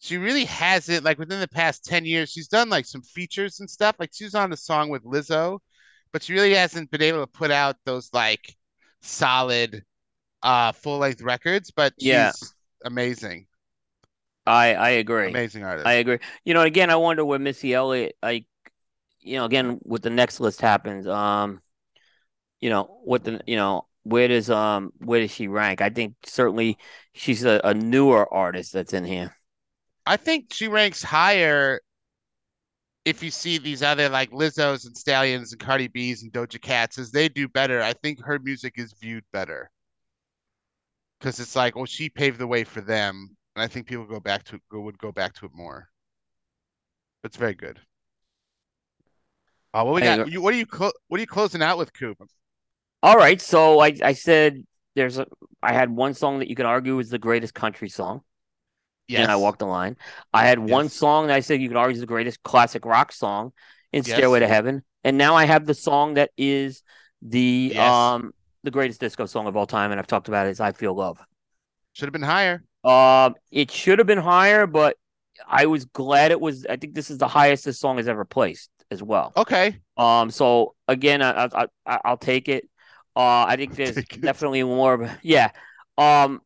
she 0.00 0.18
really 0.18 0.44
hasn't 0.46 1.04
like 1.04 1.18
within 1.18 1.40
the 1.40 1.48
past 1.48 1.84
10 1.84 2.04
years, 2.06 2.30
she's 2.32 2.48
done 2.48 2.68
like 2.70 2.86
some 2.86 3.02
features 3.02 3.60
and 3.60 3.70
stuff. 3.70 3.96
Like 3.98 4.10
she 4.14 4.24
was 4.24 4.34
on 4.34 4.52
a 4.52 4.56
song 4.56 4.90
with 4.90 5.04
Lizzo, 5.04 5.60
but 6.12 6.22
she 6.22 6.34
really 6.34 6.54
hasn't 6.54 6.90
been 6.90 7.02
able 7.02 7.20
to 7.20 7.28
put 7.28 7.50
out 7.50 7.76
those 7.86 8.10
like 8.12 8.54
solid 9.02 9.84
uh 10.42 10.72
full 10.72 10.98
length 10.98 11.22
records. 11.22 11.72
But 11.72 11.94
Yeah. 11.98 12.32
amazing, 12.84 13.46
I 14.46 14.74
I 14.74 14.90
agree. 14.90 15.28
amazing 15.28 15.64
artist. 15.64 15.86
I 15.86 15.94
agree. 15.94 16.18
You 16.44 16.54
know, 16.54 16.62
again, 16.62 16.90
I 16.90 16.96
wonder 16.96 17.24
where 17.24 17.38
Missy 17.38 17.74
Elliott, 17.74 18.16
like, 18.22 18.46
you 19.20 19.36
know, 19.36 19.44
again, 19.44 19.78
what 19.82 20.02
the 20.02 20.10
next 20.10 20.40
list 20.40 20.60
happens. 20.60 21.06
Um, 21.06 21.62
you 22.60 22.70
know, 22.70 22.84
what 23.04 23.24
the, 23.24 23.40
you 23.46 23.56
know, 23.56 23.86
where 24.02 24.28
does 24.28 24.50
um 24.50 24.92
where 24.98 25.20
does 25.20 25.30
she 25.30 25.48
rank? 25.48 25.80
I 25.80 25.90
think 25.90 26.14
certainly 26.24 26.78
she's 27.12 27.44
a, 27.44 27.60
a 27.64 27.74
newer 27.74 28.32
artist 28.32 28.72
that's 28.72 28.92
in 28.92 29.04
here. 29.04 29.34
I 30.06 30.18
think 30.18 30.52
she 30.52 30.68
ranks 30.68 31.02
higher 31.02 31.80
if 33.04 33.22
you 33.22 33.30
see 33.30 33.58
these 33.58 33.82
other 33.82 34.08
like 34.08 34.30
Lizzo's 34.30 34.84
and 34.84 34.96
Stallions 34.96 35.52
and 35.52 35.60
Cardi 35.60 35.88
B's 35.88 36.22
and 36.22 36.32
Doja 36.32 36.60
Cats 36.60 36.98
as 36.98 37.10
they 37.10 37.28
do 37.28 37.48
better. 37.48 37.82
I 37.82 37.92
think 37.94 38.22
her 38.22 38.38
music 38.38 38.74
is 38.76 38.94
viewed 39.00 39.24
better 39.32 39.70
because 41.18 41.40
it's 41.40 41.56
like, 41.56 41.76
well, 41.76 41.86
she 41.86 42.08
paved 42.10 42.38
the 42.38 42.46
way 42.46 42.64
for 42.64 42.82
them, 42.82 43.36
and 43.54 43.62
I 43.62 43.66
think 43.66 43.86
people 43.86 44.04
go 44.04 44.20
back 44.20 44.44
to 44.44 44.60
go 44.70 44.80
would 44.80 44.98
go 44.98 45.12
back 45.12 45.34
to 45.34 45.46
it 45.46 45.52
more. 45.54 45.88
But 47.22 47.30
it's 47.30 47.36
very 47.36 47.54
good. 47.54 47.80
Uh, 49.72 49.82
what 49.84 49.94
we 49.94 50.00
got? 50.02 50.30
You, 50.30 50.40
what 50.40 50.54
are 50.54 50.56
you 50.56 50.66
clo- 50.66 50.92
what 51.08 51.18
are 51.18 51.20
you 51.20 51.26
closing 51.26 51.62
out 51.62 51.78
with, 51.78 51.92
Coop? 51.92 52.18
All 53.02 53.16
right, 53.16 53.40
so 53.40 53.80
I 53.80 53.94
I 54.02 54.12
said 54.12 54.64
there's 54.94 55.18
a 55.18 55.26
I 55.62 55.72
had 55.72 55.90
one 55.90 56.14
song 56.14 56.38
that 56.38 56.48
you 56.48 56.54
can 56.54 56.66
argue 56.66 56.98
is 56.98 57.10
the 57.10 57.18
greatest 57.18 57.54
country 57.54 57.88
song. 57.88 58.22
Yes. 59.06 59.20
and 59.20 59.30
I 59.30 59.36
walked 59.36 59.58
the 59.58 59.66
line. 59.66 59.98
I 60.32 60.46
had 60.46 60.58
one 60.58 60.88
song 60.88 61.26
that 61.26 61.34
I 61.34 61.40
said 61.40 61.60
you 61.60 61.68
could 61.68 61.76
argue 61.76 61.92
is 61.92 62.00
the 62.00 62.06
greatest 62.06 62.42
classic 62.42 62.86
rock 62.86 63.12
song 63.12 63.52
in 63.92 64.02
Yes. 64.02 64.16
Stairway 64.16 64.40
to 64.40 64.48
Heaven, 64.48 64.82
and 65.02 65.18
now 65.18 65.34
I 65.34 65.44
have 65.44 65.66
the 65.66 65.74
song 65.74 66.14
that 66.14 66.30
is 66.38 66.82
the 67.20 67.72
Yes. 67.74 67.86
um 67.92 68.32
the 68.62 68.70
greatest 68.70 69.00
disco 69.00 69.26
song 69.26 69.46
of 69.46 69.56
all 69.56 69.66
time, 69.66 69.90
and 69.90 70.00
I've 70.00 70.06
talked 70.06 70.28
about 70.28 70.46
it. 70.46 70.50
Is 70.50 70.60
I 70.60 70.72
Feel 70.72 70.94
Love. 70.94 71.18
Should 71.92 72.06
have 72.06 72.12
been 72.12 72.22
higher. 72.22 72.64
Um, 72.84 73.34
it 73.50 73.70
should 73.70 73.98
have 73.98 74.06
been 74.06 74.18
higher, 74.18 74.66
but 74.66 74.96
I 75.46 75.66
was 75.66 75.84
glad 75.86 76.30
it 76.30 76.40
was. 76.40 76.66
I 76.66 76.76
think 76.76 76.94
this 76.94 77.10
is 77.10 77.18
the 77.18 77.28
highest 77.28 77.64
this 77.64 77.78
song 77.78 77.96
has 77.96 78.08
ever 78.08 78.24
placed 78.24 78.70
as 78.90 79.02
well. 79.02 79.32
Okay. 79.36 79.78
Um, 79.96 80.30
so 80.30 80.74
again, 80.88 81.22
I, 81.22 81.46
I, 81.52 81.66
I 81.86 82.00
I'll 82.04 82.16
take 82.16 82.48
it. 82.48 82.68
Uh, 83.16 83.44
I 83.46 83.56
think 83.56 83.74
there's 83.74 83.94
definitely 84.20 84.62
more. 84.64 84.94
of- 84.94 85.10
Yeah. 85.22 85.50
Um, 85.96 86.40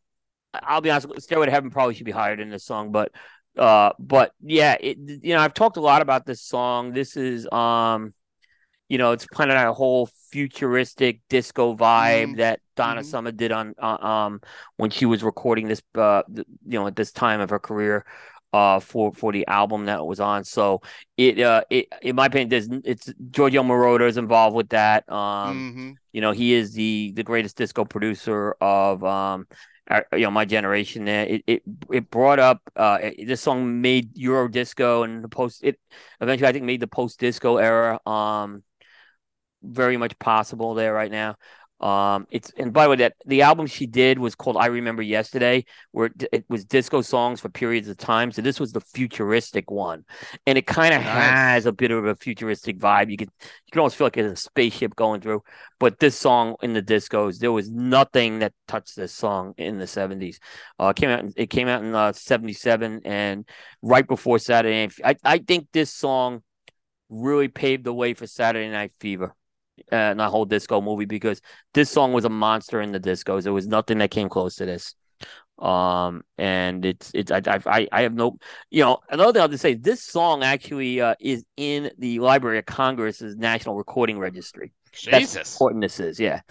I'll 0.54 0.80
be 0.80 0.90
honest. 0.90 1.08
Stairway 1.20 1.46
to 1.46 1.52
Heaven 1.52 1.70
probably 1.70 1.94
should 1.94 2.06
be 2.06 2.12
higher 2.12 2.36
than 2.36 2.50
this 2.50 2.64
song, 2.64 2.92
but 2.92 3.12
uh, 3.56 3.92
but 3.98 4.32
yeah, 4.40 4.76
it. 4.80 4.96
You 4.98 5.34
know, 5.34 5.40
I've 5.40 5.54
talked 5.54 5.76
a 5.76 5.80
lot 5.82 6.02
about 6.02 6.24
this 6.26 6.40
song. 6.42 6.92
This 6.92 7.16
is 7.16 7.46
um, 7.52 8.14
you 8.88 8.98
know, 8.98 9.12
it's 9.12 9.26
kind 9.26 9.50
of 9.50 9.56
that 9.56 9.72
whole 9.74 10.08
futuristic 10.30 11.20
disco 11.28 11.74
vibe 11.76 12.36
Mhm. 12.36 12.38
that 12.38 12.60
Donna 12.76 13.02
Mhm. 13.02 13.04
Summer 13.04 13.32
did 13.32 13.52
on 13.52 13.74
uh, 13.80 13.96
um 14.04 14.40
when 14.76 14.90
she 14.90 15.06
was 15.06 15.22
recording 15.24 15.68
this 15.68 15.82
uh 15.96 16.22
you 16.28 16.44
know 16.78 16.86
at 16.86 16.96
this 16.96 17.12
time 17.12 17.40
of 17.40 17.50
her 17.50 17.58
career 17.58 18.04
uh 18.52 18.80
for 18.80 19.12
for 19.12 19.32
the 19.32 19.46
album 19.46 19.86
that 19.86 19.98
it 19.98 20.04
was 20.04 20.20
on 20.20 20.44
so 20.44 20.80
it 21.16 21.38
uh 21.40 21.62
it 21.70 21.86
in 22.02 22.16
my 22.16 22.26
opinion 22.26 22.48
there's 22.48 22.68
it's 22.84 23.12
Giorgio 23.30 23.62
Moroder 23.62 24.08
is 24.08 24.16
involved 24.16 24.56
with 24.56 24.70
that 24.70 25.10
um 25.10 25.66
hmm 25.68 25.98
you 26.12 26.20
know 26.20 26.32
he 26.32 26.54
is 26.54 26.72
the 26.72 27.12
the 27.14 27.22
greatest 27.22 27.56
disco 27.56 27.84
producer 27.84 28.54
of 28.60 29.04
um 29.04 29.46
our, 29.90 30.06
you 30.12 30.20
know 30.20 30.30
my 30.30 30.44
generation 30.44 31.04
there 31.04 31.26
it 31.26 31.42
it, 31.46 31.62
it 31.92 32.10
brought 32.10 32.38
up 32.38 32.60
uh 32.76 32.98
it- 33.02 33.26
this 33.26 33.40
song 33.42 33.80
made 33.82 34.16
Euro 34.16 34.48
disco 34.48 35.02
and 35.02 35.22
the 35.22 35.28
post 35.28 35.62
it 35.62 35.78
eventually 36.20 36.48
I 36.48 36.52
think 36.52 36.64
made 36.64 36.80
the 36.80 36.86
post 36.86 37.18
disco 37.20 37.56
era 37.58 37.98
um 38.06 38.62
very 39.62 39.96
much 39.96 40.18
possible 40.18 40.74
there 40.74 40.92
right 40.92 41.10
now. 41.10 41.36
Um, 41.80 42.26
it's 42.32 42.50
and 42.58 42.72
by 42.72 42.84
the 42.84 42.90
way, 42.90 42.96
that 42.96 43.14
the 43.24 43.42
album 43.42 43.68
she 43.68 43.86
did 43.86 44.18
was 44.18 44.34
called 44.34 44.56
"I 44.56 44.66
Remember 44.66 45.00
Yesterday," 45.00 45.64
where 45.92 46.06
it, 46.06 46.24
it 46.32 46.44
was 46.48 46.64
disco 46.64 47.02
songs 47.02 47.40
for 47.40 47.50
periods 47.50 47.86
of 47.86 47.96
time. 47.96 48.32
So 48.32 48.42
this 48.42 48.58
was 48.58 48.72
the 48.72 48.80
futuristic 48.80 49.70
one, 49.70 50.04
and 50.44 50.58
it 50.58 50.66
kind 50.66 50.92
of 50.92 51.02
Nice. 51.02 51.12
has 51.12 51.66
a 51.66 51.72
bit 51.72 51.92
of 51.92 52.04
a 52.04 52.16
futuristic 52.16 52.78
vibe. 52.80 53.12
You 53.12 53.16
can 53.16 53.28
you 53.40 53.70
can 53.70 53.78
almost 53.78 53.94
feel 53.94 54.06
like 54.06 54.16
it's 54.16 54.40
a 54.40 54.42
spaceship 54.42 54.96
going 54.96 55.20
through. 55.20 55.44
But 55.78 56.00
this 56.00 56.16
song 56.18 56.56
in 56.62 56.72
the 56.72 56.82
discos, 56.82 57.38
there 57.38 57.52
was 57.52 57.70
nothing 57.70 58.40
that 58.40 58.54
touched 58.66 58.96
this 58.96 59.14
song 59.14 59.54
in 59.56 59.78
the 59.78 59.86
'70s. 59.86 60.40
Uh, 60.80 60.88
it 60.88 60.96
came 60.96 61.10
out 61.10 61.20
in- 61.20 61.32
it 61.36 61.46
came 61.48 61.68
out 61.68 61.84
in 61.84 61.94
uh, 61.94 62.12
'77, 62.12 63.02
and 63.04 63.48
right 63.82 64.06
before 64.06 64.40
Saturday. 64.40 64.82
Night 64.86 64.94
I 65.04 65.16
I 65.24 65.38
think 65.38 65.68
this 65.72 65.92
song 65.94 66.42
really 67.08 67.48
paved 67.48 67.84
the 67.84 67.94
way 67.94 68.14
for 68.14 68.26
Saturday 68.26 68.68
Night 68.70 68.92
Fever 69.00 69.34
uh, 69.92 70.14
that 70.14 70.30
whole 70.30 70.44
disco 70.44 70.80
movie 70.80 71.04
because 71.04 71.40
this 71.74 71.90
song 71.90 72.12
was 72.12 72.24
a 72.24 72.30
monster 72.30 72.80
in 72.80 72.92
the 72.92 73.00
discos. 73.00 73.44
There 73.44 73.52
was 73.52 73.66
nothing 73.66 73.98
that 73.98 74.10
came 74.10 74.28
close 74.28 74.56
to 74.56 74.66
this. 74.66 74.94
Um, 75.58 76.22
and 76.36 76.84
it's 76.84 77.10
it's 77.14 77.32
I 77.32 77.42
I 77.66 77.88
I 77.90 78.02
have 78.02 78.14
no 78.14 78.38
you 78.70 78.84
know 78.84 78.98
another 79.10 79.32
thing 79.32 79.42
I'll 79.42 79.48
just 79.48 79.62
say 79.62 79.74
this 79.74 80.04
song 80.04 80.44
actually 80.44 81.00
uh, 81.00 81.16
is 81.20 81.44
in 81.56 81.90
the 81.98 82.20
Library 82.20 82.58
of 82.58 82.66
Congress's 82.66 83.36
National 83.36 83.76
Recording 83.76 84.20
Registry. 84.20 84.72
That's 84.92 85.32
Jesus. 85.32 85.54
important 85.54 85.82
this 85.82 85.98
is. 85.98 86.20
Yeah. 86.20 86.42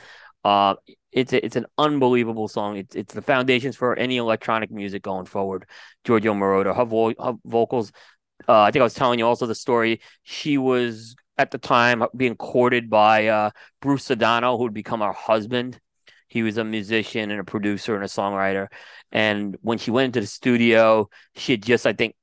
Uh, 0.43 0.75
it's 1.11 1.33
a, 1.33 1.43
it's 1.43 1.55
an 1.55 1.65
unbelievable 1.77 2.47
song. 2.47 2.77
It's 2.77 2.95
it's 2.95 3.13
the 3.13 3.21
foundations 3.21 3.75
for 3.75 3.97
any 3.97 4.17
electronic 4.17 4.71
music 4.71 5.03
going 5.03 5.25
forward. 5.25 5.65
Giorgio 6.03 6.33
Moroder, 6.33 6.75
her, 6.75 6.85
vo- 6.85 7.13
her 7.19 7.33
vocals. 7.45 7.91
Uh, 8.47 8.61
I 8.61 8.71
think 8.71 8.81
I 8.81 8.83
was 8.83 8.93
telling 8.93 9.19
you 9.19 9.25
also 9.25 9.45
the 9.45 9.55
story. 9.55 10.01
She 10.23 10.57
was 10.57 11.15
at 11.37 11.51
the 11.51 11.57
time 11.57 12.03
being 12.15 12.35
courted 12.35 12.89
by 12.89 13.27
uh, 13.27 13.49
Bruce 13.81 14.07
Sudano, 14.07 14.57
who 14.57 14.63
would 14.63 14.73
become 14.73 15.01
her 15.01 15.13
husband. 15.13 15.79
He 16.27 16.43
was 16.43 16.57
a 16.57 16.63
musician 16.63 17.31
and 17.31 17.39
a 17.39 17.43
producer 17.43 17.95
and 17.95 18.03
a 18.03 18.07
songwriter. 18.07 18.67
And 19.11 19.57
when 19.61 19.77
she 19.77 19.91
went 19.91 20.07
into 20.07 20.21
the 20.21 20.27
studio, 20.27 21.09
she 21.35 21.53
had 21.53 21.63
just, 21.63 21.87
I 21.87 21.93
think, 21.93 22.15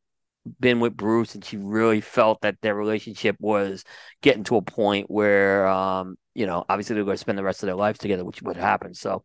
been 0.61 0.81
with 0.81 0.97
Bruce, 0.97 1.35
and 1.35 1.45
she 1.45 1.57
really 1.57 2.01
felt 2.01 2.43
that 2.43 2.57
their 2.61 2.74
relationship 2.74 3.36
was 3.41 3.85
getting 4.20 4.45
to 4.45 4.57
a 4.57 4.62
point 4.62 5.11
where, 5.11 5.66
um, 5.66 6.16
you 6.35 6.47
know, 6.47 6.65
obviously 6.69 6.95
they're 6.95 7.05
going 7.05 7.15
to 7.16 7.20
spend 7.20 7.39
the 7.39 7.45
rest 7.45 7.62
of 7.62 7.69
their 7.69 7.77
lives 7.77 7.99
together, 7.99 8.24
which 8.24 8.43
would 8.43 8.57
happen. 8.57 8.95
So, 8.95 9.24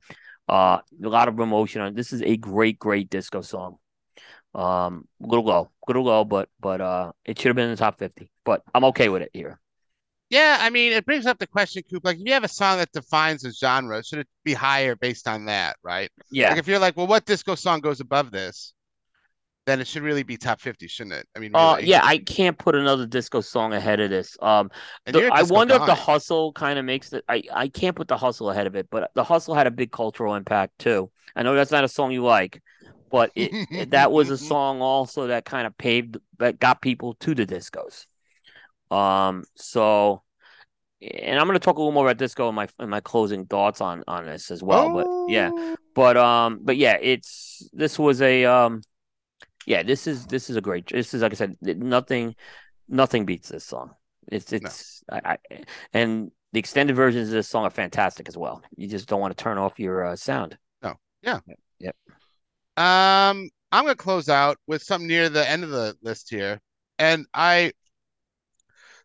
Uh, 0.50 0.82
a 1.04 1.08
lot 1.08 1.28
of 1.28 1.40
emotion 1.40 1.80
on. 1.80 1.94
This 1.94 2.12
is 2.12 2.24
a 2.24 2.36
great, 2.36 2.80
great 2.80 3.08
disco 3.08 3.42
song. 3.42 3.78
Um, 4.56 5.08
little 5.20 5.46
low, 5.46 5.70
little 5.88 6.06
low, 6.06 6.26
but 6.26 6.50
but 6.60 6.82
uh, 6.82 7.12
it 7.24 7.38
should 7.38 7.50
have 7.50 7.56
been 7.56 7.70
in 7.70 7.76
the 7.78 7.86
top 7.86 8.00
fifty. 8.00 8.32
But 8.44 8.64
I'm 8.74 8.86
okay 8.86 9.10
with 9.10 9.22
it 9.22 9.30
here. 9.32 9.60
Yeah, 10.30 10.58
I 10.60 10.70
mean, 10.70 10.94
it 10.94 11.06
brings 11.06 11.26
up 11.26 11.40
the 11.40 11.48
question, 11.48 11.82
Coop. 11.90 12.06
Like, 12.06 12.18
if 12.20 12.24
you 12.26 12.34
have 12.34 12.44
a 12.44 12.48
song 12.48 12.78
that 12.78 12.92
defines 12.92 13.44
a 13.46 13.52
genre, 13.52 14.04
should 14.04 14.20
it 14.20 14.28
be 14.44 14.54
higher 14.54 14.96
based 14.96 15.28
on 15.28 15.46
that, 15.46 15.78
right? 15.84 16.12
Yeah. 16.30 16.50
Like, 16.50 16.60
if 16.60 16.68
you're 16.68 16.80
like, 16.80 16.96
well, 16.96 17.08
what 17.08 17.26
disco 17.26 17.56
song 17.56 17.80
goes 17.80 18.00
above 18.00 18.32
this? 18.32 18.74
Then 19.66 19.80
it 19.80 19.88
should 19.88 20.04
really 20.04 20.24
be 20.24 20.38
top 20.38 20.62
fifty, 20.62 20.88
shouldn't 20.88 21.14
it? 21.16 21.28
I 21.36 21.40
mean, 21.40 21.52
Uh, 21.54 21.78
yeah, 21.82 22.02
I 22.04 22.18
can't 22.20 22.58
put 22.58 22.76
another 22.76 23.06
disco 23.06 23.42
song 23.42 23.74
ahead 23.74 24.00
of 24.00 24.10
this. 24.10 24.38
Um, 24.42 24.72
the- 25.06 25.26
I 25.30 25.44
wonder 25.44 25.76
if 25.76 25.86
the 25.86 25.96
hustle 25.96 26.54
kind 26.54 26.80
of 26.80 26.86
makes 26.86 27.14
it. 27.14 27.24
I 27.30 27.44
I 27.54 27.68
can't 27.68 27.96
put 27.96 28.08
the 28.08 28.18
hustle 28.18 28.50
ahead 28.50 28.68
of 28.68 28.76
it, 28.76 28.90
but 28.90 29.12
the 29.16 29.24
hustle 29.24 29.54
had 29.56 29.68
a 29.68 29.72
big 29.72 29.92
cultural 29.92 30.36
impact 30.36 30.80
too. 30.80 31.12
I 31.36 31.44
know 31.44 31.54
that's 31.56 31.72
not 31.72 31.84
a 31.84 31.88
song 31.88 32.12
you 32.12 32.24
like, 32.24 32.62
but 33.12 33.32
it- 33.36 33.56
that 33.92 34.12
was 34.12 34.30
a 34.30 34.38
song 34.38 34.82
also 34.82 35.28
that 35.28 35.46
kind 35.46 35.68
of 35.68 35.78
paved 35.78 36.18
that 36.40 36.60
got 36.60 36.82
people 36.82 37.14
to 37.16 37.36
the 37.36 37.46
discos. 37.46 38.06
Um, 38.92 39.44
so, 39.56 40.24
and 41.02 41.40
I'm 41.40 41.48
going 41.48 41.60
to 41.60 41.64
talk 41.64 41.78
a 41.78 41.80
little 41.80 41.92
more 41.92 42.06
about 42.06 42.18
disco 42.18 42.50
in 42.50 42.56
my 42.56 42.68
in 42.80 42.90
my 42.90 43.00
closing 43.00 43.46
thoughts 43.46 43.82
on 43.82 44.04
on 44.08 44.26
this 44.26 44.52
as 44.52 44.62
well. 44.64 44.94
But 44.94 45.32
yeah, 45.32 45.52
Oh. 45.54 45.76
but 45.96 46.18
um, 46.18 46.60
but 46.62 46.78
yeah, 46.78 46.98
it's 47.02 47.70
this 47.74 47.98
was 48.00 48.22
a 48.22 48.46
um, 48.46 48.82
yeah, 49.66 49.84
this 49.84 50.08
is 50.08 50.26
this 50.26 50.50
is 50.50 50.56
a 50.56 50.62
great. 50.62 50.88
This 50.88 51.14
is 51.14 51.22
like 51.22 51.32
I 51.34 51.36
said, 51.36 51.58
nothing, 51.62 52.36
nothing 52.88 53.26
beats 53.26 53.50
this 53.50 53.64
song. 53.66 53.92
It's 54.32 54.52
it's 54.52 55.04
I, 55.12 55.22
I 55.24 55.38
and 55.94 56.32
the 56.52 56.60
extended 56.60 56.96
versions 56.96 57.30
of 57.30 57.34
this 57.34 57.48
song 57.48 57.64
are 57.66 57.70
fantastic 57.70 58.28
as 58.28 58.36
well. 58.36 58.62
You 58.76 58.88
just 58.88 59.08
don't 59.08 59.22
want 59.22 59.38
to 59.38 59.42
turn 59.44 59.58
off 59.58 59.80
your 59.80 60.04
uh, 60.04 60.16
sound. 60.16 60.58
No, 60.82 60.96
yeah, 61.22 61.40
yep. 61.48 61.60
yep. 61.80 61.96
Um, 62.78 63.50
I'm 63.72 63.84
gonna 63.84 63.96
close 63.96 64.30
out 64.30 64.58
with 64.68 64.82
something 64.82 65.08
near 65.08 65.30
the 65.30 65.48
end 65.48 65.64
of 65.64 65.70
the 65.70 65.96
list 66.02 66.30
here, 66.30 66.60
and 66.98 67.26
I 67.34 67.74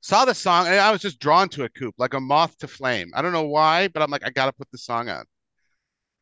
saw 0.05 0.27
the 0.27 0.35
song 0.35 0.67
and 0.67 0.77
I 0.77 0.91
was 0.91 1.01
just 1.01 1.19
drawn 1.19 1.49
to 1.51 1.65
a 1.65 1.69
Coop, 1.71 1.95
like 1.97 2.13
a 2.13 2.21
moth 2.21 2.59
to 2.59 2.69
flame. 2.69 3.11
I 3.15 3.23
don't 3.23 3.33
know 3.33 3.47
why, 3.47 3.89
but 3.89 4.03
I'm 4.03 4.11
like, 4.11 4.23
I 4.23 4.29
gotta 4.29 4.53
put 4.53 4.71
the 4.71 4.77
song 4.77 5.09
on. 5.09 5.25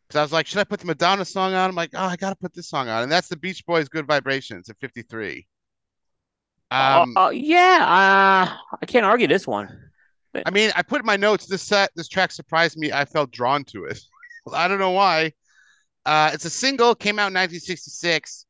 Because 0.06 0.20
I 0.20 0.22
was 0.22 0.32
like, 0.32 0.46
should 0.46 0.60
I 0.60 0.64
put 0.64 0.78
the 0.78 0.86
Madonna 0.86 1.24
song 1.24 1.52
on? 1.54 1.70
I'm 1.70 1.74
like, 1.74 1.90
oh, 1.94 2.04
I 2.04 2.14
gotta 2.14 2.36
put 2.36 2.54
this 2.54 2.68
song 2.68 2.88
on, 2.88 3.02
and 3.02 3.10
that's 3.10 3.26
the 3.26 3.36
Beach 3.36 3.66
Boys' 3.66 3.88
"Good 3.88 4.06
Vibrations" 4.06 4.68
at 4.68 4.78
53. 4.78 5.44
Um, 6.70 7.16
uh, 7.16 7.26
uh, 7.26 7.30
yeah, 7.30 7.78
uh, 7.80 8.56
I 8.80 8.86
can't 8.86 9.04
argue 9.04 9.26
this 9.26 9.48
one. 9.48 9.90
I 10.46 10.50
mean, 10.52 10.70
I 10.76 10.82
put 10.82 11.00
in 11.00 11.06
my 11.06 11.16
notes 11.16 11.46
this 11.46 11.62
set, 11.62 11.90
this 11.96 12.08
track 12.08 12.30
surprised 12.30 12.78
me. 12.78 12.92
I 12.92 13.04
felt 13.04 13.32
drawn 13.32 13.64
to 13.64 13.86
it. 13.86 14.00
I 14.52 14.68
don't 14.68 14.78
know 14.78 14.92
why. 14.92 15.32
Uh, 16.06 16.30
it's 16.32 16.44
a 16.44 16.50
single, 16.50 16.94
came 16.94 17.18
out 17.18 17.32
in 17.32 17.34
1966, 17.34 18.46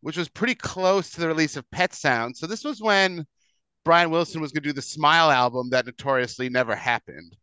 which 0.00 0.16
was 0.16 0.30
pretty 0.30 0.54
close 0.54 1.10
to 1.10 1.20
the 1.20 1.28
release 1.28 1.56
of 1.56 1.70
Pet 1.70 1.92
Sound. 1.92 2.34
So 2.34 2.46
this 2.46 2.64
was 2.64 2.80
when 2.80 3.26
Brian 3.84 4.10
Wilson 4.10 4.40
was 4.40 4.52
going 4.52 4.62
to 4.62 4.68
do 4.68 4.72
the 4.72 4.82
Smile 4.82 5.30
album 5.30 5.70
that 5.70 5.86
notoriously 5.86 6.48
never 6.48 6.74
happened, 6.74 7.36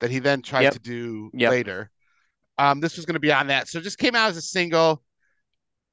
that 0.00 0.10
he 0.10 0.18
then 0.18 0.42
tried 0.42 0.62
Yep. 0.62 0.72
to 0.74 0.78
do 0.78 1.30
Yep. 1.34 1.50
later. 1.50 1.90
Um, 2.58 2.80
this 2.80 2.96
was 2.96 3.06
going 3.06 3.14
to 3.14 3.20
be 3.20 3.32
on 3.32 3.48
that. 3.48 3.68
So 3.68 3.78
it 3.78 3.82
just 3.82 3.98
came 3.98 4.14
out 4.14 4.30
as 4.30 4.36
a 4.36 4.42
single. 4.42 5.02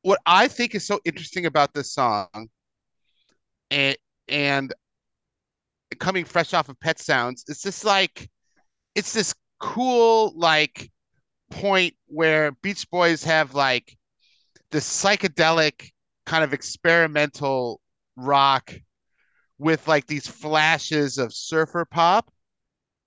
What 0.03 0.19
I 0.25 0.47
think 0.47 0.73
is 0.73 0.85
so 0.85 0.99
interesting 1.05 1.45
about 1.45 1.73
this 1.73 1.93
song, 1.93 2.49
and 3.69 3.95
and 4.27 4.73
coming 5.99 6.25
fresh 6.25 6.53
off 6.53 6.69
of 6.69 6.79
Pet 6.79 6.99
Sounds, 6.99 7.43
it's 7.47 7.61
just 7.61 7.85
like 7.85 8.29
it's 8.95 9.13
this 9.13 9.33
cool 9.59 10.33
like 10.35 10.91
point 11.51 11.95
where 12.07 12.51
Beach 12.63 12.89
Boys 12.89 13.23
have 13.23 13.53
like 13.53 13.95
this 14.71 14.87
psychedelic 15.03 15.91
kind 16.25 16.43
of 16.43 16.53
experimental 16.53 17.81
rock 18.15 18.73
with 19.61 19.87
like 19.87 20.07
these 20.07 20.27
flashes 20.27 21.19
of 21.19 21.33
surfer 21.33 21.85
pop, 21.85 22.33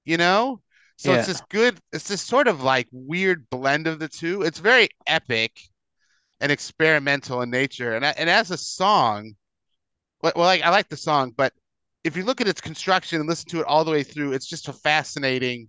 you 0.05 0.16
know? 0.16 0.60
So 0.97 1.12
it's 1.12 1.26
this 1.26 1.43
good, 1.51 1.78
it's 1.93 2.06
this 2.06 2.22
sort 2.22 2.47
of 2.47 2.62
like 2.62 2.86
weird 2.93 3.51
blend 3.51 3.89
of 3.89 3.98
the 3.98 4.09
two. 4.09 4.43
It's 4.43 4.60
very 4.60 4.89
epic 5.09 5.60
and 6.40 6.52
experimental 6.52 7.43
in 7.43 7.51
nature. 7.51 7.97
And 7.97 8.05
and 8.05 8.31
as 8.31 8.52
a 8.52 8.56
song, 8.56 9.35
well, 10.22 10.32
well, 10.36 10.44
like 10.47 10.62
I 10.62 10.70
like 10.70 10.89
the 10.89 10.97
song, 10.97 11.32
but 11.36 11.52
if 12.05 12.16
you 12.16 12.22
look 12.22 12.40
at 12.40 12.47
its 12.47 12.60
construction 12.60 13.18
and 13.18 13.28
listen 13.28 13.48
to 13.51 13.60
it 13.60 13.66
all 13.66 13.85
the 13.85 13.90
way 13.90 14.05
through, 14.05 14.32
it's 14.32 14.47
just 14.47 14.68
a 14.68 14.72
fascinating 14.72 15.68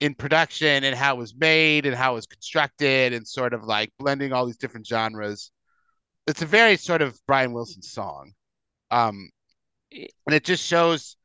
in 0.00 0.14
production 0.14 0.84
and 0.84 0.96
how 0.96 1.14
it 1.14 1.18
was 1.18 1.34
made 1.36 1.84
and 1.84 1.94
how 1.94 2.12
it 2.12 2.16
was 2.16 2.26
constructed 2.26 3.12
and 3.12 3.28
sort 3.28 3.52
of 3.52 3.64
like 3.64 3.92
blending 3.98 4.32
all 4.32 4.46
these 4.46 4.56
different 4.56 4.86
genres. 4.86 5.50
It's 6.26 6.42
a 6.42 6.46
very 6.46 6.76
sort 6.76 7.02
of 7.02 7.20
Brian 7.26 7.52
Wilson 7.52 7.82
song. 7.82 8.32
Um, 8.90 9.28
and 10.26 10.34
it 10.34 10.44
just 10.44 10.64
shows 10.64 11.16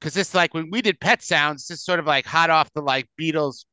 because 0.00 0.16
it's 0.16 0.34
like 0.34 0.54
when 0.54 0.70
we 0.70 0.82
did 0.82 1.00
Pet 1.00 1.22
Sounds, 1.22 1.70
it's 1.70 1.84
sort 1.84 1.98
of 1.98 2.06
like 2.06 2.26
hot 2.26 2.50
off 2.50 2.72
the 2.74 2.82
like 2.82 3.08
Beatles, 3.20 3.64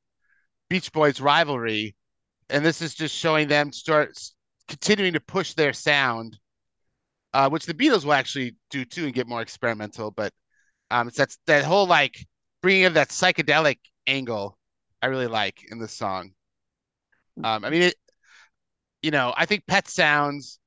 Beach 0.69 0.91
Boys 0.91 1.19
rivalry, 1.19 1.95
and 2.49 2.65
this 2.65 2.81
is 2.81 2.93
just 2.93 3.15
showing 3.15 3.47
them 3.47 3.71
start 3.71 4.17
continuing 4.67 5.13
to 5.13 5.19
push 5.19 5.53
their 5.53 5.73
sound, 5.73 6.37
uh, 7.33 7.49
which 7.49 7.65
the 7.65 7.73
Beatles 7.73 8.05
will 8.05 8.13
actually 8.13 8.55
do 8.69 8.85
too 8.85 9.05
and 9.05 9.13
get 9.13 9.27
more 9.27 9.41
experimental. 9.41 10.11
But 10.11 10.31
um, 10.91 11.07
it's 11.07 11.17
that 11.17 11.35
that 11.47 11.65
whole 11.65 11.87
like 11.87 12.25
bringing 12.61 12.85
of 12.85 12.93
that 12.93 13.09
psychedelic 13.09 13.77
angle 14.07 14.57
I 15.01 15.07
really 15.07 15.27
like 15.27 15.65
in 15.69 15.79
this 15.79 15.91
song. 15.91 16.31
Um, 17.43 17.65
I 17.65 17.69
mean, 17.69 17.81
it, 17.81 17.95
you 19.01 19.11
know, 19.11 19.33
I 19.35 19.45
think 19.45 19.67
Pet 19.67 19.89
Sounds 19.89 20.59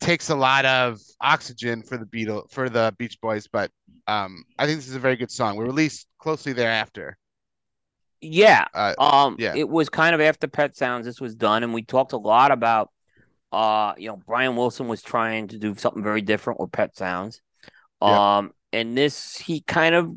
takes 0.00 0.30
a 0.30 0.34
lot 0.34 0.64
of 0.64 1.00
oxygen 1.20 1.82
for 1.82 1.96
the 1.96 2.06
Beatle 2.06 2.50
for 2.50 2.68
the 2.68 2.94
Beach 2.98 3.20
Boys, 3.20 3.48
but 3.50 3.70
um, 4.06 4.44
I 4.58 4.66
think 4.66 4.78
this 4.78 4.88
is 4.88 4.94
a 4.94 5.00
very 5.00 5.16
good 5.16 5.30
song. 5.30 5.56
We 5.56 5.64
released 5.64 6.06
closely 6.18 6.52
thereafter. 6.52 7.16
Yeah. 8.20 8.66
Uh, 8.74 8.94
Um, 8.98 9.36
yeah. 9.38 9.54
it 9.54 9.68
was 9.68 9.88
kind 9.88 10.14
of 10.14 10.20
after 10.20 10.46
Pet 10.48 10.76
Sounds 10.76 11.06
this 11.06 11.20
was 11.20 11.34
done, 11.34 11.62
and 11.62 11.72
we 11.74 11.82
talked 11.82 12.12
a 12.12 12.18
lot 12.18 12.50
about 12.50 12.90
uh, 13.52 13.94
you 13.96 14.08
know, 14.08 14.16
Brian 14.26 14.56
Wilson 14.56 14.88
was 14.88 15.02
trying 15.02 15.48
to 15.48 15.58
do 15.58 15.74
something 15.76 16.02
very 16.02 16.20
different 16.20 16.60
with 16.60 16.72
Pet 16.72 16.96
Sounds. 16.96 17.40
Yeah. 18.02 18.38
Um, 18.38 18.52
and 18.72 18.96
this 18.96 19.36
he 19.36 19.60
kind 19.62 19.94
of, 19.94 20.14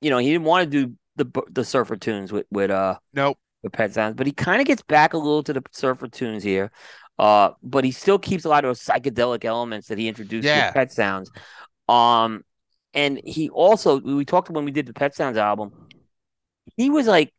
you 0.00 0.10
know, 0.10 0.18
he 0.18 0.30
didn't 0.30 0.44
want 0.44 0.70
to 0.70 0.86
do 0.86 0.94
the 1.16 1.42
the 1.50 1.64
surfer 1.64 1.96
tunes 1.96 2.30
with 2.30 2.46
with 2.50 2.70
uh 2.70 2.98
nope. 3.14 3.38
with 3.62 3.72
Pet 3.72 3.92
Sounds, 3.94 4.14
but 4.14 4.26
he 4.26 4.32
kind 4.32 4.60
of 4.60 4.66
gets 4.66 4.82
back 4.82 5.14
a 5.14 5.18
little 5.18 5.42
to 5.44 5.52
the 5.52 5.62
surfer 5.72 6.08
tunes 6.08 6.44
here. 6.44 6.70
Uh, 7.18 7.50
but 7.62 7.84
he 7.84 7.90
still 7.92 8.18
keeps 8.18 8.44
a 8.44 8.48
lot 8.48 8.64
of 8.64 8.68
those 8.68 8.80
psychedelic 8.82 9.44
elements 9.44 9.88
that 9.88 9.98
he 9.98 10.08
introduced 10.08 10.46
Yeah. 10.46 10.66
with 10.66 10.74
Pet 10.74 10.92
Sounds. 10.92 11.30
Um, 11.88 12.44
and 12.94 13.20
he 13.24 13.48
also 13.50 14.00
we 14.00 14.24
talked 14.24 14.50
when 14.50 14.64
we 14.64 14.70
did 14.70 14.86
the 14.86 14.92
Pet 14.92 15.14
Sounds 15.14 15.36
album. 15.36 15.72
He 16.76 16.90
was 16.90 17.06
like 17.06 17.32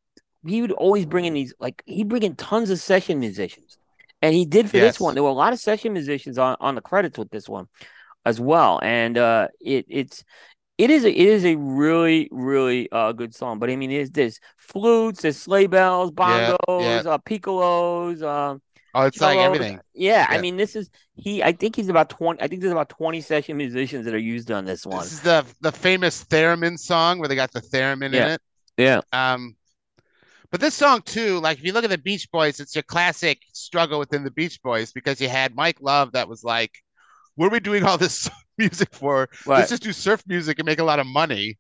he 0.46 0.62
would 0.62 0.72
always 0.72 1.06
bring 1.06 1.26
in 1.26 1.34
these 1.34 1.54
like 1.60 1.84
he'd 1.86 2.08
bring 2.08 2.24
in 2.24 2.36
tons 2.36 2.70
of 2.70 2.80
session 2.80 3.20
musicians, 3.20 3.78
and 4.22 4.34
he 4.34 4.46
did 4.46 4.70
for 4.70 4.78
Yes. 4.78 4.94
this 4.96 5.00
one. 5.00 5.14
There 5.14 5.24
were 5.24 5.30
a 5.30 5.34
lot 5.34 5.54
of 5.54 5.60
session 5.60 5.94
musicians 5.94 6.38
on 6.38 6.56
on 6.60 6.76
the 6.76 6.82
credits 6.82 7.18
with 7.18 7.30
this 7.30 7.48
one 7.50 7.68
as 8.26 8.40
well, 8.40 8.80
and 8.84 9.18
uh, 9.18 9.48
it 9.62 9.86
it's. 9.90 10.24
It 10.78 10.92
is 10.92 11.06
a 11.06 11.10
it 11.10 11.28
is 11.28 11.44
a 11.44 11.56
really 11.56 12.30
really 12.32 12.88
uh 12.92 13.12
good 13.12 13.34
song, 13.34 13.58
but 13.58 13.72
I 13.72 13.76
mean 13.76 13.90
there's 13.90 14.12
there's 14.12 14.40
flutes, 14.58 15.24
there's 15.24 15.38
sleigh 15.38 15.66
bells, 15.66 16.12
bongos, 16.12 16.56
yeah. 16.70 17.02
uh 17.12 17.18
piccolos, 17.18 18.22
um, 18.22 18.62
Oh, 18.98 19.06
it's 19.06 19.22
like 19.22 19.38
everything. 19.38 19.80
Yeah, 19.94 20.26
I 20.28 20.42
mean 20.42 20.58
this 20.58 20.76
is 20.76 20.90
he. 21.16 21.44
I 21.44 21.52
think 21.52 21.76
he's 21.76 21.88
about 21.88 22.10
twenty. 22.10 22.42
I 22.42 22.48
think 22.48 22.62
there's 22.62 22.72
about 22.72 22.90
twenty 22.90 23.22
session 23.22 23.56
musicians 23.56 24.06
that 24.06 24.14
are 24.16 24.20
used 24.20 24.50
on 24.50 24.66
this 24.66 24.88
one. 24.88 25.04
This 25.04 25.14
is 25.14 25.22
the 25.22 25.46
the 25.62 25.72
famous 25.72 26.24
theremin 26.24 26.80
song 26.80 27.20
where 27.20 27.28
they 27.28 27.36
got 27.36 27.52
the 27.52 27.62
theremin 27.62 28.08
in 28.08 28.16
it. 28.16 28.42
Yeah, 28.76 29.02
Um, 29.12 29.56
but 30.50 30.62
this 30.62 30.74
song 30.74 31.04
too, 31.04 31.40
like 31.40 31.60
if 31.60 31.64
you 31.64 31.74
look 31.74 31.84
at 31.84 31.92
the 31.92 31.98
Beach 32.00 32.28
Boys, 32.32 32.60
it's 32.60 32.76
your 32.76 32.84
classic 32.84 33.40
struggle 33.54 34.00
within 34.00 34.24
the 34.24 34.32
Beach 34.32 34.60
Boys 34.64 34.92
because 34.92 35.22
you 35.22 35.30
had 35.30 35.54
Mike 35.56 35.78
Love 35.80 36.14
that 36.14 36.28
was 36.28 36.44
like, 36.44 36.72
"What 37.36 37.48
are 37.48 37.52
we 37.52 37.60
doing 37.60 37.84
all 37.84 38.00
this 38.00 38.28
music 38.58 38.90
for? 38.96 39.30
right. 39.46 39.60
Let's 39.60 39.70
just 39.70 39.84
do 39.84 39.94
surf 39.94 40.24
music 40.28 40.58
and 40.58 40.66
make 40.66 40.80
a 40.80 40.84
lot 40.84 40.98
of 41.00 41.06
money." 41.06 41.60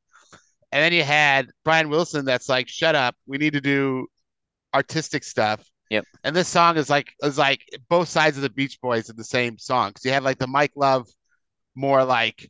And 0.71 0.81
then 0.83 0.91
you 0.91 1.03
had 1.03 1.49
Brian 1.63 1.89
Wilson 1.89 2.25
that's 2.25 2.49
like, 2.49 2.67
"Shut 2.67 2.95
up, 2.95 3.15
we 3.27 3.37
need 3.37 3.53
to 3.53 3.61
do 3.61 4.07
artistic 4.73 5.23
stuff." 5.23 5.63
Yep. 5.89 6.05
And 6.23 6.35
this 6.35 6.47
song 6.47 6.77
is 6.77 6.89
like 6.89 7.13
is 7.23 7.37
like 7.37 7.61
both 7.89 8.09
sides 8.09 8.37
of 8.37 8.43
the 8.43 8.49
Beach 8.49 8.79
Boys 8.81 9.09
in 9.09 9.15
the 9.15 9.23
same 9.23 9.57
song 9.57 9.89
because 9.89 10.05
you 10.05 10.11
have 10.11 10.23
like 10.23 10.37
the 10.37 10.47
Mike 10.47 10.73
Love 10.75 11.07
more 11.75 12.03
like 12.03 12.49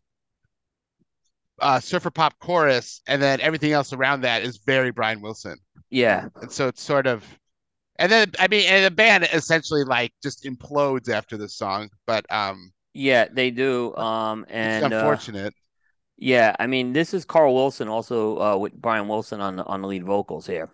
uh 1.59 1.79
surfer 1.79 2.11
pop 2.11 2.33
chorus 2.39 3.01
and 3.07 3.21
then 3.21 3.41
everything 3.41 3.71
else 3.71 3.93
around 3.93 4.21
that 4.21 4.43
is 4.43 4.57
very 4.65 4.91
Brian 4.91 5.21
Wilson. 5.21 5.57
Yeah, 5.89 6.29
And 6.41 6.51
so 6.51 6.67
it's 6.67 6.81
sort 6.81 7.07
of 7.07 7.23
and 7.99 8.11
then 8.11 8.31
I 8.39 8.47
mean 8.47 8.65
and 8.67 8.85
the 8.85 8.91
band 8.91 9.27
essentially 9.31 9.83
like 9.83 10.13
just 10.23 10.43
implodes 10.43 11.09
after 11.09 11.37
this 11.37 11.55
song, 11.55 11.89
but 12.05 12.25
um 12.31 12.71
yeah, 12.93 13.27
they 13.31 13.51
do. 13.51 13.95
Um, 13.95 14.45
it's 14.49 14.83
and 14.83 14.93
uh, 14.93 14.97
unfortunate. 14.97 15.53
yeah, 16.17 16.55
I 16.59 16.67
mean 16.67 16.93
this 16.93 17.13
is 17.13 17.25
Carl 17.25 17.53
Wilson 17.53 17.87
also 17.87 18.39
uh 18.39 18.57
with 18.57 18.73
Brian 18.73 19.07
Wilson 19.07 19.41
on 19.41 19.55
the 19.57 19.65
on 19.65 19.81
the 19.81 19.87
lead 19.87 20.03
vocals 20.05 20.47
here. 20.47 20.69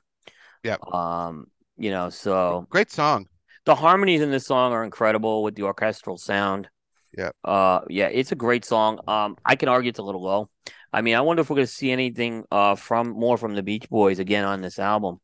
Yep. 0.64 0.81
Um, 0.94 1.48
You 1.77 1.91
know, 1.91 2.09
so 2.09 2.67
Great 2.69 2.91
song. 2.91 3.27
the 3.65 3.75
harmonies 3.75 4.21
in 4.21 4.31
this 4.31 4.45
song 4.45 4.73
are 4.73 4.83
incredible 4.83 5.43
with 5.43 5.55
the 5.55 5.63
orchestral 5.63 6.17
sound. 6.17 6.69
Yeah. 7.17 7.29
Uh 7.43 7.81
yeah, 7.89 8.07
it's 8.07 8.31
a 8.31 8.35
great 8.35 8.65
song. 8.65 8.99
Um 9.07 9.37
I 9.45 9.55
can 9.55 9.69
argue 9.69 9.89
it's 9.89 9.99
a 9.99 10.03
little 10.03 10.21
low. 10.23 10.49
I 10.91 11.01
mean, 11.01 11.15
I 11.15 11.21
wonder 11.21 11.41
if 11.41 11.49
we're 11.49 11.55
gonna 11.57 11.67
see 11.67 11.91
anything 11.91 12.43
uh 12.51 12.75
from 12.75 13.09
more 13.09 13.37
from 13.37 13.55
the 13.55 13.63
Beach 13.63 13.89
Boys 13.89 14.19
again 14.19 14.45
on 14.45 14.61
this 14.61 14.79
album. 14.79 15.19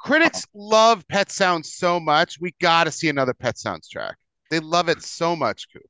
Critics 0.00 0.46
love 0.54 1.06
Pet 1.08 1.30
Sounds 1.30 1.74
so 1.74 2.00
much. 2.00 2.40
We 2.40 2.54
got 2.60 2.84
to 2.84 2.90
see 2.90 3.10
another 3.10 3.34
Pet 3.34 3.58
Sounds 3.58 3.86
track. 3.86 4.16
They 4.50 4.58
love 4.58 4.88
it 4.88 5.02
so 5.02 5.36
much, 5.36 5.66
Coop. 5.70 5.82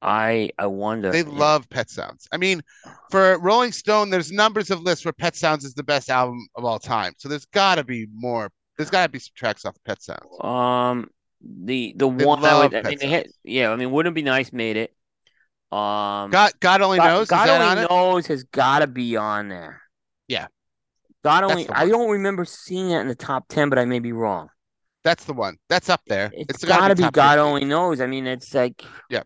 I 0.00 0.50
I 0.58 0.66
wonder. 0.66 1.10
They 1.12 1.22
love 1.22 1.68
Pet 1.68 1.90
Sounds. 1.90 2.26
I 2.32 2.38
mean, 2.38 2.62
for 3.10 3.38
Rolling 3.38 3.72
Stone, 3.72 4.08
there's 4.08 4.32
numbers 4.32 4.70
of 4.70 4.80
lists 4.80 5.04
where 5.04 5.12
Pet 5.12 5.36
Sounds 5.36 5.64
is 5.64 5.74
the 5.74 5.82
best 5.82 6.08
album 6.08 6.46
of 6.54 6.64
all 6.64 6.78
time. 6.78 7.12
So 7.18 7.28
there's 7.28 7.44
got 7.46 7.74
to 7.74 7.84
be 7.84 8.06
more. 8.14 8.50
There's 8.76 8.90
got 8.90 9.04
to 9.04 9.08
be 9.08 9.18
some 9.18 9.32
tracks 9.34 9.64
off 9.64 9.76
Pet 9.84 10.02
Sounds. 10.02 10.20
Um, 10.40 11.10
the 11.40 11.94
the 11.96 12.10
They 12.10 12.24
one 12.24 12.44
I 12.44 12.52
love 12.52 12.72
would, 12.72 12.86
I 12.86 12.88
mean, 12.88 13.00
had, 13.00 13.26
yeah, 13.44 13.70
I 13.70 13.76
mean, 13.76 13.90
wouldn't 13.90 14.12
it 14.12 14.14
be 14.14 14.22
nice? 14.22 14.52
Made 14.52 14.76
it. 14.76 14.90
Um, 15.72 16.30
God, 16.30 16.52
God 16.60 16.80
only 16.82 16.98
God, 16.98 17.08
knows. 17.08 17.28
God 17.28 17.48
only 17.48 17.66
on 17.66 17.78
it? 17.78 17.90
knows 17.90 18.26
has 18.28 18.44
got 18.44 18.80
to 18.80 18.86
be 18.86 19.16
on 19.16 19.48
there. 19.48 19.82
Yeah. 20.28 20.46
God 21.24 21.42
That's 21.42 21.50
only. 21.50 21.68
I 21.70 21.88
don't 21.88 22.10
remember 22.10 22.44
seeing 22.44 22.90
it 22.90 23.00
in 23.00 23.08
the 23.08 23.14
top 23.14 23.46
ten, 23.48 23.68
but 23.68 23.78
I 23.78 23.84
may 23.84 23.98
be 23.98 24.12
wrong. 24.12 24.48
That's 25.02 25.24
the 25.24 25.32
one. 25.34 25.56
That's 25.68 25.88
up 25.88 26.00
there. 26.06 26.30
It's 26.32 26.64
gotta 26.64 26.80
got 26.80 26.88
to 26.88 26.94
be 26.96 27.02
top 27.04 27.14
God 27.14 27.38
only 27.38 27.64
knows. 27.64 28.00
I 28.00 28.06
mean, 28.06 28.26
it's 28.26 28.54
like, 28.54 28.84
Yeah. 29.08 29.22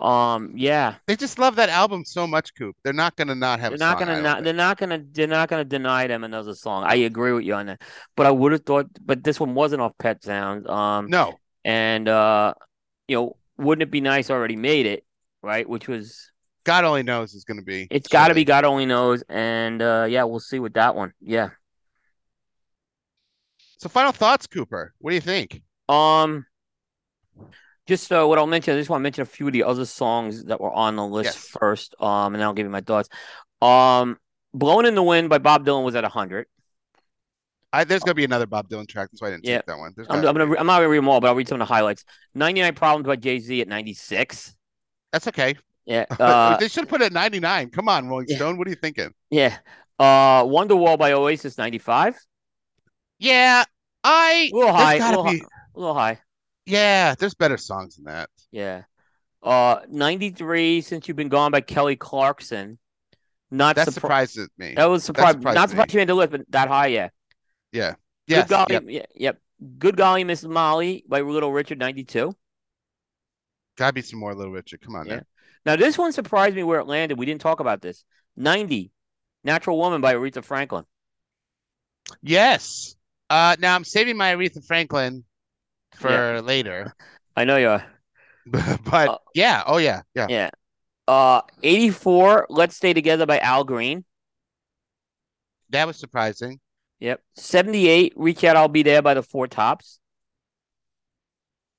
Um, 0.00 0.52
yeah, 0.54 0.96
They 1.06 1.16
just 1.16 1.38
love 1.38 1.56
that 1.56 1.70
album 1.70 2.04
so 2.04 2.26
much, 2.26 2.54
Coop. 2.54 2.76
They're 2.84 2.92
not 2.92 3.16
gonna 3.16 3.34
not 3.34 3.60
have. 3.60 3.70
they're 3.70 3.76
a 3.76 3.78
not 3.78 3.98
song, 3.98 4.08
gonna 4.08 4.22
don't 4.22 4.44
They're 4.44 4.52
not 4.52 4.76
gonna. 4.76 5.02
They're 5.12 5.26
not 5.26 5.48
gonna 5.48 5.64
deny 5.64 6.06
them 6.06 6.22
another 6.22 6.54
song. 6.54 6.84
I 6.86 6.96
agree 6.96 7.32
with 7.32 7.44
you 7.44 7.54
on 7.54 7.66
that. 7.66 7.80
But 8.14 8.26
I 8.26 8.30
would 8.30 8.52
have 8.52 8.64
thought. 8.66 8.86
But 9.04 9.24
this 9.24 9.40
one 9.40 9.54
wasn't 9.54 9.80
off 9.80 9.92
Pet 9.98 10.22
Sounds. 10.22 10.68
Um, 10.68 11.08
No, 11.08 11.38
and 11.64 12.08
uh, 12.08 12.52
you 13.08 13.16
know, 13.16 13.36
wouldn't 13.56 13.84
it 13.84 13.90
be 13.90 14.02
nice? 14.02 14.30
Already 14.30 14.56
made 14.56 14.84
it, 14.84 15.04
right? 15.42 15.66
Which 15.66 15.88
was 15.88 16.30
God 16.64 16.84
only 16.84 17.02
knows 17.02 17.32
is 17.32 17.44
gonna 17.44 17.62
be. 17.62 17.86
It's 17.90 18.08
got 18.08 18.28
to 18.28 18.34
be. 18.34 18.44
God 18.44 18.64
only 18.64 18.86
knows, 18.86 19.22
and 19.28 19.80
uh, 19.80 20.06
yeah, 20.10 20.24
we'll 20.24 20.40
see 20.40 20.58
with 20.58 20.74
that 20.74 20.94
one. 20.94 21.12
Yeah. 21.22 21.50
So, 23.78 23.88
final 23.88 24.12
thoughts, 24.12 24.46
Cooper. 24.46 24.92
What 24.98 25.10
do 25.10 25.14
you 25.14 25.20
think? 25.20 25.62
Um, 25.88 26.44
just 27.86 28.10
uh, 28.12 28.24
what 28.26 28.38
I'll 28.38 28.46
mention. 28.46 28.74
I 28.74 28.78
just 28.78 28.90
want 28.90 29.00
to 29.00 29.02
mention 29.04 29.22
a 29.22 29.26
few 29.26 29.46
of 29.46 29.52
the 29.52 29.62
other 29.64 29.84
songs 29.84 30.44
that 30.44 30.60
were 30.60 30.72
on 30.72 30.96
the 30.96 31.06
list 31.06 31.26
Yes. 31.34 31.36
first. 31.48 31.94
Um, 32.00 32.34
and 32.34 32.36
then 32.36 32.42
I'll 32.42 32.52
give 32.54 32.66
you 32.66 32.70
my 32.70 32.80
thoughts. 32.80 33.08
Um, 33.62 34.18
"Blowing 34.52 34.86
in 34.86 34.94
the 34.94 35.02
Wind" 35.02 35.28
by 35.28 35.38
Bob 35.38 35.64
Dylan 35.64 35.84
was 35.84 35.94
at 35.94 36.04
hundred. 36.04 36.46
I, 37.72 37.84
there's 37.84 38.02
gonna 38.02 38.14
be 38.14 38.24
another 38.24 38.46
Bob 38.46 38.68
Dylan 38.68 38.88
track. 38.88 39.10
That's 39.10 39.20
why 39.20 39.28
I 39.28 39.30
didn't 39.32 39.44
Yeah. 39.44 39.58
take 39.58 39.66
that 39.66 39.78
one. 39.78 39.92
There's 39.94 40.08
I'm, 40.10 40.18
I'm 40.26 40.34
gonna. 40.34 40.44
I'm 40.56 40.66
not 40.66 40.78
gonna 40.78 40.88
read 40.88 40.98
them 40.98 41.08
all, 41.08 41.20
but 41.20 41.28
I'll 41.28 41.34
read 41.34 41.48
some 41.48 41.60
of 41.60 41.66
the 41.68 41.72
highlights. 41.72 42.04
"99 42.34 42.74
Problems" 42.74 43.06
by 43.06 43.16
Jay 43.16 43.38
Z 43.38 43.60
at 43.60 43.68
ninety 43.68 43.94
six. 43.94 44.54
That's 45.12 45.26
okay. 45.28 45.56
Yeah. 45.84 46.04
Uh, 46.18 46.56
they 46.56 46.68
should 46.68 46.88
put 46.88 47.00
it 47.00 47.06
at 47.06 47.12
99. 47.12 47.70
Come 47.70 47.88
on, 47.88 48.08
Rolling 48.08 48.26
yeah. 48.28 48.36
Stone. 48.36 48.58
What 48.58 48.66
are 48.66 48.70
you 48.70 48.76
thinking? 48.76 49.10
yeah. 49.30 49.56
Uh, 49.98 50.42
"Wonderwall" 50.44 50.98
by 50.98 51.12
Oasis 51.12 51.56
ninety 51.58 51.78
five. 51.78 52.16
Yeah, 53.18 53.64
I. 54.04 54.50
A 54.52 54.56
little 54.56 54.72
high. 54.74 54.94
A 54.96 55.08
little, 55.08 55.24
be. 55.24 55.38
hi- 55.38 55.46
a 55.74 55.78
little 55.78 55.94
high. 55.94 56.20
Yeah, 56.66 57.14
there's 57.14 57.34
better 57.34 57.56
songs 57.56 57.96
than 57.96 58.04
that. 58.06 58.28
Yeah. 58.50 58.82
Uh, 59.42 59.80
93 59.88 60.80
Since 60.80 61.06
You've 61.06 61.16
Been 61.16 61.28
Gone 61.28 61.52
by 61.52 61.60
Kelly 61.60 61.96
Clarkson. 61.96 62.78
Not 63.50 63.76
That 63.76 63.86
surpri- 63.88 63.92
surprises 63.92 64.48
me. 64.58 64.74
That 64.74 64.86
was 64.86 65.04
surprised. 65.04 65.40
Not 65.42 65.54
me. 65.54 65.68
surprised 65.68 65.94
you 65.94 65.98
made 65.98 66.08
the 66.08 66.14
list, 66.14 66.32
but 66.32 66.42
that 66.50 66.66
high, 66.68 66.88
yeah. 66.88 67.08
Yeah. 67.72 67.94
Good 68.28 68.48
golly, 68.48 68.72
Yep. 68.72 68.82
yeah, 68.88 69.06
yep. 69.14 69.40
Good 69.78 69.96
golly, 69.96 70.24
Miss 70.24 70.42
Molly 70.42 71.04
by 71.08 71.20
Little 71.20 71.52
Richard, 71.52 71.78
92. 71.78 72.34
Gotta 73.76 73.92
be 73.92 74.02
some 74.02 74.18
more 74.18 74.34
Little 74.34 74.52
Richard. 74.52 74.80
Come 74.80 74.96
on 74.96 75.06
Yeah. 75.06 75.16
now. 75.16 75.22
Now, 75.64 75.76
this 75.76 75.96
one 75.96 76.12
surprised 76.12 76.56
me 76.56 76.62
where 76.64 76.80
it 76.80 76.86
landed. 76.86 77.18
We 77.18 77.26
didn't 77.26 77.40
talk 77.40 77.60
about 77.60 77.80
this. 77.82 78.04
90 78.36 78.90
Natural 79.44 79.78
Woman 79.78 80.00
by 80.00 80.14
Aretha 80.14 80.44
Franklin. 80.44 80.84
Yes. 82.22 82.96
Uh, 83.30 83.56
now 83.58 83.74
I'm 83.74 83.84
saving 83.84 84.16
my 84.16 84.34
Aretha 84.34 84.64
Franklin 84.66 85.24
for 85.94 86.42
later, 86.42 86.94
I 87.36 87.44
know 87.44 87.56
you 87.56 87.68
are. 87.68 87.84
but 88.46 89.08
Uh, 89.08 89.18
yeah. 89.34 89.62
Oh 89.66 89.78
yeah. 89.78 90.02
Yeah. 90.14 90.26
Yeah. 90.28 90.50
Uh, 91.08 91.42
84 91.62 92.46
Let's 92.50 92.76
Stay 92.76 92.92
Together 92.92 93.26
by 93.26 93.38
Al 93.38 93.64
Green. 93.64 94.04
That 95.70 95.86
was 95.86 95.96
surprising. 95.96 96.60
Yep. 97.00 97.20
78 97.36 98.14
Reach 98.16 98.44
Out, 98.44 98.56
I'll 98.56 98.68
Be 98.68 98.82
There 98.82 99.02
by 99.02 99.14
the 99.14 99.22
Four 99.22 99.46
Tops. 99.46 100.00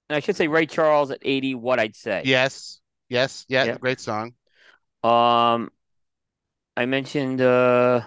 And 0.10 0.16
I 0.16 0.19
should 0.19 0.36
say 0.36 0.48
Ray 0.48 0.66
Charles 0.66 1.11
at 1.11 1.19
80, 1.22 1.56
what 1.56 1.80
I'd 1.80 1.95
say. 1.95 2.22
Yes. 2.26 2.80
Yes. 3.10 3.45
Yeah. 3.50 3.66
Yeah. 3.66 3.77
Great 3.77 4.00
song. 4.00 4.34
Um, 5.03 5.69
I 6.76 6.86
mentioned 6.86 7.42
uh 7.42 8.02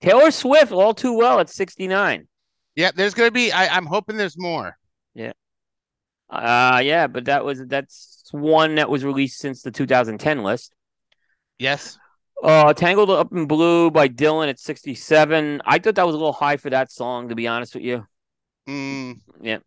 Taylor 0.00 0.30
Swift 0.30 0.72
all 0.72 0.94
too 0.94 1.16
well 1.16 1.40
at 1.40 1.50
69. 1.50 2.26
Yeah. 2.76 2.90
There's 2.94 3.14
gonna 3.14 3.30
be. 3.30 3.52
I, 3.52 3.68
I'm 3.76 3.86
hoping 3.86 4.16
there's 4.16 4.38
more. 4.38 4.76
Uh 6.30 6.80
yeah, 6.84 7.06
but 7.08 7.24
that 7.24 7.44
was 7.44 7.60
that's 7.66 8.28
one 8.30 8.76
that 8.76 8.88
was 8.88 9.04
released 9.04 9.38
since 9.38 9.62
the 9.62 9.70
2010 9.70 10.42
list. 10.42 10.72
Yes. 11.58 11.98
Uh 12.42 12.72
Tangled 12.72 13.10
Up 13.10 13.32
in 13.32 13.46
Blue 13.46 13.90
by 13.90 14.08
Dylan 14.08 14.48
at 14.48 14.58
67. 14.60 15.60
I 15.64 15.78
thought 15.78 15.96
that 15.96 16.06
was 16.06 16.14
a 16.14 16.18
little 16.18 16.32
high 16.32 16.56
for 16.56 16.70
that 16.70 16.90
song, 16.92 17.28
to 17.28 17.34
be 17.34 17.48
honest 17.48 17.74
with 17.74 17.84
you. 17.84 18.06
Mm, 18.68 19.20
Yeah. 19.40 19.58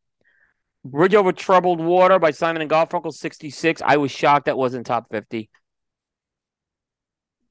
Bridge 0.86 1.16
Over 1.16 1.32
Troubled 1.34 1.82
Water 1.82 2.20
by 2.20 2.32
Simon 2.32 2.62
and 2.62 2.72
Garfunkel 2.72 3.14
66. 3.14 3.82
I 3.86 3.98
was 3.98 4.12
shocked 4.12 4.46
that 4.46 4.58
wasn't 4.58 4.86
top 4.86 5.08
50. 5.12 5.50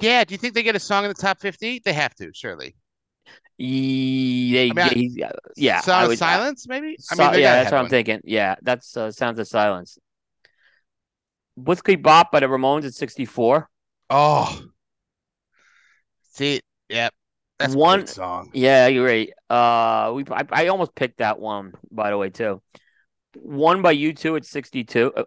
yeah. 0.00 0.24
Do 0.24 0.34
you 0.34 0.38
think 0.38 0.54
they 0.54 0.62
get 0.62 0.76
a 0.76 0.80
song 0.80 1.04
in 1.04 1.08
the 1.08 1.14
top 1.14 1.40
50? 1.40 1.80
They 1.84 1.92
have 1.92 2.14
to, 2.16 2.30
surely. 2.34 2.74
Yeah, 3.58 4.62
I 4.62 4.64
mean, 4.64 4.78
I- 4.78 4.92
yeah, 4.94 5.30
yeah, 5.56 5.80
Song 5.82 6.02
I 6.02 6.04
of 6.12 6.18
Silence, 6.18 6.66
maybe. 6.66 6.96
I 7.10 7.14
mean, 7.14 7.32
they 7.32 7.42
yeah, 7.42 7.62
that's 7.62 7.72
what 7.72 7.80
I'm 7.80 7.88
thinking. 7.88 8.20
Yeah, 8.24 8.56
that's 8.62 8.96
uh, 8.96 9.10
Sounds 9.12 9.38
of 9.38 9.46
Silence. 9.46 9.98
Blitzkrieg 11.58 12.02
Bop 12.02 12.32
by 12.32 12.40
the 12.40 12.46
Ramones 12.46 12.84
at 12.86 12.94
64. 12.94 13.68
Oh. 14.10 14.62
See. 16.32 16.60
Yep. 16.88 17.14
That's 17.58 17.74
One- 17.74 18.00
one 18.00 18.06
song. 18.06 18.50
Yeah, 18.54 18.86
you're 18.88 19.04
right. 19.06 19.30
Uh, 19.48 20.12
we 20.14 20.24
I, 20.30 20.44
I 20.50 20.66
almost 20.68 20.94
picked 20.94 21.18
that 21.18 21.38
one 21.38 21.74
by 21.90 22.10
the 22.10 22.16
way 22.16 22.30
too. 22.30 22.62
One 23.36 23.82
by 23.82 23.94
U2 23.94 24.38
at 24.38 24.44
62. 24.44 25.12
Uh, 25.14 25.24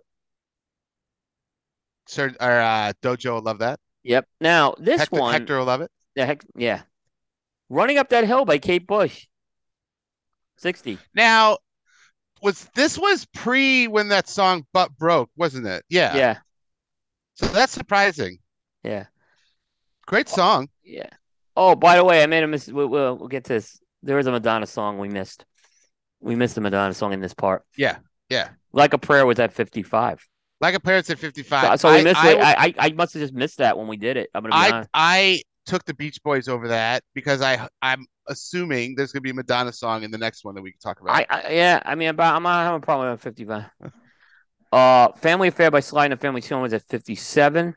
Sir, 2.08 2.34
or 2.42 2.52
uh, 2.60 2.94
Dojo 3.02 3.36
will 3.36 3.42
love 3.42 3.60
that. 3.60 3.80
yep. 4.04 4.28
Now 4.42 4.76
this 4.78 5.00
Hector, 5.02 5.20
one, 5.22 5.34
Hector 5.34 5.58
will 5.60 5.66
love 5.66 5.82
it. 5.82 5.92
Yeah, 6.16 6.26
heck, 6.26 6.44
yeah. 6.56 6.82
Running 7.70 7.98
up 7.98 8.10
that 8.10 8.26
hill 8.26 8.46
by 8.46 8.58
Kate 8.58 8.86
Bush. 8.86 9.28
60. 10.58 10.98
Now, 11.14 11.58
was 12.42 12.70
this 12.76 12.98
was 12.98 13.26
pre 13.34 13.88
when 13.88 14.10
that 14.10 14.28
song 14.30 14.66
"Butt 14.74 14.96
Broke," 14.98 15.30
wasn't 15.36 15.68
it? 15.68 15.84
Yeah. 15.90 16.16
Yeah, 16.16 16.38
So 17.36 17.48
that's 17.48 17.74
surprising. 17.74 18.38
yeah, 18.84 19.06
Great 20.06 20.30
song. 20.30 20.70
yeah. 20.84 21.10
Oh, 21.58 21.74
by 21.76 21.96
the 21.96 22.04
way, 22.04 22.22
I 22.22 22.26
made 22.26 22.44
a 22.44 22.48
miss. 22.48 22.68
We'll, 22.68 22.88
we'll, 22.88 23.18
we'll 23.18 23.28
get 23.30 23.46
to 23.46 23.54
this. 23.54 23.80
There 24.04 24.20
is 24.20 24.28
a 24.28 24.32
Madonna 24.32 24.68
song 24.68 25.00
we 25.00 25.08
missed. 25.08 25.46
We 26.20 26.36
missed 26.36 26.56
the 26.56 26.62
Madonna 26.62 26.94
song 26.94 27.14
in 27.14 27.22
this 27.22 27.34
part. 27.34 27.64
Yeah. 27.78 27.98
Yeah. 28.30 28.50
Like 28.74 28.94
a 28.94 28.98
Prayer 28.98 29.26
was 29.26 29.40
at 29.40 29.54
55. 29.54 30.28
Like 30.60 30.76
a 30.76 30.80
Parents 30.80 31.10
at 31.10 31.18
55. 31.18 31.80
So, 31.80 31.88
so 31.88 31.94
we 31.94 32.02
I, 32.02 32.04
missed 32.04 32.20
I, 32.24 32.32
it. 32.32 32.40
I, 32.40 32.54
I, 32.54 32.74
I 32.78 32.90
must 32.92 33.14
have 33.14 33.22
just 33.22 33.34
missed 33.34 33.60
that 33.60 33.78
when 33.78 33.88
we 33.88 33.96
did 33.98 34.18
it. 34.18 34.30
I'm 34.36 34.44
gonna 34.44 34.54
be 34.54 34.58
I, 34.58 34.72
honest. 34.72 34.90
I 34.94 35.42
took 35.66 35.84
the 35.86 35.94
Beach 35.94 36.22
Boys 36.24 36.48
over 36.48 36.68
that 36.70 37.04
because 37.14 37.42
I 37.42 37.68
I'm 37.82 38.06
assuming 38.28 38.96
there's 38.96 39.12
gonna 39.12 39.22
be 39.22 39.30
a 39.32 39.34
Madonna 39.34 39.72
song 39.72 40.04
in 40.04 40.12
the 40.12 40.18
next 40.18 40.44
one 40.46 40.56
that 40.56 40.62
we 40.62 40.72
can 40.72 40.80
talk 40.80 41.02
about. 41.02 41.16
I, 41.16 41.26
I 41.30 41.50
yeah, 41.52 41.82
I 41.86 41.96
mean, 41.96 42.10
about 42.10 42.36
I'm 42.36 42.44
not 42.44 42.64
having 42.64 42.78
a 42.78 42.82
problem 42.82 43.12
with 43.12 43.22
55. 43.22 43.66
Uh, 44.72 45.14
Family 45.14 45.48
Affair 45.48 45.72
by 45.72 45.80
Sly 45.80 46.04
and 46.06 46.12
the 46.12 46.18
Family 46.18 46.42
Stone 46.42 46.62
was 46.62 46.74
at 46.74 46.82
57. 46.90 47.76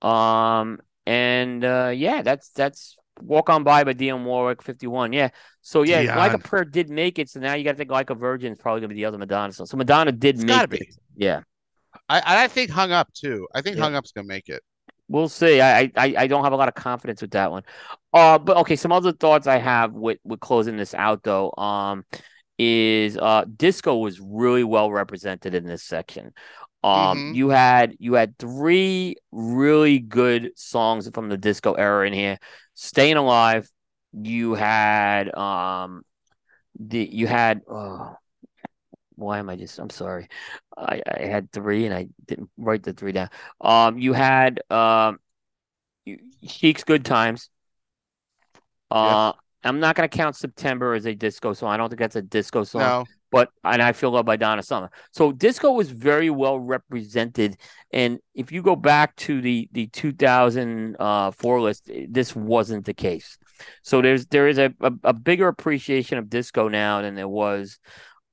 Um, 0.00 0.78
and 1.06 1.64
uh, 1.64 1.92
yeah, 1.92 2.22
that's 2.22 2.50
that's 2.50 2.96
Walk 3.20 3.50
On 3.50 3.64
By 3.64 3.82
by 3.82 3.94
Dionne 3.94 4.24
Warwick, 4.24 4.62
51. 4.62 5.12
Yeah, 5.12 5.30
so 5.60 5.82
yeah, 5.82 6.16
Like 6.16 6.34
a 6.34 6.38
Prayer 6.38 6.64
did 6.64 6.88
make 6.88 7.18
it. 7.18 7.28
So 7.28 7.40
now 7.40 7.54
you 7.54 7.64
got 7.64 7.72
to 7.72 7.78
think 7.78 7.90
Like 7.90 8.10
a 8.10 8.14
Virgin 8.14 8.52
is 8.52 8.58
probably 8.58 8.80
gonna 8.82 8.90
be 8.90 8.94
the 8.96 9.06
other 9.06 9.18
Madonna 9.18 9.52
song. 9.52 9.66
So 9.66 9.76
Madonna 9.76 10.12
did 10.12 10.36
It's 10.36 10.44
make 10.44 10.62
it. 10.62 10.70
be. 10.70 10.88
Yeah, 11.16 11.40
I 12.08 12.44
I 12.44 12.48
think 12.48 12.70
Hung 12.70 12.92
Up 12.92 13.12
too. 13.12 13.48
I 13.52 13.60
think 13.60 13.76
Yeah. 13.76 13.82
Hung 13.82 13.96
Up's 13.96 14.12
gonna 14.12 14.28
make 14.28 14.48
it. 14.48 14.62
We'll 15.10 15.28
see. 15.28 15.60
I, 15.60 15.92
I 15.96 16.14
I 16.18 16.26
don't 16.28 16.44
have 16.44 16.52
a 16.52 16.56
lot 16.56 16.68
of 16.68 16.74
confidence 16.74 17.22
with 17.22 17.32
that 17.32 17.50
one. 17.50 17.62
Uh, 18.12 18.38
but 18.38 18.56
okay, 18.58 18.76
some 18.76 18.92
other 18.92 19.12
thoughts 19.12 19.46
I 19.46 19.58
have 19.58 19.92
with 19.92 20.18
with 20.24 20.40
closing 20.40 20.76
this 20.76 20.94
out 20.94 21.22
though. 21.22 21.52
Um, 21.58 22.04
is 22.58 23.16
uh 23.16 23.44
disco 23.56 23.96
was 23.96 24.20
really 24.20 24.64
well 24.64 24.90
represented 24.92 25.54
in 25.54 25.64
this 25.66 25.82
section. 25.82 26.32
Um, 26.84 27.20
Mhm. 27.20 27.34
you 27.34 27.48
had 27.50 27.96
you 27.98 28.14
had 28.14 28.38
three 28.38 29.16
really 29.32 29.98
good 29.98 30.52
songs 30.56 31.08
from 31.14 31.28
the 31.28 31.38
disco 31.38 31.74
era 31.74 32.06
in 32.06 32.12
here. 32.12 32.38
Staying 32.74 33.16
Alive. 33.16 33.70
You 34.12 34.54
had 34.54 35.34
um 35.36 36.02
the 36.78 37.08
you 37.12 37.26
had 37.26 37.62
oh, 37.68 38.16
why 39.20 39.38
am 39.38 39.48
I 39.48 39.56
just 39.56 39.78
I'm 39.78 39.90
sorry. 39.90 40.28
I, 40.76 41.02
I 41.06 41.22
had 41.26 41.52
three 41.52 41.86
and 41.86 41.94
I 41.94 42.08
didn't 42.26 42.50
write 42.56 42.82
the 42.82 42.92
three 42.92 43.12
down. 43.12 43.28
Um 43.60 43.98
you 43.98 44.12
had 44.12 44.60
um 44.70 45.18
Chic's 46.46 46.84
Good 46.84 47.04
Times. 47.04 47.50
Uh 48.90 49.32
yes. 49.34 49.40
I'm 49.62 49.80
not 49.80 49.94
gonna 49.94 50.08
count 50.08 50.36
September 50.36 50.94
as 50.94 51.06
a 51.06 51.14
disco 51.14 51.52
song. 51.52 51.70
I 51.70 51.76
don't 51.76 51.88
think 51.88 52.00
that's 52.00 52.16
a 52.16 52.22
disco 52.22 52.64
song. 52.64 52.80
No. 52.80 53.04
But 53.30 53.50
and 53.62 53.80
I 53.80 53.92
feel 53.92 54.10
love 54.10 54.26
by 54.26 54.36
Donna 54.36 54.62
Summer. 54.62 54.90
So 55.12 55.30
disco 55.30 55.72
was 55.72 55.90
very 55.90 56.30
well 56.30 56.58
represented. 56.58 57.56
And 57.92 58.18
if 58.34 58.50
you 58.50 58.62
go 58.62 58.74
back 58.74 59.14
to 59.16 59.40
the 59.40 59.68
the 59.72 59.86
2004 59.88 61.60
list, 61.60 61.90
this 62.08 62.34
wasn't 62.34 62.86
the 62.86 62.94
case. 62.94 63.38
So 63.82 64.02
there's 64.02 64.26
there 64.26 64.48
is 64.48 64.58
a, 64.58 64.74
a, 64.80 64.92
a 65.04 65.12
bigger 65.12 65.48
appreciation 65.48 66.18
of 66.18 66.30
disco 66.30 66.68
now 66.68 67.02
than 67.02 67.14
there 67.14 67.28
was 67.28 67.78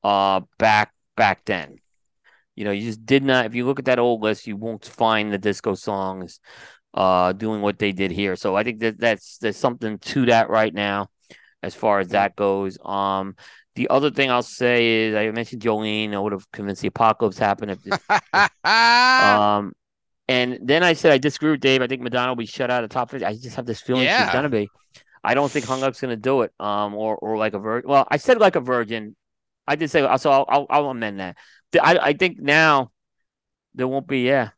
uh 0.08 0.42
back 0.58 0.94
back 1.18 1.44
then. 1.46 1.80
You 2.56 2.64
know, 2.66 2.72
you 2.72 2.88
just 2.88 3.06
did 3.06 3.24
not. 3.24 3.46
If 3.46 3.56
you 3.56 3.66
look 3.66 3.80
at 3.80 3.86
that 3.86 4.00
old 4.00 4.22
list, 4.22 4.48
you 4.48 4.56
won't 4.56 4.86
find 4.86 5.32
the 5.32 5.38
disco 5.38 5.76
songs 5.76 6.40
uh 6.94 7.34
doing 7.34 7.62
what 7.62 7.78
they 7.78 7.92
did 7.92 8.12
here. 8.12 8.36
So 8.36 8.56
I 8.56 8.64
think 8.64 8.80
that 8.80 9.00
that's 9.00 9.38
there's 9.40 9.58
something 9.58 10.00
to 10.00 10.26
that 10.28 10.50
right 10.50 10.74
now 10.74 11.10
as 11.62 11.76
far 11.76 12.00
as 12.00 12.10
that 12.10 12.36
goes. 12.36 12.78
Um 12.84 13.36
the 13.76 13.90
other 13.90 14.10
thing 14.10 14.32
I'll 14.32 14.42
say 14.42 15.08
is 15.08 15.16
I 15.16 15.30
mentioned 15.32 15.62
Jolene. 15.62 16.14
I 16.14 16.20
would 16.20 16.32
have 16.32 16.50
convinced 16.52 16.82
the 16.82 16.88
apocalypse 16.88 17.38
happened 17.38 17.72
if 17.72 17.84
this, 17.84 18.00
um 18.64 19.74
and 20.30 20.60
then 20.64 20.84
I 20.84 20.94
said 20.94 21.12
I 21.12 21.18
disagree 21.18 21.52
with 21.52 21.60
Dave. 21.62 21.82
I 21.82 21.88
think 21.88 22.02
Madonna 22.02 22.32
will 22.32 22.38
be 22.38 22.46
shut 22.46 22.72
out 22.72 22.84
of 22.84 22.90
top 22.90 23.12
50. 23.12 23.26
I 23.26 23.34
just 23.34 23.56
have 23.58 23.66
this 23.66 23.82
feeling 23.82 24.06
yeah. 24.06 24.26
she's 24.26 24.34
gonna 24.34 24.50
be. 24.50 24.70
I 25.24 25.34
don't 25.34 25.52
think 25.52 25.66
Hung 25.66 25.84
Up's 25.84 26.00
gonna 26.00 26.16
do 26.16 26.42
it. 26.44 26.54
Um 26.60 26.96
or 26.96 27.18
or 27.18 27.38
like 27.38 27.54
a 27.54 27.60
virgin. 27.60 27.90
Well, 27.90 28.08
I 28.10 28.18
said 28.18 28.40
like 28.40 28.56
a 28.56 28.62
virgin. 28.62 29.16
I 29.68 29.76
did 29.76 29.90
say 29.90 30.02
so. 30.18 30.32
I'll 30.32 30.46
I'll, 30.48 30.66
I'll 30.70 30.90
amend 30.90 31.20
that. 31.20 31.38
I 31.82 31.98
I 31.98 32.14
think 32.14 32.40
now 32.40 32.92
there 33.74 33.88
won't 33.88 34.08
be 34.08 34.22
yeah. 34.22 34.50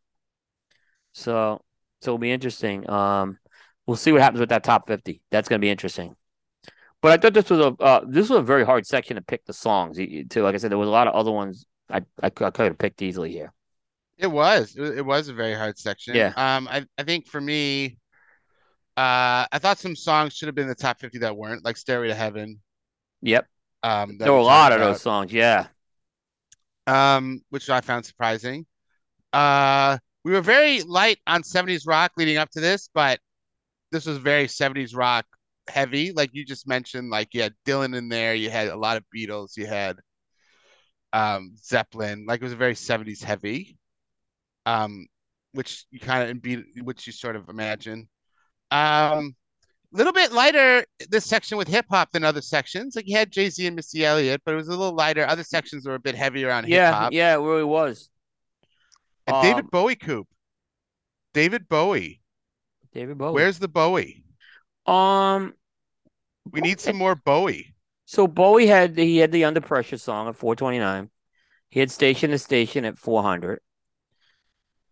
So 1.14 1.62
so 2.02 2.12
it'll 2.12 2.18
be 2.18 2.32
interesting. 2.32 2.90
Um, 2.90 3.38
we'll 3.86 3.98
see 3.98 4.12
what 4.12 4.22
happens 4.22 4.40
with 4.40 4.50
that 4.50 4.64
top 4.64 4.88
fifty. 4.88 5.22
That's 5.32 5.50
gonna 5.50 5.60
be 5.60 5.70
interesting. 5.70 6.16
But 7.02 7.12
I 7.14 7.18
thought 7.18 7.34
this 7.34 7.50
was 7.50 7.60
a 7.60 7.84
uh, 7.84 8.02
this 8.08 8.30
was 8.30 8.40
a 8.40 8.44
very 8.44 8.66
hard 8.66 8.86
section 8.86 9.16
to 9.16 9.22
pick 9.22 9.46
the 9.46 9.54
songs 9.54 9.98
too. 9.98 10.44
Like 10.44 10.56
I 10.56 10.58
said, 10.58 10.72
there 10.72 10.78
was 10.78 10.90
a 10.90 10.92
lot 10.92 11.08
of 11.08 11.16
other 11.16 11.32
ones 11.32 11.66
I 11.90 12.04
I, 12.22 12.28
I 12.28 12.30
could 12.30 12.56
have 12.58 12.78
picked 12.78 13.02
easily 13.02 13.32
here. 13.32 13.54
It 14.18 14.28
was 14.28 14.76
it 14.76 15.06
was 15.06 15.30
a 15.30 15.34
very 15.34 15.54
hard 15.54 15.78
section. 15.78 16.16
Yeah. 16.16 16.34
Um, 16.36 16.68
I 16.68 16.86
I 16.98 17.04
think 17.04 17.28
for 17.28 17.40
me, 17.40 17.98
uh, 18.98 19.48
I 19.50 19.60
thought 19.60 19.80
some 19.80 19.96
songs 19.96 20.34
should 20.34 20.48
have 20.48 20.56
been 20.56 20.64
in 20.64 20.70
the 20.70 20.76
top 20.76 21.00
fifty 21.00 21.20
that 21.20 21.38
weren't 21.38 21.64
like 21.64 21.78
"Stairway 21.78 22.10
to 22.10 22.16
Heaven." 22.16 22.60
Yep. 23.22 23.48
Um, 23.84 24.18
there 24.18 24.32
were 24.32 24.40
a 24.40 24.44
lot 24.44 24.72
of 24.72 24.80
those 24.80 25.02
songs. 25.02 25.32
Yeah. 25.32 25.68
Um, 26.88 27.42
which 27.50 27.70
I 27.70 27.82
found 27.82 28.06
surprising. 28.06 28.66
Uh, 29.32 29.98
we 30.24 30.32
were 30.32 30.42
very 30.42 30.82
light 30.82 31.20
on 31.28 31.44
70s 31.44 31.86
rock 31.88 32.12
leading 32.18 32.38
up 32.38 32.50
to 32.52 32.60
this, 32.60 32.90
but 32.94 33.20
this 33.92 34.06
was 34.06 34.18
very 34.18 34.48
70s 34.48 34.96
rock 34.96 35.26
heavy. 35.68 36.12
Like 36.12 36.32
you 36.34 36.46
just 36.46 36.68
mentioned, 36.68 37.10
like 37.10 37.34
you 37.34 37.42
had 37.42 37.54
Dylan 37.66 37.96
in 37.96 38.10
there, 38.10 38.34
you 38.36 38.50
had 38.50 38.68
a 38.68 38.76
lot 38.76 38.98
of 38.98 39.04
Beatles, 39.16 39.56
you 39.58 39.66
had 39.68 39.98
um 41.14 41.56
Zeppelin, 41.58 42.26
like 42.28 42.42
it 42.42 42.44
was 42.44 42.54
a 42.54 42.58
very 42.58 42.76
70s 42.76 43.24
heavy. 43.24 43.78
Um, 44.66 45.08
which 45.54 45.86
you 45.90 46.00
kind 46.00 46.30
of 46.30 46.86
which 46.86 47.08
you 47.08 47.14
sort 47.14 47.36
of 47.36 47.50
imagine. 47.50 48.08
Um 48.72 49.36
a 49.94 49.98
little 49.98 50.14
bit 50.14 50.32
lighter 50.32 50.86
this 51.10 51.26
section 51.26 51.58
with 51.58 51.68
hip 51.68 51.86
hop 51.90 52.12
than 52.12 52.24
other 52.24 52.42
sections. 52.42 52.96
Like 52.96 53.08
you 53.08 53.18
had 53.18 53.32
Jay 53.32 53.50
Z 53.50 53.66
and 53.66 53.76
Missy 53.76 54.06
Elliott, 54.06 54.42
but 54.46 54.54
it 54.54 54.58
was 54.58 54.68
a 54.68 54.72
little 54.72 54.94
lighter. 54.94 55.26
Other 55.26 55.44
sections 55.44 55.88
were 55.88 55.96
a 55.96 56.00
bit 56.00 56.16
heavier 56.16 56.52
on 56.52 56.68
yeah, 56.68 56.88
hip 56.88 56.96
hop. 56.96 57.12
Yeah, 57.14 57.34
yeah, 57.34 57.36
it 57.36 57.46
really 57.46 57.64
was. 57.64 58.10
And 59.28 59.38
um, 59.38 59.44
David 59.44 59.72
Bowie 59.72 59.96
Coop. 59.96 60.28
David 61.34 61.68
Bowie. 61.68 62.22
David 62.94 63.18
Bowie. 63.18 63.34
Where's 63.34 63.60
the 63.60 63.68
Bowie? 63.68 64.24
Um, 64.86 65.54
we 66.52 66.62
need 66.62 66.80
some 66.80 66.96
more 66.96 67.16
Bowie. 67.16 67.76
So 68.06 68.28
Bowie 68.28 68.68
had 68.68 68.98
he 68.98 69.18
had 69.18 69.32
the 69.32 69.46
Under 69.46 69.62
Pressure 69.62 69.98
song 69.98 70.28
at 70.28 70.36
429. 70.36 71.10
He 71.70 71.80
had 71.80 71.92
Station 71.92 72.32
to 72.32 72.40
Station 72.40 72.86
at 72.86 72.98
400. 72.98 73.60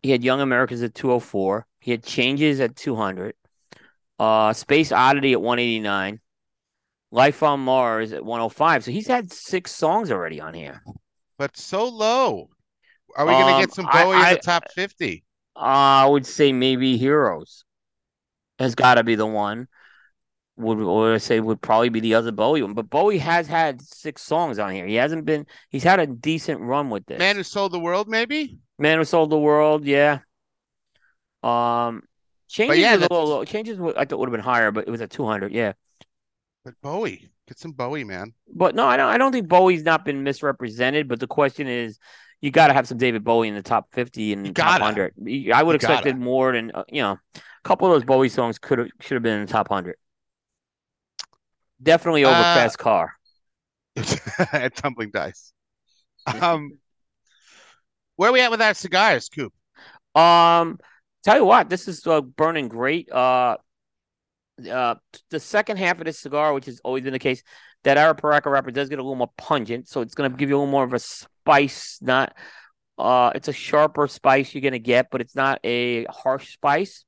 He 0.03 0.11
had 0.11 0.23
Young 0.23 0.41
Americans 0.41 0.83
at 0.83 0.93
204. 0.93 1.65
He 1.79 1.91
had 1.91 2.03
Changes 2.03 2.59
at 2.59 2.75
200. 2.75 3.33
Uh, 4.19 4.53
Space 4.53 4.91
Oddity 4.91 5.33
at 5.33 5.41
189. 5.41 6.19
Life 7.11 7.43
on 7.43 7.61
Mars 7.61 8.11
at 8.11 8.25
105. 8.25 8.83
So 8.83 8.91
he's 8.91 9.07
had 9.07 9.31
six 9.31 9.71
songs 9.71 10.11
already 10.11 10.41
on 10.41 10.53
here. 10.53 10.83
But 11.37 11.55
so 11.55 11.87
low. 11.87 12.49
Are 13.15 13.25
we 13.25 13.33
um, 13.33 13.41
going 13.41 13.55
to 13.55 13.61
get 13.61 13.73
some 13.73 13.85
Bowie 13.85 14.17
I, 14.17 14.21
I, 14.21 14.29
in 14.29 14.33
the 14.35 14.41
top 14.41 14.71
50? 14.71 15.23
I 15.55 16.05
would 16.05 16.25
say 16.25 16.51
maybe 16.51 16.97
Heroes 16.97 17.63
has 18.59 18.75
got 18.75 18.95
to 18.95 19.03
be 19.03 19.15
the 19.15 19.25
one 19.25 19.67
would 20.57 20.79
or 20.79 21.13
I 21.13 21.17
say 21.17 21.39
would 21.39 21.61
probably 21.61 21.89
be 21.89 21.99
the 21.99 22.15
other 22.15 22.31
Bowie 22.31 22.61
one. 22.61 22.73
But 22.73 22.89
Bowie 22.89 23.19
has 23.19 23.47
had 23.47 23.81
six 23.81 24.21
songs 24.21 24.59
on 24.59 24.71
here. 24.73 24.85
He 24.85 24.95
hasn't 24.95 25.25
been. 25.25 25.45
He's 25.69 25.83
had 25.83 25.99
a 25.99 26.07
decent 26.07 26.61
run 26.61 26.89
with 26.89 27.05
this. 27.05 27.19
Man 27.19 27.35
who 27.35 27.43
sold 27.43 27.71
the 27.71 27.79
world, 27.79 28.07
maybe. 28.07 28.57
Man 28.77 28.97
who 28.97 29.05
sold 29.05 29.29
the 29.29 29.37
world, 29.37 29.85
yeah. 29.85 30.19
Um, 31.43 32.03
changes 32.47 32.79
yeah, 32.79 32.95
was 32.95 33.07
a 33.09 33.13
little, 33.13 33.45
changes. 33.45 33.79
I 33.97 34.05
thought 34.05 34.19
would 34.19 34.29
have 34.29 34.33
been 34.33 34.41
higher, 34.41 34.71
but 34.71 34.87
it 34.87 34.91
was 34.91 35.01
at 35.01 35.09
two 35.09 35.25
hundred. 35.25 35.51
Yeah. 35.51 35.73
But 36.63 36.75
Bowie, 36.81 37.29
get 37.47 37.59
some 37.59 37.71
Bowie, 37.71 38.03
man. 38.03 38.33
But 38.53 38.75
no, 38.75 38.85
I 38.85 38.97
don't. 38.97 39.09
I 39.09 39.17
don't 39.17 39.31
think 39.31 39.47
Bowie's 39.47 39.83
not 39.83 40.05
been 40.05 40.23
misrepresented. 40.23 41.07
But 41.07 41.19
the 41.19 41.27
question 41.27 41.67
is, 41.67 41.99
you 42.41 42.51
got 42.51 42.67
to 42.67 42.73
have 42.73 42.87
some 42.87 42.97
David 42.97 43.23
Bowie 43.23 43.47
in 43.47 43.55
the 43.55 43.61
top 43.61 43.93
fifty 43.93 44.33
and 44.33 44.55
top 44.55 44.81
hundred. 44.81 45.13
I 45.53 45.63
would 45.63 45.73
have 45.73 45.81
expected 45.81 46.17
more 46.17 46.53
than 46.53 46.71
uh, 46.73 46.83
you 46.89 47.01
know. 47.01 47.17
A 47.35 47.67
couple 47.67 47.87
of 47.87 47.93
those 47.93 48.05
Bowie 48.05 48.29
songs 48.29 48.59
could 48.59 48.79
have 48.79 48.87
should 49.01 49.15
have 49.15 49.23
been 49.23 49.39
in 49.39 49.45
the 49.45 49.51
top 49.51 49.67
hundred. 49.67 49.97
Definitely 51.81 52.25
over 52.25 52.35
uh, 52.35 52.55
Fast 52.55 52.77
Car. 52.77 53.13
at 54.51 54.75
Tumbling 54.75 55.11
Dice. 55.11 55.53
Um, 56.41 56.77
where 58.17 58.29
are 58.29 58.33
we 58.33 58.41
at 58.41 58.51
with 58.51 58.61
our 58.61 58.73
cigars, 58.73 59.29
Coop? 59.29 59.53
Um, 60.13 60.77
tell 61.23 61.37
you 61.37 61.45
what, 61.45 61.69
this 61.69 61.87
is 61.87 62.05
uh, 62.07 62.21
burning 62.21 62.67
great. 62.67 63.11
Uh, 63.11 63.57
uh, 64.71 64.95
the 65.29 65.39
second 65.39 65.77
half 65.77 65.99
of 65.99 66.05
this 66.05 66.19
cigar, 66.19 66.53
which 66.53 66.65
has 66.65 66.79
always 66.83 67.03
been 67.03 67.13
the 67.13 67.19
case, 67.19 67.43
that 67.83 67.97
Arapiraca 67.97 68.45
wrapper 68.45 68.71
does 68.71 68.89
get 68.89 68.99
a 68.99 69.03
little 69.03 69.15
more 69.15 69.31
pungent, 69.37 69.87
so 69.87 70.01
it's 70.01 70.15
going 70.15 70.31
to 70.31 70.37
give 70.37 70.49
you 70.49 70.55
a 70.55 70.59
little 70.59 70.71
more 70.71 70.83
of 70.83 70.93
a 70.93 70.99
spice. 70.99 71.99
Not, 72.01 72.35
uh, 72.97 73.31
it's 73.35 73.47
a 73.47 73.53
sharper 73.53 74.07
spice 74.07 74.53
you're 74.53 74.61
going 74.61 74.73
to 74.73 74.79
get, 74.79 75.07
but 75.11 75.21
it's 75.21 75.35
not 75.35 75.59
a 75.63 76.05
harsh 76.05 76.53
spice. 76.53 77.05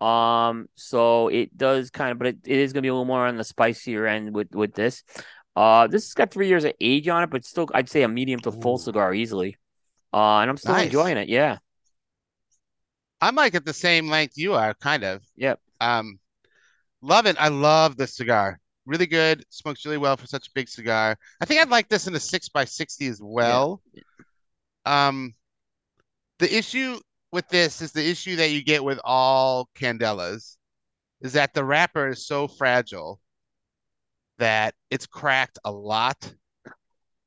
Um, 0.00 0.68
so 0.76 1.28
it 1.28 1.56
does 1.56 1.90
kind 1.90 2.12
of, 2.12 2.18
but 2.18 2.28
it, 2.28 2.36
it 2.44 2.58
is 2.58 2.72
gonna 2.72 2.82
be 2.82 2.88
a 2.88 2.92
little 2.92 3.04
more 3.04 3.26
on 3.26 3.36
the 3.36 3.44
spicier 3.44 4.06
end 4.06 4.32
with 4.32 4.54
with 4.54 4.72
this. 4.74 5.02
Uh, 5.56 5.88
this 5.88 6.04
has 6.04 6.14
got 6.14 6.30
three 6.30 6.46
years 6.46 6.64
of 6.64 6.72
age 6.80 7.08
on 7.08 7.24
it, 7.24 7.30
but 7.30 7.44
still, 7.44 7.68
I'd 7.74 7.88
say 7.88 8.02
a 8.02 8.08
medium 8.08 8.38
to 8.40 8.52
full 8.52 8.76
Ooh. 8.76 8.78
cigar 8.78 9.12
easily. 9.12 9.56
Uh, 10.12 10.38
and 10.38 10.50
I'm 10.50 10.56
still 10.56 10.74
nice. 10.74 10.86
enjoying 10.86 11.16
it. 11.16 11.28
Yeah, 11.28 11.58
I'm 13.20 13.34
like 13.34 13.54
at 13.54 13.64
the 13.64 13.72
same 13.72 14.08
length 14.08 14.36
you 14.36 14.54
are, 14.54 14.74
kind 14.74 15.04
of. 15.04 15.22
Yep. 15.36 15.60
Um, 15.80 16.18
love 17.02 17.26
it. 17.26 17.36
I 17.38 17.48
love 17.48 17.96
this 17.96 18.16
cigar. 18.16 18.60
Really 18.86 19.06
good. 19.06 19.44
Smokes 19.50 19.84
really 19.84 19.98
well 19.98 20.16
for 20.16 20.26
such 20.26 20.48
a 20.48 20.50
big 20.54 20.68
cigar. 20.68 21.16
I 21.40 21.44
think 21.44 21.60
I'd 21.60 21.68
like 21.68 21.88
this 21.88 22.06
in 22.06 22.14
a 22.14 22.20
six 22.20 22.48
by 22.48 22.64
sixty 22.64 23.06
as 23.06 23.20
well. 23.22 23.82
Yeah. 23.92 24.02
Um, 25.08 25.34
the 26.38 26.56
issue 26.56 26.98
with 27.32 27.48
this 27.48 27.82
is 27.82 27.92
the 27.92 28.08
issue 28.08 28.36
that 28.36 28.50
you 28.50 28.64
get 28.64 28.82
with 28.82 28.98
all 29.04 29.68
candelas 29.78 30.56
is 31.20 31.32
that 31.34 31.52
the 31.52 31.64
wrapper 31.64 32.08
is 32.08 32.26
so 32.26 32.48
fragile 32.48 33.20
that 34.38 34.74
it's 34.90 35.06
cracked 35.06 35.58
a 35.64 35.70
lot. 35.70 36.32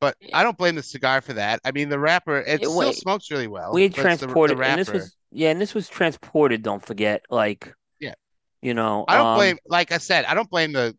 But 0.02 0.18
I 0.34 0.42
don't 0.42 0.58
blame 0.58 0.74
the 0.74 0.84
cigar 0.84 1.22
for 1.22 1.34
that. 1.34 1.62
I 1.64 1.72
mean, 1.72 1.90
the 1.90 2.00
wrapper 2.00 2.40
it, 2.40 2.48
it 2.48 2.58
still 2.62 2.78
wait, 2.78 2.96
smokes 2.96 3.30
really 3.30 3.48
well. 3.48 3.72
We 3.72 3.88
transported, 3.88 4.58
the, 4.58 4.62
the 4.62 4.68
and 4.68 4.80
this 4.80 4.92
was 4.92 5.16
yeah, 5.32 5.52
and 5.52 5.62
this 5.62 5.76
was 5.76 5.88
transported. 5.88 6.64
Don't 6.64 6.84
forget, 6.84 7.22
like 7.30 7.72
yeah, 8.00 8.16
you 8.64 8.74
know, 8.74 9.06
I 9.08 9.16
don't 9.16 9.28
um, 9.28 9.38
blame. 9.38 9.58
Like 9.68 9.92
I 9.92 10.00
said, 10.00 10.26
I 10.26 10.34
don't 10.34 10.50
blame 10.50 10.74
the 10.74 10.96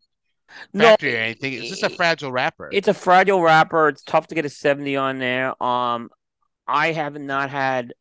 factory 0.73 1.11
no, 1.11 1.17
or 1.17 1.21
anything. 1.21 1.53
It's 1.53 1.67
just 1.67 1.83
a 1.83 1.89
fragile 1.89 2.31
wrapper. 2.31 2.69
It's 2.71 2.87
a 2.87 2.93
fragile 2.93 3.41
wrapper. 3.41 3.89
It's 3.89 4.03
tough 4.03 4.27
to 4.27 4.35
get 4.35 4.45
a 4.45 4.49
seventy 4.49 4.95
on 4.95 5.19
there. 5.19 5.61
Um, 5.61 6.09
I 6.65 6.93
have 6.93 7.19
not 7.19 7.49
had 7.49 7.93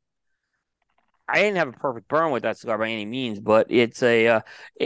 I 1.29 1.41
didn't 1.41 1.57
have 1.57 1.69
a 1.69 1.73
perfect 1.73 2.07
burn 2.09 2.31
with 2.31 2.43
that 2.43 2.59
cigar 2.59 2.79
by 2.79 2.91
any 2.91 3.07
means, 3.07 3.41
but 3.41 3.67
it's 3.71 4.03
a. 4.03 4.29
Uh, 4.29 4.41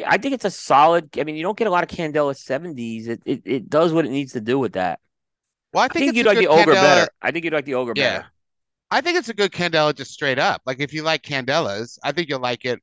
I 0.07 0.17
think 0.17 0.33
it's 0.33 0.45
a 0.45 0.51
solid. 0.51 1.11
I 1.19 1.25
mean, 1.25 1.37
you 1.37 1.43
don't 1.43 1.59
get 1.59 1.67
a 1.67 1.71
lot 1.71 1.83
of 1.83 1.91
Candela 1.91 2.37
seventies. 2.37 3.09
It, 3.09 3.23
it 3.27 3.43
it 3.45 3.69
does 3.69 3.93
what 3.93 4.07
it 4.07 4.11
needs 4.11 4.33
to 4.33 4.41
do 4.41 4.59
with 4.59 4.75
that. 4.75 5.01
Well, 5.77 5.85
I 5.85 5.89
think, 5.89 6.05
I 6.05 6.07
think 6.07 6.17
you'd 6.17 6.27
like 6.27 6.39
the 6.39 6.49
ogre 6.49 6.73
Candela... 6.73 6.83
better. 6.83 7.09
I 7.21 7.31
think 7.31 7.45
you'd 7.45 7.53
like 7.53 7.67
the 7.67 7.75
ogre 7.75 7.93
yeah. 7.95 8.17
better. 8.17 8.27
I 8.91 9.03
think 9.03 9.19
it's 9.19 9.29
a 9.29 9.35
good 9.35 9.53
Candela 9.53 9.95
just 9.95 10.11
straight 10.11 10.39
up. 10.39 10.63
Like 10.65 10.81
if 10.81 10.95
you 10.95 11.03
like 11.03 11.21
Candelas, 11.23 11.99
I 12.03 12.13
think 12.13 12.31
you'll 12.31 12.41
like 12.41 12.65
it. 12.65 12.81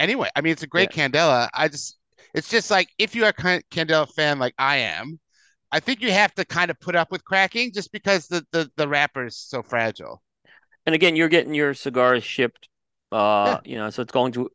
Anyway, 0.00 0.28
I 0.34 0.40
mean, 0.40 0.54
it's 0.54 0.64
a 0.64 0.66
great 0.66 0.96
yeah. 0.96 1.06
Candela. 1.06 1.48
I 1.54 1.68
just, 1.68 1.98
it's 2.34 2.48
just 2.48 2.68
like 2.68 2.88
if 2.98 3.14
you're 3.14 3.28
a 3.28 3.32
Candela 3.32 4.12
fan 4.12 4.40
like 4.40 4.54
I 4.58 4.78
am, 4.78 5.20
I 5.70 5.78
think 5.78 6.02
you 6.02 6.10
have 6.10 6.34
to 6.34 6.44
kind 6.44 6.68
of 6.68 6.80
put 6.80 6.96
up 6.96 7.12
with 7.12 7.24
cracking 7.24 7.72
just 7.72 7.92
because 7.92 8.26
the 8.26 8.44
the 8.50 8.68
the 8.76 8.88
wrapper 8.88 9.26
is 9.26 9.36
so 9.36 9.62
fragile. 9.62 10.20
And 10.84 10.96
again, 10.96 11.14
you're 11.14 11.28
getting 11.28 11.54
your 11.54 11.74
cigars 11.74 12.24
shipped. 12.24 12.68
Uh, 13.12 13.58
you 13.64 13.76
know, 13.76 13.88
so 13.90 14.02
it's 14.02 14.10
going 14.10 14.32
to 14.32 14.50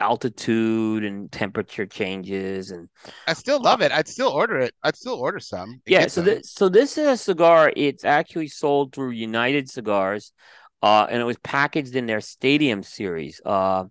altitude 0.00 1.04
and 1.04 1.30
temperature 1.30 1.86
changes 1.86 2.70
and 2.70 2.88
I 3.26 3.34
still 3.34 3.60
love 3.62 3.80
it. 3.82 3.92
I'd 3.92 4.08
still 4.08 4.30
order 4.30 4.58
it. 4.58 4.74
I'd 4.82 4.96
still 4.96 5.14
order 5.14 5.38
some. 5.38 5.80
yeah 5.86 6.06
so 6.06 6.22
this 6.22 6.50
so 6.52 6.68
this 6.68 6.98
is 6.98 7.06
a 7.06 7.16
cigar 7.16 7.72
it's 7.76 8.04
actually 8.04 8.48
sold 8.48 8.94
through 8.94 9.10
united 9.10 9.68
cigars 9.70 10.32
uh 10.82 11.06
and 11.10 11.20
it 11.20 11.24
was 11.24 11.36
packaged 11.38 11.94
in 11.94 12.06
their 12.06 12.20
stadium 12.20 12.82
series 12.82 13.40
uh 13.44 13.84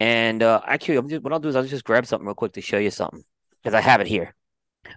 and 0.00 0.42
uh 0.42 0.60
actually 0.66 0.96
I'm 0.96 1.08
just, 1.08 1.22
what 1.22 1.32
i'll 1.32 1.38
do 1.38 1.48
is 1.48 1.56
i'll 1.56 1.64
just 1.64 1.84
grab 1.84 2.06
something 2.06 2.26
real 2.26 2.34
quick 2.34 2.52
to 2.54 2.60
show 2.60 2.78
you 2.78 2.90
something 2.90 3.22
because 3.62 3.74
i 3.74 3.80
have 3.80 4.00
it 4.00 4.06
here 4.06 4.34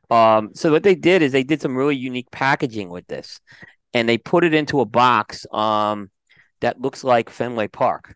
um 0.10 0.50
so 0.54 0.72
what 0.72 0.84
they 0.84 0.96
did 0.96 1.22
is 1.22 1.32
they 1.32 1.44
did 1.44 1.62
some 1.62 1.76
really 1.76 1.96
unique 1.96 2.32
packaging 2.32 2.90
with 2.90 3.08
this 3.08 3.40
and 3.94 4.08
they 4.08 4.18
put 4.18 4.44
it 4.44 4.54
into 4.54 4.82
a 4.82 4.86
box 4.86 5.46
um 5.52 6.10
that 6.62 6.80
looks 6.82 7.04
like 7.04 7.30
fenway 7.30 7.68
park 7.68 8.16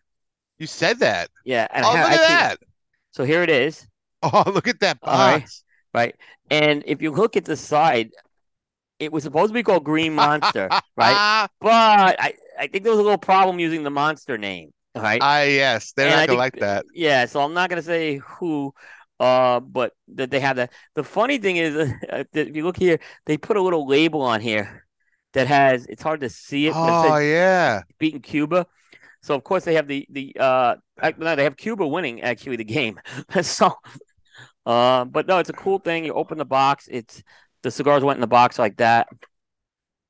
You 0.64 0.68
said 0.68 1.00
that. 1.00 1.28
yeah 1.44 1.66
and 1.70 1.84
Oh, 1.84 1.90
I 1.90 2.16
look 2.16 2.30
have, 2.30 2.52
at 2.52 2.58
that. 2.58 2.68
so 3.12 3.24
here 3.24 3.42
it 3.42 3.50
is 3.50 3.86
Oh, 4.22 4.42
look 4.52 4.66
at 4.68 4.80
that 4.80 4.98
box. 5.04 5.62
right 5.92 6.14
and 6.50 6.82
if 6.86 7.02
you 7.02 7.10
look 7.10 7.36
at 7.36 7.44
the 7.44 7.56
side 7.56 8.10
it 8.98 9.12
was 9.12 9.24
supposed 9.24 9.50
to 9.50 9.54
be 9.54 9.62
called 9.62 9.84
green 9.84 10.14
monster 10.14 10.74
right 10.96 11.22
But 11.60 12.20
I, 12.20 12.34
I 12.58 12.66
think 12.68 12.84
there 12.84 12.92
was 12.92 13.00
a 13.00 13.02
little 13.02 13.18
problem 13.18 13.58
using 13.58 13.82
the 13.82 13.90
monster 13.90 14.38
name. 14.38 14.72
Right. 14.94 15.26
ah, 15.26 15.42
yes. 15.42 15.92
They're 15.92 16.10
And 16.10 16.16
not 16.16 16.24
I 16.24 16.26
gonna 16.26 16.38
like 16.38 16.58
that. 16.58 16.86
yeah, 16.94 17.26
so 17.26 17.40
I'm 17.42 17.54
not 17.54 17.70
gonna 17.70 17.82
say 17.82 18.18
who, 18.18 18.74
uh, 19.20 19.60
but 19.60 19.92
that 20.14 20.30
they 20.30 20.40
have 20.40 20.56
that. 20.56 20.72
The 20.94 21.04
funny 21.04 21.38
thing 21.38 21.56
is, 21.56 21.76
uh, 22.10 22.24
if 22.34 22.56
you 22.56 22.64
look 22.64 22.76
here, 22.78 23.00
they 23.26 23.38
put 23.38 23.56
a 23.56 23.62
little 23.62 23.86
label 23.88 24.22
on 24.22 24.40
here 24.40 24.86
that 25.34 25.46
has. 25.48 25.86
It's 25.86 26.02
hard 26.02 26.20
to 26.22 26.30
see 26.30 26.68
it, 26.68 26.76
Oh 26.76 26.86
says 26.96 27.18
yeah. 27.18 27.82
beating 27.98 28.20
Cuba. 28.22 28.66
So 29.24 29.34
of 29.34 29.42
course 29.42 29.64
they 29.64 29.74
have 29.74 29.88
the 29.88 30.06
the 30.10 30.36
uh, 30.38 30.74
no, 31.16 31.34
they 31.34 31.44
have 31.44 31.56
Cuba 31.56 31.86
winning 31.86 32.20
actually 32.20 32.56
the 32.56 32.64
game. 32.64 33.00
so, 33.40 33.72
uh, 34.66 35.06
but 35.06 35.26
no, 35.26 35.38
it's 35.38 35.48
a 35.48 35.54
cool 35.54 35.78
thing. 35.78 36.04
You 36.04 36.12
open 36.12 36.36
the 36.36 36.44
box. 36.44 36.88
It's 36.90 37.22
the 37.62 37.70
cigars 37.70 38.04
went 38.04 38.18
in 38.18 38.20
the 38.20 38.26
box 38.26 38.58
like 38.58 38.76
that. 38.76 39.08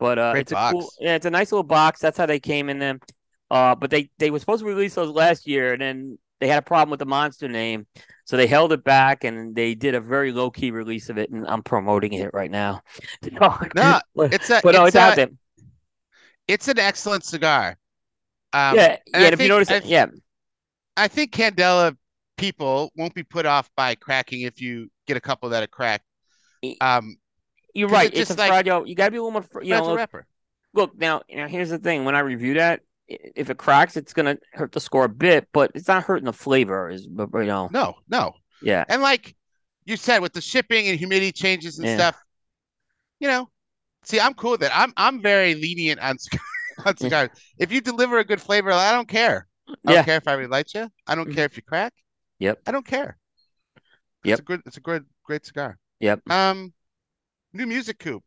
But 0.01 0.19
uh, 0.19 0.33
Great 0.33 0.41
it's 0.41 0.53
a 0.53 0.69
cool, 0.73 0.91
yeah, 0.99 1.15
it's 1.15 1.27
a 1.27 1.31
nice 1.31 1.53
little 1.53 1.63
box. 1.63 2.01
That's 2.01 2.19
how 2.19 2.27
they 2.27 2.41
came 2.41 2.69
in 2.69 2.81
them. 2.81 2.99
Uh, 3.53 3.77
but 3.77 3.93
they 3.93 4.11
they 4.19 4.33
were 4.33 4.41
supposed 4.41 4.65
to 4.65 4.67
release 4.67 4.97
those 4.97 5.11
last 5.11 5.47
year, 5.47 5.73
and 5.73 5.81
then 5.81 6.19
they 6.41 6.49
had 6.49 6.59
a 6.59 6.63
problem 6.63 6.91
with 6.91 6.99
the 6.99 7.07
monster 7.07 7.47
name, 7.47 7.87
so 8.25 8.37
they 8.37 8.49
held 8.49 8.73
it 8.73 8.83
back, 8.83 9.23
and 9.23 9.55
they 9.55 9.77
did 9.77 9.95
a 9.95 10.01
very 10.01 10.33
low 10.33 10.51
key 10.51 10.73
release 10.73 11.09
of 11.09 11.19
it, 11.19 11.31
and 11.31 11.47
I'm 11.47 11.63
promoting 11.63 12.15
it 12.15 12.35
right 12.35 12.51
now. 12.51 12.83
No, 13.31 13.57
It's 14.33 14.51
a 14.51 14.61
but 14.61 14.75
no, 14.75 14.87
it's, 14.87 14.97
it's 14.97 14.97
out 14.97 15.15
there. 15.15 15.29
it's 16.49 16.67
an 16.67 16.81
excellent 16.81 17.23
cigar. 17.23 17.79
Um, 18.55 18.77
yeah, 18.77 18.97
yeah. 19.07 19.21
If 19.21 19.31
you 19.33 19.37
think- 19.37 19.49
notice, 19.49 19.71
I 19.71 19.77
it, 19.77 19.85
yeah, 19.87 20.07
I 20.97 21.09
think 21.09 21.33
Candela 21.33 21.97
people 22.37 22.93
won't 22.97 23.15
be 23.15 23.23
put 23.23 23.47
off 23.47 23.69
by 23.77 23.95
cracking 23.95 24.43
if 24.43 24.61
you 24.61 24.91
get 25.07 25.17
a 25.17 25.21
couple 25.21 25.49
that 25.51 25.63
are 25.63 25.67
cracked. 25.69 26.05
Um, 26.81 27.17
you're 27.75 27.89
right. 27.89 28.11
it's 28.13 28.31
It's, 28.31 28.31
a 28.31 28.35
like- 28.41 28.49
fragile. 28.51 28.87
You 28.87 28.95
gotta 28.95 29.11
be 29.11 29.17
a 29.19 29.23
little 29.23 29.41
more. 29.41 29.63
You 29.63 29.71
know, 29.75 29.95
wrapper. 29.95 30.27
look 30.73 30.97
now. 30.97 31.23
Now 31.31 31.49
here's 31.49 31.71
the 31.71 31.79
thing. 31.79 32.05
When 32.05 32.15
I 32.15 32.21
review 32.21 32.55
that, 32.55 32.81
if 33.09 33.51
it 33.51 33.59
cracks, 33.59 33.97
it's 33.97 34.13
gonna 34.15 34.39
hurt 34.53 34.73
the 34.73 34.81
score 34.81 35.05
a 35.05 35.09
bit, 35.09 35.49
but 35.53 35.73
it's 35.75 35.89
not 35.89 36.05
hurting 36.05 36.25
the 36.27 36.33
flavor. 36.33 36.89
Is 36.89 37.07
but 37.07 37.29
you 37.35 37.45
know, 37.47 37.69
No, 37.73 37.97
no. 38.09 38.35
yeah, 38.63 38.85
And 38.89 39.03
like 39.03 39.35
you 39.85 39.97
said, 39.97 40.21
with 40.21 40.33
the 40.33 40.41
shipping 40.41 40.89
and 40.89 40.99
humidity 40.99 41.33
changes 41.33 41.79
and 41.79 41.87
Yeah. 41.89 41.97
stuff, 41.97 42.23
you 43.21 43.29
know, 43.29 43.51
see, 44.05 44.19
I'm 44.21 44.33
cool 44.35 44.53
with 44.53 44.63
it. 44.63 44.71
I'm 44.73 44.93
I'm 44.97 45.21
very 45.21 45.55
lenient 45.55 46.01
on, 46.01 46.17
on 46.85 46.97
cigars. 46.97 47.31
If 47.59 47.73
you 47.73 47.81
deliver 47.81 48.19
a 48.19 48.25
good 48.25 48.41
flavor, 48.41 48.73
I 48.73 48.93
don't 48.93 49.09
care. 49.09 49.47
I 49.69 49.73
Yeah. 49.85 49.95
don't 49.97 50.05
care 50.05 50.17
if 50.17 50.29
I 50.29 50.35
relight 50.35 50.75
you. 50.75 50.89
I 51.07 51.15
don't 51.15 51.29
Mhm. 51.29 51.35
care 51.35 51.47
if 51.47 51.57
you 51.57 51.63
crack. 51.63 51.93
Yep. 52.39 52.61
I 52.67 52.73
don't 52.73 52.87
care. 52.87 53.19
Yep. 54.25 54.33
It's 54.33 54.41
a 54.41 54.45
good. 54.45 54.63
It's 54.67 54.77
a 54.77 54.81
good, 54.81 55.07
great 55.25 55.47
cigar. 55.47 55.79
Yep. 56.01 56.29
Um, 56.31 56.73
new 57.53 57.67
music 57.67 57.99
coop. 57.99 58.23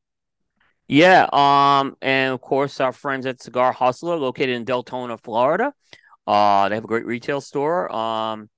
Yeah, 0.88 1.28
um, 1.34 1.98
and 2.02 2.34
of 2.34 2.40
course 2.42 2.80
our 2.80 2.94
friends 2.94 3.26
at 3.26 3.42
Cigar 3.42 3.74
Hustler, 3.74 4.16
located 4.16 4.52
in 4.52 4.66
Deltona, 4.66 5.20
Florida. 5.22 5.74
Uh, 6.26 6.70
they 6.70 6.76
have 6.76 6.86
a 6.86 6.88
great 6.88 7.06
retail 7.06 7.42
store. 7.42 7.94
Um, 7.94 8.50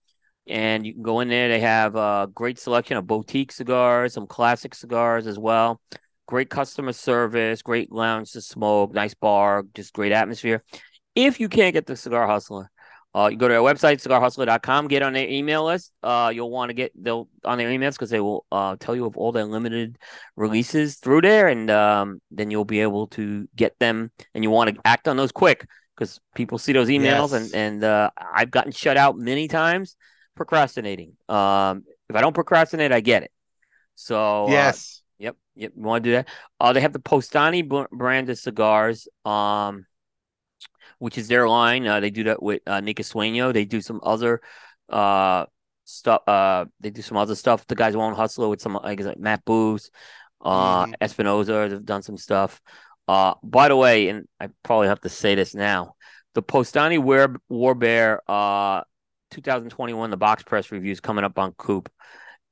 and 0.47 0.85
you 0.85 0.93
can 0.93 1.03
go 1.03 1.19
in 1.19 1.29
there. 1.29 1.47
They 1.47 1.59
have 1.59 1.95
a 1.95 2.27
great 2.33 2.57
selection 2.59 2.97
of 2.97 3.05
boutique 3.05 3.51
cigars, 3.51 4.13
some 4.13 4.25
classic 4.27 4.73
cigars 4.73 5.27
as 5.27 5.37
well. 5.37 5.79
Great 6.29 6.51
customer 6.51 6.93
service, 6.93 7.63
great 7.63 7.91
lounge 7.91 8.33
to 8.33 8.41
smoke, 8.41 8.93
nice 8.93 9.15
bar, 9.15 9.63
just 9.73 9.93
great 9.93 10.11
atmosphere. 10.11 10.63
If 11.15 11.39
you 11.39 11.49
can't 11.49 11.73
get 11.73 11.87
the 11.87 11.95
Cigar 11.95 12.27
Hustler, 12.27 12.69
uh, 13.15 13.29
you 13.31 13.37
go 13.37 13.47
to 13.47 13.53
their 13.55 13.61
website, 13.61 13.95
cigarhustler.com, 14.05 14.89
get 14.89 15.01
on 15.01 15.13
their 15.13 15.27
email 15.27 15.65
list. 15.65 15.91
Uh, 16.03 16.31
you'll 16.31 16.51
want 16.51 16.69
to 16.69 16.75
get 16.75 16.91
they'll 16.95 17.27
on 17.43 17.57
their 17.57 17.69
emails 17.69 17.93
because 17.93 18.11
they 18.11 18.19
will 18.19 18.45
uh 18.51 18.75
tell 18.79 18.95
you 18.95 19.05
of 19.07 19.17
all 19.17 19.31
their 19.31 19.45
limited 19.45 19.97
releases 20.35 20.97
through 20.97 21.21
there, 21.21 21.47
and 21.47 21.71
um, 21.71 22.21
then 22.29 22.51
you'll 22.51 22.63
be 22.63 22.81
able 22.81 23.07
to 23.07 23.49
get 23.55 23.73
them. 23.79 24.11
And 24.35 24.43
you 24.43 24.51
want 24.51 24.75
to 24.75 24.79
act 24.85 25.07
on 25.07 25.17
those 25.17 25.31
quick 25.31 25.65
because 25.97 26.19
people 26.35 26.59
see 26.59 26.73
those 26.73 26.89
emails, 26.89 27.31
Yes. 27.31 27.33
and 27.33 27.55
and 27.55 27.83
uh, 27.83 28.11
I've 28.15 28.51
gotten 28.51 28.71
shut 28.71 28.97
out 28.97 29.17
many 29.17 29.47
times 29.47 29.95
procrastinating. 30.35 31.13
Um, 31.27 31.85
if 32.07 32.15
I 32.15 32.21
don't 32.21 32.35
procrastinate, 32.35 32.91
I 32.91 32.99
get 32.99 33.23
it. 33.23 33.31
So 33.95 34.45
uh, 34.45 34.51
yes. 34.51 35.01
Yep. 35.59 35.73
You 35.75 35.83
want 35.83 36.03
to 36.03 36.09
do 36.09 36.13
that? 36.13 36.27
Uh, 36.59 36.71
they 36.73 36.79
have 36.81 36.93
the 36.93 36.99
Postani 36.99 37.67
brand 37.91 38.29
of 38.29 38.39
cigars, 38.39 39.07
um, 39.25 39.85
which 40.99 41.17
is 41.17 41.27
their 41.27 41.47
line. 41.49 41.85
Uh, 41.85 41.99
they 41.99 42.09
do 42.09 42.23
that 42.25 42.41
with 42.41 42.61
uh, 42.65 42.79
Nika 42.79 43.03
Sueño. 43.03 43.53
They 43.53 43.65
do 43.65 43.81
some 43.81 43.99
other 44.01 44.41
uh 44.87 45.45
stuff. 45.83 46.21
Uh, 46.27 46.65
they 46.79 46.89
do 46.91 47.01
some 47.01 47.17
other 47.17 47.35
stuff. 47.35 47.67
The 47.67 47.75
guys 47.75 47.95
won't 47.95 48.15
hustle 48.15 48.49
with 48.49 48.61
some 48.61 48.73
like, 48.73 49.01
like 49.01 49.19
Matt 49.19 49.43
Booth, 49.43 49.89
uh, 50.41 50.85
Mhm. 50.85 50.93
Espinosa. 51.01 51.67
They've 51.69 51.85
done 51.85 52.03
some 52.03 52.17
stuff. 52.17 52.61
Uh, 53.07 53.33
by 53.43 53.67
the 53.67 53.75
way, 53.75 54.07
and 54.07 54.27
I 54.39 54.49
probably 54.63 54.87
have 54.87 55.01
to 55.01 55.09
say 55.09 55.35
this 55.35 55.53
now, 55.53 55.95
the 56.35 56.43
Postani 56.43 56.99
War 56.99 57.35
War 57.49 57.75
Bear, 57.75 58.21
uh, 58.31 58.83
2021, 59.31 60.09
the 60.09 60.17
box 60.17 60.43
press 60.43 60.71
review 60.71 60.91
is 60.93 61.01
coming 61.01 61.25
up 61.25 61.37
on 61.37 61.51
Coop. 61.53 61.91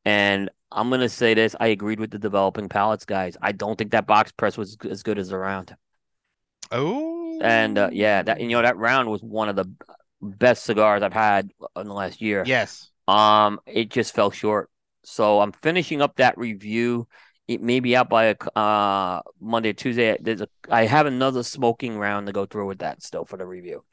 And 0.07 0.49
I'm 0.71 0.89
gonna 0.89 1.09
say 1.09 1.33
this: 1.33 1.53
I 1.59 1.67
agreed 1.67 1.99
with 1.99 2.11
the 2.11 2.17
developing 2.17 2.69
palates 2.69 3.03
guys. 3.03 3.35
I 3.41 3.51
don't 3.51 3.77
think 3.77 3.91
that 3.91 4.07
box 4.07 4.31
press 4.31 4.57
was 4.57 4.77
as 4.89 5.03
good 5.03 5.19
as 5.19 5.27
the 5.27 5.37
round. 5.37 5.75
Oh. 6.71 7.37
And 7.41 7.77
uh, 7.77 7.89
yeah, 7.91 8.23
that 8.23 8.39
you 8.39 8.47
know 8.47 8.61
that 8.61 8.77
round 8.77 9.09
was 9.09 9.21
one 9.21 9.49
of 9.49 9.57
the 9.57 9.69
best 10.21 10.63
cigars 10.63 11.03
I've 11.03 11.11
had 11.11 11.51
in 11.75 11.87
the 11.87 11.93
last 11.93 12.21
year. 12.21 12.43
Yes. 12.45 12.89
Um, 13.05 13.59
it 13.65 13.89
just 13.89 14.15
fell 14.15 14.31
short. 14.31 14.69
So 15.03 15.41
I'm 15.41 15.51
finishing 15.51 16.01
up 16.01 16.15
that 16.15 16.37
review. 16.37 17.09
It 17.49 17.61
may 17.61 17.81
be 17.81 17.93
out 17.97 18.09
by 18.09 18.33
uh 18.55 19.21
Monday 19.41 19.69
or 19.71 19.73
Tuesday. 19.73 20.17
There's 20.21 20.39
a 20.39 20.47
I 20.69 20.85
have 20.85 21.05
another 21.05 21.43
smoking 21.43 21.97
round 21.97 22.27
to 22.27 22.33
go 22.33 22.45
through 22.45 22.67
with 22.67 22.79
that 22.79 23.03
still 23.03 23.25
for 23.25 23.35
the 23.35 23.45
review. 23.45 23.83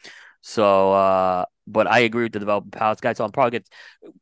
So 0.46 0.92
uh 0.92 1.46
but 1.66 1.86
I 1.86 2.00
agree 2.00 2.24
with 2.24 2.32
the 2.32 2.38
developing 2.38 2.70
palates 2.70 3.00
guys. 3.00 3.16
So 3.16 3.24
I'm 3.24 3.32
probably 3.32 3.62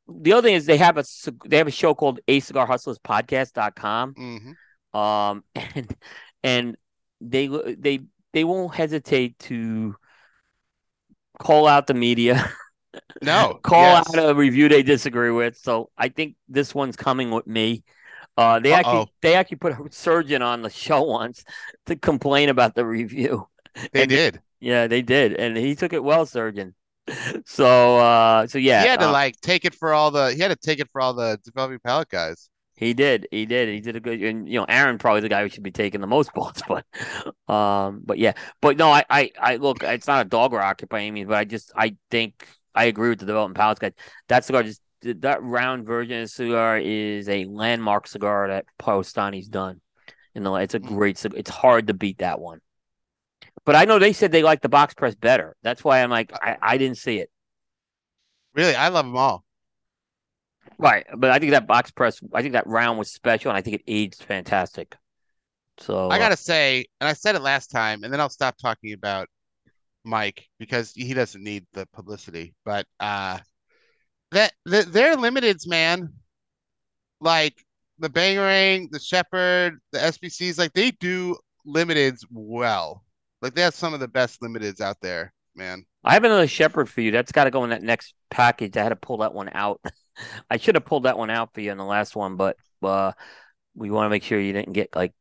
the 0.09 0.33
other 0.33 0.47
thing 0.47 0.55
is 0.55 0.67
they 0.67 0.77
have 0.77 0.97
a 0.97 1.05
they 1.45 1.57
have 1.59 1.67
a 1.67 1.73
show 1.73 1.95
called 1.97 2.21
A 2.29 2.39
Cigar 2.39 2.65
Hustlers 2.67 2.99
Podcast.com. 3.01 4.15
hmm 4.15 4.97
Um 4.99 5.43
and 5.75 5.97
and 6.45 6.77
they 7.21 7.49
they 7.77 8.01
they 8.33 8.45
won't 8.45 8.73
hesitate 8.73 9.37
to 9.41 9.97
call 11.41 11.67
out 11.67 11.87
the 11.89 11.95
media 11.95 12.49
No. 13.23 13.59
call 13.63 13.83
yes. 13.83 14.15
out 14.17 14.31
a 14.31 14.35
review 14.35 14.69
they 14.69 14.83
disagree 14.83 15.31
with. 15.33 15.57
So 15.57 15.91
I 15.99 16.09
think 16.11 16.37
this 16.49 16.75
one's 16.75 16.95
coming 16.95 17.31
with 17.31 17.47
me. 17.47 17.83
Uh, 18.37 18.61
they 18.61 18.73
Uh-oh. 18.73 18.79
actually 18.79 19.13
they 19.23 19.35
actually 19.35 19.57
put 19.57 19.73
a 19.73 19.79
surgeon 19.91 20.41
on 20.43 20.63
the 20.63 20.71
show 20.71 21.03
once 21.21 21.43
to 21.87 21.97
complain 21.97 22.49
about 22.49 22.75
the 22.77 22.85
review. 22.87 23.49
They 23.93 24.03
and- 24.03 24.09
did. 24.11 24.41
Yeah, 24.63 24.87
they 24.87 25.03
did, 25.03 25.35
and 25.35 25.57
he 25.57 25.75
took 25.75 25.93
it 25.93 26.05
well, 26.05 26.25
surgeon. 26.25 26.75
So 27.47 27.99
uh, 27.99 28.47
so 28.47 28.59
yeah, 28.59 28.83
he 28.83 28.87
had 28.87 29.01
to 29.01 29.09
uh, 29.09 29.13
like 29.13 29.35
take 29.41 29.65
it 29.65 29.75
for 29.75 29.93
all 29.93 30.11
the. 30.13 30.33
He 30.33 30.41
had 30.41 30.49
to 30.49 30.57
take 30.57 30.79
it 30.79 30.89
for 30.93 31.01
all 31.01 31.15
the 31.15 31.39
developing 31.45 31.81
palate 31.85 32.09
guys. 32.09 32.49
he 32.77 32.95
did, 32.95 33.27
he 33.31 33.45
did, 33.45 33.69
he 33.69 33.81
did 33.81 33.97
a 33.97 34.01
good. 34.01 34.23
And 34.23 34.49
you 34.49 34.59
know, 34.59 34.65
Aaron 34.69 34.99
probably 34.99 35.21
the 35.21 35.29
guy 35.29 35.43
who 35.43 35.49
should 35.49 35.63
be 35.65 35.73
taking 35.73 36.01
the 36.01 36.07
most 36.07 36.33
balls, 36.35 36.63
but 36.69 36.85
um, 37.53 38.03
but 38.05 38.19
yeah, 38.19 38.35
but 38.61 38.77
no, 38.77 38.91
I 38.91 39.05
I 39.11 39.31
I 39.39 39.57
look, 39.57 39.83
it's 39.83 40.07
not 40.07 40.25
a 40.27 40.29
dog 40.29 40.53
rocket 40.53 40.89
by 40.89 41.01
any 41.01 41.11
means, 41.11 41.29
but 41.29 41.39
I 41.39 41.45
just 41.45 41.73
I 41.77 41.97
think 42.11 42.47
I 42.75 42.85
agree 42.85 43.11
with 43.11 43.19
the 43.21 43.27
development 43.27 43.57
palace 43.59 43.79
guys. 43.81 43.93
That 44.29 44.45
cigar 44.45 44.63
just 44.63 44.81
that 45.03 45.43
round 45.43 45.85
version 45.87 46.19
of 46.19 46.25
the 46.25 46.29
cigar 46.29 46.79
is 46.79 47.29
a 47.29 47.45
landmark 47.47 48.07
cigar 48.07 48.49
that 48.49 48.67
Postani's 48.79 49.49
done. 49.49 49.81
You 50.35 50.41
know, 50.41 50.57
it's 50.57 50.75
a 50.75 50.81
Mm. 50.81 50.87
great 50.89 51.19
cigar. 51.19 51.39
It's 51.39 51.51
hard 51.51 51.89
to 51.89 51.95
beat 51.95 52.19
that 52.19 52.41
one. 52.41 52.61
But 53.65 53.77
I 53.77 53.85
know 53.85 53.99
they 53.99 54.13
said 54.13 54.33
they 54.33 54.43
like 54.43 54.61
the 54.61 54.69
box 54.69 54.95
press 54.95 55.15
better. 55.15 55.57
That's 55.63 55.85
why 55.85 56.03
I'm 56.03 56.11
like, 56.11 56.33
I, 56.35 56.57
I 56.61 56.79
didn't 56.79 56.99
see 56.99 57.19
it. 57.19 57.31
Really, 58.55 58.75
I 58.75 58.89
love 58.89 59.07
them 59.07 59.17
all. 59.17 59.45
Right. 60.79 61.07
But 61.17 61.31
I 61.31 61.39
think 61.39 61.53
that 61.53 61.67
box 61.67 61.91
press, 61.91 62.21
I 62.35 62.43
think 62.43 62.55
that 62.55 62.67
round 62.67 62.99
was 62.99 63.13
special 63.13 63.51
and 63.51 63.57
I 63.59 63.63
think 63.63 63.77
it 63.77 63.85
aged 63.87 64.25
fantastic. 64.25 64.97
So 65.79 66.09
I 66.09 66.17
uh, 66.17 66.19
gotta 66.19 66.37
say, 66.37 66.87
and 67.01 67.09
I 67.09 67.13
said 67.13 67.35
it 67.35 67.43
last 67.43 67.69
time, 67.69 68.05
and 68.05 68.13
then 68.13 68.21
I'll 68.21 68.29
stop 68.29 68.57
talking 68.59 68.93
about 68.93 69.29
Mike 70.05 70.47
because 70.59 70.93
he 70.93 71.15
doesn't 71.15 71.43
need 71.43 71.67
the 71.73 71.87
publicity. 71.93 72.55
But 72.65 72.87
uh, 73.01 73.39
that 74.33 74.53
the, 74.65 74.83
their 74.83 75.17
limiteds, 75.17 75.67
man, 75.67 76.13
like 77.21 77.55
the 77.99 78.11
Bangarang, 78.11 78.91
the 78.91 78.99
Shepherd, 78.99 79.79
the 79.93 79.99
SBCs, 79.99 80.59
like 80.59 80.73
they 80.73 80.91
do 80.91 81.37
limiteds 81.67 82.25
well. 82.31 83.05
Like 83.43 83.55
they 83.55 83.63
have 83.63 83.75
some 83.75 83.93
of 83.93 84.01
the 84.01 84.09
best 84.09 84.41
limiteds 84.41 84.81
out 84.81 84.97
there, 85.03 85.33
man. 85.57 85.85
I 86.05 86.15
have 86.15 86.25
another 86.25 86.47
Shepherd 86.47 86.89
for 86.89 87.01
you. 87.01 87.11
That's 87.11 87.33
got 87.33 87.45
to 87.45 87.51
go 87.51 87.65
in 87.65 87.71
that 87.71 87.83
next 87.83 88.15
package. 88.31 88.77
I 88.77 88.83
had 88.83 88.89
to 88.91 88.97
pull 88.97 89.19
that 89.19 89.35
one 89.35 89.51
out. 89.53 89.81
I 90.51 90.57
should 90.59 90.75
have 90.77 90.85
pulled 90.85 91.03
that 91.05 91.19
one 91.19 91.29
out 91.31 91.53
for 91.55 91.61
you 91.61 91.71
in 91.73 91.79
the 91.79 91.85
last 91.85 92.15
one, 92.17 92.37
but 92.37 92.57
uh, 92.83 93.13
we 93.75 93.91
want 93.91 94.07
to 94.07 94.11
make 94.11 94.23
sure 94.23 94.41
you 94.41 94.53
didn't 94.53 94.73
get 94.75 94.95
like 94.95 95.13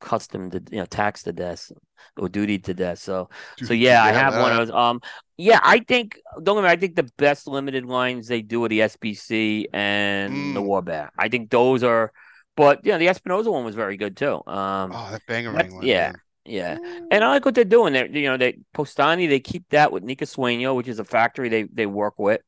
custom 0.00 0.50
to 0.50 0.62
you 0.70 0.78
know 0.78 0.86
tax 0.86 1.24
to 1.24 1.32
death 1.32 1.70
or 2.16 2.28
duty 2.28 2.58
to 2.58 2.72
death. 2.74 2.98
So 2.98 3.28
so 3.62 3.74
yeah, 3.74 4.02
I 4.02 4.12
have 4.12 4.34
one 4.34 4.52
of 4.52 4.58
those. 4.58 4.70
Um, 4.74 5.00
yeah, 5.36 5.60
I 5.62 5.80
think 5.80 6.18
don't 6.42 6.56
get 6.56 6.62
me. 6.64 6.68
I 6.70 6.76
think 6.76 6.96
the 6.96 7.10
best 7.18 7.46
limited 7.46 7.84
lines 7.84 8.28
they 8.28 8.40
do 8.42 8.64
are 8.64 8.68
the 8.68 8.80
SBC 8.80 9.66
and 9.72 10.56
the 10.56 10.60
Mm. 10.62 10.66
Warbat. 10.66 11.10
I 11.18 11.28
think 11.28 11.50
those 11.50 11.82
are. 11.82 12.12
But 12.56 12.80
yeah, 12.84 12.98
the 12.98 13.08
Espinosa 13.08 13.50
one 13.50 13.64
was 13.64 13.74
very 13.74 13.96
good 13.96 14.16
too. 14.16 14.34
Um, 14.46 14.92
Oh, 14.94 15.08
that 15.10 15.22
Bangarang 15.26 15.54
that's- 15.54 15.72
one. 15.72 15.86
yeah. 15.86 16.10
man. 16.12 16.20
Yeah, 16.44 16.78
and 17.10 17.24
I 17.24 17.28
like 17.28 17.44
what 17.44 17.54
they're 17.54 17.64
doing. 17.64 17.92
They, 17.92 18.08
you 18.08 18.28
know, 18.28 18.36
they 18.36 18.58
Postani 18.74 19.28
they 19.28 19.40
keep 19.40 19.68
that 19.70 19.92
with 19.92 20.02
Nika 20.02 20.24
Sueño, 20.24 20.74
which 20.74 20.88
is 20.88 20.98
a 20.98 21.04
factory 21.04 21.48
they 21.48 21.64
they 21.64 21.86
work 21.86 22.18
with, 22.18 22.40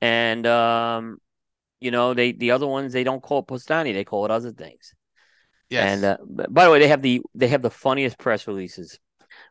and 0.00 0.46
um, 0.46 1.18
you 1.80 1.90
know, 1.90 2.14
they 2.14 2.32
the 2.32 2.52
other 2.52 2.66
ones 2.66 2.92
they 2.92 3.04
don't 3.04 3.22
call 3.22 3.40
it 3.40 3.46
Postani, 3.46 3.92
they 3.94 4.04
call 4.04 4.24
it 4.24 4.30
other 4.30 4.52
things. 4.52 4.94
Yes. 5.70 5.90
And 5.90 6.04
uh, 6.04 6.16
by 6.26 6.64
the 6.64 6.70
way, 6.70 6.78
they 6.80 6.88
have 6.88 7.02
the 7.02 7.22
they 7.34 7.48
have 7.48 7.62
the 7.62 7.70
funniest 7.70 8.18
press 8.18 8.46
releases 8.46 8.98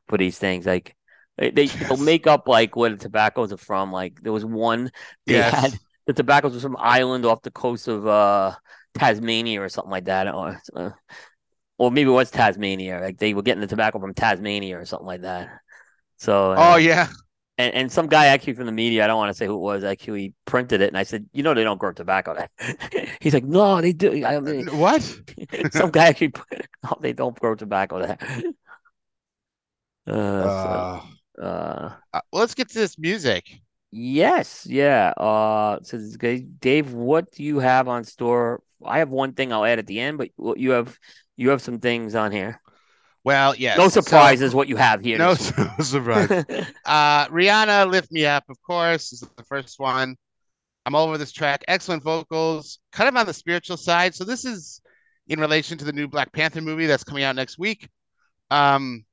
for 0.08 0.18
these 0.18 0.38
things. 0.38 0.66
Like 0.66 0.96
they 1.38 1.52
they 1.52 1.72
will 1.90 1.98
Yes. 1.98 2.00
make 2.00 2.28
up 2.28 2.48
like 2.48 2.76
where 2.76 2.90
the 2.90 2.98
tobaccos 2.98 3.54
are 3.54 3.58
from. 3.58 3.92
Like 3.92 4.22
there 4.22 4.34
was 4.34 4.46
one 4.46 4.92
they 5.28 5.36
yes. 5.36 5.44
had 5.44 5.80
the 6.08 6.14
tobaccos 6.14 6.54
was 6.54 6.64
from 6.64 6.78
island 6.80 7.26
off 7.26 7.42
the 7.44 7.52
coast 7.52 7.88
of 7.88 8.08
uh 8.08 8.56
Tasmania 8.96 9.62
or 9.62 9.70
something 9.70 9.92
like 9.92 10.06
that, 10.06 10.34
or 10.34 10.60
uh, 10.76 10.92
or 11.78 11.92
maybe 11.92 12.10
it 12.10 12.14
was 12.14 12.32
Tasmania. 12.32 13.00
Like 13.02 13.18
they 13.18 13.34
were 13.34 13.42
getting 13.44 13.62
the 13.62 13.68
tobacco 13.68 14.00
from 14.00 14.14
Tasmania 14.14 14.80
or 14.80 14.86
something 14.86 15.08
like 15.08 15.22
that. 15.22 15.50
So 16.18 16.52
uh, 16.54 16.58
Oh 16.58 16.76
yeah. 16.78 17.10
and, 17.58 17.74
and 17.74 17.92
some 17.92 18.08
guy 18.08 18.28
actually 18.28 18.54
from 18.54 18.66
the 18.68 18.72
media, 18.72 19.04
I 19.04 19.08
don't 19.08 19.18
want 19.18 19.30
to 19.32 19.34
say 19.38 19.46
who 19.48 19.56
it 19.56 19.60
was, 19.62 19.84
actually 19.84 20.34
printed 20.46 20.82
it, 20.82 20.88
and 20.90 20.98
I 20.98 21.04
said, 21.04 21.28
you 21.34 21.44
know, 21.44 21.54
they 21.54 21.64
don't 21.64 21.80
grow 21.80 21.92
tobacco 21.94 22.36
there. 22.36 22.50
He's 23.22 23.34
like, 23.34 23.46
no, 23.46 23.82
they 23.82 23.94
do. 23.94 24.26
I 24.26 24.40
mean, 24.40 24.68
What? 24.72 25.20
some 25.72 25.92
guy 25.92 26.08
actually 26.08 26.30
put, 26.30 26.48
oh, 26.92 26.98
they 27.02 27.14
don't 27.14 27.40
grow 27.40 27.56
tobacco 27.56 28.00
there. 28.06 28.18
Uh, 30.06 30.50
Uh, 30.50 30.50
so, 30.50 31.02
uh, 31.42 31.96
uh, 32.14 32.22
let's 32.32 32.54
get 32.56 32.70
to 32.70 32.80
this 32.80 32.98
music. 32.98 33.46
yes, 33.92 34.66
yeah. 34.70 35.10
Uh, 35.18 35.80
so 35.84 36.00
Dave, 36.60 36.94
what 36.94 37.32
do 37.32 37.44
you 37.44 37.60
have 37.60 37.88
on 37.88 38.04
store? 38.04 38.62
I 38.86 39.00
have 39.00 39.10
one 39.10 39.34
thing 39.34 39.52
I'll 39.52 39.66
add 39.66 39.80
at 39.80 39.88
the 39.88 40.00
end, 40.00 40.18
but 40.18 40.30
what 40.36 40.60
you 40.60 40.72
have 40.72 40.98
you 41.38 41.50
have 41.50 41.62
some 41.62 41.80
things 41.80 42.16
on 42.16 42.32
here. 42.32 42.60
Well, 43.24 43.56
yes. 43.56 43.78
No 43.78 43.90
so- 43.90 44.02
surprises. 44.02 44.54
what 44.56 44.68
you 44.68 44.76
have 44.78 45.02
here. 45.02 45.18
no 45.18 45.34
surprise. 45.80 46.30
Uh, 46.86 47.28
Rihanna, 47.28 47.90
Lift 47.90 48.12
Me 48.12 48.26
Up, 48.26 48.44
of 48.50 48.62
course, 48.62 49.12
is 49.14 49.20
the 49.36 49.44
first 49.44 49.80
one. 49.80 50.16
I'm 50.86 50.96
all 50.96 51.08
over 51.08 51.18
this 51.18 51.34
track. 51.34 51.64
Excellent 51.68 52.02
vocals, 52.04 52.80
kind 52.94 53.10
of 53.10 53.16
on 53.18 53.26
the 53.26 53.34
spiritual 53.34 53.76
side. 53.76 54.16
So 54.16 54.24
this 54.24 54.46
is 54.46 54.82
in 55.28 55.40
relation 55.40 55.78
to 55.80 55.86
the 55.86 55.92
new 55.92 56.08
Black 56.08 56.32
Panther 56.32 56.62
movie 56.62 56.86
that's 56.86 57.04
coming 57.04 57.24
out 57.24 57.36
next 57.36 57.60
week. 57.60 57.90
Um, 58.50 59.04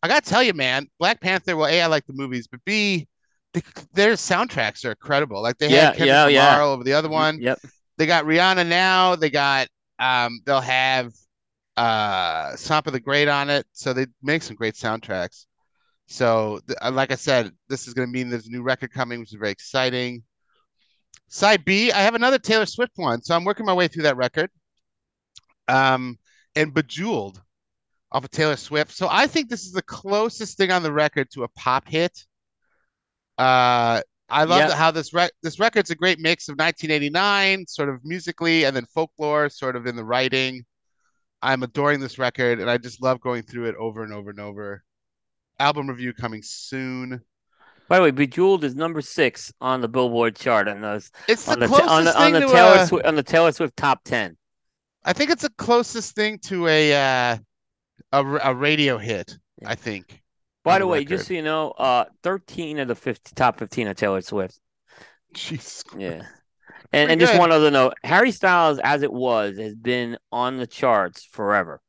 I 0.00 0.06
gotta 0.06 0.24
tell 0.24 0.44
you, 0.44 0.54
man, 0.54 0.86
Black 1.00 1.20
Panther. 1.20 1.56
Well, 1.56 1.66
a 1.66 1.82
I 1.82 1.86
like 1.86 2.06
the 2.06 2.12
movies, 2.12 2.46
but 2.46 2.60
b 2.64 3.08
the, 3.52 3.62
their 3.94 4.12
soundtracks 4.12 4.84
are 4.84 4.90
incredible. 4.90 5.42
Like 5.42 5.58
they 5.58 5.68
Yeah, 5.68 5.86
had 5.86 5.96
Kendrick 5.96 6.08
yeah, 6.08 6.24
Lamar 6.24 6.58
yeah. 6.60 6.64
over 6.64 6.84
the 6.84 6.92
other 6.92 7.08
one. 7.08 7.40
Yep. 7.40 7.58
They 7.96 8.06
got 8.06 8.24
Rihanna 8.24 8.68
now. 8.68 9.16
They 9.16 9.30
got 9.30 9.66
um, 9.98 10.40
they'll 10.46 10.60
have 10.60 11.12
uh 11.78 12.52
Sampa 12.56 12.90
the 12.90 13.00
Great 13.00 13.28
on 13.28 13.50
it. 13.50 13.66
So 13.72 13.92
they 13.92 14.06
make 14.22 14.42
some 14.42 14.56
great 14.56 14.74
soundtracks. 14.74 15.46
So 16.06 16.60
th- 16.66 16.78
uh, 16.82 16.90
like 16.90 17.12
I 17.12 17.16
said, 17.16 17.52
this 17.68 17.86
is 17.86 17.94
gonna 17.94 18.08
mean 18.08 18.28
there's 18.30 18.46
a 18.48 18.50
new 18.50 18.62
record 18.62 18.92
coming, 18.92 19.20
which 19.20 19.32
is 19.32 19.38
very 19.38 19.52
exciting. 19.52 20.22
Side 21.28 21.64
B, 21.64 21.92
I 21.92 21.98
have 22.00 22.14
another 22.14 22.38
Taylor 22.38 22.66
Swift 22.66 22.92
one, 22.96 23.22
so 23.22 23.34
I'm 23.36 23.44
working 23.44 23.66
my 23.66 23.74
way 23.74 23.86
through 23.88 24.04
that 24.04 24.16
record. 24.16 24.50
Um, 25.68 26.18
and 26.56 26.72
Bejeweled 26.72 27.40
off 28.10 28.24
of 28.24 28.30
Taylor 28.30 28.56
Swift. 28.56 28.92
So 28.92 29.08
I 29.10 29.26
think 29.26 29.48
this 29.50 29.64
is 29.64 29.72
the 29.72 29.82
closest 29.82 30.56
thing 30.56 30.70
on 30.72 30.82
the 30.82 30.92
record 30.92 31.30
to 31.32 31.44
a 31.44 31.48
pop 31.48 31.86
hit. 31.86 32.24
Uh, 33.36 34.00
I 34.30 34.44
love 34.44 34.60
the- 34.68 34.76
how 34.76 34.90
this 34.90 35.12
rec 35.14 35.30
this 35.42 35.58
record's 35.60 35.90
a 35.90 35.94
great 35.94 36.18
mix 36.18 36.48
of 36.48 36.56
1989, 36.56 37.66
sort 37.66 37.88
of 37.88 38.04
musically, 38.04 38.64
and 38.64 38.74
then 38.74 38.86
folklore, 38.86 39.48
sort 39.50 39.76
of 39.76 39.86
in 39.86 39.94
the 39.96 40.04
writing. 40.04 40.64
I'm 41.42 41.62
adoring 41.62 42.00
this 42.00 42.18
record, 42.18 42.60
and 42.60 42.70
I 42.70 42.78
just 42.78 43.02
love 43.02 43.20
going 43.20 43.42
through 43.42 43.66
it 43.66 43.76
over 43.76 44.02
and 44.02 44.12
over 44.12 44.30
and 44.30 44.40
over. 44.40 44.82
Album 45.58 45.88
review 45.88 46.12
coming 46.12 46.42
soon. 46.42 47.20
By 47.88 47.96
the 47.98 48.02
way, 48.04 48.10
Bejeweled 48.10 48.64
is 48.64 48.74
number 48.74 49.00
six 49.00 49.52
on 49.60 49.80
the 49.80 49.88
Billboard 49.88 50.36
chart 50.36 50.68
on 50.68 50.82
those 50.82 51.10
It's 51.26 51.46
the 51.46 51.52
on 51.52 51.60
the 51.60 51.68
closest 51.68 51.88
on 51.88 52.04
the, 52.04 52.12
thing 52.12 52.34
on 52.34 52.40
the 52.42 52.46
Taylor 52.48 52.76
a- 52.76 52.86
Swift 52.86 53.06
on 53.06 53.14
the 53.14 53.22
Taylor 53.22 53.52
Swift 53.52 53.76
top 53.76 54.04
ten. 54.04 54.36
I 55.04 55.12
think 55.14 55.30
it's 55.30 55.42
the 55.42 55.52
closest 55.56 56.14
thing 56.14 56.38
to 56.40 56.66
a 56.66 56.92
uh, 57.32 57.36
a, 58.12 58.24
a 58.44 58.54
radio 58.54 58.98
hit. 58.98 59.38
Yeah. 59.62 59.70
I 59.70 59.74
think. 59.74 60.22
By 60.64 60.78
the 60.80 60.86
way, 60.86 60.98
record. 60.98 61.08
just 61.08 61.28
so 61.28 61.34
you 61.34 61.42
know, 61.42 61.70
uh, 61.70 62.04
thirteen 62.22 62.78
of 62.78 62.88
the 62.88 62.94
50, 62.94 63.34
top 63.34 63.58
fifteen 63.58 63.88
of 63.88 63.96
Taylor 63.96 64.20
Swift. 64.20 64.60
Jesus. 65.32 65.82
Yeah, 65.96 66.22
and 66.92 67.10
and 67.10 67.20
just 67.20 67.38
one 67.38 67.52
other 67.52 67.70
note: 67.70 67.94
Harry 68.04 68.30
Styles, 68.30 68.78
as 68.78 69.02
it 69.02 69.12
was, 69.12 69.58
has 69.58 69.74
been 69.74 70.18
on 70.32 70.56
the 70.56 70.66
charts 70.66 71.24
forever, 71.24 71.80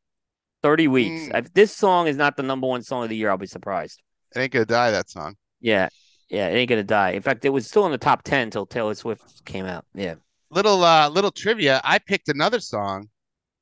thirty 0.61 0.87
weeks. 0.87 1.23
Mm. 1.29 1.39
If 1.39 1.53
this 1.53 1.75
song 1.75 2.07
is 2.07 2.17
not 2.17 2.37
the 2.37 2.43
number 2.43 2.67
one 2.67 2.83
song 2.83 3.03
of 3.03 3.09
the 3.09 3.15
year, 3.17 3.29
I'll 3.29 3.37
be 3.37 3.47
surprised. 3.47 4.01
It 4.35 4.39
ain't 4.39 4.51
gonna 4.51 4.65
die. 4.65 4.91
That 4.91 5.09
song. 5.09 5.35
Yeah, 5.61 5.89
yeah, 6.29 6.47
it 6.47 6.55
ain't 6.55 6.69
gonna 6.69 6.83
die. 6.83 7.11
In 7.11 7.21
fact, 7.21 7.45
it 7.45 7.49
was 7.49 7.67
still 7.67 7.85
in 7.85 7.91
the 7.91 7.97
top 7.97 8.23
ten 8.23 8.43
until 8.43 8.65
Taylor 8.65 8.95
Swift 8.95 9.45
came 9.45 9.65
out. 9.65 9.85
Yeah. 9.93 10.15
Little 10.51 10.83
uh, 10.83 11.09
little 11.09 11.31
trivia. 11.31 11.79
I 11.83 11.99
picked 11.99 12.27
another 12.29 12.59
song 12.59 13.09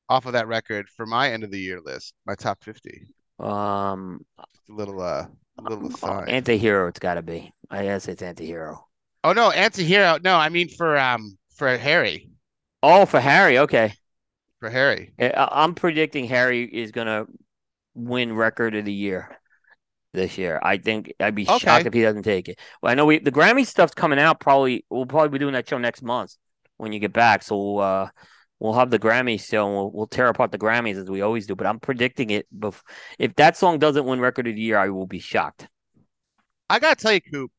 off 0.08 0.26
of 0.26 0.32
that 0.32 0.48
record 0.48 0.88
for 0.88 1.04
my 1.06 1.30
end 1.30 1.44
of 1.44 1.50
the 1.50 1.58
year 1.60 1.80
list, 1.80 2.14
my 2.26 2.34
top 2.34 2.64
50. 2.64 3.06
Um, 3.38 4.24
A 4.38 4.44
little 4.68 5.00
uh, 5.02 5.26
a 5.58 5.62
little 5.62 5.88
aside. 5.88 6.28
anti-hero, 6.30 6.88
it's 6.88 6.98
got 6.98 7.14
to 7.14 7.22
be. 7.22 7.52
I 7.70 7.84
guess 7.84 8.08
it's 8.08 8.22
anti-hero. 8.22 8.87
Oh 9.28 9.32
no, 9.32 9.50
anti-hero. 9.50 10.18
No, 10.22 10.36
I 10.36 10.48
mean 10.48 10.68
for 10.68 10.96
um 10.96 11.36
for 11.56 11.76
Harry. 11.76 12.30
Oh, 12.82 13.04
for 13.06 13.20
Harry, 13.20 13.58
okay. 13.58 13.92
For 14.60 14.70
Harry. 14.70 15.12
I'm 15.18 15.74
predicting 15.74 16.24
Harry 16.26 16.64
is 16.64 16.92
gonna 16.92 17.26
win 17.94 18.32
record 18.32 18.74
of 18.74 18.84
the 18.84 18.92
year 18.92 19.36
this 20.14 20.38
year. 20.38 20.58
I 20.62 20.78
think 20.78 21.12
I'd 21.20 21.34
be 21.34 21.46
Okay. 21.46 21.58
shocked 21.58 21.86
if 21.86 21.92
he 21.92 22.02
doesn't 22.02 22.22
take 22.22 22.48
it. 22.48 22.58
Well, 22.82 22.90
I 22.90 22.94
know 22.94 23.04
we 23.06 23.18
the 23.18 23.32
Grammy 23.32 23.66
stuff's 23.66 23.94
coming 23.94 24.18
out. 24.18 24.40
Probably 24.40 24.84
we'll 24.88 25.06
probably 25.06 25.30
be 25.30 25.38
doing 25.38 25.52
that 25.52 25.68
show 25.68 25.78
next 25.78 26.02
month 26.02 26.34
when 26.78 26.92
you 26.92 26.98
get 26.98 27.12
back. 27.12 27.42
So 27.42 27.78
uh, 27.78 28.08
we'll 28.58 28.72
have 28.74 28.90
the 28.90 28.98
Grammy 28.98 29.40
show 29.40 29.66
and 29.66 29.76
we'll, 29.76 29.90
we'll 29.92 30.06
tear 30.06 30.28
apart 30.28 30.52
the 30.52 30.58
Grammys 30.58 30.96
as 30.96 31.10
we 31.10 31.20
always 31.20 31.46
do. 31.46 31.54
But 31.54 31.66
I'm 31.66 31.80
predicting 31.80 32.30
it. 32.30 32.46
Bef- 32.56 32.82
if 33.18 33.34
that 33.36 33.56
song 33.56 33.78
doesn't 33.78 34.06
win 34.06 34.20
record 34.20 34.46
of 34.46 34.54
the 34.54 34.60
year, 34.60 34.78
I 34.78 34.88
will 34.88 35.06
be 35.06 35.18
shocked. 35.18 35.68
I 36.70 36.78
gotta 36.78 36.96
tell 36.96 37.12
you, 37.12 37.20
Coop. 37.20 37.50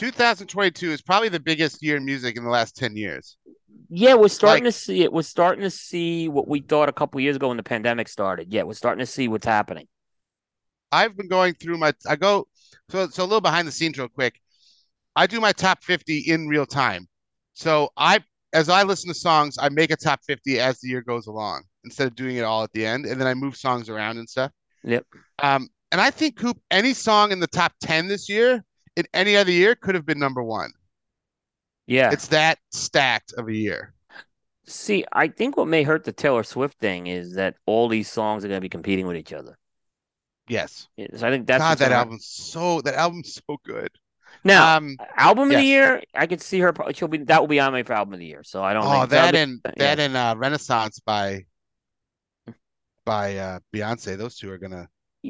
2022 0.00 0.90
is 0.90 1.02
probably 1.02 1.28
the 1.28 1.38
biggest 1.38 1.82
year 1.82 1.94
in 1.98 2.06
music 2.06 2.38
in 2.38 2.42
the 2.42 2.48
last 2.48 2.74
10 2.74 2.96
years. 2.96 3.36
Yeah, 3.90 4.14
we're 4.14 4.28
starting 4.28 4.64
Like- 4.64 4.72
to 4.72 4.78
see 4.78 5.02
it. 5.02 5.12
We're 5.12 5.20
starting 5.20 5.62
to 5.62 5.70
see 5.70 6.26
what 6.26 6.48
we 6.48 6.60
thought 6.60 6.88
a 6.88 6.92
couple 6.92 7.20
years 7.20 7.36
ago 7.36 7.48
when 7.48 7.58
the 7.58 7.62
pandemic 7.62 8.08
started. 8.08 8.50
Yeah, 8.50 8.62
we're 8.62 8.72
starting 8.72 9.00
to 9.04 9.10
see 9.10 9.28
what's 9.28 9.44
happening. 9.44 9.88
I've 10.90 11.18
been 11.18 11.28
going 11.28 11.52
through 11.54 11.76
my 11.76 11.92
I 12.08 12.16
go 12.16 12.48
so 12.88 13.08
so 13.08 13.22
a 13.22 13.26
little 13.26 13.42
behind 13.42 13.68
the 13.68 13.72
scenes 13.72 13.98
real 13.98 14.08
quick. 14.08 14.40
I 15.14 15.26
do 15.26 15.38
my 15.38 15.52
top 15.52 15.84
50 15.84 16.18
in 16.18 16.48
real 16.48 16.64
time. 16.66 17.06
So 17.52 17.90
I 17.96 18.24
as 18.54 18.70
I 18.70 18.84
listen 18.84 19.08
to 19.08 19.14
songs, 19.14 19.56
I 19.60 19.68
make 19.68 19.90
a 19.90 19.96
top 19.96 20.20
50 20.26 20.58
as 20.60 20.80
the 20.80 20.88
year 20.88 21.02
goes 21.02 21.26
along 21.26 21.64
instead 21.84 22.06
of 22.06 22.14
doing 22.16 22.36
it 22.36 22.42
all 22.42 22.62
at 22.64 22.72
the 22.72 22.86
end 22.86 23.04
and 23.04 23.20
then 23.20 23.28
I 23.28 23.34
move 23.34 23.54
songs 23.54 23.90
around 23.90 24.16
and 24.16 24.28
stuff. 24.28 24.50
Yep. 24.82 25.04
Um 25.40 25.68
and 25.92 26.00
I 26.00 26.10
think 26.10 26.36
Coop 26.36 26.58
any 26.70 26.94
song 26.94 27.32
in 27.32 27.38
the 27.38 27.46
top 27.46 27.72
10 27.82 28.08
this 28.08 28.28
year 28.30 28.64
in 28.96 29.06
any 29.14 29.36
other 29.36 29.50
year 29.50 29.74
could 29.74 29.94
have 29.94 30.06
been 30.06 30.18
number 30.18 30.42
1. 30.42 30.70
Yeah. 31.86 32.10
It's 32.12 32.28
that 32.28 32.58
stacked 32.70 33.32
of 33.34 33.48
a 33.48 33.54
year. 33.54 33.94
See, 34.64 35.04
I 35.12 35.28
think 35.28 35.56
what 35.56 35.66
may 35.66 35.82
hurt 35.82 36.04
the 36.04 36.12
Taylor 36.12 36.44
Swift 36.44 36.78
thing 36.78 37.08
is 37.08 37.34
that 37.34 37.56
all 37.66 37.88
these 37.88 38.08
songs 38.08 38.44
are 38.44 38.48
going 38.48 38.58
to 38.58 38.64
be 38.64 38.68
competing 38.68 39.06
with 39.06 39.16
each 39.16 39.32
other. 39.32 39.58
Yes. 40.48 40.88
So 41.16 41.26
I 41.26 41.30
think 41.30 41.46
that's 41.46 41.62
God, 41.62 41.78
that 41.78 41.92
album's 41.92 42.26
so 42.26 42.80
that 42.82 42.94
album's 42.94 43.34
so 43.34 43.56
good. 43.64 43.90
Now, 44.42 44.76
um 44.76 44.96
album 45.16 45.50
of 45.50 45.56
the 45.56 45.62
year, 45.62 46.02
I 46.14 46.26
could 46.26 46.40
see 46.40 46.58
her. 46.60 46.74
She'll 46.92 47.08
be 47.08 47.18
that 47.18 47.40
will 47.40 47.48
be 47.48 47.60
on 47.60 47.72
my 47.72 47.84
for 47.84 47.92
album 47.92 48.14
of 48.14 48.20
the 48.20 48.26
year. 48.26 48.42
So 48.42 48.62
I 48.62 48.72
don't. 48.72 48.84
oh 48.84 49.06
that 49.06 49.34
and 49.36 49.62
be- 49.62 49.70
yeah. 49.76 49.94
that 49.94 50.00
and 50.00 50.16
uh 50.16 50.34
Renaissance 50.36 50.98
by 51.00 51.44
by 53.04 53.36
uh, 53.36 53.58
Beyonce. 53.72 54.16
Those 54.16 54.36
two 54.36 54.50
are 54.50 54.58
gonna, 54.58 54.88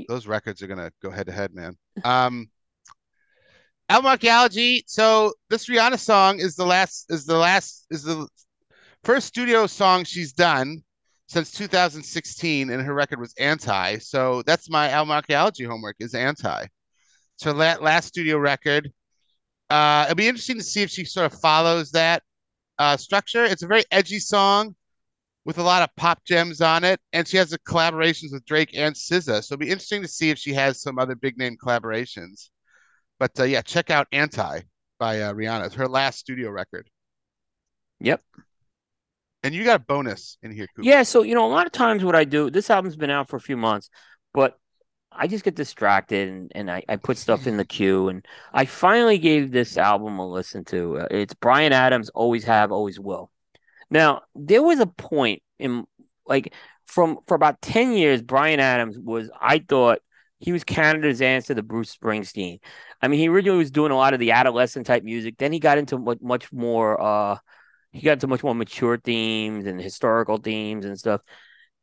those 0.09 0.27
records 0.27 0.63
are 0.63 0.67
gonna 0.67 0.93
go 1.03 1.11
head 1.11 1.27
to 1.27 1.33
head, 1.33 1.55
man. 1.55 1.77
Um, 2.05 2.49
album 3.91 4.09
archaeology. 4.09 4.85
So 4.87 5.33
this 5.51 5.69
Rihanna 5.69 5.99
song 5.99 6.39
is 6.39 6.55
the 6.55 6.65
last, 6.65 7.07
is 7.11 7.27
the 7.27 7.37
last, 7.37 7.87
is 7.91 8.05
the 8.05 8.29
first 9.03 9.27
studio 9.27 9.67
song 9.67 10.05
she's 10.05 10.33
done 10.33 10.85
since 11.27 11.51
2016, 11.51 12.71
and 12.71 12.83
her 12.83 12.95
record 12.95 13.19
was 13.19 13.35
Anti. 13.39 13.99
So 13.99 14.43
that's 14.43 14.71
my 14.71 14.91
album 14.91 15.11
archaeology 15.11 15.65
homework 15.65 15.97
is 15.99 16.15
Anti. 16.15 16.67
So 17.37 17.53
that 17.55 17.83
last 17.83 18.07
studio 18.07 18.39
record. 18.39 18.93
Uh, 19.71 20.05
it'll 20.07 20.17
be 20.17 20.29
interesting 20.29 20.59
to 20.59 20.65
see 20.65 20.83
if 20.83 20.91
she 20.91 21.05
sort 21.05 21.33
of 21.33 21.41
follows 21.41 21.91
that 21.91 22.23
uh, 22.79 22.97
structure. 22.97 23.45
It's 23.45 23.63
a 23.63 23.69
very 23.69 23.85
edgy 23.91 24.21
song 24.21 24.77
with 25.45 25.59
a 25.59 25.63
lot 25.63 25.83
of 25.83 25.89
pop 25.97 26.25
gems 26.25 26.61
on 26.61 26.85
it, 26.85 27.01
and 27.13 27.27
she 27.27 27.39
has 27.39 27.57
collaborations 27.69 28.33
with 28.33 28.45
Drake 28.45 28.71
and 28.73 28.95
SZA. 28.95 29.43
So 29.43 29.55
it'll 29.55 29.59
be 29.59 29.71
interesting 29.71 30.03
to 30.03 30.09
see 30.09 30.31
if 30.31 30.39
she 30.39 30.53
has 30.55 30.81
some 30.81 30.99
other 30.99 31.17
big 31.17 31.37
name 31.39 31.57
collaborations. 31.61 32.51
But 33.21 33.39
uh, 33.39 33.45
yeah, 33.45 33.61
check 33.61 33.91
out 33.91 34.09
Anti 34.11 34.63
by 34.99 35.21
uh, 35.21 35.35
Rihanna. 35.35 35.67
It's 35.67 35.75
her 35.77 35.87
last 35.87 36.19
studio 36.19 36.51
record. 36.51 36.91
Yep. 38.01 38.23
And 39.43 39.55
you 39.55 39.63
got 39.63 39.77
a 39.77 39.85
bonus 39.85 40.39
in 40.43 40.51
here, 40.51 40.67
Coop. 40.75 40.85
Yeah, 40.85 41.03
so 41.03 41.23
you 41.23 41.35
know, 41.35 41.47
a 41.47 41.53
lot 41.53 41.67
of 41.67 41.73
times 41.73 42.03
what 42.03 42.17
I 42.17 42.25
do, 42.25 42.51
this 42.51 42.71
album's 42.71 42.97
been 42.97 43.11
out 43.11 43.29
for 43.29 43.37
a 43.37 43.41
few 43.41 43.59
months, 43.59 43.91
but 44.33 44.59
I 45.13 45.27
just 45.27 45.45
get 45.45 45.55
distracted 45.55 46.29
and, 46.29 46.53
and 46.55 46.71
I, 46.71 46.83
I 46.89 46.97
put 46.97 47.19
stuff 47.19 47.47
in 47.47 47.57
the 47.59 47.65
queue 47.65 48.09
and 48.09 48.25
I 48.53 48.65
finally 48.65 49.19
gave 49.19 49.51
this 49.51 49.77
album 49.77 50.19
a 50.19 50.27
listen 50.27 50.65
to. 50.67 51.01
Uh, 51.01 51.07
it's 51.11 51.35
Bryan 51.35 51.73
Adams, 51.73 52.09
Always 52.11 52.45
Have, 52.45 52.73
Always 52.73 52.99
Will. 52.99 53.31
Now, 53.91 54.23
there 54.35 54.63
was 54.63 54.81
a 54.81 54.87
point 54.87 55.43
in 55.59 55.85
like 56.27 56.55
from 56.87 57.19
for 57.27 57.35
about 57.35 57.61
10 57.61 57.93
years, 57.93 58.23
Bryan 58.23 58.61
Adams 58.61 58.99
was, 58.99 59.31
I 59.41 59.59
thought 59.59 60.01
he 60.41 60.53
was 60.53 60.65
Canada's 60.65 61.23
answer 61.23 61.55
to 61.55 61.63
Bruce 61.63 61.95
Springsteen. 61.95 62.61
I 63.01 63.09
mean, 63.09 63.21
he 63.21 63.29
originally 63.29 63.59
was 63.59 63.71
doing 63.71 63.93
a 63.93 63.97
lot 63.97 64.15
of 64.15 64.21
the 64.21 64.33
adolescent 64.33 64.87
type 64.87 65.05
music. 65.05 65.37
Then 65.39 65.53
he 65.53 65.61
got 65.61 65.79
into 65.79 65.99
much, 65.99 66.19
much 66.21 66.53
more, 66.53 67.01
uh, 67.01 67.39
he 67.93 68.01
got 68.01 68.15
into 68.15 68.27
much 68.27 68.43
more 68.43 68.55
mature 68.55 68.97
themes 68.97 69.67
and 69.67 69.81
historical 69.81 70.39
themes 70.39 70.85
and 70.85 70.99
stuff. 70.99 71.21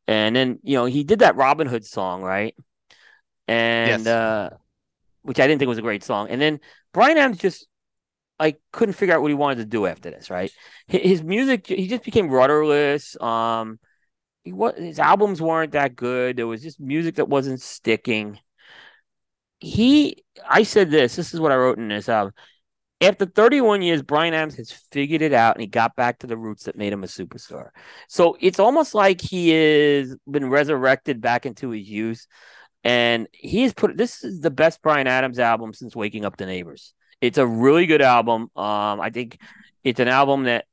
And 0.08 0.36
then, 0.36 0.60
you 0.64 0.76
know, 0.76 0.86
he 0.86 1.04
did 1.04 1.20
that 1.20 1.36
Robin 1.36 1.68
Hood 1.68 1.86
song, 1.86 2.24
right? 2.24 2.56
And, 3.48 4.08
Yes. 4.08 4.08
uh, 4.08 4.50
which 5.22 5.40
I 5.40 5.48
didn't 5.48 5.60
think 5.60 5.70
was 5.70 5.78
a 5.78 5.84
great 5.84 6.04
song. 6.04 6.30
And 6.30 6.42
then 6.42 6.60
Bryan 6.94 7.18
Adams 7.18 7.40
just 7.40 7.68
like 8.40 8.62
couldn't 8.72 8.94
figure 8.94 9.16
out 9.16 9.22
what 9.22 9.30
he 9.30 9.36
wanted 9.36 9.58
to 9.58 9.66
do 9.66 9.86
after 9.86 10.10
this, 10.10 10.30
right? 10.30 10.52
His 10.88 11.22
music, 11.22 11.68
he 11.68 11.88
just 11.88 12.04
became 12.04 12.30
rudderless. 12.30 13.20
Um, 13.22 13.80
he 14.44 14.54
was, 14.54 14.76
his 14.78 15.00
albums 15.00 15.42
weren't 15.42 15.74
that 15.74 15.96
good. 15.96 16.38
There 16.38 16.48
was 16.48 16.62
just 16.64 16.80
music 16.80 17.16
that 17.16 17.28
wasn't 17.28 17.62
sticking. 17.62 18.40
He, 19.60 20.24
I 20.48 20.64
said 20.64 20.92
this. 20.92 21.16
This 21.16 21.34
is 21.34 21.40
what 21.40 21.52
I 21.52 21.56
wrote 21.56 21.78
in 21.78 21.88
this 21.88 22.10
album. 22.10 22.34
After 23.00 23.26
31 23.26 23.84
years, 23.84 24.02
Bryan 24.02 24.34
Adams 24.34 24.56
has 24.56 24.72
figured 24.72 25.22
it 25.22 25.34
out 25.34 25.56
and 25.56 25.62
he 25.62 25.68
got 25.68 25.96
back 25.96 26.20
to 26.20 26.28
the 26.28 26.38
roots 26.38 26.64
that 26.64 26.78
made 26.78 26.94
him 26.94 27.04
a 27.04 27.08
superstar. 27.08 27.70
So 28.08 28.38
it's 28.40 28.60
almost 28.60 28.96
like 28.96 29.22
he 29.22 29.50
has 29.50 30.16
been 30.30 30.50
resurrected 30.50 31.22
back 31.22 31.46
into 31.46 31.70
his 31.70 31.88
youth. 31.88 32.26
And 32.84 33.28
he 33.34 33.64
has 33.64 33.74
put 33.74 33.98
this 33.98 34.24
is 34.24 34.40
the 34.40 34.50
best 34.50 34.82
Bryan 34.82 35.08
Adams 35.08 35.40
album 35.40 35.74
since 35.74 35.96
Waking 35.96 36.26
Up 36.26 36.38
the 36.38 36.46
Neighbors. 36.46 36.94
It's 37.22 37.38
a 37.38 37.46
really 37.46 37.86
good 37.86 38.02
album. 38.02 38.50
Um, 38.56 39.02
I 39.02 39.10
think 39.12 39.40
it's 39.84 40.00
an 40.00 40.08
album 40.08 40.44
that 40.44 40.66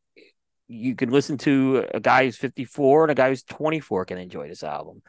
you 0.69 0.95
can 0.95 1.11
listen 1.11 1.39
to 1.39 1.85
a 1.93 2.01
guy 2.01 2.25
who's 2.25 2.37
54 2.37 3.05
and 3.05 3.11
a 3.11 3.15
guy 3.15 3.29
who's 3.29 3.43
24 3.43 4.07
can 4.07 4.19
enjoy 4.19 4.49
this 4.49 4.63
album. 4.63 5.03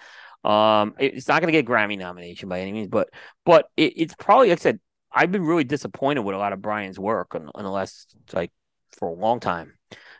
Um, 0.45 0.95
it- 0.99 1.15
it's 1.15 1.27
not 1.27 1.41
going 1.41 1.51
to 1.53 1.59
get 1.61 1.67
a 1.67 1.71
Grammy 1.71 1.97
nomination 1.97 2.49
by 2.49 2.61
any 2.61 2.71
means, 2.71 2.87
but 2.89 3.09
but 3.45 3.67
it, 3.77 3.93
it's 3.97 4.15
probably 4.15 4.49
like 4.49 4.59
I 4.59 4.61
said. 4.61 4.79
I've 5.17 5.31
been 5.31 5.45
really 5.45 5.63
disappointed 5.63 6.21
with 6.21 6.35
a 6.35 6.37
lot 6.37 6.51
of 6.51 6.61
Bryan's 6.61 6.99
work 6.99 7.35
on, 7.35 7.49
on 7.55 7.63
the 7.63 7.69
last 7.71 8.13
like 8.33 8.51
for 8.99 9.07
a 9.07 9.13
long 9.13 9.39
time. 9.39 9.73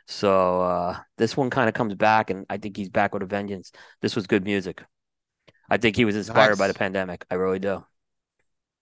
So 0.06 0.60
uh, 0.62 0.98
this 1.18 1.36
one 1.36 1.50
kind 1.50 1.68
of 1.68 1.74
comes 1.74 1.94
back, 1.94 2.30
and 2.30 2.46
I 2.48 2.56
think 2.56 2.76
he's 2.78 2.88
back 2.88 3.12
with 3.12 3.22
a 3.22 3.26
vengeance. 3.26 3.72
This 4.00 4.16
was 4.16 4.26
good 4.26 4.44
music. 4.44 4.82
I 5.68 5.76
think 5.76 5.96
he 5.96 6.04
was 6.06 6.16
inspired 6.16 6.56
by 6.58 6.68
the 6.68 6.74
pandemic. 6.74 7.26
I 7.30 7.34
really 7.34 7.58
do. 7.58 7.84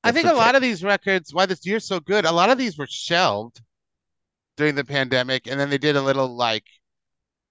I 0.04 0.12
think 0.12 0.26
a 0.26 0.32
lot 0.38 0.54
of 0.54 0.62
these 0.62 0.84
records, 0.84 1.34
why 1.34 1.46
this 1.46 1.66
year's 1.66 1.86
so 1.86 1.98
good, 1.98 2.26
a 2.26 2.32
lot 2.32 2.50
of 2.50 2.58
these 2.58 2.78
were 2.78 2.86
shelved 2.88 3.60
during 4.56 4.74
the 4.76 4.84
pandemic, 4.84 5.46
and 5.48 5.58
then 5.58 5.70
they 5.70 5.78
did 5.78 5.96
a 5.96 6.02
little 6.02 6.28
like 6.36 6.64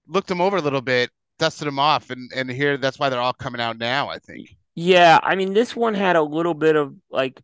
looked 0.06 0.28
them 0.28 0.40
over 0.40 0.56
a 0.56 0.62
little 0.62 0.80
bit, 0.80 1.10
dusted 1.38 1.66
them 1.66 1.78
off, 1.78 2.10
and 2.10 2.30
and 2.34 2.50
here 2.50 2.76
that's 2.76 2.98
why 2.98 3.08
they're 3.08 3.20
all 3.20 3.32
coming 3.32 3.60
out 3.60 3.78
now. 3.78 4.08
I 4.08 4.18
think. 4.18 4.56
Yeah, 4.74 5.18
I 5.22 5.36
mean, 5.36 5.52
this 5.54 5.76
one 5.76 5.94
had 5.94 6.16
a 6.16 6.22
little 6.22 6.54
bit 6.54 6.74
of 6.76 6.94
like, 7.10 7.40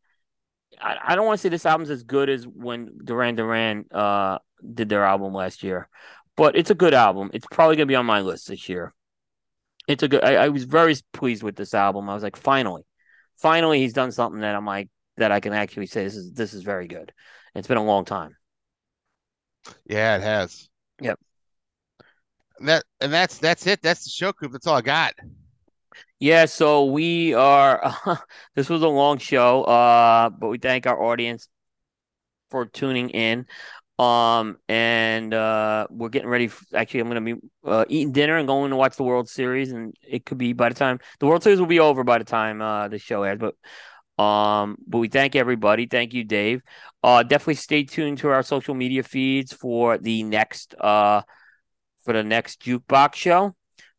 I, 0.81 0.97
I 1.01 1.15
don't 1.15 1.27
want 1.27 1.39
to 1.39 1.43
say 1.43 1.49
this 1.49 1.67
album's 1.67 1.91
as 1.91 2.03
good 2.03 2.29
as 2.29 2.47
when 2.47 2.99
Duran 3.05 3.37
Duran 3.37 3.85
uh 3.93 4.39
did 4.75 4.89
their 4.89 5.05
album 5.05 5.33
last 5.33 5.63
year, 5.63 5.89
but 6.37 6.57
it's 6.57 6.71
a 6.71 6.75
good 6.75 6.95
album. 6.95 7.31
It's 7.33 7.47
probably 7.51 7.77
gonna 7.77 7.87
be 7.87 7.95
on 7.95 8.07
my 8.07 8.21
list 8.21 8.49
this 8.49 8.69
year. 8.69 8.95
It's 9.87 10.03
a 10.03 10.09
good. 10.09 10.25
I, 10.25 10.35
I 10.37 10.49
was 10.49 10.65
very 10.65 10.95
pleased 11.13 11.43
with 11.43 11.57
this 11.57 11.75
album. 11.75 12.09
I 12.09 12.15
was 12.15 12.23
like, 12.23 12.37
finally, 12.37 12.83
finally, 13.37 13.81
he's 13.81 13.93
done 13.93 14.13
something 14.13 14.41
that 14.41 14.55
I'm 14.55 14.67
like 14.67 14.89
that 15.17 15.33
I 15.33 15.41
can 15.41 15.53
actually 15.53 15.87
say 15.87 16.05
this 16.05 16.17
is 16.17 16.33
this 16.33 16.55
is 16.55 16.63
very 16.63 16.87
good. 16.87 17.13
It's 17.55 17.69
been 17.69 17.77
a 17.77 17.85
long 17.85 18.05
time. 18.05 18.37
Yeah, 19.87 20.17
it 20.17 20.23
has. 20.23 20.69
Yep. 21.01 21.19
That 22.61 22.85
and 23.01 23.13
that's 23.13 23.39
that's 23.39 23.67
it. 23.67 23.81
That's 23.83 24.05
the 24.05 24.11
show, 24.11 24.33
Coop. 24.33 24.53
That's 24.53 24.67
all 24.67 24.77
I 24.77 24.83
got. 24.83 25.15
Yeah, 26.19 26.45
so 26.45 26.85
we 26.87 27.33
are. 27.35 27.95
this 28.55 28.69
was 28.69 28.83
a 28.83 28.89
long 28.89 29.19
show, 29.19 29.65
uh, 29.65 30.31
but 30.31 30.49
we 30.49 30.59
thank 30.59 30.87
our 30.87 31.03
audience 31.03 31.49
for 32.51 32.67
tuning 32.67 33.11
in. 33.11 33.47
Um, 33.99 34.57
and 34.69 35.33
uh, 35.35 35.87
we're 35.91 36.09
getting 36.09 36.29
ready. 36.29 36.47
f 36.47 36.63
actually, 36.75 37.01
I'm 37.01 37.09
gonna 37.09 37.21
be 37.21 37.35
uh, 37.65 37.85
eating 37.89 38.13
dinner 38.13 38.37
and 38.37 38.47
going 38.47 38.71
to 38.71 38.77
watch 38.77 38.97
the 38.97 39.05
World 39.05 39.29
Series, 39.29 39.73
and 39.73 39.95
it 40.07 40.25
could 40.27 40.39
be 40.39 40.53
by 40.53 40.69
the 40.69 40.75
time 40.75 41.01
the 41.19 41.27
World 41.27 41.43
Series 41.43 41.61
will 41.61 41.67
be 41.67 41.81
over 41.81 42.05
by 42.05 42.19
the 42.19 42.25
time 42.25 42.63
uh 42.63 42.89
the 42.89 42.99
show 42.99 43.23
airs. 43.23 43.39
But 43.39 44.23
um, 44.23 44.77
but 44.87 44.99
we 44.99 45.09
thank 45.09 45.37
everybody. 45.37 45.87
Thank 45.87 46.13
you, 46.15 46.25
Dave. 46.25 46.63
Uh, 47.03 47.23
definitely 47.23 47.55
stay 47.55 47.85
tuned 47.85 48.19
to 48.19 48.29
our 48.29 48.43
social 48.43 48.75
media 48.75 49.03
feeds 49.03 49.53
for 49.53 49.97
the 49.99 50.23
next 50.23 50.75
uh 50.81 51.23
for 52.11 52.15
the 52.15 52.25
next 52.25 52.61
jukebox 52.63 53.15
show. 53.15 53.55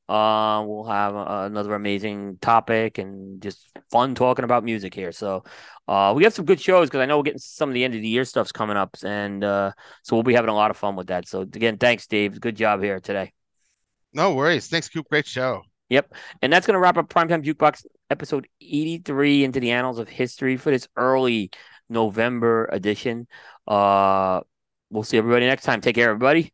Uh, 0.09 0.61
we'll 0.67 0.83
have 0.83 1.15
uh, 1.15 1.43
another 1.45 1.75
amazing 1.75 2.37
topic 2.41 2.97
and 2.97 3.41
just 3.41 3.65
fun 3.89 4.15
talking 4.15 4.43
about 4.43 4.65
music 4.65 4.93
here. 4.93 5.13
So, 5.13 5.45
uh, 5.87 6.11
we 6.13 6.25
have 6.25 6.33
some 6.33 6.43
good 6.43 6.59
shows 6.59 6.89
because 6.89 6.99
I 6.99 7.05
know 7.05 7.15
we're 7.15 7.23
getting 7.23 7.39
some 7.39 7.69
of 7.69 7.73
the 7.73 7.85
end 7.85 7.95
of 7.95 8.01
the 8.01 8.07
year 8.09 8.25
stuff's 8.25 8.51
coming 8.51 8.75
up, 8.75 8.97
and 9.05 9.41
uh, 9.45 9.71
so 10.03 10.17
we'll 10.17 10.23
be 10.23 10.33
having 10.33 10.49
a 10.49 10.53
lot 10.53 10.71
of 10.71 10.75
fun 10.75 10.97
with 10.97 11.07
that. 11.07 11.29
So, 11.29 11.41
again, 11.41 11.77
thanks, 11.77 12.05
Dave. 12.07 12.41
Good 12.41 12.57
job 12.57 12.83
here 12.83 12.99
today. 12.99 13.31
No 14.11 14.33
worries. 14.33 14.67
Thanks, 14.67 14.89
Coop. 14.89 15.07
Great 15.09 15.25
show. 15.25 15.61
Yep, 15.87 16.13
and 16.41 16.51
that's 16.51 16.67
gonna 16.67 16.79
wrap 16.79 16.97
up 16.97 17.07
Primetime 17.07 17.45
Jukebox 17.45 17.85
episode 18.09 18.49
eighty-three 18.59 19.45
into 19.45 19.61
the 19.61 19.71
annals 19.71 19.99
of 19.99 20.09
history 20.09 20.57
for 20.57 20.71
this 20.71 20.89
early 20.97 21.51
November 21.87 22.67
edition. 22.73 23.27
Uh, 23.65 24.41
we'll 24.89 25.03
see 25.03 25.17
everybody 25.17 25.45
next 25.45 25.63
time. 25.63 25.79
Take 25.79 25.95
care, 25.95 26.09
everybody. 26.09 26.51